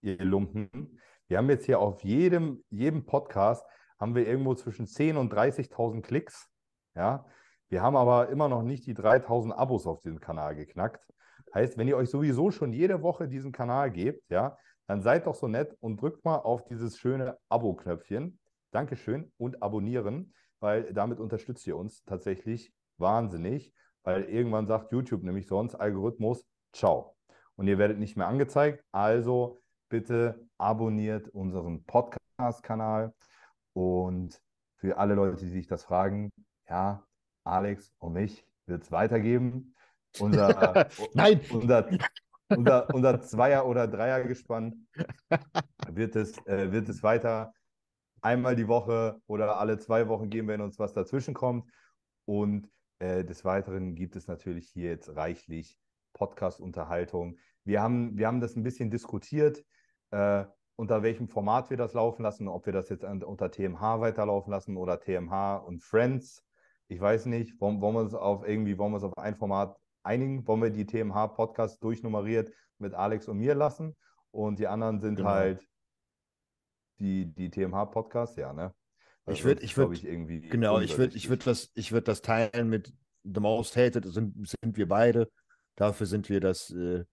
ihr 0.00 0.22
Lumpen, 0.24 1.00
wir 1.28 1.38
haben 1.38 1.50
jetzt 1.50 1.66
hier 1.66 1.80
auf 1.80 2.02
jedem, 2.04 2.64
jedem 2.70 3.04
Podcast 3.04 3.64
haben 3.98 4.14
wir 4.14 4.26
irgendwo 4.26 4.54
zwischen 4.54 4.86
10.000 4.86 5.16
und 5.16 5.32
30.000 5.32 6.02
Klicks. 6.02 6.48
Ja, 6.94 7.26
wir 7.68 7.82
haben 7.82 7.96
aber 7.96 8.28
immer 8.28 8.48
noch 8.48 8.62
nicht 8.62 8.86
die 8.86 8.94
3.000 8.94 9.52
Abos 9.52 9.86
auf 9.86 10.00
diesem 10.02 10.20
Kanal 10.20 10.54
geknackt. 10.54 11.04
Heißt, 11.54 11.78
wenn 11.78 11.88
ihr 11.88 11.96
euch 11.96 12.10
sowieso 12.10 12.50
schon 12.50 12.72
jede 12.72 13.02
Woche 13.02 13.28
diesen 13.28 13.52
Kanal 13.52 13.90
gebt, 13.90 14.30
ja, 14.30 14.56
dann 14.86 15.02
seid 15.02 15.26
doch 15.26 15.34
so 15.34 15.48
nett 15.48 15.76
und 15.80 16.00
drückt 16.00 16.24
mal 16.24 16.36
auf 16.36 16.64
dieses 16.64 16.98
schöne 16.98 17.38
Abo-Knöpfchen. 17.48 18.38
Dankeschön 18.70 19.32
und 19.38 19.62
abonnieren, 19.62 20.34
weil 20.60 20.92
damit 20.92 21.18
unterstützt 21.18 21.66
ihr 21.66 21.76
uns 21.76 22.04
tatsächlich 22.04 22.72
wahnsinnig, 22.98 23.72
weil 24.02 24.24
irgendwann 24.24 24.66
sagt 24.66 24.92
YouTube 24.92 25.22
nämlich 25.22 25.46
sonst 25.46 25.74
Algorithmus, 25.74 26.46
ciao. 26.72 27.16
Und 27.56 27.68
ihr 27.68 27.78
werdet 27.78 27.98
nicht 27.98 28.16
mehr 28.16 28.26
angezeigt. 28.26 28.84
Also 28.92 29.60
bitte 29.88 30.46
abonniert 30.58 31.28
unseren 31.28 31.84
Podcast-Kanal. 31.84 33.14
Und 33.72 34.40
für 34.76 34.98
alle 34.98 35.14
Leute, 35.14 35.36
die 35.36 35.48
sich 35.48 35.66
das 35.66 35.84
fragen, 35.84 36.30
ja, 36.68 37.04
Alex 37.44 37.92
und 37.98 38.14
mich 38.14 38.46
wird 38.66 38.82
es 38.82 38.92
weitergeben. 38.92 39.74
Unser, 40.18 40.88
Nein. 41.14 41.40
unser, 41.50 41.88
unser, 42.48 42.94
unser 42.94 43.20
Zweier- 43.22 43.66
oder 43.66 43.86
Dreiergespann 43.86 44.86
wird 45.88 46.16
es, 46.16 46.36
äh, 46.46 46.72
wird 46.72 46.88
es 46.88 47.02
weiter 47.02 47.52
einmal 48.22 48.56
die 48.56 48.68
Woche 48.68 49.20
oder 49.26 49.58
alle 49.58 49.78
zwei 49.78 50.08
Wochen 50.08 50.30
geben, 50.30 50.48
wenn 50.48 50.60
uns 50.60 50.78
was 50.78 50.92
dazwischen 50.92 51.34
kommt. 51.34 51.70
Und 52.24 52.68
äh, 52.98 53.24
des 53.24 53.44
Weiteren 53.44 53.94
gibt 53.94 54.16
es 54.16 54.26
natürlich 54.26 54.68
hier 54.68 54.90
jetzt 54.90 55.14
reichlich 55.14 55.78
Podcast-Unterhaltung. 56.16 57.38
Wir 57.64 57.82
haben, 57.82 58.16
wir 58.16 58.26
haben 58.26 58.40
das 58.40 58.56
ein 58.56 58.62
bisschen 58.62 58.90
diskutiert, 58.90 59.62
äh, 60.10 60.44
unter 60.76 61.02
welchem 61.02 61.28
Format 61.28 61.70
wir 61.70 61.76
das 61.76 61.94
laufen 61.94 62.22
lassen, 62.22 62.48
ob 62.48 62.66
wir 62.66 62.72
das 62.72 62.88
jetzt 62.88 63.04
an, 63.04 63.22
unter 63.22 63.50
TMH 63.50 64.00
weiterlaufen 64.00 64.50
lassen 64.50 64.76
oder 64.76 65.00
TMH 65.00 65.56
und 65.58 65.82
Friends. 65.82 66.42
Ich 66.88 67.00
weiß 67.00 67.26
nicht, 67.26 67.60
wollen, 67.60 67.80
wollen 67.80 67.94
wir 67.94 68.00
uns 68.00 68.14
auf 68.14 68.46
irgendwie, 68.46 68.78
wollen 68.78 68.92
wir 68.92 68.96
uns 68.96 69.04
auf 69.04 69.16
ein 69.18 69.36
Format 69.36 69.76
einigen? 70.02 70.46
Wollen 70.46 70.62
wir 70.62 70.70
die 70.70 70.86
TMH-Podcasts 70.86 71.78
durchnummeriert 71.80 72.52
mit 72.78 72.94
Alex 72.94 73.28
und 73.28 73.38
mir 73.38 73.54
lassen? 73.54 73.96
Und 74.30 74.58
die 74.58 74.66
anderen 74.68 75.00
sind 75.00 75.16
Genau. 75.16 75.30
halt 75.30 75.66
die, 76.98 77.26
die 77.34 77.50
TMH-Podcasts, 77.50 78.36
ja, 78.36 78.52
ne? 78.52 78.74
Ich 79.28 79.42
Das 79.42 79.60
ich 79.62 79.74
glaub 79.74 79.90
würd- 79.90 79.94
ich, 79.94 80.04
irgendwie 80.06 80.40
Genau, 80.40 80.78
ich 80.80 80.96
würde 80.98 81.16
ich 81.16 81.28
unübersichtlich. 81.28 81.28
würd 81.30 81.46
das, 81.46 81.70
ich 81.74 81.92
würd 81.92 82.06
das 82.08 82.22
teilen 82.22 82.68
mit 82.70 82.94
The 83.24 83.40
Most 83.40 83.76
Hated, 83.76 84.04
sind, 84.04 84.48
sind 84.48 84.76
wir 84.76 84.86
beide. 84.86 85.28
Dafür 85.76 86.06
sind 86.06 86.28
wir 86.28 86.40
das, 86.40 86.70
äh, 86.70 87.04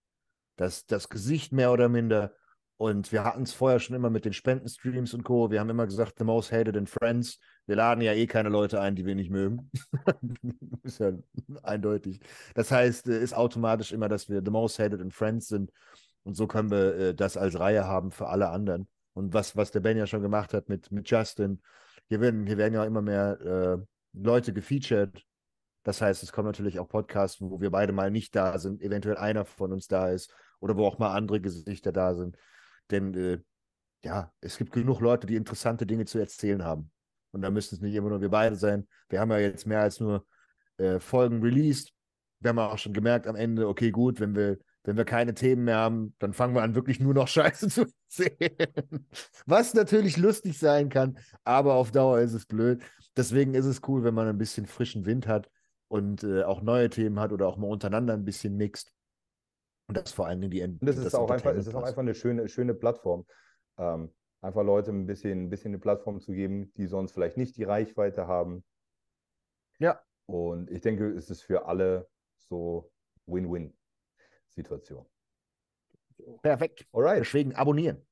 das, 0.55 0.85
das 0.85 1.09
Gesicht 1.09 1.51
mehr 1.51 1.71
oder 1.71 1.89
minder. 1.89 2.33
Und 2.77 3.11
wir 3.11 3.23
hatten 3.23 3.43
es 3.43 3.53
vorher 3.53 3.79
schon 3.79 3.95
immer 3.95 4.09
mit 4.09 4.25
den 4.25 4.33
Spendenstreams 4.33 5.13
und 5.13 5.23
Co. 5.23 5.51
Wir 5.51 5.59
haben 5.59 5.69
immer 5.69 5.85
gesagt, 5.85 6.15
The 6.17 6.25
Most 6.25 6.51
Hated 6.51 6.75
in 6.75 6.87
Friends. 6.87 7.39
Wir 7.65 7.75
laden 7.75 8.01
ja 8.01 8.13
eh 8.13 8.25
keine 8.25 8.49
Leute 8.49 8.81
ein, 8.81 8.95
die 8.95 9.05
wir 9.05 9.15
nicht 9.15 9.29
mögen. 9.29 9.69
ist 10.83 10.99
ja 10.99 11.11
eindeutig. 11.61 12.19
Das 12.55 12.71
heißt, 12.71 13.07
äh, 13.07 13.21
ist 13.21 13.35
automatisch 13.35 13.91
immer, 13.91 14.09
dass 14.09 14.27
wir 14.27 14.41
The 14.43 14.51
Most 14.51 14.79
Hated 14.79 15.01
in 15.01 15.11
Friends 15.11 15.47
sind. 15.47 15.71
Und 16.23 16.35
so 16.35 16.47
können 16.47 16.71
wir 16.71 16.95
äh, 16.95 17.15
das 17.15 17.37
als 17.37 17.59
Reihe 17.59 17.85
haben 17.85 18.11
für 18.11 18.27
alle 18.27 18.49
anderen. 18.49 18.87
Und 19.13 19.33
was, 19.33 19.55
was 19.55 19.71
der 19.71 19.81
Ben 19.81 19.97
ja 19.97 20.07
schon 20.07 20.21
gemacht 20.21 20.53
hat 20.53 20.69
mit, 20.69 20.91
mit 20.91 21.09
Justin, 21.09 21.61
hier 22.09 22.19
werden, 22.19 22.45
hier 22.45 22.57
werden 22.57 22.73
ja 22.73 22.83
immer 22.83 23.01
mehr 23.01 23.39
äh, 23.41 23.77
Leute 24.13 24.53
gefeatured. 24.53 25.23
Das 25.83 26.01
heißt, 26.01 26.23
es 26.23 26.31
kommen 26.31 26.47
natürlich 26.47 26.79
auch 26.79 26.87
Podcasts, 26.87 27.41
wo 27.41 27.59
wir 27.59 27.69
beide 27.69 27.91
mal 27.91 28.09
nicht 28.09 28.35
da 28.35 28.57
sind, 28.57 28.81
eventuell 28.81 29.17
einer 29.17 29.45
von 29.45 29.73
uns 29.73 29.87
da 29.87 30.09
ist 30.09 30.33
oder 30.59 30.77
wo 30.77 30.85
auch 30.85 30.97
mal 30.97 31.13
andere 31.13 31.41
Gesichter 31.41 31.91
da 31.91 32.15
sind. 32.15 32.37
Denn 32.89 33.13
äh, 33.13 33.39
ja, 34.03 34.31
es 34.41 34.57
gibt 34.57 34.71
genug 34.71 35.01
Leute, 35.01 35.27
die 35.27 35.35
interessante 35.35 35.85
Dinge 35.85 36.05
zu 36.05 36.19
erzählen 36.19 36.63
haben. 36.63 36.89
Und 37.31 37.41
da 37.41 37.49
müssen 37.49 37.75
es 37.75 37.81
nicht 37.81 37.95
immer 37.95 38.09
nur 38.09 38.21
wir 38.21 38.29
beide 38.29 38.55
sein. 38.55 38.87
Wir 39.09 39.19
haben 39.19 39.31
ja 39.31 39.39
jetzt 39.39 39.65
mehr 39.65 39.81
als 39.81 39.99
nur 39.99 40.25
äh, 40.77 40.99
Folgen 40.99 41.41
released. 41.41 41.91
Wir 42.39 42.49
haben 42.49 42.59
auch 42.59 42.77
schon 42.77 42.93
gemerkt 42.93 43.27
am 43.27 43.35
Ende, 43.35 43.67
okay, 43.67 43.91
gut, 43.91 44.19
wenn 44.19 44.35
wir, 44.35 44.57
wenn 44.83 44.97
wir 44.97 45.05
keine 45.05 45.33
Themen 45.33 45.63
mehr 45.63 45.77
haben, 45.77 46.15
dann 46.19 46.33
fangen 46.33 46.55
wir 46.55 46.61
an, 46.61 46.75
wirklich 46.75 46.99
nur 46.99 47.13
noch 47.13 47.27
Scheiße 47.29 47.67
zu 47.69 47.87
erzählen. 48.07 49.07
Was 49.45 49.73
natürlich 49.73 50.15
lustig 50.15 50.57
sein 50.59 50.87
kann, 50.89 51.17
aber 51.43 51.73
auf 51.73 51.91
Dauer 51.91 52.19
ist 52.19 52.33
es 52.33 52.45
blöd. 52.45 52.81
Deswegen 53.17 53.53
ist 53.53 53.65
es 53.65 53.81
cool, 53.87 54.03
wenn 54.03 54.13
man 54.13 54.27
ein 54.27 54.37
bisschen 54.37 54.65
frischen 54.65 55.05
Wind 55.05 55.27
hat 55.27 55.49
und 55.93 56.23
äh, 56.23 56.41
auch 56.41 56.63
neue 56.63 56.89
Themen 56.89 57.19
hat 57.19 57.31
oder 57.31 57.47
auch 57.47 57.55
mal 57.55 57.67
untereinander 57.67 58.15
ein 58.15 58.25
bisschen 58.25 58.57
mixt. 58.57 58.91
Und 59.87 59.95
das 59.95 60.11
vor 60.11 60.25
allen 60.25 60.41
Dingen 60.41 60.49
die 60.49 60.61
Ent 60.61 60.81
Und 60.81 60.87
es 60.87 60.97
ist 60.97 61.05
das 61.05 61.13
auch 61.13 61.29
einfach, 61.29 61.53
es 61.53 61.67
ist 61.67 61.75
auch 61.75 61.83
einfach 61.83 62.01
eine 62.01 62.15
schöne, 62.15 62.47
schöne 62.47 62.73
Plattform. 62.73 63.27
Ähm, 63.77 64.11
einfach 64.41 64.63
Leute 64.63 64.89
ein 64.89 65.05
bisschen, 65.05 65.43
ein 65.43 65.49
bisschen 65.51 65.69
eine 65.69 65.77
Plattform 65.77 66.19
zu 66.19 66.31
geben, 66.31 66.73
die 66.77 66.87
sonst 66.87 67.11
vielleicht 67.11 67.37
nicht 67.37 67.57
die 67.57 67.63
Reichweite 67.63 68.25
haben. 68.25 68.65
Ja. 69.77 70.01
Und 70.25 70.71
ich 70.71 70.81
denke, 70.81 71.11
es 71.11 71.29
ist 71.29 71.43
für 71.43 71.67
alle 71.67 72.09
so 72.39 72.91
Win-Win-Situation. 73.27 75.05
Perfekt. 76.41 76.87
Alright. 76.91 77.19
Deswegen 77.19 77.53
abonnieren. 77.53 78.03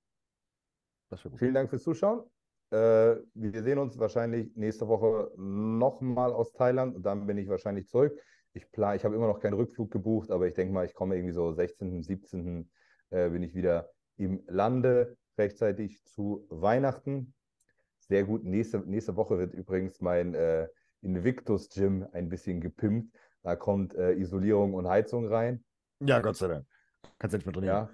Das. 1.09 1.27
Vielen 1.35 1.55
Dank 1.55 1.71
fürs 1.71 1.81
Zuschauen. 1.81 2.29
Äh, 2.71 3.17
wir 3.33 3.63
sehen 3.63 3.77
uns 3.77 3.99
wahrscheinlich 3.99 4.55
nächste 4.55 4.87
Woche 4.87 5.31
nochmal 5.37 6.31
aus 6.31 6.53
Thailand 6.53 6.95
und 6.95 7.03
dann 7.05 7.27
bin 7.27 7.37
ich 7.37 7.49
wahrscheinlich 7.49 7.87
zurück. 7.87 8.17
Ich 8.53 8.71
plan, 8.71 8.95
ich 8.95 9.05
habe 9.05 9.15
immer 9.15 9.27
noch 9.27 9.39
keinen 9.39 9.53
Rückflug 9.53 9.91
gebucht, 9.91 10.31
aber 10.31 10.47
ich 10.47 10.53
denke 10.53 10.73
mal, 10.73 10.85
ich 10.85 10.93
komme 10.93 11.15
irgendwie 11.15 11.33
so 11.33 11.51
16., 11.51 12.01
17. 12.01 12.69
Äh, 13.09 13.29
bin 13.29 13.43
ich 13.43 13.53
wieder 13.53 13.89
im 14.17 14.41
Lande 14.47 15.17
rechtzeitig 15.37 16.03
zu 16.05 16.45
Weihnachten. 16.49 17.33
Sehr 17.99 18.23
gut. 18.23 18.43
Nächste, 18.43 18.79
nächste 18.79 19.15
Woche 19.15 19.37
wird 19.37 19.53
übrigens 19.53 20.01
mein 20.01 20.33
äh, 20.33 20.67
Invictus 21.01 21.69
Gym 21.69 22.07
ein 22.13 22.29
bisschen 22.29 22.61
gepimpt. 22.61 23.15
Da 23.43 23.55
kommt 23.55 23.95
äh, 23.95 24.13
Isolierung 24.13 24.73
und 24.73 24.87
Heizung 24.87 25.27
rein. 25.27 25.63
Ja, 25.99 26.19
Gott 26.19 26.37
sei 26.37 26.47
Dank. 26.47 26.65
Kannst 27.19 27.33
du 27.33 27.37
nicht 27.37 27.45
mehr 27.45 27.53
trainieren. 27.53 27.75
Ja. 27.75 27.89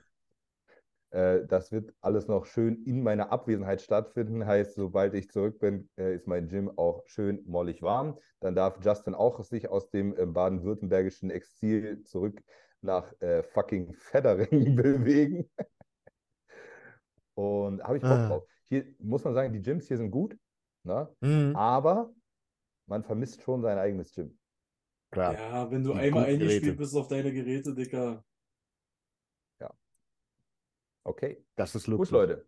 Äh, 1.12 1.46
das 1.48 1.72
wird 1.72 1.94
alles 2.02 2.28
noch 2.28 2.46
schön 2.46 2.84
in 2.84 3.02
meiner 3.04 3.32
Abwesenheit 3.32 3.82
stattfinden. 3.82 4.46
Heißt, 4.46 4.76
sobald 4.76 5.14
ich 5.14 5.30
zurück 5.30 5.60
bin, 5.60 5.90
äh, 5.98 6.16
ist 6.16 6.28
mein 6.28 6.48
Gym 6.48 6.72
auch 6.78 7.04
schön 7.08 7.44
mollig 7.46 7.82
warm. 7.82 8.18
Dann 8.40 8.56
darf 8.56 8.80
Justin 8.84 9.16
auch 9.16 9.42
sich 9.44 9.70
aus 9.70 9.90
dem 9.90 10.16
äh, 10.18 10.26
baden-württembergischen 10.26 11.30
Exil 11.30 12.04
zurück 12.04 12.42
nach 12.82 13.14
äh, 13.22 13.44
fucking 13.44 13.94
Feddering 13.94 14.76
bewegen. 14.76 15.50
Und 17.36 17.84
habe 17.84 17.98
ich 17.98 18.04
Bock 18.04 18.12
Ah. 18.12 18.28
drauf. 18.28 18.44
Hier 18.70 18.86
muss 19.00 19.24
man 19.24 19.34
sagen, 19.34 19.54
die 19.54 19.62
Gyms 19.62 19.88
hier 19.88 19.98
sind 19.98 20.12
gut, 20.12 20.38
ne? 20.84 21.08
Mhm. 21.22 21.56
aber 21.56 22.14
man 22.86 23.04
vermisst 23.04 23.42
schon 23.42 23.62
sein 23.62 23.78
eigenes 23.78 24.14
Gym. 24.14 24.38
Klar. 25.12 25.34
Ja, 25.36 25.72
wenn 25.72 25.84
du 25.84 25.94
Die 25.94 26.00
einmal 26.00 26.26
eingespielt 26.26 26.78
bist 26.78 26.96
auf 26.96 27.08
deine 27.08 27.32
Geräte, 27.32 27.74
Dicker. 27.74 28.26
Okay, 31.08 31.42
Das 31.56 31.74
ist 31.74 31.86
gut, 31.86 31.92
Luxus. 31.94 32.12
Leute. 32.12 32.46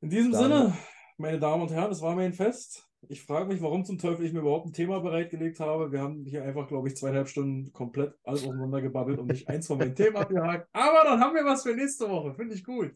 In 0.00 0.08
diesem 0.08 0.32
Dann- 0.32 0.42
Sinne, 0.42 0.76
meine 1.18 1.38
Damen 1.38 1.62
und 1.62 1.70
Herren, 1.70 1.92
es 1.92 2.00
war 2.00 2.16
mir 2.16 2.22
ein 2.22 2.32
Fest. 2.32 2.88
Ich 3.08 3.22
frage 3.22 3.46
mich, 3.48 3.60
warum 3.60 3.84
zum 3.84 3.98
Teufel 3.98 4.24
ich 4.24 4.32
mir 4.32 4.40
überhaupt 4.40 4.66
ein 4.66 4.72
Thema 4.72 5.00
bereitgelegt 5.00 5.60
habe. 5.60 5.92
Wir 5.92 6.00
haben 6.00 6.24
hier 6.24 6.42
einfach, 6.42 6.68
glaube 6.68 6.88
ich, 6.88 6.96
zweieinhalb 6.96 7.28
Stunden 7.28 7.70
komplett 7.72 8.14
alles 8.24 8.44
auseinander 8.44 8.80
gebabbelt 8.80 9.18
und 9.18 9.26
nicht 9.26 9.46
eins 9.48 9.66
von 9.66 9.76
meinen 9.78 9.94
Themen 9.94 10.16
abgehakt. 10.16 10.68
Aber 10.72 11.04
dann 11.04 11.20
haben 11.20 11.34
wir 11.34 11.44
was 11.44 11.62
für 11.62 11.74
nächste 11.74 12.08
Woche. 12.08 12.34
Finde 12.34 12.54
ich 12.54 12.64
gut. 12.64 12.94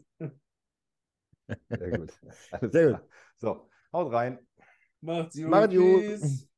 Sehr 1.68 1.98
gut. 1.98 2.12
Alles 2.50 2.72
Sehr 2.72 2.88
klar. 2.88 3.06
So, 3.36 3.68
haut 3.92 4.12
rein. 4.12 4.38
Macht's 5.02 5.36
gut. 5.36 5.48
Macht's 5.48 5.74
gut. 5.76 6.48